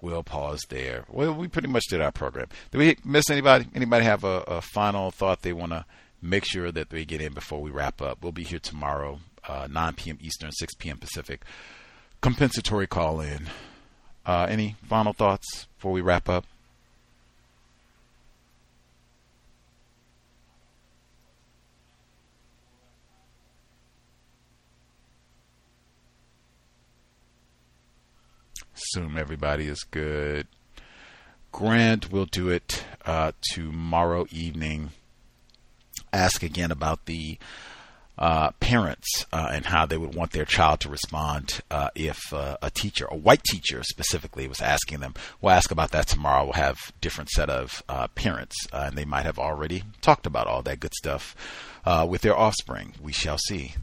We'll 0.00 0.22
pause 0.22 0.60
there. 0.68 1.06
Well, 1.08 1.32
we 1.32 1.48
pretty 1.48 1.68
much 1.68 1.84
did 1.88 2.02
our 2.02 2.12
program. 2.12 2.48
Did 2.70 2.78
we 2.78 2.96
miss 3.04 3.30
anybody? 3.30 3.66
Anybody 3.74 4.04
have 4.04 4.22
a, 4.22 4.44
a 4.46 4.60
final 4.60 5.10
thought 5.10 5.40
they 5.40 5.54
want 5.54 5.72
to 5.72 5.86
make 6.24 6.44
sure 6.46 6.72
that 6.72 6.90
they 6.90 7.04
get 7.04 7.20
in 7.20 7.34
before 7.34 7.60
we 7.60 7.70
wrap 7.70 8.00
up. 8.00 8.18
We'll 8.22 8.32
be 8.32 8.44
here 8.44 8.58
tomorrow, 8.58 9.20
uh, 9.46 9.68
9 9.70 9.94
p.m. 9.94 10.18
Eastern, 10.20 10.50
6 10.50 10.74
p.m. 10.76 10.96
Pacific. 10.96 11.42
Compensatory 12.20 12.86
call 12.86 13.20
in. 13.20 13.48
Uh, 14.24 14.46
any 14.48 14.76
final 14.82 15.12
thoughts 15.12 15.66
before 15.76 15.92
we 15.92 16.00
wrap 16.00 16.28
up? 16.28 16.46
Assume 28.74 29.18
everybody 29.18 29.68
is 29.68 29.84
good. 29.90 30.46
Grant 31.52 32.10
will 32.10 32.24
do 32.24 32.48
it 32.48 32.84
uh, 33.04 33.32
tomorrow 33.52 34.26
evening 34.30 34.90
ask 36.14 36.42
again 36.42 36.70
about 36.70 37.06
the 37.06 37.38
uh, 38.16 38.52
parents 38.60 39.26
uh, 39.32 39.48
and 39.50 39.66
how 39.66 39.86
they 39.86 39.96
would 39.96 40.14
want 40.14 40.30
their 40.30 40.44
child 40.44 40.80
to 40.80 40.88
respond 40.88 41.60
uh, 41.70 41.88
if 41.96 42.32
uh, 42.32 42.56
a 42.62 42.70
teacher, 42.70 43.06
a 43.10 43.16
white 43.16 43.42
teacher 43.42 43.82
specifically, 43.82 44.46
was 44.46 44.60
asking 44.60 45.00
them. 45.00 45.14
We'll 45.40 45.52
ask 45.52 45.70
about 45.70 45.90
that 45.90 46.06
tomorrow. 46.06 46.44
We'll 46.44 46.52
have 46.52 46.92
different 47.00 47.30
set 47.30 47.50
of 47.50 47.82
uh, 47.88 48.06
parents, 48.08 48.54
uh, 48.72 48.84
and 48.86 48.96
they 48.96 49.04
might 49.04 49.24
have 49.24 49.38
already 49.38 49.82
talked 50.00 50.26
about 50.26 50.46
all 50.46 50.62
that 50.62 50.80
good 50.80 50.94
stuff 50.94 51.34
with 52.06 52.22
their 52.22 52.36
offspring. 52.36 52.94
We 53.02 53.12
shall 53.12 53.38
see. 53.38 53.74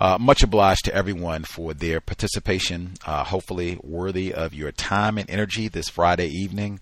much 0.00 0.42
obliged 0.42 0.86
to 0.86 0.94
everyone 0.94 1.44
for 1.44 1.74
their 1.74 2.00
participation. 2.00 2.94
hopefully, 3.04 3.78
worthy 3.82 4.32
of 4.32 4.54
your 4.54 4.72
time 4.72 5.18
and 5.18 5.28
energy 5.28 5.68
this 5.68 5.90
Friday 5.90 6.28
evening. 6.28 6.80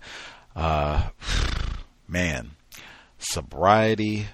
man, 2.07 2.51
sobriety 3.19 4.27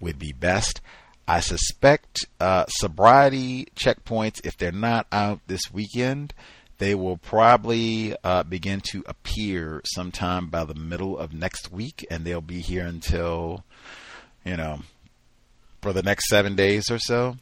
would 0.00 0.18
be 0.18 0.32
best. 0.32 0.80
I 1.26 1.40
suspect 1.40 2.26
uh, 2.40 2.64
sobriety 2.68 3.68
checkpoints, 3.76 4.40
if 4.44 4.56
they're 4.56 4.72
not 4.72 5.06
out 5.12 5.40
this 5.46 5.70
weekend, 5.72 6.32
they 6.78 6.94
will 6.94 7.18
probably 7.18 8.14
uh, 8.24 8.44
begin 8.44 8.80
to 8.92 9.04
appear 9.06 9.82
sometime 9.84 10.46
by 10.46 10.64
the 10.64 10.74
middle 10.74 11.18
of 11.18 11.34
next 11.34 11.70
week, 11.70 12.06
and 12.10 12.24
they'll 12.24 12.40
be 12.40 12.60
here 12.60 12.86
until, 12.86 13.64
you 14.44 14.56
know, 14.56 14.80
for 15.82 15.92
the 15.92 16.02
next 16.02 16.28
seven 16.28 16.56
days 16.56 16.84
or 16.90 16.98
so. 16.98 17.36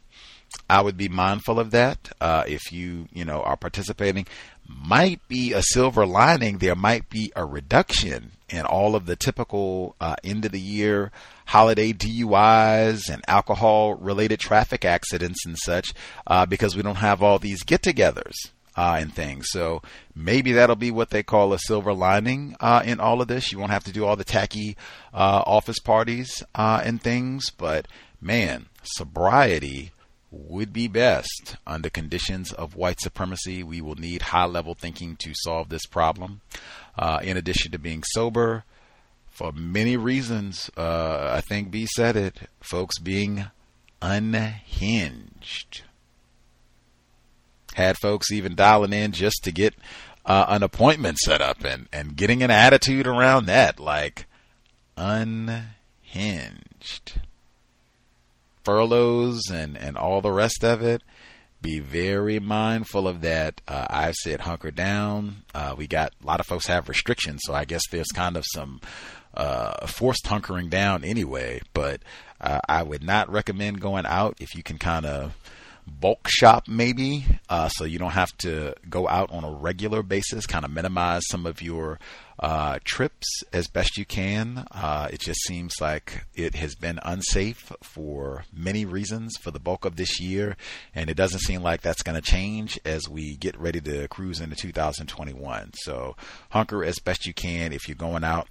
I 0.69 0.81
would 0.81 0.97
be 0.97 1.07
mindful 1.07 1.59
of 1.59 1.71
that. 1.71 2.11
Uh, 2.19 2.43
if 2.47 2.71
you, 2.71 3.07
you 3.13 3.25
know, 3.25 3.41
are 3.41 3.57
participating, 3.57 4.27
might 4.67 5.25
be 5.27 5.53
a 5.53 5.61
silver 5.61 6.05
lining. 6.05 6.57
There 6.57 6.75
might 6.75 7.09
be 7.09 7.31
a 7.35 7.45
reduction 7.45 8.31
in 8.49 8.65
all 8.65 8.95
of 8.95 9.05
the 9.05 9.15
typical 9.15 9.95
uh, 9.99 10.15
end 10.23 10.45
of 10.45 10.51
the 10.51 10.59
year 10.59 11.11
holiday 11.47 11.93
DUIs 11.93 13.09
and 13.09 13.21
alcohol 13.27 13.95
related 13.95 14.39
traffic 14.39 14.83
accidents 14.85 15.45
and 15.45 15.57
such 15.57 15.93
uh, 16.27 16.45
because 16.45 16.75
we 16.75 16.81
don't 16.81 16.95
have 16.95 17.23
all 17.23 17.39
these 17.39 17.63
get 17.63 17.81
togethers. 17.81 18.35
uh, 18.77 18.97
and 18.99 19.13
things. 19.13 19.47
So 19.49 19.81
maybe 20.15 20.51
that'll 20.51 20.75
be 20.75 20.91
what 20.91 21.09
they 21.09 21.23
call 21.23 21.51
a 21.51 21.59
silver 21.59 21.93
lining 21.93 22.55
uh, 22.59 22.83
in 22.85 22.99
all 22.99 23.21
of 23.21 23.27
this. 23.27 23.51
You 23.51 23.57
won't 23.57 23.71
have 23.71 23.85
to 23.85 23.91
do 23.91 24.05
all 24.05 24.15
the 24.15 24.23
tacky 24.23 24.77
uh, 25.13 25.41
office 25.45 25.79
parties 25.79 26.43
uh, 26.53 26.81
and 26.85 27.01
things, 27.01 27.49
but 27.49 27.87
man, 28.21 28.67
sobriety 28.83 29.91
would 30.29 30.73
be 30.73 30.87
best 30.87 31.55
under 31.65 31.89
conditions 31.89 32.51
of 32.51 32.75
white 32.75 32.99
supremacy. 32.99 33.63
We 33.63 33.81
will 33.81 33.95
need 33.95 34.21
high 34.23 34.45
level 34.45 34.75
thinking 34.75 35.15
to 35.17 35.33
solve 35.35 35.69
this 35.69 35.85
problem. 35.85 36.41
Uh, 36.97 37.19
in 37.21 37.37
addition 37.37 37.71
to 37.71 37.79
being 37.79 38.03
sober, 38.13 38.65
for 39.29 39.51
many 39.51 39.95
reasons, 39.95 40.69
uh, 40.75 41.31
I 41.31 41.41
think 41.41 41.69
B 41.71 41.85
said 41.95 42.15
it, 42.15 42.49
folks 42.59 42.97
being 42.99 43.45
unhinged. 44.01 45.83
Had 47.75 47.97
folks 47.97 48.31
even 48.31 48.55
dialing 48.55 48.93
in 48.93 49.11
just 49.11 49.43
to 49.43 49.51
get 49.51 49.75
uh, 50.25 50.45
an 50.49 50.63
appointment 50.63 51.19
set 51.19 51.39
up 51.41 51.63
and, 51.63 51.87
and 51.93 52.15
getting 52.15 52.41
an 52.41 52.49
attitude 52.49 53.05
around 53.05 53.45
that, 53.45 53.79
like 53.79 54.25
unhinged. 54.97 55.67
Furloughs 58.67 59.49
and, 59.49 59.77
and 59.77 59.95
all 59.97 60.19
the 60.19 60.31
rest 60.31 60.61
of 60.63 60.81
it. 60.81 61.01
Be 61.61 61.79
very 61.79 62.39
mindful 62.39 63.07
of 63.07 63.21
that. 63.21 63.61
Uh, 63.65 63.87
I've 63.89 64.15
said 64.15 64.41
hunker 64.41 64.71
down. 64.71 65.43
Uh, 65.55 65.73
we 65.77 65.87
got 65.87 66.11
a 66.21 66.27
lot 66.27 66.41
of 66.41 66.45
folks 66.45 66.67
have 66.67 66.89
restrictions, 66.89 67.39
so 67.45 67.53
I 67.53 67.63
guess 67.63 67.81
there's 67.89 68.11
kind 68.13 68.35
of 68.35 68.43
some 68.53 68.81
uh, 69.33 69.87
forced 69.87 70.25
hunkering 70.25 70.69
down 70.69 71.05
anyway. 71.05 71.61
But 71.73 72.01
uh, 72.41 72.59
I 72.67 72.83
would 72.83 73.03
not 73.03 73.31
recommend 73.31 73.79
going 73.79 74.05
out 74.05 74.35
if 74.41 74.53
you 74.53 74.63
can 74.63 74.77
kind 74.77 75.05
of 75.05 75.35
bulk 75.87 76.27
shop 76.27 76.67
maybe 76.67 77.25
uh, 77.47 77.69
so 77.69 77.85
you 77.85 77.97
don't 77.97 78.11
have 78.11 78.35
to 78.37 78.73
go 78.89 79.07
out 79.07 79.31
on 79.31 79.45
a 79.45 79.49
regular 79.49 80.03
basis 80.03 80.45
kind 80.45 80.65
of 80.65 80.71
minimize 80.71 81.21
some 81.29 81.45
of 81.45 81.61
your 81.61 81.97
uh, 82.39 82.79
trips 82.83 83.43
as 83.51 83.67
best 83.67 83.97
you 83.97 84.05
can. 84.05 84.65
Uh, 84.71 85.07
it 85.11 85.19
just 85.19 85.41
seems 85.41 85.81
like 85.81 86.25
it 86.35 86.55
has 86.55 86.75
been 86.75 86.99
unsafe 87.03 87.71
for 87.81 88.45
many 88.53 88.85
reasons 88.85 89.37
for 89.37 89.51
the 89.51 89.59
bulk 89.59 89.85
of 89.85 89.95
this 89.95 90.19
year 90.19 90.55
and 90.93 91.09
it 91.09 91.17
doesn't 91.17 91.39
seem 91.39 91.61
like 91.63 91.81
that's 91.81 92.03
going 92.03 92.15
to 92.15 92.21
change 92.21 92.79
as 92.85 93.09
we 93.09 93.35
get 93.35 93.59
ready 93.59 93.81
to 93.81 94.07
cruise 94.07 94.39
into 94.39 94.55
2021 94.55 95.71
so 95.73 96.15
hunker 96.51 96.83
as 96.83 96.99
best 96.99 97.25
you 97.25 97.33
can. 97.33 97.73
If 97.73 97.87
you're 97.87 97.95
going 97.95 98.23
out 98.23 98.47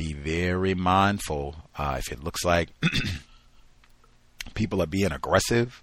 be 0.00 0.14
very 0.14 0.72
mindful. 0.72 1.56
Uh, 1.76 1.96
if 1.98 2.10
it 2.10 2.24
looks 2.24 2.42
like 2.42 2.70
people 4.54 4.82
are 4.82 4.86
being 4.86 5.12
aggressive 5.12 5.82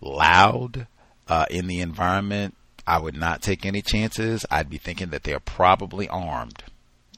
loud 0.00 0.86
uh, 1.28 1.44
in 1.50 1.66
the 1.66 1.80
environment, 1.80 2.54
I 2.86 2.98
would 2.98 3.14
not 3.14 3.42
take 3.42 3.66
any 3.66 3.82
chances. 3.82 4.46
I'd 4.50 4.70
be 4.70 4.78
thinking 4.78 5.10
that 5.10 5.24
they're 5.24 5.38
probably 5.38 6.08
armed, 6.08 6.62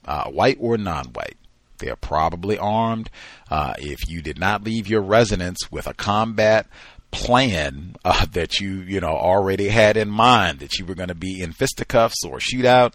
uh, 0.07 0.31
white 0.31 0.59
or 0.61 0.77
non-white. 0.77 1.37
They're 1.79 1.97
probably 1.97 2.59
armed. 2.59 3.11
Uh, 3.51 3.75
if 3.79 4.09
you 4.09 4.23
did 4.23 4.39
not 4.39 4.65
leave 4.65 4.89
your 4.89 5.03
residence 5.03 5.71
with 5.71 5.87
a 5.87 5.95
combat 5.95 6.67
plan 7.11 7.95
uh, 8.05 8.27
that 8.33 8.61
you 8.61 8.81
you 8.81 9.01
know 9.01 9.15
already 9.17 9.69
had 9.69 9.97
in 9.97 10.11
mind 10.11 10.61
that 10.61 10.79
you 10.79 10.85
were 10.85 10.95
going 10.95 11.09
to 11.09 11.15
be 11.15 11.41
in 11.41 11.53
fisticuffs 11.53 12.25
or 12.25 12.39
shootout, 12.39 12.95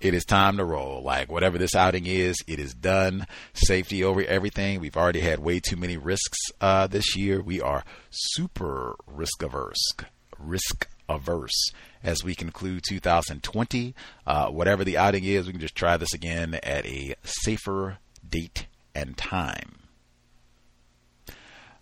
it 0.00 0.14
is 0.14 0.24
time 0.24 0.56
to 0.56 0.64
roll. 0.64 1.02
Like 1.02 1.30
whatever 1.30 1.58
this 1.58 1.74
outing 1.74 2.06
is, 2.06 2.36
it 2.46 2.58
is 2.58 2.74
done. 2.74 3.26
Safety 3.54 4.02
over 4.04 4.22
everything. 4.22 4.80
We've 4.80 4.96
already 4.96 5.20
had 5.20 5.38
way 5.38 5.60
too 5.60 5.76
many 5.76 5.96
risks 5.96 6.38
uh, 6.60 6.86
this 6.86 7.16
year. 7.16 7.40
We 7.40 7.60
are 7.60 7.84
super 8.10 8.96
risk 9.06 9.42
averse. 9.42 9.92
Risk 10.38 10.88
averse 11.14 11.70
as 12.02 12.24
we 12.24 12.34
conclude 12.34 12.82
2020. 12.86 13.94
Uh, 14.26 14.48
whatever 14.48 14.84
the 14.84 14.96
outing 14.96 15.24
is, 15.24 15.46
we 15.46 15.52
can 15.52 15.60
just 15.60 15.74
try 15.74 15.96
this 15.96 16.14
again 16.14 16.58
at 16.62 16.84
a 16.86 17.14
safer 17.22 17.98
date 18.28 18.66
and 18.94 19.16
time. 19.16 19.74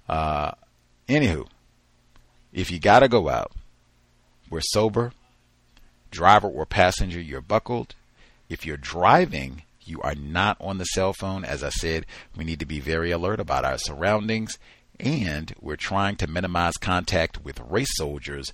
Uh, 0.08 0.52
anywho, 1.08 1.46
if 2.52 2.70
you 2.70 2.80
got 2.80 3.00
to 3.00 3.08
go 3.08 3.28
out, 3.28 3.52
we're 4.50 4.60
sober. 4.60 5.12
Driver 6.10 6.48
or 6.48 6.66
passenger, 6.66 7.20
you're 7.20 7.40
buckled. 7.40 7.94
If 8.48 8.66
you're 8.66 8.76
driving, 8.76 9.62
you 9.84 10.00
are 10.02 10.16
not 10.16 10.56
on 10.60 10.78
the 10.78 10.84
cell 10.84 11.12
phone. 11.12 11.44
As 11.44 11.62
I 11.62 11.68
said, 11.68 12.06
we 12.36 12.44
need 12.44 12.58
to 12.58 12.66
be 12.66 12.80
very 12.80 13.12
alert 13.12 13.38
about 13.38 13.64
our 13.64 13.78
surroundings. 13.78 14.58
And 14.98 15.54
we're 15.60 15.76
trying 15.76 16.16
to 16.16 16.26
minimize 16.26 16.76
contact 16.76 17.44
with 17.44 17.60
race 17.60 17.96
soldiers, 17.96 18.52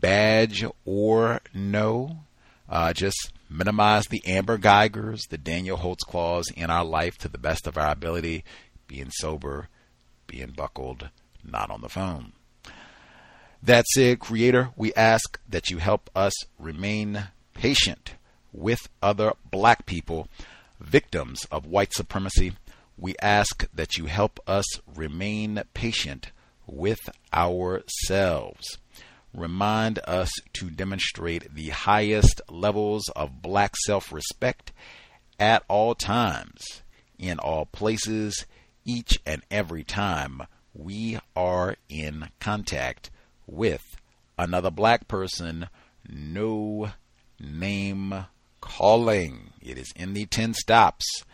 badge 0.00 0.64
or 0.84 1.40
no. 1.54 2.20
Uh, 2.68 2.92
just 2.92 3.32
minimize 3.48 4.06
the 4.06 4.22
Amber 4.26 4.58
Geigers, 4.58 5.28
the 5.28 5.38
Daniel 5.38 5.78
Holtzclaws 5.78 6.52
in 6.54 6.70
our 6.70 6.84
life 6.84 7.16
to 7.18 7.28
the 7.28 7.38
best 7.38 7.66
of 7.66 7.78
our 7.78 7.90
ability, 7.90 8.44
being 8.86 9.10
sober, 9.10 9.68
being 10.26 10.50
buckled, 10.50 11.08
not 11.44 11.70
on 11.70 11.80
the 11.80 11.88
phone. 11.88 12.32
That 13.62 13.86
said, 13.86 14.20
Creator, 14.20 14.70
we 14.76 14.92
ask 14.94 15.40
that 15.48 15.70
you 15.70 15.78
help 15.78 16.10
us 16.14 16.32
remain 16.58 17.28
patient 17.54 18.14
with 18.52 18.88
other 19.02 19.32
black 19.50 19.84
people, 19.84 20.28
victims 20.78 21.44
of 21.50 21.66
white 21.66 21.92
supremacy. 21.92 22.52
We 22.96 23.14
ask 23.20 23.66
that 23.74 23.96
you 23.96 24.06
help 24.06 24.38
us 24.46 24.64
remain 24.94 25.62
patient 25.74 26.30
with 26.66 27.00
ourselves. 27.32 28.78
Remind 29.34 29.98
us 30.06 30.30
to 30.54 30.70
demonstrate 30.70 31.54
the 31.54 31.68
highest 31.68 32.40
levels 32.48 33.08
of 33.14 33.42
black 33.42 33.76
self 33.84 34.12
respect 34.12 34.72
at 35.38 35.62
all 35.68 35.94
times, 35.94 36.82
in 37.18 37.38
all 37.38 37.66
places, 37.66 38.46
each 38.84 39.18
and 39.26 39.42
every 39.50 39.84
time 39.84 40.42
we 40.74 41.18
are 41.36 41.76
in 41.88 42.28
contact 42.40 43.10
with 43.46 43.82
another 44.38 44.70
black 44.70 45.08
person, 45.08 45.68
no 46.08 46.90
name 47.38 48.26
calling. 48.60 49.52
It 49.60 49.78
is 49.78 49.92
in 49.94 50.14
the 50.14 50.26
10 50.26 50.54
stops. 50.54 51.24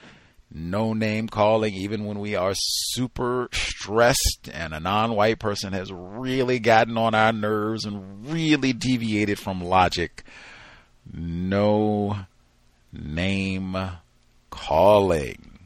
No 0.56 0.92
name 0.92 1.28
calling, 1.28 1.74
even 1.74 2.04
when 2.04 2.20
we 2.20 2.36
are 2.36 2.52
super 2.54 3.48
stressed 3.52 4.48
and 4.52 4.72
a 4.72 4.78
non 4.78 5.16
white 5.16 5.40
person 5.40 5.72
has 5.72 5.92
really 5.92 6.60
gotten 6.60 6.96
on 6.96 7.12
our 7.12 7.32
nerves 7.32 7.84
and 7.84 8.24
really 8.28 8.72
deviated 8.72 9.40
from 9.40 9.60
logic. 9.60 10.22
No 11.12 12.18
name 12.92 13.76
calling. 14.50 15.58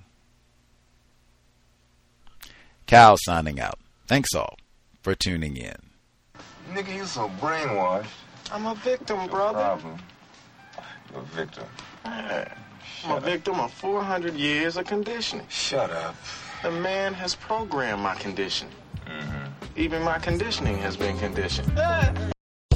Cal 2.87 3.19
signing 3.21 3.61
out. 3.61 3.79
Thanks 4.07 4.35
all 4.35 4.57
for 5.03 5.15
tuning 5.15 5.59
in. 5.59 5.77
Nigga, 6.73 6.97
you 6.97 7.05
so 7.05 7.31
brainwashed. 7.41 8.07
I'm 8.51 8.65
a 8.65 8.75
victim, 8.77 9.29
brother. 9.29 9.59
Problem? 9.59 9.99
You're 11.13 11.21
a 11.21 11.25
victim. 11.25 11.65
I'm 13.05 13.17
a 13.17 13.21
victim 13.21 13.61
of 13.61 13.73
400 13.73 14.35
years 14.35 14.77
of 14.77 14.87
conditioning. 14.87 15.47
Shut 15.49 15.91
up. 15.91 16.17
The 16.63 16.71
man 16.71 17.15
has 17.15 17.35
programmed 17.35 18.03
my 18.03 18.15
conditioning. 18.17 18.75
Mm-hmm. 19.07 19.45
Even 19.77 20.03
my 20.03 20.19
conditioning 20.19 20.79
has 20.79 20.97
been 20.97 21.17
conditioned. 21.19 21.73